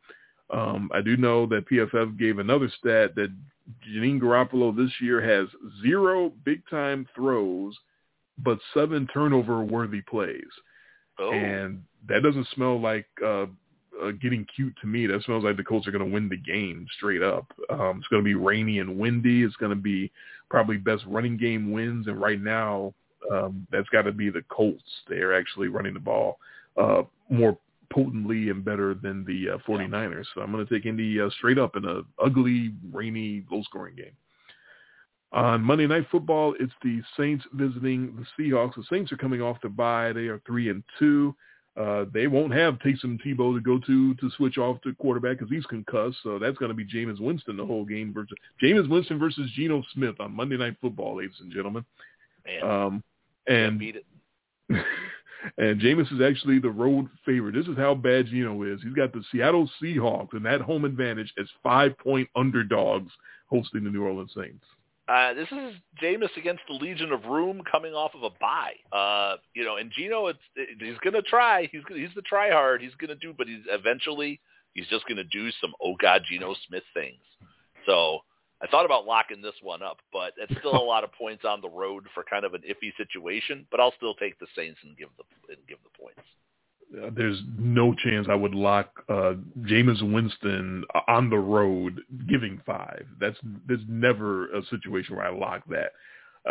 Um, 0.50 0.90
I 0.94 1.02
do 1.02 1.16
know 1.18 1.46
that 1.48 1.70
PFF 1.70 2.18
gave 2.20 2.40
another 2.40 2.70
stat 2.80 3.16
that 3.16 3.34
Janine 3.88 4.20
Garoppolo 4.20 4.76
this 4.76 4.92
year 5.00 5.22
has 5.22 5.48
zero 5.82 6.32
big-time 6.44 7.08
throws, 7.16 7.78
but 8.38 8.60
seven 8.74 9.08
turnover-worthy 9.14 10.02
plays. 10.02 10.42
Oh, 11.20 11.32
And 11.32 11.84
that 12.08 12.24
doesn't 12.24 12.48
smell 12.56 12.80
like 12.80 13.06
uh, 13.24 13.46
uh, 14.02 14.12
getting 14.22 14.46
cute 14.56 14.76
to 14.82 14.88
me. 14.88 15.06
That 15.08 15.24
smells 15.24 15.44
like 15.44 15.58
the 15.58 15.64
Colts 15.64 15.88
are 15.88 15.92
going 15.92 16.06
to 16.06 16.12
win 16.12 16.30
the 16.30 16.38
game 16.38 16.88
straight 16.98 17.22
up. 17.22 17.46
Um, 17.70 18.00
it's 18.00 18.08
going 18.08 18.22
to 18.22 18.26
be 18.26 18.36
rainy 18.36 18.80
and 18.80 18.98
windy. 18.98 19.44
It's 19.44 19.56
going 19.58 19.72
to 19.72 19.82
be 19.82 20.12
probably 20.50 20.78
best 20.78 21.04
running 21.08 21.38
game 21.38 21.72
wins. 21.72 22.08
And 22.08 22.20
right 22.20 22.42
now, 22.42 22.94
um, 23.32 23.68
that's 23.72 23.90
got 23.90 24.04
to 24.04 24.12
be 24.12 24.30
the 24.30 24.44
Colts. 24.50 24.84
They're 25.08 25.38
actually 25.38 25.68
running 25.68 25.94
the 25.94 26.00
ball 26.00 26.40
uh, 26.78 27.04
more 27.30 27.58
potently 27.92 28.50
and 28.50 28.64
better 28.64 28.94
than 28.94 29.26
the 29.26 29.56
uh, 29.56 29.58
49ers. 29.68 30.26
So 30.34 30.42
I'm 30.42 30.52
going 30.52 30.66
to 30.66 30.74
take 30.74 30.86
Indy 30.86 31.20
uh, 31.22 31.30
straight 31.38 31.60
up 31.60 31.76
in 31.76 31.86
a 31.86 32.02
ugly, 32.24 32.74
rainy, 32.92 33.44
low-scoring 33.52 33.96
game. 33.96 34.14
On 35.34 35.62
Monday 35.62 35.88
Night 35.88 36.08
Football, 36.12 36.56
it's 36.60 36.74
the 36.84 37.02
Saints 37.18 37.46
visiting 37.54 38.16
the 38.18 38.26
Seahawks. 38.44 38.76
The 38.76 38.84
Saints 38.90 39.12
are 39.12 39.18
coming 39.18 39.42
off 39.42 39.62
the 39.62 39.70
bye. 39.70 40.12
They 40.12 40.28
are 40.28 40.42
three 40.46 40.70
and 40.70 40.84
two. 41.00 41.34
Uh, 41.78 42.04
they 42.14 42.28
won't 42.28 42.54
have 42.54 42.78
Taysom 42.80 43.18
Tebow 43.26 43.56
to 43.56 43.62
go 43.62 43.80
to 43.80 44.14
to 44.16 44.30
switch 44.36 44.58
off 44.58 44.82
to 44.82 44.94
quarterback 44.96 45.40
because 45.40 45.50
he's 45.50 45.66
concussed. 45.68 46.18
So 46.22 46.38
that's 46.38 46.58
going 46.58 46.70
to 46.70 46.76
be 46.76 46.86
Jameis 46.86 47.22
Winston 47.22 47.56
the 47.56 47.66
whole 47.66 47.86
game 47.86 48.14
versus 48.14 48.38
Jameis 48.62 48.90
Winston 48.90 49.18
versus 49.18 49.50
Geno 49.56 49.82
Smith 49.94 50.16
on 50.20 50.36
Monday 50.36 50.58
Night 50.58 50.76
Football, 50.82 51.18
ladies 51.18 51.38
and 51.40 51.52
gentlemen. 51.52 51.86
man, 52.46 52.64
Um, 52.70 53.04
and 53.48 53.80
beat 53.80 53.96
it. 53.96 54.06
and 55.58 55.80
Jameis 55.80 56.14
is 56.14 56.22
actually 56.22 56.60
the 56.60 56.70
road 56.70 57.08
favorite. 57.26 57.56
This 57.56 57.68
is 57.68 57.78
how 57.78 57.96
bad 57.96 58.26
Geno 58.28 58.64
is. 58.64 58.82
He's 58.84 58.94
got 58.94 59.14
the 59.14 59.24
Seattle 59.32 59.70
Seahawks 59.82 60.34
and 60.34 60.46
that 60.46 60.60
home 60.60 60.84
advantage 60.84 61.34
as 61.40 61.48
five 61.64 61.98
point 62.00 62.28
underdogs 62.36 63.14
hosting 63.50 63.86
the 63.86 63.90
New 63.90 64.04
Orleans 64.04 64.34
Saints. 64.36 64.66
Uh, 65.12 65.34
this 65.34 65.50
is 65.52 65.76
Jameis 66.02 66.38
against 66.38 66.62
the 66.70 66.74
Legion 66.74 67.12
of 67.12 67.26
Room 67.26 67.64
coming 67.70 67.94
off 67.94 68.12
of 68.16 68.24
a 68.24 68.30
bye. 68.40 68.76
Uh, 68.98 69.36
you 69.54 69.66
know, 69.66 69.76
and 69.76 69.92
Geno, 69.92 70.28
it's, 70.28 70.40
it, 70.56 70.78
he's 70.80 70.98
going 71.00 71.16
to 71.16 71.22
try. 71.22 71.68
He's 71.70 71.84
gonna, 71.84 72.00
he's 72.00 72.16
the 72.16 72.22
try 72.22 72.50
hard. 72.50 72.82
He's 72.82 72.96
going 72.96 73.10
to 73.10 73.16
do, 73.16 73.34
but 73.38 73.48
he's 73.48 73.64
eventually 73.68 74.40
he's 74.74 74.88
just 74.88 75.06
going 75.08 75.18
to 75.18 75.26
do 75.26 75.50
some 75.60 75.74
oh 75.84 75.96
god 76.00 76.22
Geno 76.30 76.56
Smith 76.66 76.84
things. 76.94 77.20
So 77.86 78.20
I 78.64 78.68
thought 78.68 78.86
about 78.86 79.06
locking 79.06 79.42
this 79.42 79.56
one 79.62 79.84
up, 79.84 79.98
but 80.14 80.32
it's 80.38 80.58
still 80.60 80.78
a 80.78 80.86
lot 80.88 81.04
of 81.04 81.12
points 81.12 81.44
on 81.44 81.60
the 81.60 81.70
road 81.70 82.06
for 82.14 82.24
kind 82.24 82.46
of 82.46 82.54
an 82.54 82.62
iffy 82.62 82.96
situation. 82.96 83.68
But 83.70 83.82
I'll 83.82 83.94
still 83.98 84.16
take 84.16 84.40
the 84.40 84.48
Saints 84.56 84.80
and 84.84 84.98
give 84.98 85.10
the 85.18 85.26
and 85.52 85.60
give 85.68 85.80
the 85.84 86.00
points. 86.02 86.22
There's 87.16 87.42
no 87.58 87.94
chance 87.94 88.28
I 88.30 88.36
would 88.36 88.54
lock 88.54 89.04
uh, 89.08 89.34
Jameis 89.62 90.02
Winston 90.02 90.84
on 91.08 91.30
the 91.30 91.38
road 91.38 92.02
giving 92.28 92.62
five. 92.66 93.06
That's 93.20 93.38
there's 93.68 93.84
never 93.88 94.54
a 94.54 94.64
situation 94.66 95.16
where 95.16 95.26
I 95.26 95.32
lock 95.32 95.64
that. 95.70 95.94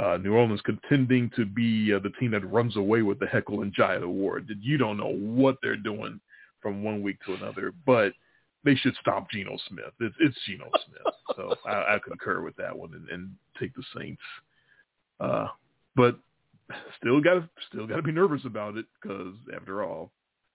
Uh, 0.00 0.16
New 0.18 0.34
Orleans 0.34 0.60
contending 0.62 1.30
to 1.34 1.44
be 1.44 1.92
uh, 1.92 1.98
the 1.98 2.10
team 2.10 2.30
that 2.30 2.48
runs 2.50 2.76
away 2.76 3.02
with 3.02 3.18
the 3.18 3.26
Heckle 3.26 3.62
and 3.62 3.72
Giant 3.72 4.04
Award. 4.04 4.48
You 4.60 4.78
don't 4.78 4.96
know 4.96 5.12
what 5.12 5.56
they're 5.62 5.76
doing 5.76 6.20
from 6.62 6.84
one 6.84 7.02
week 7.02 7.18
to 7.26 7.34
another, 7.34 7.72
but 7.84 8.12
they 8.64 8.76
should 8.76 8.94
stop 9.00 9.30
Geno 9.30 9.56
Smith. 9.68 9.92
It's, 9.98 10.14
it's 10.20 10.36
Geno 10.46 10.70
Smith, 10.86 11.14
so 11.36 11.54
I, 11.66 11.96
I 11.96 11.98
concur 12.06 12.42
with 12.42 12.54
that 12.56 12.76
one 12.76 12.94
and, 12.94 13.08
and 13.08 13.30
take 13.58 13.74
the 13.74 13.82
Saints. 13.96 14.22
Uh, 15.18 15.48
but 15.96 16.18
still 16.98 17.20
got 17.20 17.34
to 17.34 17.48
still 17.68 17.86
got 17.86 17.96
to 17.96 18.02
be 18.02 18.12
nervous 18.12 18.42
about 18.44 18.76
it 18.76 18.86
because 19.00 19.34
after 19.54 19.82
all, 19.82 20.12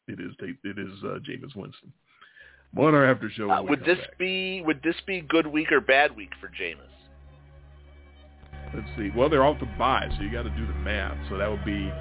it 0.08 0.20
is 0.20 0.34
it 0.40 0.80
is 0.80 0.94
uh, 1.04 1.20
Jameis 1.20 1.56
Winston. 1.56 1.92
One 2.74 2.94
our 2.94 3.06
after 3.06 3.30
show. 3.30 3.50
Uh, 3.50 3.64
would 3.64 3.82
this 3.82 3.98
back. 3.98 4.18
be 4.18 4.62
would 4.62 4.82
this 4.84 4.96
be 5.08 5.22
good 5.22 5.48
week 5.48 5.72
or 5.72 5.82
bad 5.82 6.16
week 6.16 6.32
for 6.40 6.48
Jameis? 6.48 6.82
Let's 8.74 8.88
see. 8.98 9.10
Well, 9.16 9.30
they're 9.30 9.46
off 9.46 9.60
the 9.60 9.68
bye, 9.78 10.10
so 10.18 10.24
you 10.24 10.32
got 10.32 10.44
to 10.44 10.50
do 10.50 10.68
the 10.68 10.74
math. 10.74 11.18
So 11.30 11.38
that 11.38 11.50
would 11.50 11.64
be 11.64 11.92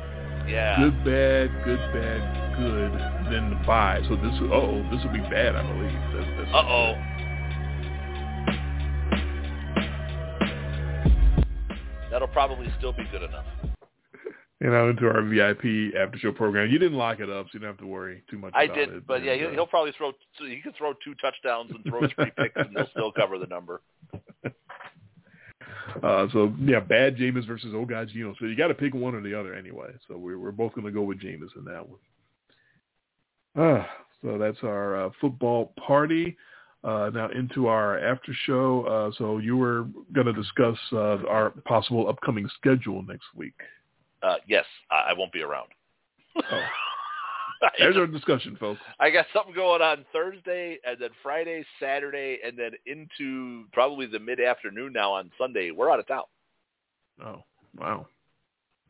yeah. 0.48 0.76
good, 0.78 1.04
bad, 1.04 1.64
good, 1.64 1.78
bad, 1.92 2.56
good, 2.56 2.92
then 3.32 3.50
the 3.50 3.66
bye. 3.66 4.00
So 4.08 4.16
this 4.16 4.34
oh 4.52 4.82
this 4.90 5.02
would 5.04 5.12
be 5.12 5.20
bad, 5.30 5.54
I 5.54 5.62
believe. 5.62 5.94
Uh 6.52 6.58
oh. 6.58 6.94
That'll 12.10 12.28
probably 12.28 12.72
still 12.78 12.92
be 12.92 13.04
good 13.10 13.22
enough 13.22 13.46
you 14.60 14.70
know, 14.70 14.90
into 14.90 15.06
our 15.06 15.22
VIP 15.22 15.94
after 15.96 16.18
show 16.18 16.32
program. 16.32 16.70
You 16.70 16.78
didn't 16.78 16.98
lock 16.98 17.20
it 17.20 17.28
up, 17.28 17.46
so 17.46 17.50
you 17.54 17.60
don't 17.60 17.70
have 17.70 17.78
to 17.78 17.86
worry 17.86 18.22
too 18.30 18.38
much. 18.38 18.50
About. 18.50 18.60
I 18.60 18.66
did, 18.66 18.88
it. 18.90 19.06
but 19.06 19.24
yeah, 19.24 19.34
he'll, 19.34 19.48
uh, 19.48 19.52
he'll 19.52 19.66
probably 19.66 19.92
throw. 19.96 20.12
He 20.38 20.60
can 20.60 20.72
throw 20.72 20.92
two 21.04 21.14
touchdowns 21.20 21.70
and 21.70 21.84
throw 21.84 22.00
three 22.14 22.30
picks, 22.36 22.56
and 22.56 22.74
they'll 22.74 22.88
still 22.90 23.12
cover 23.12 23.38
the 23.38 23.46
number. 23.46 23.82
Uh, 26.02 26.26
so 26.32 26.52
yeah, 26.60 26.80
bad 26.80 27.16
Jameis 27.16 27.46
versus 27.46 27.72
old 27.74 27.88
guy 27.88 28.04
Geno. 28.04 28.34
So 28.38 28.46
you 28.46 28.56
got 28.56 28.68
to 28.68 28.74
pick 28.74 28.94
one 28.94 29.14
or 29.14 29.20
the 29.20 29.38
other 29.38 29.54
anyway. 29.54 29.90
So 30.08 30.16
we're 30.16 30.38
we're 30.38 30.50
both 30.50 30.74
going 30.74 30.86
to 30.86 30.92
go 30.92 31.02
with 31.02 31.20
Jameis 31.20 31.56
in 31.56 31.64
that 31.66 31.86
one. 31.88 32.00
Uh, 33.56 33.84
so 34.22 34.38
that's 34.38 34.58
our 34.62 35.06
uh, 35.06 35.10
football 35.20 35.72
party. 35.86 36.36
Uh, 36.82 37.10
now 37.14 37.30
into 37.30 37.66
our 37.66 37.98
after 37.98 38.34
show. 38.44 38.84
Uh, 38.84 39.16
so 39.16 39.38
you 39.38 39.56
were 39.56 39.86
going 40.12 40.26
to 40.26 40.32
discuss 40.32 40.76
uh, 40.92 41.18
our 41.28 41.50
possible 41.64 42.08
upcoming 42.08 42.48
schedule 42.58 43.02
next 43.02 43.26
week. 43.34 43.54
Uh, 44.24 44.36
yes, 44.48 44.64
I, 44.90 45.10
I 45.10 45.12
won't 45.12 45.32
be 45.32 45.42
around. 45.42 45.68
Oh. 46.36 46.62
There's 47.78 47.96
our 47.96 48.06
discussion, 48.06 48.56
folks. 48.58 48.80
I 49.00 49.10
got 49.10 49.26
something 49.32 49.54
going 49.54 49.82
on 49.82 50.04
Thursday 50.12 50.78
and 50.86 50.96
then 51.00 51.10
Friday, 51.22 51.64
Saturday, 51.80 52.38
and 52.44 52.58
then 52.58 52.72
into 52.86 53.64
probably 53.72 54.06
the 54.06 54.18
mid 54.18 54.40
afternoon 54.40 54.92
now 54.92 55.12
on 55.12 55.30
Sunday. 55.38 55.70
We're 55.70 55.90
out 55.90 56.00
of 56.00 56.06
town. 56.06 56.24
Oh, 57.24 57.42
wow. 57.78 58.06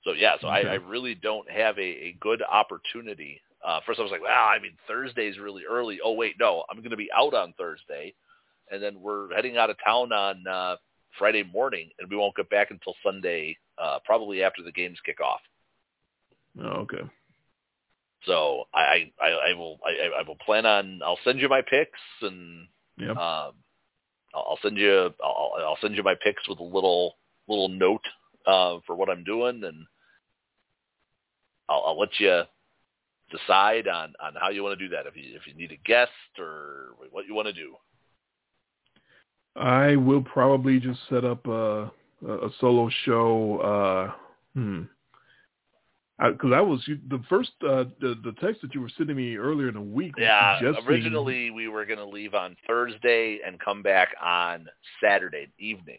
So 0.03 0.13
yeah, 0.13 0.37
so 0.41 0.49
Okay. 0.49 0.69
I, 0.69 0.73
I 0.73 0.75
really 0.75 1.15
don't 1.15 1.49
have 1.51 1.79
a, 1.79 1.83
a 1.83 2.17
good 2.21 2.43
opportunity. 2.43 3.41
Uh, 3.67 3.81
first 3.87 3.99
I 3.99 4.03
was 4.03 4.13
like, 4.13 4.23
wow, 4.23 4.53
I 4.55 4.61
mean 4.61 4.73
Thursday's 4.87 5.39
really 5.39 5.63
early. 5.69 5.99
Oh 6.05 6.13
wait, 6.13 6.35
no, 6.39 6.65
I'm 6.71 6.79
going 6.79 6.91
to 6.91 6.97
be 6.97 7.11
out 7.17 7.33
on 7.33 7.55
Thursday, 7.57 8.15
and 8.71 8.83
then 8.83 9.01
we're 9.01 9.35
heading 9.35 9.57
out 9.57 9.71
of 9.71 9.77
town 9.85 10.13
on 10.13 10.47
uh, 10.47 10.77
Friday 11.19 11.45
morning, 11.45 11.89
and 11.99 12.11
we 12.11 12.17
won't 12.17 12.37
get 12.37 12.51
back 12.51 12.71
until 12.71 12.95
Sunday, 13.03 13.57
uh, 13.79 13.99
probably 14.05 14.43
after 14.43 14.63
the 14.63 14.73
games 14.73 14.99
kick 15.05 15.21
off. 15.21 15.41
Oh, 16.61 16.83
okay. 16.83 17.03
So 18.27 18.65
I 18.73 19.13
I, 19.21 19.51
I 19.51 19.55
will 19.55 19.79
I, 19.85 20.21
I 20.21 20.23
will 20.27 20.37
plan 20.37 20.67
on 20.67 21.01
I'll 21.05 21.19
send 21.25 21.41
you 21.41 21.49
my 21.49 21.63
picks 21.63 22.01
and 22.23 22.69
Yep. 22.97 23.11
um, 23.11 23.53
I'll 24.35 24.47
I'll 24.51 24.59
send 24.63 24.77
you 24.77 25.11
I'll, 25.23 25.53
I'll 25.59 25.79
send 25.81 25.97
you 25.97 26.03
my 26.03 26.15
picks 26.23 26.49
with 26.49 26.59
a 26.61 26.65
little 26.65 27.17
little 27.49 27.69
note 27.69 28.05
uh, 28.47 28.79
for 28.87 28.95
what 28.97 29.11
I'm 29.11 29.25
doing 29.25 29.63
and 29.65 29.87
I'll, 31.69 31.83
I'll 31.87 31.99
let 31.99 32.19
you 32.19 32.43
decide 33.31 33.89
on 33.89 34.15
on 34.23 34.35
how 34.41 34.51
you 34.51 34.63
want 34.63 34.79
to 34.79 34.89
do 34.89 34.95
that 34.95 35.07
if 35.07 35.17
you 35.17 35.37
if 35.37 35.47
you 35.47 35.55
need 35.55 35.73
a 35.73 35.89
guest 35.89 36.13
or 36.39 36.95
what 37.11 37.27
you 37.27 37.35
want 37.35 37.49
to 37.49 37.53
do. 37.53 37.75
I 39.57 39.97
will 39.97 40.23
probably 40.23 40.81
just 40.81 41.01
set 41.09 41.25
up 41.25 41.47
a 41.47 41.93
a 42.29 42.49
solo 42.61 42.89
show. 43.05 43.59
Uh, 43.59 44.13
hmm. 44.55 44.83
Because 46.17 46.53
I, 46.55 46.61
was 46.61 46.81
you, 46.87 46.99
the 47.09 47.21
first 47.29 47.51
uh, 47.63 47.85
the 48.01 48.15
the 48.23 48.35
text 48.41 48.63
that 48.63 48.73
you 48.73 48.81
were 48.81 48.91
sending 48.97 49.17
me 49.17 49.37
earlier 49.37 49.67
in 49.69 49.75
the 49.75 49.81
week. 49.81 50.13
Yeah, 50.17 50.61
originally 50.87 51.51
we 51.51 51.67
were 51.67 51.85
going 51.85 51.99
to 51.99 52.05
leave 52.05 52.35
on 52.35 52.57
Thursday 52.69 53.41
and 53.45 53.59
come 53.59 53.83
back 53.83 54.11
on 54.23 54.67
Saturday 55.03 55.49
evening. 55.59 55.99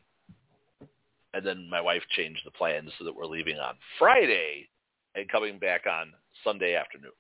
And 1.34 1.45
then 1.45 1.69
my 1.69 1.81
wife 1.81 2.02
changed 2.15 2.41
the 2.45 2.52
plans 2.52 2.91
so 2.97 3.03
that 3.03 3.14
we're 3.14 3.26
leaving 3.26 3.57
on 3.57 3.76
Friday 3.99 4.69
and 5.15 5.27
coming 5.27 5.60
back 5.60 5.81
on 5.85 6.14
Sunday 6.45 6.76
afternoon. 6.76 7.11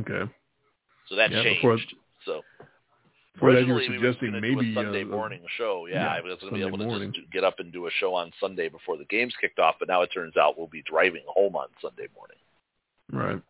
Okay. 0.00 0.30
So 1.08 1.16
that 1.16 1.30
Yeah, 1.30 1.42
changed. 1.42 1.62
before- 1.62 1.78
so 2.26 2.42
That, 3.40 3.40
you 3.40 3.72
were 3.72 3.78
originally 3.78 3.88
we 3.88 4.04
suggesting 4.04 4.32
maybe 4.40 4.72
a 4.72 4.74
Sunday 4.74 5.02
uh, 5.02 5.06
morning 5.06 5.40
show. 5.56 5.86
Yeah, 5.88 6.04
yeah, 6.04 6.08
I 6.08 6.20
was 6.20 6.38
going 6.40 6.52
to 6.52 6.58
be 6.58 6.66
able 6.66 6.78
to 6.78 6.84
morning. 6.84 7.12
just 7.12 7.30
get 7.32 7.44
up 7.44 7.58
and 7.58 7.72
do 7.72 7.86
a 7.86 7.90
show 7.98 8.14
on 8.14 8.30
Sunday 8.38 8.68
before 8.68 8.96
the 8.96 9.04
games 9.06 9.34
kicked 9.40 9.58
off. 9.58 9.76
But 9.78 9.88
now 9.88 10.02
it 10.02 10.08
turns 10.08 10.36
out 10.36 10.58
we'll 10.58 10.66
be 10.66 10.82
driving 10.82 11.22
home 11.26 11.56
on 11.56 11.68
Sunday 11.80 12.08
morning. 12.14 12.36
Right. 13.10 13.42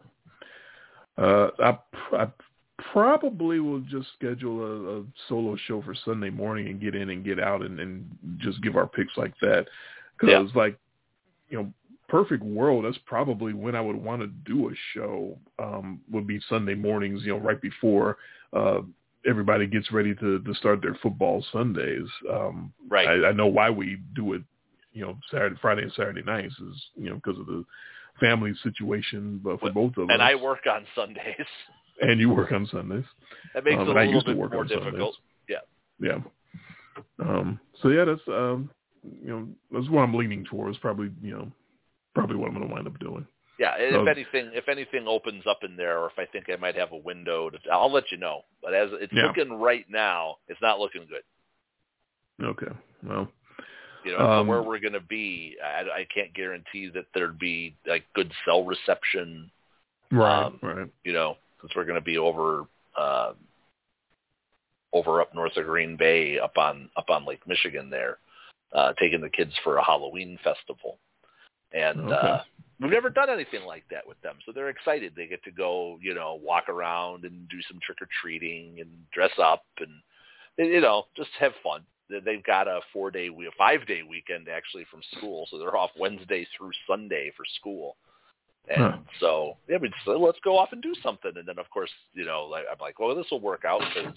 Uh, 1.19 1.51
I, 1.59 2.17
I 2.17 2.29
probably 2.93 3.61
will 3.61 3.81
just 3.81 4.09
schedule 4.17 4.63
a, 4.63 5.01
a 5.01 5.05
solo 5.29 5.57
show 5.67 5.83
for 5.83 5.95
Sunday 6.05 6.31
morning 6.31 6.69
and 6.69 6.81
get 6.81 6.95
in 6.95 7.11
and 7.11 7.25
get 7.25 7.39
out 7.39 7.63
and, 7.63 7.79
and 7.81 8.09
just 8.39 8.63
give 8.63 8.77
our 8.77 8.87
picks 8.87 9.17
like 9.17 9.35
that. 9.41 9.67
Because, 10.19 10.51
like, 10.55 10.79
you 11.51 11.59
know, 11.59 11.73
perfect 12.09 12.43
world, 12.43 12.85
that's 12.85 12.99
probably 13.05 13.53
when 13.53 13.75
I 13.75 13.81
would 13.81 13.97
want 13.97 14.23
to 14.23 14.29
do 14.29 14.69
a 14.69 14.73
show, 14.95 15.37
um, 15.59 16.01
would 16.11 16.27
be 16.27 16.41
Sunday 16.49 16.75
mornings, 16.75 17.23
you 17.25 17.33
know, 17.33 17.41
right 17.41 17.61
before 17.61 18.19
uh, 18.53 18.81
everybody 19.27 19.67
gets 19.67 19.91
ready 19.93 20.15
to, 20.17 20.41
to 20.41 20.55
start 20.55 20.83
their 20.83 20.95
football 21.03 21.45
Sundays. 21.53 22.09
Um, 22.31 22.73
Right. 22.89 23.09
I, 23.09 23.29
I 23.29 23.33
know 23.33 23.47
why 23.47 23.71
we 23.71 23.99
do 24.15 24.35
it, 24.35 24.43
you 24.93 25.03
know, 25.03 25.17
Saturday, 25.31 25.57
Friday 25.61 25.83
and 25.83 25.93
Saturday 25.93 26.23
nights 26.23 26.55
is, 26.55 26.85
you 26.97 27.09
know, 27.09 27.17
because 27.17 27.39
of 27.39 27.47
the 27.47 27.65
family 28.21 28.53
situation, 28.63 29.41
but 29.43 29.59
for 29.61 29.71
both 29.71 29.97
of 29.97 30.05
us. 30.05 30.11
and 30.13 30.23
I 30.23 30.35
work 30.35 30.61
on 30.71 30.85
Sundays. 30.95 31.47
and 32.03 32.21
you 32.21 32.31
work 32.31 32.53
on 32.53 32.67
Sundays. 32.67 33.05
That 33.55 33.65
makes 33.65 33.77
Um, 33.81 33.89
it 33.89 33.91
and 33.91 33.99
a 33.99 34.05
little 34.05 34.25
bit 34.25 34.37
work 34.37 34.53
more 34.53 34.63
on 34.63 34.69
Sundays. 34.69 34.85
difficult. 34.87 35.17
Yeah. 35.49 35.59
Yeah. 36.01 36.19
Um, 37.21 37.59
so 37.81 37.89
yeah, 37.89 38.05
that's 38.05 38.21
um, 38.29 38.71
you 39.23 39.29
know 39.29 39.49
that's 39.73 39.89
what 39.89 40.03
I'm 40.03 40.15
leaning 40.15 40.45
towards. 40.45 40.77
Probably 40.79 41.11
you 41.23 41.33
know 41.33 41.51
probably 42.15 42.37
what 42.37 42.49
I'm 42.49 42.55
going 42.55 42.69
to 42.69 42.75
wind 42.75 42.87
up 42.87 42.99
doing. 43.01 43.27
Yeah, 43.63 43.77
So- 43.93 44.03
if 44.03 44.09
anything, 44.09 44.51
if 44.55 44.69
anything 44.69 45.07
opens 45.07 45.47
up 45.47 45.63
in 45.63 45.77
there, 45.77 46.01
or 46.01 46.07
if 46.09 46.19
I 46.19 46.27
think 46.27 46.51
I 46.51 46.57
might 46.57 46.75
have 46.75 46.91
a 46.91 46.97
window, 46.97 47.49
to, 47.49 47.59
I'll 47.71 47.93
let 47.93 48.11
you 48.11 48.19
know. 48.19 48.45
But 48.61 48.75
as 48.75 48.91
it's 48.95 49.13
Yeah. 49.13 49.27
looking 49.29 49.53
right 49.53 49.89
now, 49.89 50.39
it's 50.49 50.61
not 50.61 50.81
looking 50.81 51.07
good. 51.07 51.23
Okay. 52.45 52.73
Well, 53.05 53.31
You 54.05 54.19
know, 54.19 54.41
Um, 54.41 54.49
where 54.49 54.63
we're 54.63 54.81
going 54.81 54.95
to 54.95 55.01
be, 55.01 55.57
I, 55.63 55.89
I 56.01 56.05
can't 56.13 56.33
guarantee 56.33 56.89
that 56.89 57.07
there'd 57.15 57.39
be 57.39 57.77
like 57.87 58.03
good 58.15 58.33
cell 58.45 58.65
reception. 58.65 59.49
right, 60.11 60.47
Um, 60.47 60.59
right. 60.61 60.91
You 61.05 61.13
know, 61.13 61.39
since 61.61 61.73
we're 61.77 61.85
going 61.85 62.01
to 62.01 62.05
be 62.05 62.19
over, 62.19 62.67
uh, 62.97 63.35
over 64.93 65.21
up 65.21 65.33
north 65.37 65.57
of 65.57 65.67
Green 65.67 65.95
Bay, 65.97 66.41
up 66.41 66.59
on 66.59 66.91
up 66.97 67.11
on 67.11 67.25
Lake 67.25 67.47
Michigan, 67.47 67.91
there, 67.91 68.19
uh, 68.73 68.93
taking 68.95 69.21
the 69.21 69.31
kids 69.31 69.57
for 69.59 69.77
a 69.77 69.85
Halloween 69.85 70.37
festival, 70.43 70.99
and 71.73 72.01
Okay. 72.01 72.13
uh, 72.13 72.43
we've 72.81 72.91
never 72.91 73.11
done 73.11 73.31
anything 73.31 73.65
like 73.65 73.85
that 73.91 74.07
with 74.07 74.21
them, 74.23 74.37
so 74.45 74.53
they're 74.53 74.69
excited. 74.71 75.15
They 75.17 75.27
get 75.27 75.43
to 75.45 75.51
go, 75.51 75.99
you 76.01 76.15
know, 76.15 76.41
walk 76.43 76.69
around 76.69 77.25
and 77.25 77.49
do 77.49 77.61
some 77.69 77.79
trick 77.85 78.01
or 78.03 78.09
treating 78.21 78.81
and 78.81 78.91
dress 79.13 79.33
up 79.39 79.65
and 79.79 79.91
you 80.59 80.81
know 80.81 81.05
just 81.17 81.31
have 81.39 81.53
fun. 81.63 81.85
They- 82.09 82.21
They've 82.21 82.45
got 82.45 82.69
a 82.69 82.81
four 82.93 83.11
day, 83.11 83.31
we 83.31 83.47
a 83.47 83.51
five 83.57 83.87
day 83.87 84.03
weekend 84.03 84.49
actually 84.49 84.85
from 84.91 85.03
school, 85.17 85.47
so 85.51 85.59
they're 85.59 85.77
off 85.77 85.91
Wednesday 85.99 86.47
through 86.57 86.73
Sunday 86.87 87.31
for 87.37 87.45
school. 87.59 87.97
And 88.69 88.79
Huh. 88.81 88.99
so, 89.19 89.57
yeah, 89.69 89.79
we 89.79 89.89
just, 89.89 90.07
let's 90.07 90.39
go 90.45 90.57
off 90.57 90.73
and 90.73 90.81
do 90.81 90.95
something. 91.03 91.33
And 91.35 91.49
then, 91.49 91.59
of 91.59 91.69
course, 91.71 91.91
you 92.13 92.25
know, 92.25 92.45
like, 92.45 92.65
I'm 92.71 92.79
like, 92.81 93.01
well, 93.01 93.15
this 93.15 93.27
will 93.31 93.41
work 93.41 93.65
out 93.65 93.81
because 93.81 94.15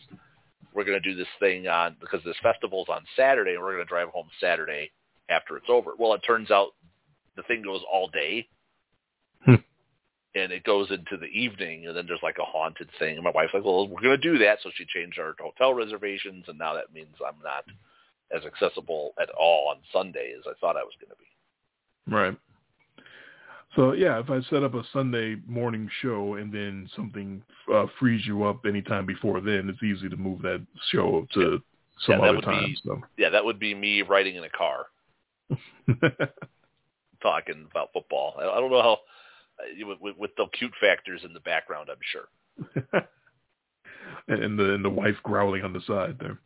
we're 0.73 0.83
going 0.83 1.01
to 1.01 1.09
do 1.09 1.15
this 1.15 1.27
thing 1.39 1.67
on 1.67 1.95
because 1.99 2.23
this 2.23 2.35
festival's 2.43 2.87
on 2.89 3.01
Saturday, 3.15 3.53
and 3.53 3.61
we're 3.61 3.73
going 3.73 3.85
to 3.85 3.89
drive 3.89 4.09
home 4.09 4.27
Saturday 4.39 4.91
after 5.29 5.57
it's 5.57 5.65
over. 5.69 5.91
Well, 5.97 6.13
it 6.13 6.21
turns 6.27 6.51
out 6.51 6.73
the 7.35 7.43
thing 7.43 7.61
goes 7.61 7.81
all 7.91 8.07
day, 8.07 8.47
Hmm. 9.45 9.55
and 10.33 10.51
it 10.51 10.63
goes 10.63 10.89
into 10.91 11.17
the 11.17 11.27
evening, 11.27 11.87
and 11.87 11.95
then 11.95 12.05
there's 12.07 12.23
like 12.23 12.37
a 12.39 12.45
haunted 12.45 12.89
thing. 12.99 13.15
And 13.15 13.23
my 13.23 13.31
wife's 13.31 13.53
like, 13.53 13.63
well, 13.63 13.87
we're 13.87 14.01
going 14.01 14.19
to 14.19 14.31
do 14.31 14.37
that, 14.39 14.59
so 14.61 14.71
she 14.75 14.85
changed 14.85 15.19
our 15.19 15.35
hotel 15.39 15.73
reservations, 15.73 16.45
and 16.47 16.57
now 16.57 16.73
that 16.73 16.93
means 16.93 17.15
I'm 17.25 17.41
not 17.43 17.65
as 18.35 18.43
accessible 18.45 19.13
at 19.21 19.29
all 19.29 19.69
on 19.69 19.77
Sunday 19.93 20.33
as 20.37 20.43
I 20.47 20.53
thought 20.59 20.77
I 20.77 20.83
was 20.83 20.93
going 20.99 21.11
to 21.11 21.17
be. 21.17 22.15
Right. 22.15 22.37
So 23.75 23.91
yeah, 23.91 24.19
if 24.19 24.29
I 24.29 24.41
set 24.49 24.63
up 24.63 24.73
a 24.73 24.83
Sunday 24.93 25.35
morning 25.47 25.89
show 26.01 26.35
and 26.35 26.51
then 26.51 26.89
something 26.95 27.43
uh, 27.73 27.87
frees 27.99 28.25
you 28.25 28.43
up 28.45 28.65
anytime 28.65 29.05
before 29.05 29.41
then, 29.41 29.69
it's 29.69 29.83
easy 29.83 30.07
to 30.07 30.15
move 30.15 30.41
that 30.43 30.65
show 30.91 31.27
to 31.33 31.41
yeah. 31.41 31.57
some 32.07 32.21
yeah, 32.21 32.29
other 32.29 32.41
time. 32.41 32.65
Be, 32.65 32.77
so. 32.85 33.01
Yeah, 33.17 33.29
that 33.29 33.43
would 33.43 33.59
be 33.59 33.75
me 33.75 34.01
riding 34.01 34.35
in 34.35 34.45
a 34.45 34.49
car, 34.49 34.85
talking 37.25 37.67
about 37.71 37.89
football. 37.91 38.35
I 38.39 38.59
don't 38.59 38.69
know 38.71 38.81
how 38.81 38.99
uh, 39.59 39.95
with, 39.99 40.17
with 40.17 40.31
the 40.37 40.45
cute 40.57 40.73
factors 40.79 41.21
in 41.23 41.33
the 41.33 41.39
background. 41.39 41.89
I'm 41.89 41.97
sure. 42.11 43.01
and 44.27 44.59
the 44.59 44.73
and 44.75 44.85
the 44.85 44.89
wife 44.89 45.15
growling 45.23 45.63
on 45.63 45.73
the 45.73 45.81
side 45.81 46.17
there. 46.19 46.39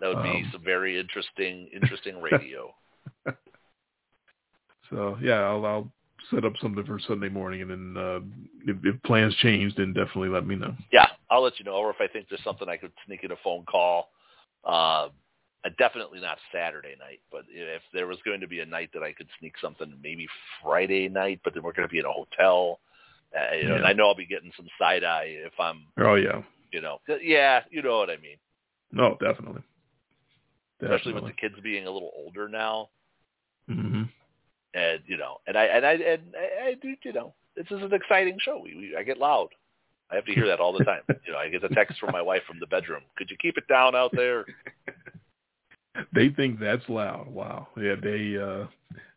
That 0.00 0.14
would 0.14 0.22
be 0.22 0.42
um, 0.44 0.48
some 0.52 0.64
very 0.64 0.98
interesting 0.98 1.68
interesting 1.74 2.20
radio. 2.30 2.74
so 4.90 5.16
yeah, 5.22 5.40
I'll 5.40 5.64
I'll 5.64 5.92
set 6.30 6.44
up 6.44 6.52
something 6.60 6.84
for 6.84 6.98
Sunday 6.98 7.28
morning, 7.28 7.62
and 7.62 7.70
then 7.70 7.96
uh, 7.96 8.20
if, 8.66 8.76
if 8.84 9.02
plans 9.02 9.34
change, 9.36 9.74
then 9.76 9.94
definitely 9.94 10.28
let 10.28 10.46
me 10.46 10.54
know. 10.54 10.74
Yeah, 10.92 11.06
I'll 11.30 11.42
let 11.42 11.58
you 11.58 11.64
know. 11.64 11.72
Or 11.74 11.90
if 11.90 11.96
I 12.00 12.06
think 12.06 12.26
there's 12.28 12.44
something 12.44 12.68
I 12.68 12.76
could 12.76 12.92
sneak 13.06 13.24
in 13.24 13.32
a 13.32 13.36
phone 13.42 13.64
call. 13.64 14.10
Uh, 14.64 15.08
definitely 15.78 16.20
not 16.20 16.38
Saturday 16.52 16.94
night, 16.98 17.20
but 17.30 17.42
if 17.50 17.82
there 17.92 18.06
was 18.06 18.18
going 18.24 18.40
to 18.40 18.48
be 18.48 18.60
a 18.60 18.66
night 18.66 18.90
that 18.94 19.02
I 19.02 19.12
could 19.12 19.28
sneak 19.38 19.54
something, 19.60 19.92
maybe 20.02 20.26
Friday 20.62 21.08
night, 21.08 21.40
but 21.44 21.54
then 21.54 21.62
we're 21.62 21.72
going 21.72 21.88
to 21.88 21.92
be 21.92 21.98
in 21.98 22.06
a 22.06 22.12
hotel. 22.12 22.80
Uh, 23.36 23.54
you 23.54 23.64
know, 23.64 23.70
yeah. 23.70 23.76
and 23.76 23.86
I 23.86 23.92
know 23.92 24.08
I'll 24.08 24.14
be 24.14 24.26
getting 24.26 24.52
some 24.56 24.66
side 24.78 25.04
eye 25.04 25.36
if 25.46 25.52
I'm. 25.60 25.86
Oh 25.98 26.14
yeah. 26.14 26.42
You 26.72 26.80
know, 26.80 26.98
yeah, 27.20 27.62
you 27.70 27.82
know 27.82 27.98
what 27.98 28.10
I 28.10 28.16
mean. 28.16 28.36
No, 28.92 29.16
definitely. 29.20 29.62
definitely. 30.80 30.96
Especially 30.96 31.12
with 31.14 31.24
the 31.24 31.32
kids 31.32 31.54
being 31.62 31.86
a 31.86 31.90
little 31.90 32.12
older 32.16 32.48
now. 32.48 32.88
Mm-hmm 33.68 34.02
and 34.74 35.00
you 35.06 35.16
know, 35.16 35.38
and 35.46 35.56
I 35.56 35.64
and 35.64 35.86
I 35.86 35.92
and 35.92 36.22
I, 36.36 36.68
I 36.68 36.74
do, 36.74 36.94
you 37.02 37.12
know, 37.12 37.34
this 37.56 37.66
is 37.70 37.82
an 37.82 37.92
exciting 37.92 38.38
show. 38.40 38.60
We, 38.62 38.74
we 38.76 38.96
I 38.96 39.02
get 39.02 39.18
loud. 39.18 39.48
I 40.10 40.16
have 40.16 40.24
to 40.24 40.32
hear 40.32 40.46
that 40.48 40.60
all 40.60 40.76
the 40.76 40.84
time. 40.84 41.02
you 41.26 41.32
know, 41.32 41.38
I 41.38 41.48
get 41.48 41.64
a 41.64 41.68
text 41.68 41.98
from 42.00 42.12
my 42.12 42.22
wife 42.22 42.42
from 42.46 42.58
the 42.58 42.66
bedroom. 42.66 43.02
Could 43.16 43.30
you 43.30 43.36
keep 43.40 43.56
it 43.56 43.68
down 43.68 43.94
out 43.94 44.10
there? 44.12 44.44
They 46.12 46.30
think 46.30 46.58
that's 46.58 46.88
loud. 46.88 47.28
Wow. 47.28 47.68
Yeah, 47.76 47.94
they. 48.00 48.36
uh 48.36 48.66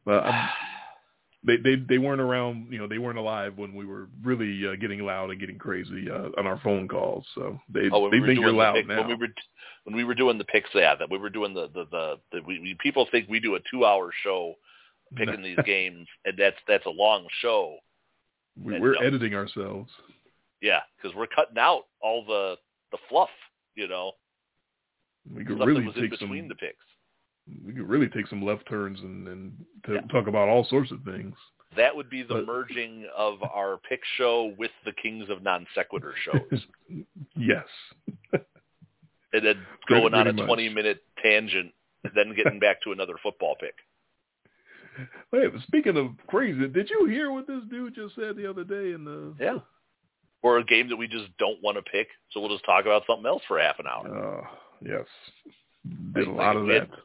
Well, 0.05 0.23
they 1.45 1.57
they 1.57 1.75
they 1.75 1.97
weren't 1.97 2.21
around. 2.21 2.67
You 2.71 2.79
know, 2.79 2.87
they 2.87 2.97
weren't 2.97 3.17
alive 3.17 3.57
when 3.57 3.73
we 3.73 3.85
were 3.85 4.07
really 4.23 4.67
uh, 4.67 4.75
getting 4.75 4.99
loud 4.99 5.29
and 5.29 5.39
getting 5.39 5.57
crazy 5.57 6.09
uh, 6.09 6.29
on 6.37 6.47
our 6.47 6.59
phone 6.63 6.87
calls. 6.87 7.25
So 7.35 7.59
they 7.69 7.89
oh, 7.91 8.09
they 8.09 8.19
we 8.19 8.27
think 8.27 8.39
you're 8.39 8.51
loud 8.51 8.75
pick, 8.75 8.87
now. 8.87 8.99
When 8.99 9.07
we 9.07 9.15
were 9.15 9.33
when 9.83 9.95
we 9.95 10.03
were 10.03 10.15
doing 10.15 10.37
the 10.37 10.45
picks, 10.45 10.69
yeah, 10.73 10.95
that 10.95 11.09
we 11.09 11.17
were 11.17 11.29
doing 11.29 11.53
the 11.53 11.67
the 11.73 11.85
the, 11.91 12.15
the 12.31 12.41
we, 12.45 12.59
we 12.59 12.77
people 12.81 13.07
think 13.11 13.27
we 13.29 13.39
do 13.39 13.55
a 13.55 13.59
two 13.69 13.85
hour 13.85 14.11
show 14.23 14.55
picking 15.15 15.43
these 15.43 15.59
games, 15.65 16.07
and 16.25 16.37
that's 16.37 16.57
that's 16.67 16.85
a 16.85 16.91
long 16.91 17.27
show. 17.41 17.77
We, 18.61 18.79
we're 18.79 18.95
and, 18.95 19.05
editing 19.05 19.35
ourselves. 19.35 19.89
Yeah, 20.61 20.79
because 20.95 21.15
we're 21.15 21.27
cutting 21.27 21.57
out 21.57 21.83
all 22.01 22.23
the 22.25 22.55
the 22.91 22.97
fluff, 23.09 23.29
you 23.75 23.87
know. 23.87 24.13
We 25.31 25.45
could 25.45 25.59
really 25.59 25.85
take 25.87 26.03
in 26.03 26.09
between 26.09 26.43
some, 26.43 26.47
the 26.49 26.55
picks. 26.55 26.85
We 27.65 27.73
could 27.73 27.87
really 27.87 28.07
take 28.07 28.27
some 28.27 28.43
left 28.43 28.67
turns 28.69 28.99
and 29.01 29.27
and 29.27 29.65
to 29.85 29.93
Yeah. 29.95 30.01
talk 30.11 30.27
about 30.27 30.49
all 30.49 30.63
sorts 30.65 30.91
of 30.91 31.01
things. 31.03 31.35
That 31.75 31.95
would 31.95 32.09
be 32.09 32.21
the 32.23 32.35
But- 32.35 32.45
merging 32.45 33.05
of 33.15 33.41
our 33.43 33.77
pick 33.89 34.01
show 34.17 34.53
with 34.57 34.71
the 34.85 34.91
Kings 34.93 35.29
of 35.29 35.41
Non 35.41 35.65
Sequitur 35.73 36.13
shows, 36.23 36.65
yes. 37.35 37.65
and 38.31 38.41
then 39.45 39.65
Pretty- 39.87 40.01
going 40.01 40.13
on 40.13 40.21
a 40.21 40.23
pretty 40.25 40.37
much. 40.41 40.45
twenty 40.47 40.69
minute 40.69 41.03
tangent, 41.21 41.73
then 42.15 42.33
getting 42.35 42.59
back 42.59 42.81
to 42.83 42.91
another 42.91 43.15
football 43.23 43.55
pick. 43.59 43.75
Wait, 45.31 45.51
speaking 45.67 45.97
of 45.97 46.11
crazy, 46.27 46.67
did 46.67 46.89
you 46.89 47.05
hear 47.07 47.31
what 47.31 47.47
this 47.47 47.63
dude 47.69 47.95
just 47.95 48.15
said 48.15 48.35
the 48.35 48.47
other 48.49 48.63
day 48.63 48.91
in 48.93 49.03
the? 49.03 49.33
Yeah. 49.39 49.59
Or 50.43 50.57
a 50.57 50.63
game 50.63 50.89
that 50.89 50.97
we 50.97 51.07
just 51.07 51.35
don't 51.39 51.61
want 51.63 51.77
to 51.77 51.81
pick, 51.83 52.09
so 52.31 52.39
we'll 52.41 52.49
just 52.53 52.65
talk 52.65 52.83
about 52.85 53.03
something 53.07 53.25
else 53.25 53.41
for 53.47 53.59
half 53.59 53.79
an 53.79 53.87
hour. 53.87 54.43
Uh, 54.43 54.47
yes. 54.83 55.05
Did 56.13 56.27
a 56.27 56.31
Like- 56.31 56.37
lot 56.37 56.55
like 56.55 56.81
of 56.83 56.89
that. 56.89 56.99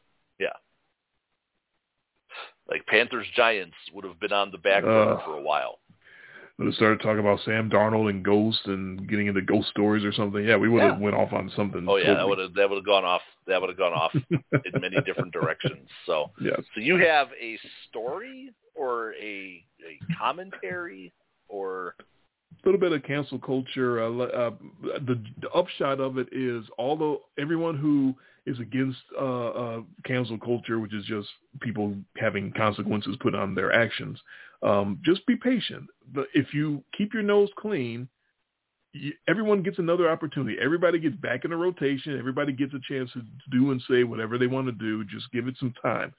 Like 2.69 2.85
Panthers 2.85 3.25
Giants 3.35 3.75
would 3.93 4.05
have 4.05 4.19
been 4.19 4.31
on 4.31 4.51
the 4.51 4.59
back 4.59 4.83
burner 4.83 5.13
Ugh. 5.13 5.21
for 5.25 5.37
a 5.37 5.41
while. 5.41 5.79
Would 6.59 6.65
have 6.65 6.75
started 6.75 6.99
talking 7.01 7.19
about 7.19 7.39
Sam 7.45 7.67
Darnold 7.69 8.09
and 8.09 8.23
Ghost 8.23 8.59
and 8.65 9.07
getting 9.09 9.25
into 9.27 9.41
ghost 9.41 9.69
stories 9.69 10.03
or 10.05 10.11
something. 10.11 10.43
Yeah, 10.45 10.57
we 10.57 10.69
would 10.69 10.83
have 10.83 10.97
Yeah. 10.99 11.03
went 11.03 11.15
off 11.15 11.33
on 11.33 11.49
something. 11.55 11.85
Oh 11.89 11.95
yeah, 11.95 12.13
that 12.13 12.27
would 12.27 12.37
have 12.37 12.53
that 12.53 12.69
would 12.69 12.75
have 12.75 12.85
gone 12.85 13.05
off 13.05 13.21
that 13.47 13.59
would 13.59 13.69
have 13.69 13.77
gone 13.77 13.93
off 13.93 14.13
in 14.31 14.81
many 14.81 15.01
different 15.01 15.31
directions. 15.31 15.89
So 16.05 16.31
yes. 16.39 16.61
so 16.75 16.81
you 16.81 16.97
have 16.97 17.29
a 17.41 17.57
story 17.87 18.51
or 18.75 19.13
a 19.15 19.65
a 19.83 20.13
commentary 20.19 21.11
or 21.47 21.95
a 21.99 22.03
little 22.65 22.79
bit 22.79 22.91
of 22.91 23.03
cancel 23.03 23.39
culture. 23.39 24.03
Uh, 24.03 24.17
uh, 24.23 24.51
the, 25.05 25.21
the 25.41 25.49
upshot 25.51 25.99
of 25.99 26.17
it 26.17 26.27
is, 26.31 26.65
although 26.77 27.21
everyone 27.39 27.77
who 27.77 28.13
is 28.45 28.59
against 28.59 28.99
uh, 29.19 29.49
uh, 29.49 29.81
cancel 30.05 30.37
culture, 30.37 30.79
which 30.79 30.93
is 30.93 31.05
just 31.05 31.27
people 31.61 31.95
having 32.17 32.51
consequences 32.53 33.15
put 33.21 33.35
on 33.35 33.55
their 33.55 33.71
actions, 33.71 34.19
um, 34.63 34.99
just 35.03 35.25
be 35.25 35.35
patient. 35.35 35.87
But 36.13 36.27
if 36.33 36.53
you 36.53 36.83
keep 36.97 37.13
your 37.13 37.23
nose 37.23 37.49
clean, 37.57 38.09
you, 38.93 39.13
everyone 39.27 39.63
gets 39.63 39.79
another 39.79 40.09
opportunity. 40.09 40.57
Everybody 40.61 40.99
gets 40.99 41.15
back 41.17 41.45
in 41.45 41.51
the 41.51 41.57
rotation. 41.57 42.17
Everybody 42.17 42.51
gets 42.51 42.73
a 42.73 42.79
chance 42.91 43.11
to 43.13 43.21
do 43.51 43.71
and 43.71 43.81
say 43.89 44.03
whatever 44.03 44.37
they 44.37 44.47
want 44.47 44.67
to 44.67 44.73
do. 44.73 45.03
Just 45.05 45.31
give 45.31 45.47
it 45.47 45.55
some 45.59 45.73
time. 45.81 46.13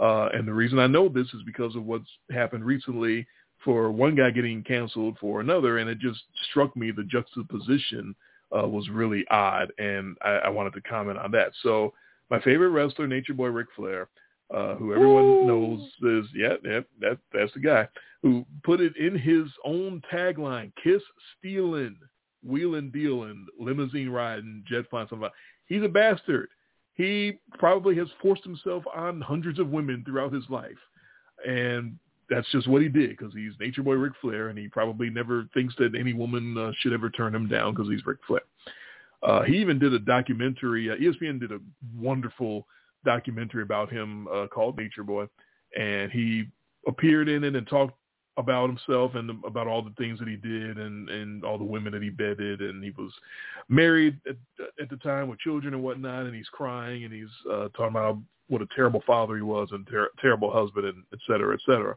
Uh, 0.00 0.28
and 0.32 0.48
the 0.48 0.54
reason 0.54 0.78
I 0.78 0.86
know 0.86 1.08
this 1.08 1.26
is 1.34 1.42
because 1.44 1.76
of 1.76 1.84
what's 1.84 2.08
happened 2.30 2.64
recently 2.64 3.26
for 3.64 3.90
one 3.90 4.14
guy 4.14 4.30
getting 4.30 4.62
canceled 4.62 5.16
for 5.20 5.40
another, 5.40 5.78
and 5.78 5.88
it 5.88 5.98
just 5.98 6.20
struck 6.50 6.76
me 6.76 6.90
the 6.90 7.04
juxtaposition 7.04 8.14
uh, 8.56 8.66
was 8.66 8.88
really 8.88 9.24
odd, 9.30 9.72
and 9.78 10.16
I, 10.22 10.30
I 10.30 10.48
wanted 10.48 10.74
to 10.74 10.80
comment 10.82 11.18
on 11.18 11.30
that. 11.32 11.52
So 11.62 11.92
my 12.30 12.40
favorite 12.40 12.70
wrestler, 12.70 13.06
Nature 13.06 13.34
Boy 13.34 13.48
Ric 13.48 13.68
Flair, 13.74 14.08
uh, 14.52 14.74
who 14.74 14.92
everyone 14.94 15.24
Woo! 15.24 15.46
knows 15.46 16.24
is 16.24 16.30
yeah, 16.34 16.54
yeah, 16.64 16.80
that 17.00 17.18
that's 17.32 17.52
the 17.54 17.60
guy 17.60 17.88
who 18.20 18.44
put 18.64 18.80
it 18.80 18.96
in 18.96 19.16
his 19.16 19.46
own 19.64 20.02
tagline: 20.12 20.72
"Kiss 20.82 21.02
stealing, 21.38 21.96
wheeling 22.44 22.90
dealing, 22.90 23.46
limousine 23.58 24.10
riding, 24.10 24.62
jet 24.68 24.84
flying." 24.90 25.06
Something. 25.08 25.24
About 25.24 25.32
he's 25.66 25.82
a 25.82 25.88
bastard. 25.88 26.48
He 26.94 27.38
probably 27.58 27.96
has 27.96 28.08
forced 28.20 28.44
himself 28.44 28.84
on 28.94 29.22
hundreds 29.22 29.58
of 29.58 29.70
women 29.70 30.02
throughout 30.04 30.32
his 30.34 30.44
life, 30.50 30.78
and 31.48 31.98
that's 32.32 32.50
just 32.50 32.68
what 32.68 32.82
he 32.82 32.88
did 32.88 33.10
because 33.10 33.32
he's 33.34 33.52
Nature 33.60 33.82
Boy 33.82 33.94
Ric 33.94 34.14
Flair, 34.20 34.48
and 34.48 34.58
he 34.58 34.68
probably 34.68 35.10
never 35.10 35.46
thinks 35.52 35.74
that 35.78 35.94
any 35.98 36.12
woman 36.12 36.56
uh, 36.56 36.72
should 36.78 36.92
ever 36.92 37.10
turn 37.10 37.34
him 37.34 37.48
down 37.48 37.74
because 37.74 37.90
he's 37.90 38.04
Ric 38.06 38.18
Flair. 38.26 38.40
Uh, 39.22 39.42
he 39.42 39.58
even 39.58 39.78
did 39.78 39.92
a 39.92 39.98
documentary. 39.98 40.90
Uh, 40.90 40.96
ESPN 40.96 41.38
did 41.38 41.52
a 41.52 41.60
wonderful 41.96 42.66
documentary 43.04 43.62
about 43.62 43.92
him 43.92 44.26
uh, 44.28 44.46
called 44.46 44.78
Nature 44.78 45.04
Boy, 45.04 45.26
and 45.78 46.10
he 46.10 46.44
appeared 46.88 47.28
in 47.28 47.44
it 47.44 47.54
and 47.54 47.66
talked 47.68 47.94
about 48.38 48.68
himself 48.68 49.14
and 49.14 49.30
about 49.44 49.66
all 49.66 49.82
the 49.82 49.92
things 49.98 50.18
that 50.18 50.26
he 50.26 50.36
did 50.36 50.78
and 50.78 51.10
and 51.10 51.44
all 51.44 51.58
the 51.58 51.64
women 51.64 51.92
that 51.92 52.02
he 52.02 52.08
bedded 52.08 52.62
and 52.62 52.82
he 52.82 52.90
was 52.96 53.12
married 53.68 54.18
at, 54.26 54.36
at 54.80 54.88
the 54.88 54.96
time 54.96 55.28
with 55.28 55.38
children 55.38 55.74
and 55.74 55.82
whatnot 55.82 56.24
and 56.24 56.34
he's 56.34 56.48
crying 56.48 57.04
and 57.04 57.12
he's 57.12 57.28
uh 57.50 57.68
talking 57.76 57.88
about 57.88 58.16
what 58.48 58.62
a 58.62 58.66
terrible 58.74 59.02
father 59.06 59.36
he 59.36 59.42
was 59.42 59.68
and 59.72 59.86
ter- 59.86 60.08
terrible 60.18 60.50
husband 60.50 60.86
and 60.86 61.04
et 61.12 61.18
cetera 61.26 61.52
et 61.52 61.60
cetera 61.66 61.94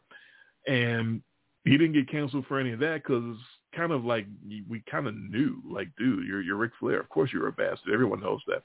and 0.67 1.21
he 1.63 1.71
didn't 1.71 1.93
get 1.93 2.09
canceled 2.09 2.45
for 2.47 2.59
any 2.59 2.71
of 2.71 2.79
that 2.79 3.03
because 3.03 3.37
kind 3.75 3.91
of 3.91 4.05
like 4.05 4.25
we 4.69 4.81
kind 4.89 5.07
of 5.07 5.15
knew 5.15 5.61
like 5.69 5.89
dude 5.97 6.25
you're 6.27 6.41
you're 6.41 6.55
Ric 6.55 6.71
Flair. 6.79 6.99
Of 6.99 7.09
course 7.09 7.31
you're 7.33 7.47
a 7.47 7.51
bastard. 7.51 7.93
Everyone 7.93 8.21
knows 8.21 8.41
that. 8.47 8.63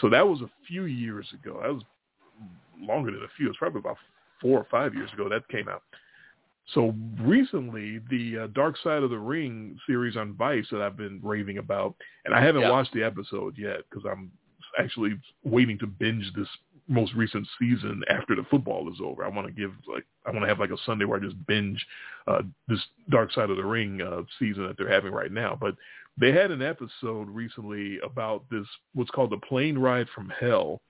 So 0.00 0.08
that 0.10 0.26
was 0.26 0.40
a 0.40 0.50
few 0.66 0.84
years 0.84 1.26
ago. 1.34 1.60
That 1.62 1.74
was 1.74 1.82
longer 2.80 3.10
than 3.10 3.22
a 3.22 3.28
few. 3.36 3.48
It's 3.48 3.58
probably 3.58 3.80
about 3.80 3.98
four 4.40 4.58
or 4.58 4.66
five 4.70 4.94
years 4.94 5.12
ago 5.12 5.28
that 5.28 5.46
came 5.48 5.68
out. 5.68 5.82
So 6.74 6.94
recently, 7.20 8.00
the 8.10 8.44
uh, 8.44 8.46
Dark 8.48 8.76
Side 8.78 9.02
of 9.02 9.10
the 9.10 9.18
Ring 9.18 9.76
series 9.86 10.16
on 10.16 10.34
Vice 10.34 10.66
that 10.70 10.80
I've 10.80 10.96
been 10.96 11.20
raving 11.22 11.58
about, 11.58 11.96
and 12.24 12.34
I 12.34 12.40
haven't 12.40 12.62
Yeah. 12.62 12.70
watched 12.70 12.92
the 12.92 13.02
episode 13.02 13.58
yet 13.58 13.80
because 13.90 14.04
I'm 14.10 14.30
actually 14.78 15.18
waiting 15.42 15.78
to 15.78 15.86
binge 15.86 16.32
this 16.34 16.48
most 16.90 17.14
recent 17.14 17.46
season 17.58 18.02
after 18.10 18.34
the 18.34 18.44
football 18.50 18.92
is 18.92 18.98
over. 19.02 19.24
I 19.24 19.28
want 19.28 19.46
to 19.46 19.52
give 19.52 19.70
like 19.88 20.04
I 20.26 20.30
want 20.30 20.42
to 20.42 20.48
have 20.48 20.58
like 20.58 20.70
a 20.70 20.76
Sunday 20.84 21.04
where 21.04 21.18
I 21.18 21.22
just 21.22 21.46
binge 21.46 21.84
uh, 22.26 22.42
this 22.68 22.80
Dark 23.08 23.32
Side 23.32 23.48
of 23.48 23.56
the 23.56 23.64
Ring 23.64 24.02
uh, 24.02 24.22
season 24.38 24.66
that 24.66 24.76
they're 24.76 24.92
having 24.92 25.12
right 25.12 25.32
now. 25.32 25.56
But 25.58 25.76
they 26.18 26.32
had 26.32 26.50
an 26.50 26.62
episode 26.62 27.28
recently 27.28 27.98
about 28.04 28.44
this 28.50 28.66
what's 28.94 29.10
called 29.10 29.30
the 29.30 29.38
plane 29.38 29.78
ride 29.78 30.08
from 30.14 30.32
hell, 30.40 30.82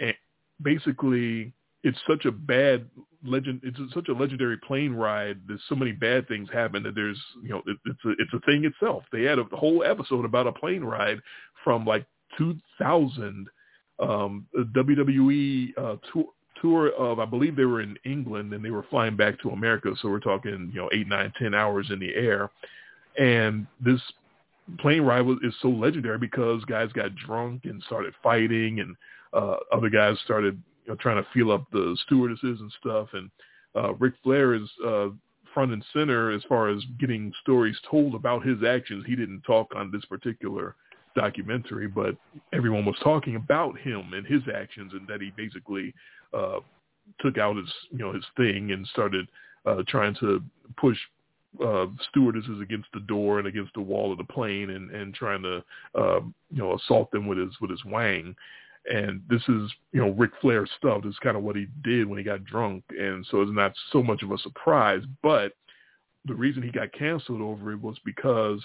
and 0.00 0.14
basically 0.62 1.52
it's 1.84 1.98
such 2.08 2.24
a 2.24 2.32
bad 2.32 2.88
legend. 3.22 3.60
It's 3.62 3.78
such 3.92 4.08
a 4.08 4.14
legendary 4.14 4.56
plane 4.56 4.94
ride. 4.94 5.38
There's 5.46 5.62
so 5.68 5.74
many 5.74 5.92
bad 5.92 6.26
things 6.26 6.48
happen 6.50 6.82
that 6.84 6.94
there's, 6.94 7.20
you 7.42 7.50
know, 7.50 7.62
it, 7.66 7.76
it's 7.84 8.04
a 8.06 8.10
it's 8.12 8.32
a 8.32 8.40
thing 8.46 8.64
itself. 8.64 9.04
They 9.12 9.22
had 9.22 9.38
a 9.38 9.44
whole 9.52 9.84
episode 9.84 10.24
about 10.24 10.46
a 10.46 10.52
plane 10.52 10.82
ride 10.82 11.20
from 11.62 11.84
like 11.84 12.06
2000 12.38 13.46
um, 14.00 14.46
WWE 14.56 15.76
uh, 15.78 15.96
tour 16.12 16.26
tour 16.60 16.92
of, 16.94 17.18
I 17.18 17.24
believe 17.24 17.56
they 17.56 17.64
were 17.64 17.80
in 17.80 17.96
England 18.04 18.52
and 18.52 18.64
they 18.64 18.70
were 18.70 18.86
flying 18.88 19.16
back 19.16 19.40
to 19.40 19.50
America. 19.50 19.92
So 20.00 20.08
we're 20.08 20.20
talking, 20.20 20.70
you 20.72 20.80
know, 20.80 20.88
eight, 20.92 21.08
nine, 21.08 21.32
ten 21.38 21.52
hours 21.52 21.88
in 21.90 21.98
the 21.98 22.14
air. 22.14 22.50
And 23.18 23.66
this 23.84 24.00
plane 24.78 25.02
ride 25.02 25.22
was, 25.22 25.38
is 25.42 25.54
so 25.60 25.68
legendary 25.68 26.18
because 26.18 26.64
guys 26.64 26.92
got 26.92 27.14
drunk 27.16 27.64
and 27.64 27.82
started 27.86 28.14
fighting 28.22 28.80
and 28.80 28.96
uh, 29.32 29.56
other 29.72 29.90
guys 29.90 30.16
started 30.24 30.60
you 30.84 30.92
know, 30.92 30.96
trying 30.96 31.22
to 31.22 31.28
feel 31.34 31.50
up 31.50 31.66
the 31.72 31.96
stewardesses 32.06 32.60
and 32.60 32.72
stuff. 32.80 33.08
And 33.12 33.30
uh, 33.76 33.94
Ric 33.94 34.14
Flair 34.22 34.54
is 34.54 34.68
uh, 34.86 35.08
front 35.52 35.72
and 35.72 35.84
center 35.92 36.30
as 36.30 36.42
far 36.48 36.68
as 36.68 36.82
getting 36.98 37.32
stories 37.42 37.76
told 37.90 38.14
about 38.14 38.46
his 38.46 38.62
actions. 38.62 39.04
He 39.06 39.16
didn't 39.16 39.42
talk 39.42 39.72
on 39.76 39.90
this 39.90 40.04
particular 40.06 40.76
documentary, 41.14 41.86
but 41.86 42.16
everyone 42.52 42.84
was 42.84 42.96
talking 43.02 43.36
about 43.36 43.78
him 43.78 44.12
and 44.12 44.26
his 44.26 44.42
actions 44.54 44.92
and 44.92 45.06
that 45.08 45.20
he 45.20 45.32
basically 45.36 45.94
uh, 46.32 46.60
took 47.20 47.38
out 47.38 47.56
his, 47.56 47.72
you 47.90 47.98
know, 47.98 48.12
his 48.12 48.24
thing 48.36 48.72
and 48.72 48.86
started 48.88 49.26
uh, 49.66 49.82
trying 49.88 50.14
to 50.20 50.42
push 50.76 50.98
uh, 51.64 51.86
stewardesses 52.10 52.60
against 52.60 52.88
the 52.92 53.00
door 53.00 53.38
and 53.38 53.46
against 53.46 53.72
the 53.74 53.80
wall 53.80 54.10
of 54.10 54.18
the 54.18 54.24
plane 54.24 54.70
and, 54.70 54.90
and 54.90 55.14
trying 55.14 55.42
to, 55.42 55.62
uh, 55.94 56.20
you 56.50 56.58
know, 56.58 56.74
assault 56.74 57.10
them 57.10 57.26
with 57.26 57.38
his, 57.38 57.50
with 57.60 57.70
his 57.70 57.84
wang. 57.84 58.34
And 58.86 59.22
this 59.30 59.42
is, 59.42 59.70
you 59.92 60.00
know, 60.00 60.10
Ric 60.10 60.32
Flair 60.40 60.66
stuff. 60.78 61.02
This 61.02 61.12
is 61.12 61.18
kind 61.22 61.36
of 61.36 61.42
what 61.42 61.56
he 61.56 61.66
did 61.82 62.06
when 62.06 62.18
he 62.18 62.24
got 62.24 62.44
drunk. 62.44 62.84
And 62.90 63.24
so 63.30 63.40
it's 63.40 63.52
not 63.52 63.72
so 63.92 64.02
much 64.02 64.22
of 64.22 64.30
a 64.30 64.38
surprise, 64.38 65.02
but 65.22 65.52
the 66.26 66.34
reason 66.34 66.62
he 66.62 66.70
got 66.70 66.92
canceled 66.92 67.40
over 67.40 67.72
it 67.72 67.80
was 67.80 67.96
because 68.04 68.60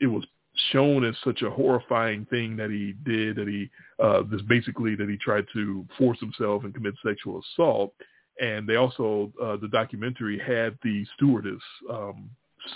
it 0.00 0.06
was 0.06 0.24
shown 0.72 1.04
as 1.04 1.14
such 1.24 1.42
a 1.42 1.50
horrifying 1.50 2.26
thing 2.26 2.56
that 2.56 2.70
he 2.70 2.94
did 3.04 3.36
that 3.36 3.48
he 3.48 3.68
uh 4.02 4.22
this 4.30 4.42
basically 4.42 4.94
that 4.94 5.08
he 5.08 5.16
tried 5.16 5.44
to 5.52 5.84
force 5.98 6.18
himself 6.20 6.64
and 6.64 6.74
commit 6.74 6.94
sexual 7.04 7.40
assault. 7.40 7.92
And 8.40 8.68
they 8.68 8.76
also 8.76 9.32
uh 9.42 9.56
the 9.56 9.68
documentary 9.68 10.38
had 10.38 10.78
the 10.82 11.04
stewardess 11.16 11.62
um 11.90 12.30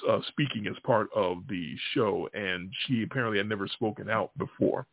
uh, 0.07 0.21
speaking 0.29 0.67
as 0.67 0.75
part 0.85 1.09
of 1.15 1.39
the 1.49 1.75
show. 1.95 2.29
And 2.35 2.71
she 2.87 3.05
apparently 3.05 3.39
had 3.39 3.49
never 3.49 3.67
spoken 3.67 4.11
out 4.11 4.37
before. 4.37 4.87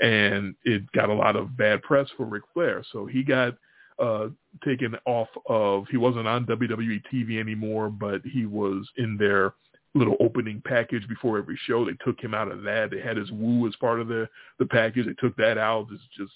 And 0.00 0.54
it 0.64 0.90
got 0.92 1.10
a 1.10 1.14
lot 1.14 1.36
of 1.36 1.56
bad 1.56 1.82
press 1.82 2.08
for 2.16 2.24
Ric 2.24 2.44
Flair. 2.54 2.82
So 2.92 3.06
he 3.06 3.22
got 3.22 3.54
uh 3.98 4.28
taken 4.64 4.96
off 5.06 5.28
of 5.48 5.84
he 5.90 5.96
wasn't 5.98 6.26
on 6.26 6.46
WWE 6.46 7.02
TV 7.12 7.38
anymore 7.38 7.90
but 7.90 8.22
he 8.24 8.46
was 8.46 8.88
in 8.96 9.18
their 9.18 9.52
little 9.94 10.16
opening 10.20 10.62
package 10.64 11.06
before 11.08 11.38
every 11.38 11.58
show. 11.66 11.84
They 11.84 11.96
took 12.04 12.20
him 12.20 12.34
out 12.34 12.50
of 12.50 12.62
that. 12.62 12.90
They 12.90 13.00
had 13.00 13.16
his 13.16 13.30
woo 13.30 13.66
as 13.66 13.76
part 13.76 14.00
of 14.00 14.08
the 14.08 14.28
the 14.58 14.66
package. 14.66 15.06
They 15.06 15.14
took 15.14 15.36
that 15.36 15.58
out. 15.58 15.88
It's 15.92 16.02
just 16.16 16.32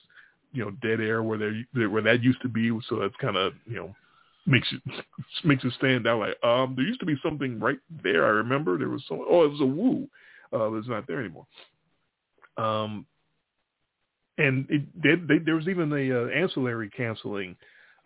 you 0.52 0.64
know 0.64 0.70
dead 0.82 1.00
air 1.00 1.22
where 1.22 1.38
there 1.38 1.90
where 1.90 2.02
that 2.02 2.22
used 2.22 2.42
to 2.42 2.48
be. 2.48 2.70
So 2.88 2.96
that's 2.96 3.16
kind 3.20 3.36
of 3.36 3.54
you 3.66 3.76
know 3.76 3.94
makes 4.46 4.68
it 4.72 5.04
makes 5.44 5.64
it 5.64 5.72
stand 5.78 6.06
out. 6.06 6.20
Like 6.20 6.44
um, 6.44 6.74
there 6.76 6.86
used 6.86 7.00
to 7.00 7.06
be 7.06 7.16
something 7.22 7.58
right 7.58 7.78
there. 8.02 8.24
I 8.24 8.30
remember 8.30 8.78
there 8.78 8.88
was 8.88 9.02
some. 9.08 9.24
Oh, 9.28 9.44
it 9.44 9.50
was 9.50 9.60
a 9.60 9.66
woo. 9.66 10.08
Uh, 10.52 10.72
it's 10.74 10.88
not 10.88 11.06
there 11.06 11.20
anymore. 11.20 11.46
Um, 12.56 13.06
and 14.38 14.66
it, 14.70 14.82
they, 15.02 15.14
they, 15.14 15.42
there 15.42 15.56
was 15.56 15.68
even 15.68 15.92
a 15.92 16.24
uh, 16.24 16.28
ancillary 16.28 16.90
canceling 16.90 17.56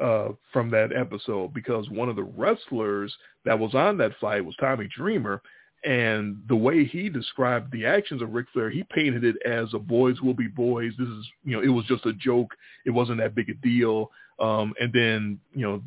uh, 0.00 0.28
from 0.52 0.70
that 0.70 0.92
episode 0.94 1.52
because 1.54 1.88
one 1.90 2.08
of 2.08 2.16
the 2.16 2.22
wrestlers 2.22 3.14
that 3.44 3.58
was 3.58 3.74
on 3.74 3.98
that 3.98 4.12
flight 4.18 4.44
was 4.44 4.56
Tommy 4.58 4.88
Dreamer. 4.94 5.42
And 5.82 6.42
the 6.48 6.56
way 6.56 6.84
he 6.84 7.08
described 7.08 7.72
the 7.72 7.86
actions 7.86 8.20
of 8.20 8.32
Ric 8.32 8.46
Flair, 8.52 8.68
he 8.68 8.82
painted 8.82 9.24
it 9.24 9.36
as 9.46 9.72
a 9.72 9.78
boys 9.78 10.20
will 10.20 10.34
be 10.34 10.46
boys. 10.46 10.92
This 10.98 11.08
is, 11.08 11.26
you 11.42 11.56
know, 11.56 11.62
it 11.62 11.68
was 11.68 11.86
just 11.86 12.04
a 12.04 12.12
joke. 12.12 12.50
It 12.84 12.90
wasn't 12.90 13.18
that 13.18 13.34
big 13.34 13.48
a 13.48 13.54
deal. 13.54 14.10
Um, 14.38 14.74
and 14.78 14.92
then, 14.92 15.40
you 15.54 15.66
know, 15.66 15.82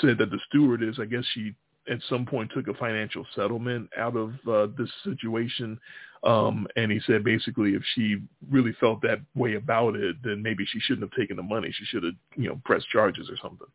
said 0.00 0.18
that 0.18 0.30
the 0.30 0.38
stewardess, 0.48 0.98
I 1.00 1.06
guess 1.06 1.24
she 1.32 1.54
at 1.90 1.98
some 2.08 2.24
point 2.24 2.50
took 2.54 2.68
a 2.68 2.74
financial 2.74 3.26
settlement 3.34 3.90
out 3.98 4.16
of 4.16 4.32
uh, 4.48 4.72
this 4.78 4.90
situation. 5.04 5.78
Um, 6.24 6.68
and 6.76 6.92
he 6.92 7.00
said 7.06 7.24
basically 7.24 7.70
if 7.74 7.82
she 7.94 8.18
really 8.48 8.72
felt 8.78 9.02
that 9.02 9.20
way 9.34 9.54
about 9.54 9.96
it, 9.96 10.16
then 10.22 10.42
maybe 10.42 10.64
she 10.64 10.78
shouldn't 10.80 11.02
have 11.02 11.18
taken 11.18 11.36
the 11.36 11.42
money. 11.42 11.72
She 11.72 11.84
should 11.84 12.04
have, 12.04 12.14
you 12.36 12.48
know, 12.48 12.60
pressed 12.64 12.88
charges 12.88 13.28
or 13.28 13.36
something. 13.42 13.66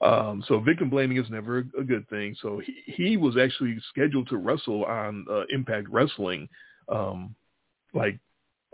Um, 0.00 0.44
so 0.48 0.60
victim 0.60 0.90
blaming 0.90 1.18
is 1.18 1.30
never 1.30 1.58
a, 1.58 1.84
good 1.84 2.08
thing. 2.08 2.36
So 2.42 2.60
he, 2.64 2.82
he 2.86 3.16
was 3.16 3.36
actually 3.36 3.78
scheduled 3.90 4.28
to 4.28 4.36
wrestle 4.36 4.84
on 4.84 5.24
uh, 5.30 5.42
Impact 5.50 5.88
Wrestling, 5.88 6.48
um, 6.88 7.34
like 7.94 8.18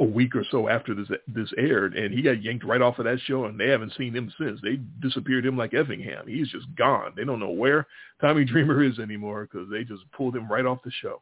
a 0.01 0.05
week 0.05 0.35
or 0.35 0.45
so 0.51 0.69
after 0.69 0.95
this 0.95 1.09
this 1.29 1.53
aired, 1.59 1.95
and 1.95 2.13
he 2.13 2.23
got 2.23 2.43
yanked 2.43 2.65
right 2.65 2.81
off 2.81 2.99
of 2.99 3.05
that 3.05 3.21
show, 3.27 3.45
and 3.45 3.61
they 3.61 3.69
haven't 3.69 3.93
seen 3.97 4.15
him 4.15 4.33
since. 4.39 4.59
They 4.63 4.81
disappeared 5.01 5.45
him 5.45 5.59
like 5.59 5.75
Effingham. 5.75 6.27
He's 6.27 6.49
just 6.49 6.67
gone. 6.75 7.13
They 7.17 7.25
don't 7.25 7.39
know 7.39 7.51
where 7.51 7.87
Tommy 8.21 8.45
Dreamer 8.47 8.83
is 8.83 8.99
anymore 8.99 9.49
because 9.51 9.69
they 9.71 9.85
just 9.85 10.03
pulled 10.13 10.35
him 10.35 10.51
right 10.51 10.65
off 10.65 10.79
the 10.85 10.91
show. 11.03 11.21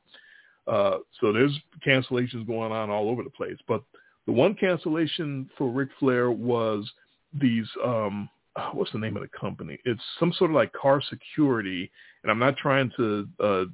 Uh, 0.68 0.98
so 1.20 1.32
there's 1.32 1.58
cancellations 1.84 2.46
going 2.46 2.70
on 2.70 2.88
all 2.88 3.08
over 3.10 3.24
the 3.24 3.30
place. 3.30 3.56
But 3.66 3.82
the 4.26 4.32
one 4.32 4.54
cancellation 4.54 5.50
for 5.58 5.70
Ric 5.70 5.88
Flair 5.98 6.30
was 6.30 6.88
these. 7.34 7.66
Um, 7.84 8.30
what's 8.72 8.92
the 8.92 8.98
name 8.98 9.16
of 9.16 9.22
the 9.22 9.38
company? 9.38 9.80
It's 9.84 10.02
some 10.20 10.32
sort 10.34 10.52
of 10.52 10.54
like 10.54 10.72
car 10.72 11.02
security, 11.10 11.90
and 12.22 12.30
I'm 12.30 12.38
not 12.38 12.56
trying 12.56 12.92
to. 12.96 13.28
Uh, 13.42 13.64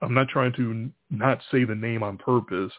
I'm 0.00 0.14
not 0.14 0.28
trying 0.28 0.52
to 0.54 0.90
not 1.10 1.40
say 1.50 1.64
the 1.64 1.74
name 1.74 2.02
on 2.02 2.16
purpose. 2.16 2.72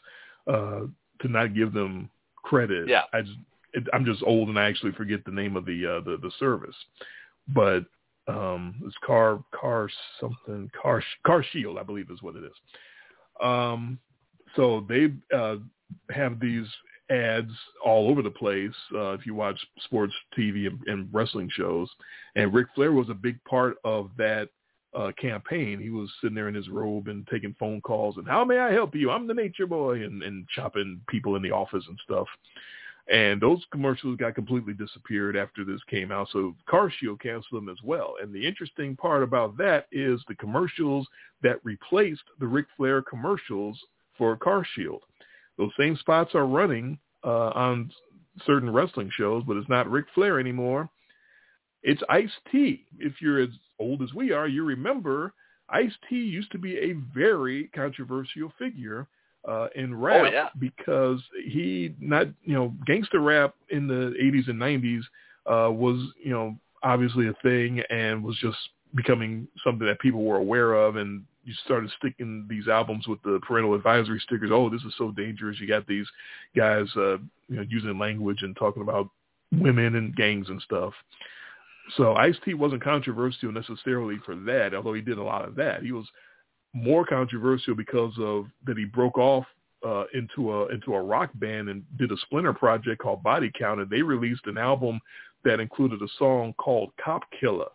Uh, 0.45 0.81
to 1.23 1.27
not 1.27 1.55
give 1.55 1.73
them 1.73 2.09
credit. 2.43 2.87
Yeah. 2.87 3.03
I 3.13 3.21
just, 3.21 3.37
it, 3.73 3.83
I'm 3.93 4.05
just 4.05 4.23
old 4.23 4.49
and 4.49 4.59
I 4.59 4.69
actually 4.69 4.91
forget 4.91 5.25
the 5.25 5.31
name 5.31 5.55
of 5.55 5.65
the 5.65 5.85
uh, 5.85 6.01
the, 6.01 6.17
the 6.17 6.31
service, 6.39 6.75
but 7.47 7.85
um, 8.27 8.75
it's 8.85 8.95
car 9.05 9.43
car 9.59 9.89
something 10.19 10.69
car 10.79 11.03
car 11.25 11.43
shield 11.51 11.77
I 11.77 11.83
believe 11.83 12.11
is 12.11 12.21
what 12.21 12.35
it 12.35 12.43
is. 12.43 12.53
Um, 13.43 13.97
so 14.55 14.85
they 14.87 15.11
uh, 15.35 15.55
have 16.11 16.39
these 16.39 16.67
ads 17.09 17.51
all 17.83 18.09
over 18.09 18.21
the 18.21 18.29
place 18.29 18.71
uh, 18.93 19.11
if 19.11 19.25
you 19.25 19.33
watch 19.33 19.59
sports 19.83 20.13
TV 20.37 20.67
and, 20.67 20.79
and 20.87 21.09
wrestling 21.11 21.49
shows, 21.51 21.89
and 22.35 22.53
Ric 22.53 22.67
Flair 22.75 22.91
was 22.91 23.09
a 23.09 23.15
big 23.15 23.43
part 23.45 23.77
of 23.83 24.11
that 24.17 24.49
uh, 24.95 25.11
campaign. 25.19 25.79
He 25.79 25.89
was 25.89 26.11
sitting 26.21 26.35
there 26.35 26.49
in 26.49 26.55
his 26.55 26.69
robe 26.69 27.07
and 27.07 27.27
taking 27.27 27.55
phone 27.59 27.81
calls 27.81 28.17
and 28.17 28.27
how 28.27 28.45
may 28.45 28.59
I 28.59 28.71
help 28.71 28.95
you? 28.95 29.11
I'm 29.11 29.27
the 29.27 29.33
nature 29.33 29.67
boy 29.67 30.03
and, 30.03 30.23
and 30.23 30.47
chopping 30.49 31.01
people 31.07 31.35
in 31.35 31.41
the 31.41 31.51
office 31.51 31.83
and 31.87 31.99
stuff. 32.03 32.27
And 33.11 33.41
those 33.41 33.61
commercials 33.71 34.17
got 34.17 34.35
completely 34.35 34.73
disappeared 34.73 35.35
after 35.35 35.65
this 35.65 35.81
came 35.89 36.11
out. 36.11 36.29
So 36.31 36.55
CarShield 36.69 37.19
canceled 37.19 37.61
them 37.61 37.69
as 37.69 37.79
well. 37.83 38.15
And 38.21 38.33
the 38.33 38.47
interesting 38.47 38.95
part 38.95 39.23
about 39.23 39.57
that 39.57 39.87
is 39.91 40.21
the 40.27 40.35
commercials 40.35 41.05
that 41.41 41.59
replaced 41.65 42.23
the 42.39 42.47
Ric 42.47 42.67
Flair 42.77 43.01
commercials 43.01 43.77
for 44.17 44.37
CarShield. 44.37 44.99
Those 45.57 45.71
same 45.77 45.97
spots 45.97 46.33
are 46.33 46.47
running 46.47 46.97
uh, 47.25 47.49
on 47.49 47.91
certain 48.45 48.71
wrestling 48.71 49.11
shows, 49.13 49.43
but 49.45 49.57
it's 49.57 49.69
not 49.69 49.91
Ric 49.91 50.05
Flair 50.15 50.39
anymore. 50.39 50.89
It's 51.83 52.01
Ice 52.09 52.31
T. 52.51 52.85
If 52.99 53.21
you're 53.21 53.41
as 53.41 53.49
old 53.83 54.01
as 54.01 54.13
we 54.13 54.31
are, 54.31 54.47
you 54.47 54.63
remember 54.63 55.33
Ice 55.69 55.93
T 56.09 56.15
used 56.15 56.51
to 56.51 56.57
be 56.57 56.77
a 56.77 56.93
very 57.13 57.69
controversial 57.75 58.51
figure 58.59 59.07
uh, 59.47 59.67
in 59.75 59.95
rap 59.95 60.25
oh, 60.27 60.31
yeah. 60.31 60.49
because 60.59 61.19
he 61.45 61.93
not 61.99 62.27
you 62.43 62.53
know 62.53 62.73
gangster 62.85 63.19
rap 63.19 63.55
in 63.69 63.87
the 63.87 64.13
80s 64.21 64.49
and 64.49 64.59
90s 64.59 65.01
uh, 65.45 65.71
was 65.71 65.99
you 66.23 66.31
know 66.31 66.55
obviously 66.81 67.27
a 67.27 67.33
thing 67.43 67.81
and 67.89 68.23
was 68.23 68.37
just 68.37 68.57
becoming 68.95 69.47
something 69.65 69.87
that 69.87 69.99
people 69.99 70.23
were 70.23 70.37
aware 70.37 70.73
of 70.73 70.95
and 70.95 71.23
you 71.45 71.53
started 71.65 71.91
sticking 71.97 72.45
these 72.49 72.67
albums 72.67 73.07
with 73.07 73.21
the 73.23 73.39
parental 73.45 73.73
advisory 73.73 74.19
stickers. 74.19 74.51
Oh, 74.53 74.69
this 74.69 74.81
is 74.83 74.93
so 74.97 75.11
dangerous. 75.11 75.59
You 75.59 75.67
got 75.67 75.85
these 75.87 76.07
guys, 76.55 76.85
uh, 76.95 77.17
you 77.49 77.57
know, 77.57 77.65
using 77.67 77.99
language 77.99 78.43
and 78.43 78.55
talking 78.55 78.81
about 78.81 79.09
women 79.51 79.95
and 79.95 80.15
gangs 80.15 80.47
and 80.49 80.61
stuff. 80.61 80.93
So 81.97 82.15
Ice-T 82.15 82.53
wasn't 82.53 82.83
controversial 82.83 83.51
necessarily 83.51 84.17
for 84.25 84.35
that, 84.35 84.73
although 84.73 84.93
he 84.93 85.01
did 85.01 85.17
a 85.17 85.23
lot 85.23 85.45
of 85.47 85.55
that. 85.55 85.83
He 85.83 85.91
was 85.91 86.07
more 86.73 87.05
controversial 87.05 87.75
because 87.75 88.13
of 88.19 88.45
that 88.65 88.77
he 88.77 88.85
broke 88.85 89.17
off 89.17 89.45
uh, 89.85 90.05
into 90.13 90.53
a 90.53 90.67
into 90.69 90.93
a 90.93 91.01
rock 91.01 91.29
band 91.35 91.69
and 91.69 91.83
did 91.97 92.11
a 92.11 92.17
splinter 92.17 92.53
project 92.53 93.01
called 93.01 93.21
Body 93.21 93.51
Count, 93.57 93.81
and 93.81 93.89
they 93.89 94.01
released 94.01 94.45
an 94.45 94.57
album 94.57 94.99
that 95.43 95.59
included 95.59 96.01
a 96.01 96.07
song 96.17 96.53
called 96.57 96.91
Cop 97.03 97.23
Killer. 97.39 97.67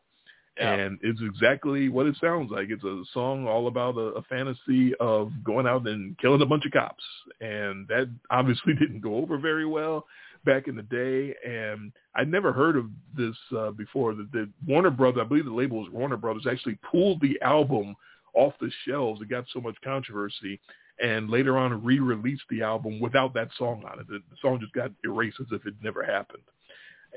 Yeah. 0.59 0.73
And 0.73 0.99
it's 1.03 1.21
exactly 1.23 1.89
what 1.89 2.07
it 2.07 2.17
sounds 2.21 2.51
like. 2.51 2.69
It's 2.71 2.83
a 2.83 3.05
song 3.13 3.47
all 3.47 3.69
about 3.69 3.97
a, 3.97 4.17
a 4.17 4.23
fantasy 4.23 4.93
of 4.99 5.31
going 5.45 5.69
out 5.69 5.87
and 5.87 6.19
killing 6.19 6.43
a 6.43 6.47
bunch 6.47 6.67
of 6.67 6.73
cops. 6.73 7.05
And 7.41 7.87
that 7.89 8.11
obviously 8.31 8.75
didn't 8.79 9.01
go 9.01 9.17
over 9.17 9.39
very 9.39 9.67
well 9.67 10.05
back 10.53 10.67
in 10.67 10.77
the 10.77 10.83
day, 10.83 11.35
and 11.47 11.93
I'd 12.17 12.31
never 12.31 12.53
heard 12.53 12.77
of 12.77 12.87
this 13.17 13.37
uh, 13.57 13.71
before. 13.73 14.15
The, 14.15 14.27
the 14.33 14.49
Warner 14.67 14.91
Brothers, 14.91 15.23
I 15.25 15.29
believe 15.29 15.45
the 15.45 15.53
label 15.63 15.81
was 15.81 15.93
Warner 15.93 16.17
Brothers, 16.17 16.47
actually 16.51 16.79
pulled 16.91 17.21
the 17.21 17.39
album 17.43 17.95
off 18.35 18.55
the 18.61 18.71
shelves. 18.87 19.21
It 19.21 19.29
got 19.29 19.45
so 19.53 19.61
much 19.61 19.77
controversy, 19.85 20.59
and 21.03 21.29
later 21.31 21.59
on 21.59 21.85
re-released 21.85 22.49
the 22.51 22.63
album 22.63 22.99
without 23.01 23.35
that 23.35 23.51
song 23.59 23.85
on 23.91 24.01
it. 24.01 24.09
The, 24.09 24.21
the 24.31 24.37
song 24.43 24.59
just 24.61 24.73
got 24.73 24.91
erased 25.05 25.41
as 25.41 25.49
if 25.53 25.67
it 25.67 25.75
never 25.83 26.03
happened. 26.03 26.43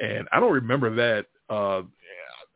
and 0.02 0.28
I 0.32 0.40
don't 0.40 0.54
remember 0.54 0.94
that. 0.96 1.26
Uh, 1.50 1.84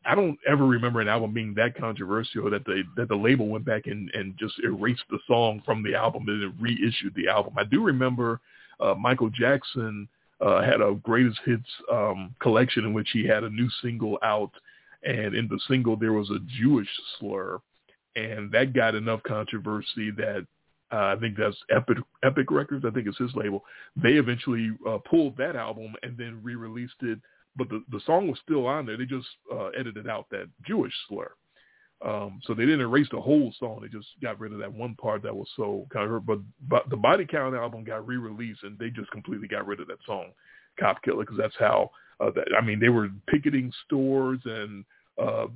I 0.08 0.14
don't 0.14 0.38
ever 0.48 0.66
remember 0.66 1.02
an 1.02 1.08
album 1.08 1.34
being 1.34 1.54
that 1.56 1.76
controversial 1.76 2.50
that 2.52 2.66
the 2.66 2.84
that 2.96 3.08
the 3.08 3.16
label 3.16 3.48
went 3.48 3.66
back 3.66 3.88
and 3.88 4.12
and 4.14 4.38
just 4.38 4.54
erased 4.64 5.04
the 5.10 5.20
song 5.26 5.64
from 5.66 5.84
the 5.84 5.96
album 5.96 6.26
and 6.28 6.42
then 6.44 6.54
reissued 6.60 7.16
the 7.16 7.28
album. 7.28 7.56
I 7.58 7.64
do 7.64 7.84
remember 7.84 8.40
uh, 8.80 8.94
Michael 8.94 9.32
Jackson 9.32 10.08
uh, 10.46 10.62
had 10.62 10.82
a 10.82 10.96
greatest 11.04 11.40
hits 11.46 11.70
um, 11.92 12.36
collection 12.40 12.86
in 12.86 12.94
which 12.94 13.10
he 13.12 13.26
had 13.26 13.44
a 13.44 13.50
new 13.50 13.70
single 13.82 14.20
out, 14.24 14.52
and 15.04 15.36
in 15.36 15.48
the 15.48 15.60
single 15.68 15.96
there 15.96 16.14
was 16.14 16.30
a 16.30 16.40
Jewish 16.62 16.90
slur, 17.20 17.60
and 18.16 18.52
that 18.52 18.74
got 18.74 18.96
enough 18.96 19.24
controversy 19.24 20.12
that 20.12 20.46
uh, 20.92 21.16
I 21.16 21.16
think 21.20 21.36
that's 21.38 21.58
Epic 21.72 21.98
Epic 22.24 22.52
Records. 22.52 22.86
I 22.86 22.92
think 22.92 23.08
it's 23.08 23.18
his 23.18 23.36
label. 23.36 23.64
They 23.96 24.14
eventually 24.14 24.72
uh, 24.88 25.00
pulled 25.10 25.36
that 25.38 25.56
album 25.56 25.94
and 26.04 26.18
then 26.18 26.40
re-released 26.44 27.02
it 27.02 27.20
but 27.56 27.70
the 27.70 27.84
the 27.92 28.02
song 28.06 28.28
was 28.28 28.40
still 28.44 28.68
on 28.68 28.86
there. 28.86 28.98
They 28.98 29.06
just 29.06 29.28
uh, 29.52 29.68
edited 29.68 30.08
out 30.08 30.28
that 30.32 30.50
Jewish 30.66 30.94
slur. 31.08 31.32
Um, 32.06 32.40
so 32.44 32.54
they 32.54 32.66
didn't 32.66 32.82
erase 32.82 33.08
the 33.12 33.20
whole 33.20 33.52
song. 33.60 33.80
They 33.82 33.88
just 33.88 34.08
got 34.22 34.40
rid 34.40 34.54
of 34.54 34.60
that 34.60 34.72
one 34.72 34.94
part 34.96 35.24
that 35.24 35.36
was 35.36 35.48
so 35.56 35.88
kind 35.92 36.12
of. 36.12 36.26
But, 36.26 36.40
but 36.70 36.90
the 36.90 36.98
Body 36.98 37.26
Count 37.26 37.56
album 37.56 37.84
got 37.84 38.06
re-released, 38.06 38.64
and 38.64 38.78
they 38.78 38.90
just 38.90 39.10
completely 39.10 39.48
got 39.48 39.66
rid 39.66 39.80
of 39.80 39.88
that 39.88 39.98
song, 40.06 40.28
Cop 40.80 41.02
Killer, 41.02 41.24
because 41.24 41.38
that's 41.38 41.56
how. 41.58 41.90
Uh, 42.22 42.32
that, 42.36 42.48
I 42.58 42.64
mean, 42.64 42.80
they 42.80 42.90
were 42.90 43.10
picketing 43.28 43.74
stores 43.86 44.40
and 44.46 44.86
uh, 45.22 45.48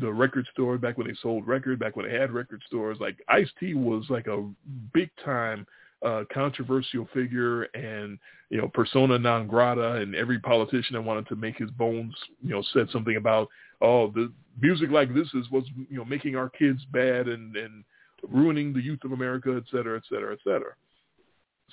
the 0.00 0.12
record 0.12 0.46
store 0.52 0.78
back 0.78 0.96
when 0.96 1.06
they 1.06 1.14
sold 1.22 1.46
record, 1.46 1.78
back 1.78 1.94
when 1.94 2.08
they 2.08 2.16
had 2.16 2.32
record 2.32 2.62
stores. 2.66 2.98
Like 3.00 3.22
Ice 3.28 3.50
T 3.60 3.74
was 3.74 4.04
like 4.08 4.26
a 4.26 4.48
big 4.94 5.10
time 5.24 5.66
uh, 6.04 6.24
controversial 6.32 7.08
figure 7.12 7.64
and 7.74 8.18
you 8.50 8.58
know 8.58 8.68
persona 8.68 9.18
non 9.18 9.46
grata, 9.46 9.92
and 9.92 10.14
every 10.14 10.38
politician 10.38 10.94
that 10.94 11.02
wanted 11.02 11.26
to 11.28 11.36
make 11.36 11.56
his 11.56 11.70
bones, 11.72 12.14
you 12.42 12.50
know, 12.50 12.62
said 12.72 12.88
something 12.92 13.16
about 13.16 13.48
oh 13.80 14.10
the 14.10 14.32
music 14.60 14.90
like 14.90 15.14
this 15.14 15.28
is 15.34 15.46
what's 15.50 15.68
you 15.90 15.98
know 15.98 16.04
making 16.04 16.36
our 16.36 16.48
kids 16.48 16.84
bad 16.92 17.28
and 17.28 17.56
and 17.56 17.84
ruining 18.28 18.72
the 18.72 18.80
youth 18.80 19.02
of 19.04 19.12
America, 19.12 19.54
et 19.56 19.64
cetera, 19.70 19.96
et 19.96 20.02
cetera, 20.08 20.32
et 20.32 20.40
cetera. 20.42 20.74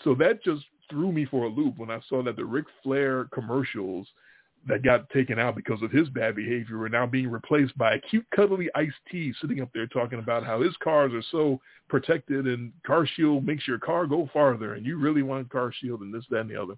So 0.03 0.13
that 0.15 0.43
just 0.43 0.63
threw 0.89 1.11
me 1.11 1.25
for 1.25 1.45
a 1.45 1.49
loop 1.49 1.77
when 1.77 1.89
I 1.89 1.99
saw 2.07 2.21
that 2.23 2.35
the 2.35 2.45
Ric 2.45 2.65
Flair 2.83 3.25
commercials 3.33 4.07
that 4.67 4.83
got 4.83 5.09
taken 5.09 5.37
out 5.37 5.55
because 5.55 5.81
of 5.83 5.91
his 5.91 6.09
bad 6.09 6.35
behavior 6.35 6.81
are 6.81 6.89
now 6.89 7.05
being 7.05 7.29
replaced 7.29 7.77
by 7.77 7.95
a 7.95 7.99
cute, 7.99 8.25
cuddly 8.35 8.69
Ice 8.75 8.91
T 9.11 9.33
sitting 9.39 9.61
up 9.61 9.69
there 9.73 9.87
talking 9.87 10.19
about 10.19 10.43
how 10.45 10.61
his 10.61 10.75
cars 10.83 11.13
are 11.13 11.23
so 11.31 11.59
protected 11.87 12.47
and 12.47 12.71
Car 12.85 13.05
Shield 13.05 13.45
makes 13.45 13.67
your 13.67 13.77
car 13.77 14.07
go 14.07 14.27
farther, 14.33 14.73
and 14.73 14.85
you 14.85 14.97
really 14.97 15.21
want 15.21 15.51
Car 15.51 15.71
Shield 15.71 16.01
and 16.01 16.13
this, 16.13 16.25
that, 16.31 16.41
and 16.41 16.49
the 16.49 16.61
other. 16.61 16.75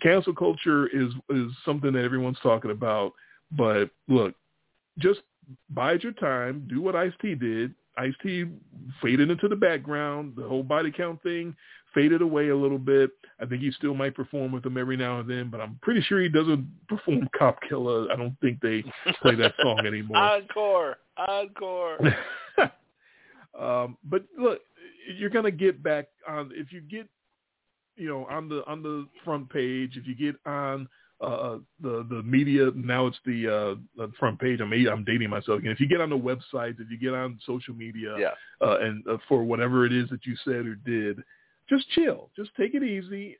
Cancel 0.00 0.34
culture 0.34 0.86
is 0.88 1.12
is 1.28 1.52
something 1.64 1.92
that 1.92 2.04
everyone's 2.04 2.38
talking 2.42 2.70
about, 2.70 3.12
but 3.52 3.90
look, 4.08 4.34
just 4.98 5.20
bide 5.68 6.02
your 6.02 6.12
time, 6.12 6.66
do 6.70 6.80
what 6.80 6.96
Ice 6.96 7.12
T 7.20 7.34
did. 7.34 7.74
Ice 7.98 8.14
T 8.22 8.46
faded 9.02 9.30
into 9.30 9.46
the 9.46 9.56
background. 9.56 10.34
The 10.36 10.48
whole 10.48 10.62
body 10.62 10.90
count 10.90 11.22
thing 11.22 11.54
faded 11.94 12.22
away 12.22 12.48
a 12.48 12.56
little 12.56 12.78
bit. 12.78 13.10
I 13.40 13.46
think 13.46 13.62
he 13.62 13.70
still 13.72 13.94
might 13.94 14.14
perform 14.14 14.52
with 14.52 14.62
them 14.62 14.76
every 14.76 14.96
now 14.96 15.20
and 15.20 15.30
then, 15.30 15.50
but 15.50 15.60
I'm 15.60 15.78
pretty 15.82 16.02
sure 16.02 16.20
he 16.20 16.28
doesn't 16.28 16.66
perform 16.88 17.28
Cop 17.36 17.58
Killer. 17.68 18.10
I 18.12 18.16
don't 18.16 18.38
think 18.40 18.60
they 18.60 18.84
play 19.22 19.34
that 19.36 19.54
song 19.62 19.84
anymore. 19.86 20.16
encore, 20.18 20.98
encore. 21.16 21.98
um, 23.58 23.96
but 24.04 24.24
look, 24.38 24.60
you're 25.16 25.30
gonna 25.30 25.50
get 25.50 25.82
back 25.82 26.08
on 26.28 26.50
if 26.54 26.72
you 26.72 26.80
get, 26.80 27.08
you 27.96 28.08
know, 28.08 28.26
on 28.30 28.48
the 28.48 28.64
on 28.66 28.82
the 28.82 29.06
front 29.24 29.50
page. 29.50 29.96
If 29.96 30.06
you 30.06 30.14
get 30.14 30.36
on 30.46 30.88
uh, 31.20 31.58
the 31.82 32.06
the 32.08 32.22
media 32.22 32.70
now 32.74 33.06
it's 33.06 33.18
the 33.26 33.46
uh, 33.46 33.74
the 33.96 34.10
front 34.18 34.38
page. 34.38 34.60
I'm 34.60 34.72
I'm 34.72 35.04
dating 35.04 35.30
myself 35.30 35.58
again. 35.58 35.72
If 35.72 35.80
you 35.80 35.88
get 35.88 36.00
on 36.00 36.10
the 36.10 36.16
websites, 36.16 36.80
if 36.80 36.90
you 36.90 36.98
get 36.98 37.12
on 37.12 37.38
social 37.46 37.74
media, 37.74 38.16
yeah. 38.18 38.66
uh, 38.66 38.78
and 38.80 39.06
uh, 39.06 39.18
for 39.28 39.44
whatever 39.44 39.84
it 39.84 39.92
is 39.92 40.08
that 40.10 40.24
you 40.24 40.34
said 40.44 40.66
or 40.66 40.76
did, 40.76 41.22
just 41.70 41.88
chill. 41.90 42.28
Just 42.36 42.50
take 42.56 42.74
it 42.74 42.82
easy. 42.82 43.38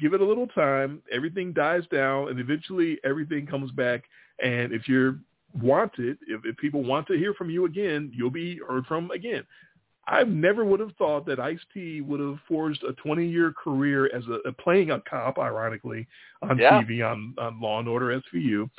Give 0.00 0.12
it 0.12 0.20
a 0.20 0.24
little 0.24 0.48
time. 0.48 1.00
Everything 1.10 1.52
dies 1.52 1.84
down, 1.90 2.28
and 2.28 2.38
eventually 2.38 2.98
everything 3.04 3.46
comes 3.46 3.70
back. 3.70 4.04
And 4.42 4.72
if 4.72 4.86
you're 4.88 5.16
wanted, 5.62 6.18
if, 6.26 6.42
if 6.44 6.56
people 6.58 6.84
want 6.84 7.06
to 7.06 7.14
hear 7.14 7.32
from 7.34 7.48
you 7.48 7.64
again, 7.64 8.12
you'll 8.14 8.30
be 8.30 8.60
heard 8.68 8.84
from 8.86 9.10
again. 9.12 9.44
I 10.06 10.24
never 10.24 10.64
would 10.64 10.80
have 10.80 10.96
thought 10.96 11.26
that 11.26 11.38
Ice 11.38 11.60
T 11.72 12.00
would 12.00 12.20
have 12.20 12.38
forged 12.48 12.82
a 12.82 12.92
20-year 13.06 13.52
career 13.52 14.06
as 14.14 14.24
a, 14.26 14.48
a 14.48 14.52
playing 14.52 14.90
a 14.90 15.00
cop, 15.00 15.38
ironically, 15.38 16.06
on 16.42 16.58
yeah. 16.58 16.82
TV 16.82 17.06
on, 17.08 17.34
on 17.38 17.60
Law 17.60 17.78
and 17.78 17.88
Order 17.88 18.20
SVU, 18.32 18.70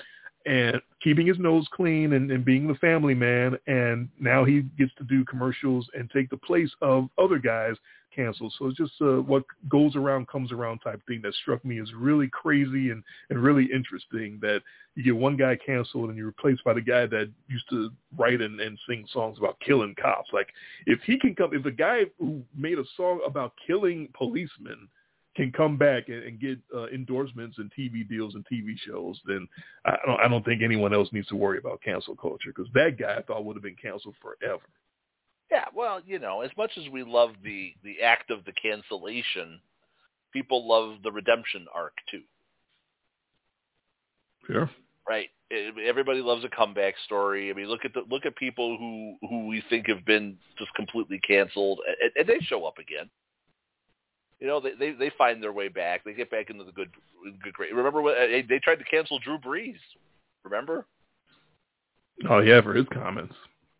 and 0.47 0.81
keeping 1.03 1.27
his 1.27 1.37
nose 1.37 1.67
clean 1.71 2.13
and, 2.13 2.31
and 2.31 2.43
being 2.43 2.67
the 2.67 2.75
family 2.75 3.13
man. 3.13 3.57
And 3.67 4.09
now 4.19 4.43
he 4.43 4.61
gets 4.77 4.91
to 4.97 5.03
do 5.03 5.23
commercials 5.25 5.87
and 5.93 6.09
take 6.09 6.31
the 6.31 6.37
place 6.37 6.71
of 6.81 7.09
other 7.19 7.37
guys 7.37 7.75
canceled. 8.19 8.53
So 8.57 8.67
it's 8.67 8.77
just 8.77 8.93
uh, 9.01 9.21
what 9.21 9.43
goes 9.69 9.95
around 9.95 10.27
comes 10.27 10.51
around 10.51 10.79
type 10.79 11.01
thing 11.07 11.21
that 11.23 11.33
struck 11.35 11.63
me 11.63 11.79
as 11.79 11.91
really 11.93 12.27
crazy 12.27 12.91
and, 12.91 13.03
and 13.29 13.41
really 13.41 13.69
interesting 13.73 14.39
that 14.41 14.61
you 14.95 15.03
get 15.03 15.15
one 15.15 15.37
guy 15.37 15.57
canceled 15.65 16.09
and 16.09 16.17
you're 16.17 16.27
replaced 16.27 16.63
by 16.63 16.73
the 16.73 16.81
guy 16.81 17.05
that 17.05 17.31
used 17.47 17.69
to 17.69 17.89
write 18.17 18.41
and, 18.41 18.59
and 18.59 18.77
sing 18.87 19.05
songs 19.13 19.37
about 19.37 19.59
killing 19.65 19.95
cops. 20.01 20.29
Like 20.33 20.47
if 20.85 20.99
he 21.05 21.17
can 21.17 21.33
come, 21.35 21.53
if 21.53 21.63
the 21.63 21.71
guy 21.71 22.01
who 22.19 22.41
made 22.55 22.77
a 22.77 22.83
song 22.97 23.21
about 23.25 23.53
killing 23.65 24.09
policemen 24.13 24.89
can 25.35 25.51
come 25.51 25.77
back 25.77 26.09
and, 26.09 26.23
and 26.23 26.39
get 26.39 26.57
uh, 26.75 26.87
endorsements 26.87 27.57
and 27.59 27.71
TV 27.77 28.07
deals 28.07 28.35
and 28.35 28.45
TV 28.51 28.73
shows, 28.85 29.19
then 29.25 29.47
I 29.85 29.95
don't, 30.05 30.19
I 30.19 30.27
don't 30.27 30.43
think 30.43 30.61
anyone 30.61 30.93
else 30.93 31.07
needs 31.13 31.27
to 31.27 31.35
worry 31.35 31.59
about 31.59 31.81
cancel 31.81 32.15
culture 32.15 32.49
because 32.53 32.67
that 32.73 32.97
guy 32.99 33.15
I 33.17 33.21
thought 33.21 33.45
would 33.45 33.55
have 33.55 33.63
been 33.63 33.77
canceled 33.81 34.15
forever. 34.21 34.63
Yeah, 35.51 35.65
well, 35.75 35.99
you 36.05 36.19
know, 36.19 36.41
as 36.41 36.51
much 36.57 36.71
as 36.77 36.87
we 36.89 37.03
love 37.03 37.31
the 37.43 37.73
the 37.83 38.01
act 38.01 38.29
of 38.29 38.45
the 38.45 38.51
cancellation, 38.51 39.59
people 40.31 40.67
love 40.67 40.97
the 41.03 41.11
redemption 41.11 41.65
arc 41.73 41.93
too. 42.09 42.21
Sure. 44.45 44.69
Right. 45.07 45.29
Everybody 45.83 46.21
loves 46.21 46.43
a 46.43 46.49
comeback 46.49 46.93
story. 47.05 47.49
I 47.49 47.53
mean, 47.53 47.65
look 47.65 47.83
at 47.83 47.93
the 47.93 48.03
look 48.09 48.27
at 48.27 48.35
people 48.35 48.77
who 48.77 49.15
who 49.27 49.47
we 49.47 49.63
think 49.69 49.87
have 49.87 50.05
been 50.05 50.37
just 50.59 50.71
completely 50.75 51.19
canceled, 51.19 51.79
and, 52.01 52.11
and 52.15 52.27
they 52.27 52.43
show 52.45 52.65
up 52.65 52.77
again. 52.77 53.09
You 54.39 54.47
know, 54.47 54.59
they, 54.59 54.73
they 54.75 54.91
they 54.91 55.11
find 55.17 55.41
their 55.41 55.51
way 55.51 55.67
back. 55.67 56.03
They 56.03 56.13
get 56.13 56.29
back 56.29 56.51
into 56.51 56.63
the 56.63 56.71
good 56.71 56.91
good 57.41 57.53
great. 57.53 57.73
Remember 57.73 58.03
what 58.03 58.15
they 58.47 58.59
tried 58.59 58.75
to 58.75 58.83
cancel 58.83 59.17
Drew 59.17 59.39
Brees? 59.39 59.79
Remember? 60.43 60.85
Oh 62.29 62.39
yeah, 62.39 62.61
for 62.61 62.75
his 62.75 62.85
comments. 62.93 63.33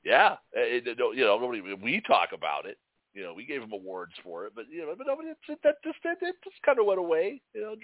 Yeah, 0.03 0.36
it, 0.53 0.88
it, 0.88 0.98
you 0.98 1.26
know, 1.26 1.38
nobody. 1.40 1.61
We 1.61 2.02
talk 2.08 2.30
about 2.34 2.66
it. 2.66 2.78
You 3.14 3.24
know, 3.24 3.34
we 3.34 3.45
gave 3.45 3.61
him 3.61 3.72
awards 3.74 4.14
for 4.24 4.45
it, 4.45 4.53
but 4.56 4.66
you 4.72 4.86
know, 4.86 4.94
but 4.98 5.08
nobody. 5.08 5.30
It, 5.30 5.60
that 5.64 5.84
just 5.84 5.98
it, 6.03 6.18
it 6.22 6.36
just 6.44 6.61
kind 6.66 6.80
of 6.80 6.86
went 6.86 7.00
away. 7.00 7.42
You 7.53 7.61
know, 7.61 7.76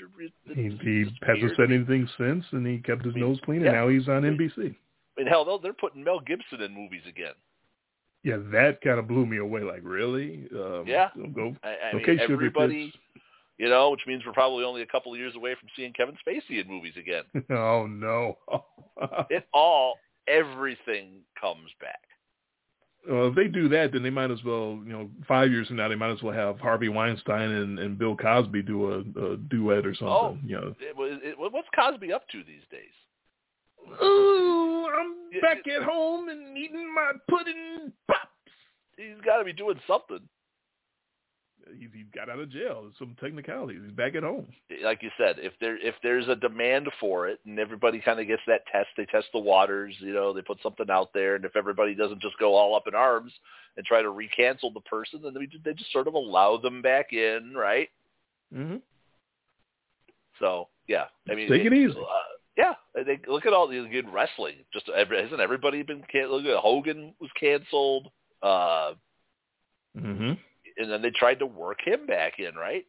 he, 0.53 0.77
he 0.82 1.06
hasn't 1.26 1.53
said 1.58 1.72
anything 1.72 2.08
since, 2.18 2.45
and 2.52 2.66
he 2.66 2.77
kept 2.77 3.03
his 3.03 3.14
I 3.16 3.19
mean, 3.19 3.30
nose 3.30 3.40
clean, 3.44 3.61
yeah. 3.61 3.68
and 3.68 3.76
now 3.76 3.88
he's 3.90 4.08
on 4.08 4.22
NBC. 4.22 4.76
And 5.18 5.27
hell, 5.27 5.60
they're 5.61 5.74
putting 5.74 6.03
Mel 6.03 6.19
Gibson 6.19 6.61
in 6.61 6.74
movies 6.74 7.03
again. 7.08 7.34
Yeah, 8.24 8.38
that 8.52 8.82
kind 8.82 8.98
of 8.98 9.08
blew 9.08 9.26
me 9.26 9.38
away. 9.38 9.61
Like, 9.61 9.82
really? 9.84 10.48
Um, 10.52 10.84
yeah. 10.88 11.10
Go. 11.34 11.56
I, 11.64 11.69
I 11.69 11.95
okay, 11.98 12.16
mean, 12.16 12.22
everybody. 12.32 12.94
You 13.58 13.69
know, 13.69 13.92
which 13.92 14.02
means 14.06 14.24
we're 14.26 14.34
probably 14.34 14.66
only 14.66 14.82
a 14.82 14.88
couple 14.88 15.14
of 15.14 15.19
years 15.19 15.34
away 15.35 15.56
from 15.58 15.69
seeing 15.76 15.94
Kevin 15.94 16.18
Spacey 16.27 16.61
in 16.61 16.68
movies 16.68 16.94
again. 17.00 17.24
oh 17.52 17.88
no! 17.88 18.38
it 19.30 19.48
all, 19.53 19.95
everything 20.27 21.21
comes 21.39 21.69
back. 21.79 21.99
Well, 23.09 23.27
if 23.27 23.35
they 23.35 23.47
do 23.47 23.69
that, 23.69 23.91
then 23.93 24.01
they 24.01 24.09
might 24.09 24.31
as 24.31 24.43
well, 24.43 24.79
you 24.83 24.91
know, 24.91 25.09
five 25.27 25.51
years 25.51 25.67
from 25.67 25.75
now, 25.75 25.87
they 25.87 25.95
might 25.95 26.11
as 26.11 26.23
well 26.23 26.33
have 26.33 26.59
Harvey 26.59 26.89
Weinstein 26.89 27.51
and, 27.51 27.77
and 27.77 27.99
Bill 27.99 28.15
Cosby 28.15 28.63
do 28.63 28.91
a, 28.91 28.99
a 29.33 29.37
duet 29.37 29.85
or 29.85 29.93
something. 29.93 30.07
Oh, 30.07 30.37
you 30.43 30.55
know. 30.55 30.75
It, 30.79 31.23
it, 31.23 31.35
what's 31.37 31.67
Cosby 31.75 32.11
up 32.11 32.27
to 32.29 32.39
these 32.39 32.63
days? 32.71 32.89
Ooh, 34.01 34.87
I'm 34.87 35.41
back 35.41 35.59
at 35.67 35.83
home 35.83 36.29
and 36.29 36.57
eating 36.57 36.91
my 36.93 37.11
pudding 37.29 37.91
pops. 38.07 38.29
He's 38.97 39.21
got 39.23 39.37
to 39.37 39.45
be 39.45 39.53
doing 39.53 39.79
something 39.85 40.21
he, 41.74 41.88
he 41.94 42.06
got 42.14 42.30
out 42.30 42.40
of 42.40 42.52
jail. 42.52 42.92
Some 43.00 43.16
technicalities. 43.19 43.82
He's 43.84 43.95
back 43.95 44.16
at 44.16 44.24
home. 44.24 44.48
Like 44.84 45.02
you 45.02 45.10
said, 45.18 45.38
if 45.40 45.53
there 45.60 45.77
if 45.77 45.95
there's 46.03 46.27
a 46.27 46.35
demand 46.35 46.90
for 47.00 47.27
it, 47.27 47.40
and 47.45 47.60
everybody 47.60 48.00
kind 48.00 48.19
of 48.19 48.27
gets 48.27 48.42
that 48.48 48.66
test, 48.72 48.88
they 48.98 49.06
test 49.06 49.27
the 49.34 49.40
waters. 49.40 49.95
You 50.00 50.14
know, 50.14 50.34
they 50.34 50.42
put 50.42 50.61
something 50.61 50.90
out 50.90 51.10
there, 51.14 51.35
and 51.35 51.45
if 51.45 51.56
everybody 51.56 51.95
doesn't 51.95 52.22
just 52.22 52.38
go 52.40 52.56
all 52.56 52.76
up 52.76 52.88
in 52.88 52.95
arms 52.95 53.32
and 53.77 53.85
try 53.85 54.02
to 54.02 54.10
recancel 54.10 54.74
the 54.74 54.82
person, 54.82 55.22
then 55.24 55.34
they, 55.34 55.48
they 55.64 55.74
just 55.74 55.92
sort 55.92 56.08
of 56.08 56.14
allow 56.14 56.58
them 56.58 56.82
back 56.82 57.11
in, 57.11 57.53
right? 57.56 57.90
Mm-hmm. 58.53 58.77
So 60.40 60.68
yeah, 60.88 61.06
I 61.30 61.35
mean, 61.35 61.50
take 61.50 61.66
it, 61.66 61.74
it 61.74 61.90
easy. 61.90 61.98
Uh, 61.98 62.35
yeah, 62.58 62.74
they 62.94 63.19
look 63.27 63.45
at 63.45 63.53
all 63.53 63.68
the 63.68 63.88
good 63.92 64.11
wrestling. 64.14 64.56
Just 64.72 64.90
hasn't 64.95 65.42
everybody 65.42 65.84
been 65.84 66.03
canceled? 66.11 66.44
Look 66.44 66.56
at 66.56 66.61
Hogan 66.61 67.14
was 67.19 67.32
canceled. 67.40 68.08
Uh, 68.42 68.94
mm-hmm 69.98 70.34
and 70.77 70.91
then 70.91 71.01
they 71.01 71.11
tried 71.11 71.39
to 71.39 71.45
work 71.45 71.79
him 71.85 72.05
back 72.05 72.39
in, 72.39 72.55
right? 72.55 72.85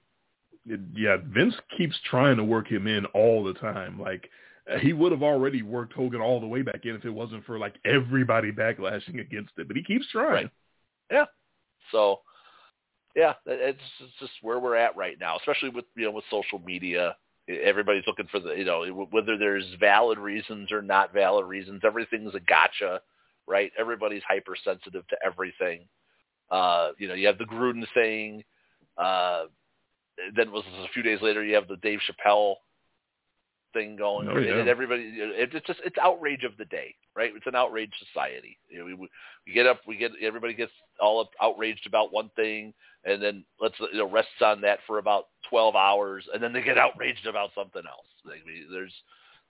yeah, 0.95 1.19
Vince 1.29 1.55
keeps 1.77 1.97
trying 2.11 2.37
to 2.37 2.45
work 2.45 2.69
him 2.69 2.87
in 2.87 3.07
all 3.07 3.45
the 3.45 3.55
time. 3.55 4.01
Like 4.01 4.29
he 4.81 4.93
would 4.93 5.13
have 5.13 5.23
already 5.23 5.63
worked 5.63 5.93
Hogan 5.93 6.21
all 6.21 6.41
the 6.41 6.47
way 6.47 6.63
back 6.63 6.81
in 6.85 6.97
if 6.97 7.05
it 7.05 7.11
wasn't 7.11 7.45
for 7.45 7.59
like 7.59 7.75
everybody 7.85 8.51
backlashing 8.51 9.21
against 9.21 9.53
it. 9.59 9.69
But 9.69 9.77
he 9.77 9.85
keeps 9.85 10.07
trying. 10.11 10.45
Right. 10.45 10.51
Yeah. 11.11 11.25
So, 11.93 12.21
yeah, 13.15 13.35
it's, 13.47 13.79
it's 14.01 14.13
just 14.19 14.33
where 14.43 14.59
we're 14.59 14.77
at 14.77 14.97
right 14.97 15.17
now, 15.21 15.37
especially 15.37 15.69
with 15.69 15.85
you 15.97 16.07
know 16.07 16.11
with 16.13 16.25
social 16.31 16.59
media. 16.59 17.17
Everybody's 17.49 18.03
looking 18.09 18.27
for 18.27 18.41
the 18.41 18.55
you 18.55 18.65
know 18.65 19.07
whether 19.11 19.39
there's 19.39 19.67
valid 19.79 20.19
reasons 20.19 20.73
or 20.73 20.83
not 20.83 21.15
valid 21.15 21.47
reasons. 21.47 21.83
Everything's 21.85 22.35
a 22.35 22.41
gotcha, 22.41 23.01
right? 23.47 23.71
Everybody's 23.79 24.23
hypersensitive 24.29 25.07
to 25.07 25.17
everything. 25.25 25.87
Uh, 26.51 26.91
you 26.99 27.09
know, 27.09 27.15
you 27.15 27.27
have 27.27 27.39
the 27.39 27.45
Gruden 27.45 27.85
thing. 27.95 28.45
Uh, 28.97 29.45
then 30.35 30.51
was 30.51 30.65
a 30.85 30.93
few 30.93 31.03
days 31.03 31.21
later 31.21 31.45
you 31.45 31.55
have 31.55 31.69
the 31.69 31.77
Dave 31.77 32.01
Chappelle 32.01 32.55
thing 33.77 33.97
going, 33.97 34.29
oh, 34.29 34.39
yeah. 34.39 34.59
and 34.59 34.69
everybody 34.69 35.13
it's 35.17 35.53
just 35.67 35.81
it's 35.85 35.99
outrage 36.01 36.45
of 36.45 36.57
the 36.57 36.65
day, 36.67 36.95
right? 37.15 37.33
It's 37.37 37.47
an 37.47 37.55
outrage 37.55 37.93
society. 38.13 38.59
You 38.69 38.79
know, 38.79 38.85
we, 38.87 38.95
we 38.95 39.53
get 39.53 39.67
up, 39.67 39.81
we 39.87 39.97
get 39.97 40.13
everybody 40.23 40.55
gets 40.55 40.73
all 41.01 41.29
outraged 41.43 41.87
about 41.87 42.13
one 42.13 42.31
thing, 42.37 42.73
and 43.05 43.23
then 43.23 43.45
let's 43.61 43.75
you 43.93 43.99
know 43.99 44.11
rests 44.11 44.31
on 44.41 44.63
that 44.63 44.79
for 44.87 44.99
about 44.99 45.27
twelve 45.51 45.77
hours, 45.77 46.25
and 46.33 46.43
then 46.43 46.53
they 46.53 46.63
get 46.63 46.79
outraged 46.79 47.27
about 47.27 47.51
something 47.55 47.83
else. 47.87 48.07
Like, 48.25 48.43
there's 48.73 48.95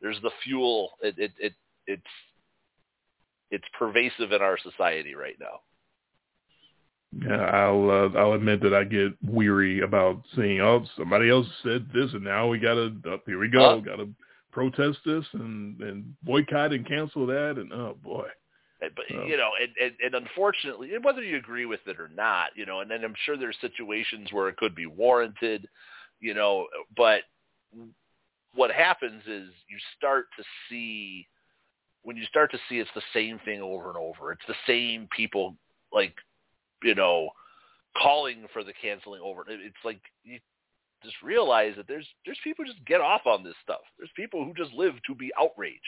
there's 0.03 0.21
the 0.23 0.33
fuel. 0.43 0.91
It 1.03 1.15
it, 1.19 1.33
it 1.39 1.53
it's 1.87 2.03
it's 3.51 3.65
pervasive 3.79 4.33
in 4.33 4.43
our 4.43 4.59
society 4.59 5.15
right 5.15 5.37
now. 5.39 5.61
Yeah, 7.13 7.37
I'll 7.37 7.91
uh, 7.91 8.19
I'll 8.19 8.33
admit 8.35 8.61
that 8.63 8.75
I 8.75 8.85
get 8.85 9.13
weary 9.25 9.81
about 9.81 10.23
seeing 10.35 10.61
oh 10.61 10.85
somebody 10.99 11.31
else 11.31 11.47
said 11.63 11.87
this 11.95 12.13
and 12.13 12.25
now 12.25 12.49
we 12.49 12.59
gotta 12.59 12.95
up 13.11 13.23
here 13.27 13.39
we 13.39 13.49
go 13.49 13.81
gotta 13.81 14.09
protest 14.53 14.99
this 15.05 15.25
and 15.33 15.81
and 15.81 16.15
boycott 16.23 16.73
and 16.73 16.87
cancel 16.87 17.27
that 17.27 17.57
and 17.59 17.73
oh 17.73 17.97
boy. 18.03 18.27
But 18.81 19.05
you 19.09 19.37
know, 19.39 19.51
and, 19.61 19.71
and, 19.81 19.93
and 20.05 20.27
unfortunately, 20.27 20.91
whether 21.03 21.23
you 21.23 21.39
agree 21.39 21.65
with 21.65 21.81
it 21.87 21.99
or 21.99 22.09
not, 22.15 22.51
you 22.55 22.67
know, 22.67 22.81
and 22.81 22.91
then 22.91 23.05
I'm 23.05 23.15
sure 23.25 23.37
there's 23.37 23.57
situations 23.61 24.33
where 24.33 24.49
it 24.49 24.59
could 24.59 24.75
be 24.75 24.87
warranted, 24.87 25.67
you 26.21 26.35
know, 26.35 26.67
but 26.95 27.23
what 28.55 28.71
happens 28.71 29.23
is 29.27 29.49
you 29.69 29.79
start 29.97 30.27
to 30.37 30.45
see 30.69 31.27
when 32.03 32.17
you 32.17 32.25
start 32.27 32.51
to 32.53 32.59
see 32.69 32.79
it's 32.79 32.91
the 32.95 33.03
same 33.15 33.39
thing 33.45 33.61
over 33.63 33.89
and 33.89 33.97
over. 33.97 34.31
It's 34.31 34.47
the 34.47 34.55
same 34.67 35.09
people 35.15 35.57
like 35.93 36.15
you 36.83 36.95
know, 36.95 37.31
calling 38.01 38.47
for 38.53 38.65
the 38.65 38.73
canceling 38.81 39.21
over. 39.23 39.45
It's 39.49 39.75
like 39.85 40.01
you 40.25 40.39
just 41.05 41.17
realize 41.23 41.75
that 41.77 41.89
there's 41.89 42.07
there's 42.25 42.39
people 42.43 42.65
who 42.65 42.73
just 42.73 42.85
get 42.87 43.01
off 43.01 43.23
on 43.27 43.45
this 43.45 43.55
stuff. 43.63 43.81
There's 43.99 44.11
people 44.17 44.45
who 44.45 44.53
just 44.55 44.73
live 44.75 44.95
to 45.07 45.15
be 45.15 45.31
outraged. 45.41 45.81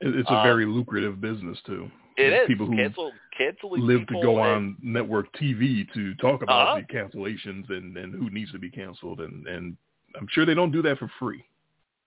It's 0.00 0.30
a 0.30 0.34
um, 0.34 0.42
very 0.42 0.66
lucrative 0.66 1.20
business 1.20 1.58
too. 1.66 1.90
It 2.16 2.30
there's 2.30 2.42
is. 2.42 2.48
people 2.48 2.66
who 2.66 2.76
Cancel, 2.76 3.12
canceling 3.36 3.82
live 3.82 4.06
to 4.06 4.14
go 4.22 4.42
and, 4.42 4.54
on 4.54 4.76
network 4.82 5.26
TV 5.34 5.86
to 5.94 6.14
talk 6.14 6.42
about 6.42 6.68
uh-huh. 6.68 6.80
the 6.88 6.94
cancellations 6.94 7.68
and 7.70 7.96
and 7.96 8.14
who 8.14 8.30
needs 8.30 8.52
to 8.52 8.58
be 8.58 8.70
canceled, 8.70 9.20
and 9.20 9.46
and 9.46 9.76
I'm 10.18 10.26
sure 10.30 10.46
they 10.46 10.54
don't 10.54 10.72
do 10.72 10.82
that 10.82 10.98
for 10.98 11.10
free. 11.18 11.44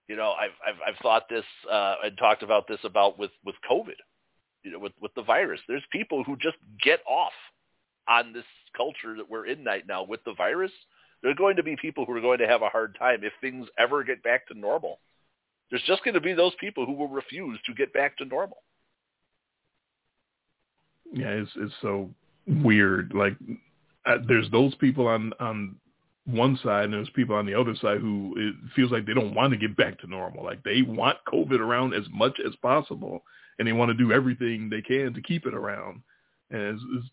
You 0.08 0.16
know, 0.16 0.32
I've 0.32 0.50
I've, 0.66 0.94
I've 0.94 1.02
thought 1.02 1.28
this 1.28 1.44
uh, 1.70 1.96
and 2.04 2.18
talked 2.18 2.42
about 2.42 2.66
this 2.68 2.80
about 2.84 3.18
with 3.18 3.30
with 3.44 3.54
COVID 3.70 3.94
you 4.64 4.72
know, 4.72 4.78
with 4.78 4.92
with 5.00 5.14
the 5.14 5.22
virus. 5.22 5.60
There's 5.68 5.84
people 5.92 6.24
who 6.24 6.36
just 6.36 6.56
get 6.82 7.00
off 7.06 7.32
on 8.08 8.32
this 8.32 8.44
culture 8.76 9.16
that 9.16 9.30
we're 9.30 9.46
in 9.46 9.64
right 9.64 9.86
now 9.86 10.02
with 10.02 10.24
the 10.24 10.34
virus. 10.34 10.72
There 11.22 11.30
are 11.30 11.36
going 11.36 11.56
to 11.56 11.62
be 11.62 11.76
people 11.76 12.04
who 12.04 12.12
are 12.12 12.20
going 12.20 12.38
to 12.38 12.46
have 12.46 12.62
a 12.62 12.68
hard 12.68 12.96
time 12.98 13.20
if 13.22 13.32
things 13.40 13.66
ever 13.78 14.04
get 14.04 14.22
back 14.22 14.46
to 14.48 14.58
normal. 14.58 14.98
There's 15.70 15.82
just 15.86 16.04
going 16.04 16.14
to 16.14 16.20
be 16.20 16.34
those 16.34 16.52
people 16.60 16.84
who 16.84 16.92
will 16.92 17.08
refuse 17.08 17.58
to 17.66 17.74
get 17.74 17.92
back 17.92 18.16
to 18.18 18.24
normal. 18.24 18.58
Yeah, 21.12 21.28
it's 21.28 21.50
it's 21.56 21.74
so 21.80 22.10
weird. 22.46 23.12
Like, 23.14 23.36
uh, 24.06 24.18
there's 24.26 24.50
those 24.50 24.74
people 24.76 25.06
on 25.06 25.32
on 25.40 25.76
one 26.26 26.58
side, 26.62 26.84
and 26.84 26.92
there's 26.94 27.10
people 27.10 27.36
on 27.36 27.46
the 27.46 27.58
other 27.58 27.74
side 27.76 28.00
who 28.00 28.34
it 28.36 28.54
feels 28.74 28.90
like 28.90 29.06
they 29.06 29.14
don't 29.14 29.34
want 29.34 29.52
to 29.52 29.58
get 29.58 29.76
back 29.76 29.98
to 30.00 30.06
normal. 30.06 30.44
Like 30.44 30.62
they 30.62 30.82
want 30.82 31.18
COVID 31.32 31.58
around 31.58 31.94
as 31.94 32.04
much 32.12 32.38
as 32.46 32.54
possible, 32.56 33.24
and 33.58 33.68
they 33.68 33.72
want 33.72 33.90
to 33.90 33.94
do 33.94 34.12
everything 34.12 34.68
they 34.68 34.82
can 34.82 35.14
to 35.14 35.22
keep 35.22 35.46
it 35.46 35.54
around. 35.54 36.02
And 36.50 36.60
it's, 36.60 36.82
it's 36.96 37.06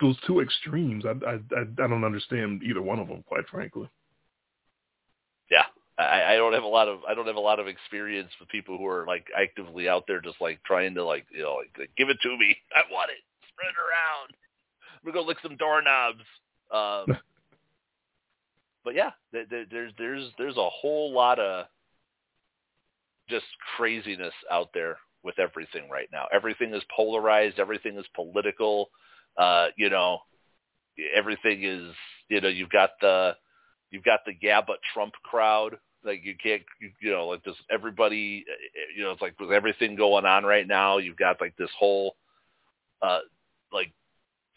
those 0.00 0.16
two 0.26 0.40
extremes, 0.40 1.04
I, 1.04 1.10
I 1.28 1.34
I 1.60 1.88
don't 1.88 2.04
understand 2.04 2.62
either 2.62 2.82
one 2.82 2.98
of 2.98 3.08
them, 3.08 3.22
quite 3.26 3.46
frankly. 3.48 3.88
Yeah, 5.50 5.64
I, 5.98 6.34
I 6.34 6.36
don't 6.36 6.54
have 6.54 6.62
a 6.62 6.68
lot 6.68 6.88
of 6.88 7.00
I 7.08 7.14
don't 7.14 7.26
have 7.26 7.36
a 7.36 7.40
lot 7.40 7.60
of 7.60 7.68
experience 7.68 8.30
with 8.40 8.48
people 8.48 8.78
who 8.78 8.86
are 8.86 9.06
like 9.06 9.26
actively 9.36 9.88
out 9.88 10.04
there, 10.06 10.20
just 10.20 10.40
like 10.40 10.62
trying 10.64 10.94
to 10.94 11.04
like 11.04 11.26
you 11.30 11.42
know 11.42 11.60
like 11.78 11.90
give 11.96 12.08
it 12.08 12.18
to 12.22 12.36
me, 12.36 12.56
I 12.74 12.82
want 12.90 13.10
it, 13.10 13.18
spread 13.48 13.68
it 13.68 13.78
around. 13.78 14.34
I'm 14.94 15.12
gonna 15.12 15.22
go 15.22 15.26
lick 15.26 15.38
some 15.42 15.56
doorknobs. 15.56 16.24
Um, 16.72 17.18
but 18.84 18.94
yeah, 18.94 19.10
there's 19.32 19.92
there's 19.98 20.30
there's 20.38 20.56
a 20.56 20.68
whole 20.70 21.12
lot 21.12 21.38
of 21.38 21.66
just 23.28 23.46
craziness 23.76 24.34
out 24.50 24.70
there 24.74 24.96
with 25.24 25.38
everything 25.38 25.88
right 25.90 26.08
now. 26.12 26.26
Everything 26.32 26.74
is 26.74 26.82
polarized. 26.94 27.58
Everything 27.58 27.96
is 27.96 28.06
political. 28.14 28.90
Uh, 29.36 29.68
you 29.76 29.90
know, 29.90 30.18
everything 31.14 31.64
is. 31.64 31.94
You 32.28 32.40
know, 32.40 32.48
you've 32.48 32.70
got 32.70 32.90
the 33.00 33.36
you've 33.90 34.04
got 34.04 34.20
the 34.24 34.32
yeah 34.40 34.60
but 34.66 34.78
Trump 34.92 35.14
crowd. 35.22 35.76
Like 36.04 36.24
you 36.24 36.34
can't, 36.42 36.62
you, 37.00 37.12
know, 37.12 37.28
like 37.28 37.44
just 37.44 37.58
everybody. 37.70 38.44
You 38.96 39.04
know, 39.04 39.12
it's 39.12 39.22
like 39.22 39.38
with 39.38 39.52
everything 39.52 39.94
going 39.94 40.24
on 40.24 40.44
right 40.44 40.66
now. 40.66 40.98
You've 40.98 41.16
got 41.16 41.40
like 41.40 41.56
this 41.56 41.70
whole, 41.78 42.16
uh, 43.02 43.20
like 43.72 43.92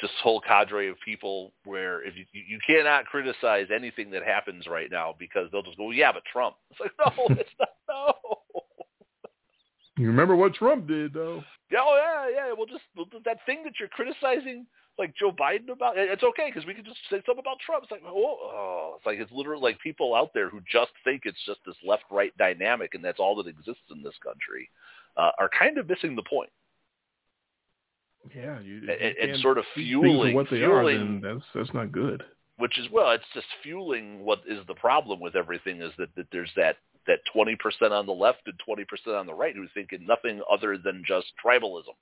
this 0.02 0.10
whole 0.24 0.42
cadre 0.42 0.90
of 0.90 0.98
people 1.06 1.53
where 1.64 2.03
if 2.03 2.16
you 2.16 2.26
you 2.32 2.60
cannot 2.66 3.06
criticize 3.06 3.68
anything 3.74 4.11
that 4.11 4.24
happens 4.24 4.66
right 4.68 4.90
now 4.92 5.16
because 5.19 5.50
they'll 5.52 5.61
just 5.61 5.77
go, 5.77 5.92
yeah, 5.92 6.11
but 6.11 6.24
Trump. 6.32 6.56
It's 6.72 6.80
like 6.80 6.92
no, 7.00 7.35
it's 7.35 7.50
not 7.60 7.69
no. 7.88 8.14
You 9.98 10.07
remember 10.07 10.35
what 10.35 10.53
Trump 10.53 10.88
did, 10.88 11.14
though? 11.14 11.43
Yeah, 11.72 11.80
oh 11.82 12.27
yeah, 12.30 12.48
yeah. 12.48 12.53
Well, 12.56 12.65
just 12.65 12.83
that 13.24 13.38
thing 13.45 13.64
that 13.64 13.74
you're 13.80 13.90
criticizing, 13.90 14.65
like 14.99 15.15
Joe 15.15 15.32
Biden 15.32 15.72
about, 15.72 15.98
it's 15.98 16.24
okay 16.24 16.51
because 16.53 16.65
we 16.65 16.74
can 16.74 16.83
just 16.83 16.98
say 17.09 17.22
something 17.25 17.40
about 17.40 17.59
Trump. 17.65 17.83
It's 17.83 17.91
like, 17.91 18.01
oh, 18.06 18.11
oh, 18.14 18.93
it's 18.98 19.06
like 19.06 19.19
it's 19.19 19.32
literally 19.32 19.61
like 19.61 19.80
people 19.80 20.14
out 20.14 20.32
there 20.33 20.49
who 20.49 20.59
just 20.69 20.91
think 21.03 21.22
it's 21.24 21.43
just 21.45 21.59
this 21.65 21.75
left-right 21.85 22.38
dynamic 22.38 22.93
and 22.93 23.03
that's 23.03 23.19
all 23.19 23.35
that 23.38 23.48
exists 23.48 23.83
in 23.90 24.03
this 24.03 24.15
country, 24.22 24.69
uh, 25.17 25.32
are 25.40 25.49
kind 25.57 25.77
of 25.77 25.88
missing 25.88 26.15
the 26.15 26.24
point. 26.24 26.51
Yeah, 28.35 28.59
you, 28.59 28.82
and, 28.90 29.32
and 29.32 29.41
sort 29.41 29.57
of 29.57 29.65
fueling 29.75 30.35
what 30.35 30.49
they 30.49 30.57
fueling, 30.57 31.24
are, 31.24 31.35
that's 31.35 31.45
that's 31.53 31.74
not 31.74 31.91
good. 31.91 32.24
Which 32.57 32.80
is 32.80 32.88
well, 32.91 33.11
it's 33.11 33.24
just 33.33 33.48
fueling 33.64 34.25
what 34.25 34.40
is 34.48 34.59
the 34.67 34.75
problem 34.75 35.19
with 35.19 35.35
everything 35.35 35.82
is 35.82 35.91
that, 35.98 36.09
that 36.15 36.27
there's 36.32 36.51
that 36.56 36.77
that 37.08 37.19
20% 37.35 37.58
on 37.92 38.06
the 38.06 38.11
left 38.11 38.42
and 38.48 38.59
20% 38.67 39.19
on 39.19 39.27
the 39.27 39.34
right 39.34 39.56
who 39.56 39.67
think 39.74 39.90
nothing 40.01 40.42
other 40.51 40.77
than 40.77 41.03
just 41.08 41.27
tribalism. 41.43 41.93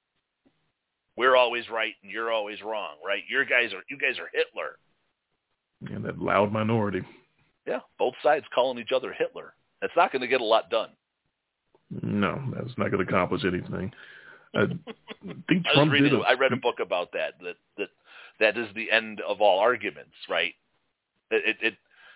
We're 1.16 1.36
always 1.36 1.70
right 1.70 1.94
and 2.02 2.12
you're 2.12 2.32
always 2.32 2.62
wrong, 2.62 2.96
right? 3.06 3.24
Your 3.30 3.46
guys 3.46 3.72
are 3.74 3.84
you 3.90 3.98
guys 3.98 4.18
are 4.20 4.30
Hitler. 4.34 4.78
And 5.94 6.06
that 6.06 6.20
loud 6.20 6.52
minority. 6.52 7.02
Yeah, 7.68 7.80
both 8.00 8.16
sides 8.24 8.46
calling 8.54 8.80
each 8.80 8.92
other 8.92 9.14
Hitler. 9.14 9.54
That's 9.82 9.94
not 9.96 10.12
going 10.12 10.22
to 10.22 10.28
get 10.28 10.42
a 10.42 10.46
lot 10.46 10.70
done. 10.70 10.90
No, 12.02 12.42
that's 12.56 12.78
not 12.78 12.90
going 12.90 13.06
to 13.06 13.10
accomplish 13.10 13.44
anything. 13.46 13.92
I 14.56 14.68
think 15.48 15.66
Trump 15.74 15.92
I, 15.92 15.94
reading, 15.94 16.12
did 16.12 16.20
a, 16.20 16.24
I 16.24 16.34
read 16.34 16.54
a 16.54 16.58
book 16.58 16.80
about 16.80 17.12
that. 17.14 17.34
That 17.42 17.56
that 17.78 17.90
that 18.40 18.58
is 18.58 18.68
the 18.76 18.92
end 18.92 19.22
of 19.28 19.42
all 19.42 19.60
arguments, 19.60 20.14
right? 20.30 20.54
It, 21.32 21.58
it, 21.62 21.74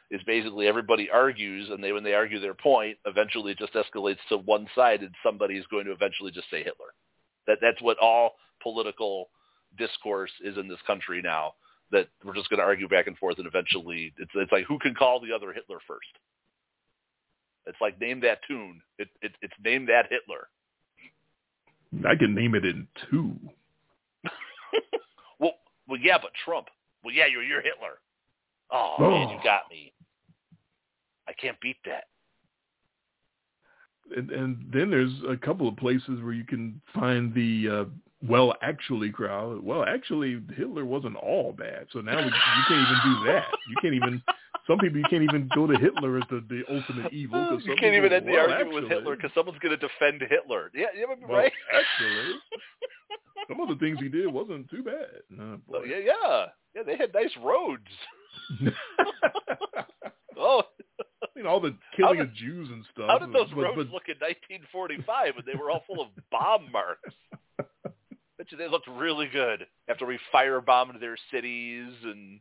is 0.10 0.22
basically 0.26 0.68
everybody 0.68 1.10
argues, 1.10 1.70
and 1.70 1.84
they 1.84 1.92
when 1.92 2.04
they 2.04 2.14
argue 2.14 2.40
their 2.40 2.54
point, 2.54 2.98
eventually 3.06 3.52
it 3.52 3.60
just 3.60 3.74
escalates 3.74 4.20
to 4.30 4.38
one 4.38 4.68
side, 4.74 5.02
and 5.02 5.14
somebody 5.24 5.56
is 5.56 5.66
going 5.70 5.86
to 5.86 5.92
eventually 5.92 6.32
just 6.32 6.50
say 6.50 6.60
Hitler. 6.60 6.94
That 7.48 7.58
that's 7.62 7.82
what 7.82 7.98
all 8.00 8.36
political 8.62 9.30
discourse 9.78 10.32
is 10.44 10.58
in 10.58 10.68
this 10.68 10.80
country 10.88 11.22
now. 11.22 11.54
That 11.92 12.08
we're 12.24 12.36
just 12.36 12.50
going 12.50 12.60
to 12.60 12.66
argue 12.66 12.88
back 12.88 13.08
and 13.08 13.18
forth, 13.18 13.38
and 13.38 13.48
eventually 13.48 14.14
it's 14.18 14.32
it's 14.36 14.52
like 14.52 14.66
who 14.66 14.80
can 14.80 14.96
call 14.96 15.20
the 15.20 15.34
other 15.34 15.52
Hitler 15.52 15.80
first. 15.88 16.08
It's 17.66 17.80
like 17.82 18.00
name 18.00 18.22
that 18.22 18.40
tune. 18.48 18.82
It, 18.98 19.10
it 19.22 19.34
it's 19.42 19.54
name 19.64 19.88
that 19.88 20.06
Hitler. 20.10 20.48
I 22.10 22.16
can 22.16 22.34
name 22.34 22.56
it 22.56 22.66
in 22.66 22.88
two. 23.10 23.36
well, 25.40 25.54
well, 25.88 26.00
yeah, 26.02 26.18
but 26.22 26.32
Trump. 26.46 26.68
Well, 27.04 27.14
yeah, 27.14 27.26
you're 27.26 27.44
you're 27.44 27.62
Hitler. 27.62 28.00
Oh, 28.72 28.96
oh, 29.00 29.10
man, 29.10 29.30
you 29.30 29.38
got 29.44 29.70
me. 29.70 29.94
I 31.28 31.34
can't 31.34 31.60
beat 31.60 31.78
that. 31.86 32.06
And, 34.16 34.32
and 34.32 34.70
then 34.72 34.90
there's 34.90 35.12
a 35.28 35.36
couple 35.36 35.68
of 35.68 35.76
places 35.76 36.22
where 36.22 36.34
you 36.34 36.46
can 36.46 36.82
find 36.94 37.34
the 37.34 37.68
uh, 37.70 37.86
well, 38.28 38.54
actually 38.62 39.12
crowd. 39.12 39.64
Well, 39.64 39.84
actually, 39.84 40.42
Hitler 40.56 40.86
wasn't 40.86 41.18
all 41.18 41.54
bad. 41.54 41.88
So 41.92 42.00
now 42.00 42.22
we, 42.22 42.32
you 42.56 42.64
can't 42.64 42.82
even 42.82 43.02
do 43.02 43.26
that. 43.28 43.50
You 43.70 43.78
can't 43.78 43.94
even 43.94 44.22
some 44.66 44.80
people 44.80 45.00
you 45.00 45.06
can't 45.10 45.24
even 45.24 45.50
go 45.54 45.66
to 45.68 45.78
Hitler 45.78 46.18
as 46.18 46.24
the, 46.30 46.44
the 46.50 46.64
ultimate 46.70 47.12
evil. 47.14 47.46
'cause 47.48 47.62
you 47.66 47.76
can't 47.78 47.96
even 47.96 48.12
end 48.12 48.28
the 48.28 48.32
well, 48.32 48.50
argument 48.50 48.74
with 48.74 48.90
Hitler 48.90 49.16
because 49.16 49.32
someone's 49.34 49.60
going 49.60 49.78
to 49.78 49.88
defend 49.88 50.22
Hitler. 50.30 50.72
Yeah, 50.74 50.88
yeah, 50.96 51.06
Well, 51.08 51.38
right. 51.38 51.54
actually, 51.74 52.34
some 53.48 53.62
of 53.62 53.70
the 53.70 53.76
things 53.76 54.00
he 54.00 54.10
did 54.10 54.28
wasn't 54.28 54.70
too 54.70 54.84
bad. 54.84 55.22
Oh, 55.74 55.84
yeah, 55.86 56.00
yeah, 56.00 56.46
yeah. 56.76 56.84
They 56.84 56.98
had 56.98 57.14
nice 57.14 57.36
roads. 57.42 57.88
Oh, 60.40 60.62
you 61.36 61.44
know, 61.44 61.50
all 61.50 61.60
the 61.60 61.76
killing 61.96 62.18
did- 62.20 62.28
of 62.30 62.34
Jews 62.36 62.70
and 62.70 62.86
stuff. 62.94 63.08
how 63.10 63.18
did 63.18 63.34
those 63.34 63.50
but, 63.50 63.62
roads 63.64 63.76
but, 63.78 63.88
look 63.94 64.08
in 64.08 64.16
1945 64.20 65.36
when 65.36 65.46
they 65.46 65.56
were 65.58 65.72
all 65.72 65.84
full 65.88 66.02
of 66.02 66.08
bomb 66.32 66.72
marks? 66.72 67.14
Bet 68.38 68.52
you 68.52 68.58
they 68.58 68.68
looked 68.68 68.88
really 68.88 69.28
good 69.28 69.66
after 69.90 70.06
we 70.06 70.20
firebombed 70.34 71.00
their 71.00 71.18
cities 71.32 71.92
and 72.04 72.40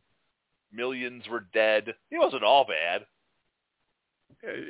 millions 0.73 1.25
were 1.31 1.47
dead. 1.55 1.95
It 2.11 2.19
wasn't 2.19 2.43
all 2.45 2.67
bad. 2.67 3.07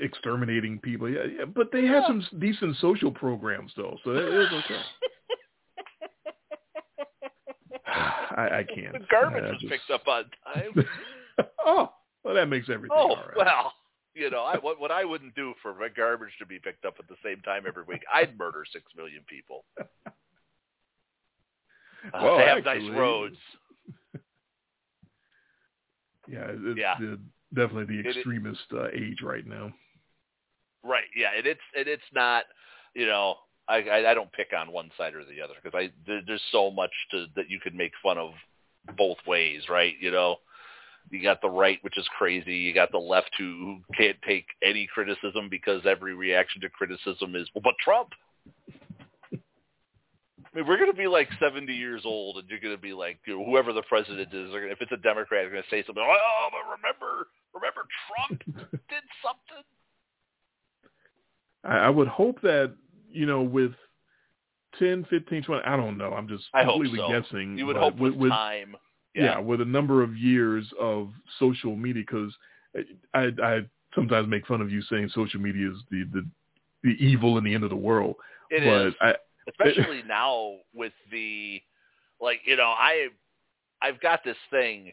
exterminating 0.01 0.79
people. 0.79 1.09
Yeah, 1.11 1.25
yeah, 1.39 1.45
but 1.47 1.73
they 1.73 1.83
had 1.85 2.03
Yeah. 2.03 2.07
some 2.07 2.25
decent 2.39 2.77
social 2.77 3.11
programs 3.11 3.73
though, 3.77 3.97
so 4.05 4.11
it 4.13 4.33
was 4.33 4.63
okay. 4.65 4.81
I, 7.87 8.59
I 8.59 8.65
can't. 8.73 8.93
The 8.93 9.07
garbage 9.11 9.45
I 9.45 9.51
was 9.51 9.61
just- 9.61 9.73
picked 9.73 9.91
up 9.91 10.07
on 10.07 10.25
time. 10.55 10.87
oh, 11.67 11.93
well, 12.23 12.35
that 12.35 12.47
makes 12.47 12.69
everything 12.69 12.97
Oh 12.97 13.11
all 13.11 13.17
right. 13.17 13.37
well, 13.37 13.73
you 14.17 14.31
know, 14.31 14.43
I, 14.43 14.57
what 14.59 14.81
what 14.81 14.91
I 14.91 15.05
wouldn't 15.05 15.35
do 15.35 15.55
for 15.63 15.75
my 15.75 15.89
garbage 15.89 16.33
to 16.39 16.47
be 16.47 16.59
picked 16.59 16.85
up 16.85 16.95
at 16.99 17.07
the 17.09 17.17
same 17.23 17.41
time 17.43 17.65
every 17.69 17.85
week, 17.85 18.03
I'd 18.13 18.37
murder 18.39 18.65
six 18.73 18.85
million 18.97 19.23
people. 19.29 19.65
Uh, 22.15 22.21
Well, 22.23 22.39
they 22.39 22.45
have 22.45 22.59
actually- 22.59 22.91
nice 22.91 22.99
roads. 22.99 23.37
yeah, 26.29 26.47
it's 26.51 26.79
Yeah. 26.79 26.95
the- 27.01 27.21
definitely 27.55 27.97
the 27.97 28.09
It- 28.09 28.17
extremist 28.17 28.73
uh, 28.73 28.89
age 28.93 29.23
right 29.23 29.45
now. 29.47 29.73
Right. 30.85 31.09
Yeah. 31.17 31.33
And 31.37 31.47
it's 31.47 31.61
and 31.77 31.89
it's 31.89 32.05
not. 32.13 32.45
You 32.95 33.07
know, 33.07 33.37
I 33.67 33.79
I, 33.83 34.11
I 34.11 34.15
don't 34.15 34.31
pick 34.33 34.53
on 34.57 34.71
one 34.71 34.91
side 34.97 35.15
or 35.17 35.25
the 35.25 35.41
other 35.43 35.55
because 35.61 35.77
I 35.77 35.91
there, 36.07 36.23
there's 36.25 36.43
so 36.53 36.71
much 36.71 36.93
to 37.11 37.27
that 37.35 37.51
you 37.51 37.59
could 37.59 37.75
make 37.75 37.93
fun 38.03 38.19
of 38.19 38.35
both 38.97 39.19
ways. 39.27 39.69
Right. 39.69 39.95
You 40.01 40.13
know. 40.13 40.37
You 41.11 41.23
got 41.23 41.41
the 41.41 41.49
right, 41.49 41.79
which 41.83 41.97
is 41.99 42.09
crazy. 42.19 42.55
You 42.55 42.75
got 42.75 42.91
the 42.91 42.99
left, 42.99 43.31
who 43.39 43.45
who 43.87 43.95
can't 43.97 44.17
take 44.27 44.47
any 44.63 44.89
criticism 44.93 45.49
because 45.51 45.83
every 45.87 46.15
reaction 46.15 46.61
to 46.63 46.69
criticism 46.69 47.37
is, 47.37 47.49
well, 47.55 47.63
but 47.63 47.75
Trump. 47.83 48.09
I 49.33 50.61
mean, 50.61 50.67
we're 50.67 50.79
going 50.79 50.91
to 50.91 50.97
be 50.97 51.07
like 51.07 51.29
70 51.39 51.73
years 51.73 52.03
old, 52.05 52.39
and 52.39 52.49
you're 52.49 52.61
going 52.61 52.75
to 52.75 52.81
be 52.81 52.95
like, 52.95 53.19
you 53.27 53.39
know, 53.39 53.45
whoever 53.45 53.73
the 53.75 53.83
president 53.83 54.33
is, 54.33 54.51
gonna, 54.51 54.67
if 54.67 54.81
it's 54.81 54.93
a 54.93 54.97
Democrat, 54.97 55.43
they're 55.45 55.51
going 55.51 55.63
to 55.63 55.69
say 55.71 55.85
something. 55.87 56.03
Oh, 56.03 56.49
but 56.51 56.61
remember, 56.77 57.29
remember 57.55 57.87
Trump 58.09 58.71
did 58.89 59.03
something. 59.23 59.65
I, 61.63 61.87
I 61.87 61.91
would 61.91 62.09
hope 62.09 62.41
that 62.43 62.75
you 63.11 63.27
know 63.27 63.43
with 63.43 63.73
10, 64.79 65.07
15, 65.11 65.43
20, 65.43 65.63
I 65.65 65.77
don't 65.77 65.99
know. 65.99 66.13
I'm 66.13 66.29
just 66.29 66.45
I 66.55 66.65
completely 66.65 66.99
so. 66.99 67.09
guessing. 67.09 67.59
You 67.59 67.67
would 67.67 67.77
hope 67.77 67.99
with, 67.99 68.15
with 68.15 68.31
time. 68.31 68.77
Yeah. 69.25 69.39
with 69.39 69.61
a 69.61 69.65
number 69.65 70.03
of 70.03 70.17
years 70.17 70.67
of 70.81 71.11
social 71.39 71.77
media 71.77 72.05
because 72.07 72.33
I, 73.15 73.31
I 73.43 73.61
sometimes 73.95 74.29
make 74.29 74.47
fun 74.47 74.61
of 74.61 74.71
you 74.71 74.83
saying 74.83 75.11
social 75.15 75.41
media 75.41 75.71
is 75.71 75.79
the 75.91 76.05
the, 76.13 76.27
the 76.83 77.05
evil 77.05 77.39
and 77.39 77.47
the 77.47 77.55
end 77.55 77.65
of 77.65 77.71
the 77.71 77.77
world. 77.77 78.17
It 78.51 78.65
but 78.65 78.89
is, 78.89 78.95
I, 79.01 79.15
especially 79.49 80.03
now 80.07 80.57
with 80.75 80.93
the 81.11 81.61
like 82.21 82.41
you 82.45 82.57
know 82.57 82.75
I 82.79 83.09
I've 83.83 84.01
got 84.01 84.23
this 84.25 84.37
thing 84.51 84.93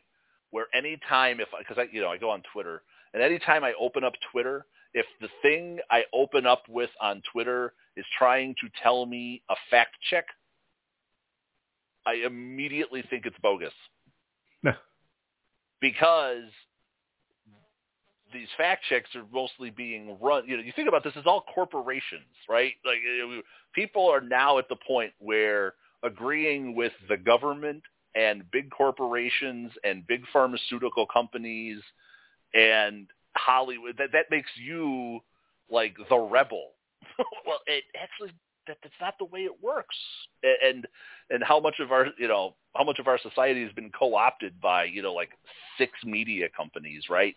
where 0.52 0.66
anytime 0.74 1.40
if 1.40 1.48
because 1.58 1.78
I 1.78 1.88
you 1.92 2.02
know 2.02 2.10
I 2.10 2.18
go 2.18 2.30
on 2.30 2.42
Twitter 2.52 2.82
and 3.14 3.22
anytime 3.22 3.64
I 3.64 3.74
open 3.80 4.04
up 4.04 4.14
Twitter 4.32 4.66
if 4.94 5.06
the 5.22 5.30
thing 5.42 5.80
I 5.90 6.04
open 6.14 6.46
up 6.46 6.64
with 6.70 6.90
on 7.02 7.22
Twitter 7.32 7.74
is 7.98 8.06
trying 8.18 8.56
to 8.62 8.70
tell 8.82 9.06
me 9.06 9.42
a 9.50 9.56
fact 9.70 9.96
check 10.10 10.26
I 12.06 12.16
immediately 12.26 13.04
think 13.10 13.26
it's 13.26 13.38
bogus 13.42 13.74
Nah. 14.64 14.74
because 15.82 16.50
these 18.34 18.48
fact 18.58 18.84
checks 18.90 19.10
are 19.16 19.26
mostly 19.32 19.70
being 19.70 20.18
run. 20.20 20.48
You 20.48 20.58
know, 20.58 20.64
you 20.64 20.74
think 20.76 20.88
about 20.88 21.04
this 21.04 21.14
as 21.16 21.26
all 21.26 21.46
corporations, 21.54 22.24
right? 22.50 22.74
Like 22.84 22.98
people 23.74 24.10
are 24.10 24.22
now 24.22 24.58
at 24.58 24.68
the 24.70 24.76
point 24.76 25.14
where 25.20 25.76
agreeing 26.02 26.76
with 26.76 26.94
the 27.08 27.18
government 27.18 27.84
and 28.16 28.44
big 28.52 28.70
corporations 28.72 29.72
and 29.84 30.06
big 30.08 30.24
pharmaceutical 30.34 31.06
companies 31.06 31.80
and 32.54 33.08
Hollywood 33.36 33.96
that 33.98 34.12
that 34.14 34.26
makes 34.30 34.50
you 34.56 35.20
like 35.70 35.96
the 36.10 36.18
rebel. 36.18 36.72
well, 37.46 37.60
it 37.68 37.84
actually 38.02 38.32
that 38.68 38.78
that's 38.82 38.96
not 39.02 39.16
the 39.20 39.26
way 39.26 39.42
it 39.42 39.64
works. 39.64 39.96
And 40.66 40.88
and 41.30 41.44
how 41.44 41.60
much 41.60 41.80
of 41.80 41.92
our 41.92 42.08
you 42.18 42.28
know 42.28 42.56
how 42.76 42.84
much 42.84 43.00
of 43.00 43.08
our 43.08 43.20
society 43.20 43.64
has 43.64 43.72
been 43.74 43.92
co-opted 43.92 44.60
by 44.62 44.86
you 44.86 45.02
know 45.02 45.14
like 45.14 45.32
six 45.78 45.92
media 46.04 46.48
companies, 46.56 47.04
right? 47.10 47.36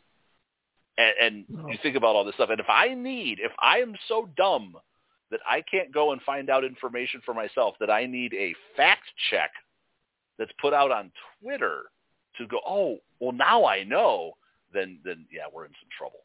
And, 0.99 1.15
and 1.21 1.45
Oh. 1.59 1.69
you 1.69 1.79
think 1.83 1.97
about 1.97 2.17
all 2.17 2.25
this 2.25 2.35
stuff. 2.37 2.51
And 2.51 2.61
if 2.61 2.71
I 2.71 2.95
need, 2.95 3.39
if 3.41 3.53
I 3.59 3.79
am 3.79 3.95
so 4.09 4.29
dumb 4.37 4.77
that 5.31 5.41
I 5.49 5.61
can't 5.63 5.93
go 5.93 6.13
and 6.13 6.23
find 6.23 6.49
out 6.49 6.65
information 6.65 7.21
for 7.25 7.35
myself, 7.35 7.75
that 7.81 7.91
I 7.91 8.07
need 8.07 8.33
a 8.35 8.55
fact 8.77 9.03
check 9.31 9.51
that's 10.39 10.53
put 10.61 10.73
out 10.73 10.91
on 10.91 11.11
Twitter 11.43 11.83
to 12.39 12.47
go, 12.47 12.61
oh, 12.67 12.99
well 13.21 13.33
now 13.33 13.65
I 13.67 13.83
know. 13.85 14.33
Then 14.73 14.99
then 15.05 15.27
yeah, 15.33 15.45
we're 15.53 15.65
in 15.65 15.73
some 15.73 15.89
trouble. 15.97 16.21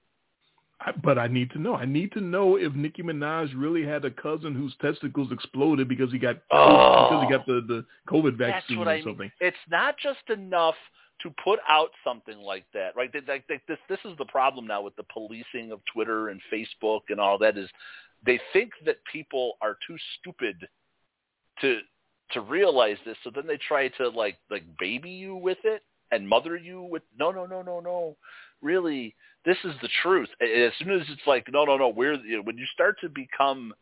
But 1.03 1.18
I 1.18 1.27
need 1.27 1.51
to 1.51 1.60
know. 1.60 1.76
I 1.76 1.85
need 1.85 2.11
to 2.14 2.22
know 2.22 2.56
if 2.58 2.74
Nicki 2.74 3.03
Minaj 3.03 3.51
really 3.56 3.85
had 3.85 4.03
a 4.06 4.11
cousin 4.11 4.56
whose 4.56 4.76
testicles 4.82 5.32
exploded 5.32 5.88
because 5.88 6.11
he 6.11 6.18
got 6.18 6.38
Oh. 6.51 7.10
because 7.10 7.24
he 7.26 7.32
got 7.32 7.45
the 7.45 7.61
the 7.68 7.85
COVID 8.08 8.35
vaccine 8.35 8.77
or 8.80 8.90
I 8.90 9.01
something. 9.03 9.32
It's 9.40 9.58
not 9.69 9.98
just 9.98 10.30
enough 10.30 10.76
to 11.22 11.30
put 11.43 11.60
out 11.69 11.92
something 12.03 12.40
like 12.40 12.66
that, 12.74 12.95
right? 12.95 13.11
They- 13.14 13.19
they- 13.19 13.43
they- 13.48 13.61
this 13.68 13.77
this 13.88 14.03
is 14.06 14.18
the 14.18 14.26
problem 14.26 14.66
now 14.66 14.82
with 14.82 14.95
the 14.95 15.03
policing 15.03 15.72
of 15.72 15.85
Twitter 15.85 16.30
and 16.30 16.42
Facebook 16.51 17.01
and 17.10 17.19
all 17.19 17.38
that 17.38 17.58
is 17.58 17.69
they 18.24 18.40
think 18.53 18.72
that 18.85 19.03
people 19.06 19.58
are 19.61 19.77
too 19.85 19.98
stupid 20.19 20.68
to 21.60 21.82
to 22.32 22.42
realize 22.42 22.98
this, 23.03 23.18
so 23.24 23.30
then 23.30 23.45
they 23.45 23.58
try 23.58 23.88
to 23.90 24.10
like 24.10 24.38
like 24.50 24.64
baby 24.80 25.11
you 25.11 25.35
with 25.35 25.64
it 25.64 25.84
and 26.11 26.27
mother 26.27 26.56
you 26.56 26.82
with 26.82 27.03
no 27.18 27.30
no 27.32 27.45
no 27.45 27.61
no 27.61 27.80
no. 27.80 28.18
Really, 28.61 29.16
this 29.45 29.58
is 29.64 29.74
the 29.82 29.90
truth. 30.03 30.30
As 30.42 30.72
soon 30.78 30.92
as 30.92 31.08
it's 31.10 31.26
like 31.26 31.48
no 31.52 31.66
no 31.66 31.78
no, 31.78 31.90
we're 31.90 32.14
you 32.14 32.38
know, 32.38 32.44
when 32.44 32.58
you 32.58 32.66
start 32.74 32.98
to 33.02 33.10
become 33.10 33.74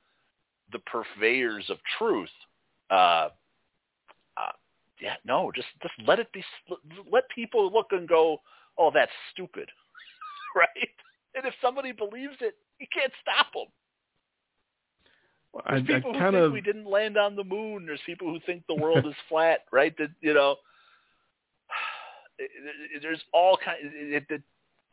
the 0.72 0.80
purveyors 0.80 1.70
of 1.70 1.78
truth, 1.98 2.30
uh, 2.90 3.30
uh, 4.38 4.52
yeah, 5.02 5.16
no, 5.26 5.52
just 5.54 5.68
just 5.82 5.94
let 6.08 6.20
it 6.20 6.32
be. 6.32 6.44
Let 7.12 7.24
people 7.34 7.72
look 7.72 7.88
and 7.92 8.08
go, 8.08 8.42
oh, 8.78 8.92
that's 8.94 9.12
stupid, 9.34 9.70
right? 10.56 10.90
And 11.36 11.46
if 11.46 11.54
somebody 11.62 11.92
believes 11.92 12.36
it, 12.42 12.56
you 12.80 12.88
can't 12.94 13.14
stop 13.22 13.48
them. 13.54 13.68
I, 15.66 15.76
There's 15.76 15.88
people 15.88 16.16
I 16.16 16.20
who 16.20 16.32
think 16.32 16.36
of 16.36 16.52
we 16.52 16.62
didn't 16.62 16.86
land 16.86 17.18
on 17.18 17.36
the 17.36 17.44
moon. 17.44 17.86
There's 17.86 18.00
people 18.06 18.30
who 18.30 18.40
think 18.46 18.64
the 18.68 18.76
world 18.76 19.06
is 19.06 19.16
flat, 19.28 19.66
right? 19.72 19.96
That 19.98 20.12
you 20.22 20.34
know, 20.34 20.56
there's 23.02 23.22
all 23.34 23.58
kind. 23.64 23.78
It, 23.82 24.26
it, 24.30 24.42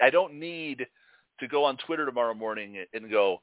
I 0.01 0.11
don't 0.11 0.35
need 0.39 0.87
to 1.41 1.49
go 1.49 1.65
on 1.65 1.77
Twitter 1.79 2.07
tomorrow 2.07 2.35
morning 2.35 2.77
and 2.93 3.11
go. 3.11 3.41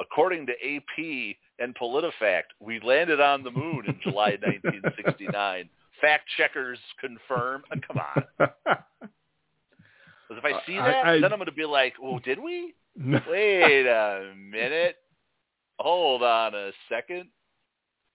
According 0.00 0.46
to 0.46 0.52
AP 0.52 1.36
and 1.58 1.74
PolitiFact, 1.76 2.44
we 2.60 2.80
landed 2.80 3.20
on 3.20 3.42
the 3.44 3.50
moon 3.50 3.84
in 3.86 3.98
July 4.02 4.30
1969. 4.42 5.68
Fact 6.00 6.24
checkers 6.36 6.78
confirm. 7.00 7.62
Uh, 7.70 7.76
come 7.86 7.98
on. 7.98 8.48
'Cause 10.28 10.38
if 10.38 10.44
I 10.44 10.62
see 10.66 10.76
that, 10.76 11.06
I- 11.06 11.20
then 11.20 11.32
I'm 11.32 11.38
going 11.38 11.46
to 11.46 11.52
be 11.52 11.64
like, 11.66 11.94
"Oh, 12.02 12.18
did 12.18 12.38
we? 12.40 12.74
Wait 13.28 13.86
a 13.86 14.32
minute. 14.36 14.96
Hold 15.78 16.22
on 16.22 16.54
a 16.54 16.72
second. 16.88 17.28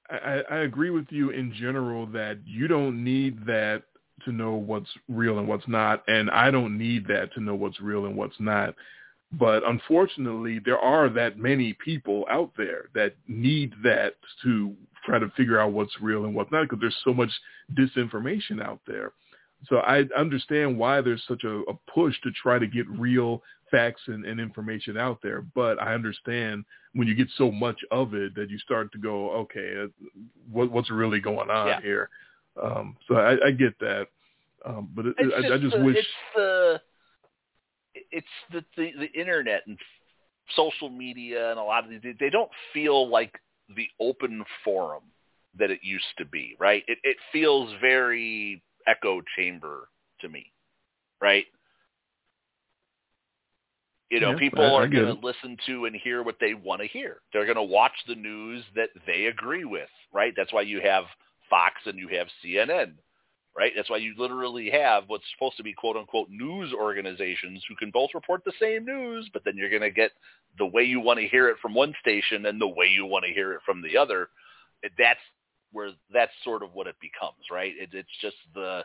I, 0.10 0.42
I 0.50 0.56
agree 0.60 0.90
with 0.90 1.08
you 1.12 1.30
in 1.32 1.54
general 1.54 2.06
that 2.08 2.40
you 2.46 2.68
don't 2.68 3.04
need 3.04 3.46
that 3.46 3.84
to 4.28 4.32
know 4.32 4.54
what's 4.54 4.90
real 5.10 5.40
and 5.40 5.48
what's 5.48 5.68
not, 5.68 6.04
and 6.08 6.30
I 6.30 6.52
don't 6.52 6.78
need 6.78 7.08
that 7.08 7.34
to 7.34 7.42
know 7.42 7.56
what's 7.56 7.82
real 7.82 8.06
and 8.06 8.16
what's 8.16 8.40
not. 8.40 8.76
But 9.34 9.64
unfortunately, 9.68 10.60
there 10.64 10.80
are 10.80 11.10
that 11.10 11.38
many 11.38 11.74
people 11.74 12.26
out 12.30 12.52
there 12.56 12.86
that 12.94 13.16
need 13.28 13.74
that 13.84 14.14
to 14.44 14.74
try 15.06 15.20
to 15.20 15.30
figure 15.36 15.60
out 15.60 15.74
what's 15.74 16.00
real 16.02 16.26
and 16.26 16.34
what's 16.34 16.52
not 16.52 16.64
because 16.64 16.80
there's 16.80 17.02
so 17.04 17.14
much 17.14 17.32
disinformation 17.78 18.62
out 18.64 18.80
there. 18.88 19.12
So 19.70 19.78
I 19.78 20.04
understand 20.18 20.78
why 20.78 21.02
there's 21.02 21.24
such 21.28 21.44
a, 21.44 21.62
a 21.70 21.74
push 21.94 22.16
to 22.22 22.32
try 22.32 22.60
to 22.60 22.68
get 22.68 22.88
real 22.90 23.42
facts 23.72 24.02
and, 24.08 24.24
and 24.26 24.40
information 24.40 24.98
out 24.98 25.20
there. 25.22 25.42
But 25.56 25.82
I 25.82 25.94
understand 25.94 26.64
when 26.94 27.08
you 27.08 27.16
get 27.16 27.28
so 27.38 27.52
much 27.52 27.78
of 27.92 28.14
it 28.14 28.36
that 28.36 28.50
you 28.50 28.60
start 28.60 28.92
to 28.94 28.98
go, 28.98 29.32
okay, 29.32 29.84
uh, 29.84 29.88
what, 30.52 30.72
what's 30.72 30.92
really 30.92 31.20
going 31.20 31.50
on 31.50 31.68
Yeah. 31.68 31.82
here? 31.82 32.10
Um, 32.62 32.96
so 33.08 33.16
I, 33.16 33.48
I 33.48 33.52
get 33.52 33.78
that. 33.80 34.08
Um, 34.66 34.90
but 34.96 35.06
it, 35.08 35.16
It's 35.18 35.34
I, 35.34 35.54
I 35.54 35.58
just 35.58 35.76
the, 35.76 35.84
wish. 35.84 35.98
it's 35.98 36.08
the 36.36 36.82
it's 38.12 38.28
the, 38.52 38.64
the 38.76 38.92
the 39.00 39.20
internet 39.20 39.64
and 39.68 39.78
social 40.56 40.90
media 40.90 41.52
and 41.52 41.60
a 41.60 41.64
lot 41.64 41.84
of 41.84 41.90
these. 41.90 42.16
They 42.20 42.30
don't 42.30 42.52
feel 42.74 43.08
like 43.10 43.40
the 43.76 43.88
open 44.00 44.44
forum 44.64 45.04
that 45.58 45.72
it 45.72 45.80
used 45.84 46.06
to 46.18 46.26
be, 46.26 46.56
right? 46.60 46.84
It 46.88 47.00
it 47.04 47.18
feels 47.32 47.74
very 47.82 48.62
echo 48.88 49.22
chamber 49.38 49.90
to 50.22 50.30
me, 50.30 50.52
right? 51.22 51.46
You 54.10 54.22
know, 54.22 54.32
Yeah, 54.32 54.38
people 54.40 54.64
I 54.64 54.84
are 54.84 54.88
going 54.88 55.06
to 55.06 55.26
listen 55.26 55.58
to 55.68 55.86
and 55.86 55.96
hear 55.96 56.24
what 56.24 56.38
they 56.40 56.54
want 56.54 56.82
to 56.82 56.88
hear. 56.88 57.18
They're 57.34 57.46
going 57.46 57.58
to 57.58 57.64
watch 57.64 57.92
the 58.08 58.16
news 58.16 58.64
that 58.76 58.90
they 59.06 59.26
agree 59.26 59.66
with, 59.66 59.90
right? 60.14 60.34
That's 60.36 60.54
why 60.54 60.62
you 60.62 60.80
have 60.82 61.04
Fox 61.50 61.76
and 61.86 62.00
you 62.00 62.08
have 62.10 62.28
CNN, 62.44 62.94
right? 63.58 63.74
That's 63.76 63.90
why 63.90 63.98
you 63.98 64.14
literally 64.18 64.70
have 64.70 65.06
what's 65.08 65.24
supposed 65.34 65.58
to 65.58 65.64
be 65.64 65.74
quote 65.74 65.98
unquote 65.98 66.30
news 66.30 66.74
organizations 66.74 67.64
who 67.68 67.76
can 67.76 67.90
both 67.92 68.12
report 68.14 68.44
the 68.46 68.54
same 68.62 68.86
news, 68.86 69.30
but 69.34 69.44
then 69.44 69.56
you're 69.58 69.70
going 69.70 69.82
to 69.82 69.90
get 69.90 70.12
the 70.58 70.66
way 70.66 70.84
you 70.84 71.00
want 71.00 71.20
to 71.20 71.28
hear 71.28 71.50
it 71.50 71.58
from 71.62 71.74
one 71.74 71.94
station 72.00 72.46
and 72.46 72.62
the 72.62 72.68
way 72.68 72.86
you 72.86 73.06
want 73.06 73.26
to 73.26 73.34
hear 73.34 73.54
it 73.54 73.62
from 73.66 73.82
the 73.82 73.98
other. 73.98 74.30
That's 74.98 75.20
where 75.72 75.92
that's 76.14 76.32
sort 76.44 76.64
of 76.64 76.74
what 76.74 76.88
it 76.88 76.96
becomes, 77.02 77.44
right? 77.52 77.74
It, 77.78 77.90
it's 77.94 78.10
just 78.22 78.38
the, 78.54 78.84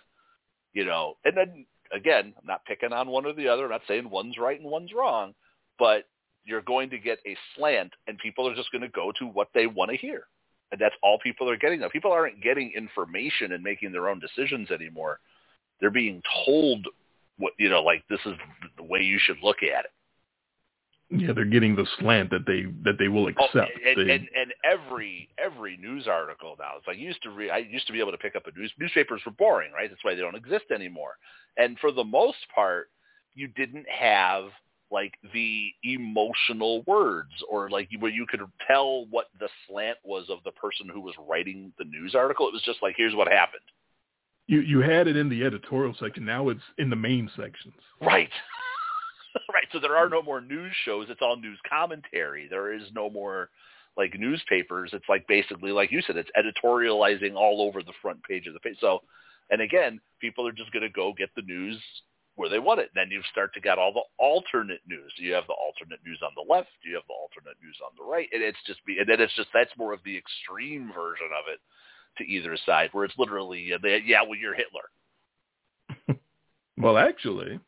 you 0.73 0.85
know, 0.85 1.17
and 1.25 1.37
then 1.37 1.67
again, 1.93 2.33
I'm 2.39 2.47
not 2.47 2.65
picking 2.65 2.93
on 2.93 3.09
one 3.09 3.27
or 3.27 3.35
the 3.35 3.49
other. 3.49 3.65
I'm 3.65 3.71
not 3.71 3.83
saying 3.87 4.09
one's 4.09 4.39
right 4.39 4.59
and 4.59 4.71
one's 4.71 4.93
wrong, 4.93 5.35
but 5.79 6.05
you're 6.45 6.63
going 6.63 6.91
to 6.91 6.99
get 6.99 7.19
a 7.27 7.37
slant, 7.57 7.93
and 8.07 8.19
people 8.19 8.49
are 8.49 8.55
just 8.55 8.73
going 8.73 8.83
to 8.83 8.89
go 8.89 9.13
to 9.19 9.27
what 9.27 9.49
they 9.55 9.67
want 9.67 9.91
to 9.91 9.97
hear, 9.97 10.25
and 10.73 10.81
that's 10.81 10.95
all 11.03 11.19
people 11.19 11.49
are 11.49 11.57
getting. 11.57 11.81
Now, 11.81 11.89
people 11.89 12.11
aren't 12.11 12.43
getting 12.43 12.73
information 12.75 13.53
and 13.53 13.63
making 13.63 13.93
their 13.93 14.09
own 14.09 14.19
decisions 14.19 14.71
anymore. 14.71 15.21
They're 15.81 15.91
being 15.91 16.23
told 16.45 16.87
what 17.39 17.53
you 17.59 17.69
know, 17.69 17.83
like 17.83 18.03
this 18.09 18.21
is 18.27 18.35
the 18.77 18.83
way 18.83 19.01
you 19.01 19.19
should 19.19 19.39
look 19.43 19.59
at 19.63 19.85
it. 19.85 19.91
Yeah, 21.15 21.33
they're 21.35 21.45
getting 21.45 21.77
the 21.77 21.87
slant 21.99 22.31
that 22.31 22.47
they 22.47 22.65
that 22.85 22.99
they 22.99 23.09
will 23.09 23.25
Oh, 23.27 23.29
accept. 23.29 23.71
and, 23.87 23.97
They- 24.09 24.15
and 24.15 24.29
and 24.35 24.55
every 24.65 25.29
every 25.39 25.77
news 25.77 26.09
article 26.09 26.57
now. 26.59 26.73
It's 26.79 26.87
like 26.87 26.97
you 26.99 27.07
used 27.07 27.23
to 27.25 27.31
read. 27.31 27.51
I 27.51 27.59
used 27.59 27.87
to 27.89 27.93
be 27.93 28.01
able 28.01 28.13
to 28.13 28.19
pick 28.19 28.35
up 28.35 28.47
a 28.47 28.59
news. 28.59 28.73
Newspapers 28.79 29.21
were 29.27 29.33
boring, 29.33 29.73
right? 29.73 29.91
That's 29.91 30.03
why 30.03 30.15
they 30.15 30.21
don't 30.23 30.37
exist 30.37 30.67
anymore. 30.75 31.17
And 31.59 31.79
for 31.81 31.93
the 31.93 32.05
most 32.05 32.39
part, 32.55 32.89
you 33.35 33.49
didn't 33.49 33.87
have 33.89 34.45
like 34.93 35.15
the 35.33 35.71
emotional 35.83 36.83
words 36.87 37.33
or 37.49 37.71
like 37.71 37.89
where 37.99 38.11
you 38.11 38.27
could 38.27 38.41
tell 38.69 39.07
what 39.07 39.27
the 39.41 39.49
slant 39.67 39.99
was 40.05 40.27
of 40.29 40.39
the 40.45 40.53
person 40.53 40.89
who 40.93 41.01
was 41.01 41.15
writing 41.27 41.73
the 41.79 41.85
news 41.85 42.15
article. 42.15 42.47
It 42.47 42.53
was 42.53 42.63
just 42.63 42.83
like, 42.83 42.95
here's 42.97 43.15
what 43.15 43.29
happened. 43.29 43.63
you 44.47 44.61
you 44.61 44.81
had 44.81 45.09
it 45.09 45.17
in 45.17 45.29
the 45.29 45.45
editorial 45.45 45.95
section. 45.99 46.25
Now 46.25 46.51
it's 46.51 46.61
in 46.79 46.91
the 46.91 46.97
main 46.97 47.31
sections. 47.35 47.75
Right. 48.01 48.31
right. 49.53 49.67
So 49.73 49.81
there 49.81 49.97
are 49.97 50.09
no 50.09 50.23
more 50.23 50.41
news 50.41 50.73
shows. 50.85 51.07
It's 51.09 51.23
all 51.23 51.37
news 51.37 51.59
commentary. 51.69 52.47
There 52.49 52.75
is 52.75 52.83
no 52.95 53.09
more 53.09 53.49
like 53.97 54.19
newspapers. 54.19 54.91
It's 54.93 55.09
like 55.09 55.27
basically, 55.27 55.73
like 55.73 55.91
you 55.91 56.03
said, 56.07 56.17
it's 56.17 56.31
editorializing 56.37 57.35
all 57.35 57.63
over 57.63 57.83
the 57.83 57.93
front 58.03 58.23
page 58.25 58.47
of 58.47 58.55
the 58.55 58.61
page. 58.61 58.77
So, 58.81 59.01
and 59.51 59.61
again, 59.61 60.01
people 60.21 60.47
are 60.47 60.53
just 60.53 60.73
going 60.73 60.83
to 60.83 60.89
go 60.91 61.13
get 61.17 61.31
the 61.35 61.43
news 61.43 61.79
where 62.37 62.49
they 62.49 62.59
want 62.59 62.81
it. 62.81 62.91
Then 62.95 63.11
you 63.11 63.23
start 63.31 63.53
to 63.55 63.61
get 63.61 63.79
all 63.79 63.93
the 63.93 64.03
alternate 64.19 64.81
news. 64.87 65.13
You 65.17 65.33
have 65.35 65.47
the 65.47 65.55
alternate 65.55 66.01
news 66.05 66.21
on 66.23 66.33
the 66.35 66.53
left. 66.53 66.71
You 66.85 66.95
have 66.95 67.07
the 67.09 67.15
alternate 67.15 67.57
news 67.63 67.79
on 67.85 67.93
the 67.99 68.05
right. 68.05 68.29
And 68.33 68.43
it's 68.43 68.59
just 68.67 68.85
be, 68.85 68.99
and 68.99 69.09
then 69.09 69.21
it's 69.21 69.35
just 69.37 69.49
that's 69.53 69.77
more 69.77 69.93
of 69.93 70.01
the 70.05 70.17
extreme 70.17 70.91
version 70.95 71.29
of 71.37 71.53
it 71.53 71.61
to 72.19 72.25
either 72.25 72.57
side, 72.67 72.91
where 72.93 73.05
it's 73.05 73.19
literally, 73.19 73.61
yeah, 73.61 73.77
they, 73.83 74.03
yeah 74.05 74.23
well, 74.23 74.39
you're 74.39 74.55
Hitler. 74.55 74.89
Well, 76.79 76.99
actually, 76.99 77.61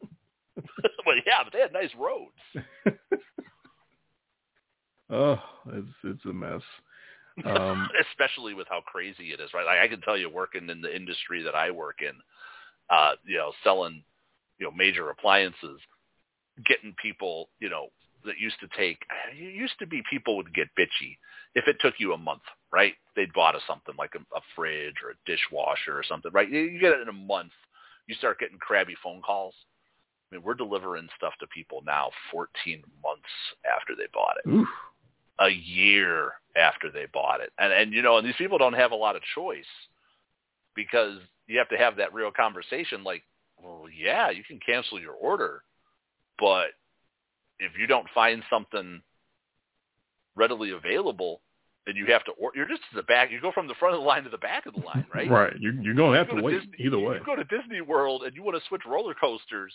well, 1.06 1.16
yeah, 1.26 1.44
but 1.44 1.52
they 1.52 1.60
had 1.60 1.72
nice 1.72 1.90
roads. 1.96 2.32
oh, 5.10 5.38
it's 5.68 5.88
it's 6.02 6.24
a 6.24 6.32
mess. 6.32 6.62
Um, 7.44 7.88
especially 8.10 8.54
with 8.54 8.66
how 8.68 8.80
crazy 8.80 9.32
it 9.32 9.40
is, 9.40 9.50
right? 9.52 9.66
Like 9.66 9.78
I 9.78 9.88
can 9.88 10.00
tell 10.00 10.16
you, 10.16 10.30
working 10.30 10.68
in 10.70 10.80
the 10.80 10.94
industry 10.94 11.42
that 11.42 11.54
I 11.54 11.70
work 11.70 11.98
in, 12.00 12.14
uh, 12.90 13.12
you 13.24 13.36
know, 13.36 13.52
selling, 13.62 14.02
you 14.58 14.66
know, 14.66 14.72
major 14.72 15.10
appliances, 15.10 15.80
getting 16.64 16.94
people, 17.00 17.48
you 17.60 17.68
know, 17.68 17.88
that 18.24 18.38
used 18.38 18.58
to 18.60 18.68
take, 18.76 18.98
it 19.32 19.54
used 19.54 19.78
to 19.78 19.86
be 19.86 20.02
people 20.08 20.36
would 20.36 20.54
get 20.54 20.68
bitchy 20.78 21.18
if 21.54 21.68
it 21.68 21.76
took 21.80 21.94
you 21.98 22.14
a 22.14 22.18
month, 22.18 22.42
right? 22.72 22.94
They'd 23.16 23.32
bought 23.32 23.54
a 23.54 23.60
something 23.66 23.94
like 23.98 24.14
a, 24.14 24.36
a 24.36 24.40
fridge 24.56 24.96
or 25.04 25.10
a 25.10 25.14
dishwasher 25.26 25.96
or 25.96 26.02
something, 26.02 26.32
right? 26.32 26.50
You, 26.50 26.60
you 26.60 26.80
get 26.80 26.92
it 26.92 27.00
in 27.00 27.08
a 27.08 27.12
month, 27.12 27.52
you 28.06 28.14
start 28.14 28.38
getting 28.40 28.58
crabby 28.58 28.96
phone 29.02 29.22
calls. 29.22 29.54
I 30.30 30.36
mean, 30.36 30.44
we're 30.44 30.54
delivering 30.54 31.08
stuff 31.16 31.34
to 31.40 31.46
people 31.48 31.82
now 31.84 32.10
14 32.32 32.82
months 33.02 33.22
after 33.76 33.94
they 33.94 34.06
bought 34.12 34.36
it 34.44 34.48
oof. 34.48 34.68
a 35.38 35.50
year 35.50 36.32
after 36.56 36.90
they 36.90 37.06
bought 37.12 37.40
it. 37.40 37.52
And 37.58 37.72
and 37.72 37.92
you 37.92 38.02
know, 38.02 38.18
and 38.18 38.26
these 38.26 38.34
people 38.36 38.58
don't 38.58 38.72
have 38.72 38.92
a 38.92 38.96
lot 38.96 39.16
of 39.16 39.22
choice 39.34 39.64
because 40.74 41.18
you 41.46 41.58
have 41.58 41.68
to 41.68 41.76
have 41.76 41.96
that 41.96 42.14
real 42.14 42.30
conversation 42.30 43.04
like, 43.04 43.22
well, 43.64 43.86
yeah, 43.96 44.30
you 44.30 44.42
can 44.46 44.60
cancel 44.64 45.00
your 45.00 45.14
order, 45.14 45.62
but 46.38 46.66
if 47.58 47.72
you 47.78 47.86
don't 47.86 48.06
find 48.14 48.42
something 48.50 49.00
readily 50.36 50.70
available, 50.70 51.40
then 51.86 51.96
you 51.96 52.06
have 52.06 52.24
to 52.24 52.32
order. 52.32 52.58
You're 52.58 52.68
just 52.68 52.82
to 52.90 52.96
the 52.96 53.02
back. 53.02 53.30
You 53.30 53.40
go 53.40 53.52
from 53.52 53.68
the 53.68 53.74
front 53.74 53.94
of 53.94 54.00
the 54.00 54.06
line 54.06 54.24
to 54.24 54.30
the 54.30 54.38
back 54.38 54.66
of 54.66 54.74
the 54.74 54.80
line, 54.80 55.06
right? 55.14 55.30
Right. 55.30 55.52
You're 55.58 55.74
you're 55.74 55.94
gonna 55.94 56.16
have 56.16 56.28
You 56.28 56.38
to 56.38 56.42
wait 56.42 56.60
Disney- 56.60 56.86
either 56.86 56.98
way. 56.98 57.16
You 57.16 57.24
go 57.24 57.36
to 57.36 57.44
Disney 57.44 57.80
World 57.80 58.24
and 58.24 58.34
you 58.34 58.42
want 58.42 58.56
to 58.60 58.68
switch 58.68 58.82
roller 58.86 59.14
coasters. 59.14 59.72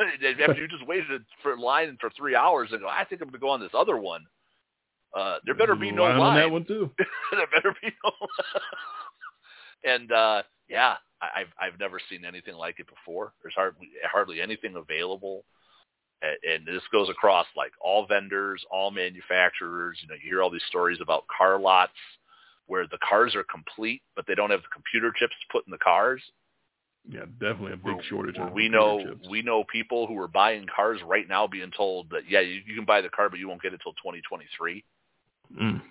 after 0.40 0.60
you 0.60 0.68
just 0.68 0.86
waited 0.86 1.22
for 1.42 1.56
line 1.56 1.96
for 2.00 2.10
three 2.16 2.34
hours 2.34 2.70
and 2.72 2.80
go, 2.80 2.88
I 2.88 3.04
think 3.04 3.20
I'm 3.20 3.28
going 3.28 3.34
to 3.34 3.38
go 3.38 3.50
on 3.50 3.60
this 3.60 3.70
other 3.74 3.96
one. 3.96 4.22
Uh, 5.14 5.36
there 5.44 5.54
better 5.54 5.76
be 5.76 5.90
no 5.90 6.04
line 6.04 6.18
line. 6.18 6.30
on 6.30 6.36
that 6.36 6.50
one 6.50 6.64
too. 6.64 6.90
there 7.32 7.46
better 7.54 7.74
be 7.82 7.92
no. 8.02 8.12
and 9.84 10.10
uh, 10.10 10.42
yeah, 10.68 10.96
I've 11.22 11.52
I've 11.60 11.78
never 11.80 12.00
seen 12.10 12.24
anything 12.24 12.54
like 12.54 12.78
it 12.80 12.86
before. 12.88 13.32
There's 13.42 13.54
hardly 13.54 13.88
hardly 14.10 14.40
anything 14.40 14.74
available, 14.76 15.44
and, 16.20 16.36
and 16.52 16.66
this 16.66 16.82
goes 16.90 17.08
across 17.08 17.46
like 17.56 17.72
all 17.80 18.06
vendors, 18.06 18.64
all 18.70 18.90
manufacturers. 18.90 19.98
You 20.02 20.08
know, 20.08 20.14
you 20.14 20.30
hear 20.30 20.42
all 20.42 20.50
these 20.50 20.62
stories 20.68 20.98
about 21.00 21.24
car 21.28 21.58
lots 21.58 21.92
where 22.66 22.86
the 22.86 22.98
cars 23.08 23.34
are 23.34 23.44
complete, 23.44 24.02
but 24.16 24.24
they 24.26 24.34
don't 24.34 24.50
have 24.50 24.62
the 24.62 24.68
computer 24.72 25.12
chips 25.16 25.34
to 25.40 25.52
put 25.52 25.66
in 25.66 25.70
the 25.70 25.78
cars. 25.78 26.22
Yeah, 27.08 27.24
definitely 27.40 27.72
a 27.72 27.76
big 27.76 27.84
Where- 27.96 28.02
shortage. 28.04 28.38
where 28.38 28.46
of 28.46 28.52
we 28.52 28.68
know 28.68 29.04
chips. 29.04 29.28
we 29.28 29.42
know 29.42 29.64
people 29.64 30.06
who 30.06 30.18
are 30.20 30.28
buying 30.28 30.66
cars 30.74 31.00
right 31.04 31.28
now 31.28 31.46
being 31.46 31.72
told 31.76 32.10
that 32.10 32.28
yeah, 32.28 32.40
you, 32.40 32.60
you 32.66 32.74
can 32.76 32.84
buy 32.84 33.00
the 33.00 33.08
car, 33.08 33.28
but 33.28 33.38
you 33.38 33.48
won't 33.48 33.60
get 33.62 33.72
it 33.74 33.80
till 33.82 33.92
2023. 33.94 34.84
Mm. 35.60 35.82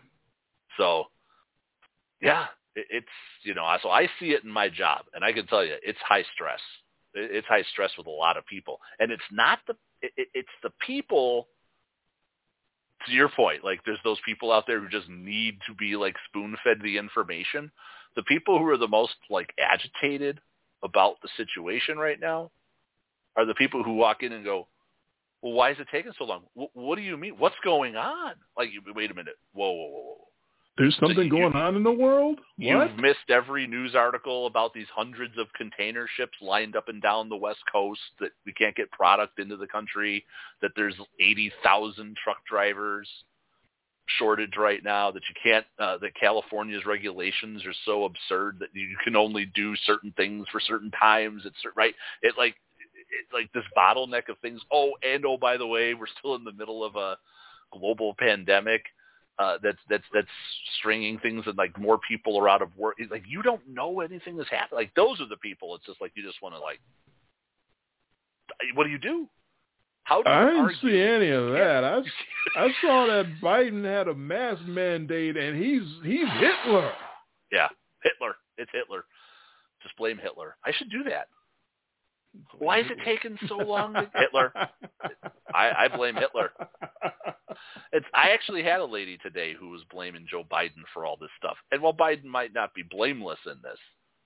So, 0.77 1.05
yeah, 2.21 2.45
it's 2.75 3.07
you 3.43 3.53
know, 3.53 3.65
so 3.81 3.89
I 3.89 4.07
see 4.19 4.31
it 4.31 4.43
in 4.43 4.49
my 4.49 4.69
job, 4.69 5.05
and 5.13 5.23
I 5.23 5.33
can 5.33 5.47
tell 5.47 5.63
you, 5.63 5.75
it's 5.83 5.99
high 6.07 6.23
stress. 6.33 6.59
It's 7.13 7.47
high 7.47 7.63
stress 7.71 7.91
with 7.97 8.07
a 8.07 8.11
lot 8.11 8.37
of 8.37 8.45
people, 8.45 8.79
and 8.99 9.11
it's 9.11 9.21
not 9.31 9.59
the 9.67 9.75
it, 10.01 10.11
it- 10.17 10.29
it's 10.33 10.49
the 10.63 10.71
people. 10.85 11.47
To 13.07 13.13
your 13.13 13.29
point, 13.29 13.63
like 13.63 13.79
there's 13.83 13.97
those 14.03 14.19
people 14.23 14.51
out 14.51 14.65
there 14.67 14.79
who 14.79 14.87
just 14.87 15.09
need 15.09 15.57
to 15.67 15.73
be 15.73 15.95
like 15.95 16.15
spoon 16.27 16.55
fed 16.63 16.77
the 16.83 16.97
information. 16.97 17.71
The 18.15 18.21
people 18.21 18.59
who 18.59 18.67
are 18.67 18.77
the 18.77 18.87
most 18.87 19.15
like 19.27 19.51
agitated 19.59 20.39
about 20.83 21.15
the 21.23 21.29
situation 21.35 21.97
right 21.97 22.19
now 22.19 22.51
are 23.35 23.45
the 23.45 23.55
people 23.55 23.83
who 23.83 23.95
walk 23.95 24.21
in 24.21 24.33
and 24.33 24.45
go, 24.45 24.67
well, 25.41 25.53
why 25.53 25.71
is 25.71 25.79
it 25.79 25.87
taking 25.91 26.11
so 26.17 26.25
long? 26.25 26.43
Wh- 26.53 26.75
what 26.75 26.95
do 26.95 27.01
you 27.01 27.17
mean? 27.17 27.33
What's 27.37 27.55
going 27.63 27.95
on? 27.95 28.33
Like, 28.55 28.69
wait 28.95 29.09
a 29.09 29.15
minute. 29.15 29.37
Whoa, 29.53 29.71
whoa, 29.71 29.87
whoa, 29.89 30.03
whoa. 30.03 30.27
There's 30.77 30.95
So 30.95 31.07
something 31.07 31.25
you- 31.25 31.29
going 31.29 31.53
on 31.53 31.75
in 31.75 31.83
the 31.83 31.91
world. 31.91 32.39
What? 32.39 32.45
You've 32.57 32.97
missed 32.97 33.29
every 33.29 33.67
news 33.67 33.93
article 33.93 34.45
about 34.45 34.73
these 34.73 34.87
hundreds 34.89 35.37
of 35.37 35.51
container 35.53 36.07
ships 36.07 36.41
lined 36.41 36.75
up 36.75 36.87
and 36.87 37.01
down 37.01 37.29
the 37.29 37.35
West 37.35 37.65
Coast 37.71 38.01
that 38.19 38.31
we 38.45 38.53
can't 38.53 38.75
get 38.75 38.89
product 38.91 39.39
into 39.39 39.57
the 39.57 39.67
country, 39.67 40.25
that 40.61 40.71
there's 40.75 40.95
80,000 41.19 42.15
truck 42.15 42.43
drivers 42.45 43.25
shortage 44.17 44.57
right 44.57 44.83
now, 44.83 45.11
that 45.11 45.23
you 45.29 45.35
can't, 45.41 45.65
uh, 45.77 45.97
that 45.97 46.15
California's 46.15 46.85
regulations 46.85 47.65
are 47.65 47.73
so 47.85 48.05
absurd 48.05 48.59
that 48.59 48.73
you 48.73 48.97
can 49.03 49.15
only 49.15 49.45
do 49.45 49.75
certain 49.75 50.11
things 50.13 50.47
for 50.49 50.59
certain 50.59 50.91
times. 50.91 51.45
It's 51.45 51.63
right. 51.75 51.95
It 52.21 52.37
like, 52.37 52.55
it, 52.95 53.27
like 53.33 53.51
this 53.53 53.65
bottleneck 53.77 54.29
of 54.29 54.37
things. 54.39 54.61
Oh, 54.71 54.97
and 55.03 55.25
oh, 55.25 55.37
by 55.37 55.57
the 55.57 55.67
way, 55.67 55.93
we're 55.93 56.07
still 56.07 56.35
in 56.35 56.43
the 56.43 56.53
middle 56.53 56.83
of 56.83 56.95
a 56.95 57.17
global 57.71 58.15
pandemic 58.17 58.85
uh, 59.41 59.57
that's 59.63 59.77
that's 59.89 60.03
that's 60.13 60.27
stringing 60.79 61.17
things 61.19 61.43
and 61.47 61.57
like 61.57 61.77
more 61.79 61.99
people 62.07 62.37
are 62.39 62.47
out 62.47 62.61
of 62.61 62.69
work. 62.77 62.95
It's 62.99 63.11
like 63.11 63.23
you 63.27 63.41
don't 63.41 63.61
know 63.67 64.01
anything 64.01 64.37
that's 64.37 64.49
happening. 64.49 64.77
Like 64.77 64.93
those 64.95 65.19
are 65.19 65.27
the 65.27 65.37
people. 65.37 65.75
It's 65.75 65.85
just 65.85 65.99
like 65.99 66.11
you 66.15 66.23
just 66.23 66.41
want 66.41 66.53
to 66.53 66.61
like, 66.61 66.79
what 68.75 68.83
do 68.83 68.91
you 68.91 68.99
do? 68.99 69.27
How 70.03 70.21
do 70.21 70.29
you 70.29 70.35
I 70.35 70.45
didn't 70.45 70.59
argue? 70.61 70.89
see 70.91 71.01
any 71.01 71.29
of 71.29 71.51
that. 71.53 71.83
I 71.83 72.01
I 72.55 72.69
saw 72.81 73.07
that 73.07 73.25
Biden 73.41 73.83
had 73.83 74.07
a 74.07 74.13
mask 74.13 74.61
mandate, 74.63 75.37
and 75.37 75.61
he's 75.61 75.87
he's 76.03 76.27
Hitler. 76.39 76.91
Yeah, 77.51 77.67
Hitler. 78.03 78.35
It's 78.57 78.71
Hitler. 78.71 79.05
Just 79.81 79.97
blame 79.97 80.19
Hitler. 80.21 80.55
I 80.63 80.71
should 80.77 80.91
do 80.91 81.03
that. 81.05 81.27
Why 82.57 82.79
is 82.79 82.85
it 82.89 82.97
taking 83.05 83.37
so 83.47 83.57
long? 83.57 83.93
To... 83.93 84.09
Hitler. 84.15 84.53
I, 85.53 85.71
I 85.85 85.87
blame 85.95 86.15
Hitler. 86.15 86.51
It's. 87.91 88.05
I 88.13 88.29
actually 88.29 88.63
had 88.63 88.79
a 88.79 88.85
lady 88.85 89.17
today 89.17 89.53
who 89.57 89.69
was 89.69 89.81
blaming 89.91 90.25
Joe 90.29 90.43
Biden 90.49 90.83
for 90.93 91.05
all 91.05 91.17
this 91.19 91.29
stuff. 91.37 91.57
And 91.71 91.81
while 91.81 91.93
Biden 91.93 92.25
might 92.25 92.53
not 92.53 92.73
be 92.73 92.83
blameless 92.83 93.39
in 93.45 93.57
this, 93.61 93.77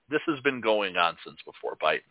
this 0.08 0.20
has 0.26 0.40
been 0.40 0.60
going 0.60 0.96
on 0.96 1.16
since 1.24 1.38
before 1.44 1.76
Biden. 1.82 2.02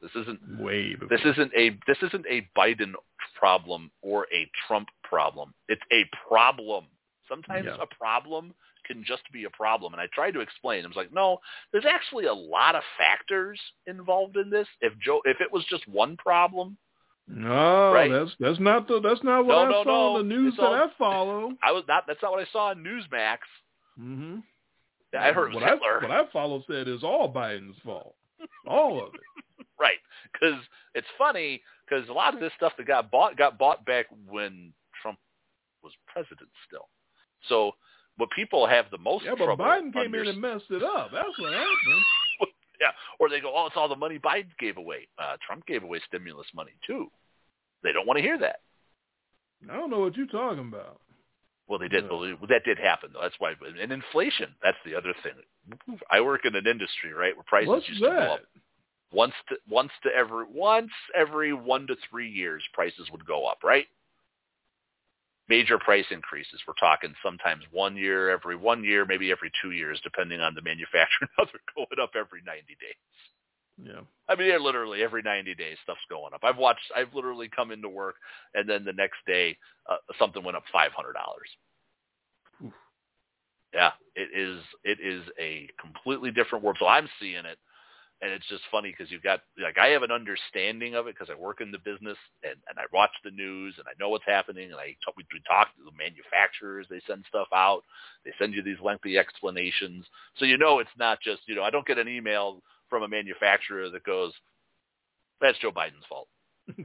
This 0.00 0.10
isn't 0.16 0.40
way. 0.60 0.94
Before. 0.94 1.08
This 1.08 1.24
isn't 1.24 1.52
a. 1.56 1.70
This 1.86 1.98
isn't 2.02 2.26
a 2.28 2.48
Biden 2.56 2.94
problem 3.38 3.90
or 4.00 4.26
a 4.32 4.50
Trump 4.66 4.88
problem. 5.02 5.52
It's 5.68 5.82
a 5.92 6.04
problem. 6.28 6.86
Sometimes 7.28 7.66
Yeah. 7.66 7.76
a 7.80 7.86
problem 7.86 8.54
can 8.92 9.04
just 9.04 9.22
be 9.32 9.44
a 9.44 9.50
problem. 9.50 9.92
And 9.94 10.00
I 10.00 10.06
tried 10.14 10.32
to 10.32 10.40
explain. 10.40 10.84
I 10.84 10.88
was 10.88 10.96
like, 10.96 11.12
no, 11.12 11.38
there's 11.72 11.84
actually 11.88 12.26
a 12.26 12.32
lot 12.34 12.74
of 12.74 12.82
factors 12.98 13.58
involved 13.86 14.36
in 14.36 14.50
this. 14.50 14.66
If 14.80 14.92
Joe, 14.98 15.20
if 15.24 15.40
it 15.40 15.52
was 15.52 15.64
just 15.70 15.86
one 15.88 16.16
problem, 16.16 16.76
No, 17.28 17.92
Right? 17.92 18.10
that's 18.10 18.32
that's 18.40 18.60
not 18.60 18.88
the 18.88 19.00
that's 19.00 19.22
not 19.22 19.46
what 19.46 19.54
No, 19.54 19.60
I 19.62 19.70
no, 19.70 19.84
saw 19.84 20.12
no. 20.14 20.20
in 20.20 20.28
the 20.28 20.34
news 20.34 20.48
It's 20.54 20.56
that 20.58 20.66
all- 20.66 20.74
I 20.74 20.86
follow. 20.98 21.52
I 21.62 21.72
was 21.72 21.84
not. 21.88 22.04
That's 22.06 22.20
not 22.22 22.32
what 22.32 22.40
I 22.46 22.50
saw 22.52 22.66
on 22.70 22.84
Newsmax. 22.84 23.38
hmm 23.96 24.38
I 25.18 25.30
heard 25.32 25.52
what 25.52 25.62
Hitler. 25.62 25.98
I, 26.00 26.08
what 26.08 26.10
I 26.10 26.24
follow 26.32 26.64
said 26.66 26.88
is 26.88 27.04
all 27.04 27.30
Biden's 27.32 27.76
fault, 27.84 28.14
all 28.66 29.02
of 29.06 29.14
it. 29.14 29.20
Right. 29.80 29.98
Because 30.32 30.60
it's 30.94 31.06
funny 31.18 31.60
because 31.84 32.08
a 32.08 32.12
lot 32.12 32.34
of 32.34 32.40
this 32.40 32.52
stuff 32.56 32.72
that 32.78 32.86
got 32.86 33.10
bought 33.10 33.36
got 33.36 33.58
bought 33.58 33.84
back 33.84 34.06
when 34.28 34.72
Trump 35.02 35.18
was 35.82 35.92
president 36.06 36.48
still. 36.68 36.88
So 37.48 37.72
what 38.16 38.30
people 38.30 38.66
have 38.66 38.86
the 38.90 38.98
most 38.98 39.24
Yeah, 39.24 39.34
but 39.38 39.44
trouble 39.44 39.64
Biden 39.64 39.92
came 39.92 40.14
in 40.14 40.28
and 40.28 40.40
messed 40.40 40.70
it 40.70 40.82
up. 40.82 41.10
That's 41.12 41.38
what 41.38 41.52
happened. 41.52 42.02
yeah, 42.80 42.92
or 43.18 43.28
they 43.28 43.40
go, 43.40 43.52
oh, 43.54 43.66
it's 43.66 43.76
all 43.76 43.88
the 43.88 43.96
money 43.96 44.18
Biden 44.18 44.56
gave 44.58 44.76
away. 44.76 45.08
Uh, 45.18 45.36
Trump 45.46 45.66
gave 45.66 45.82
away 45.82 46.00
stimulus 46.06 46.46
money 46.54 46.72
too. 46.86 47.08
They 47.82 47.92
don't 47.92 48.06
want 48.06 48.18
to 48.18 48.22
hear 48.22 48.38
that. 48.38 48.60
I 49.70 49.76
don't 49.76 49.90
know 49.90 50.00
what 50.00 50.16
you're 50.16 50.26
talking 50.26 50.68
about. 50.68 51.00
Well, 51.68 51.78
they 51.78 51.88
did. 51.88 52.04
Yeah. 52.04 52.08
believe 52.08 52.40
well, 52.40 52.48
that 52.48 52.64
did 52.64 52.78
happen 52.78 53.10
though. 53.12 53.22
That's 53.22 53.36
why. 53.38 53.54
And 53.80 53.92
inflation. 53.92 54.48
That's 54.62 54.76
the 54.84 54.94
other 54.94 55.14
thing. 55.22 55.32
I 56.10 56.20
work 56.20 56.44
in 56.44 56.54
an 56.54 56.66
industry, 56.66 57.12
right, 57.12 57.34
where 57.34 57.44
prices 57.46 57.68
What's 57.68 57.88
used 57.88 58.02
to 58.02 58.08
go 58.08 58.34
up. 58.34 58.40
once 59.12 59.34
to 59.48 59.56
once 59.68 59.90
to 60.02 60.10
every 60.14 60.44
once 60.52 60.90
every 61.14 61.52
one 61.52 61.86
to 61.86 61.96
three 62.10 62.28
years 62.28 62.62
prices 62.74 63.08
would 63.12 63.24
go 63.24 63.46
up 63.46 63.58
right 63.62 63.86
major 65.52 65.78
price 65.78 66.06
increases. 66.10 66.62
We're 66.66 66.80
talking 66.80 67.12
sometimes 67.22 67.64
one 67.70 67.94
year 67.94 68.30
every 68.30 68.56
one 68.56 68.82
year 68.82 69.04
maybe 69.04 69.30
every 69.30 69.52
two 69.60 69.72
years 69.72 70.00
depending 70.02 70.40
on 70.40 70.54
the 70.54 70.62
manufacturer. 70.62 71.28
Now 71.38 71.44
they're 71.44 71.76
going 71.76 72.02
up 72.02 72.12
every 72.16 72.40
90 72.46 72.62
days. 72.80 72.96
Yeah. 73.82 74.02
i 74.28 74.36
mean 74.36 74.48
they're 74.48 74.60
literally 74.60 75.02
every 75.02 75.22
90 75.22 75.54
days 75.54 75.76
stuff's 75.82 76.06
going 76.08 76.34
up. 76.34 76.40
I've 76.44 76.58
watched 76.58 76.92
i've 76.96 77.14
literally 77.14 77.48
come 77.54 77.70
into 77.70 77.88
work 77.88 78.16
and 78.54 78.68
then 78.68 78.84
the 78.84 78.92
next 78.92 79.18
day 79.26 79.56
uh, 79.90 79.96
something 80.18 80.44
went 80.44 80.56
up 80.58 80.64
$500 80.74 80.88
Oof. 82.64 82.72
yeah 83.74 83.92
it 84.14 84.28
is 84.34 84.60
it 84.84 84.98
is 85.00 85.22
a 85.40 85.68
completely 85.80 86.30
different 86.30 86.62
world. 86.64 86.76
So 86.78 86.86
i'm 86.86 87.08
seeing 87.20 87.44
it 87.52 87.58
and 88.22 88.30
it's 88.30 88.48
just 88.48 88.62
funny 88.70 88.94
because 88.96 89.10
you've 89.10 89.22
got 89.22 89.40
like 89.60 89.78
I 89.78 89.88
have 89.88 90.02
an 90.02 90.12
understanding 90.12 90.94
of 90.94 91.06
it 91.06 91.16
because 91.18 91.28
I 91.30 91.38
work 91.38 91.60
in 91.60 91.72
the 91.72 91.78
business 91.78 92.16
and, 92.44 92.54
and 92.68 92.78
I 92.78 92.84
watch 92.92 93.10
the 93.24 93.32
news 93.32 93.74
and 93.78 93.86
I 93.88 93.98
know 93.98 94.08
what's 94.10 94.24
happening 94.26 94.70
and 94.70 94.80
I 94.80 94.96
talk, 95.04 95.16
we, 95.16 95.24
we 95.32 95.40
talk 95.46 95.74
to 95.74 95.84
the 95.84 95.96
manufacturers 95.98 96.86
they 96.88 97.00
send 97.06 97.24
stuff 97.28 97.48
out 97.52 97.82
they 98.24 98.32
send 98.38 98.54
you 98.54 98.62
these 98.62 98.80
lengthy 98.82 99.18
explanations. 99.18 100.06
So 100.36 100.44
you 100.44 100.56
know 100.56 100.78
it's 100.78 100.96
not 100.96 101.20
just 101.20 101.42
you 101.46 101.56
know 101.56 101.64
I 101.64 101.70
don't 101.70 101.86
get 101.86 101.98
an 101.98 102.08
email 102.08 102.62
from 102.88 103.02
a 103.02 103.08
manufacturer 103.08 103.90
that 103.90 104.04
goes 104.04 104.32
that's 105.40 105.58
Joe 105.58 105.72
Biden's 105.72 106.06
fault. 106.08 106.28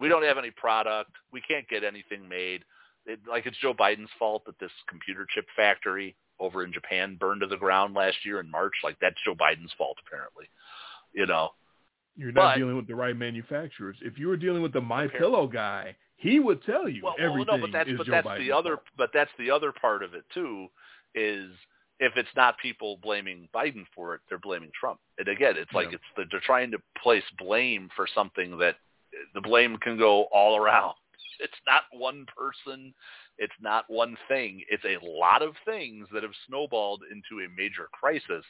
We 0.00 0.08
don't 0.08 0.24
have 0.24 0.38
any 0.38 0.50
product. 0.50 1.12
We 1.32 1.40
can't 1.40 1.68
get 1.68 1.84
anything 1.84 2.28
made. 2.28 2.64
It, 3.06 3.20
like 3.28 3.46
it's 3.46 3.56
Joe 3.58 3.72
Biden's 3.72 4.10
fault 4.18 4.44
that 4.46 4.58
this 4.58 4.72
computer 4.88 5.26
chip 5.32 5.46
factory 5.54 6.16
over 6.38 6.64
in 6.64 6.72
Japan 6.72 7.16
burned 7.18 7.40
to 7.40 7.46
the 7.46 7.56
ground 7.56 7.94
last 7.94 8.16
year 8.24 8.40
in 8.40 8.50
March. 8.50 8.74
Like 8.84 8.96
that's 9.00 9.16
Joe 9.24 9.34
Biden's 9.34 9.72
fault, 9.78 9.96
apparently. 10.06 10.46
You 11.12 11.26
know, 11.26 11.50
You're 12.18 12.32
not 12.32 12.52
But- 12.54 12.58
dealing 12.58 12.76
with 12.76 12.86
the 12.86 12.94
right 12.94 13.16
manufacturers. 13.16 13.96
If 14.00 14.18
you 14.18 14.28
were 14.28 14.36
dealing 14.38 14.62
with 14.62 14.72
the 14.72 14.80
My 14.80 15.06
Pillow 15.06 15.46
guy, 15.46 15.96
he 16.16 16.40
would 16.40 16.62
tell 16.64 16.88
you 16.88 17.02
well, 17.04 17.14
well 17.18 17.30
everything 17.30 17.60
no, 17.60 17.66
but 17.66 17.72
that's 17.72 17.90
is 17.90 17.98
but 17.98 18.06
Joe 18.06 18.12
that's 18.12 18.26
Biden's 18.26 18.38
the 18.40 18.52
other 18.52 18.76
fault. 18.76 18.86
but 18.96 19.10
that's 19.12 19.30
the 19.38 19.50
other 19.50 19.70
part 19.72 20.02
of 20.02 20.14
it 20.14 20.24
too, 20.32 20.68
is 21.14 21.50
if 22.00 22.12
it's 22.16 22.34
not 22.36 22.56
people 22.58 22.98
blaming 23.02 23.48
Biden 23.54 23.84
for 23.94 24.14
it, 24.14 24.20
they're 24.28 24.38
blaming 24.38 24.70
Trump. 24.78 24.98
And 25.18 25.28
again, 25.28 25.56
it's 25.56 25.72
like 25.72 25.88
Yeah. 25.90 25.96
it's 25.96 26.04
the, 26.16 26.24
they're 26.30 26.40
trying 26.40 26.70
to 26.72 26.78
place 27.02 27.24
blame 27.38 27.88
for 27.96 28.06
something 28.14 28.56
that 28.58 28.76
the 29.34 29.40
blame 29.40 29.76
can 29.78 29.96
go 29.98 30.24
all 30.32 30.56
around. 30.56 30.94
It's 31.40 31.52
not 31.66 31.82
one 31.92 32.26
person. 32.36 32.94
It's 33.38 33.54
not 33.60 33.84
one 33.88 34.16
thing. 34.28 34.62
It's 34.70 34.84
a 34.84 35.04
lot 35.04 35.42
of 35.42 35.54
things 35.64 36.08
that 36.12 36.22
have 36.22 36.32
snowballed 36.46 37.02
into 37.10 37.44
a 37.44 37.48
major 37.56 37.88
crisis. 37.92 38.44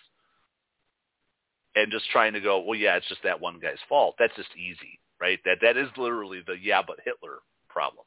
And 1.75 1.93
just 1.93 2.09
trying 2.11 2.33
to 2.33 2.41
go, 2.41 2.61
well, 2.61 2.79
yeah, 2.79 2.97
it's 2.97 3.09
just 3.09 3.23
that 3.25 3.41
one 3.41 3.59
guy's 3.61 3.77
fault. 3.89 4.15
That's 4.19 4.35
just 4.37 4.49
easy, 4.57 4.99
right? 5.21 5.39
That 5.45 5.59
that 5.61 5.77
is 5.77 5.89
literally 5.97 6.43
the 6.47 6.57
yeah, 6.61 6.83
but 6.87 6.97
Hitler 7.05 7.41
problem. 7.69 8.05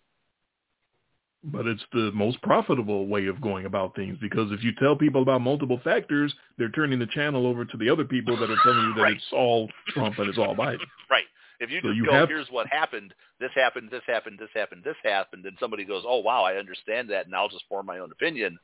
But 1.44 1.68
it's 1.68 1.84
the 1.94 2.12
most 2.14 2.42
profitable 2.42 3.08
way 3.08 3.28
of 3.28 3.40
going 3.40 3.66
about 3.66 3.96
things 3.96 4.18
because 4.20 4.52
if 4.52 4.62
you 4.64 4.72
tell 4.78 4.96
people 4.96 5.22
about 5.22 5.40
multiple 5.42 5.80
factors, 5.84 6.34
they're 6.58 6.70
turning 6.70 7.00
the 7.00 7.08
channel 7.08 7.48
over 7.48 7.64
to 7.64 7.78
the 7.78 7.90
other 7.90 8.04
people 8.04 8.36
that 8.38 8.50
are 8.50 8.58
telling 8.64 8.84
you 8.88 8.94
that 8.96 9.02
Right. 9.04 9.16
it's 9.16 9.26
all 9.32 9.70
Trump 9.90 10.20
and 10.20 10.28
it's 10.30 10.38
all 10.38 10.56
Biden. 10.56 10.80
Right. 11.10 11.24
If 11.60 11.70
you 11.70 11.82
So 11.82 11.90
just 11.90 11.98
you 11.98 12.06
go, 12.06 12.14
have- 12.14 12.30
here's 12.30 12.50
what 12.50 12.68
happened, 12.68 13.14
this 13.40 13.52
happened, 13.54 13.90
this 13.92 14.04
happened, 14.08 14.40
this 14.40 14.50
happened, 14.54 14.84
this 14.84 14.96
happened, 15.04 15.46
and 15.46 15.58
somebody 15.60 15.84
goes, 15.84 16.04
oh, 16.08 16.20
wow, 16.20 16.44
I 16.44 16.56
understand 16.56 17.10
that, 17.10 17.26
and 17.26 17.36
I'll 17.36 17.50
just 17.50 17.66
form 17.68 17.86
my 17.86 18.00
own 18.00 18.12
opinion. 18.12 18.58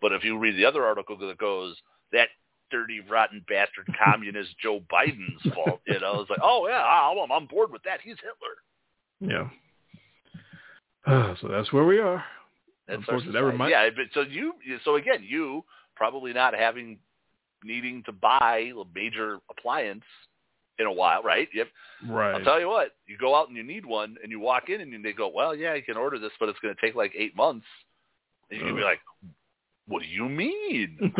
But 0.00 0.12
if 0.12 0.24
you 0.24 0.36
read 0.38 0.56
the 0.56 0.64
other 0.64 0.84
article 0.84 1.16
that 1.18 1.38
goes, 1.38 1.76
that 2.12 2.28
dirty, 2.70 3.00
rotten 3.00 3.44
bastard 3.48 3.86
communist 4.04 4.58
Joe 4.60 4.80
Biden's 4.92 5.54
fault, 5.54 5.80
you 5.86 6.00
know, 6.00 6.20
it's 6.20 6.30
like, 6.30 6.40
oh, 6.42 6.66
yeah, 6.68 6.82
I'm, 6.82 7.18
I'm 7.18 7.30
on 7.30 7.46
board 7.46 7.70
with 7.70 7.82
that. 7.84 8.00
He's 8.02 8.16
Hitler. 8.16 9.34
Yeah. 9.34 9.48
Ah, 11.06 11.36
so 11.40 11.48
that's 11.48 11.72
where 11.72 11.84
we 11.84 11.98
are. 11.98 12.24
That's 12.88 13.02
that 13.06 13.12
society. 13.20 13.58
yeah, 13.70 13.88
but 13.94 14.06
so 14.14 14.22
you, 14.22 14.54
so 14.84 14.96
again, 14.96 15.22
you 15.22 15.64
probably 15.94 16.32
not 16.32 16.54
having, 16.54 16.98
needing 17.62 18.02
to 18.04 18.12
buy 18.12 18.72
a 18.76 18.82
major 18.94 19.38
appliance 19.50 20.02
in 20.82 20.88
a 20.88 20.92
while, 20.92 21.22
right? 21.22 21.48
Yep. 21.54 21.68
Right. 22.08 22.34
I'll 22.34 22.44
tell 22.44 22.60
you 22.60 22.68
what, 22.68 22.92
you 23.06 23.16
go 23.18 23.34
out 23.34 23.48
and 23.48 23.56
you 23.56 23.62
need 23.62 23.86
one, 23.86 24.16
and 24.22 24.30
you 24.30 24.40
walk 24.40 24.68
in 24.68 24.80
and 24.80 25.04
they 25.04 25.12
go, 25.12 25.28
well, 25.28 25.54
yeah, 25.54 25.74
you 25.74 25.82
can 25.82 25.96
order 25.96 26.18
this, 26.18 26.32
but 26.38 26.48
it's 26.48 26.58
going 26.60 26.74
to 26.74 26.80
take 26.80 26.94
like 26.94 27.12
eight 27.16 27.36
months. 27.36 27.66
And 28.50 28.60
you 28.60 28.66
can 28.66 28.76
be 28.76 28.82
like, 28.82 29.00
what 29.86 30.02
do 30.02 30.08
you 30.08 30.28
mean? 30.28 31.14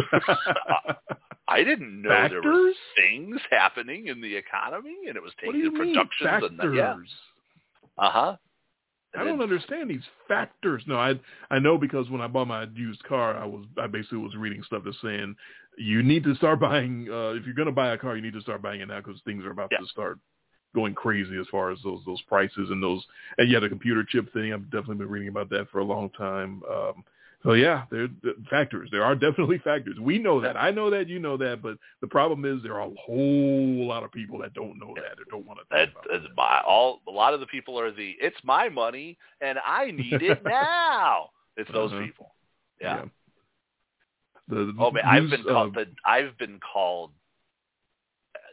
I 1.48 1.64
didn't 1.64 2.02
know 2.02 2.28
there 2.28 2.42
were 2.42 2.72
things 2.96 3.40
happening 3.50 4.08
in 4.08 4.20
the 4.20 4.34
economy, 4.34 4.96
and 5.08 5.16
it 5.16 5.22
was 5.22 5.32
taking 5.40 5.74
productions 5.74 6.08
factors? 6.22 6.50
and 6.60 6.76
yeah, 6.76 6.94
uh 7.98 8.10
huh. 8.10 8.36
I 9.14 9.24
don't 9.24 9.42
understand 9.42 9.90
these 9.90 10.04
factors. 10.26 10.82
No, 10.86 10.96
I 10.96 11.14
I 11.50 11.58
know 11.58 11.76
because 11.76 12.08
when 12.08 12.22
I 12.22 12.26
bought 12.26 12.48
my 12.48 12.66
used 12.74 13.02
car, 13.04 13.36
I 13.36 13.44
was 13.44 13.66
I 13.76 13.86
basically 13.86 14.18
was 14.18 14.34
reading 14.36 14.62
stuff 14.62 14.82
that's 14.84 14.96
saying 15.02 15.36
you 15.78 16.02
need 16.02 16.24
to 16.24 16.34
start 16.36 16.60
buying. 16.60 17.08
Uh, 17.10 17.30
if 17.32 17.44
you're 17.46 17.54
going 17.54 17.66
to 17.66 17.72
buy 17.72 17.92
a 17.92 17.98
car, 17.98 18.16
you 18.16 18.22
need 18.22 18.34
to 18.34 18.40
start 18.42 18.62
buying 18.62 18.80
it 18.80 18.88
now 18.88 19.00
because 19.00 19.20
things 19.24 19.44
are 19.44 19.50
about 19.50 19.70
Yeah. 19.72 19.78
to 19.78 19.86
start 19.86 20.18
going 20.74 20.94
crazy 20.94 21.36
as 21.38 21.46
far 21.50 21.70
as 21.70 21.78
those 21.84 22.00
those 22.06 22.20
prices 22.22 22.70
and 22.70 22.82
those 22.82 23.04
and 23.38 23.50
yeah, 23.50 23.60
the 23.60 23.68
computer 23.68 24.04
chip 24.08 24.32
thing. 24.32 24.52
I've 24.52 24.64
definitely 24.70 24.96
been 24.96 25.10
reading 25.10 25.28
about 25.28 25.50
that 25.50 25.68
for 25.70 25.80
a 25.80 25.84
long 25.84 26.10
time. 26.10 26.62
Um, 26.70 27.04
so 27.42 27.54
yeah, 27.54 27.84
there 27.90 28.06
factors. 28.48 28.88
There 28.92 29.02
are 29.04 29.14
definitely 29.16 29.58
factors. 29.58 29.98
We 30.00 30.16
know 30.18 30.40
that. 30.40 30.56
I 30.56 30.70
know 30.70 30.90
that. 30.90 31.08
You 31.08 31.18
know 31.18 31.36
that. 31.38 31.60
But 31.60 31.76
the 32.00 32.06
problem 32.06 32.44
is 32.44 32.62
there 32.62 32.74
are 32.80 32.86
a 32.88 32.94
whole 32.98 33.86
lot 33.86 34.04
of 34.04 34.12
people 34.12 34.38
that 34.38 34.54
don't 34.54 34.78
know 34.78 34.94
that 34.94 35.18
or 35.18 35.24
don't 35.28 35.44
want 35.46 35.58
to 35.58 35.64
That 35.70 35.88
is 36.14 36.22
my 36.36 36.60
all. 36.66 37.00
A 37.08 37.10
lot 37.10 37.34
of 37.34 37.40
the 37.40 37.46
people 37.46 37.78
are 37.80 37.90
the 37.90 38.14
it's 38.20 38.36
my 38.44 38.68
money 38.68 39.18
and 39.40 39.58
I 39.66 39.90
need 39.90 40.22
it 40.22 40.42
now. 40.44 41.30
It's 41.56 41.70
those 41.72 41.90
Uh-huh. 41.92 42.02
people. 42.04 42.34
Yeah. 42.80 43.02
The, 43.02 43.10
the 44.54 44.74
Oh 44.78 44.90
man, 44.90 45.04
I've 45.06 45.30
been 45.30 45.42
called. 45.44 45.76
uh, 45.76 45.80
the, 45.80 45.86
I've 46.04 46.36
been 46.38 46.60
called 46.60 47.12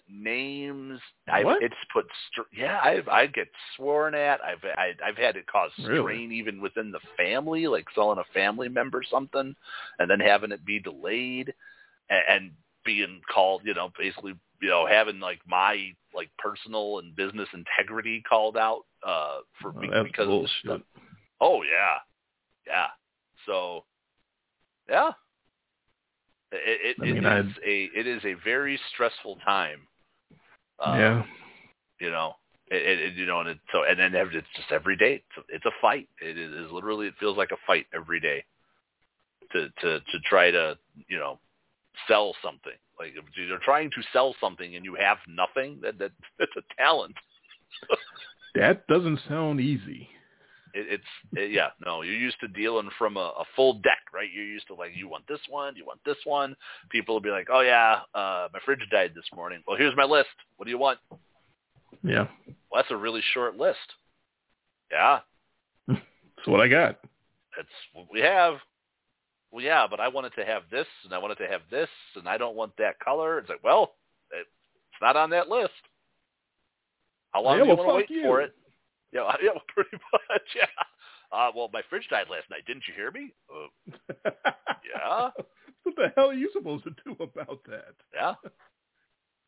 names. 0.10 1.00
I've, 1.32 1.46
What? 1.46 1.62
it's 1.62 1.76
put. 1.94 2.06
Str- 2.32 2.42
yeah, 2.52 2.80
I've 2.84 3.08
I 3.08 3.28
get 3.28 3.48
sworn 3.76 4.16
at. 4.16 4.40
I've 4.42 4.64
I, 4.78 4.94
I've 5.06 5.18
had 5.18 5.36
it 5.36 5.48
cause 5.48 5.72
Really? 5.80 6.00
strain 6.00 6.32
even 6.32 6.62
within 6.62 6.92
the 6.92 7.00
family, 7.18 7.68
like 7.68 7.86
selling 7.94 8.20
a 8.20 8.34
family 8.34 8.70
member 8.70 9.04
something, 9.10 9.56
and 10.00 10.10
then 10.10 10.20
having 10.20 10.52
it 10.52 10.66
be 10.66 10.80
delayed, 10.80 11.54
and, 12.10 12.22
and 12.30 12.52
being 12.86 13.22
called. 13.32 13.62
You 13.66 13.74
know, 13.74 13.92
basically, 13.98 14.34
you 14.62 14.70
know, 14.70 14.88
having 14.88 15.20
like 15.20 15.40
my 15.48 15.94
like 16.14 16.30
personal 16.38 17.00
and 17.00 17.16
business 17.16 17.50
integrity 17.54 18.24
called 18.28 18.58
out 18.58 18.82
uh 19.06 19.40
for 19.62 19.74
that's 19.74 20.04
because 20.04 20.28
of 20.28 20.42
this 20.42 20.52
bullshit. 20.64 20.66
stuff. 20.66 20.82
Oh 21.42 21.62
yeah, 21.64 21.98
yeah. 22.68 22.88
So, 23.46 23.86
yeah, 24.90 25.12
it, 26.52 26.98
it, 26.98 27.02
I 27.02 27.06
it 27.06 27.14
mean, 27.14 27.26
is 27.26 27.26
I'd- 27.56 27.60
a 27.66 27.90
it 28.00 28.08
is 28.08 28.24
a 28.26 28.34
very 28.44 28.80
stressful 28.94 29.38
time. 29.46 29.82
Uh, 30.80 30.96
yeah. 30.98 31.24
You 32.00 32.10
know, 32.12 32.36
it, 32.72 33.00
it, 33.00 33.14
you 33.16 33.26
know, 33.26 33.42
and 33.42 33.50
it, 33.50 33.58
so 33.72 33.84
and 33.84 34.00
then 34.00 34.16
it's 34.16 34.48
just 34.56 34.72
every 34.72 34.96
day. 34.96 35.16
It's 35.16 35.38
a, 35.38 35.56
it's 35.56 35.66
a 35.66 35.72
fight. 35.82 36.08
It 36.22 36.38
is 36.38 36.72
literally. 36.72 37.08
It 37.08 37.14
feels 37.20 37.38
like 37.38 37.52
a 37.52 37.58
fight 37.68 37.86
every 37.94 38.20
day. 38.20 38.44
To 39.52 39.68
to 39.82 40.00
to 40.00 40.20
try 40.26 40.52
to 40.52 40.78
you 41.08 41.18
know 41.18 41.40
sell 42.08 42.34
something. 42.44 42.74
Like 42.98 43.14
if 43.16 43.24
you're 43.36 43.58
trying 43.60 43.90
to 43.92 44.02
sell 44.14 44.36
something 44.40 44.76
and 44.76 44.86
you 44.86 44.96
have 44.96 45.18
nothing, 45.28 45.80
that 45.82 45.98
that 46.00 46.12
that's 46.40 46.52
a 46.58 46.62
talent. 46.82 47.16
that 48.56 48.88
doesn't 48.88 49.20
sound 49.28 49.60
easy. 49.60 50.08
It, 50.74 50.88
it's 50.94 51.04
it, 51.34 51.52
yeah, 51.52 51.70
no. 51.86 52.02
You're 52.02 52.16
used 52.16 52.40
to 52.42 52.48
dealing 52.48 52.90
from 52.98 53.18
a, 53.18 53.34
a 53.40 53.44
full 53.56 53.74
deck, 53.74 54.00
right? 54.14 54.30
You're 54.34 54.46
used 54.46 54.68
to 54.68 54.76
like 54.76 54.92
you 54.96 55.08
want 55.08 55.28
this 55.28 55.40
one, 55.50 55.76
you 55.76 55.86
want 55.86 56.00
this 56.06 56.18
one. 56.26 56.56
People 56.90 57.16
will 57.16 57.22
be 57.22 57.30
like, 57.30 57.48
oh 57.52 57.62
yeah, 57.62 58.00
uh, 58.14 58.48
my 58.54 58.60
fridge 58.66 58.86
died 58.92 59.12
this 59.16 59.26
morning. 59.36 59.62
Well, 59.68 59.78
here's 59.78 59.96
my 59.96 60.06
list. 60.06 60.30
What 60.58 60.66
do 60.66 60.72
you 60.72 60.78
want? 60.78 61.00
Yeah. 62.04 62.28
Well, 62.72 62.82
that's 62.82 62.92
a 62.92 62.98
really 62.98 63.22
short 63.34 63.58
list. 63.58 63.78
Yeah. 64.92 65.20
that's 65.88 66.48
what 66.48 66.62
I 66.62 66.68
got. 66.68 67.00
That's 67.56 67.68
what 67.94 68.08
we 68.12 68.22
have. 68.22 68.56
Well, 69.52 69.64
yeah, 69.64 69.88
but 69.90 70.00
I 70.00 70.08
wanted 70.08 70.34
to 70.36 70.46
have 70.46 70.64
this, 70.70 70.86
and 71.04 71.14
I 71.14 71.18
wanted 71.18 71.40
to 71.40 71.48
have 71.48 71.62
this, 71.72 71.90
and 72.16 72.28
I 72.28 72.38
don't 72.38 72.56
want 72.56 72.74
that 72.78 73.00
color. 73.00 73.40
It's 73.40 73.50
like, 73.50 73.64
well, 73.64 73.96
it's 74.32 75.02
not 75.02 75.16
on 75.16 75.32
that 75.32 75.50
list. 75.50 75.72
How 77.32 77.44
long 77.44 77.58
yeah, 77.58 77.64
do 77.64 77.70
you 77.70 77.76
well, 77.76 77.86
want 77.86 78.08
to 78.08 78.14
wait 78.14 78.22
you. 78.22 78.24
for 78.24 78.42
it? 78.42 78.56
Yeah, 79.12 79.32
yeah, 79.44 79.52
pretty 79.74 79.98
much. 80.12 80.42
Yeah. 80.56 80.66
Uh, 81.32 81.52
well, 81.56 81.70
my 81.72 81.82
fridge 81.90 82.08
died 82.10 82.28
last 82.30 82.50
night. 82.50 82.66
Didn't 82.66 82.84
you 82.88 82.94
hear 82.96 83.12
me? 83.12 83.34
Uh, 83.54 84.32
yeah. 84.94 85.30
What 85.84 85.96
the 85.96 86.12
hell 86.18 86.30
are 86.30 86.34
you 86.34 86.50
supposed 86.52 86.84
to 86.84 86.92
do 87.06 87.16
about 87.24 87.62
that? 87.68 87.96
Yeah. 88.14 88.34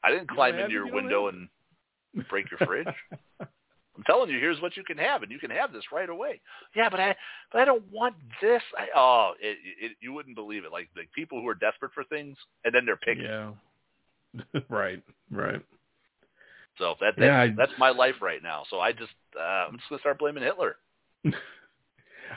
I 0.01 0.11
didn't 0.11 0.29
climb 0.29 0.55
into 0.57 0.71
your 0.71 0.91
window 0.91 1.27
and 1.27 1.49
break 2.29 2.45
your 2.49 2.65
fridge. 2.65 2.87
I'm 3.41 4.03
telling 4.05 4.29
you, 4.29 4.39
here's 4.39 4.61
what 4.61 4.77
you 4.77 4.83
can 4.83 4.97
have, 4.97 5.23
and 5.23 5.31
you 5.31 5.37
can 5.37 5.51
have 5.51 5.73
this 5.73 5.83
right 5.91 6.09
away. 6.09 6.39
Yeah, 6.73 6.89
but 6.89 7.01
I, 7.01 7.15
but 7.51 7.61
I 7.61 7.65
don't 7.65 7.83
want 7.91 8.15
this. 8.41 8.61
I, 8.77 8.87
oh, 8.95 9.33
it, 9.41 9.57
it, 9.79 9.91
you 9.99 10.13
wouldn't 10.13 10.35
believe 10.35 10.63
it. 10.63 10.71
Like 10.71 10.87
the 10.95 11.01
people 11.13 11.41
who 11.41 11.47
are 11.49 11.53
desperate 11.53 11.91
for 11.93 12.05
things, 12.05 12.37
and 12.63 12.73
then 12.73 12.85
they're 12.85 12.95
picky. 12.95 13.23
Yeah. 13.23 13.51
right. 14.69 15.03
Right. 15.29 15.61
So 16.77 16.95
that, 17.01 17.15
that 17.17 17.25
Yeah, 17.25 17.41
I- 17.41 17.53
that's 17.55 17.71
my 17.77 17.89
life 17.89 18.15
right 18.21 18.41
now. 18.41 18.63
So 18.69 18.79
I 18.79 18.91
just 18.91 19.11
uh, 19.37 19.67
I'm 19.69 19.77
just 19.77 19.89
gonna 19.89 19.99
start 19.99 20.19
blaming 20.19 20.43
Hitler. 20.43 20.77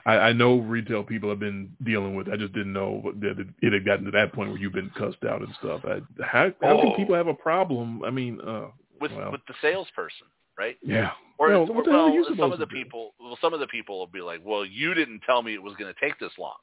I, 0.07 0.17
I 0.17 0.33
know 0.33 0.59
retail 0.59 1.05
people 1.05 1.31
have 1.31 1.39
been 1.39 1.71
dealing 1.85 2.17
with. 2.17 2.29
I 2.29 2.37
just 2.37 2.53
didn't 2.53 2.73
know 2.73 3.13
that 3.21 3.47
it, 3.63 3.73
had 3.73 3.85
gotten 3.85 4.05
to 4.07 4.11
that 4.11 4.33
point 4.33 4.51
where 4.51 4.59
you've 4.59 4.73
been 4.73 4.91
cussed 4.99 5.25
out 5.29 5.41
and 5.43 5.55
stuff. 5.61 5.83
I, 5.85 6.01
how 6.25 6.53
how 6.61 6.81
can 6.81 6.93
Oh. 6.93 6.97
people 6.97 7.15
have 7.15 7.29
a 7.29 7.35
problem? 7.35 8.03
I 8.05 8.11
mean, 8.11 8.41
uh, 8.41 8.69
with 9.01 9.13
well, 9.13 9.31
with 9.31 9.41
the 9.47 9.55
salesperson, 9.63 10.27
right? 10.59 10.77
yeah. 10.83 11.13
Or, 11.39 11.49
well, 11.49 11.61
or 11.63 11.75
what 11.75 11.85
the 11.85 11.91
hell 11.93 12.09
are 12.09 12.13
well, 12.13 12.25
some 12.37 12.53
of 12.53 12.59
the 12.59 12.67
to 12.67 12.71
do? 12.71 12.77
people, 12.77 13.15
well, 13.21 13.39
some 13.41 13.55
of 13.55 13.61
the 13.61 13.67
people 13.67 13.99
will 13.99 14.07
be 14.07 14.21
like, 14.21 14.41
"Well, 14.45 14.65
you 14.65 14.95
didn't 14.95 15.21
tell 15.27 15.43
me 15.43 15.55
it 15.55 15.63
was 15.63 15.75
going 15.77 15.93
to 15.93 16.01
take 16.01 16.19
this 16.19 16.33
long." 16.39 16.57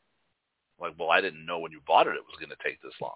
Like, 0.79 0.93
well, 0.97 1.09
I 1.11 1.21
didn't 1.21 1.45
know 1.45 1.59
when 1.59 1.71
you 1.71 1.79
bought 1.85 2.07
it 2.07 2.15
it 2.15 2.23
was 2.27 2.37
going 2.39 2.49
to 2.49 2.63
take 2.63 2.81
this 2.81 2.93
long. 3.01 3.15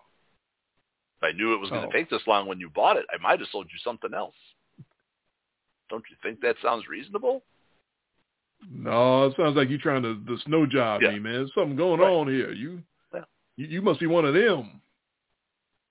I 1.26 1.32
knew 1.32 1.54
it 1.54 1.58
was 1.58 1.70
going 1.70 1.82
to 1.82 1.88
Oh. 1.88 1.92
take 1.92 2.10
this 2.10 2.22
long 2.28 2.48
when 2.48 2.60
you 2.60 2.70
bought 2.70 2.98
it, 2.98 3.06
I 3.14 3.18
might 3.22 3.40
have 3.40 3.50
sold 3.52 3.68
you 3.72 3.80
something 3.84 4.14
else. 4.14 4.36
Don't 5.90 6.04
you 6.10 6.16
think 6.24 6.42
that 6.42 6.56
sounds 6.62 6.88
reasonable? 6.88 7.44
No, 8.72 9.26
it 9.26 9.36
sounds 9.38 9.56
like 9.56 9.70
you're 9.70 9.78
trying 9.80 10.02
to 10.04 10.16
the 10.26 10.38
snow 10.46 10.66
job 10.66 11.02
Yeah. 11.02 11.12
me, 11.12 11.20
man. 11.20 11.34
There's 11.34 11.54
something 11.54 11.76
going 11.76 12.00
Right. 12.00 12.10
on 12.12 12.28
here. 12.28 12.52
You, 12.52 12.82
Yeah. 13.14 13.26
you, 13.58 13.68
you 13.68 13.82
must 13.82 14.00
be 14.00 14.08
one 14.08 14.26
of 14.26 14.34
them. 14.34 14.82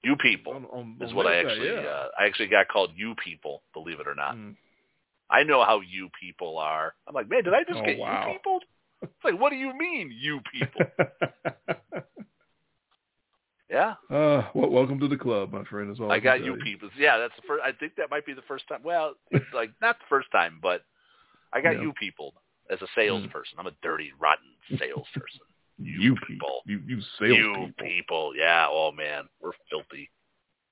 You 0.03 0.17
people 0.17 0.53
On, 0.55 0.65
on, 0.67 0.97
is 1.01 1.11
on 1.11 1.15
what 1.17 1.27
I 1.27 1.37
actually, 1.37 1.69
yeah. 1.69 1.81
uh, 1.81 2.09
I 2.19 2.27
actually 2.27 2.49
got 2.49 2.69
called 2.69 2.91
you 2.95 3.15
people. 3.25 3.63
Believe 3.73 4.01
it 4.01 4.07
or 4.09 4.15
not, 4.15 4.35
Mm. 4.37 4.57
I 5.31 5.43
know 5.43 5.65
how 5.65 5.81
you 5.81 6.11
people 6.21 6.59
are. 6.59 6.95
I'm 7.09 7.15
like, 7.15 7.29
man, 7.31 7.45
did 7.45 7.55
I 7.55 7.65
just 7.65 7.81
Oh, 7.81 7.85
get 7.87 7.99
wow. 7.99 8.27
you 8.27 8.33
people? 8.35 8.61
It's 9.03 9.25
like, 9.25 9.39
what 9.41 9.51
do 9.51 9.57
you 9.57 9.73
mean, 9.79 10.11
you 10.13 10.41
people? 10.53 10.83
yeah. 13.71 13.95
uh, 14.11 14.47
well, 14.55 14.71
welcome 14.71 14.99
to 15.01 15.09
the 15.09 15.17
club, 15.17 15.53
my 15.53 15.65
friend. 15.65 15.89
That's 15.91 16.01
all 16.01 16.11
I, 16.13 16.17
I 16.17 16.19
got 16.21 16.45
you 16.45 16.57
people. 16.57 16.89
Yeah, 16.99 17.19
that's 17.19 17.35
the 17.37 17.43
first. 17.47 17.63
I 17.65 17.73
think 17.73 17.95
that 17.97 18.11
might 18.11 18.27
be 18.27 18.35
the 18.35 18.43
first 18.43 18.67
time. 18.69 18.81
Well, 18.85 19.15
it's 19.31 19.45
like 19.55 19.71
not 19.81 19.99
the 19.99 20.05
first 20.09 20.29
time, 20.33 20.59
but 20.63 20.83
I 21.53 21.61
got 21.61 21.77
Yeah. 21.77 21.83
you 21.83 21.93
people 21.99 22.35
as 22.71 22.81
a 22.83 22.87
salesperson. 22.95 23.59
I'm 23.59 23.67
a 23.67 23.73
dirty, 23.83 24.13
rotten 24.19 24.47
salesperson. 24.79 25.41
You, 25.77 26.01
You 26.01 26.15
people, 26.29 26.29
people. 26.29 26.61
you 26.67 26.81
you 26.87 27.03
sales 27.19 27.37
you 27.37 27.53
people. 27.53 27.85
people, 27.85 28.33
yeah. 28.37 28.69
Oh 28.71 28.93
man, 28.93 29.25
we're 29.43 29.51
filthy. 29.69 30.09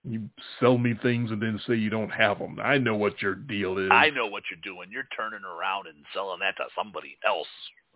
You 0.05 0.29
sell 0.61 0.79
me 0.79 0.95
things 1.03 1.33
and 1.33 1.43
then 1.43 1.61
say 1.67 1.75
you 1.75 1.91
don't 1.91 2.09
have 2.11 2.39
them. 2.39 2.61
I 2.62 2.79
know 2.79 2.95
what 2.95 3.21
your 3.21 3.35
deal 3.35 3.79
is. 3.79 3.89
I 3.91 4.11
know 4.11 4.29
what 4.29 4.45
you're 4.49 4.61
doing. 4.62 4.91
You're 4.93 5.09
turning 5.17 5.41
around 5.45 5.89
and 5.89 5.97
selling 6.15 6.39
that 6.39 6.57
to 6.59 6.65
somebody 6.79 7.17
else. 7.27 7.49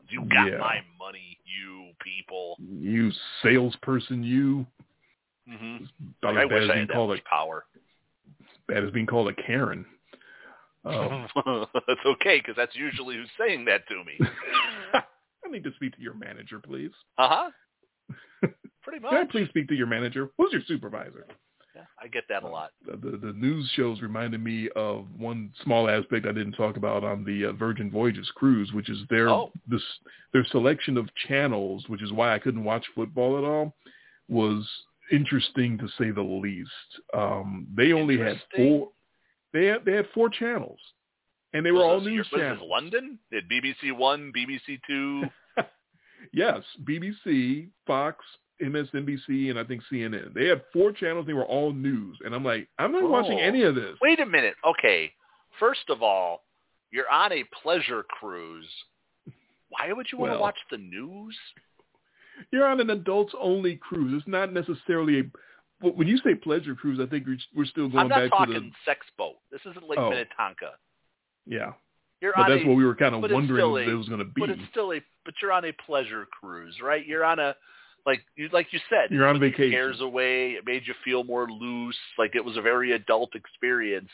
You 0.08 0.22
got 0.24 0.50
Yeah. 0.50 0.58
my 0.58 0.80
money, 0.98 1.38
you 1.44 1.92
people. 2.02 2.56
You 2.58 3.12
salesperson, 3.44 4.24
you. 4.24 4.66
Mm-hmm. 5.48 5.84
About 6.22 6.36
I 6.38 6.44
wish 6.44 6.54
I 6.54 6.58
being 6.66 6.78
had 6.80 6.88
that 6.88 6.92
called 6.94 7.10
much 7.10 7.20
a 7.20 7.28
power. 7.28 7.64
bad 8.68 8.84
as 8.84 8.90
being 8.90 9.06
called 9.06 9.28
a 9.28 9.34
Karen. 9.34 9.84
Um, 10.84 11.26
That's 11.86 12.00
okay 12.06 12.38
because 12.38 12.54
that's 12.56 12.76
usually 12.76 13.16
who's 13.16 13.28
saying 13.38 13.64
that 13.64 13.88
to 13.88 14.04
me. 14.04 14.18
I 14.94 15.48
need 15.50 15.64
to 15.64 15.72
speak 15.74 15.94
to 15.96 16.02
your 16.02 16.14
manager, 16.14 16.60
please. 16.60 16.90
Uh 17.18 17.28
huh. 17.28 17.50
Pretty 18.82 19.00
much. 19.00 19.10
Can 19.10 19.20
I 19.20 19.24
please 19.30 19.48
speak 19.48 19.66
to 19.68 19.74
your 19.74 19.86
manager? 19.88 20.30
Who's 20.38 20.52
your 20.52 20.62
supervisor? 20.66 21.26
Yeah, 21.74 21.82
I 22.00 22.06
get 22.08 22.24
that 22.28 22.42
a 22.44 22.48
lot. 22.48 22.70
The, 22.86 22.96
the, 22.96 23.16
the 23.18 23.32
news 23.32 23.68
shows 23.74 24.00
reminded 24.00 24.42
me 24.42 24.68
of 24.76 25.06
one 25.18 25.50
small 25.62 25.90
aspect 25.90 26.24
I 26.26 26.32
didn't 26.32 26.52
talk 26.52 26.76
about 26.76 27.04
on 27.04 27.22
the 27.24 27.46
uh, 27.46 27.52
Virgin 27.52 27.90
Voyages 27.90 28.30
cruise, 28.34 28.72
which 28.72 28.88
is 28.88 28.98
their 29.10 29.28
Oh. 29.28 29.50
this 29.68 29.82
their 30.32 30.44
selection 30.46 30.96
of 30.96 31.08
channels, 31.28 31.84
which 31.88 32.02
is 32.02 32.12
why 32.12 32.32
I 32.34 32.38
couldn't 32.38 32.64
watch 32.64 32.84
football 32.94 33.36
at 33.38 33.44
all, 33.44 33.74
was 34.28 34.66
interesting 35.10 35.78
to 35.78 35.88
say 35.98 36.10
the 36.10 36.22
least. 36.22 36.70
Um, 37.14 37.66
they 37.76 37.92
only 37.92 38.18
had 38.18 38.40
four. 38.54 38.90
They 39.52 39.66
had 39.66 39.84
they 39.84 39.92
had 39.92 40.06
four 40.14 40.28
channels, 40.28 40.80
and 41.52 41.64
they 41.64 41.70
were 41.72 41.82
all 41.84 42.00
this- 42.00 42.08
news 42.08 42.28
was 42.32 42.40
channels. 42.40 42.60
this 42.60 42.68
London? 42.70 43.18
Did 43.30 43.48
BBC 43.48 43.92
One, 43.96 44.32
BBC 44.36 44.80
Two? 44.86 45.24
Yes, 46.32 46.60
BBC, 46.82 47.68
Fox, 47.86 48.24
MSNBC, 48.60 49.48
and 49.50 49.58
I 49.58 49.64
think 49.64 49.82
CNN. 49.90 50.34
They 50.34 50.46
had 50.48 50.62
four 50.72 50.90
channels. 50.90 51.26
They 51.26 51.32
were 51.34 51.44
all 51.46 51.72
news, 51.72 52.18
and 52.24 52.34
I'm 52.34 52.44
like, 52.44 52.68
I'm 52.78 52.90
not 52.90 53.08
watching 53.08 53.38
Oh. 53.38 53.42
any 53.42 53.62
of 53.62 53.74
this. 53.74 53.96
Wait 54.02 54.18
a 54.18 54.26
minute. 54.26 54.54
Okay, 54.66 55.12
first 55.60 55.88
of 55.88 56.02
all, 56.02 56.42
you're 56.90 57.08
on 57.10 57.32
a 57.32 57.44
pleasure 57.62 58.02
cruise. 58.02 58.68
Why 59.68 59.92
would 59.92 60.06
you 60.10 60.18
want 60.18 60.30
Well, 60.30 60.38
to 60.38 60.42
watch 60.42 60.58
the 60.70 60.78
news? 60.78 61.36
You're 62.52 62.66
on 62.66 62.80
an 62.80 62.90
adults-only 62.90 63.76
cruise. 63.76 64.14
It's 64.18 64.28
not 64.28 64.52
necessarily 64.52 65.20
a. 65.20 65.22
but 65.80 65.96
When 65.96 66.06
you 66.08 66.18
say 66.18 66.34
pleasure 66.34 66.74
cruise, 66.74 67.00
I 67.00 67.06
think 67.08 67.26
we're, 67.26 67.38
we're 67.54 67.64
still 67.66 67.88
going 67.88 68.08
back 68.08 68.24
to 68.24 68.28
the. 68.28 68.34
I'm 68.36 68.40
not 68.40 68.46
talking 68.54 68.72
sex 68.84 69.06
boat. 69.18 69.36
This 69.50 69.60
isn't 69.70 69.88
Lake 69.88 69.98
Oh. 69.98 70.10
Minnetonka. 70.10 70.72
Yeah, 71.46 71.72
You're 72.20 72.32
but 72.36 72.48
that's 72.48 72.64
a, 72.64 72.66
what 72.66 72.76
we 72.76 72.84
were 72.84 72.94
kind 72.96 73.14
of 73.14 73.20
wondering 73.22 73.58
still 73.60 73.76
if 73.76 73.86
a- 73.86 73.90
it 73.90 73.94
was 73.94 74.08
going 74.08 74.18
to 74.18 74.24
be. 74.24 74.40
but 74.40 74.50
it's 74.50 74.62
still 74.70 74.92
a, 74.92 75.00
but 75.24 75.34
you're 75.40 75.52
on 75.52 75.64
a 75.64 75.72
pleasure 75.86 76.26
cruise, 76.40 76.74
right? 76.82 77.06
You're 77.06 77.24
on 77.24 77.38
a, 77.38 77.54
like 78.04 78.20
you, 78.36 78.48
like 78.52 78.72
you 78.72 78.80
said, 78.90 79.10
You're 79.10 79.26
on 79.28 79.36
it 79.36 79.38
took 79.38 79.42
your 79.42 79.50
vacation. 79.50 79.70
Cares 79.72 80.00
away. 80.00 80.50
It 80.52 80.64
made 80.66 80.82
you 80.86 80.94
feel 81.04 81.24
more 81.24 81.48
loose. 81.48 81.96
Like 82.18 82.34
it 82.34 82.44
was 82.44 82.56
a 82.56 82.62
very 82.62 82.92
adult 82.92 83.34
experience. 83.34 84.10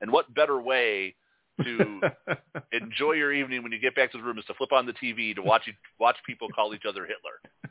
And 0.00 0.10
what 0.12 0.32
better 0.34 0.60
way 0.60 1.14
to 1.62 2.00
enjoy 2.72 3.12
your 3.12 3.32
evening 3.32 3.62
when 3.62 3.72
you 3.72 3.78
get 3.80 3.94
back 3.96 4.12
to 4.12 4.18
the 4.18 4.24
room 4.24 4.38
is 4.38 4.44
to 4.46 4.54
flip 4.54 4.72
on 4.72 4.84
the 4.86 4.92
TV 4.92 5.34
to 5.34 5.42
watch 5.42 5.62
you, 5.66 5.72
watch 5.98 6.16
people 6.26 6.48
call 6.54 6.74
each 6.74 6.82
other 6.88 7.02
Hitler. 7.06 7.65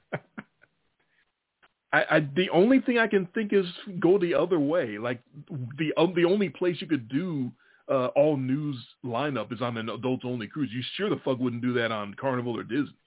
I, 1.96 2.18
I 2.18 2.20
the 2.36 2.50
only 2.50 2.82
thing 2.82 2.98
I 2.98 3.08
can 3.08 3.28
think 3.34 3.54
is 3.54 3.66
go 4.00 4.18
the 4.20 4.34
other 4.34 4.60
way. 4.60 4.98
Like 4.98 5.22
the 5.78 5.94
uh, 5.96 6.08
the 6.14 6.26
only 6.26 6.50
place 6.50 6.78
you 6.82 6.88
could 6.88 7.08
do 7.08 7.52
uh, 7.90 8.08
all 8.08 8.36
news 8.36 8.78
lineup 9.06 9.54
is 9.54 9.62
on 9.62 9.78
an 9.78 9.90
adults 9.90 10.24
only 10.26 10.48
cruise. 10.48 10.70
You 10.74 10.84
sure 10.96 11.10
the 11.10 11.22
fuck 11.24 11.40
wouldn't 11.40 11.62
do 11.62 11.74
that 11.74 11.92
on 11.92 12.14
Carnival 12.16 12.58
or 12.58 12.64
Disney. 12.64 12.98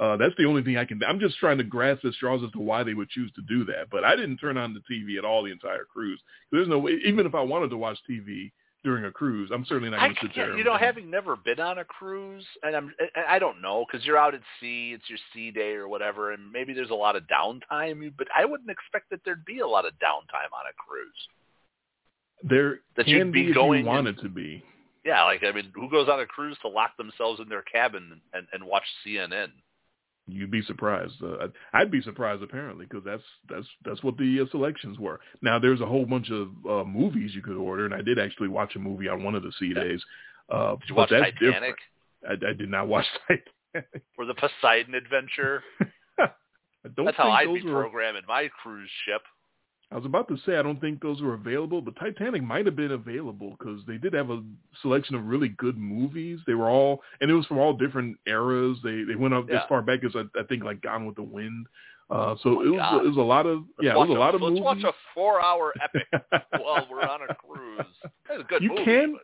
Uh, 0.00 0.16
that's 0.16 0.34
the 0.38 0.46
only 0.46 0.62
thing 0.62 0.76
I 0.76 0.84
can. 0.84 1.00
I'm 1.06 1.20
just 1.20 1.38
trying 1.38 1.58
to 1.58 1.64
grasp 1.64 2.04
at 2.04 2.14
straws 2.14 2.42
as 2.44 2.52
to 2.52 2.60
why 2.60 2.82
they 2.82 2.94
would 2.94 3.10
choose 3.10 3.30
to 3.32 3.42
do 3.42 3.64
that. 3.66 3.90
But 3.90 4.04
I 4.04 4.14
didn't 4.14 4.38
turn 4.38 4.56
on 4.56 4.72
the 4.72 4.80
TV 4.94 5.18
at 5.18 5.24
all 5.24 5.42
the 5.42 5.52
entire 5.52 5.84
cruise. 5.92 6.20
There's 6.50 6.68
no 6.68 6.78
way. 6.78 6.92
Even 7.04 7.26
if 7.26 7.34
I 7.34 7.42
wanted 7.42 7.70
to 7.70 7.76
watch 7.76 7.98
TV 8.08 8.52
during 8.84 9.04
a 9.04 9.12
cruise, 9.12 9.50
I'm 9.52 9.64
certainly 9.64 9.90
not 9.90 10.00
going 10.00 10.14
to 10.14 10.20
sit 10.22 10.30
there. 10.34 10.48
and- 10.50 10.58
you 10.58 10.64
know, 10.64 10.76
having 10.76 11.08
never 11.10 11.36
been 11.36 11.60
on 11.60 11.78
a 11.78 11.84
cruise, 11.84 12.44
and 12.64 12.74
I'm, 12.74 12.94
I 13.28 13.38
don't 13.38 13.60
know, 13.62 13.84
because 13.86 14.04
you're 14.04 14.18
out 14.18 14.34
at 14.34 14.40
sea, 14.60 14.92
it's 14.94 15.08
your 15.08 15.18
sea 15.32 15.50
day 15.52 15.74
or 15.74 15.86
whatever, 15.88 16.32
and 16.32 16.50
maybe 16.50 16.72
there's 16.72 16.90
a 16.90 16.94
lot 16.94 17.14
of 17.14 17.22
downtime. 17.24 18.12
But 18.18 18.26
I 18.36 18.44
wouldn't 18.44 18.70
expect 18.70 19.10
that 19.10 19.20
there'd 19.24 19.44
be 19.44 19.60
a 19.60 19.66
lot 19.66 19.86
of 19.86 19.92
downtime 19.94 20.52
on 20.52 20.66
a 20.68 20.74
cruise. 20.76 21.28
there 22.42 22.80
that 22.96 23.04
can 23.06 23.14
you'd 23.14 23.32
be 23.32 23.42
be 23.44 23.48
if 23.50 23.54
going 23.54 23.82
you 23.84 23.86
want 23.86 24.08
in- 24.08 24.14
it 24.14 24.20
to 24.22 24.28
be. 24.28 24.64
Yeah, 25.04 25.22
like 25.24 25.42
I 25.44 25.52
mean, 25.52 25.70
who 25.74 25.88
goes 25.90 26.08
on 26.08 26.20
a 26.20 26.26
cruise 26.26 26.56
to 26.62 26.68
lock 26.68 26.96
themselves 26.96 27.40
in 27.40 27.48
their 27.48 27.62
cabin 27.62 28.20
and 28.32 28.46
and 28.52 28.64
watch 28.64 28.84
CNN? 29.06 29.48
You'd 30.34 30.50
be 30.50 30.62
surprised. 30.62 31.14
Uh, 31.22 31.48
I'd 31.72 31.90
be 31.90 32.02
surprised 32.02 32.42
apparently 32.42 32.86
because 32.86 33.04
that's 33.04 33.22
that's 33.48 33.66
that's 33.84 34.02
what 34.02 34.16
the 34.16 34.40
uh, 34.40 34.50
selections 34.50 34.98
were. 34.98 35.20
Now 35.42 35.58
there's 35.58 35.80
a 35.80 35.86
whole 35.86 36.06
bunch 36.06 36.30
of 36.30 36.48
uh, 36.68 36.84
movies 36.84 37.32
you 37.34 37.42
could 37.42 37.56
order, 37.56 37.84
and 37.84 37.94
I 37.94 38.02
did 38.02 38.18
actually 38.18 38.48
watch 38.48 38.74
a 38.76 38.78
movie 38.78 39.08
on 39.08 39.22
one 39.22 39.34
of 39.34 39.42
the 39.42 39.52
sea 39.58 39.72
days. 39.74 40.02
Uh, 40.50 40.72
Did 40.76 40.88
you 40.90 40.94
watch 40.96 41.10
that's 41.10 41.22
Titanic 41.24 41.76
different. 42.20 42.44
I, 42.44 42.50
I 42.50 42.52
did 42.52 42.68
not 42.68 42.88
watch 42.88 43.06
Titanic. 43.28 44.02
or 44.18 44.26
the 44.26 44.34
Poseidon 44.34 44.94
Adventure? 44.94 45.62
I 46.18 46.88
don't 46.96 47.04
That's 47.06 47.16
how 47.16 47.30
I'd 47.30 47.46
those 47.48 47.62
be 47.62 47.70
were. 47.70 47.80
programming 47.82 48.22
my 48.26 48.48
cruise 48.62 48.90
ship. 49.06 49.22
I 49.92 49.96
was 49.96 50.06
about 50.06 50.26
to 50.28 50.38
say 50.46 50.56
I 50.56 50.62
don't 50.62 50.80
think 50.80 51.02
those 51.02 51.20
were 51.20 51.34
available, 51.34 51.82
but 51.82 51.94
Titanic 51.96 52.42
might 52.42 52.64
have 52.66 52.76
been 52.76 52.92
available 52.92 53.56
because 53.58 53.82
they 53.86 53.98
did 53.98 54.14
have 54.14 54.30
a 54.30 54.42
selection 54.80 55.14
of 55.14 55.26
really 55.26 55.50
good 55.50 55.76
movies. 55.76 56.38
They 56.46 56.54
were 56.54 56.70
all, 56.70 57.02
and 57.20 57.30
it 57.30 57.34
was 57.34 57.44
from 57.46 57.58
all 57.58 57.74
different 57.74 58.16
eras. 58.26 58.78
They 58.82 59.02
they 59.02 59.14
went 59.16 59.34
up 59.34 59.46
Yeah. 59.50 59.62
as 59.62 59.68
far 59.68 59.82
back 59.82 60.02
as 60.04 60.12
I, 60.16 60.22
I 60.38 60.44
think 60.44 60.64
like 60.64 60.80
Gone 60.80 61.04
with 61.06 61.16
the 61.16 61.22
Wind. 61.22 61.66
Uh, 62.10 62.34
so 62.42 62.58
Oh 62.58 62.62
it 62.62 62.68
was 62.68 62.78
God. 62.78 63.04
it 63.04 63.08
was 63.08 63.16
a 63.16 63.20
lot 63.20 63.46
of 63.46 63.58
Let's 63.78 63.84
yeah, 63.86 63.92
it 63.92 63.96
was 63.98 64.08
a 64.10 64.12
lot 64.12 64.34
of 64.34 64.40
movies. 64.40 64.60
let's 64.64 64.76
movies. 64.76 64.84
watch 64.84 64.94
a 64.94 65.14
four-hour 65.14 65.72
epic 65.82 66.06
while 66.62 66.86
we're 66.90 67.00
on 67.02 67.20
a 67.28 67.34
cruise. 67.34 67.86
That's 68.28 68.40
a 68.40 68.44
good 68.44 68.62
you 68.62 68.70
movie. 68.70 68.84
can 68.84 69.12
but- 69.12 69.22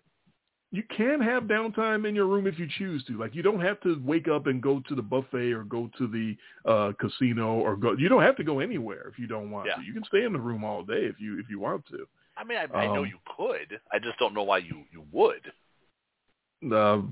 you 0.70 0.82
can 0.94 1.20
have 1.20 1.44
downtime 1.44 2.06
in 2.06 2.14
your 2.14 2.26
room 2.26 2.47
if 2.47 2.58
you 2.58 2.68
choose 2.78 3.02
to. 3.06 3.18
Like 3.18 3.34
you 3.34 3.42
don't 3.42 3.60
have 3.60 3.80
to 3.80 4.00
wake 4.05 4.28
up 4.28 4.47
and 4.47 4.62
go 4.62 4.82
to 4.88 4.94
the 4.94 5.02
buffet 5.02 5.52
or 5.52 5.64
go 5.64 5.90
to 5.98 6.06
the 6.06 6.36
uh 6.70 6.92
casino 7.00 7.55
or 7.55 7.74
go 7.76 7.94
you 7.97 8.08
don't 8.08 8.22
have 8.22 8.36
to 8.36 8.44
go 8.44 8.60
anywhere 8.60 9.08
if 9.10 9.18
you 9.18 9.26
don't 9.26 9.50
want 9.50 9.66
Yeah. 9.68 9.76
to. 9.76 9.82
You 9.82 9.94
can 9.94 10.05
stay 10.05 10.24
in 10.24 10.32
the 10.32 10.38
room 10.38 10.64
all 10.64 10.82
day 10.84 11.05
if 11.05 11.16
you 11.18 11.38
if 11.38 11.48
you 11.48 11.58
want 11.58 11.86
to. 11.88 12.06
I 12.36 12.44
mean, 12.44 12.58
I, 12.58 12.78
I 12.78 12.86
know 12.94 13.02
Um, 13.02 13.06
you 13.06 13.18
could. 13.36 13.80
I 13.92 13.98
just 13.98 14.18
don't 14.18 14.34
know 14.34 14.42
why 14.44 14.58
you 14.58 14.84
you 14.92 15.05
would. 15.10 15.52
Uh 16.72 17.02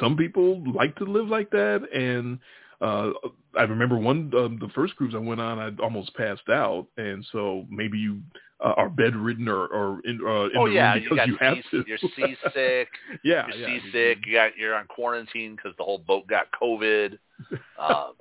some 0.00 0.16
people 0.16 0.62
like 0.72 0.96
to 0.96 1.04
live 1.04 1.28
like 1.28 1.50
that 1.50 1.86
and 1.92 2.38
uh 2.80 3.10
I 3.56 3.62
remember 3.62 3.96
one 3.98 4.32
um, 4.36 4.58
the 4.60 4.68
first 4.74 4.96
cruise 4.96 5.14
I 5.14 5.18
went 5.18 5.40
on 5.40 5.58
I 5.58 5.70
almost 5.82 6.14
passed 6.16 6.48
out 6.48 6.86
and 6.96 7.24
so 7.32 7.66
maybe 7.70 7.98
you 7.98 8.20
uh, 8.64 8.72
are 8.76 8.88
bedridden 8.88 9.48
or 9.48 9.66
or 9.66 10.00
in 10.04 10.20
uh 10.24 10.44
in 10.46 10.50
oh 10.56 10.66
the 10.68 10.72
yeah, 10.74 10.94
you, 10.94 11.14
got 11.14 11.28
you 11.28 11.36
have 11.40 11.56
sea- 11.70 11.82
to. 11.82 11.84
You're 11.86 11.98
seasick. 12.16 12.88
yeah, 13.24 13.46
you're 13.48 13.68
yeah. 13.68 13.80
seasick. 13.80 14.18
You 14.26 14.32
got 14.34 14.56
you're 14.56 14.74
on 14.74 14.86
quarantine 14.86 15.56
because 15.56 15.72
the 15.78 15.84
whole 15.84 15.98
boat 15.98 16.26
got 16.26 16.46
COVID. 16.60 17.18
Um, 17.78 18.12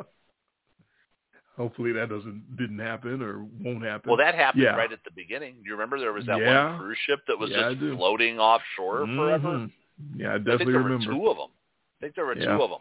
Hopefully 1.56 1.92
that 1.94 2.10
doesn't 2.10 2.58
didn't 2.58 2.80
happen 2.80 3.22
or 3.22 3.46
won't 3.62 3.84
happen. 3.84 4.10
well, 4.10 4.18
that 4.18 4.34
happened 4.34 4.64
Yeah. 4.64 4.76
right 4.76 4.92
at 4.92 5.04
the 5.04 5.12
beginning. 5.16 5.54
Do 5.62 5.66
you 5.68 5.74
remember 5.74 6.00
there 6.00 6.12
was 6.12 6.26
that 6.26 6.40
Yeah. 6.40 6.72
one 6.72 6.80
cruise 6.80 6.98
ship 7.06 7.20
that 7.28 7.38
was 7.38 7.52
just 7.52 7.78
floating 7.96 8.40
offshore 8.40 9.06
forever. 9.06 9.50
Mhm. 9.50 9.72
Yeah, 10.16 10.34
I 10.34 10.38
definitely 10.40 10.54
I 10.54 10.58
think 10.58 10.72
there 10.72 10.82
remember. 10.82 11.08
were 11.14 11.14
two 11.14 11.28
of 11.30 11.38
them. 11.38 11.50
I 11.52 11.98
think 12.02 12.16
there 12.16 12.26
were 12.26 12.34
two 12.36 12.50
of 12.50 12.70
them. 12.72 12.80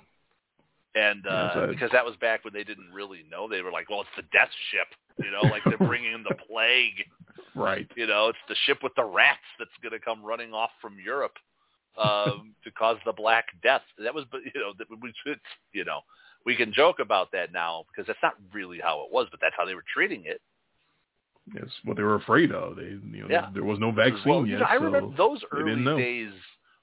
And 0.94 1.26
uh, 1.26 1.52
Yes, 1.54 1.56
I- 1.56 1.66
because 1.66 1.90
that 1.92 2.04
was 2.04 2.16
back 2.16 2.44
when 2.44 2.52
they 2.52 2.64
didn't 2.64 2.92
really 2.92 3.24
know, 3.30 3.48
they 3.48 3.62
were 3.62 3.72
like, 3.72 3.88
"Well, 3.88 4.02
it's 4.02 4.10
the 4.16 4.22
death 4.32 4.50
ship," 4.70 4.88
you 5.24 5.30
know, 5.30 5.40
like 5.50 5.62
they're 5.64 5.78
bringing 5.88 6.12
in 6.12 6.22
the 6.22 6.34
plague. 6.48 7.06
Right. 7.54 7.86
You 7.96 8.06
know, 8.06 8.28
it's 8.28 8.38
the 8.48 8.54
ship 8.66 8.82
with 8.82 8.94
the 8.94 9.04
rats 9.04 9.40
that's 9.58 9.70
going 9.82 9.92
to 9.92 9.98
come 9.98 10.22
running 10.22 10.52
off 10.52 10.70
from 10.80 10.96
Europe 11.02 11.36
um, 11.96 12.54
to 12.64 12.70
cause 12.72 12.98
the 13.06 13.12
Black 13.12 13.46
Death. 13.62 13.82
That 13.98 14.14
was, 14.14 14.24
but 14.30 14.40
you 14.44 14.60
know, 14.60 14.72
that 14.78 14.86
we, 14.90 15.12
it's, 15.26 15.40
you 15.72 15.84
know, 15.84 16.00
we 16.44 16.56
can 16.56 16.72
joke 16.72 16.98
about 16.98 17.32
that 17.32 17.52
now 17.52 17.84
because 17.88 18.06
that's 18.06 18.22
not 18.22 18.34
really 18.52 18.78
how 18.82 19.02
it 19.04 19.12
was, 19.12 19.28
but 19.30 19.40
that's 19.40 19.54
how 19.56 19.64
they 19.64 19.74
were 19.74 19.84
treating 19.94 20.24
it. 20.26 20.40
That's 21.54 21.72
what 21.84 21.96
they 21.96 22.02
were 22.02 22.14
afraid 22.16 22.52
of. 22.52 22.76
They, 22.76 22.82
you 22.84 23.22
know, 23.22 23.26
Yeah. 23.30 23.48
there 23.52 23.64
was 23.64 23.78
no 23.78 23.90
vaccine 23.92 24.22
Well, 24.26 24.46
yet. 24.46 24.60
know, 24.60 24.66
I 24.66 24.76
so 24.76 24.84
remember 24.84 25.16
those 25.16 25.42
early 25.52 25.82
days. 25.96 26.32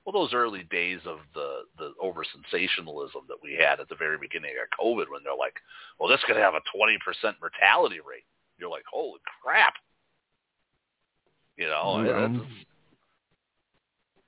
Well, 0.09 0.23
those 0.23 0.33
early 0.33 0.63
days 0.71 1.01
of 1.05 1.19
the 1.35 1.65
the 1.77 1.93
over 2.01 2.23
sensationalism 2.23 3.21
that 3.27 3.37
we 3.43 3.53
had 3.53 3.79
at 3.79 3.89
the 3.89 3.95
very 3.95 4.17
beginning 4.17 4.53
of 4.59 4.83
COVID, 4.83 5.05
when 5.11 5.21
they're 5.23 5.35
like, 5.35 5.53
"Well, 5.99 6.09
this 6.09 6.23
could 6.25 6.35
have 6.35 6.55
a 6.55 6.61
twenty 6.75 6.97
percent 7.05 7.37
mortality 7.39 7.99
rate," 7.99 8.25
you're 8.57 8.71
like, 8.71 8.85
"Holy 8.91 9.19
crap!" 9.43 9.75
You 11.57 11.67
know, 11.67 11.97
Um, 11.97 12.05
that's- 12.05 12.47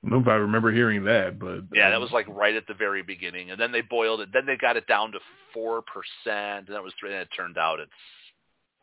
I 0.04 0.10
don't 0.10 0.12
know 0.12 0.20
if 0.20 0.28
I 0.28 0.36
remember 0.36 0.72
hearing 0.72 1.04
that, 1.06 1.40
but 1.40 1.64
Yeah, 1.74 1.90
that 1.90 1.96
um, 1.96 2.02
was 2.04 2.12
like 2.12 2.28
right 2.28 2.56
at 2.56 2.68
the 2.68 2.76
very 2.76 3.02
beginning, 3.02 3.50
and 3.50 3.60
then 3.60 3.72
they 3.72 3.82
boiled 3.82 4.22
it. 4.22 4.32
Then 4.32 4.46
they 4.46 4.58
got 4.58 4.78
it 4.78 4.86
down 4.86 5.12
to 5.14 5.20
four 5.52 5.82
percent, 5.82 6.68
and 6.68 6.76
that 6.76 6.84
was 6.84 6.94
and 7.02 7.14
it 7.14 7.30
turned 7.36 7.58
out 7.58 7.80
it's 7.80 7.92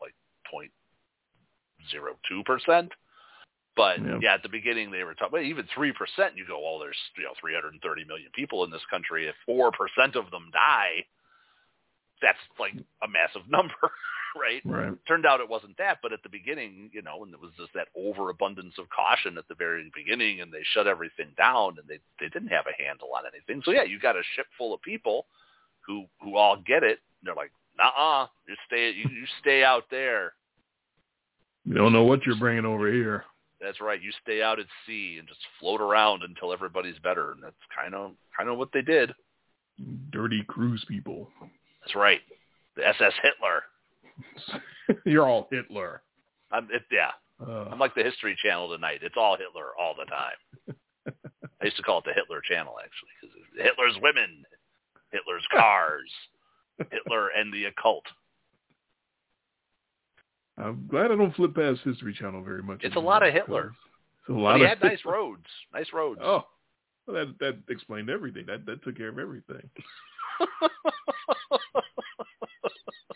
like 0.01 0.15
point 0.51 0.73
zero 1.89 2.19
two 2.27 2.43
percent. 2.43 2.93
But 3.79 4.03
Yeah. 4.03 4.19
yeah. 4.21 4.33
at 4.33 4.43
the 4.43 4.49
beginning 4.49 4.91
they 4.91 5.05
were 5.05 5.13
talking 5.13 5.31
well, 5.31 5.41
even 5.41 5.65
three 5.73 5.93
percent. 5.93 6.35
You 6.35 6.45
go, 6.45 6.59
well, 6.59 6.79
there's 6.79 6.99
you 7.17 7.23
know 7.23 7.33
330 7.39 7.79
million 8.03 8.29
people 8.35 8.65
in 8.65 8.71
this 8.71 8.83
country. 8.89 9.25
If 9.25 9.35
four 9.45 9.71
percent 9.71 10.17
of 10.17 10.29
them 10.31 10.51
die, 10.51 11.05
that's 12.21 12.43
like 12.59 12.73
a 12.75 13.07
massive 13.07 13.47
number, 13.49 13.79
right? 14.35 14.61
right. 14.65 14.91
Turned 15.07 15.25
out 15.25 15.39
it 15.39 15.47
wasn't 15.47 15.77
that, 15.77 15.99
but 16.03 16.11
at 16.11 16.21
the 16.23 16.29
beginning, 16.29 16.89
you 16.91 17.01
know, 17.01 17.23
and 17.23 17.33
it 17.33 17.39
was 17.39 17.51
just 17.57 17.71
that 17.73 17.87
overabundance 17.95 18.75
of 18.77 18.89
caution 18.89 19.37
at 19.37 19.47
the 19.47 19.55
very 19.55 19.89
beginning, 19.95 20.41
and 20.41 20.51
they 20.51 20.63
shut 20.73 20.85
everything 20.85 21.31
down, 21.37 21.77
and 21.79 21.87
they 21.87 21.99
they 22.19 22.27
didn't 22.27 22.49
have 22.51 22.65
a 22.67 22.83
handle 22.83 23.07
on 23.15 23.23
anything. 23.33 23.61
So 23.63 23.71
yeah, 23.71 23.83
you 23.83 23.97
got 23.97 24.17
a 24.17 24.23
ship 24.35 24.47
full 24.57 24.73
of 24.73 24.81
people 24.81 25.25
who 25.87 26.03
who 26.21 26.35
all 26.35 26.57
get 26.57 26.83
it. 26.83 26.99
And 27.21 27.27
they're 27.27 27.35
like, 27.35 27.53
nah, 27.77 28.27
you 28.45 28.55
stay 28.67 28.91
you, 28.91 29.07
you 29.09 29.25
stay 29.39 29.63
out 29.63 29.85
there. 29.89 30.33
You 31.63 31.75
don't 31.75 31.93
know 31.93 32.03
what 32.03 32.25
you're 32.25 32.35
bringing 32.35 32.65
over 32.65 32.91
here. 32.91 33.23
That's 33.61 33.81
right. 33.81 34.01
You 34.01 34.11
stay 34.23 34.41
out 34.41 34.59
at 34.59 34.65
sea 34.87 35.17
and 35.19 35.27
just 35.27 35.41
float 35.59 35.81
around 35.81 36.23
until 36.23 36.53
everybody's 36.53 36.99
better, 36.99 37.31
and 37.31 37.43
that's 37.43 37.55
kind 37.75 37.93
of 37.93 38.11
kind 38.37 38.49
of 38.49 38.57
what 38.57 38.69
they 38.73 38.81
did. 38.81 39.11
Dirty 40.11 40.43
cruise 40.47 40.83
people. 40.87 41.27
That's 41.81 41.95
right. 41.95 42.21
The 42.75 42.87
SS 42.87 43.13
Hitler. 43.21 45.01
you're 45.05 45.27
all 45.27 45.47
Hitler. 45.51 46.01
I'm 46.51 46.67
it, 46.71 46.83
yeah. 46.91 47.11
Uh, 47.45 47.65
I'm 47.71 47.79
like 47.79 47.95
the 47.95 48.03
History 48.03 48.37
Channel 48.41 48.69
tonight. 48.69 48.99
It's 49.01 49.15
all 49.17 49.37
Hitler 49.37 49.71
all 49.79 49.95
the 49.97 50.05
time. 50.05 50.75
I 51.61 51.65
used 51.65 51.77
to 51.77 51.83
call 51.83 51.99
it 51.99 52.05
the 52.05 52.13
Hitler 52.13 52.41
Channel 52.41 52.75
actually 52.81 53.09
because 53.21 53.35
Hitler's 53.57 54.01
women, 54.01 54.43
Hitler's 55.11 55.45
cars, 55.51 56.09
Hitler 56.91 57.29
and 57.29 57.53
the 57.53 57.65
occult. 57.65 58.05
I'm 60.59 60.87
glad 60.89 61.05
I 61.11 61.15
don't 61.15 61.33
flip 61.35 61.55
past 61.55 61.79
History 61.85 62.13
Channel 62.13 62.43
very 62.43 62.61
much. 62.61 62.79
It's 62.83 62.95
a 62.95 62.99
lot 62.99 63.25
of 63.25 63.33
Hitler. 63.33 63.73
It's 64.21 64.29
a 64.29 64.33
But 64.33 64.39
lot 64.39 64.57
he 64.57 64.63
of 64.63 64.69
had 64.69 64.81
nice 64.83 64.97
Hitler. 64.99 65.13
roads. 65.13 65.45
Nice 65.73 65.87
roads. 65.93 66.19
Oh, 66.23 66.43
well, 67.07 67.25
that 67.25 67.39
that 67.39 67.57
explained 67.73 68.09
everything. 68.09 68.45
That 68.45 68.65
that 68.65 68.83
took 68.83 68.97
care 68.97 69.07
of 69.09 69.17
everything. 69.19 69.69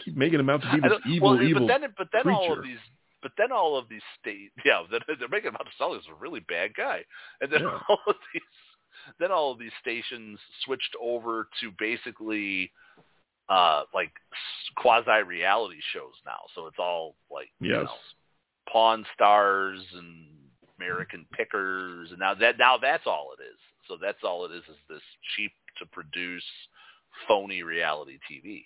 Keep 0.04 0.18
making 0.18 0.40
him 0.40 0.50
out 0.50 0.62
to 0.62 0.72
be 0.74 0.82
this 0.82 1.00
evil, 1.08 1.32
well, 1.32 1.42
evil. 1.42 1.68
But 1.68 1.80
then, 1.82 1.94
but 1.98 2.08
then 2.12 2.34
all 2.34 2.52
of 2.58 2.64
these, 2.64 2.78
but 3.22 3.32
then 3.38 3.52
all 3.52 3.78
of 3.78 3.88
these 3.90 4.02
state, 4.20 4.52
yeah, 4.66 4.84
they're, 4.90 5.00
they're 5.18 5.30
making 5.30 5.50
him 5.50 5.56
out 5.60 5.66
to 5.66 5.72
sell 5.78 5.96
as 5.96 6.02
a 6.10 6.16
really 6.16 6.42
bad 6.42 6.76
guy, 6.76 7.04
and 7.42 7.52
then 7.52 7.62
Yeah. 7.62 7.80
all 7.90 8.00
of 8.08 8.16
these, 8.34 8.42
then 9.20 9.32
all 9.32 9.52
of 9.52 9.60
these 9.60 9.72
stations 9.82 10.40
switched 10.66 10.96
over 11.02 11.48
to 11.62 11.72
basically, 11.80 12.72
uh, 13.50 13.84
like 13.94 14.12
quasi 14.78 15.24
reality 15.26 15.80
shows 15.94 16.14
now. 16.26 16.40
So 16.56 16.68
it's 16.68 16.80
all 16.80 17.16
like, 17.32 17.50
you 17.60 17.72
yes. 17.72 17.86
know, 17.86 18.72
Pawn 18.72 19.06
Stars 19.14 19.82
and 19.94 20.28
American 20.78 21.26
Pickers, 21.34 22.10
and 22.12 22.20
now 22.20 22.34
that 22.36 22.58
now 22.58 22.78
that's 22.82 23.06
all 23.06 23.32
it 23.38 23.44
is. 23.44 23.60
So 23.88 23.98
that's 24.02 24.24
all 24.24 24.46
it 24.46 24.52
is 24.52 24.64
is 24.64 24.78
this 24.90 25.02
cheap 25.36 25.52
to 25.80 25.86
produce 25.88 26.44
phony 27.28 27.64
reality 27.64 28.18
TV. 28.32 28.64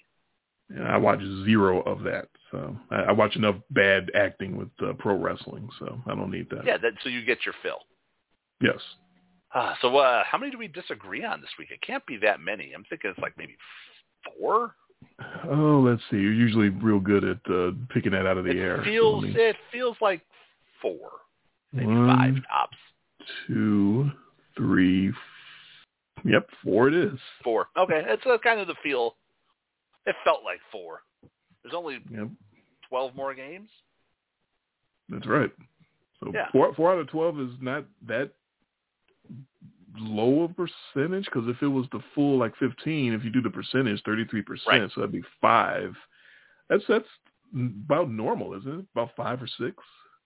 Yeah, 0.73 0.83
I 0.83 0.97
watch 0.97 1.19
zero 1.45 1.81
of 1.83 2.03
that. 2.03 2.27
So 2.51 2.75
I, 2.91 2.95
I 2.95 3.11
watch 3.14 3.35
enough 3.35 3.56
bad 3.72 4.11
acting 4.14 4.57
with 4.57 4.69
uh, 4.83 4.93
pro 4.99 5.15
wrestling, 5.15 5.69
so 5.80 5.99
I 6.07 6.15
don't 6.15 6.31
need 6.31 6.49
that. 6.51 6.65
Yeah, 6.65 6.77
that 6.77 6.93
so 7.03 7.09
you 7.09 7.25
get 7.25 7.39
your 7.45 7.56
fill. 7.64 7.80
Yes. 8.61 8.80
Uh, 9.53 9.73
so 9.81 9.95
uh, 9.95 10.23
how 10.25 10.38
many 10.38 10.51
do 10.51 10.57
we 10.57 10.67
disagree 10.67 11.23
on 11.23 11.39
this 11.41 11.49
week? 11.57 11.69
It 11.72 11.81
can't 11.81 12.06
be 12.06 12.17
that 12.17 12.41
many. 12.41 12.73
I'm 12.73 12.83
thinking 12.89 13.11
it's 13.11 13.19
like 13.19 13.38
maybe 13.38 13.56
four. 14.39 14.75
Oh, 15.49 15.83
let's 15.85 16.01
see. 16.11 16.17
You're 16.17 16.33
usually 16.33 16.69
real 16.69 16.99
good 16.99 17.23
at 17.23 17.39
uh, 17.51 17.72
picking 17.89 18.11
that 18.11 18.25
out 18.27 18.38
of 18.38 18.45
the 18.45 18.51
it 18.51 18.57
air. 18.57 18.81
Feels 18.83 19.23
me- 19.23 19.33
it 19.35 19.56
feels 19.72 19.97
like 20.01 20.22
four, 20.81 21.09
maybe 21.73 21.88
One, 21.88 22.07
five 22.07 22.35
tops. 22.51 22.77
two, 23.47 24.09
three. 24.56 25.09
f- 25.09 25.15
Yep, 26.23 26.49
four 26.64 26.88
it 26.88 26.95
is. 26.95 27.19
Four. 27.43 27.67
Okay, 27.77 28.01
that's 28.07 28.22
kind 28.43 28.59
of 28.59 28.67
the 28.67 28.75
feel. 28.83 29.15
It 30.06 30.15
felt 30.23 30.43
like 30.43 30.59
four. 30.72 31.01
There's 31.64 31.75
only 31.75 31.99
Yep, 32.11 32.30
twelve 32.89 33.15
more 33.15 33.33
games. 33.33 33.69
that's 35.09 35.27
right. 35.27 35.51
So 36.19 36.31
Yeah. 36.33 36.49
four, 36.51 36.73
four 36.73 36.91
out 36.91 36.99
of 36.99 37.07
twelve 37.07 37.39
is 37.39 37.51
not 37.61 37.85
that 38.07 38.31
low 40.00 40.43
a 40.43 40.48
percentage 40.50 41.26
because 41.26 41.48
if 41.48 41.61
it 41.61 41.67
was 41.67 41.85
the 41.92 42.01
full 42.16 42.38
like 42.38 42.56
fifteen, 42.58 43.14
if 43.14 43.24
you 43.24 43.30
do 43.30 43.42
the 43.42 43.50
percentage, 43.50 44.01
thirty 44.03 44.26
three 44.26 44.42
percent, 44.42 44.67
Right. 44.82 44.92
so 44.93 45.01
that'd 45.01 45.11
be 45.11 45.24
five. 45.42 45.95
That's 46.69 46.84
that's 46.88 47.08
about 47.56 48.09
normal, 48.09 48.53
isn't 48.56 48.80
it? 48.80 48.85
About 48.93 49.16
five 49.16 49.42
or 49.42 49.48
six. 49.48 49.76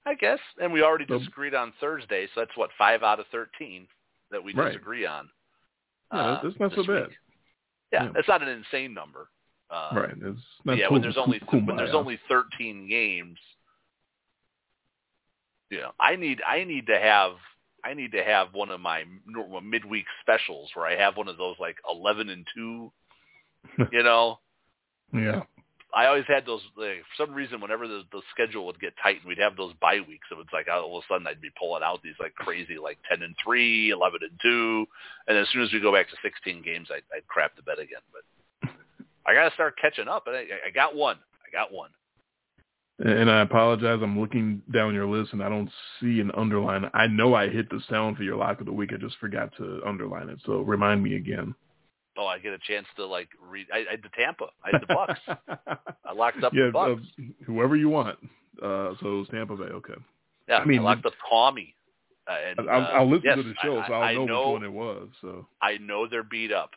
I 0.06 0.16
guess. 0.16 0.40
And 0.60 0.74
we 0.74 0.82
already 0.82 1.06
So- 1.08 1.20
disagreed 1.20 1.54
on 1.54 1.72
Thursday, 1.80 2.26
so 2.34 2.42
that's 2.42 2.56
what 2.58 2.72
five 2.78 3.04
out 3.04 3.20
of 3.20 3.28
thirteen 3.28 3.88
that 4.32 4.44
we 4.44 4.54
Right. 4.54 4.70
disagree 4.70 5.06
on. 5.06 5.30
Yeah, 6.14 6.20
uh, 6.20 6.42
that's 6.42 6.60
not 6.60 6.74
so 6.74 6.84
bad. 6.84 7.10
Yeah, 7.92 8.06
Yeah. 8.06 8.12
that's 8.14 8.28
not 8.28 8.42
an 8.42 8.48
insane 8.50 8.94
number. 8.94 9.30
Uh, 9.70 9.90
right. 9.94 10.12
It's 10.12 10.42
not 10.66 10.78
yeah, 10.78 10.86
total 10.86 10.94
when 10.94 11.02
there's 11.02 11.18
only 11.18 11.40
kumbaya. 11.40 11.68
when 11.68 11.78
there's 11.78 11.94
only 11.94 12.18
13 12.28 12.88
games, 12.88 13.40
yeah, 15.70 15.92
I 16.00 16.16
need 16.16 16.42
I 16.46 16.64
need 16.64 16.88
to 16.88 17.00
have 17.00 17.38
I 17.84 17.94
need 17.94 18.12
to 18.12 18.24
have 18.24 18.54
one 18.54 18.70
of 18.70 18.80
my 18.80 19.04
normal 19.26 19.62
midweek 19.62 20.06
specials 20.22 20.70
where 20.74 20.86
I 20.86 20.96
have 20.96 21.18
one 21.18 21.28
of 21.28 21.38
those 21.38 21.56
like 21.60 21.78
11 21.90 22.30
and 22.30 22.46
two, 22.56 22.92
you 23.92 24.04
know. 24.04 24.40
yeah. 25.14 25.44
I 25.94 26.06
always 26.06 26.24
had 26.28 26.46
those. 26.46 26.62
Like, 26.78 27.04
for 27.04 27.26
some 27.26 27.34
reason, 27.34 27.60
whenever 27.60 27.86
the, 27.88 28.04
the 28.14 28.22
schedule 28.32 28.66
would 28.66 28.80
get 28.80 28.94
tight, 29.04 29.18
and 29.18 29.26
we'd 29.28 29.38
have 29.40 29.58
those 29.58 29.74
bye 29.82 30.00
weeks. 30.08 30.26
So 30.30 30.40
it's 30.40 30.54
like 30.54 30.68
all 30.72 30.98
of 30.98 31.04
a 31.04 31.14
sudden 31.14 31.28
I'd 31.28 31.42
be 31.42 31.52
pulling 31.60 31.84
out 31.84 32.02
these 32.02 32.16
like 32.20 32.34
crazy, 32.34 32.78
like 32.82 32.98
ten 33.10 33.24
and 33.24 33.36
three, 33.44 33.90
eleven 33.90 34.20
and 34.22 34.40
two, 34.42 34.86
and 35.28 35.38
as 35.38 35.48
soon 35.52 35.64
as 35.64 35.74
we 35.74 35.82
go 35.82 35.92
back 35.92 36.10
to 36.10 36.16
sixteen 36.24 36.62
games, 36.64 36.88
I'd, 36.90 37.04
I'd 37.14 37.28
crap 37.28 37.58
the 37.58 37.62
bed 37.62 37.80
again. 37.80 38.00
But 38.14 38.72
I 39.26 39.34
got 39.34 39.50
to 39.50 39.54
start 39.54 39.76
catching 39.82 40.08
up, 40.08 40.28
and 40.28 40.36
I, 40.36 40.46
I 40.68 40.72
got 40.74 40.96
one. 40.96 41.18
I 41.46 41.52
got 41.52 41.74
one. 41.74 41.90
And 43.04 43.32
I 43.32 43.42
apologize. 43.42 44.00
I'm 44.04 44.20
looking 44.20 44.62
down 44.72 44.94
your 44.94 45.08
list 45.08 45.34
and 45.34 45.42
I 45.42 45.50
don't 45.50 45.70
see 46.00 46.20
an 46.20 46.32
underline. 46.38 46.88
I 46.94 47.08
know 47.08 47.34
I 47.34 47.50
hit 47.50 47.68
the 47.70 47.82
sound 47.90 48.18
for 48.18 48.24
your 48.24 48.36
lock 48.36 48.60
of 48.60 48.68
the 48.68 48.72
week. 48.72 48.92
I 48.94 48.98
just 48.98 49.18
forgot 49.18 49.50
to 49.58 49.82
underline 49.86 50.30
it. 50.30 50.40
So 50.46 50.60
remind 50.60 51.02
me 51.02 51.16
again. 51.16 51.56
Oh, 52.16 52.28
I 52.28 52.38
get 52.38 52.54
a 52.54 52.60
chance 52.60 52.86
to 52.98 53.06
like 53.06 53.30
read. 53.42 53.66
I, 53.74 53.80
I 53.80 53.92
had 53.92 54.04
the 54.04 54.10
Tampa. 54.16 54.48
I 54.64 54.70
had 54.72 54.82
the 54.82 54.94
Bucs. 54.94 55.78
I 56.06 56.14
locked 56.14 56.44
up 56.44 56.54
yeah, 56.54 56.66
the 56.66 56.72
Bucs. 56.72 57.02
Uh, 57.02 57.24
whoever 57.46 57.76
you 57.76 57.90
want. 57.90 58.20
Uh, 58.62 58.94
so 59.02 59.08
it 59.08 59.20
was 59.20 59.28
Tampa 59.32 59.56
Bay. 59.56 59.64
Okay. 59.64 59.94
yeah, 60.48 60.58
I 60.58 60.66
mean, 60.66 60.80
I 60.80 60.84
locked 60.84 61.06
up 61.06 61.14
Tommy. 61.28 61.74
Uh, 62.28 62.36
and, 62.50 62.70
I'll, 62.70 62.82
uh, 62.82 62.86
I'll 63.00 63.10
listen 63.10 63.24
yes, 63.26 63.38
to 63.38 63.44
the 63.44 63.56
show, 63.64 63.80
I, 63.80 63.88
so 63.88 63.94
I'll 63.94 64.04
I 64.04 64.14
know, 64.14 64.26
know 64.26 64.52
which 64.52 64.62
one 64.62 64.64
it 64.64 64.74
was. 64.74 65.08
So 65.22 65.48
I 65.62 65.78
know 65.78 66.08
they're 66.08 66.22
beat 66.24 66.52
up, 66.52 66.72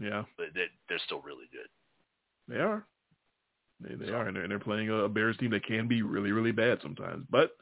yeah, 0.00 0.22
but 0.38 0.46
they're, 0.54 0.68
they're 0.88 1.00
still 1.04 1.20
really 1.20 1.44
good. 1.52 1.68
they 2.48 2.62
are. 2.62 2.86
They 3.80 3.94
they 3.94 4.12
are, 4.12 4.26
and 4.26 4.36
they're, 4.36 4.42
and 4.42 4.50
they're 4.50 4.58
playing 4.58 4.90
a, 4.90 5.04
a 5.04 5.08
Bears 5.08 5.36
team 5.36 5.50
that 5.50 5.64
can 5.64 5.88
be 5.88 6.02
really 6.02 6.32
really 6.32 6.52
bad 6.52 6.78
sometimes, 6.82 7.26
but 7.30 7.52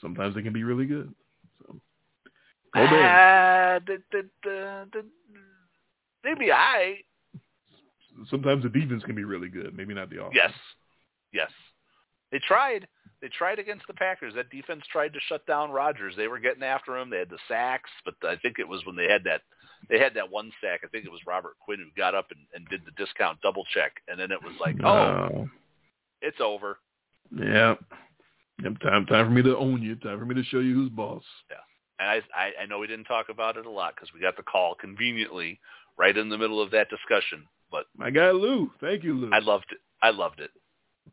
sometimes 0.00 0.34
they 0.34 0.42
can 0.42 0.52
be 0.52 0.64
really 0.64 0.86
good. 0.86 1.12
So 1.62 1.80
go 2.74 2.86
Bears. 2.86 2.92
Ah, 2.92 3.78
the, 3.86 4.02
the, 4.12 4.28
the, 4.42 4.88
the, 4.92 5.04
maybe 6.24 6.52
I. 6.52 6.98
Sometimes 8.30 8.62
the 8.62 8.68
defense 8.68 9.02
can 9.04 9.14
be 9.14 9.24
really 9.24 9.48
good, 9.48 9.76
maybe 9.76 9.92
not 9.92 10.08
the 10.08 10.20
offense. 10.20 10.34
Yes, 10.34 10.52
yes. 11.32 11.50
They 12.32 12.40
tried. 12.46 12.86
They 13.22 13.28
tried 13.28 13.58
against 13.58 13.86
the 13.86 13.94
Packers. 13.94 14.34
That 14.34 14.50
defense 14.50 14.82
tried 14.92 15.12
to 15.14 15.20
shut 15.28 15.46
down 15.46 15.70
Rodgers. 15.70 16.14
They 16.16 16.28
were 16.28 16.38
getting 16.38 16.62
after 16.62 16.96
him. 16.96 17.08
They 17.08 17.18
had 17.18 17.30
the 17.30 17.38
sacks, 17.48 17.90
but 18.04 18.14
I 18.22 18.36
think 18.36 18.58
it 18.58 18.68
was 18.68 18.84
when 18.84 18.96
they 18.96 19.10
had 19.10 19.24
that 19.24 19.42
they 19.88 19.98
had 19.98 20.14
that 20.14 20.30
one 20.30 20.52
sack. 20.60 20.80
I 20.84 20.88
think 20.88 21.04
it 21.04 21.12
was 21.12 21.20
Robert 21.26 21.56
Quinn 21.60 21.78
who 21.78 22.00
got 22.00 22.14
up 22.14 22.28
and, 22.30 22.40
and 22.54 22.68
did 22.68 22.82
the 22.84 22.92
discount 23.02 23.40
double 23.40 23.64
check, 23.72 23.92
and 24.08 24.18
then 24.18 24.30
it 24.30 24.42
was 24.42 24.54
like, 24.60 24.76
oh, 24.84 25.48
it's 26.22 26.40
over. 26.40 26.78
Yeah. 27.30 27.74
Yep, 28.62 28.80
time 28.80 29.06
time 29.06 29.26
for 29.26 29.30
me 29.30 29.42
to 29.42 29.56
own 29.56 29.82
you. 29.82 29.96
Time 29.96 30.18
for 30.18 30.24
me 30.24 30.34
to 30.34 30.44
show 30.44 30.60
you 30.60 30.74
who's 30.74 30.90
boss. 30.90 31.22
Yeah, 31.50 31.56
and 31.98 32.08
I, 32.08 32.38
I, 32.38 32.62
I 32.62 32.66
know 32.66 32.78
we 32.78 32.86
didn't 32.86 33.04
talk 33.04 33.28
about 33.28 33.56
it 33.56 33.66
a 33.66 33.70
lot 33.70 33.94
because 33.94 34.12
we 34.14 34.20
got 34.20 34.36
the 34.36 34.42
call 34.42 34.74
conveniently 34.74 35.60
right 35.98 36.16
in 36.16 36.28
the 36.28 36.38
middle 36.38 36.62
of 36.62 36.70
that 36.70 36.88
discussion. 36.88 37.44
But 37.70 37.86
My 37.96 38.10
guy 38.10 38.30
Lou. 38.30 38.70
Thank 38.80 39.04
you, 39.04 39.14
Lou. 39.14 39.30
I 39.32 39.40
loved 39.40 39.66
it. 39.72 39.78
I 40.02 40.10
loved 40.10 40.40
it. 40.40 40.50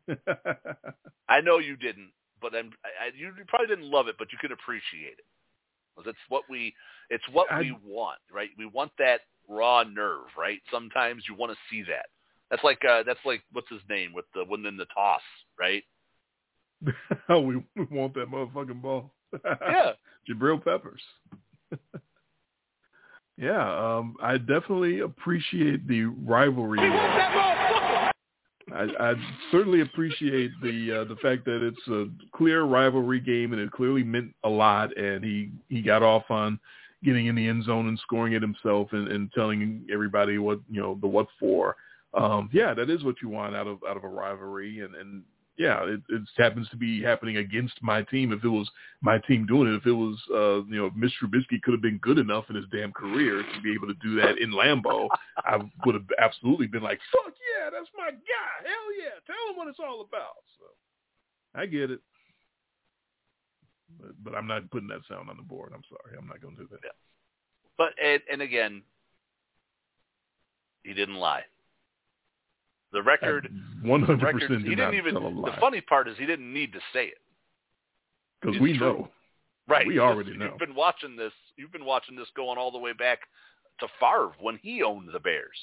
I 1.30 1.42
know 1.42 1.60
you 1.60 1.76
didn't, 1.76 2.12
but 2.42 2.56
I'm, 2.56 2.72
I, 2.84 3.08
I, 3.08 3.12
you 3.18 3.32
probably 3.48 3.68
didn't 3.68 3.90
love 3.90 4.08
it, 4.08 4.16
but 4.18 4.32
you 4.32 4.38
could 4.40 4.52
appreciate 4.52 5.18
it. 5.18 5.26
'Cause 5.96 6.06
it's 6.08 6.20
what 6.30 6.44
we, 6.50 6.74
it's 7.10 7.28
what 7.30 7.52
I- 7.52 7.60
we 7.62 7.72
want, 7.84 8.20
right? 8.32 8.50
We 8.58 8.66
want 8.66 8.92
that 8.98 9.22
raw 9.48 9.84
nerve, 9.84 10.26
right? 10.38 10.62
Sometimes 10.72 11.28
you 11.28 11.36
want 11.36 11.52
to 11.52 11.58
see 11.70 11.84
that. 11.84 12.08
That's 12.50 12.64
like, 12.64 12.84
uh, 12.86 13.04
that's 13.04 13.24
like, 13.26 13.44
what's 13.52 13.70
his 13.70 13.82
name 13.90 14.14
with 14.14 14.26
the 14.34 14.46
winning 14.46 14.78
the 14.78 14.86
toss, 14.86 15.22
right? 15.58 15.84
we, 17.30 17.64
we 17.76 17.86
want 17.92 18.14
that 18.16 18.30
motherfucking 18.30 18.82
ball. 18.82 19.14
Yeah. 19.44 19.94
Jabril 20.30 20.64
Peppers. 20.64 21.02
yeah, 23.38 23.98
um, 23.98 24.16
I 24.22 24.38
definitely 24.38 25.00
appreciate 25.00 25.88
the 25.88 26.04
rivalry. 26.06 26.80
I, 28.74 29.12
I 29.12 29.14
certainly 29.52 29.82
appreciate 29.82 30.52
the 30.62 31.02
uh, 31.02 31.04
the 31.06 31.16
fact 31.18 31.46
that 31.46 31.66
it's 31.66 31.88
a 31.88 32.08
clear 32.36 32.64
rivalry 32.64 33.20
game 33.20 33.54
and 33.54 33.62
it 33.62 33.72
clearly 33.72 34.04
meant 34.04 34.34
a 34.44 34.50
lot. 34.50 34.96
And 34.98 35.24
he 35.24 35.52
he 35.70 35.82
got 35.82 36.04
off 36.04 36.24
on 36.30 36.60
getting 37.04 37.28
in 37.28 37.36
the 37.36 37.48
end 37.48 37.66
zone 37.66 37.88
and 37.88 38.00
scoring 38.00 38.34
it 38.34 38.42
himself 38.42 38.90
and, 38.94 39.10
and 39.10 39.32
telling 39.34 39.86
everybody 39.92 40.38
what 40.38 40.60
you 40.70 40.82
know 40.82 40.98
the 41.02 41.08
what 41.08 41.28
for. 41.40 41.76
Um, 42.14 42.50
yeah, 42.54 42.74
that 42.74 42.90
is 42.90 43.04
what 43.04 43.22
you 43.22 43.30
want 43.30 43.56
out 43.56 43.68
of 43.68 43.80
out 43.88 43.98
of 43.98 44.04
a 44.04 44.08
rivalry. 44.08 44.80
And 44.80 44.96
and 44.96 45.24
yeah, 45.58 45.84
it, 45.86 46.02
it 46.10 46.22
happens 46.36 46.68
to 46.70 46.78
be 46.78 47.02
happening 47.02 47.38
against 47.38 47.76
my 47.82 48.02
team. 48.04 48.32
If 48.32 48.44
it 48.44 48.50
was 48.50 48.70
my 49.02 49.20
team 49.20 49.46
doing 49.46 49.72
it, 49.72 49.78
if 49.78 49.86
it 49.86 49.92
was 49.92 50.18
uh, 50.34 50.66
you 50.66 50.82
know 50.82 50.90
Mitch 50.96 51.14
Trubisky 51.22 51.62
could 51.62 51.74
have 51.74 51.82
been 51.82 52.00
good 52.00 52.18
enough 52.18 52.46
in 52.50 52.56
his 52.56 52.66
damn 52.72 52.92
career 52.92 53.44
to 53.44 53.62
be 53.62 53.74
able 53.74 53.88
to 53.88 53.94
do 54.02 54.16
that 54.20 54.40
in 54.40 54.52
Lambeau, 54.52 55.08
I 55.38 55.58
would 55.86 55.96
have 55.96 56.08
absolutely 56.20 56.68
been 56.68 56.82
like, 56.82 57.00
fuck 57.12 57.34
yeah, 57.38 57.70
that's 57.70 57.90
my 57.96 58.10
guy. 58.10 58.54
Hell 58.64 58.98
yeah, 58.98 59.20
tell 59.28 59.50
him 59.50 59.58
what 59.58 59.68
it's 59.68 59.80
all 59.80 60.02
about. 60.02 60.42
So 60.58 60.66
I 61.54 61.68
get 61.68 61.92
it. 61.92 62.00
But, 64.00 64.12
but 64.24 64.36
I'm 64.36 64.48
not 64.48 64.72
putting 64.72 64.88
that 64.88 65.02
sound 65.08 65.30
on 65.30 65.38
the 65.38 65.44
board. 65.44 65.72
I'm 65.76 65.84
sorry. 65.88 66.18
I'm 66.18 66.28
not 66.28 66.42
going 66.42 66.56
to 66.56 66.64
do 66.64 66.70
that. 66.72 66.96
But, 67.78 67.94
and, 68.04 68.22
and 68.32 68.42
again, 68.42 68.82
he 70.84 70.94
didn't 70.94 71.16
lie. 71.16 71.44
The 72.94 73.02
record, 73.02 73.52
100% 73.84 74.22
record, 74.22 74.62
he 74.62 74.76
didn't 74.76 74.94
even, 74.94 75.16
the 75.16 75.56
funny 75.60 75.82
part 75.82 76.08
is 76.08 76.16
he 76.18 76.28
didn't 76.28 76.54
need 76.54 76.72
to 76.74 76.80
say 76.94 77.06
it. 77.06 77.18
Because 78.40 78.60
we 78.62 78.78
true. 78.78 78.94
know. 78.94 79.10
Right. 79.68 79.88
We 79.88 80.00
already 80.00 80.38
know. 80.38 80.46
You've 80.46 80.60
been 80.60 80.76
watching 80.76 81.16
this. 81.16 81.32
You've 81.58 81.72
been 81.72 81.86
watching 81.86 82.16
this 82.16 82.28
going 82.36 82.58
all 82.58 82.72
the 82.72 82.78
way 82.78 82.94
back 82.94 83.20
to 83.80 83.88
Favre 84.00 84.34
when 84.40 84.60
he 84.62 84.84
owned 84.84 85.10
the 85.12 85.20
Bears. 85.20 85.58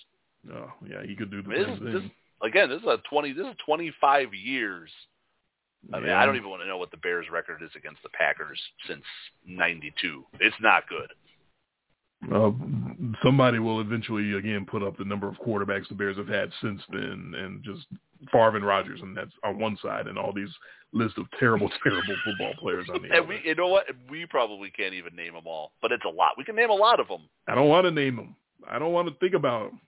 Oh, 0.53 0.73
yeah, 0.89 1.03
he 1.05 1.15
could 1.15 1.31
do 1.31 1.43
the 1.43 1.51
I 1.51 1.53
mean, 1.53 1.65
same 1.65 1.85
this, 1.85 1.93
thing. 1.93 2.03
this 2.03 2.11
again, 2.43 2.69
this 2.71 2.81
is 2.81 2.87
a 2.87 2.99
twenty. 3.09 3.33
This 3.33 3.47
is 3.47 3.55
twenty 3.65 3.93
five 4.01 4.33
years. 4.33 4.91
I 5.93 6.01
mean, 6.01 6.11
I 6.11 6.27
don't 6.27 6.37
even 6.37 6.51
want 6.51 6.63
to 6.63 6.69
know 6.69 6.79
what 6.79 6.91
the 6.91 6.97
Bears' 6.97 7.27
record 7.31 7.63
is 7.63 7.71
against 7.77 8.03
the 8.03 8.09
Packers 8.11 8.61
since 8.89 9.05
'92. 9.47 10.25
It's 10.41 10.57
not 10.61 10.89
good. 10.89 11.13
Uh, 12.33 12.51
somebody 13.23 13.59
will 13.59 13.81
eventually 13.81 14.35
again 14.35 14.67
put 14.71 14.83
up 14.83 14.97
the 14.99 15.05
number 15.05 15.27
of 15.27 15.37
quarterbacks 15.37 15.89
the 15.89 15.95
Bears 15.95 16.19
have 16.19 16.29
had 16.29 16.51
since 16.61 16.83
then, 16.91 17.33
and 17.37 17.65
just 17.65 17.87
Favre 18.31 18.57
and 18.57 18.67
Rodgers, 18.67 19.01
and 19.01 19.17
that's 19.17 19.33
on 19.43 19.59
one 19.59 19.79
side, 19.83 20.07
and 20.07 20.19
all 20.19 20.33
these 20.33 20.51
list 20.93 21.17
of 21.17 21.25
terrible, 21.39 21.71
terrible 21.83 22.15
football 22.25 22.53
players 22.61 22.87
on 22.93 23.01
the 23.01 23.09
And 23.09 23.13
other. 23.21 23.27
we, 23.27 23.41
you 23.43 23.55
know 23.55 23.69
what? 23.69 23.87
We 24.11 24.27
probably 24.27 24.71
can't 24.71 24.93
even 24.93 25.17
name 25.17 25.33
them 25.33 25.47
all, 25.47 25.73
but 25.81 25.93
it's 25.93 26.05
a 26.05 26.11
lot. 26.11 26.33
We 26.37 26.45
can 26.45 26.57
name 26.57 26.69
a 26.69 26.75
lot 26.75 27.01
of 27.01 27.09
them, 27.09 27.23
I 27.49 27.55
don't 27.55 27.69
want 27.69 27.87
to 27.87 27.91
name 27.91 28.17
them. 28.17 28.37
I 28.69 28.79
don't 28.79 28.93
want 28.93 29.09
to 29.09 29.15
think 29.15 29.33
about 29.35 29.71
them. 29.71 29.81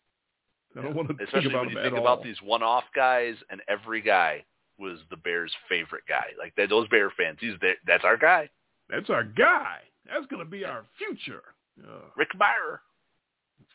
I 0.79 0.83
don't 0.83 0.95
want 0.95 1.09
to 1.09 1.15
think 1.15 1.29
especially 1.29 1.51
about 1.51 1.67
when 1.67 1.77
you 1.77 1.83
think 1.83 1.99
about 1.99 2.19
all. 2.19 2.25
these 2.25 2.41
one-off 2.43 2.85
guys, 2.95 3.35
and 3.51 3.61
every 3.69 4.01
guy 4.01 4.43
was 4.79 5.01
the 5.11 5.19
Bears' 5.19 5.53
favorite 5.69 6.05
guy. 6.09 6.29
Like 6.39 6.55
those 6.57 6.89
Bear 6.89 7.11
fans, 7.11 7.37
he's 7.41 7.53
there. 7.61 7.75
That's 7.87 8.05
our 8.05 8.17
guy, 8.17 8.49
That's 8.89 9.11
our 9.11 9.23
guy. 9.23 9.81
That's 10.07 10.25
going 10.27 10.43
to 10.43 10.51
be 10.51 10.65
our 10.65 10.85
future. 10.97 11.43
Uh, 11.81 12.01
Rick 12.17 12.31
Mirer. 12.39 12.79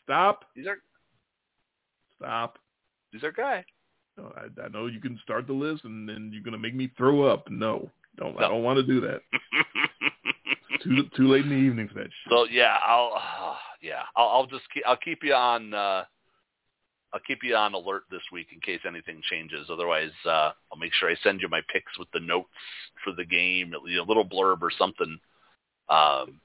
stop. 0.04 0.44
He's 0.54 0.66
our, 0.66 0.76
Stop. 2.16 2.58
he's 3.12 3.22
our 3.24 3.32
guy. 3.32 3.64
No, 4.16 4.32
I, 4.36 4.64
I 4.64 4.68
know 4.68 4.86
you 4.86 5.00
can 5.00 5.18
start 5.22 5.46
the 5.46 5.52
list, 5.52 5.84
and 5.84 6.08
then 6.08 6.30
you're 6.32 6.42
going 6.42 6.52
to 6.52 6.58
make 6.58 6.74
me 6.74 6.90
throw 6.96 7.22
up. 7.24 7.48
No, 7.50 7.90
don't. 8.16 8.36
I 8.38 8.48
don't 8.48 8.62
want 8.64 8.78
to 8.78 8.82
do 8.82 9.00
that. 9.02 9.20
Too 10.82 11.08
too 11.16 11.26
late 11.26 11.42
in 11.42 11.48
the 11.48 11.56
evening 11.56 11.88
for 11.88 11.94
that 11.94 12.04
shit. 12.04 12.30
So 12.30 12.44
yeah, 12.48 12.76
I'll 12.86 13.12
uh, 13.16 13.54
yeah, 13.82 14.02
I'll, 14.14 14.28
I'll 14.28 14.46
just 14.46 14.62
keep, 14.72 14.84
I'll 14.86 14.96
keep 14.96 15.24
you 15.24 15.34
on 15.34 15.74
uh, 15.74 16.04
I'll 17.12 17.20
keep 17.26 17.38
you 17.42 17.56
on 17.56 17.74
alert 17.74 18.04
this 18.10 18.22
week 18.32 18.48
in 18.52 18.60
case 18.60 18.80
anything 18.86 19.20
changes. 19.28 19.66
Otherwise, 19.70 20.10
uh, 20.24 20.52
I'll 20.70 20.78
make 20.78 20.92
sure 20.94 21.10
I 21.10 21.16
send 21.22 21.40
you 21.40 21.48
my 21.48 21.62
picks 21.72 21.98
with 21.98 22.08
the 22.12 22.20
notes 22.20 22.48
for 23.02 23.12
the 23.12 23.24
game, 23.24 23.72
a 23.74 24.02
little 24.02 24.24
blurb 24.24 24.60
or 24.62 24.70
something, 24.78 25.18
um, 25.88 26.40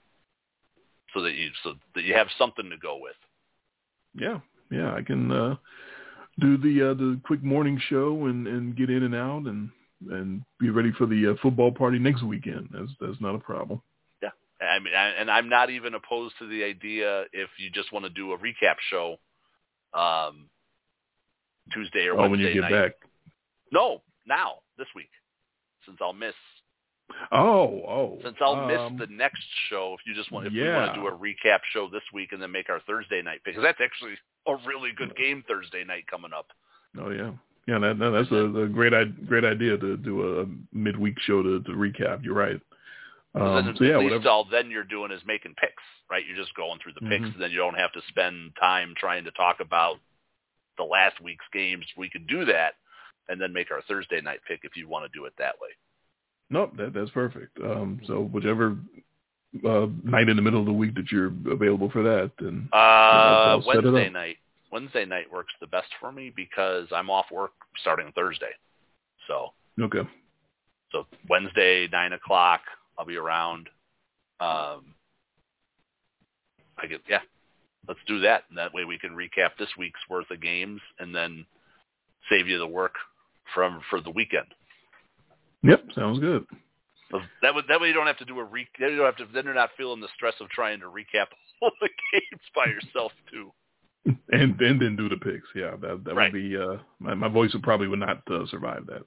so 1.13 1.21
that 1.21 1.33
you 1.33 1.49
so 1.63 1.73
that 1.95 2.03
you 2.03 2.13
have 2.13 2.27
something 2.37 2.69
to 2.69 2.77
go 2.77 2.97
with. 2.99 3.15
Yeah, 4.15 4.39
yeah, 4.71 4.93
I 4.93 5.01
can 5.01 5.31
uh, 5.31 5.55
do 6.39 6.57
the 6.57 6.91
uh, 6.91 6.93
the 6.93 7.19
quick 7.25 7.43
morning 7.43 7.79
show 7.89 8.25
and, 8.25 8.47
and 8.47 8.75
get 8.75 8.89
in 8.89 9.03
and 9.03 9.15
out 9.15 9.43
and 9.45 9.69
and 10.11 10.43
be 10.59 10.69
ready 10.69 10.91
for 10.97 11.05
the 11.05 11.31
uh, 11.31 11.35
football 11.41 11.71
party 11.71 11.99
next 11.99 12.23
weekend. 12.23 12.69
That's 12.71 12.91
that's 12.99 13.21
not 13.21 13.35
a 13.35 13.39
problem. 13.39 13.81
Yeah, 14.21 14.29
I 14.61 14.79
mean, 14.79 14.93
I, 14.95 15.09
and 15.19 15.29
I'm 15.29 15.49
not 15.49 15.69
even 15.69 15.93
opposed 15.93 16.35
to 16.39 16.47
the 16.47 16.63
idea 16.63 17.23
if 17.33 17.49
you 17.57 17.69
just 17.69 17.91
want 17.93 18.05
to 18.05 18.09
do 18.09 18.33
a 18.33 18.37
recap 18.37 18.75
show, 18.89 19.17
um, 19.93 20.49
Tuesday 21.71 22.05
or 22.05 22.13
Oh, 22.13 22.21
Wednesday 22.21 22.29
when 22.29 22.39
you 22.39 22.53
get 22.53 22.61
night. 22.61 22.71
back. 22.71 22.91
No, 23.71 24.01
now 24.27 24.55
this 24.77 24.87
week, 24.95 25.09
since 25.85 25.97
I'll 26.01 26.13
miss 26.13 26.35
Oh, 27.31 27.81
oh. 27.87 28.19
since 28.23 28.37
I'll 28.41 28.53
um, 28.53 28.67
miss 28.67 29.07
the 29.07 29.13
next 29.13 29.43
show. 29.69 29.95
If 29.99 30.05
you 30.05 30.13
just 30.13 30.31
want, 30.31 30.47
if 30.47 30.53
we 30.53 30.63
want 30.63 30.93
to 30.93 30.99
do 30.99 31.07
a 31.07 31.11
recap 31.11 31.59
show 31.71 31.89
this 31.89 32.03
week 32.13 32.31
and 32.31 32.41
then 32.41 32.51
make 32.51 32.69
our 32.69 32.79
Thursday 32.81 33.21
night 33.21 33.41
pick, 33.43 33.55
because 33.55 33.63
that's 33.63 33.81
actually 33.83 34.13
a 34.47 34.55
really 34.67 34.91
good 34.95 35.15
game 35.15 35.43
Thursday 35.47 35.83
night 35.83 36.05
coming 36.09 36.31
up. 36.35 36.47
Oh 36.99 37.09
yeah, 37.09 37.31
yeah. 37.67 37.79
That, 37.79 37.97
that 37.99 38.09
that's 38.11 38.31
a, 38.31 38.63
a 38.63 38.67
great 38.67 38.93
great 39.27 39.45
idea 39.45 39.77
to 39.77 39.97
do 39.97 40.41
a 40.41 40.45
midweek 40.75 41.19
show 41.21 41.41
to, 41.41 41.61
to 41.61 41.71
recap. 41.71 42.23
You're 42.23 42.35
right. 42.35 42.59
Um, 43.35 43.73
so 43.77 43.83
yeah, 43.83 43.93
at 43.93 43.99
least 43.99 44.11
whatever. 44.11 44.29
all 44.29 44.47
then 44.49 44.69
you're 44.69 44.83
doing 44.83 45.11
is 45.11 45.21
making 45.25 45.55
picks, 45.59 45.81
right? 46.09 46.23
You're 46.27 46.37
just 46.37 46.53
going 46.55 46.79
through 46.83 46.93
the 46.93 47.09
picks, 47.09 47.23
mm-hmm. 47.25 47.33
and 47.33 47.41
then 47.41 47.51
you 47.51 47.57
don't 47.57 47.77
have 47.77 47.91
to 47.93 48.01
spend 48.07 48.51
time 48.59 48.93
trying 48.95 49.23
to 49.23 49.31
talk 49.31 49.57
about 49.59 49.97
the 50.77 50.83
last 50.83 51.19
week's 51.19 51.45
games. 51.51 51.85
We 51.97 52.11
could 52.11 52.27
do 52.27 52.45
that, 52.45 52.73
and 53.29 53.41
then 53.41 53.51
make 53.51 53.71
our 53.71 53.81
Thursday 53.87 54.21
night 54.21 54.41
pick 54.47 54.59
if 54.63 54.77
you 54.77 54.87
want 54.87 55.11
to 55.11 55.17
do 55.17 55.25
it 55.25 55.33
that 55.39 55.55
way. 55.59 55.69
Nope, 56.49 56.73
that 56.77 56.93
that's 56.93 57.09
perfect. 57.11 57.57
Um, 57.59 58.01
so 58.05 58.21
whichever 58.21 58.77
uh, 59.65 59.87
night 60.03 60.29
in 60.29 60.35
the 60.35 60.41
middle 60.41 60.59
of 60.59 60.65
the 60.65 60.73
week 60.73 60.95
that 60.95 61.11
you're 61.11 61.31
available 61.51 61.89
for 61.89 62.03
that, 62.03 62.31
then 62.39 62.69
uh, 62.73 63.59
Wednesday 63.65 64.09
night. 64.09 64.37
Wednesday 64.71 65.05
night 65.05 65.31
works 65.31 65.53
the 65.61 65.67
best 65.67 65.89
for 65.99 66.11
me 66.11 66.33
because 66.35 66.87
I'm 66.91 67.09
off 67.09 67.27
work 67.31 67.51
starting 67.79 68.11
Thursday. 68.15 68.51
So 69.27 69.53
okay. 69.79 70.01
So 70.91 71.05
Wednesday 71.29 71.87
nine 71.91 72.13
o'clock, 72.13 72.61
I'll 72.97 73.05
be 73.05 73.17
around. 73.17 73.69
Um, 74.39 74.95
I 76.77 76.87
get 76.89 77.01
yeah. 77.07 77.19
Let's 77.87 77.99
do 78.07 78.21
that, 78.21 78.43
and 78.49 78.57
that 78.57 78.73
way 78.73 78.85
we 78.85 78.97
can 78.97 79.11
recap 79.11 79.57
this 79.59 79.69
week's 79.77 79.99
worth 80.09 80.31
of 80.31 80.41
games, 80.41 80.79
and 80.99 81.13
then 81.13 81.45
save 82.29 82.47
you 82.47 82.57
the 82.57 82.67
work 82.67 82.95
from 83.53 83.81
for 83.89 83.99
the 83.99 84.09
weekend. 84.09 84.47
Yep, 85.63 85.85
sounds 85.95 86.19
good. 86.19 86.45
That 87.41 87.53
would 87.53 87.65
that 87.69 87.79
way 87.79 87.87
you 87.87 87.93
don't 87.93 88.07
have 88.07 88.17
to 88.17 88.25
do 88.25 88.39
a 88.39 88.43
re. 88.43 88.67
Then 88.79 88.91
you 88.91 88.97
don't 88.97 89.05
have 89.05 89.17
to. 89.17 89.25
Then 89.33 89.45
you're 89.45 89.53
not 89.53 89.69
feeling 89.77 90.01
the 90.01 90.07
stress 90.15 90.33
of 90.41 90.49
trying 90.49 90.79
to 90.79 90.87
recap 90.87 91.27
all 91.61 91.71
the 91.79 91.89
games 92.11 92.41
by 92.55 92.65
yourself 92.65 93.11
too. 93.31 93.51
And 94.05 94.59
and 94.59 94.81
then 94.81 94.95
do 94.95 95.07
the 95.09 95.17
picks. 95.17 95.47
Yeah, 95.55 95.75
that 95.81 96.03
that 96.05 96.15
right. 96.15 96.33
would 96.33 96.39
be. 96.39 96.57
Uh, 96.57 96.77
my 96.99 97.13
my 97.13 97.27
voice 97.27 97.53
would 97.53 97.63
probably 97.63 97.87
would 97.87 97.99
not 97.99 98.23
uh, 98.29 98.45
survive 98.47 98.85
that. 98.87 99.03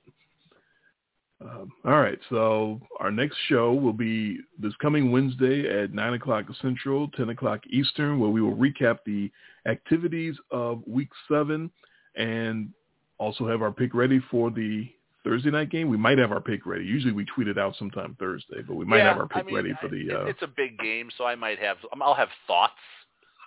Um, 1.39 1.70
all 1.85 2.01
right, 2.01 2.18
so 2.31 2.81
our 2.99 3.10
next 3.10 3.36
show 3.47 3.75
will 3.75 3.93
be 3.93 4.39
this 4.59 4.73
coming 4.81 5.12
Wednesday 5.12 5.68
at 5.83 5.93
9 5.93 6.15
o'clock 6.15 6.47
Central, 6.62 7.09
10 7.09 7.28
o'clock 7.28 7.60
Eastern, 7.68 8.18
where 8.18 8.31
we 8.31 8.41
will 8.41 8.57
recap 8.57 9.01
the 9.05 9.31
activities 9.67 10.35
of 10.51 10.83
Week 10.86 11.10
7 11.28 11.70
and 12.17 12.70
also 13.18 13.47
have 13.47 13.60
our 13.60 13.70
pick 13.70 13.93
ready 13.93 14.18
for 14.31 14.51
the 14.51 14.89
Thursday 15.26 15.50
night 15.50 15.70
game. 15.70 15.88
We 15.88 15.96
might 15.96 16.18
have 16.18 16.30
our 16.30 16.40
pick 16.40 16.64
ready. 16.66 16.84
Usually 16.84 17.12
we 17.12 17.24
tweet 17.24 17.48
it 17.48 17.58
out 17.58 17.74
sometime 17.76 18.16
Thursday, 18.18 18.62
but 18.66 18.76
we 18.76 18.84
might 18.84 18.98
yeah, 18.98 19.08
have 19.08 19.18
our 19.18 19.26
pick 19.26 19.38
I 19.38 19.42
mean, 19.42 19.56
ready 19.56 19.72
for 19.80 19.88
the. 19.88 20.20
Uh, 20.20 20.24
it's 20.26 20.42
a 20.42 20.46
big 20.46 20.78
game, 20.78 21.10
so 21.18 21.24
I 21.24 21.34
might 21.34 21.58
have. 21.58 21.78
I'll 22.00 22.14
have 22.14 22.28
thoughts. 22.46 22.72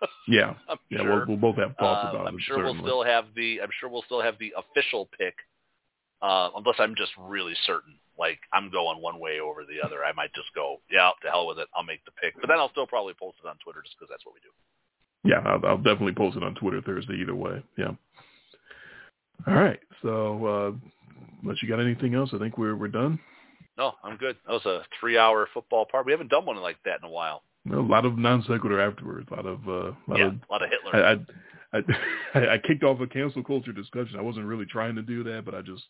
yeah, 0.27 0.55
I'm 0.67 0.77
yeah, 0.89 0.99
sure. 0.99 1.25
we'll, 1.25 1.37
we'll 1.37 1.53
both 1.53 1.55
have 1.55 1.75
thoughts 1.77 2.07
uh, 2.07 2.15
about 2.15 2.27
I'm 2.27 2.35
it. 2.35 2.41
sure 2.41 2.57
certainly. 2.57 2.81
we'll 2.81 2.83
still 2.83 3.03
have 3.05 3.25
the. 3.33 3.61
I'm 3.61 3.69
sure 3.79 3.89
we'll 3.89 4.03
still 4.03 4.21
have 4.21 4.35
the 4.39 4.53
official 4.57 5.09
pick, 5.17 5.35
uh, 6.21 6.49
unless 6.55 6.75
I'm 6.79 6.95
just 6.95 7.11
really 7.17 7.53
certain. 7.65 7.95
Like 8.17 8.39
I'm 8.51 8.69
going 8.69 9.01
one 9.01 9.17
way 9.19 9.39
over 9.39 9.63
the 9.63 9.85
other. 9.85 10.03
I 10.03 10.11
might 10.11 10.33
just 10.33 10.53
go, 10.53 10.81
yeah, 10.91 11.11
to 11.23 11.31
hell 11.31 11.47
with 11.47 11.59
it. 11.59 11.69
I'll 11.73 11.83
make 11.83 12.03
the 12.03 12.11
pick, 12.11 12.35
but 12.41 12.47
then 12.47 12.59
I'll 12.59 12.71
still 12.71 12.87
probably 12.87 13.13
post 13.13 13.37
it 13.43 13.47
on 13.47 13.55
Twitter 13.63 13.81
just 13.81 13.95
because 13.97 14.11
that's 14.11 14.25
what 14.25 14.35
we 14.35 14.41
do. 14.43 14.51
Yeah, 15.23 15.39
I'll, 15.47 15.65
I'll 15.65 15.77
definitely 15.77 16.13
post 16.13 16.35
it 16.35 16.43
on 16.43 16.55
Twitter 16.55 16.81
Thursday 16.81 17.15
either 17.21 17.35
way. 17.35 17.63
Yeah. 17.77 17.91
All 19.47 19.53
right. 19.53 19.79
So, 20.01 20.45
uh, 20.45 20.71
unless 21.41 21.61
you 21.61 21.69
got 21.69 21.79
anything 21.79 22.15
else, 22.15 22.31
I 22.33 22.37
think 22.37 22.57
we're 22.57 22.75
we're 22.75 22.87
done. 22.87 23.19
No, 23.77 23.93
I'm 24.03 24.17
good. 24.17 24.35
That 24.45 24.53
was 24.53 24.65
a 24.65 24.81
three-hour 24.99 25.47
football 25.53 25.85
part. 25.89 26.05
We 26.05 26.11
haven't 26.11 26.29
done 26.29 26.45
one 26.45 26.57
like 26.57 26.77
that 26.83 26.99
in 27.01 27.07
a 27.07 27.11
while. 27.11 27.43
A 27.71 27.75
lot 27.75 28.05
of 28.05 28.17
non 28.17 28.43
sequitur 28.43 28.79
afterwards. 28.79 29.27
A 29.31 29.35
lot 29.35 29.45
of 29.45 29.67
uh, 29.67 29.91
lot 30.07 30.19
yeah, 30.19 30.27
of, 30.27 30.33
a 30.33 30.51
lot 30.51 30.63
of 30.63 30.69
Hitler. 30.69 31.05
I, 31.73 31.77
I 31.77 31.81
I 32.39 32.53
I 32.53 32.57
kicked 32.57 32.83
off 32.83 32.99
a 32.99 33.07
cancel 33.07 33.43
culture 33.43 33.71
discussion. 33.71 34.17
I 34.17 34.21
wasn't 34.21 34.45
really 34.45 34.65
trying 34.65 34.95
to 34.95 35.01
do 35.01 35.23
that, 35.23 35.45
but 35.45 35.55
I 35.55 35.61
just 35.61 35.83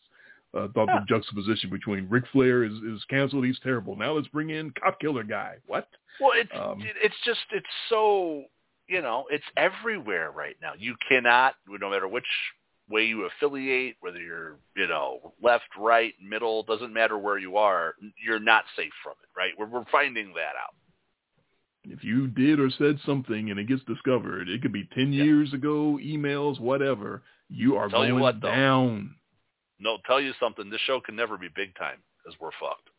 uh, 0.54 0.68
thought 0.74 0.88
Yeah. 0.88 1.00
the 1.00 1.06
juxtaposition 1.08 1.70
between 1.70 2.08
Ric 2.08 2.24
Flair 2.32 2.64
is 2.64 2.72
is 2.72 3.02
canceled. 3.08 3.44
He's 3.44 3.58
terrible. 3.60 3.96
Now 3.96 4.12
let's 4.12 4.28
bring 4.28 4.50
in 4.50 4.72
cop 4.82 5.00
killer 5.00 5.24
guy. 5.24 5.56
What? 5.66 5.88
Well, 6.20 6.32
it's 6.34 6.50
Um, 6.54 6.82
it's 7.02 7.14
just 7.24 7.40
it's 7.52 7.66
so 7.88 8.44
you 8.88 9.00
know 9.00 9.24
it's 9.30 9.44
everywhere 9.56 10.32
right 10.32 10.56
now. 10.60 10.72
You 10.78 10.96
cannot, 11.08 11.54
no 11.66 11.90
matter 11.90 12.08
which 12.08 12.26
way 12.90 13.04
you 13.04 13.24
affiliate, 13.26 13.96
whether 14.00 14.18
you're 14.20 14.56
you 14.76 14.86
know 14.86 15.32
left, 15.42 15.64
right, 15.78 16.12
middle, 16.22 16.62
doesn't 16.64 16.92
matter 16.92 17.16
where 17.16 17.38
you 17.38 17.56
are, 17.56 17.94
you're 18.22 18.40
not 18.40 18.64
safe 18.76 18.92
from 19.02 19.14
it. 19.22 19.28
Right? 19.38 19.52
We're 19.58 19.66
we're 19.66 19.84
finding 19.90 20.28
that 20.34 20.54
out. 20.62 20.74
If 21.84 22.04
you 22.04 22.26
did 22.26 22.60
or 22.60 22.68
said 22.76 22.98
something 23.06 23.50
and 23.50 23.58
it 23.58 23.66
gets 23.68 23.82
discovered, 23.84 24.48
it 24.50 24.60
could 24.60 24.72
be 24.72 24.88
ten 24.94 25.12
Yeah. 25.12 25.24
years 25.24 25.54
ago, 25.54 25.98
emails, 26.02 26.60
whatever. 26.60 27.22
You 27.48 27.76
are 27.76 27.88
Tell 27.88 28.04
you 28.04 28.10
going 28.12 28.22
what, 28.22 28.40
though. 28.40 28.48
down. 28.50 29.14
No, 29.78 29.96
tell 30.06 30.20
you 30.20 30.32
something. 30.38 30.68
This 30.68 30.80
show 30.82 31.00
can 31.00 31.16
never 31.16 31.38
be 31.38 31.48
big 31.48 31.74
time 31.76 31.96
because 32.18 32.38
we're 32.38 32.50
fucked. 32.60 32.90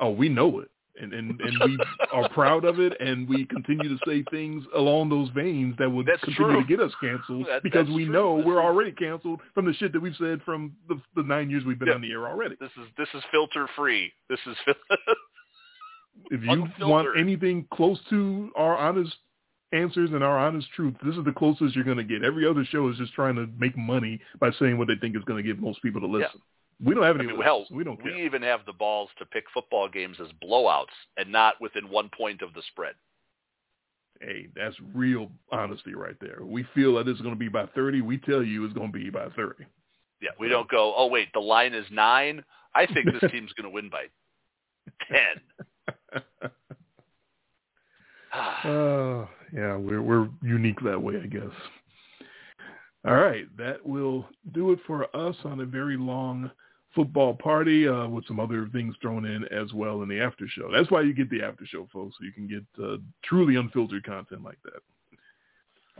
Oh, 0.00 0.10
we 0.10 0.28
know 0.28 0.58
it. 0.58 0.70
And 1.00 1.12
and, 1.14 1.40
and 1.40 1.58
we 1.64 1.78
are 2.12 2.28
proud 2.28 2.64
of 2.66 2.78
it 2.78 2.92
and 3.00 3.26
we 3.28 3.46
continue 3.46 3.88
to 3.88 3.98
say 4.06 4.22
things 4.30 4.62
along 4.76 5.08
those 5.08 5.30
veins 5.30 5.74
that 5.78 5.90
would 5.90 6.06
That's 6.06 6.22
continue 6.22 6.52
true. 6.52 6.60
to 6.62 6.66
get 6.68 6.80
us 6.80 6.92
canceled 7.00 7.46
That- 7.48 7.62
because 7.62 7.88
we 7.88 8.04
true. 8.04 8.12
know 8.12 8.34
we're 8.44 8.62
already 8.62 8.92
canceled 8.92 9.40
from 9.54 9.64
the 9.64 9.72
shit 9.74 9.92
that 9.94 10.00
we've 10.00 10.16
said 10.18 10.42
from 10.44 10.72
the, 10.88 11.00
the 11.16 11.22
nine 11.22 11.48
years 11.48 11.64
we've 11.64 11.78
been 11.78 11.88
Yeah. 11.88 11.94
on 11.94 12.02
the 12.02 12.10
air 12.12 12.28
already. 12.28 12.56
This 12.60 12.70
is 12.76 12.86
this 12.98 13.08
is 13.14 13.22
filter 13.30 13.66
free. 13.74 14.12
This 14.28 14.40
is 14.46 14.56
fil- 14.66 14.74
If 16.30 16.42
you 16.42 16.50
Unfiltered. 16.52 16.86
want 16.88 17.08
anything 17.18 17.66
close 17.72 17.98
to 18.10 18.50
our 18.54 18.76
honest 18.76 19.14
answers 19.72 20.10
and 20.12 20.22
our 20.22 20.38
honest 20.38 20.68
truth, 20.76 20.94
this 21.04 21.16
is 21.16 21.24
the 21.24 21.32
closest 21.32 21.74
you're 21.74 21.84
going 21.84 21.96
to 21.96 22.04
get. 22.04 22.22
Every 22.22 22.46
other 22.46 22.64
show 22.70 22.86
is 22.90 22.98
just 22.98 23.14
trying 23.14 23.34
to 23.36 23.48
make 23.58 23.76
money 23.78 24.20
by 24.38 24.50
saying 24.58 24.76
what 24.76 24.88
they 24.88 24.96
think 25.00 25.16
is 25.16 25.24
going 25.24 25.42
to 25.42 25.46
get 25.48 25.58
most 25.60 25.80
people 25.82 26.00
to 26.02 26.06
listen. 26.06 26.40
We 26.84 26.94
don't 26.94 27.04
have 27.04 27.16
I 27.16 27.20
any 27.20 27.28
mean, 27.32 27.40
hell, 27.40 27.66
we 27.70 27.84
don't 27.84 28.02
care. 28.02 28.12
we 28.12 28.24
even 28.24 28.42
have 28.42 28.60
the 28.66 28.72
balls 28.72 29.08
to 29.18 29.26
pick 29.26 29.44
football 29.54 29.88
games 29.88 30.16
as 30.20 30.28
blowouts 30.42 30.86
and 31.16 31.30
not 31.30 31.60
within 31.60 31.88
one 31.88 32.10
point 32.16 32.42
of 32.42 32.52
the 32.54 32.62
spread. 32.68 32.94
Hey, 34.20 34.48
that's 34.54 34.76
real 34.94 35.30
honesty 35.50 35.94
right 35.94 36.16
there. 36.20 36.40
We 36.42 36.64
feel 36.74 36.94
that 36.96 37.08
it's 37.08 37.20
going 37.20 37.34
to 37.34 37.38
be 37.38 37.48
by 37.48 37.66
30. 37.66 38.00
We 38.02 38.18
tell 38.18 38.42
you 38.42 38.64
it's 38.64 38.74
going 38.74 38.92
to 38.92 38.98
be 38.98 39.10
by 39.10 39.28
30. 39.30 39.64
Yeah, 40.20 40.30
we 40.38 40.48
don't 40.48 40.68
go. 40.68 40.94
Oh 40.96 41.06
wait, 41.06 41.28
the 41.34 41.40
line 41.40 41.74
is 41.74 41.84
nine. 41.90 42.44
I 42.74 42.86
think 42.86 43.06
this 43.06 43.30
team's 43.32 43.52
going 43.54 43.64
to 43.64 43.70
win 43.70 43.90
by 43.90 44.06
ten. 45.10 46.22
Oh, 48.64 49.28
yeah, 49.52 49.76
we're 49.76 50.00
we're 50.02 50.28
unique 50.42 50.80
that 50.84 51.02
way, 51.02 51.16
I 51.22 51.26
guess. 51.26 51.50
All 53.04 53.16
right, 53.16 53.46
that 53.58 53.84
will 53.84 54.28
do 54.52 54.70
it 54.70 54.78
for 54.86 55.04
us 55.16 55.34
on 55.44 55.58
a 55.60 55.64
very 55.64 55.96
long 55.96 56.48
football 56.94 57.34
party 57.34 57.88
uh, 57.88 58.06
with 58.06 58.26
some 58.26 58.40
other 58.40 58.68
things 58.72 58.94
thrown 59.00 59.24
in 59.24 59.44
as 59.46 59.72
well 59.72 60.02
in 60.02 60.08
the 60.08 60.20
after 60.20 60.46
show. 60.48 60.70
That's 60.70 60.90
why 60.90 61.02
you 61.02 61.14
get 61.14 61.30
the 61.30 61.42
after 61.42 61.64
show, 61.66 61.88
folks, 61.92 62.16
so 62.18 62.24
you 62.24 62.32
can 62.32 62.48
get 62.48 62.64
uh, 62.84 62.98
truly 63.24 63.56
unfiltered 63.56 64.04
content 64.04 64.44
like 64.44 64.58
that. 64.64 64.82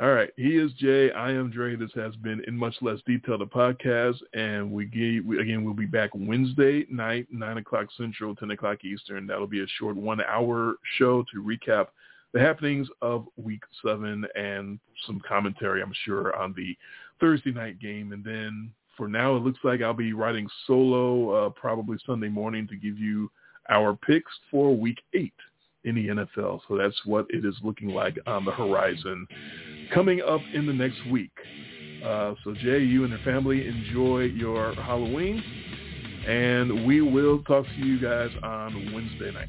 All 0.01 0.13
right, 0.13 0.31
he 0.37 0.57
is 0.57 0.73
Jay. 0.73 1.11
I 1.13 1.33
am 1.33 1.51
Dre. 1.51 1.77
This 1.77 1.91
has 1.95 2.17
been 2.17 2.43
in 2.47 2.57
much 2.57 2.75
less 2.81 2.99
detail 3.07 3.37
the 3.37 3.47
podcast, 3.47 4.17
and 4.33 4.73
we, 4.73 4.87
gave, 4.87 5.25
we 5.27 5.39
again 5.39 5.65
we'll 5.65 5.75
be 5.75 5.85
back 5.85 6.11
Wednesday 6.15 6.87
night, 6.91 7.27
nine 7.31 7.59
o'clock 7.59 7.89
Central, 7.99 8.35
ten 8.35 8.51
o'clock 8.53 8.85
Eastern. 8.87 9.27
That'll 9.27 9.47
be 9.47 9.63
a 9.63 9.67
short 9.79 9.97
one-hour 9.97 10.77
show 10.97 11.23
to 11.25 11.43
recap 11.43 11.89
the 12.33 12.41
happenings 12.41 12.89
of 13.03 13.27
Week 13.37 13.63
Seven 13.85 14.25
and 14.35 14.81
some 15.07 15.21
commentary, 15.29 15.83
I'm 15.83 15.93
sure, 16.07 16.35
on 16.37 16.55
the 16.57 16.75
Thursday 17.21 17.53
night 17.53 17.79
game. 17.79 18.13
And 18.13 18.25
then 18.25 18.71
for 18.97 19.09
now, 19.09 19.37
it 19.37 19.43
looks 19.43 19.59
like 19.65 19.83
I'll 19.83 19.95
be 19.95 20.13
writing 20.13 20.49
solo 20.67 21.47
uh, 21.47 21.51
probably 21.51 21.99
Sunday 22.07 22.29
morning 22.29 22.67
to 22.69 22.77
give 22.77 22.99
you 22.99 23.31
our 23.69 23.95
picks 23.95 24.33
for 24.51 24.77
Week 24.77 24.99
Eight 25.15 25.35
in 25.85 25.95
the 25.95 26.09
NFL. 26.09 26.61
So 26.69 26.77
that's 26.77 26.99
what 27.05 27.27
it 27.31 27.45
is 27.45 27.55
looking 27.63 27.89
like 27.89 28.17
on 28.27 28.45
the 28.45 28.53
horizon 28.53 29.27
coming 29.93 30.21
up 30.21 30.41
in 30.55 30.67
the 30.67 30.73
next 30.73 31.05
week. 31.11 31.33
Uh, 32.05 32.35
so 32.45 32.55
Jay, 32.55 32.81
you 32.81 33.05
and 33.05 33.13
your 33.13 33.23
family 33.23 33.67
enjoy 33.67 34.23
your 34.23 34.75
Halloween, 34.75 35.43
and 36.27 36.87
we 36.87 37.01
will 37.01 37.43
talk 37.45 37.65
to 37.65 37.87
you 37.87 38.01
guys 38.01 38.31
on 38.43 38.93
Wednesday 38.93 39.33
night. 39.33 39.49